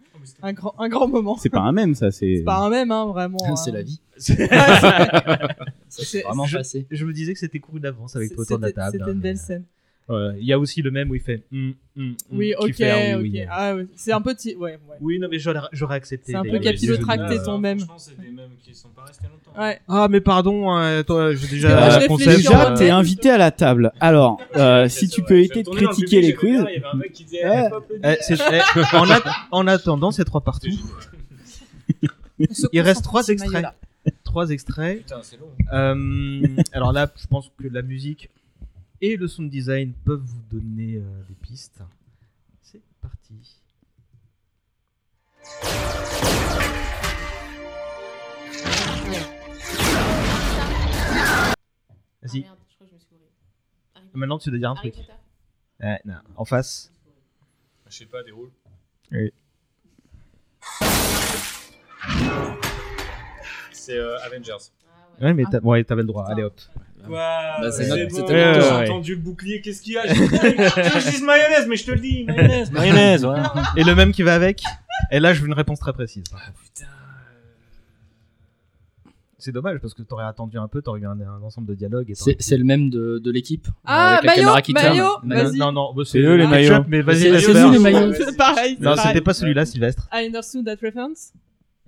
un 0.42 0.52
grand, 0.52 0.74
un 0.78 0.88
grand 0.88 1.08
moment. 1.08 1.36
C'est 1.36 1.48
pas 1.48 1.60
un 1.60 1.72
même, 1.72 1.94
ça. 1.94 2.10
C'est 2.10 2.36
C'est 2.38 2.42
pas 2.44 2.58
un 2.58 2.70
même, 2.70 2.90
hein, 2.90 3.06
vraiment. 3.06 3.38
C'est 3.56 3.70
hein. 3.70 3.74
la 3.74 3.82
vie. 3.82 4.00
Ouais, 4.16 4.20
Ça 4.20 4.34
c'est- 5.88 6.04
s'est 6.04 6.22
vraiment 6.22 6.44
je, 6.44 6.56
passé. 6.58 6.86
je 6.90 7.04
me 7.04 7.12
disais 7.12 7.32
que 7.34 7.38
c'était 7.38 7.58
couru 7.60 7.80
d'avance 7.80 8.16
avec 8.16 8.32
toi 8.34 8.42
autour 8.42 8.58
de 8.58 8.62
la 8.62 8.68
C'était 8.68 8.80
table. 8.80 8.90
c'était 8.92 9.04
hein, 9.04 9.08
une 9.08 9.14
mais- 9.14 9.20
belle 9.22 9.36
scène. 9.38 9.64
Ouais, 10.10 10.36
Il 10.40 10.46
y 10.46 10.52
a 10.52 10.58
aussi 10.58 10.82
le 10.82 10.90
même 10.90 11.08
où 11.10 11.14
il 11.14 11.20
fait. 11.20 11.42
hum, 11.52 11.72
hum, 11.96 12.04
hum, 12.08 12.14
Oui, 12.32 12.52
ok, 12.58 12.72
fait 12.74 13.14
ok. 13.14 13.20
oui. 13.22 13.42
Ah, 13.48 13.76
ouais. 13.76 13.86
C'est 13.94 14.10
un 14.12 14.20
petit. 14.20 14.56
Ouais, 14.56 14.72
ouais. 14.72 14.78
Oui, 15.00 15.18
non, 15.20 15.28
mais 15.30 15.38
j'aurais 15.38 15.94
accepté. 15.94 16.32
C'est 16.32 16.38
un 16.38 16.42
peu 16.42 16.58
capillotracté 16.58 17.38
ton 17.44 17.58
même. 17.58 17.78
Franchement, 17.78 17.98
c'est 17.98 18.20
des 18.20 18.30
mêmes 18.30 18.50
qui 18.62 18.74
sont 18.74 18.88
pas 18.88 19.04
restés 19.04 19.26
longtemps. 19.28 19.62
Ouais. 19.62 19.80
Ah, 19.88 20.08
mais 20.10 20.20
pardon, 20.20 20.76
euh, 20.76 21.02
toi, 21.04 21.32
j'ai 21.34 21.46
déjà 21.46 21.68
que 21.68 21.94
je 21.94 22.00
le 22.00 22.08
concept. 22.08 22.36
Déjà, 22.38 22.74
t'es 22.76 22.90
invité 22.90 23.30
à 23.30 23.38
la 23.38 23.52
table. 23.52 23.92
Alors, 24.00 24.40
euh, 24.56 24.88
si 24.88 25.08
tu 25.08 25.22
peux 25.22 25.38
éviter 25.38 25.62
de 25.62 25.68
critiquer 25.70 26.20
les 26.20 26.34
quiz. 26.34 26.60
en, 28.92 29.10
at- 29.10 29.22
en 29.52 29.66
attendant, 29.66 30.10
c'est 30.10 30.24
trois 30.24 30.40
partout. 30.40 30.68
Il 32.72 32.80
reste 32.80 33.02
trois 33.04 33.26
extraits. 33.28 33.66
Trois 34.24 34.50
extraits. 34.50 34.98
Putain, 34.98 35.20
c'est 35.22 35.38
long. 35.38 35.50
Euh, 35.72 36.46
alors 36.72 36.92
là, 36.92 37.10
je 37.20 37.26
pense 37.26 37.50
que 37.60 37.68
la 37.68 37.82
musique 37.82 38.30
et 39.00 39.16
le 39.16 39.28
sound 39.28 39.50
design 39.50 39.92
peuvent 40.04 40.20
vous 40.20 40.42
donner 40.50 40.96
euh, 40.96 41.22
des 41.28 41.34
pistes. 41.34 41.82
C'est 42.60 42.82
parti. 43.00 43.34
Vas-y. 52.22 52.44
Ah, 52.44 52.48
merde, 52.48 52.58
je 52.68 52.74
crois 52.74 52.86
que 52.86 52.90
je 52.90 52.94
me 52.94 52.98
suis 52.98 53.08
gourée. 53.10 53.30
Harry 53.94 54.06
Potter. 54.06 54.18
Maintenant, 54.18 54.38
tu 54.38 54.50
dois 54.50 54.58
dire 54.58 54.70
un 54.70 54.74
Harry 54.74 54.92
truc. 54.92 55.06
Non. 56.04 56.14
En 56.36 56.44
face. 56.44 56.92
Je 57.88 57.96
sais 57.96 58.06
pas, 58.06 58.22
déroule. 58.22 58.50
Oui. 59.10 59.32
C'est 63.72 63.96
euh, 63.96 64.20
Avengers. 64.20 64.70
Ouais, 65.20 65.34
mais 65.34 65.44
t'as- 65.50 65.60
ouais, 65.60 65.84
t'avais 65.84 66.02
le 66.02 66.08
droit. 66.08 66.26
Allez 66.28 66.42
hop. 66.44 66.54
Quoi 67.06 67.18
Bah, 67.60 67.70
c'est 67.72 67.88
bon, 68.08 68.26
J'ai. 68.28 68.34
Ouais. 68.34 68.88
entendu 68.90 69.14
le 69.14 69.20
bouclier, 69.20 69.60
qu'est-ce 69.62 69.80
qu'il 69.82 69.94
y 69.94 69.98
a 69.98 70.06
je 70.06 71.16
dis 71.16 71.24
mayonnaise, 71.24 71.66
mais 71.68 71.76
je 71.76 71.84
te 71.86 71.90
le 71.92 71.98
dis, 72.00 72.24
mayonnaise, 72.24 72.70
mayonnaise, 72.70 73.24
voilà. 73.24 73.52
Et 73.76 73.84
le 73.84 73.94
même 73.94 74.12
qui 74.12 74.22
va 74.22 74.34
avec. 74.34 74.62
Et 75.10 75.18
là, 75.18 75.32
je 75.32 75.40
veux 75.40 75.46
une 75.48 75.54
réponse 75.54 75.80
très 75.80 75.92
précise. 75.94 76.24
Ah 76.34 76.38
putain. 76.62 76.86
C'est 79.38 79.52
dommage 79.52 79.78
parce 79.80 79.94
que 79.94 80.02
t'aurais 80.02 80.26
attendu 80.26 80.58
un 80.58 80.68
peu, 80.68 80.82
t'aurais 80.82 81.00
eu 81.00 81.06
un, 81.06 81.18
un 81.18 81.42
ensemble 81.42 81.66
de 81.68 81.74
dialogues. 81.74 82.12
C'est 82.14 82.56
le 82.58 82.64
même 82.64 82.90
de, 82.90 83.18
de 83.24 83.30
l'équipe. 83.30 83.66
Ah, 83.86 84.16
avec 84.18 84.36
la 84.36 84.42
maillot, 84.44 84.60
qui 84.62 84.72
maillot, 84.74 85.04
Non, 85.24 85.34
vas-y. 85.44 85.56
non, 85.56 85.72
non, 85.72 85.94
bah, 85.94 86.02
C'est 86.04 86.18
eux, 86.18 86.36
les 86.36 86.46
maillots. 86.46 86.84
Mais 86.88 87.00
vas-y, 87.00 87.40
C'est- 87.40 87.54
nous, 87.54 87.72
les 87.72 87.78
maillots. 87.78 88.12
C'est 88.12 88.36
pareil. 88.36 88.76
c'est 88.78 88.84
Non, 88.84 88.94
c'était 88.96 89.22
pas 89.22 89.32
celui-là, 89.32 89.64
Sylvestre. 89.64 90.06
I 90.12 90.26
understood 90.26 90.66
that 90.66 90.76
reference. 90.86 91.32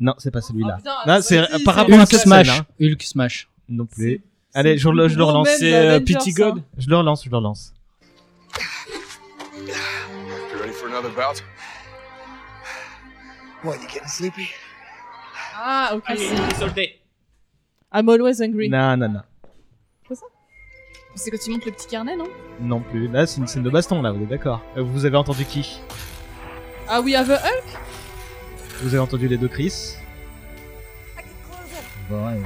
Non, 0.03 0.15
c'est 0.19 0.31
pas 0.33 0.41
celui-là. 0.41 0.79
Oh, 0.85 0.89
non, 1.07 1.20
c'est 1.23 1.41
par 1.65 1.77
rapport 1.77 1.95
à 1.99 2.03
Hulk 2.03 2.09
cette 2.11 2.20
Smash. 2.23 2.49
scène. 2.49 2.57
hein. 2.61 2.66
Hulk 2.87 3.03
Smash. 3.03 3.49
Non 3.69 3.87
plus. 3.87 4.20
Allez, 4.53 4.77
je, 4.77 4.89
le- 4.91 5.09
je 5.09 5.16
le 5.16 5.23
gros 5.23 5.33
relance. 5.33 5.49
C'est, 5.59 5.73
euh, 5.74 6.01
Pity 6.01 6.33
God. 6.33 6.59
hein. 6.59 6.65
Je 6.77 6.89
le 6.91 6.97
relance, 6.97 7.24
je 7.24 7.31
le 7.31 7.37
relance. 7.37 7.73
You 9.65 10.59
ready 10.61 10.73
for 10.73 10.89
another 10.89 11.11
bout? 11.11 11.43
What, 13.65 13.77
you 13.77 13.89
getting 13.89 14.09
sleepy? 14.09 14.49
Ah, 15.55 15.93
ok. 15.95 16.81
I'm 17.95 18.09
always 18.09 18.41
angry. 18.43 18.69
Non, 18.69 18.97
non, 18.97 19.09
non. 19.09 19.20
C'est 21.15 21.31
quand 21.31 21.39
tu 21.45 21.51
montes 21.51 21.66
le 21.66 21.73
petit 21.73 21.87
carnet, 21.89 22.16
non? 22.16 22.27
Non 22.61 22.81
plus. 22.81 23.07
Là, 23.07 23.27
c'est 23.27 23.39
une 23.39 23.47
scène 23.47 23.62
de 23.62 23.70
baston, 23.70 24.01
là, 24.03 24.11
vous 24.12 24.23
êtes 24.23 24.29
d'accord? 24.31 24.62
Euh, 24.79 24.83
Vous 24.83 25.05
avez 25.05 25.16
entendu 25.16 25.45
qui? 25.45 25.79
Ah 26.89 27.01
oui, 27.03 27.15
have 27.15 27.31
a 27.31 27.37
Hulk? 27.37 27.65
Vous 28.82 28.88
avez 28.88 28.98
entendu 28.98 29.28
les 29.28 29.38
deux 29.38 29.48
Chris 29.48 29.94
Bon, 32.10 32.26
ouais. 32.26 32.40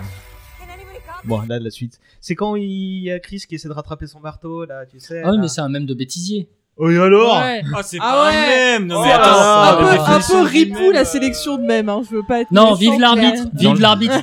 Bon, 1.25 1.41
là, 1.49 1.59
la 1.59 1.71
suite. 1.71 1.99
C'est 2.21 2.35
quand 2.37 2.55
il 2.57 3.03
y 3.03 3.11
a 3.11 3.19
Chris 3.19 3.43
qui 3.49 3.55
essaie 3.57 3.69
de 3.69 3.73
rattraper 3.73 4.07
son 4.07 4.21
marteau, 4.21 4.65
là, 4.65 4.85
tu 4.87 5.01
sais. 5.01 5.23
Ah 5.25 5.31
oui, 5.31 5.37
là. 5.37 5.43
mais 5.43 5.49
c'est 5.49 5.61
un 5.61 5.69
même 5.69 5.87
de 5.87 5.95
bêtisier. 5.95 6.49
Oh, 6.77 6.91
et 6.91 6.99
alors 6.99 7.39
Ouais. 7.39 7.63
Ah, 7.75 7.83
c'est 7.83 7.97
Ah 8.01 8.13
pas 8.13 8.29
ouais. 8.29 8.37
un 8.37 8.79
même. 8.79 8.87
Non, 8.87 9.03
C'est 9.03 9.09
mais 9.09 9.15
un, 9.15 9.19
attends, 9.19 9.31
un 9.41 9.81
la 9.81 9.97
peu, 9.97 10.13
un 10.13 10.21
peu 10.43 10.49
ripou 10.49 10.91
la 10.93 11.05
sélection 11.07 11.57
de 11.57 11.63
même, 11.63 11.89
hein. 11.89 12.03
je 12.09 12.15
veux 12.17 12.23
pas 12.23 12.43
être. 12.43 12.53
Non, 12.53 12.75
vive 12.75 13.01
l'arbitre. 13.01 13.45
Vive 13.55 13.81
l'arbitre. 13.81 14.23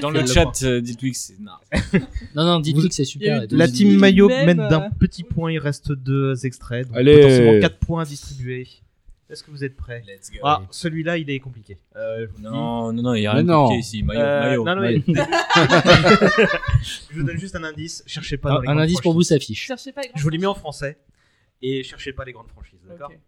Dans 0.00 0.10
le 0.10 0.24
chat, 0.32 0.62
euh, 0.62 0.80
dites-lui 0.80 1.10
que 1.10 1.18
c'est. 1.18 1.36
Non. 1.40 1.52
Non, 2.36 2.44
non, 2.44 2.60
dites-lui 2.60 2.88
que 2.88 2.94
c'est 2.94 3.04
super. 3.04 3.48
de- 3.48 3.56
La 3.56 3.66
team 3.66 3.98
même, 3.98 4.14
mène 4.46 4.68
d'un 4.68 4.88
petit 4.98 5.24
point, 5.24 5.50
il 5.50 5.58
reste 5.58 5.90
deux 5.92 6.46
extraits. 6.46 6.86
Donc 6.86 6.96
Allez. 6.96 7.16
potentiellement 7.16 7.60
4 7.60 7.76
points 7.78 8.04
distribués. 8.04 8.68
Est-ce 9.30 9.44
que 9.44 9.50
vous 9.52 9.62
êtes 9.62 9.76
prêts 9.76 10.02
Let's 10.06 10.30
go. 10.32 10.38
Ah, 10.42 10.62
celui-là, 10.70 11.16
il 11.16 11.30
est 11.30 11.38
compliqué. 11.38 11.78
Euh, 11.94 12.26
je 12.26 12.30
vous 12.32 12.36
le 12.38 12.42
dis. 12.42 12.42
Non, 12.44 12.92
non, 12.92 13.02
non, 13.02 13.14
il 13.14 13.22
y 13.22 13.26
a 13.28 13.32
rien 13.32 13.42
de 13.44 13.48
non. 13.48 13.62
compliqué 13.64 13.80
ici. 13.80 14.02
Maillot, 14.02 14.20
Euh, 14.20 14.40
maillot. 14.40 14.64
non, 14.64 14.74
non, 14.74 14.80
maillot. 14.82 15.02
mais- 15.06 15.14
je 17.10 17.14
vous 17.18 17.22
donne 17.22 17.38
juste 17.38 17.54
un 17.54 17.62
indice. 17.64 18.02
Cherchez 18.06 18.36
pas 18.38 18.50
dans 18.50 18.56
Un 18.58 18.62
les 18.62 18.68
un 18.68 18.78
indice 18.78 19.00
pour 19.00 19.12
vous 19.12 19.22
s'affiche. 19.22 19.66
Cherchez 19.66 19.92
pas 19.92 20.02
les 20.02 20.10
Je 20.16 20.22
vous 20.22 20.28
l'ai 20.30 20.38
mis 20.38 20.46
en 20.46 20.54
français. 20.54 20.98
Et 21.62 21.82
cherchez 21.84 22.12
pas 22.12 22.24
les 22.24 22.32
grandes 22.32 22.48
franchises, 22.48 22.80
d'accord? 22.88 23.10
Ok. 23.10 23.18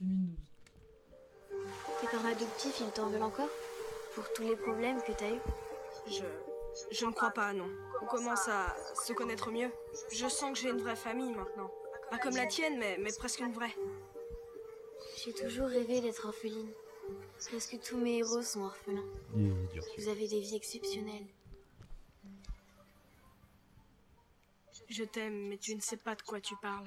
2012. 0.00 0.36
Tes 2.00 2.06
parents 2.08 2.28
adoptifs, 2.28 2.80
ils 2.80 2.92
t'en 2.92 3.08
veulent 3.08 3.22
encore? 3.22 3.48
Pour 4.14 4.24
tous 4.34 4.42
les 4.42 4.56
problèmes 4.56 4.98
que 5.06 5.12
t'as 5.12 5.30
eu 5.30 5.38
Je. 6.08 6.22
Je 6.90 7.04
ne 7.06 7.12
crois 7.12 7.30
pas, 7.30 7.52
non. 7.52 7.68
On 8.02 8.06
commence 8.06 8.48
à 8.48 8.74
se 9.06 9.12
connaître 9.12 9.50
mieux. 9.52 9.70
Je 10.12 10.26
sens 10.26 10.52
que 10.52 10.58
j'ai 10.58 10.70
une 10.70 10.78
vraie 10.80 10.96
famille 10.96 11.30
maintenant. 11.32 11.70
Pas 12.10 12.18
comme 12.18 12.34
la 12.36 12.46
tienne, 12.46 12.74
mais, 12.78 12.98
mais 13.02 13.10
presque 13.18 13.40
une 13.40 13.52
vraie. 13.52 13.74
J'ai 15.24 15.32
toujours 15.32 15.68
rêvé 15.68 16.00
d'être 16.00 16.26
orpheline. 16.26 16.68
Presque 17.48 17.78
tous 17.86 17.96
mes 17.98 18.18
héros 18.18 18.42
sont 18.42 18.62
orphelins. 18.62 19.04
Il 19.36 19.46
est 19.46 19.72
dur. 19.74 19.84
Vous 19.98 20.08
avez 20.08 20.26
des 20.28 20.40
vies 20.40 20.56
exceptionnelles. 20.56 21.26
Je 24.88 25.04
t'aime, 25.04 25.48
mais 25.48 25.56
tu 25.58 25.74
ne 25.74 25.80
sais 25.80 25.96
pas 25.96 26.14
de 26.14 26.22
quoi 26.22 26.40
tu 26.40 26.54
parles. 26.60 26.86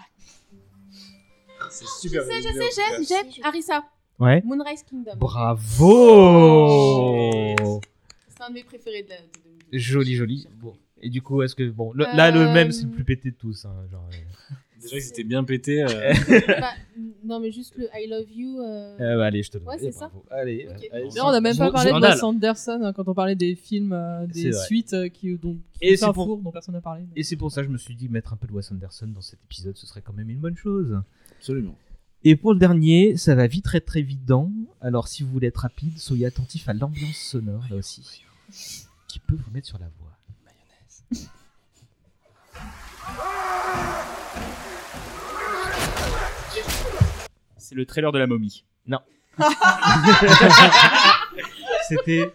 C'est 1.69 1.85
Je 1.85 1.89
super. 2.09 2.23
sais, 2.23 2.41
je 2.41 2.49
sais, 2.49 2.69
j'ai, 2.99 3.31
j'ai. 3.31 3.43
Harissa. 3.43 3.83
Ouais. 4.19 4.41
Moonrise 4.43 4.83
Kingdom. 4.83 5.15
Bravo 5.17 5.95
C'est 8.29 8.41
un 8.43 8.49
de 8.49 8.53
mes 8.53 8.63
préférés 8.63 9.03
de 9.03 9.09
la. 9.09 9.17
de- 9.17 9.23
Joli, 9.77 10.15
joli. 10.15 10.47
Bon. 10.61 10.75
Et 11.01 11.09
du 11.09 11.21
coup, 11.21 11.41
est-ce 11.41 11.55
que. 11.55 11.67
Bon, 11.69 11.91
le- 11.93 12.05
là, 12.05 12.31
le 12.31 12.41
Euh, 12.41 12.53
même, 12.53 12.71
c'est 12.71 12.83
le 12.83 12.91
plus 12.91 13.03
pété 13.03 13.31
de 13.31 13.35
tous. 13.35 13.65
hein, 13.65 13.75
genre, 13.91 14.07
euh. 14.13 14.17
Déjà 14.81 14.97
que 14.97 15.03
c'était 15.03 15.23
bien 15.23 15.43
pété. 15.43 15.81
euh, 15.83 16.13
Bah, 16.61 16.73
non, 17.25 17.39
mais 17.39 17.51
juste 17.51 17.75
le 17.77 17.87
I 17.93 18.07
love 18.07 18.29
you. 18.31 18.59
euh, 18.61 18.95
Euh, 18.99 19.17
bah, 19.17 19.25
allez, 19.25 19.43
je 19.43 19.51
te 19.51 19.57
donne. 19.57 19.67
Ouais, 19.67 19.77
c'est 19.79 19.91
ça. 19.91 20.11
Allez, 20.31 20.67
allez, 20.91 21.09
D'ailleurs, 21.09 21.25
on 21.27 21.31
n'a 21.31 21.41
même 21.41 21.57
pas 21.57 21.71
parlé 21.71 21.91
de. 21.91 21.99
Wes 21.99 22.23
Anderson 22.23 22.79
hein, 22.83 22.93
quand 22.93 23.07
on 23.07 23.13
parlait 23.13 23.35
des 23.35 23.55
films, 23.55 23.93
euh, 23.93 24.25
des 24.27 24.53
suites 24.53 24.93
euh, 24.93 25.09
qui, 25.09 25.35
dont, 25.37 25.57
qui 25.79 25.85
Et 25.85 25.97
sont 25.97 26.13
pour- 26.13 26.25
four 26.25 26.37
dont 26.39 26.51
personne 26.51 26.73
n'a 26.75 26.81
parlé. 26.81 27.05
Et 27.15 27.23
c'est 27.23 27.35
pour 27.35 27.51
ça 27.51 27.61
que 27.61 27.67
je 27.67 27.71
me 27.73 27.77
suis 27.77 27.95
dit 27.95 28.07
mettre 28.09 28.33
un 28.33 28.37
peu 28.37 28.47
de 28.47 28.53
Wes 28.53 28.71
Anderson 28.71 29.07
dans 29.07 29.21
cet 29.21 29.39
épisode, 29.43 29.75
ce 29.75 29.85
serait 29.87 30.01
quand 30.01 30.13
même 30.13 30.29
une 30.29 30.39
bonne 30.39 30.55
chose. 30.57 30.99
Absolument. 31.37 31.75
Et 32.23 32.35
pour 32.35 32.53
le 32.53 32.59
dernier, 32.59 33.17
ça 33.17 33.35
va 33.35 33.45
vite 33.47 33.65
très 33.65 33.81
très 33.81 34.01
vite. 34.01 34.21
Alors 34.81 35.07
si 35.07 35.21
vous 35.23 35.29
voulez 35.31 35.47
être 35.47 35.57
rapide, 35.61 35.97
soyez 35.99 36.25
attentif 36.25 36.67
à 36.69 36.73
l'ambiance 36.73 37.17
sonore 37.17 37.63
là 37.69 37.75
aussi, 37.75 38.23
qui 39.07 39.19
peut 39.19 39.35
vous 39.35 39.51
mettre 39.53 39.67
sur 39.67 39.77
la 39.77 39.85
voie. 39.99 41.25
C'est 47.67 47.73
le 47.73 47.85
trailer 47.87 48.11
de 48.11 48.19
la 48.19 48.27
momie. 48.27 48.63
Non. 48.85 48.99
C'était. 51.87 52.31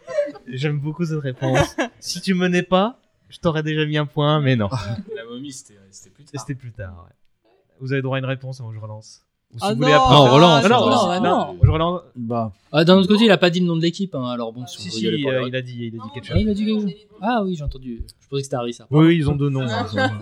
J'aime 0.48 0.80
beaucoup 0.80 1.04
cette 1.04 1.20
réponse. 1.20 1.76
Si 2.00 2.20
tu 2.20 2.34
menais 2.34 2.64
pas, 2.64 2.98
je 3.28 3.38
t'aurais 3.38 3.62
déjà 3.62 3.86
mis 3.86 3.96
un 3.96 4.06
point, 4.06 4.40
mais 4.40 4.56
non. 4.56 4.68
La 5.16 5.24
momie, 5.24 5.52
c'était 5.52 5.74
c'était 5.90 6.10
plus 6.10 6.24
tard. 6.24 6.40
C'était 6.40 6.58
plus 6.58 6.72
tard. 6.72 7.06
ouais. 7.06 7.50
Vous 7.80 7.92
avez 7.92 8.02
droit 8.02 8.16
à 8.16 8.18
une 8.18 8.26
réponse 8.26 8.60
avant 8.60 8.70
que 8.70 8.74
je 8.74 8.80
relance. 8.80 9.22
Ou 9.54 9.58
si 9.58 9.64
Ah 9.64 9.70
vous 9.72 9.76
voulez 9.80 9.92
non, 9.92 9.96
après. 10.02 10.14
Non, 10.16 10.20
on 10.22 10.34
relance, 10.34 10.62
Non, 10.64 10.68
non, 10.68 10.76
on 10.76 10.80
relance. 10.84 11.22
non, 11.22 11.22
non. 11.52 11.58
je 11.62 11.70
relance. 11.70 12.00
Bah, 12.16 12.52
Ah, 12.72 12.84
d'un 12.84 12.96
autre 12.96 13.08
côté, 13.08 13.24
il 13.24 13.30
a 13.30 13.38
pas 13.38 13.50
dit 13.50 13.60
le 13.60 13.66
nom 13.66 13.76
de 13.76 13.82
l'équipe, 13.82 14.14
hein, 14.16 14.26
alors 14.26 14.52
bon, 14.52 14.66
si 14.66 14.80
Si, 14.82 14.90
si, 14.90 15.22
pas, 15.22 15.30
euh, 15.30 15.44
il 15.48 15.54
a 15.56 15.62
dit, 15.62 15.76
il 15.76 15.86
a 15.86 15.90
dit 15.90 15.96
Non, 15.96 16.08
quelque 16.08 16.26
Ah, 16.30 16.32
chose. 16.34 16.42
il 16.42 16.48
a 16.50 16.54
dit 16.54 16.64
quelque 16.66 16.80
chose. 16.82 16.90
Ah 17.20 17.42
oui, 17.44 17.54
j'ai 17.56 17.62
entendu. 17.64 18.02
Je 18.20 18.28
pensais 18.28 18.40
que 18.42 18.44
c'était 18.44 18.56
Harry, 18.56 18.72
ça. 18.74 18.86
Oui, 18.90 19.06
oui, 19.06 19.16
ils 19.16 19.30
ont 19.30 19.36
deux 19.36 19.48
noms. 19.48 19.62
hein. 19.68 19.86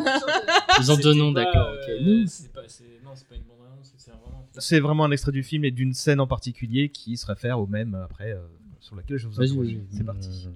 Ils 0.81 0.93
ont 0.93 0.97
deux 0.97 1.13
noms, 1.15 1.33
d'accord. 1.33 1.67
euh, 1.71 1.97
ok. 1.99 2.03
Nous, 2.07 2.27
c'est 2.27 2.53
pas- 2.53 2.61
Non, 2.61 3.11
pas 3.11 3.35
une 3.35 3.43
annonce, 3.43 3.58
c'est 3.83 4.11
vraiment. 4.11 4.49
C'est 4.59 4.81
vraiment 4.81 5.05
un 5.05 5.11
extrait 5.11 5.33
du 5.33 5.43
film 5.43 5.65
et 5.65 5.71
d'une 5.71 5.95
scène 5.95 6.21
en 6.21 6.27
particulier 6.27 6.89
qui 6.91 7.17
se 7.17 7.27
réfère 7.27 7.61
au 7.61 7.67
même 7.67 7.95
euh, 7.95 8.05
après, 8.05 8.33
euh, 8.33 8.41
sur 8.81 8.97
laquelle 8.97 9.19
je 9.19 9.29
vous 9.29 9.41
interroge. 9.41 9.67
vas-y. 9.67 9.81
C'est 9.91 10.05
parti. 10.05 10.49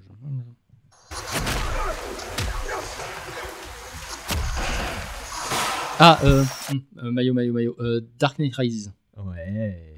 Ah, 5.99 6.19
euh, 6.25 6.45
hum, 6.71 6.83
euh, 6.99 7.11
maillot, 7.13 7.33
maillot, 7.35 7.53
maillot. 7.53 7.77
Euh, 7.79 8.01
Dark 8.19 8.39
Knight 8.39 8.57
Rises. 8.57 8.93
Ouais. 9.17 9.95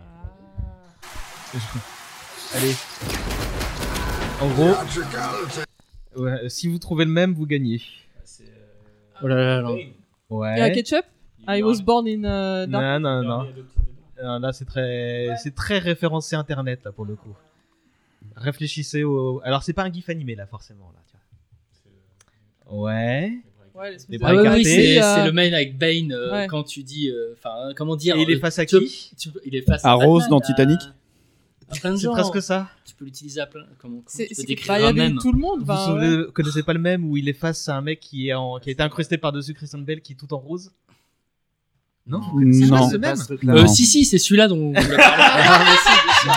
Allez. 2.55 2.75
En 4.41 4.49
gros, 4.51 4.75
ouais, 6.17 6.49
si 6.51 6.69
vous 6.69 6.79
trouvez 6.79 7.05
le 7.05 7.11
même, 7.11 7.33
vous 7.33 7.47
gagnez. 7.47 7.81
Oh 9.23 9.29
là 9.29 9.35
là 9.37 9.63
là. 9.63 9.71
Ouais. 10.29 10.59
Et 10.59 10.63
un 10.63 10.71
ketchup? 10.71 11.05
I 11.49 11.63
was 11.63 11.81
born 11.83 12.07
in 12.07 12.21
uh, 12.21 12.67
Dark- 12.67 12.69
Non, 12.71 13.01
non, 13.01 13.23
non. 13.23 13.47
Non, 14.23 14.39
Là, 14.39 14.53
c'est 14.53 14.65
très, 14.65 15.29
c'est 15.43 15.55
très 15.55 15.79
référencé 15.79 16.37
internet 16.37 16.81
là 16.85 16.93
pour 16.93 17.05
le 17.05 17.17
coup. 17.17 17.35
Réfléchissez 18.37 19.03
au. 19.05 19.41
Alors, 19.45 19.63
c'est 19.63 19.73
pas 19.73 19.83
un 19.85 19.93
gif 19.93 20.09
animé 20.09 20.35
là 20.35 20.47
forcément 20.47 20.91
là. 20.95 21.01
tiens. 21.07 21.19
Ouais. 22.71 23.39
Les 24.09 24.19
Ah 24.23 24.35
ouais, 24.35 24.49
oui, 24.51 24.65
c'est 24.65 25.03
euh, 25.03 25.15
c'est 25.17 25.27
le 25.27 25.33
mail 25.33 25.53
avec 25.53 25.77
Bane 25.77 26.13
euh, 26.13 26.31
Ouais. 26.33 26.47
quand 26.47 26.63
tu 26.63 26.85
dis. 26.85 27.11
euh, 27.11 27.35
Enfin, 27.37 27.73
comment 27.77 27.97
dire 27.97 28.17
Et 28.17 28.23
il 28.23 28.31
est 28.31 28.37
euh, 28.37 28.41
face 28.41 28.59
à 28.61 28.67
qui 28.67 29.13
tu 29.19 29.31
Il 29.45 29.57
est 29.57 29.63
face 29.63 29.85
À 29.85 29.95
Rose 29.95 30.23
Batman, 30.23 30.31
dans 30.31 30.39
à- 30.39 30.47
Titanic 30.47 30.81
C'est 31.73 32.09
presque 32.11 32.41
ça. 32.41 32.69
Tu 32.85 32.95
peux 32.95 33.05
l'utiliser 33.05 33.41
à 33.41 33.47
plein. 33.47 33.65
Comment, 33.79 33.97
comment 33.97 34.03
C'est- 34.07 34.29
tu 34.29 34.35
peux 34.37 34.41
c'est- 34.43 34.47
décrire 34.47 34.75
un 34.87 35.17
tout 35.17 35.33
le 35.33 35.39
monde. 35.41 35.61
Vous 35.61 35.65
bah, 35.67 35.75
vous 35.89 36.01
souvenez- 36.01 36.33
connaissez 36.33 36.63
pas 36.63 36.73
le 36.73 36.79
même 36.79 37.05
où 37.05 37.17
il 37.17 37.29
est 37.29 37.33
face 37.33 37.69
à 37.69 37.77
un 37.77 37.81
mec 37.81 37.99
qui 37.99 38.29
est 38.29 38.35
en, 38.35 38.59
qui 38.61 38.69
a 38.69 38.73
été 38.73 38.83
incrusté 38.83 39.19
par-dessus 39.19 39.55
Christian 39.55 39.81
Bell 39.81 40.01
qui 40.01 40.13
est 40.13 40.17
tout 40.17 40.33
en 40.33 40.39
rose 40.39 40.71
Non 42.07 42.21
C'est 42.53 42.69
pas 42.69 42.77
Non. 42.81 43.17
ce 43.17 43.33
même 43.47 43.57
Euh, 43.57 43.67
si, 43.67 43.87
si, 43.87 44.05
c'est 44.05 44.19
celui-là 44.19 44.47
dont 44.49 44.57
on. 44.59 44.73
Ah, 44.99 45.65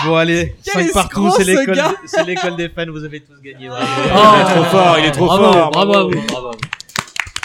Bon 0.06 0.14
allez, 0.16 0.54
Quel 0.64 0.84
5 0.86 0.92
partout, 0.92 1.30
c'est 1.36 1.44
ce 1.44 1.50
l'école, 1.50 1.74
gars 1.76 1.94
c'est 2.06 2.26
l'école 2.26 2.56
des 2.56 2.68
fans, 2.68 2.90
vous 2.90 3.04
avez 3.04 3.20
tous 3.20 3.40
gagné. 3.42 3.68
bravo. 3.68 3.84
il 4.36 4.40
est 4.40 4.54
trop 4.54 4.64
fort, 4.64 4.98
il 4.98 5.04
est 5.06 5.10
trop 5.12 5.26
bravo, 5.26 5.52
fort. 5.52 5.70
Bravo, 5.70 5.92
bravo. 5.92 6.08
à 6.48 6.50
vous. 6.52 6.58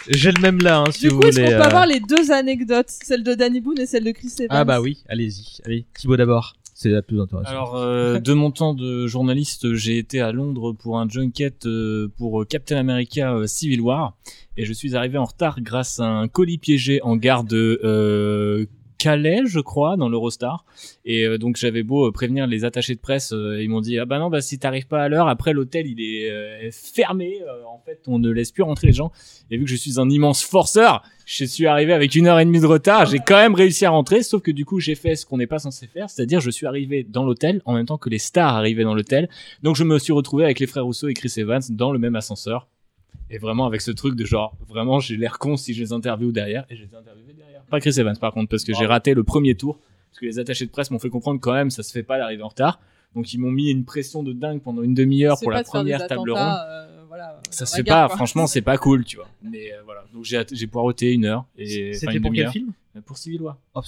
J'ai 0.10 0.32
le 0.32 0.42
même 0.42 0.60
là, 0.60 0.80
hein, 0.80 0.92
si 0.92 1.02
Du 1.02 1.10
vous 1.10 1.20
coup, 1.22 1.28
est-ce 1.28 1.38
qu'on 1.40 1.46
voulez. 1.46 1.56
peut 1.58 1.62
euh. 1.62 1.66
avoir 1.66 1.86
les 1.86 2.00
deux 2.02 2.32
anecdotes 2.32 2.90
Celle 2.90 3.24
de 3.24 3.34
Danny 3.34 3.62
Boone 3.62 3.80
et 3.80 3.86
celle 3.86 4.04
de 4.04 4.12
Chris 4.12 4.32
Evans? 4.40 4.48
Ah 4.50 4.66
bah 4.66 4.82
oui, 4.82 5.02
allez-y. 5.08 5.62
Allez, 5.66 5.86
Thibaut 5.98 6.18
d'abord. 6.18 6.56
La 6.90 7.02
plus 7.02 7.20
intéressante. 7.20 7.50
Alors, 7.50 7.76
euh, 7.76 8.20
de 8.20 8.34
mon 8.34 8.52
temps 8.52 8.74
de 8.74 9.08
journaliste, 9.08 9.74
j'ai 9.74 9.98
été 9.98 10.22
à 10.22 10.32
Londres 10.32 10.74
pour 10.74 11.00
un 11.00 11.08
junket 11.08 11.66
euh, 11.66 12.10
pour 12.18 12.46
Captain 12.48 12.78
America 12.78 13.34
euh, 13.34 13.48
Civil 13.48 13.82
War 13.82 14.16
et 14.58 14.66
je 14.66 14.74
suis 14.74 14.96
arrivé 14.96 15.18
en 15.18 15.26
retard 15.26 15.62
grâce 15.62 16.00
à 16.00 16.06
un 16.06 16.28
colis 16.28 16.58
piégé 16.58 17.02
en 17.02 17.16
gare 17.16 17.44
de 17.44 17.80
euh, 17.84 18.66
Calais, 18.98 19.42
je 19.46 19.60
crois, 19.60 19.98
dans 19.98 20.10
l'Eurostar. 20.10 20.66
Et 21.06 21.26
euh, 21.26 21.38
donc 21.38 21.58
j'avais 21.58 21.84
beau 21.84 22.08
euh, 22.08 22.12
prévenir 22.12 22.48
les 22.48 22.66
attachés 22.66 22.96
de 22.96 23.00
presse, 23.00 23.34
euh, 23.34 23.62
ils 23.62 23.70
m'ont 23.70 23.82
dit 23.82 24.00
ah 24.00 24.06
bah 24.06 24.20
non 24.20 24.30
bah 24.30 24.42
si 24.42 24.60
t'arrives 24.60 24.88
pas 24.88 25.04
à 25.04 25.10
l'heure, 25.10 25.28
après 25.28 25.54
l'hôtel 25.54 25.88
il 25.88 26.02
est 26.02 26.72
fermé, 26.72 27.40
en 27.68 27.80
fait 27.86 28.02
on 28.08 28.20
ne 28.20 28.30
laisse 28.30 28.52
plus 28.52 28.64
rentrer 28.64 28.88
les 28.88 28.94
gens. 28.94 29.12
Et 29.52 29.58
vu 29.58 29.66
que 29.66 29.70
je 29.70 29.76
suis 29.76 30.00
un 30.00 30.10
immense 30.10 30.44
forceur, 30.44 31.04
je 31.26 31.46
suis 31.46 31.68
arrivé 31.68 31.94
avec 31.94 32.16
une 32.16 32.28
heure 32.28 32.40
et 32.40 32.46
demie 32.46 32.60
de 32.60 32.66
retard, 32.66 33.06
j'ai 33.06 33.20
quand 33.20 33.38
même 33.38 33.56
réussi 33.56 33.86
à 33.86 33.90
rentrer, 33.90 34.24
sauf 34.24 34.42
que 34.42 34.52
du 34.52 34.66
coup 34.66 34.80
j'ai 34.80 34.96
fait 34.96 35.16
ce 35.16 35.26
qu'on 35.26 35.38
n'est 35.38 35.48
pas 35.48 35.60
censé 35.60 35.88
faire, 35.88 36.10
c'est-à-dire 36.10 36.40
je 36.40 36.50
suis 36.50 36.66
arrivé 36.66 37.04
dans 37.04 37.24
l'hôtel 37.24 37.62
en 37.66 37.74
même 37.74 37.86
temps 37.86 37.98
que 37.98 38.10
les 38.10 38.20
stars 38.20 38.56
arrivaient 38.56 38.84
dans 38.84 38.96
l'hôtel. 38.96 39.30
Donc 39.62 39.76
je 39.76 39.84
me 39.84 40.00
suis 40.00 40.14
retrouvé 40.14 40.44
avec 40.46 40.60
les 40.60 40.68
frères 40.68 40.86
Rousseau 40.86 41.08
et 41.08 41.14
Chris 41.14 41.34
Evans 41.38 41.62
dans 41.70 41.92
le 41.92 42.00
même 42.00 42.16
ascenseur. 42.16 42.68
Et 43.30 43.38
vraiment 43.38 43.66
avec 43.66 43.82
ce 43.82 43.92
truc 43.92 44.16
de 44.16 44.26
genre, 44.26 44.56
vraiment 44.68 45.00
j'ai 45.00 45.18
l'air 45.18 45.40
con 45.40 45.58
si 45.58 45.74
je 45.74 45.82
les 45.82 45.94
interviewe 45.94 46.32
derrière, 46.32 46.66
et 46.70 46.76
je 46.76 46.84
les 46.84 46.88
derrière. 46.88 47.53
Pas 47.74 47.80
Chris 47.80 48.00
Evans 48.00 48.16
par 48.20 48.34
contre, 48.34 48.50
parce 48.50 48.64
que 48.64 48.72
j'ai 48.76 48.86
raté 48.86 49.16
le 49.16 49.24
premier 49.24 49.56
tour, 49.56 49.80
parce 50.12 50.20
que 50.20 50.26
les 50.28 50.38
attachés 50.38 50.68
de 50.68 50.70
presse 50.70 50.92
m'ont 50.92 51.00
fait 51.00 51.10
comprendre 51.10 51.40
quand 51.40 51.54
même, 51.54 51.72
ça 51.72 51.82
se 51.82 51.92
fait 51.92 52.04
pas 52.04 52.20
d'arriver 52.20 52.44
en 52.44 52.50
retard. 52.50 52.80
Donc 53.16 53.34
ils 53.34 53.40
m'ont 53.40 53.50
mis 53.50 53.72
une 53.72 53.84
pression 53.84 54.22
de 54.22 54.32
dingue 54.32 54.62
pendant 54.62 54.84
une 54.84 54.94
demi-heure 54.94 55.40
pour 55.42 55.50
la 55.50 55.64
première 55.64 56.06
table 56.06 56.30
ronde. 56.30 56.38
euh, 56.40 57.04
voilà, 57.08 57.42
Ça 57.50 57.66
dans 57.66 57.72
se 57.72 57.76
fait 57.78 57.84
pas, 57.84 58.06
quoi. 58.06 58.16
franchement, 58.18 58.46
c'est 58.46 58.62
pas 58.62 58.78
cool, 58.78 59.06
tu 59.06 59.18
vois. 59.18 59.28
Mais 59.42 59.74
euh, 59.74 59.82
voilà, 59.86 60.06
donc 60.14 60.24
j'ai 60.24 60.40
j'ai 60.52 60.68
poireauté 60.68 61.14
une 61.14 61.26
heure 61.26 61.46
et 61.58 61.94
C'était 61.94 62.20
pour 62.20 62.32
quel 62.32 62.50
film? 62.52 62.74
Euh, 62.96 63.02
Pour 63.02 63.18
Civil 63.18 63.42
War. 63.42 63.58
Oh, 63.74 63.82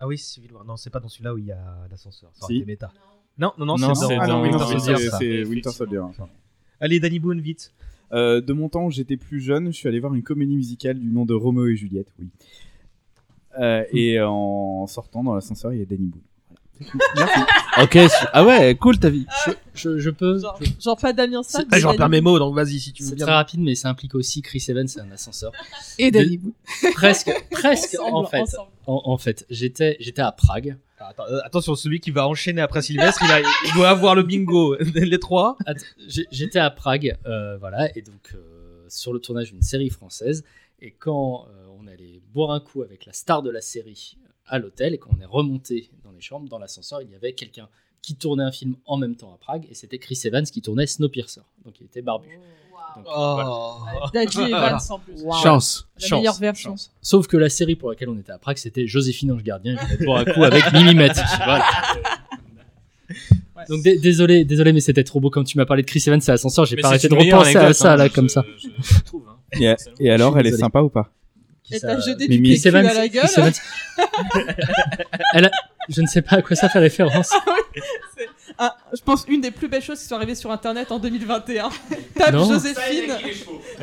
Ah 0.00 0.08
oui, 0.08 0.18
Civil 0.18 0.52
War. 0.52 0.64
Non, 0.64 0.76
c'est 0.76 0.90
pas 0.90 0.98
dans 0.98 1.08
celui-là 1.08 1.32
où 1.32 1.38
il 1.38 1.46
y 1.46 1.52
a 1.52 1.86
l'ascenseur. 1.88 2.30
Ça 2.34 2.48
Si. 2.48 2.64
méta. 2.66 2.90
Non, 3.38 3.52
non, 3.56 3.66
non, 3.66 3.78
Non, 3.78 3.94
c'est 3.94 4.16
dans, 4.16 4.20
Ah 4.20 4.40
Winter 4.40 5.70
Soldier, 5.70 6.00
ça. 6.12 6.28
Allez, 6.80 6.98
Danny 6.98 7.20
Boone, 7.20 7.40
vite. 7.40 7.72
Euh, 8.12 8.40
de 8.40 8.52
mon 8.52 8.68
temps, 8.68 8.90
j'étais 8.90 9.16
plus 9.16 9.40
jeune, 9.40 9.66
je 9.72 9.76
suis 9.76 9.88
allé 9.88 9.98
voir 9.98 10.14
une 10.14 10.22
comédie 10.22 10.56
musicale 10.56 10.98
du 10.98 11.10
nom 11.10 11.24
de 11.24 11.34
Roméo 11.34 11.66
et 11.66 11.76
Juliette, 11.76 12.12
oui. 12.18 12.28
Euh, 13.60 13.84
et 13.92 14.20
en 14.20 14.86
sortant 14.86 15.22
dans 15.24 15.34
l'ascenseur, 15.34 15.72
il 15.72 15.78
y 15.80 15.82
a 15.82 15.86
Danny 15.86 16.06
Boone. 16.06 16.20
C'est. 16.78 16.86
Merci. 17.16 17.40
Ok, 17.82 17.98
ah 18.32 18.42
ouais, 18.46 18.74
cool 18.74 18.98
ta 18.98 19.10
vie. 19.10 19.26
Je, 19.46 19.52
je, 19.74 19.98
je 19.98 20.08
peux. 20.10 20.38
Genre, 20.38 20.58
je- 20.62 20.70
genre 20.82 20.96
pas 20.96 21.12
Damien 21.12 21.42
Salle. 21.42 21.66
Ah, 21.70 21.78
je 21.78 21.86
repère 21.86 22.08
mes 22.08 22.22
mots, 22.22 22.38
donc 22.38 22.54
vas-y 22.54 22.78
si 22.80 22.92
tu 22.94 23.02
veux 23.02 23.10
C'est 23.10 23.16
très 23.16 23.32
rapide, 23.32 23.60
mais 23.60 23.74
ça 23.74 23.90
implique 23.90 24.14
aussi 24.14 24.40
Chris 24.40 24.64
Evans 24.68 24.86
et 24.96 25.00
un 25.00 25.10
ascenseur. 25.10 25.52
Et 25.98 26.10
Danny 26.10 26.38
Boone. 26.38 26.52
Presque, 26.94 27.30
presque 27.50 27.98
en 28.00 28.24
fait. 28.24 28.44
En, 28.86 29.02
en 29.04 29.18
fait, 29.18 29.44
j'étais, 29.50 29.96
j'étais 30.00 30.22
à 30.22 30.32
Prague. 30.32 30.76
Attends, 30.98 31.24
euh, 31.30 31.38
attention, 31.44 31.74
celui 31.74 32.00
qui 32.00 32.10
va 32.10 32.26
enchaîner 32.26 32.62
après 32.62 32.80
Sylvestre, 32.80 33.22
il, 33.24 33.30
a- 33.30 33.40
il 33.40 33.72
doit 33.74 33.90
avoir 33.90 34.14
le 34.14 34.22
bingo. 34.22 34.74
Les 34.94 35.18
trois. 35.18 35.58
J'étais 36.30 36.58
à 36.58 36.70
Prague, 36.70 37.16
euh, 37.26 37.58
voilà, 37.58 37.94
et 37.96 38.00
donc 38.00 38.32
euh, 38.34 38.84
sur 38.88 39.12
le 39.12 39.18
tournage 39.18 39.52
d'une 39.52 39.60
série 39.62 39.90
française. 39.90 40.44
Et 40.80 40.92
quand 40.92 41.46
euh, 41.50 41.66
on 41.78 41.86
allait 41.86 42.15
boire 42.34 42.50
un 42.50 42.60
coup 42.60 42.82
avec 42.82 43.06
la 43.06 43.12
star 43.12 43.42
de 43.42 43.50
la 43.50 43.60
série 43.60 44.16
à 44.46 44.58
l'hôtel, 44.58 44.94
et 44.94 44.98
quand 44.98 45.10
on 45.18 45.20
est 45.20 45.26
remonté 45.26 45.90
dans 46.04 46.12
les 46.12 46.20
chambres, 46.20 46.48
dans 46.48 46.58
l'ascenseur, 46.58 47.02
il 47.02 47.10
y 47.10 47.14
avait 47.14 47.32
quelqu'un 47.32 47.68
qui 48.02 48.14
tournait 48.14 48.44
un 48.44 48.52
film 48.52 48.76
en 48.86 48.96
même 48.96 49.16
temps 49.16 49.32
à 49.34 49.38
Prague, 49.38 49.66
et 49.70 49.74
c'était 49.74 49.98
Chris 49.98 50.20
Evans 50.24 50.44
qui 50.44 50.62
tournait 50.62 50.86
Snowpiercer. 50.86 51.40
Donc 51.64 51.80
il 51.80 51.84
était 51.86 52.02
barbu. 52.02 52.28
Donc, 52.94 53.04
voilà. 53.04 53.48
Oh. 53.48 53.78
Daddy 54.14 54.38
Evans 54.42 54.78
en 54.90 54.98
plus. 55.00 55.14
Chance. 55.42 55.88
La 56.00 56.06
Chance, 56.06 56.18
meilleure 56.20 56.34
version. 56.38 56.70
chance. 56.70 56.92
Sauf 57.02 57.26
que 57.26 57.36
la 57.36 57.48
série 57.48 57.74
pour 57.74 57.90
laquelle 57.90 58.08
on 58.08 58.16
était 58.18 58.32
à 58.32 58.38
Prague, 58.38 58.56
c'était 58.58 58.86
Joséphine 58.86 59.32
Ange 59.32 59.42
Gardien, 59.42 59.74
et 59.74 59.96
je 59.98 60.04
boire 60.04 60.18
un 60.20 60.24
coup 60.24 60.44
avec 60.44 60.72
Mimi 60.72 60.94
Mati. 60.94 61.20
Voilà. 61.44 61.64
Ouais. 63.56 63.64
Donc 63.68 63.82
dé- 63.82 63.98
désolé, 63.98 64.44
désolé, 64.44 64.72
mais 64.72 64.80
c'était 64.80 65.04
trop 65.04 65.20
beau 65.20 65.30
quand 65.30 65.44
tu 65.44 65.56
m'as 65.58 65.64
parlé 65.66 65.82
de 65.82 65.86
Chris 65.88 66.02
Evans 66.06 66.20
à 66.26 66.32
l'ascenseur. 66.32 66.64
J'ai 66.66 66.76
pas 66.76 66.88
arrêté 66.88 67.08
de 67.08 67.14
repenser 67.14 67.56
à 67.56 67.72
ça 67.72 67.92
hein, 67.94 67.96
là 67.96 68.08
comme 68.08 68.28
ça. 68.28 68.44
hein. 68.46 69.36
Et, 69.60 69.74
et 70.00 70.10
alors, 70.10 70.38
elle 70.38 70.46
est 70.46 70.56
sympa 70.56 70.80
ou 70.82 70.88
pas? 70.90 71.10
Et 71.70 71.80
t'as 71.80 71.98
jeté 72.00 72.28
du. 72.28 72.40
PQ 72.42 72.68
à 72.68 72.82
la 72.94 73.08
gueule. 73.08 73.24
Evans. 73.36 73.52
Elle 75.34 75.44
a- 75.46 75.50
Je 75.88 76.00
ne 76.00 76.06
sais 76.06 76.22
pas 76.22 76.36
à 76.36 76.42
quoi 76.42 76.56
ça 76.56 76.68
fait 76.68 76.78
référence. 76.78 77.32
Ah, 78.58 78.74
je 78.94 79.02
pense 79.02 79.26
une 79.28 79.42
des 79.42 79.50
plus 79.50 79.68
belles 79.68 79.82
choses 79.82 79.98
qui 80.00 80.06
sont 80.06 80.14
arrivées 80.14 80.34
sur 80.34 80.50
internet 80.50 80.90
en 80.90 80.98
2021. 80.98 81.68
Tape 82.18 82.32
Non. 82.32 82.48
Joséphine. 82.48 83.12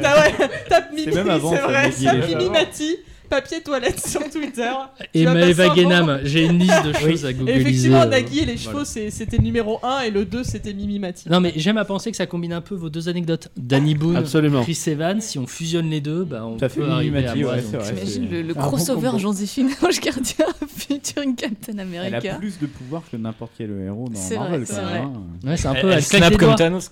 Ah 0.04 0.20
ouais, 0.22 0.50
tape 0.68 0.92
Mimi, 0.94 1.14
c'est 1.14 1.22
vrai. 1.22 1.92
Les 2.02 2.36
Mimi. 2.36 2.50
Mati, 2.50 2.98
papier 3.30 3.62
toilette 3.62 4.00
sur 4.08 4.22
Twitter. 4.30 4.70
Et 5.14 5.26
Maëva 5.26 5.70
Guénam, 5.70 6.20
j'ai 6.24 6.46
une 6.46 6.60
liste 6.60 6.84
de 6.86 6.94
choses 6.94 7.26
à 7.26 7.32
Et 7.32 7.34
googliser. 7.34 7.60
effectivement, 7.62 8.02
euh, 8.02 8.06
Nagui 8.06 8.40
et 8.40 8.46
les 8.46 8.58
chevaux, 8.58 8.84
voilà. 8.86 9.12
c'était 9.12 9.38
le 9.38 9.44
numéro 9.44 9.80
1 9.84 10.02
et 10.02 10.12
le 10.12 10.26
2 10.26 10.44
c'était 10.44 10.74
Mimi 10.74 11.00
Mati. 11.00 11.30
Non 11.30 11.40
mais 11.40 11.54
j'aime 11.56 11.78
à 11.78 11.86
penser 11.86 12.12
que 12.12 12.18
ça 12.18 12.26
combine 12.26 12.54
un 12.54 12.62
peu 12.62 12.76
vos 12.76 12.90
deux 12.90 13.10
anecdotes. 13.10 13.50
Danny 13.58 13.96
Boone, 13.96 14.18
Absolument. 14.18 14.62
Chris 14.64 14.80
Evans, 14.88 15.22
si 15.22 15.40
on 15.40 15.48
fusionne 15.48 15.90
les 15.90 16.02
deux, 16.02 16.24
bah 16.24 16.46
on 16.46 16.58
Ça 16.60 16.70
fait 16.70 16.80
peut 16.82 16.88
Mimi 16.88 16.94
arriver 16.96 17.18
à 17.20 17.22
Mati, 17.28 17.42
moi. 17.44 17.52
ouais, 17.54 17.62
donc, 17.62 17.68
c'est 17.72 17.78
vrai. 17.78 17.94
T'imagines 17.94 18.30
le, 18.30 18.42
le 18.42 18.52
un 18.58 18.62
bon 18.62 18.68
crossover 18.68 19.08
combo. 19.08 19.20
Joséphine 19.20 19.70
Ange 19.84 20.00
Gardien 20.02 20.46
featuring 20.78 21.36
Captain 21.36 21.74
Elle 21.74 21.80
a 21.80 21.84
America. 21.84 22.36
plus 22.36 22.60
de 22.60 22.66
pouvoir 22.68 23.02
que 23.12 23.18
n'importe 23.18 23.52
quel 23.58 23.72
héros 23.86 24.10
dans 24.10 24.20
C'est 24.20 24.38
Marvel. 24.38 24.64
c'est 24.66 24.76
même, 24.76 24.86
vrai. 24.86 25.00
hein. 25.00 25.14
Ouais, 25.46 25.58
c'est 25.58 25.68
un 25.68 25.76
peu. 25.76 25.90
elle 25.92 26.04
snap 26.04 26.38
comme. 26.38 26.56
Thanos. 26.56 26.92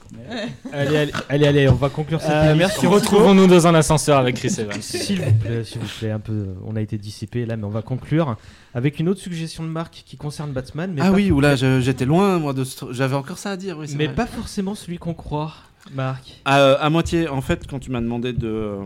Allez, 0.73 1.45
allez, 1.45 1.69
on 1.69 1.75
va 1.75 1.89
conclure 1.89 2.21
cette 2.21 2.29
Euh, 2.31 2.53
émission. 2.53 2.89
Retrouvons-nous 2.89 3.47
dans 3.47 3.67
un 3.67 3.75
ascenseur 3.75 4.17
avec 4.19 4.35
Chris 4.35 4.53
Evans. 4.59 4.81
S'il 4.81 5.21
vous 5.21 5.33
plaît, 5.33 5.63
s'il 5.63 5.79
vous 5.81 5.87
plaît, 5.99 6.11
un 6.11 6.19
peu. 6.19 6.30
On 6.65 6.75
a 6.75 6.81
été 6.81 6.97
dissipé 6.97 7.45
là, 7.45 7.57
mais 7.57 7.63
on 7.65 7.69
va 7.69 7.81
conclure 7.81 8.37
avec 8.73 8.99
une 8.99 9.09
autre 9.09 9.19
suggestion 9.21 9.63
de 9.63 9.69
marque 9.69 10.03
qui 10.05 10.17
concerne 10.17 10.51
Batman, 10.51 10.91
mais 10.93 11.01
ah 11.03 11.11
oui, 11.11 11.31
oula, 11.31 11.55
je- 11.55 11.79
j'étais 11.81 12.05
loin, 12.05 12.39
moi, 12.39 12.53
de 12.53 12.63
ce 12.63 12.85
tr- 12.85 12.91
j'avais 12.93 13.15
encore 13.15 13.37
ça 13.37 13.51
à 13.51 13.57
dire, 13.57 13.77
oui, 13.77 13.87
mais 13.97 14.05
vrai. 14.07 14.15
pas 14.15 14.25
forcément 14.27 14.75
celui 14.75 14.97
qu'on 14.97 15.13
croit, 15.13 15.53
Marc. 15.93 16.41
À, 16.45 16.59
euh, 16.59 16.77
à 16.79 16.89
moitié, 16.89 17.27
en 17.27 17.41
fait, 17.41 17.65
quand 17.67 17.79
tu 17.79 17.91
m'as 17.91 18.01
demandé 18.01 18.33
de, 18.33 18.47
euh, 18.47 18.83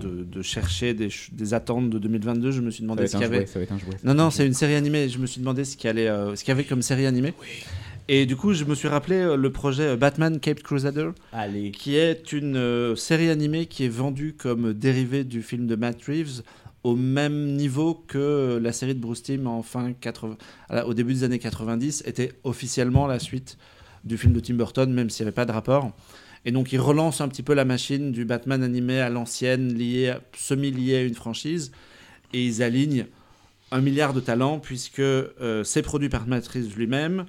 de, 0.00 0.24
de 0.24 0.42
chercher 0.42 0.92
des, 0.94 1.54
attentes 1.54 1.88
de 1.90 1.98
2022, 1.98 2.50
je 2.50 2.60
me 2.60 2.70
suis 2.70 2.82
demandé 2.82 3.06
ce 3.06 3.12
qu'il 3.12 3.20
y 3.20 3.24
avait. 3.24 3.36
jouet, 3.38 3.46
ça 3.46 3.58
va 3.58 3.62
être 3.62 3.72
un 3.72 3.78
jouet. 3.78 3.94
Non, 4.02 4.14
non, 4.14 4.30
c'est 4.30 4.46
une 4.46 4.54
série 4.54 4.74
animée. 4.74 5.08
Je 5.08 5.18
me 5.18 5.26
suis 5.26 5.40
demandé 5.40 5.64
ce 5.64 5.76
qu'il 5.76 5.88
y, 5.96 6.00
euh, 6.06 6.34
ce 6.34 6.42
qu'il 6.42 6.48
y 6.50 6.52
avait 6.52 6.64
comme 6.64 6.82
série 6.82 7.06
animée. 7.06 7.32
Et 8.08 8.26
du 8.26 8.36
coup, 8.36 8.52
je 8.52 8.64
me 8.64 8.74
suis 8.74 8.88
rappelé 8.88 9.16
euh, 9.16 9.36
le 9.36 9.50
projet 9.50 9.84
euh, 9.88 9.96
Batman 9.96 10.38
Caped 10.38 10.62
Crusader, 10.62 11.10
Allez. 11.32 11.70
qui 11.70 11.96
est 11.96 12.32
une 12.32 12.56
euh, 12.56 12.96
série 12.96 13.30
animée 13.30 13.66
qui 13.66 13.84
est 13.84 13.88
vendue 13.88 14.34
comme 14.34 14.74
dérivée 14.74 15.24
du 15.24 15.42
film 15.42 15.66
de 15.66 15.74
Matt 15.74 16.02
Reeves 16.04 16.42
au 16.82 16.96
même 16.96 17.52
niveau 17.54 17.94
que 17.94 18.58
la 18.62 18.72
série 18.72 18.94
de 18.94 19.00
Bruce 19.00 19.22
Timm 19.22 19.46
en 19.46 19.62
fin 19.62 19.94
80, 19.94 20.36
à 20.68 20.74
la- 20.74 20.86
au 20.86 20.92
début 20.92 21.14
des 21.14 21.24
années 21.24 21.38
90 21.38 22.02
était 22.06 22.32
officiellement 22.44 23.06
la 23.06 23.18
suite 23.18 23.56
du 24.04 24.18
film 24.18 24.34
de 24.34 24.40
Tim 24.40 24.54
Burton, 24.54 24.92
même 24.92 25.08
s'il 25.08 25.24
n'y 25.24 25.28
avait 25.28 25.34
pas 25.34 25.46
de 25.46 25.52
rapport. 25.52 25.92
Et 26.44 26.52
donc, 26.52 26.74
il 26.74 26.80
relance 26.80 27.22
un 27.22 27.28
petit 27.28 27.42
peu 27.42 27.54
la 27.54 27.64
machine 27.64 28.12
du 28.12 28.26
Batman 28.26 28.62
animé 28.62 29.00
à 29.00 29.08
l'ancienne, 29.08 29.72
lié, 29.72 30.12
semi-lié 30.36 30.96
à 30.96 31.02
une 31.04 31.14
franchise, 31.14 31.72
et 32.34 32.44
ils 32.44 32.62
alignent 32.62 33.06
un 33.72 33.80
milliard 33.80 34.12
de 34.12 34.20
talents 34.20 34.58
puisque 34.58 34.98
euh, 35.00 35.64
c'est 35.64 35.80
produit 35.80 36.10
par 36.10 36.26
Matt 36.26 36.46
Reeves 36.48 36.76
lui-même. 36.76 37.24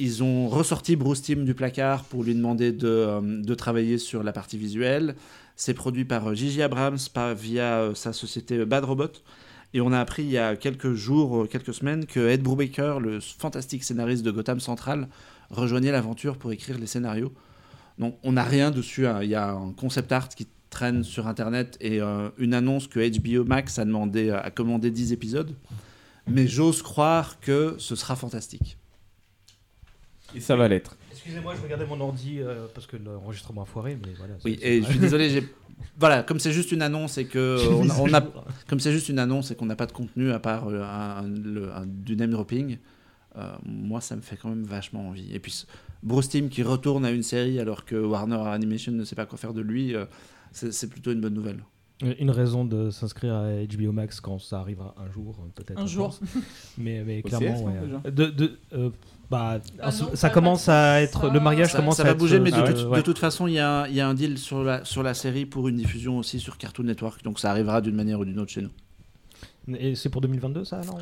Ils 0.00 0.22
ont 0.24 0.48
ressorti 0.48 0.96
Bruce 0.96 1.22
Timm 1.22 1.44
du 1.44 1.54
placard 1.54 2.04
pour 2.04 2.24
lui 2.24 2.34
demander 2.34 2.72
de, 2.72 2.88
euh, 2.88 3.54
travailler 3.54 3.98
sur 3.98 4.22
la 4.24 4.32
partie 4.32 4.58
visuelle. 4.58 5.14
C'est 5.54 5.74
produit 5.74 6.04
par 6.04 6.26
euh, 6.28 6.34
Gigi 6.34 6.60
Abrams 6.60 6.98
par, 7.14 7.34
via 7.34 7.78
euh, 7.80 7.94
sa 7.94 8.12
société 8.12 8.64
Bad 8.64 8.84
Robot. 8.84 9.12
Et 9.72 9.80
on 9.80 9.92
a 9.92 10.00
appris 10.00 10.24
il 10.24 10.30
y 10.30 10.38
a 10.38 10.56
quelques 10.56 10.94
jours, 10.94 11.46
quelques 11.48 11.72
semaines, 11.72 12.04
que 12.06 12.28
Ed 12.28 12.42
Brubaker, 12.42 12.98
le 12.98 13.20
fantastique 13.20 13.84
scénariste 13.84 14.24
de 14.24 14.32
Gotham 14.32 14.58
Central, 14.58 15.08
rejoignait 15.50 15.92
l'aventure 15.92 16.36
pour 16.36 16.50
écrire 16.50 16.76
les 16.76 16.88
scénarios. 16.88 17.32
Donc 17.96 18.18
on 18.24 18.32
n'a 18.32 18.42
rien 18.42 18.72
dessus. 18.72 19.06
hein. 19.06 19.20
Il 19.22 19.30
y 19.30 19.36
a 19.36 19.52
un 19.52 19.72
concept 19.72 20.10
art 20.10 20.28
qui 20.28 20.48
traîne 20.70 21.04
sur 21.04 21.28
Internet 21.28 21.76
et 21.80 22.00
une 22.38 22.54
annonce 22.54 22.88
que 22.88 22.98
HBO 22.98 23.44
Max 23.44 23.78
a 23.78 23.84
demandé 23.84 24.30
à 24.30 24.50
commander 24.50 24.90
10 24.90 25.12
épisodes. 25.12 25.54
Mais 26.26 26.48
j'ose 26.48 26.82
croire 26.82 27.38
que 27.38 27.76
ce 27.78 27.94
sera 27.94 28.16
fantastique. 28.16 28.79
Et 30.34 30.40
ça 30.40 30.56
va 30.56 30.68
l'être. 30.68 30.96
Excusez-moi, 31.12 31.54
je 31.56 31.62
regardais 31.62 31.86
mon 31.86 32.00
ordi 32.00 32.38
euh, 32.40 32.66
parce 32.74 32.86
que 32.86 32.96
l'enregistrement 32.96 33.62
a 33.62 33.66
foiré, 33.66 33.98
mais 34.04 34.12
voilà. 34.18 34.34
Oui, 34.44 34.58
et 34.62 34.82
je 34.82 34.86
suis 34.88 34.98
désolé, 34.98 35.28
j'ai 35.30 35.44
voilà, 35.98 36.22
comme 36.22 36.38
c'est 36.38 36.52
juste 36.52 36.72
une 36.72 36.82
annonce 36.82 37.16
et 37.18 37.26
que 37.26 37.58
on, 38.00 38.12
a- 38.12 38.20
on 38.22 38.30
comme 38.68 38.80
c'est 38.80 38.92
juste 38.92 39.08
une 39.08 39.18
annonce 39.18 39.50
et 39.50 39.54
qu'on 39.56 39.66
n'a 39.66 39.76
pas 39.76 39.86
de 39.86 39.92
contenu 39.92 40.30
à 40.30 40.38
part 40.38 40.68
euh, 40.68 40.82
un, 40.82 41.26
le- 41.26 41.72
un- 41.72 41.86
du 41.86 42.16
name 42.16 42.30
dropping, 42.30 42.78
euh, 43.36 43.52
moi 43.64 44.00
ça 44.00 44.16
me 44.16 44.20
fait 44.22 44.36
quand 44.36 44.48
même 44.50 44.64
vachement 44.64 45.08
envie. 45.08 45.32
Et 45.34 45.38
puis 45.38 45.52
ce- 45.52 45.66
Bruce 46.02 46.28
Timm 46.28 46.48
qui 46.48 46.62
retourne 46.62 47.04
à 47.04 47.10
une 47.10 47.22
série 47.22 47.58
alors 47.60 47.84
que 47.84 47.96
Warner 47.96 48.36
Animation 48.36 48.92
ne 48.92 49.04
sait 49.04 49.16
pas 49.16 49.26
quoi 49.26 49.38
faire 49.38 49.52
de 49.54 49.60
lui, 49.62 49.94
euh, 49.94 50.04
c'est 50.52 50.88
plutôt 50.88 51.12
une 51.12 51.20
bonne 51.20 51.34
nouvelle. 51.34 51.62
Une 52.18 52.30
raison 52.30 52.64
de 52.64 52.88
s'inscrire 52.90 53.34
à 53.34 53.50
HBO 53.64 53.92
Max 53.92 54.20
quand 54.22 54.38
ça 54.38 54.58
arrivera 54.60 54.94
un 54.98 55.10
jour, 55.12 55.36
peut-être. 55.54 55.78
Un 55.78 55.86
jour. 55.86 56.06
pense. 56.18 56.20
Mais, 56.78 57.20
clairement, 57.22 57.54
CS, 57.54 57.60
non, 57.60 57.66
ouais. 57.66 57.80
déjà 57.80 58.10
De, 58.10 58.26
de, 58.30 58.58
euh, 58.72 58.90
bah, 59.30 59.60
Ah 59.80 59.90
ça- 59.92 60.04
non, 60.04 60.10
ça 60.14 60.28
pas- 60.28 60.34
commence 60.34 60.68
à 60.68 61.00
être. 61.02 61.30
Le 61.30 61.40
mariage 61.40 61.70
Ça, 61.72 61.78
commence 61.78 61.96
ça 61.96 62.02
à 62.02 62.06
va 62.06 62.10
être, 62.12 62.18
bouger, 62.18 62.40
mais 62.40 62.50
de, 62.50 62.56
euh, 62.56 62.88
ouais. 62.88 62.98
de 62.98 63.02
toute 63.02 63.18
façon, 63.18 63.46
il 63.46 63.54
y, 63.54 63.58
a 63.58 63.82
un- 63.82 63.86
il 63.88 63.94
y 63.94 64.00
a 64.00 64.08
un 64.08 64.14
deal 64.14 64.38
sur 64.38 64.62
la, 64.64 64.84
sur 64.84 65.02
la 65.02 65.14
série 65.14 65.46
pour 65.46 65.68
une 65.68 65.76
diffusion 65.76 66.18
aussi 66.18 66.40
sur 66.40 66.58
Cartoon 66.58 66.84
Network, 66.84 67.22
donc 67.22 67.38
ça 67.38 67.50
arrivera 67.50 67.80
d'une 67.80 67.94
manière 67.94 68.18
ou 68.20 68.24
d'une 68.24 68.38
autre 68.40 68.50
chez 68.50 68.62
nous. 68.62 68.70
Et 69.78 69.94
c'est 69.94 70.08
pour 70.08 70.20
2022 70.22 70.64
ça 70.64 70.78
alors 70.80 70.98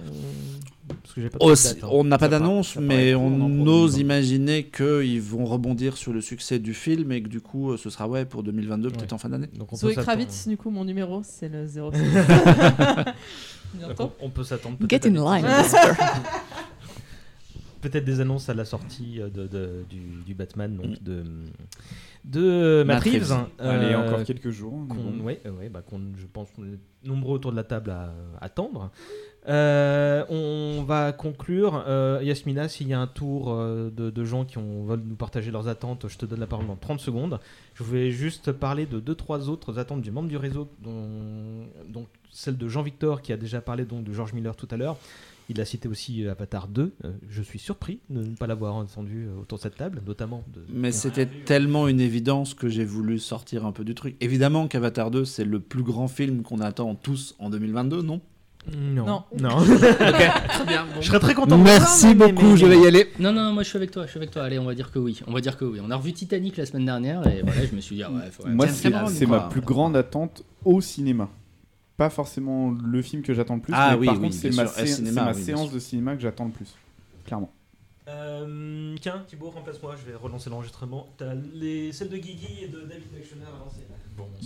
Parce 1.03 1.15
que 1.15 1.23
j'ai 1.23 1.31
pas 1.31 1.39
Oh, 1.41 1.51
date, 1.55 1.79
hein. 1.83 1.89
on 1.91 2.05
n'a 2.05 2.19
pas 2.19 2.29
d'annonce, 2.29 2.77
mais 2.77 3.15
on 3.15 3.27
ose 3.67 3.93
2022. 3.95 4.01
imaginer 4.01 4.65
qu'ils 4.65 5.23
vont 5.23 5.47
rebondir 5.47 5.97
sur 5.97 6.13
le 6.13 6.21
succès 6.21 6.59
du 6.59 6.75
film 6.75 7.13
et 7.13 7.23
que 7.23 7.29
du 7.29 7.41
coup, 7.41 7.77
ce 7.79 7.89
sera 7.89 8.07
ouais 8.09 8.27
pour 8.27 8.43
2022, 8.43 8.91
peut-être 8.91 9.03
Ouais. 9.05 9.13
en 9.15 9.19
fin 9.19 9.29
d'année. 9.31 9.47
Donc 9.55 9.73
on 9.73 9.77
peut 9.77 9.93
Zoé 9.93 9.95
Kravitz, 9.95 10.49
du 10.49 10.57
coup, 10.59 10.69
mon 10.71 10.85
numéro, 10.85 11.23
c'est 11.25 11.49
le 11.49 11.67
06. 11.67 11.79
Bientôt. 13.75 14.03
Donc, 14.05 14.13
on, 14.21 14.27
on 14.27 14.31
peut 14.31 14.45
s'attendre 14.45 14.77
Get 14.89 15.07
in 15.07 15.15
à 15.27 15.39
line. 15.39 15.47
Peut-être 17.81 18.05
des 18.05 18.21
annonces 18.21 18.49
à 18.49 18.55
la 18.55 18.65
sortie 18.65 19.21
euh, 19.21 19.29
de, 19.29 19.47
de- 19.47 19.85
du, 19.89 20.01
du 20.27 20.35
Batman, 20.35 20.77
donc 20.77 21.01
Mm. 21.01 21.03
de, 21.03 21.25
de 22.25 22.83
Matt 22.87 23.03
Reeves. 23.05 23.31
Reeves. 23.33 23.47
Allez, 23.59 23.95
euh, 23.95 24.07
encore 24.07 24.25
quelques 24.25 24.51
jours. 24.51 24.87
qu'on- 24.89 25.21
ouais, 25.25 25.41
euh, 25.47 25.51
ouais, 25.53 25.69
bah, 25.69 25.83
qu'on- 25.89 26.13
je 26.17 26.27
pense 26.27 26.51
qu'on 26.51 26.65
est 26.65 26.79
nombreux 27.09 27.35
autour 27.37 27.53
de 27.53 27.57
la 27.57 27.65
table 27.65 27.91
à 27.91 28.13
attendre. 28.41 28.91
Euh, 29.49 30.25
on 30.29 30.83
va 30.83 31.13
conclure. 31.13 31.83
Euh, 31.87 32.21
Yasmina, 32.23 32.69
s'il 32.69 32.89
y 32.89 32.93
a 32.93 33.01
un 33.01 33.07
tour 33.07 33.51
euh, 33.53 33.89
de, 33.91 34.11
de 34.11 34.25
gens 34.25 34.45
qui 34.45 34.59
ont, 34.59 34.85
veulent 34.85 35.03
nous 35.07 35.15
partager 35.17 35.51
leurs 35.51 35.69
attentes, 35.69 36.07
je 36.09 36.19
te 36.19 36.27
donne 36.27 36.41
la 36.41 36.47
parole 36.47 36.67
dans 36.67 36.77
30 36.77 37.01
secondes. 37.01 37.39
Je 37.75 37.83
voulais 37.83 38.11
juste 38.11 38.53
parler 38.53 38.85
de 38.85 39.01
deux, 39.01 39.15
trois 39.15 39.49
autres 39.49 39.79
attentes 39.79 40.03
du 40.03 40.11
membre 40.11 40.29
du 40.29 40.37
réseau, 40.37 40.69
dont, 40.83 41.67
donc 41.89 42.09
celle 42.31 42.59
de 42.59 42.69
Jean-Victor 42.69 43.23
qui 43.23 43.33
a 43.33 43.37
déjà 43.39 43.61
parlé 43.63 43.85
donc, 43.87 44.05
de 44.05 44.13
George 44.13 44.35
Miller 44.35 44.55
tout 44.55 44.69
à 44.71 44.77
l'heure. 44.77 44.97
Il 45.51 45.61
a 45.61 45.65
cité 45.65 45.89
aussi 45.89 46.25
euh, 46.25 46.33
Avatar 46.33 46.69
2. 46.69 46.93
Euh, 47.05 47.13
je 47.29 47.43
suis 47.43 47.59
surpris 47.59 48.01
de 48.11 48.21
ne 48.23 48.37
pas 48.37 48.47
l'avoir 48.47 48.75
entendu 48.75 49.27
euh, 49.29 49.41
autour 49.41 49.57
de 49.59 49.63
cette 49.63 49.77
table, 49.77 50.03
notamment 50.07 50.45
de, 50.55 50.61
Mais 50.73 50.93
c'était 50.93 51.25
tellement 51.27 51.89
une 51.89 52.01
évidence 52.01 52.53
que 52.55 52.69
j'ai 52.69 52.85
voulu 52.85 53.19
sortir 53.19 53.65
un 53.65 53.73
peu 53.73 53.83
du 53.85 53.95
truc. 53.95 54.17
Évidemment 54.21 54.69
qu'Avatar 54.69 55.11
2, 55.11 55.25
c'est 55.25 55.45
le 55.45 55.61
plus 55.61 55.83
grand 55.83 56.07
film 56.09 56.43
qu'on 56.43 56.61
attend 56.61 56.95
tous 56.95 57.35
en 57.39 57.49
2022, 57.51 58.03
non? 58.03 58.21
Non. 58.77 59.07
Non. 59.07 59.25
Non. 59.41 59.57
Très 59.65 60.65
bien. 60.67 60.85
bon. 60.95 61.01
Je 61.01 61.07
serais 61.07 61.21
très 61.21 61.33
content. 61.33 61.57
de 61.57 61.63
Merci 61.63 62.07
voir, 62.07 62.17
mais- 62.17 62.27
mais- 62.27 62.33
beaucoup, 62.33 62.47
mais- 62.51 62.57
je 62.59 62.67
vais 62.67 62.79
y 62.81 62.87
aller. 62.87 63.07
Non, 63.19 63.33
non, 63.33 63.53
moi 63.55 63.63
je 63.63 63.69
suis 63.71 63.79
avec 63.79 63.91
toi, 63.91 64.05
je 64.05 64.11
suis 64.11 64.19
avec 64.19 64.31
toi. 64.31 64.43
Allez, 64.43 64.59
on 64.59 64.65
va 64.67 64.75
dire 64.75 64.91
que 64.91 64.99
oui. 64.99 65.19
On 65.27 65.33
va 65.33 65.41
dire 65.41 65.57
que 65.57 65.65
oui. 65.65 65.79
On 65.83 65.91
a 65.91 65.97
revu 65.97 66.13
Titanic 66.13 66.59
la 66.59 66.67
semaine 66.67 66.85
dernière 66.85 67.27
et 67.27 67.41
voilà, 67.43 67.65
je 67.65 67.75
me 67.75 67.81
suis 67.81 67.97
dit, 67.97 68.03
ah 68.03 68.11
ouais, 68.13 68.31
faut- 68.31 68.47
Moi, 68.47 68.67
c'est 68.69 68.91
ma 69.27 69.41
plus 69.49 69.63
grande 69.63 69.97
attente 69.97 70.43
au 70.67 70.83
cinéma. 70.83 71.31
Pas 71.99 72.09
forcément 72.11 72.71
le 72.71 73.03
film 73.03 73.23
que 73.23 73.35
j'attends 73.35 73.57
le 73.57 73.61
plus, 73.61 73.75
Ah 73.77 73.91
mais 73.93 73.99
oui, 73.99 74.07
par 74.07 74.15
oui, 74.17 74.21
contre, 74.23 74.35
c'est 74.35 74.55
ma, 74.55 74.67
sûr, 74.67 74.79
et 74.83 74.87
sé- 74.87 74.95
cinéma, 74.95 75.21
c'est 75.21 75.25
ma 75.27 75.31
oui, 75.33 75.37
bien 75.37 75.45
séance 75.45 75.73
de 75.73 75.79
cinéma 75.81 76.15
que 76.17 76.23
j'attends 76.23 76.45
le 76.47 76.53
plus. 76.53 76.75
Clairement. 77.27 77.53
Euh, 78.09 78.97
tiens, 79.03 79.23
Thibaut, 79.27 79.51
remplace-moi, 79.51 79.95
je 80.01 80.11
vais 80.11 80.17
relancer 80.17 80.49
l'enregistrement. 80.49 81.09
T'as 81.19 81.35
les 81.55 81.93
celles 81.93 82.09
de 82.09 82.17
Guigui 82.17 82.63
et 82.65 82.69
de 82.69 82.81
David 82.81 83.13
Dactioner 83.13 83.43
à 83.45 83.59
lancer. 83.63 83.81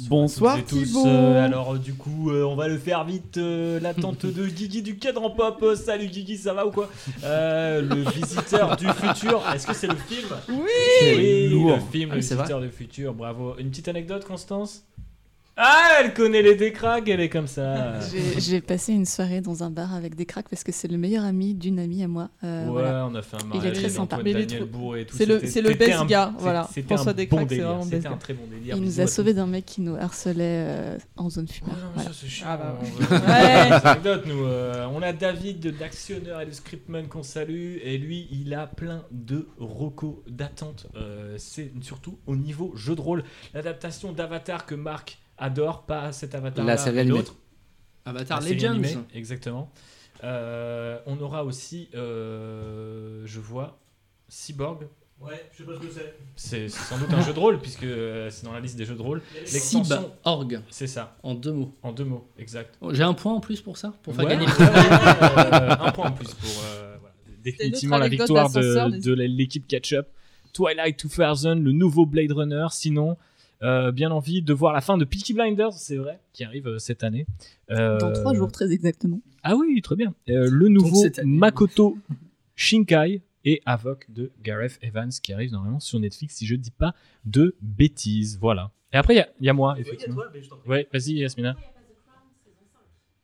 Bonsoir, 0.09 0.59
et 0.59 0.65
tous. 0.65 0.83
Thibaut. 0.85 1.07
Euh, 1.07 1.45
alors 1.45 1.74
euh, 1.74 1.79
du 1.79 1.95
coup, 1.95 2.31
euh, 2.31 2.43
on 2.45 2.57
va 2.57 2.69
le 2.69 2.77
faire 2.79 3.05
vite. 3.05 3.37
euh, 3.39 3.79
L'attente 3.81 4.27
de 4.27 4.47
Guigui 4.47 4.83
du 4.83 4.97
cadran 4.99 5.31
pop. 5.31 5.59
Euh, 5.62 5.77
salut 5.77 6.07
Guigui, 6.09 6.37
ça 6.39 6.53
va 6.55 6.66
ou 6.66 6.70
quoi? 6.73 6.91
Euh, 7.24 7.81
Le 7.83 8.03
visiteur 8.11 8.77
du 8.77 8.87
futur. 8.89 9.43
Est-ce 9.55 9.66
que 9.66 9.74
c'est 9.74 9.87
le 9.87 9.95
film? 9.97 10.29
Oui 10.49 10.57
Oui, 11.16 11.49
lourd. 11.51 11.77
le 11.77 11.81
film, 11.93 12.11
Ah 12.12 12.16
le 12.16 12.23
c'est 12.23 12.35
visiteur 12.35 12.61
du 12.61 12.69
futur. 12.70 13.15
Bravo. 13.15 13.55
Une 13.59 13.70
petite 13.70 13.89
anecdote, 13.89 14.24
Constance? 14.24 14.85
Ah, 15.55 15.99
elle 16.01 16.15
connaît 16.15 16.41
les 16.41 16.55
décraques, 16.55 17.09
elle 17.09 17.20
est 17.20 17.29
comme 17.29 17.47
ça. 17.47 18.01
J'ai- 18.39 18.62
passé 18.62 18.93
une 18.95 19.05
soirée 19.05 19.43
dans 19.43 19.62
un 19.62 19.69
bar 19.70 19.95
avec 19.95 20.15
des 20.15 20.24
cracks 20.24 20.49
parce 20.49 20.65
que 20.65 20.73
c'est 20.73 20.89
le 20.89 20.97
meilleur 20.97 21.24
ami 21.24 21.53
d'une 21.53 21.79
amie 21.79 22.03
à 22.03 22.09
moi. 22.09 22.31
Euh, 22.43 22.65
ouais, 22.65 22.70
voilà. 22.70 23.07
on 23.07 23.15
a 23.15 23.20
fait 23.23 23.37
un 23.37 23.41
Il 23.41 23.45
est 23.45 23.55
mariage 23.59 23.77
très 23.79 23.89
sympa. 23.91 24.19
Mais 24.24 24.31
il 24.31 24.37
est 24.39 24.47
Daniel 24.47 24.61
trop- 24.69 24.79
Bourret 24.79 25.03
et 25.03 25.07
tout. 25.07 25.16
c'est 25.16 25.27
le- 25.27 25.74
best 25.74 25.93
un- 25.93 26.07
gars, 26.07 26.33
voilà. 26.39 26.69
C'était 26.73 26.95
François 26.95 27.12
un 27.12 27.15
Descraques, 27.15 27.41
bon 27.41 27.47
délire. 27.47 27.66
vraiment 27.69 27.85
best 27.87 28.07
un 28.07 28.11
gars. 28.11 28.16
très 28.16 28.33
bon 28.35 28.47
délire. 28.51 28.77
Il 28.77 28.83
nous 28.83 29.01
a 29.01 29.07
sauvés 29.07 29.35
d'un 29.35 29.47
mec 29.47 29.66
qui 29.66 29.83
nous 29.83 29.95
harcelait 29.95 30.65
euh, 30.66 30.99
en 31.16 31.29
zone 31.29 31.47
Oh 31.51 31.53
fumaire. 31.53 31.74
non, 31.77 31.83
mais 31.83 31.93
Voilà. 31.97 32.09
ça 32.11 32.16
c'est 32.19 32.29
chiant. 32.29 32.47
Ah 32.49 32.57
bah 32.57 32.79
ouais. 32.81 34.23
nous. 34.27 34.45
euh, 34.45 34.87
on 34.95 35.03
a 35.03 35.12
David 35.12 35.61
de 35.61 35.70
d'actionneur 35.70 36.41
et 36.41 36.47
de 36.47 36.53
scriptman 36.53 37.09
qu'on 37.09 37.23
salue 37.23 37.77
et 37.83 37.99
lui 37.99 38.27
il 38.31 38.55
a 38.55 38.66
plein 38.66 39.05
de 39.11 39.49
recos 39.59 40.15
d'attente. 40.29 40.87
Euh, 40.97 41.35
c'est 41.39 41.73
surtout 41.83 42.19
au 42.27 42.37
niveau 42.37 42.73
jeu 42.74 42.95
de 42.95 43.01
rôle. 43.01 43.24
L'adaptation 43.55 44.12
d'Avatar 44.12 44.65
que 44.66 44.74
Marc 44.74 45.19
adore, 45.39 45.83
pas 45.87 46.13
cet 46.13 46.35
Avatar 46.35 46.65
La 46.65 46.77
série 46.77 47.05
l'autre. 47.07 47.35
Avatar 48.05 48.41
La 48.41 48.49
Legends. 48.49 48.71
animée, 48.73 48.97
exactement. 49.15 49.71
Euh, 50.25 50.99
on 51.07 51.21
aura 51.21 51.45
aussi, 51.45 51.89
euh, 51.95 53.23
je 53.25 53.41
vois, 53.41 53.79
Cyborg. 54.29 54.87
Ouais, 55.21 55.41
je 55.53 55.59
sais 55.59 55.65
pas 55.65 55.75
ce 55.75 55.79
que 55.87 55.93
c'est. 55.93 56.15
C'est 56.35 56.69
sans 56.69 56.99
doute 56.99 57.13
un 57.13 57.21
jeu 57.23 57.33
de 57.33 57.39
rôle 57.39 57.61
puisque 57.61 57.85
euh, 57.85 58.29
c'est 58.31 58.45
dans 58.45 58.53
la 58.53 58.59
liste 58.59 58.77
des 58.77 58.85
jeux 58.85 58.97
de 58.97 59.03
rôle. 59.03 59.23
Cyborg. 59.45 60.61
c'est 60.71 60.89
ça, 60.89 61.17
En 61.23 61.35
deux 61.35 61.53
mots. 61.53 61.73
en 61.83 61.93
deux 61.93 62.05
mots, 62.05 62.29
exact. 62.39 62.77
Oh, 62.81 62.93
J'ai 62.93 63.05
un 63.05 63.15
point 63.15 63.33
en 63.35 63.41
plus 63.41 63.61
pour 63.61 63.77
ça 63.77 63.93
Pour 64.03 64.15
faire 64.17 64.25
Ouais, 64.25 64.31
gagner 64.37 64.47
euh, 64.61 65.77
un 65.79 65.93
point 65.93 66.09
en 66.09 66.13
plus 66.13 66.27
pour 66.35 66.51
euh, 66.65 66.97
voilà, 67.01 67.15
définitivement 67.43 67.99
la 67.99 68.09
victoire 68.09 68.51
de, 68.51 69.01
de 69.01 69.13
l'équipe 69.13 69.67
Catch-up. 69.69 70.09
Twilight 70.53 71.01
2000, 71.07 71.63
le 71.63 71.71
nouveau 71.73 72.05
Blade 72.05 72.33
Runner. 72.33 72.67
Sinon, 72.71 73.11
euh, 73.13 73.15
bien 73.93 74.10
envie 74.10 74.43
de 74.43 74.52
voir 74.52 74.72
la 74.72 74.80
fin 74.80 74.98
de 74.98 75.05
Peaky 75.05 75.34
Blinders, 75.34 75.72
c'est 75.72 75.97
vrai, 75.97 76.20
qui 76.32 76.44
arrive 76.44 76.66
euh, 76.68 76.78
cette 76.78 77.05
année. 77.05 77.26
Euh, 77.70 77.98
Dans 77.98 78.12
trois 78.12 78.34
jours, 78.34 78.51
très 78.51 78.72
exactement. 78.72 79.20
Ah 79.43 79.55
oui, 79.56 79.80
très 79.82 79.97
bien. 79.97 80.14
Euh, 80.28 80.48
le 80.51 80.68
nouveau 80.68 81.05
année. 81.05 81.12
Makoto 81.24 81.97
Shinkai 82.56 83.22
et 83.44 83.60
Avoc 83.66 84.06
de 84.10 84.30
Gareth 84.43 84.78
Evans 84.82 85.10
qui 85.22 85.32
arrive 85.32 85.52
normalement 85.52 85.80
sur 85.80 85.98
Netflix, 85.98 86.36
si 86.36 86.47
je 86.47 86.55
dis 86.55 86.70
pas 86.70 86.94
de 87.24 87.55
bêtises. 87.60 88.39
Voilà. 88.40 88.70
Et 88.93 88.97
après, 88.97 89.14
il 89.14 89.16
y 89.16 89.20
a- 89.20 89.28
il 89.40 89.47
y, 89.47 89.48
a 89.48 89.52
moi, 89.52 89.76
effectivement. 89.78 90.20
Ouais, 90.66 90.86
vas-y, 90.93 91.14
Yasmina. 91.14 91.56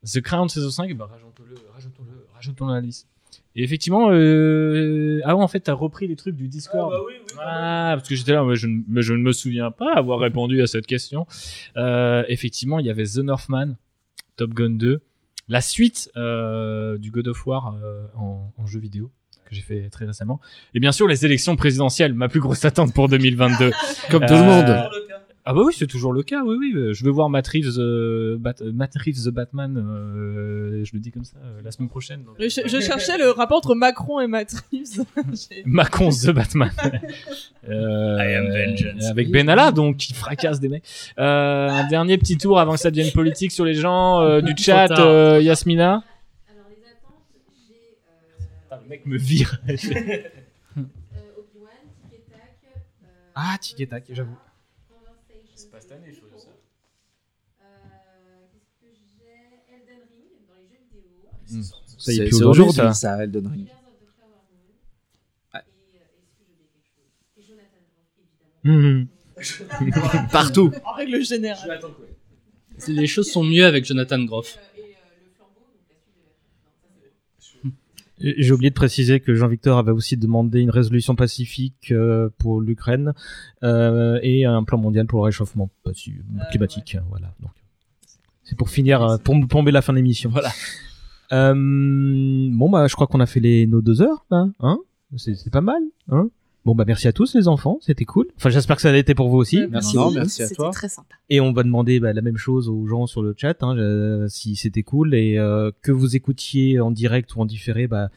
The 0.05 0.21
Crown 0.21 0.47
saison 0.49 0.69
5, 0.69 0.93
bah, 0.95 1.07
rajoutons-le, 1.11 1.55
rajoutons-le, 1.73 2.25
rajoutons 2.33 2.67
la 2.67 2.79
liste. 2.81 3.07
Et 3.55 3.63
effectivement, 3.63 4.09
euh... 4.11 5.19
ah 5.25 5.35
ouais, 5.35 5.43
en 5.43 5.47
fait, 5.47 5.61
t'as 5.61 5.73
repris 5.73 6.07
les 6.07 6.15
trucs 6.15 6.35
du 6.35 6.47
Discord. 6.47 6.93
Ah, 7.41 7.93
parce 7.97 8.07
que 8.07 8.15
j'étais 8.15 8.31
là, 8.33 8.43
mais 8.43 8.55
je, 8.55 8.67
ne- 8.67 8.81
mais 8.87 9.01
je 9.01 9.13
ne 9.13 9.19
me 9.19 9.31
souviens 9.31 9.71
pas 9.71 9.93
avoir 9.95 10.19
répondu 10.19 10.61
à 10.61 10.67
cette 10.67 10.85
question. 10.87 11.25
Euh, 11.75 12.23
effectivement, 12.27 12.79
il 12.79 12.85
y 12.85 12.89
avait 12.89 13.05
The 13.05 13.17
Northman, 13.17 13.75
Top 14.37 14.53
Gun 14.53 14.71
2, 14.71 15.01
la 15.49 15.61
suite 15.61 16.11
euh, 16.15 16.97
du 16.97 17.11
God 17.11 17.27
of 17.27 17.45
War 17.47 17.75
euh, 17.83 18.03
en, 18.15 18.53
en 18.57 18.65
jeu 18.67 18.79
vidéo 18.79 19.11
que 19.45 19.55
j'ai 19.55 19.61
fait 19.63 19.89
très 19.89 20.05
récemment. 20.05 20.39
Et 20.75 20.79
bien 20.79 20.91
sûr, 20.91 21.07
les 21.07 21.25
élections 21.25 21.55
présidentielles, 21.55 22.13
ma 22.13 22.27
plus 22.29 22.39
grosse 22.39 22.63
attente 22.65 22.93
pour 22.93 23.09
2022. 23.09 23.71
Comme 24.11 24.23
tout 24.27 24.33
le 24.35 24.43
monde. 24.43 24.89
Ah 25.51 25.53
bah 25.55 25.61
oui, 25.65 25.73
c'est 25.75 25.87
toujours 25.87 26.13
le 26.13 26.21
cas, 26.21 26.43
oui, 26.43 26.55
oui. 26.59 26.73
euh, 26.75 26.93
Je 26.93 27.03
veux 27.03 27.09
voir 27.09 27.27
Matt 27.27 27.47
Reeves, 27.47 27.79
euh, 27.79 28.37
Bat- 28.37 28.61
euh, 28.61 28.71
Matt 28.71 28.93
Reeves 28.95 29.23
The 29.25 29.29
Batman, 29.29 29.77
euh, 29.77 30.85
je 30.85 30.91
le 30.93 30.99
dis 30.99 31.09
comme 31.09 31.23
ça, 31.23 31.37
euh, 31.43 31.61
la 31.63 31.71
semaine 31.71 31.89
prochaine. 31.89 32.23
donc. 32.23 32.35
Je, 32.37 32.47
je 32.67 32.79
cherchais 32.79 33.17
le 33.17 33.31
rapport 33.31 33.57
entre 33.57 33.73
Macron 33.73 34.19
et 34.19 34.27
Matt 34.27 34.53
Reeves. 34.71 35.03
J'ai- 35.33 35.63
Macron 35.65 36.09
The 36.11 36.29
Batman. 36.29 36.69
Euh, 37.67 38.17
I 38.19 38.33
am 38.35 38.47
vengeance. 38.47 39.05
Avec 39.09 39.31
Benalla, 39.31 39.71
donc, 39.71 39.97
qui 39.97 40.13
fracasse 40.13 40.59
des 40.59 40.69
mecs. 40.69 40.83
Euh, 41.19 41.67
un 41.69 41.87
dernier 41.87 42.17
petit 42.17 42.37
tour 42.37 42.59
avant 42.59 42.73
que 42.73 42.79
ça 42.79 42.89
devienne 42.91 43.11
politique 43.11 43.51
sur 43.51 43.65
les 43.65 43.73
gens 43.75 44.21
euh, 44.21 44.41
du 44.41 44.53
chat, 44.57 44.89
euh, 44.99 45.39
Yasmina. 45.41 45.85
Alors, 45.91 46.03
les 46.69 46.87
attentes, 46.87 47.25
j'ai 47.67 47.75
euh, 47.75 48.45
Ah, 48.71 48.79
le 48.83 48.89
mec 48.89 49.05
me 49.05 49.17
vire. 49.17 49.59
euh, 49.69 49.73
Obi-Wan, 49.77 50.85
Tic 52.09 52.13
et 52.13 52.31
Tac. 52.31 52.57
euh, 52.65 52.79
Ah, 53.35 53.57
Tic 53.59 53.79
et 53.81 53.87
Tac, 53.87 54.03
j'avoue. 54.11 54.37
Pas 55.79 55.83
cette 55.83 55.91
année, 55.93 56.11
je 56.13 56.19
veux 56.19 56.37
ça. 56.37 56.49
Euh, 57.61 57.65
Qu'est-ce 58.51 58.81
que 58.81 58.97
j'ai 59.17 59.73
Elden 59.73 60.03
Ring 60.11 60.45
dans 60.45 60.55
les 60.55 60.67
jeux 60.67 60.83
vidéo. 60.91 61.29
Hmm. 61.47 61.63
Ça 61.97 62.11
y 62.11 62.15
est 62.15 62.17
C'est 62.17 62.23
plus 62.25 62.37
c'est 62.37 62.43
aujourd'hui, 62.43 62.75
ça. 62.75 62.93
ça, 62.93 63.23
Elden 63.23 63.47
Ring. 63.47 63.67
Mhm. 68.61 69.07
Partout. 70.33 70.69
En 70.83 70.91
règle 70.91 71.23
générale. 71.23 71.79
Les 72.89 73.07
choses 73.07 73.31
sont 73.31 73.43
mieux 73.43 73.65
avec 73.65 73.85
Jonathan 73.85 74.21
Groff. 74.25 74.57
J'ai 78.19 78.51
oublié 78.51 78.69
de 78.69 78.75
préciser 78.75 79.19
que 79.21 79.33
Jean-Victor 79.33 79.77
avait 79.77 79.91
aussi 79.91 80.17
demandé 80.17 80.59
une 80.59 80.69
résolution 80.71 81.15
pacifique 81.15 81.91
euh, 81.91 82.29
pour 82.37 82.59
l'Ukraine 82.61 83.13
euh, 83.63 84.19
et 84.21 84.45
un 84.45 84.63
plan 84.63 84.77
mondial 84.77 85.05
pour 85.07 85.19
le 85.19 85.25
réchauffement 85.25 85.69
paci- 85.85 86.15
climatique. 86.51 86.97
Voilà. 87.09 87.33
Donc, 87.39 87.51
c'est 88.43 88.57
pour 88.57 88.69
finir, 88.69 89.01
euh, 89.01 89.17
pour 89.17 89.35
plomber 89.47 89.71
la 89.71 89.81
fin 89.81 89.93
de 89.93 89.97
l'émission. 89.97 90.29
Voilà. 90.29 90.49
Euh, 91.31 91.53
bon 91.53 92.69
bah, 92.69 92.87
je 92.87 92.95
crois 92.95 93.07
qu'on 93.07 93.19
a 93.19 93.25
fait 93.27 93.39
les 93.39 93.67
nos 93.67 93.81
deux 93.81 94.01
heures, 94.01 94.25
là, 94.31 94.49
hein? 94.59 94.79
C'est 95.15 95.35
c'est 95.35 95.51
pas 95.51 95.61
mal, 95.61 95.81
hein? 96.09 96.29
Bon 96.69 96.75
bah 96.75 96.83
merci 96.85 97.07
à 97.07 97.11
tous 97.13 97.33
les 97.33 97.47
enfants, 97.47 97.79
c'était 97.81 98.05
cool. 98.05 98.27
Enfin 98.37 98.51
j'espère 98.51 98.75
que 98.75 98.83
ça 98.83 98.91
a 98.91 98.95
été 98.95 99.15
pour 99.15 99.27
vous 99.29 99.37
aussi. 99.37 99.65
Merci 99.71 99.95
Non, 99.95 100.03
beaucoup. 100.03 100.15
merci 100.17 100.43
à 100.43 100.45
C'était 100.45 100.57
toi. 100.57 100.69
très 100.69 100.87
sympa. 100.87 101.15
Et 101.31 101.41
on 101.41 101.51
va 101.51 101.63
demander 101.63 101.99
bah, 101.99 102.13
la 102.13 102.21
même 102.21 102.37
chose 102.37 102.69
aux 102.69 102.85
gens 102.85 103.07
sur 103.07 103.23
le 103.23 103.33
chat, 103.35 103.57
hein, 103.63 103.75
euh, 103.75 104.27
si 104.27 104.55
c'était 104.55 104.83
cool 104.83 105.15
et 105.15 105.39
euh, 105.39 105.71
que 105.81 105.91
vous 105.91 106.15
écoutiez 106.15 106.79
en 106.79 106.91
direct 106.91 107.35
ou 107.35 107.41
en 107.41 107.45
différé. 107.45 107.87
Bah, 107.87 108.09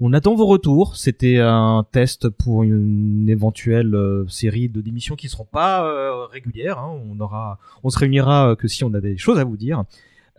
on 0.00 0.14
attend 0.14 0.34
vos 0.34 0.46
retours. 0.46 0.96
C'était 0.96 1.36
un 1.38 1.84
test 1.92 2.30
pour 2.30 2.62
une 2.62 3.28
éventuelle 3.28 3.94
euh, 3.94 4.24
série 4.28 4.70
de 4.70 4.80
démissions 4.80 5.14
qui 5.14 5.28
seront 5.28 5.44
pas 5.44 5.84
euh, 5.84 6.24
régulières. 6.32 6.78
hein. 6.78 6.98
On 7.12 7.20
aura, 7.20 7.58
on 7.84 7.90
se 7.90 7.98
réunira 7.98 8.56
que 8.58 8.68
si 8.68 8.84
on 8.84 8.94
a 8.94 9.02
des 9.02 9.18
choses 9.18 9.38
à 9.38 9.44
vous 9.44 9.58
dire. 9.58 9.84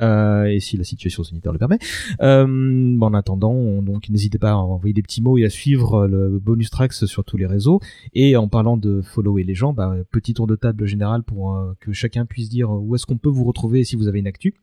Euh, 0.02 0.44
et 0.46 0.60
si 0.60 0.78
la 0.78 0.84
situation 0.84 1.24
sanitaire 1.24 1.52
le 1.52 1.60
permet. 1.60 1.80
Euh, 2.22 2.98
en 3.00 3.14
attendant, 3.14 3.52
on- 3.52 3.82
donc 3.82 4.10
n'hésitez 4.10 4.38
pas 4.40 4.52
à 4.52 4.56
envoyer 4.56 4.94
des 4.94 5.02
petits 5.02 5.22
mots 5.22 5.38
et 5.38 5.46
à 5.46 5.50
suivre 5.50 6.08
le 6.08 6.40
bonus 6.40 6.70
tracks 6.70 6.94
sur 6.94 7.24
tous 7.24 7.38
les 7.38 7.46
réseaux. 7.46 7.80
Et 8.14 8.36
en 8.38 8.48
parlant 8.48 8.78
de 8.78 9.02
follower 9.02 9.44
les 9.44 9.56
gens, 9.56 9.74
bah, 9.74 9.96
petit 10.12 10.34
tour 10.34 10.48
de 10.48 10.56
table 10.56 10.86
général 10.86 11.24
pour 11.24 11.56
euh, 11.56 11.74
que 11.80 11.92
chacun 11.94 12.26
puisse 12.26 12.50
dire 12.50 12.70
où 12.72 12.96
est-ce 12.96 13.06
qu'on 13.06 13.18
peut 13.18 13.30
vous 13.30 13.44
retrouver 13.44 13.84
si 13.84 13.96
vous 13.96 14.08
avez 14.08 14.20
une 14.20 14.28
actu. 14.28 14.56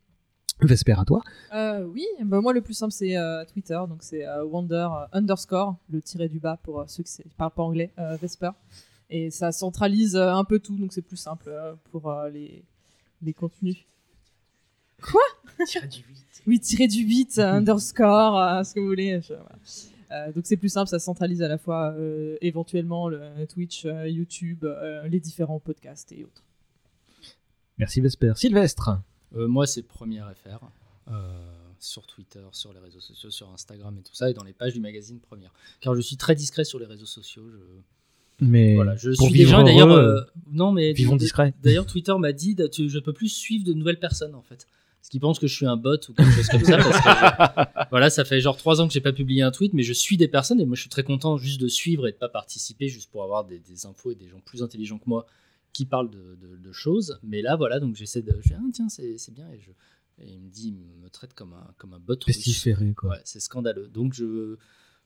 Vesper 0.62 0.94
à 0.98 1.04
toi. 1.04 1.20
Oui, 1.92 2.06
bah 2.24 2.40
moi 2.40 2.54
le 2.54 2.62
plus 2.62 2.72
simple 2.72 2.92
c'est 2.92 3.14
Twitter, 3.52 3.78
donc 3.90 3.98
c'est 4.00 4.24
Wonder 4.50 4.88
underscore, 5.12 5.76
le 5.90 6.00
tiré 6.00 6.30
du 6.30 6.38
bas 6.40 6.58
pour 6.62 6.82
ceux 6.88 7.02
qui 7.02 7.10
ne 7.24 7.30
parlent 7.36 7.50
pas 7.54 7.62
anglais, 7.62 7.90
Vesper. 8.22 8.50
Et 9.10 9.30
ça 9.30 9.52
centralise 9.52 10.16
un 10.16 10.44
peu 10.44 10.58
tout, 10.58 10.76
donc 10.78 10.94
c'est 10.94 11.02
plus 11.02 11.18
simple 11.18 11.50
pour 11.90 12.10
les, 12.32 12.64
les 13.22 13.34
contenus. 13.34 13.84
Quoi 15.02 15.20
Tiré 15.66 15.86
du 15.88 15.98
8. 15.98 16.42
Oui, 16.46 16.60
tiré 16.60 16.86
du 16.86 17.02
8, 17.02 17.38
euh, 17.38 17.52
underscore, 17.52 18.38
euh, 18.40 18.62
ce 18.62 18.74
que 18.74 18.80
vous 18.80 18.86
voulez. 18.86 19.20
je- 19.20 19.34
voilà. 19.34 19.58
Euh, 20.12 20.32
donc 20.32 20.46
c'est 20.46 20.56
plus 20.56 20.68
simple, 20.68 20.88
ça 20.88 20.98
centralise 21.00 21.42
à 21.42 21.48
la 21.48 21.58
fois 21.58 21.92
euh, 21.98 22.36
éventuellement 22.40 23.08
le 23.08 23.20
Twitch, 23.48 23.84
euh, 23.86 24.08
YouTube, 24.08 24.64
euh, 24.64 25.06
les 25.08 25.18
différents 25.18 25.58
podcasts 25.58 26.12
et 26.12 26.22
autres. 26.24 26.44
Merci 27.78 28.00
Vesper. 28.00 28.32
Sylvestre. 28.36 29.00
Euh, 29.34 29.48
moi, 29.48 29.66
c'est 29.66 29.82
Première 29.82 30.32
FR. 30.44 30.64
euh, 31.08 31.30
sur 31.78 32.06
Twitter, 32.06 32.40
sur 32.52 32.72
les 32.72 32.80
réseaux 32.80 33.00
sociaux, 33.00 33.30
sur 33.30 33.50
Instagram 33.52 33.96
et 33.98 34.02
tout 34.02 34.14
ça, 34.14 34.30
et 34.30 34.34
dans 34.34 34.42
les 34.44 34.54
pages 34.54 34.72
du 34.72 34.80
magazine 34.80 35.20
Première. 35.20 35.52
Car 35.80 35.94
je 35.94 36.00
suis 36.00 36.16
très 36.16 36.34
discret 36.34 36.64
sur 36.64 36.78
les 36.78 36.86
réseaux 36.86 37.04
sociaux. 37.06 37.44
Je... 37.50 37.58
Mais 38.44 38.74
voilà, 38.74 38.96
je 38.96 39.10
pour 39.10 39.26
suis 39.28 39.34
vivre 39.34 39.60
et 39.60 39.64
D'ailleurs, 39.64 39.90
euh, 39.90 40.20
non, 40.50 40.72
mais 40.72 40.92
vivons 40.94 41.16
discret. 41.16 41.52
D'ailleurs, 41.62 41.86
Twitter 41.86 42.14
m'a 42.18 42.32
dit, 42.32 42.56
je 42.58 42.98
peux 42.98 43.12
plus 43.12 43.28
suivre 43.28 43.64
de 43.64 43.72
nouvelles 43.74 43.98
personnes 44.00 44.34
en 44.34 44.42
fait. 44.42 44.66
Parce 45.06 45.12
qu'ils 45.12 45.20
pensent 45.20 45.38
que 45.38 45.46
je 45.46 45.54
suis 45.54 45.66
un 45.66 45.76
bot 45.76 45.94
ou 46.08 46.14
quelque 46.14 46.32
chose 46.32 46.48
comme 46.48 46.64
ça. 46.64 46.78
Parce 46.78 46.98
que, 47.00 47.86
voilà, 47.90 48.10
ça 48.10 48.24
fait 48.24 48.40
genre 48.40 48.56
trois 48.56 48.80
ans 48.80 48.88
que 48.88 48.92
j'ai 48.92 49.00
pas 49.00 49.12
publié 49.12 49.40
un 49.42 49.52
tweet, 49.52 49.72
mais 49.72 49.84
je 49.84 49.92
suis 49.92 50.16
des 50.16 50.26
personnes 50.26 50.60
et 50.60 50.66
moi 50.66 50.74
je 50.74 50.80
suis 50.80 50.90
très 50.90 51.04
content 51.04 51.36
juste 51.36 51.60
de 51.60 51.68
suivre 51.68 52.08
et 52.08 52.12
de 52.12 52.16
pas 52.16 52.28
participer, 52.28 52.88
juste 52.88 53.08
pour 53.12 53.22
avoir 53.22 53.44
des, 53.44 53.60
des 53.60 53.86
infos 53.86 54.10
et 54.10 54.16
des 54.16 54.26
gens 54.26 54.40
plus 54.40 54.64
intelligents 54.64 54.98
que 54.98 55.04
moi 55.08 55.24
qui 55.72 55.86
parlent 55.86 56.10
de, 56.10 56.34
de- 56.34 56.56
de 56.56 56.72
choses. 56.72 57.20
Mais 57.22 57.40
là, 57.40 57.54
voilà, 57.54 57.78
donc 57.78 57.94
j'essaie 57.94 58.20
de. 58.20 58.36
Je 58.42 58.48
dis, 58.48 58.54
ah, 58.54 58.62
tiens, 58.72 58.88
c'est 58.88 59.32
bien. 59.32 59.48
Et, 59.52 59.60
je, 59.60 59.70
et 60.18 60.32
il 60.32 60.40
me 60.40 60.50
dit, 60.50 60.74
il 60.76 61.00
me 61.00 61.08
traite 61.08 61.34
comme 61.34 61.52
un, 61.52 61.72
comme 61.78 61.94
un 61.94 62.00
bot. 62.00 62.16
Pestiféré, 62.16 62.92
quoi. 62.92 63.10
Ouais, 63.10 63.20
c'est 63.22 63.38
scandaleux. 63.38 63.86
Donc 63.86 64.12
je 64.12 64.56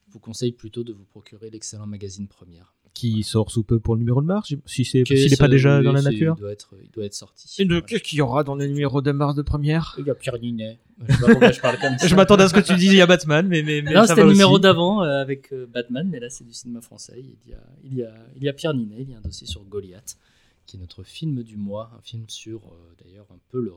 vous 0.08 0.18
conseille 0.18 0.52
plutôt 0.52 0.82
de 0.82 0.94
vous 0.94 1.04
procurer 1.04 1.50
l'excellent 1.50 1.86
magazine 1.86 2.26
Première. 2.26 2.72
Qui 3.00 3.22
sort 3.22 3.50
sous 3.50 3.62
peu 3.62 3.78
pour 3.80 3.94
le 3.94 4.00
numéro 4.00 4.20
de 4.20 4.26
mars, 4.26 4.52
si 4.66 4.84
c'est 4.84 5.04
s'il 5.06 5.30
n'est 5.30 5.36
pas 5.36 5.48
déjà 5.48 5.78
oui, 5.78 5.84
dans 5.84 5.92
la 5.92 6.02
nature. 6.02 6.34
Il 6.36 6.40
doit 6.40 6.52
être, 6.52 6.74
il 6.84 6.90
doit 6.90 7.04
être 7.04 7.14
sorti. 7.14 7.48
Et 7.62 7.64
de- 7.64 7.80
qu'est-ce 7.80 8.02
qu'il 8.02 8.18
y 8.18 8.20
aura 8.20 8.44
dans 8.44 8.54
le 8.54 8.66
numéro 8.66 9.00
de 9.00 9.10
mars 9.12 9.34
de 9.34 9.42
première 9.42 9.94
Il 9.98 10.04
y 10.06 10.10
a 10.10 10.14
Pierre 10.14 10.38
Ninet. 10.38 10.78
Je 11.08 11.14
sais 11.14 11.20
pas 11.20 11.28
pourquoi 11.30 11.50
je 11.52 11.60
parle 11.60 11.78
comme 11.78 11.96
ça. 11.98 12.06
Je 12.06 12.14
m'attendais 12.14 12.44
à 12.44 12.48
ce 12.48 12.52
que 12.54 12.60
tu 12.60 12.74
dises 12.74 12.92
il 12.92 12.98
y 12.98 13.00
a 13.00 13.06
Batman, 13.06 13.46
mais, 13.48 13.62
mais, 13.62 13.80
mais 13.80 13.94
non, 13.94 14.02
ça 14.02 14.08
c'était 14.08 14.20
va 14.20 14.26
le 14.26 14.32
numéro 14.32 14.52
aussi. 14.54 14.60
d'avant 14.60 15.02
euh, 15.02 15.22
avec 15.22 15.50
euh, 15.52 15.66
Batman, 15.72 16.06
mais 16.10 16.20
là 16.20 16.28
c'est 16.28 16.44
du 16.44 16.52
cinéma 16.52 16.80
français. 16.82 17.14
Il 17.46 17.50
y, 17.50 17.54
a, 17.54 17.58
il, 17.84 17.94
y 17.96 18.02
a, 18.02 18.12
il 18.36 18.42
y 18.44 18.48
a 18.48 18.52
Pierre 18.52 18.74
Ninet, 18.74 18.96
il 19.00 19.10
y 19.10 19.14
a 19.14 19.16
un 19.18 19.22
dossier 19.22 19.46
sur 19.46 19.64
Goliath, 19.64 20.18
qui 20.66 20.76
est 20.76 20.80
notre 20.80 21.02
film 21.02 21.42
du 21.42 21.56
mois, 21.56 21.90
un 21.98 22.02
film 22.02 22.24
sur 22.28 22.58
euh, 22.58 23.02
d'ailleurs 23.02 23.26
un 23.32 23.38
peu 23.50 23.62
le- 23.62 23.72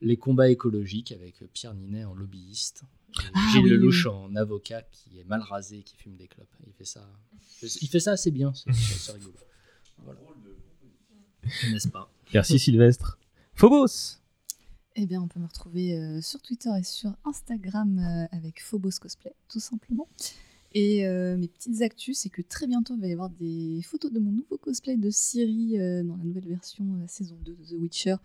les 0.00 0.16
combats 0.16 0.48
écologiques 0.50 1.12
avec 1.12 1.42
Pierre 1.52 1.74
Ninet 1.74 2.04
en 2.04 2.14
lobbyiste, 2.14 2.82
et 3.18 3.22
Ah, 3.34 3.48
Gilles 3.52 3.64
oui, 3.64 3.70
Lelouch 3.70 4.04
oui. 4.06 4.10
en 4.12 4.36
avocat 4.36 4.82
qui 4.82 5.18
est 5.18 5.24
mal 5.24 5.40
rasé 5.40 5.78
et 5.78 5.82
qui 5.82 5.96
fume 5.96 6.16
des 6.16 6.28
clopes. 6.28 6.54
Il 6.66 6.72
fait 6.72 6.84
ça, 6.84 7.08
il 7.62 7.88
fait 7.88 8.00
ça 8.00 8.12
assez 8.12 8.30
bien, 8.30 8.52
c'est 8.54 9.12
rigolo. 9.12 9.34
Voilà. 10.04 10.20
N'est-ce 11.72 11.88
pas? 11.88 12.08
Merci 12.32 12.58
Sylvestre. 12.58 13.18
Phobos. 13.54 14.18
Eh 14.94 15.06
bien, 15.06 15.20
on 15.22 15.28
peut 15.28 15.40
me 15.40 15.46
retrouver 15.46 15.96
euh, 15.98 16.20
sur 16.20 16.40
Twitter 16.42 16.70
et 16.78 16.82
sur 16.84 17.10
Instagram 17.24 17.98
euh, 17.98 18.36
avec 18.36 18.62
Phobos 18.62 18.90
Cosplay, 19.00 19.32
tout 19.48 19.60
simplement. 19.60 20.08
Et 20.72 21.06
euh, 21.06 21.36
mes 21.36 21.48
petites 21.48 21.80
actus, 21.82 22.18
c'est 22.18 22.28
que 22.28 22.42
très 22.42 22.66
bientôt, 22.66 22.94
il 22.94 23.00
va 23.00 23.06
y 23.08 23.12
avoir 23.12 23.30
des 23.30 23.80
photos 23.82 24.12
de 24.12 24.18
mon 24.18 24.30
nouveau 24.32 24.58
cosplay 24.58 24.96
de 24.96 25.08
Siri 25.10 25.78
euh, 25.80 26.02
dans 26.02 26.16
la 26.16 26.24
nouvelle 26.24 26.46
version, 26.48 26.84
euh, 26.94 27.00
la 27.00 27.08
saison 27.08 27.36
2 27.44 27.54
de 27.54 27.64
The 27.64 27.80
Witcher, 27.80 28.16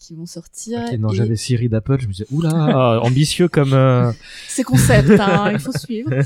qui 0.00 0.14
vont 0.16 0.26
sortir. 0.26 0.80
Non, 0.98 1.10
Et 1.10 1.14
j'avais 1.14 1.36
Siri 1.36 1.68
d'Apple, 1.68 2.00
je 2.00 2.06
me 2.08 2.12
disais, 2.12 2.26
oula, 2.32 2.50
ah, 2.52 3.00
ambitieux 3.02 3.48
comme. 3.48 3.74
euh, 3.74 4.10
C'est 4.48 4.64
concept, 4.64 5.10
hein, 5.10 5.52
il 5.52 5.60
faut 5.60 5.72
suivre. 5.72 6.10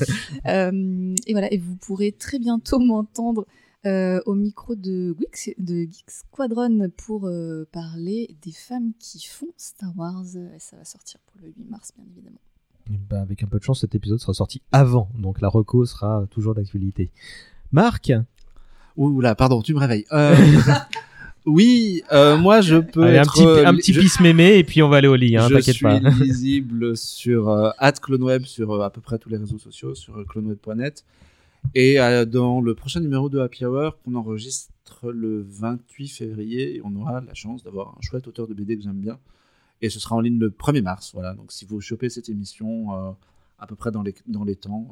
Euh, 0.46 1.14
et 1.26 1.32
voilà, 1.32 1.52
et 1.52 1.58
vous 1.58 1.74
pourrez 1.76 2.12
très 2.12 2.38
bientôt 2.38 2.78
m'entendre 2.78 3.46
euh, 3.86 4.20
au 4.26 4.34
micro 4.34 4.74
de 4.74 5.16
Geeks, 5.18 5.54
de 5.58 5.82
Geek 5.82 6.04
Squadron 6.10 6.90
pour 6.96 7.26
euh, 7.26 7.66
parler 7.72 8.36
des 8.42 8.52
femmes 8.52 8.92
qui 8.98 9.24
font 9.26 9.48
Star 9.56 9.90
Wars. 9.96 10.24
Et 10.36 10.58
ça 10.58 10.76
va 10.76 10.84
sortir 10.84 11.18
pour 11.26 11.40
le 11.42 11.48
8 11.56 11.70
mars, 11.70 11.92
bien 11.96 12.04
évidemment. 12.12 12.40
Ben, 13.10 13.22
avec 13.22 13.42
un 13.42 13.46
peu 13.46 13.58
de 13.58 13.64
chance, 13.64 13.80
cet 13.80 13.94
épisode 13.94 14.20
sera 14.20 14.34
sorti 14.34 14.60
avant, 14.70 15.08
donc 15.18 15.40
la 15.40 15.48
reco 15.48 15.84
sera 15.86 16.26
toujours 16.30 16.54
d'actualité. 16.54 17.10
Marc? 17.72 18.12
Oula, 18.96 19.34
pardon, 19.34 19.62
tu 19.62 19.74
me 19.74 19.80
réveilles. 19.80 20.06
Oui, 21.46 22.02
euh, 22.12 22.38
moi 22.38 22.60
je 22.62 22.76
peux 22.76 23.02
Allez, 23.02 23.18
un 23.18 23.22
être, 23.22 23.32
petit, 23.34 23.44
euh, 23.46 23.66
un 23.66 23.74
petit 23.74 23.92
je- 23.92 24.00
pisse 24.00 24.18
mémé 24.20 24.56
et 24.58 24.64
puis 24.64 24.82
on 24.82 24.88
va 24.88 24.96
aller 24.96 25.08
au 25.08 25.14
lit, 25.16 25.36
hein, 25.36 25.46
je 25.48 25.54
t'inquiète 25.56 25.74
suis 25.76 25.84
pas. 25.84 25.98
lisible 26.20 26.96
sur 26.96 27.50
euh, 27.50 27.70
@cloneweb 28.00 28.44
sur 28.46 28.72
euh, 28.72 28.80
à 28.82 28.90
peu 28.90 29.00
près 29.02 29.18
tous 29.18 29.28
les 29.28 29.36
réseaux 29.36 29.58
sociaux, 29.58 29.94
sur 29.94 30.24
cloneweb.net. 30.26 31.04
Et 31.74 31.96
dans 32.26 32.60
le 32.60 32.74
prochain 32.74 33.00
numéro 33.00 33.30
de 33.30 33.38
Happy 33.38 33.64
Hour 33.64 33.96
qu'on 34.04 34.14
enregistre 34.16 34.70
le 35.10 35.42
28 35.48 36.08
février, 36.08 36.82
on 36.84 36.94
aura 36.96 37.22
la 37.22 37.32
chance 37.32 37.62
d'avoir 37.64 37.88
un 37.96 38.00
chouette 38.02 38.28
auteur 38.28 38.46
de 38.46 38.52
BD 38.52 38.76
que 38.76 38.82
j'aime 38.82 39.00
bien. 39.00 39.18
Et 39.80 39.88
ce 39.88 39.98
sera 39.98 40.14
en 40.14 40.20
ligne 40.20 40.38
le 40.38 40.50
1er 40.50 40.82
mars. 40.82 41.12
Voilà. 41.14 41.32
Donc 41.32 41.52
si 41.52 41.64
vous 41.64 41.80
chopez 41.80 42.10
cette 42.10 42.28
émission 42.28 42.90
à 43.58 43.66
peu 43.66 43.76
près 43.76 43.90
dans 43.90 44.02
les, 44.02 44.14
dans 44.26 44.44
les 44.44 44.56
temps, 44.56 44.88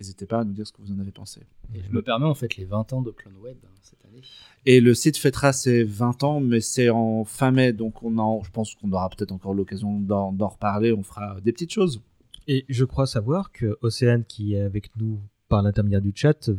n'hésitez 0.00 0.26
pas 0.26 0.40
à 0.40 0.44
nous 0.44 0.52
dire 0.52 0.66
ce 0.66 0.72
que 0.72 0.80
vous 0.82 0.92
en 0.92 0.98
avez 0.98 1.10
pensé. 1.12 1.40
Et 1.74 1.82
je 1.82 1.92
me 1.92 2.02
permets, 2.02 2.26
on 2.26 2.34
fête 2.34 2.56
les 2.56 2.64
20 2.64 2.92
ans 2.94 3.02
de 3.02 3.10
Clone 3.10 3.36
Web 3.42 3.56
hein, 3.64 3.68
cette 3.82 4.04
année. 4.06 4.22
Et 4.66 4.80
le 4.80 4.94
site 4.94 5.16
fêtera 5.18 5.52
ses 5.52 5.84
20 5.84 6.24
ans, 6.24 6.40
mais 6.40 6.60
c'est 6.60 6.88
en 6.90 7.24
fin 7.24 7.50
mai, 7.50 7.72
donc 7.72 8.02
on 8.02 8.16
en, 8.18 8.42
je 8.42 8.50
pense 8.50 8.74
qu'on 8.74 8.90
aura 8.92 9.08
peut-être 9.10 9.32
encore 9.32 9.54
l'occasion 9.54 10.00
d'en 10.00 10.30
reparler. 10.48 10.92
On 10.92 11.02
fera 11.02 11.40
des 11.42 11.52
petites 11.52 11.72
choses. 11.72 12.00
Et 12.48 12.64
je 12.68 12.84
crois 12.84 13.06
savoir 13.06 13.52
que 13.52 13.78
Océane, 13.82 14.24
qui 14.24 14.54
est 14.54 14.62
avec 14.62 14.90
nous 14.96 15.20
par 15.48 15.62
l'intermédiaire 15.62 16.00
du 16.00 16.12
chat, 16.14 16.48
euh, 16.48 16.56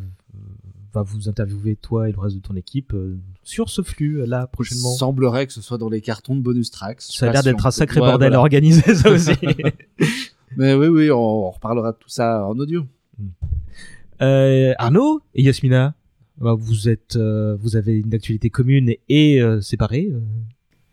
va 0.94 1.02
vous 1.02 1.28
interviewer, 1.30 1.76
toi 1.78 2.10
et 2.10 2.12
le 2.12 2.20
reste 2.20 2.36
de 2.36 2.42
ton 2.42 2.56
équipe, 2.56 2.94
euh, 2.94 3.18
sur 3.44 3.70
ce 3.70 3.82
flux, 3.82 4.26
là, 4.26 4.46
prochainement. 4.48 4.94
Il 4.94 4.98
semblerait 4.98 5.48
que 5.48 5.54
ce 5.54 5.62
soit 5.62 5.78
dans 5.78 5.90
les 5.90 6.02
cartons 6.02 6.36
de 6.36 6.42
bonus 6.42 6.70
tracks. 6.70 7.02
Ça 7.02 7.30
a 7.30 7.34
l'air 7.34 7.44
d'être 7.44 7.66
on 7.66 7.68
un 7.68 7.72
sacré 7.72 8.00
Ouais, 8.02 8.08
bordel 8.08 8.28
voilà. 8.30 8.38
à 8.38 8.40
organiser, 8.42 8.94
ça 8.96 9.10
aussi. 9.12 9.32
mais 10.58 10.74
oui, 10.76 10.88
oui, 10.88 11.12
on, 11.12 11.18
on 11.48 11.50
reparlera 11.52 11.94
de 11.94 11.98
tout 11.98 12.10
ça 12.10 12.46
en 12.46 12.58
audio. 12.60 12.86
Euh, 14.22 14.74
Arnaud 14.78 15.22
et 15.34 15.42
Yasmina, 15.42 15.96
bah, 16.38 16.54
vous 16.58 16.90
êtes, 16.90 17.16
euh, 17.16 17.56
vous 17.56 17.76
avez 17.76 18.00
une 18.00 18.14
actualité 18.14 18.50
commune 18.50 18.94
et 19.10 19.42
euh, 19.42 19.62
séparée. 19.62 20.12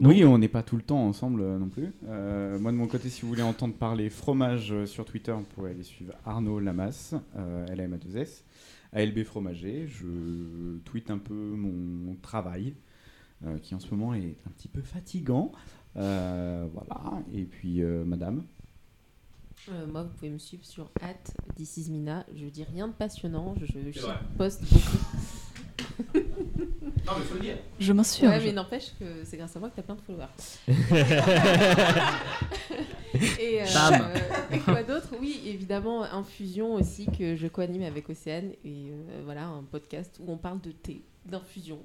Oui, 0.00 0.24
on 0.24 0.38
n'est 0.38 0.48
pas 0.48 0.62
tout 0.62 0.76
le 0.76 0.82
temps 0.82 1.04
ensemble 1.06 1.42
non 1.42 1.68
plus. 1.68 1.92
Moi, 2.06 2.70
de 2.70 2.76
mon 2.76 2.86
côté, 2.86 3.08
si 3.08 3.22
vous 3.22 3.28
voulez 3.28 3.42
entendre 3.42 3.74
parler 3.74 4.10
fromage 4.10 4.72
sur 4.84 5.04
Twitter, 5.04 5.32
vous 5.32 5.42
pouvez 5.42 5.70
aller 5.70 5.82
suivre 5.82 6.14
Arnaud 6.24 6.60
Lamas, 6.60 7.14
euh, 7.36 7.66
LAMA2S, 7.66 8.44
ALB 8.92 9.24
Fromager. 9.24 9.88
Je 9.88 10.78
tweete 10.84 11.10
un 11.10 11.18
peu 11.18 11.34
mon 11.34 12.14
travail, 12.22 12.74
qui 13.62 13.74
en 13.74 13.80
ce 13.80 13.90
moment 13.92 14.14
est 14.14 14.36
un 14.46 14.50
petit 14.50 14.68
peu 14.68 14.82
fatigant. 14.82 15.50
Voilà. 15.94 17.24
Et 17.34 17.42
puis, 17.42 17.82
madame. 18.06 18.44
Euh, 19.70 19.86
moi, 19.86 20.02
vous 20.02 20.10
pouvez 20.10 20.30
me 20.30 20.38
suivre 20.38 20.64
sur 20.64 20.90
at 21.00 21.14
Mina. 21.88 22.24
Je 22.34 22.46
dis 22.46 22.64
rien 22.64 22.88
de 22.88 22.92
passionnant, 22.92 23.54
je, 23.60 23.66
je 23.90 24.00
poste 24.36 24.62
beaucoup. 24.62 24.98
Non, 27.08 27.14
mais 27.18 27.24
faut 27.24 27.34
le 27.34 27.40
dire. 27.40 27.56
Je 27.80 27.92
m'insurge. 27.92 28.30
Ouais, 28.30 28.44
mais 28.44 28.52
n'empêche 28.52 28.92
que 28.98 29.24
c'est 29.24 29.36
grâce 29.36 29.56
à 29.56 29.60
moi 29.60 29.70
que 29.70 29.76
t'as 29.76 29.82
plein 29.82 29.94
de 29.94 30.00
followers. 30.02 30.26
et, 33.40 33.62
euh, 33.62 33.66
euh, 33.92 34.14
et 34.52 34.58
quoi 34.58 34.82
d'autre? 34.82 35.08
Oui, 35.18 35.40
évidemment, 35.46 36.02
Infusion 36.02 36.74
aussi 36.74 37.06
que 37.06 37.36
je 37.36 37.46
co-anime 37.46 37.82
avec 37.82 38.10
Océane. 38.10 38.52
Et 38.64 38.90
euh, 38.90 39.22
voilà, 39.24 39.46
un 39.46 39.62
podcast 39.62 40.20
où 40.20 40.30
on 40.30 40.36
parle 40.36 40.60
de 40.60 40.70
thé, 40.70 41.02
d'infusion. 41.24 41.78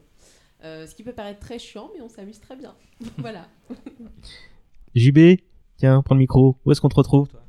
Euh, 0.63 0.87
ce 0.87 0.95
qui 0.95 1.03
peut 1.03 1.13
paraître 1.13 1.39
très 1.39 1.59
chiant, 1.59 1.89
mais 1.95 2.01
on 2.01 2.09
s'amuse 2.09 2.39
très 2.39 2.55
bien. 2.55 2.75
voilà. 3.17 3.47
JB, 4.95 5.39
tiens, 5.77 6.01
prends 6.01 6.15
le 6.15 6.19
micro. 6.19 6.57
Où 6.65 6.71
est-ce 6.71 6.81
qu'on 6.81 6.89
te 6.89 6.95
retrouve 6.95 7.29
toi? 7.29 7.42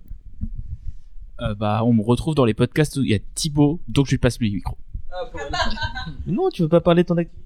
Euh, 1.40 1.54
bah, 1.54 1.82
on 1.84 1.92
me 1.92 2.02
retrouve 2.02 2.34
dans 2.34 2.44
les 2.44 2.54
podcasts 2.54 2.96
où 2.96 3.02
il 3.02 3.10
y 3.10 3.14
a 3.14 3.18
Thibaut, 3.34 3.80
donc 3.88 4.06
je 4.06 4.12
lui 4.12 4.18
passe 4.18 4.38
le 4.40 4.48
micro. 4.48 4.76
Non, 6.26 6.48
tu 6.50 6.62
veux 6.62 6.68
pas 6.68 6.80
parler 6.80 7.02
de 7.02 7.08
ton 7.08 7.16
activité 7.16 7.44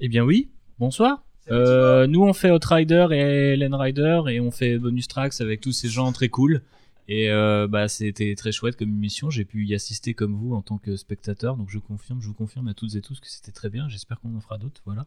Eh 0.00 0.08
bien 0.08 0.24
oui, 0.24 0.50
bonsoir. 0.78 1.24
Euh, 1.50 2.06
nous 2.06 2.22
on 2.22 2.32
fait 2.32 2.50
Outrider 2.52 3.06
et 3.10 3.56
Len 3.56 3.74
Rider 3.74 4.22
et 4.28 4.40
on 4.40 4.50
fait 4.50 4.78
bonus 4.78 5.08
tracks 5.08 5.40
avec 5.40 5.60
tous 5.60 5.72
ces 5.72 5.88
gens 5.88 6.12
très 6.12 6.28
cool. 6.28 6.62
Et 7.08 7.30
euh, 7.30 7.66
bah 7.68 7.88
c'était 7.88 8.34
très 8.36 8.52
chouette 8.52 8.76
comme 8.76 8.88
émission. 8.90 9.28
J'ai 9.28 9.44
pu 9.44 9.66
y 9.66 9.74
assister 9.74 10.14
comme 10.14 10.34
vous 10.34 10.54
en 10.54 10.62
tant 10.62 10.78
que 10.78 10.96
spectateur. 10.96 11.56
Donc 11.56 11.68
je 11.68 11.78
confirme, 11.78 12.20
je 12.20 12.28
vous 12.28 12.34
confirme 12.34 12.68
à 12.68 12.74
toutes 12.74 12.94
et 12.94 13.00
tous 13.00 13.18
que 13.20 13.26
c'était 13.28 13.50
très 13.52 13.70
bien. 13.70 13.88
J'espère 13.88 14.20
qu'on 14.20 14.34
en 14.36 14.40
fera 14.40 14.56
d'autres. 14.58 14.80
Voilà, 14.84 15.06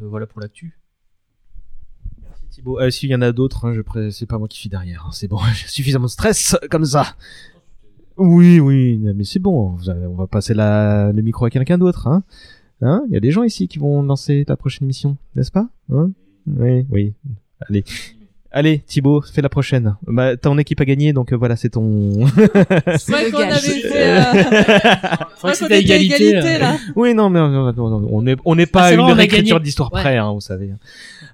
Euh, 0.00 0.06
voilà 0.06 0.26
pour 0.26 0.40
l'actu. 0.40 0.78
Thibaut, 2.50 2.80
euh, 2.80 2.90
s'il 2.90 3.10
y 3.10 3.14
en 3.14 3.22
a 3.22 3.32
d'autres, 3.32 3.66
hein, 3.66 3.74
je 3.74 4.10
c'est 4.10 4.26
pas 4.26 4.38
moi 4.38 4.48
qui 4.48 4.58
suis 4.58 4.68
derrière. 4.68 5.04
hein, 5.06 5.10
c'est 5.12 5.28
bon, 5.28 5.38
j'ai 5.54 5.68
suffisamment 5.68 6.06
de 6.06 6.10
stress 6.10 6.56
comme 6.70 6.84
ça. 6.84 7.14
Oui, 8.16 8.60
oui, 8.60 8.98
mais 9.14 9.24
c'est 9.24 9.38
bon. 9.38 9.76
on 9.86 10.14
va 10.14 10.26
passer 10.26 10.52
la- 10.52 11.12
le 11.12 11.22
micro 11.22 11.44
à 11.46 11.50
quelqu'un 11.50 11.78
d'autre. 11.78 12.06
Hein 12.06 12.22
Hein 12.82 13.02
Il 13.08 13.12
y 13.14 13.16
a 13.16 13.20
des 13.20 13.30
gens 13.30 13.42
ici 13.42 13.68
qui 13.68 13.78
vont 13.78 14.02
lancer 14.02 14.44
la 14.48 14.56
prochaine 14.56 14.84
émission, 14.86 15.16
n'est-ce 15.36 15.50
pas 15.52 15.68
hein? 15.92 16.10
Oui, 16.46 16.86
oui. 16.90 17.12
Allez. 17.68 17.84
Allez, 18.52 18.80
Thibaut, 18.80 19.20
fais 19.22 19.42
la 19.42 19.48
prochaine. 19.48 19.96
Bah, 20.06 20.36
ton 20.36 20.58
équipe 20.58 20.80
a 20.80 20.84
gagné, 20.84 21.12
donc 21.12 21.32
euh, 21.32 21.36
voilà, 21.36 21.54
c'est 21.54 21.70
ton. 21.70 22.26
C'est 22.98 23.12
vrai 23.12 23.30
qu'on 23.30 23.38
avait 23.38 23.58
fait. 23.58 24.18
euh, 24.18 24.42
à 25.70 25.76
égalité. 25.76 26.36
euh. 26.36 26.58
là. 26.58 26.76
Oui, 26.96 27.14
non, 27.14 27.30
mais 27.30 27.38
non, 27.38 27.72
non, 27.72 27.72
non, 28.00 28.08
on 28.10 28.22
n'est 28.22 28.36
on 28.44 28.56
pas 28.66 28.80
Ah, 28.82 28.84
à 28.86 28.88
c'est 28.88 28.94
une 28.96 29.00
réécriture 29.02 29.56
gagné. 29.56 29.64
d'histoire 29.64 29.92
Ouais. 29.92 30.00
près, 30.00 30.16
hein, 30.16 30.32
vous 30.32 30.40
savez. 30.40 30.72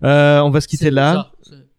Euh, 0.05 0.41
on 0.41 0.51
va 0.51 0.61
se 0.61 0.69
quitter 0.69 0.87
C'est 0.87 0.91
là. 0.91 1.31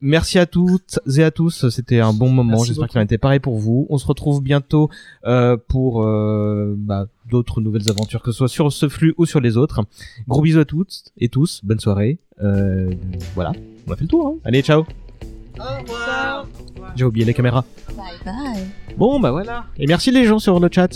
Merci 0.01 0.37
à 0.37 0.45
toutes 0.45 0.99
et 1.17 1.23
à 1.23 1.31
tous. 1.31 1.69
C'était 1.69 1.99
un 1.99 2.13
bon 2.13 2.29
moment. 2.29 2.51
Merci 2.51 2.67
J'espère 2.67 2.83
beaucoup. 2.83 2.91
qu'il 2.93 3.01
en 3.01 3.03
était 3.03 3.17
pareil 3.17 3.39
pour 3.39 3.57
vous. 3.57 3.87
On 3.89 3.97
se 3.97 4.05
retrouve 4.05 4.41
bientôt 4.43 4.89
euh, 5.25 5.57
pour 5.67 6.03
euh, 6.03 6.75
bah, 6.77 7.05
d'autres 7.29 7.61
nouvelles 7.61 7.89
aventures, 7.89 8.21
que 8.21 8.31
ce 8.31 8.37
soit 8.39 8.47
sur 8.47 8.71
ce 8.71 8.89
flux 8.89 9.13
ou 9.17 9.25
sur 9.25 9.39
les 9.39 9.57
autres. 9.57 9.81
Gros 10.27 10.41
bisous 10.41 10.59
à 10.59 10.65
toutes 10.65 11.03
et 11.19 11.29
tous. 11.29 11.61
Bonne 11.63 11.79
soirée. 11.79 12.19
Euh, 12.43 12.89
voilà, 13.35 13.51
on 13.87 13.91
a 13.91 13.95
fait 13.95 14.03
le 14.03 14.07
tour. 14.07 14.27
Hein. 14.27 14.39
Allez, 14.45 14.61
ciao. 14.61 14.83
J'ai 16.95 17.05
oublié 17.05 17.25
les 17.25 17.33
caméras. 17.33 17.63
Bye 17.95 18.05
bye. 18.25 18.67
Bon, 18.97 19.19
bah 19.19 19.31
voilà. 19.31 19.65
Et 19.77 19.87
merci 19.87 20.11
les 20.11 20.25
gens 20.25 20.39
sur 20.39 20.59
le 20.59 20.69
chat. 20.71 20.89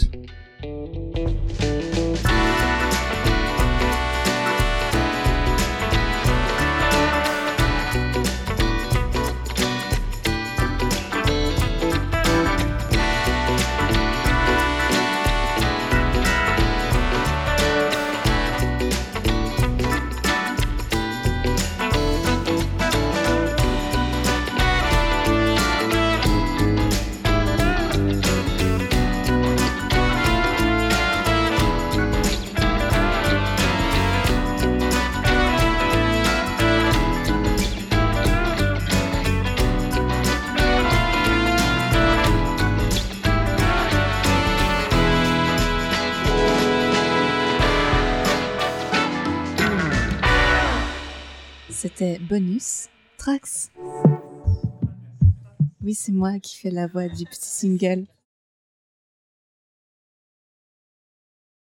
C'était 51.82 52.20
Bonus 52.20 52.90
Trax. 53.18 53.72
Oui, 55.82 55.96
c'est 55.96 56.12
moi 56.12 56.38
qui 56.38 56.56
fais 56.56 56.70
la 56.70 56.86
voix 56.86 57.08
du 57.08 57.26
petit 57.26 57.50
single. 57.50 58.06